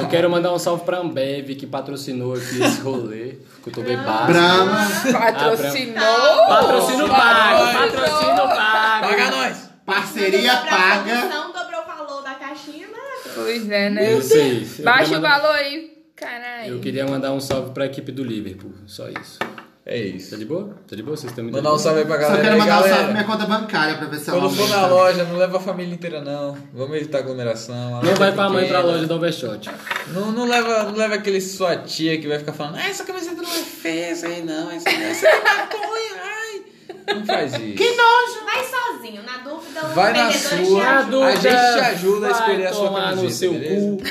Eu 0.00 0.08
quero 0.08 0.30
mandar 0.30 0.52
um 0.52 0.58
salve 0.58 0.84
pra 0.84 0.98
Ambev, 0.98 1.48
que 1.56 1.66
patrocinou 1.66 2.34
aqui 2.34 2.62
esse 2.62 2.80
rolê. 2.80 3.38
Que 3.62 3.70
eu 3.70 3.72
tô 3.72 3.82
bem 3.82 3.96
baixo. 3.96 4.26
Brahma, 4.32 4.88
Patrocinou. 5.12 6.46
Patrocínio 6.48 7.08
pago, 7.08 7.72
patrocínio 7.72 8.36
pago. 8.36 9.08
Paga 9.08 9.30
nós! 9.30 9.70
parceria 9.84 10.52
a 10.52 10.56
paga. 10.58 11.02
produção, 11.18 11.52
dobrou 11.52 11.80
o 11.82 11.86
valor 11.86 12.22
da 12.22 12.34
caixinha, 12.34 12.86
mas... 12.90 13.34
Pois 13.34 13.68
é, 13.70 13.90
né? 13.90 14.12
Eu 14.14 14.18
Baixa 14.18 15.04
queria 15.04 15.18
o 15.18 15.22
mandar- 15.22 15.40
valor 15.40 15.54
aí, 15.56 16.04
caralho. 16.16 16.74
Eu 16.74 16.80
queria 16.80 17.06
mandar 17.06 17.32
um 17.32 17.40
salve 17.40 17.72
pra 17.72 17.84
equipe 17.86 18.10
do 18.12 18.22
Liverpool, 18.24 18.72
só 18.86 19.08
isso. 19.08 19.38
É 19.86 19.98
Tá 20.00 20.06
isso. 20.16 20.36
de 20.38 20.44
boa? 20.46 20.74
Tá 20.88 20.96
de 20.96 21.02
boa? 21.02 21.14
Vocês 21.14 21.30
estão 21.30 21.44
me 21.44 21.52
Mandar 21.52 21.74
um 21.74 21.78
salve 21.78 22.00
aí 22.00 22.06
pra 22.06 22.14
Só 22.16 22.20
galera. 22.22 22.40
quero 22.42 22.54
aí, 22.54 22.58
mandar 22.60 22.72
um 22.72 22.76
salve 22.78 22.88
galera. 22.90 23.04
pra 23.04 23.12
minha 23.22 23.24
conta 23.24 23.46
bancária 23.46 23.94
pra 23.98 24.06
ver 24.06 24.18
se 24.18 24.30
ela 24.30 24.40
Quando 24.40 24.56
for 24.56 24.68
na 24.70 24.86
loja, 24.86 25.24
não 25.24 25.36
leva 25.36 25.56
a 25.58 25.60
família 25.60 25.94
inteira 25.94 26.20
não. 26.22 26.56
Vamos 26.72 26.96
evitar 26.96 27.18
aglomeração. 27.18 28.00
Não 28.02 28.14
vai 28.14 28.30
é 28.30 28.32
com 28.32 28.40
a 28.40 28.48
mãe 28.48 28.66
pra 28.66 28.80
loja 28.80 29.06
da 29.06 29.14
Overshot. 29.14 29.70
Não, 30.08 30.32
não, 30.32 30.46
leva, 30.48 30.84
não 30.84 30.94
leva 30.96 31.16
aquele 31.16 31.38
sua 31.40 31.76
tia 31.76 32.18
que 32.18 32.26
vai 32.26 32.38
ficar 32.38 32.54
falando, 32.54 32.76
ah, 32.76 32.88
essa 32.88 33.04
camiseta 33.04 33.42
não 33.42 33.50
é 33.50 33.62
feia, 33.62 34.06
essa 34.06 34.26
aí 34.26 34.42
não, 34.42 34.70
essa, 34.70 34.88
essa 34.88 35.28
é 35.28 35.42
maconha, 35.44 36.14
ai. 36.22 37.14
Não 37.16 37.26
faz 37.26 37.52
isso. 37.52 37.60
Que 37.76 37.90
nojo! 37.90 38.44
Vai 38.46 38.64
sozinho, 38.64 39.22
na 39.22 39.36
dúvida, 39.38 39.80
Vai 39.94 40.12
na 40.14 40.32
sua. 40.32 41.02
dúvida, 41.02 41.26
A 41.26 41.34
gente 41.34 41.42
te 41.42 41.80
ajuda 41.80 42.26
a 42.28 42.30
escolher 42.30 42.66
a 42.68 42.72
sua 42.72 42.86
tomar 42.86 43.10
no 43.10 43.16
camiseta, 43.22 43.30
seu 43.34 43.52
beleza? 43.52 43.96
cu. 43.98 44.02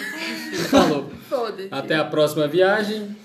Falou. 0.70 1.12
Foda-se. 1.28 1.68
Até 1.72 1.96
a 1.96 2.04
próxima 2.06 2.48
viagem. 2.48 3.16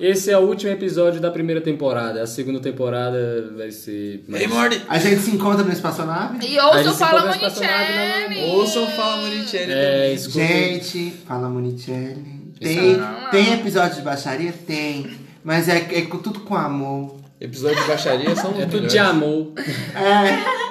Esse 0.00 0.30
é 0.30 0.36
o 0.36 0.40
último 0.40 0.72
episódio 0.72 1.20
da 1.20 1.30
primeira 1.30 1.60
temporada. 1.60 2.20
A 2.22 2.26
segunda 2.26 2.58
temporada 2.58 3.52
vai 3.56 3.70
ser. 3.70 4.24
mais- 4.26 4.42
Ei, 4.42 4.48
Morty! 4.48 4.82
A 4.88 4.98
gente 4.98 5.20
se 5.20 5.30
encontra 5.30 5.62
no 5.64 5.72
espaçonave? 5.72 6.44
E 6.44 6.58
A 6.58 6.66
ouça 6.66 6.78
gente 6.78 6.88
o 6.88 6.92
se 6.92 6.98
Fala 6.98 7.20
conversa 7.22 7.38
com 7.38 7.44
Monicelli. 7.66 8.50
Ouçam 8.50 8.86
Fala 8.88 9.16
Monicelli 9.18 9.72
É, 9.72 9.92
também. 10.00 10.14
escuta. 10.14 10.38
Gente, 10.46 11.10
fala 11.28 11.48
Monicelli. 11.48 12.44
Tem, 12.60 12.96
Não, 12.96 13.30
tem 13.30 13.52
episódio 13.54 13.96
de 13.96 14.02
baixaria? 14.02 14.52
Tem. 14.66 15.10
Mas 15.44 15.68
é, 15.68 15.76
é 15.92 16.02
com- 16.02 16.18
tudo 16.18 16.40
com 16.40 16.56
amor. 16.56 17.16
Episódio 17.40 17.80
de 17.80 17.86
baixaria 17.88 18.34
são 18.34 18.50
É 18.60 18.66
tudo 18.66 18.86
de 18.88 18.98
amor. 18.98 19.52
É, 19.94 20.64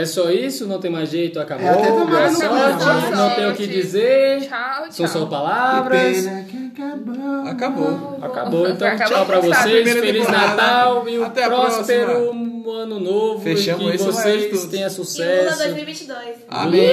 É 0.00 0.06
só 0.06 0.30
isso? 0.30 0.66
Não 0.66 0.78
tem 0.80 0.90
mais 0.90 1.10
jeito? 1.10 1.38
Acabou? 1.38 1.66
É, 1.66 1.70
até 1.70 1.88
tomar 1.88 2.06
Boa 2.06 2.30
no 2.30 2.36
sorte. 2.80 3.10
Não 3.10 3.30
tem 3.34 3.50
o 3.50 3.54
que 3.54 3.66
dizer. 3.66 4.40
Tchau, 4.48 4.86
São 4.90 5.06
só 5.06 5.12
tchau. 5.18 5.24
que 5.26 5.30
palavras. 5.30 6.16
pena 6.24 6.42
que 6.44 6.61
acabou. 6.86 7.46
Acabou. 7.46 8.18
Acabou. 8.22 8.68
Então, 8.68 8.88
Acabou 8.88 9.16
tchau 9.16 9.26
pra 9.26 9.40
vocês. 9.40 9.92
Feliz 9.92 10.24
temporada. 10.26 10.46
Natal 10.48 11.08
e 11.08 11.18
um 11.18 11.24
Até 11.24 11.46
próspero 11.48 12.06
próxima. 12.12 12.72
ano 12.82 13.00
novo. 13.00 13.40
Fechamos 13.42 13.94
e 13.94 13.98
que 13.98 14.02
vocês 14.04 14.66
tenham 14.66 14.86
E 14.88 14.90
sucesso. 14.90 15.58
2022. 15.58 16.18
Amém. 16.48 16.88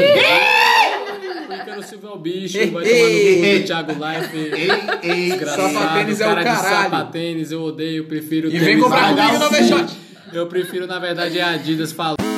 Porque 1.47 1.71
o 1.79 1.83
Silvio 1.83 2.09
é 2.09 2.13
o 2.13 2.17
bicho. 2.17 2.57
Vai 2.57 2.67
tomar 2.67 2.81
no 2.81 2.85
cu 2.85 3.59
do 3.59 3.65
Thiago 3.65 3.91
Life. 3.93 4.51
Desgraçado, 5.29 5.73
Sapatênis 5.73 6.21
é 6.21 6.25
o 6.25 6.29
cara 6.29 6.39
de 6.43 6.49
caralho. 6.61 6.83
sapatênis, 6.83 7.51
eu 7.51 7.61
odeio, 7.63 8.05
prefiro 8.05 8.49
E 8.49 8.57
vem 8.59 8.79
comprar 8.79 9.15
comigo 9.15 9.39
no. 9.39 9.45
Overshot. 9.45 9.97
Eu 10.31 10.45
prefiro, 10.47 10.85
na 10.85 10.99
verdade, 10.99 11.39
a 11.41 11.49
Adidas 11.51 11.91
falando. 11.91 12.28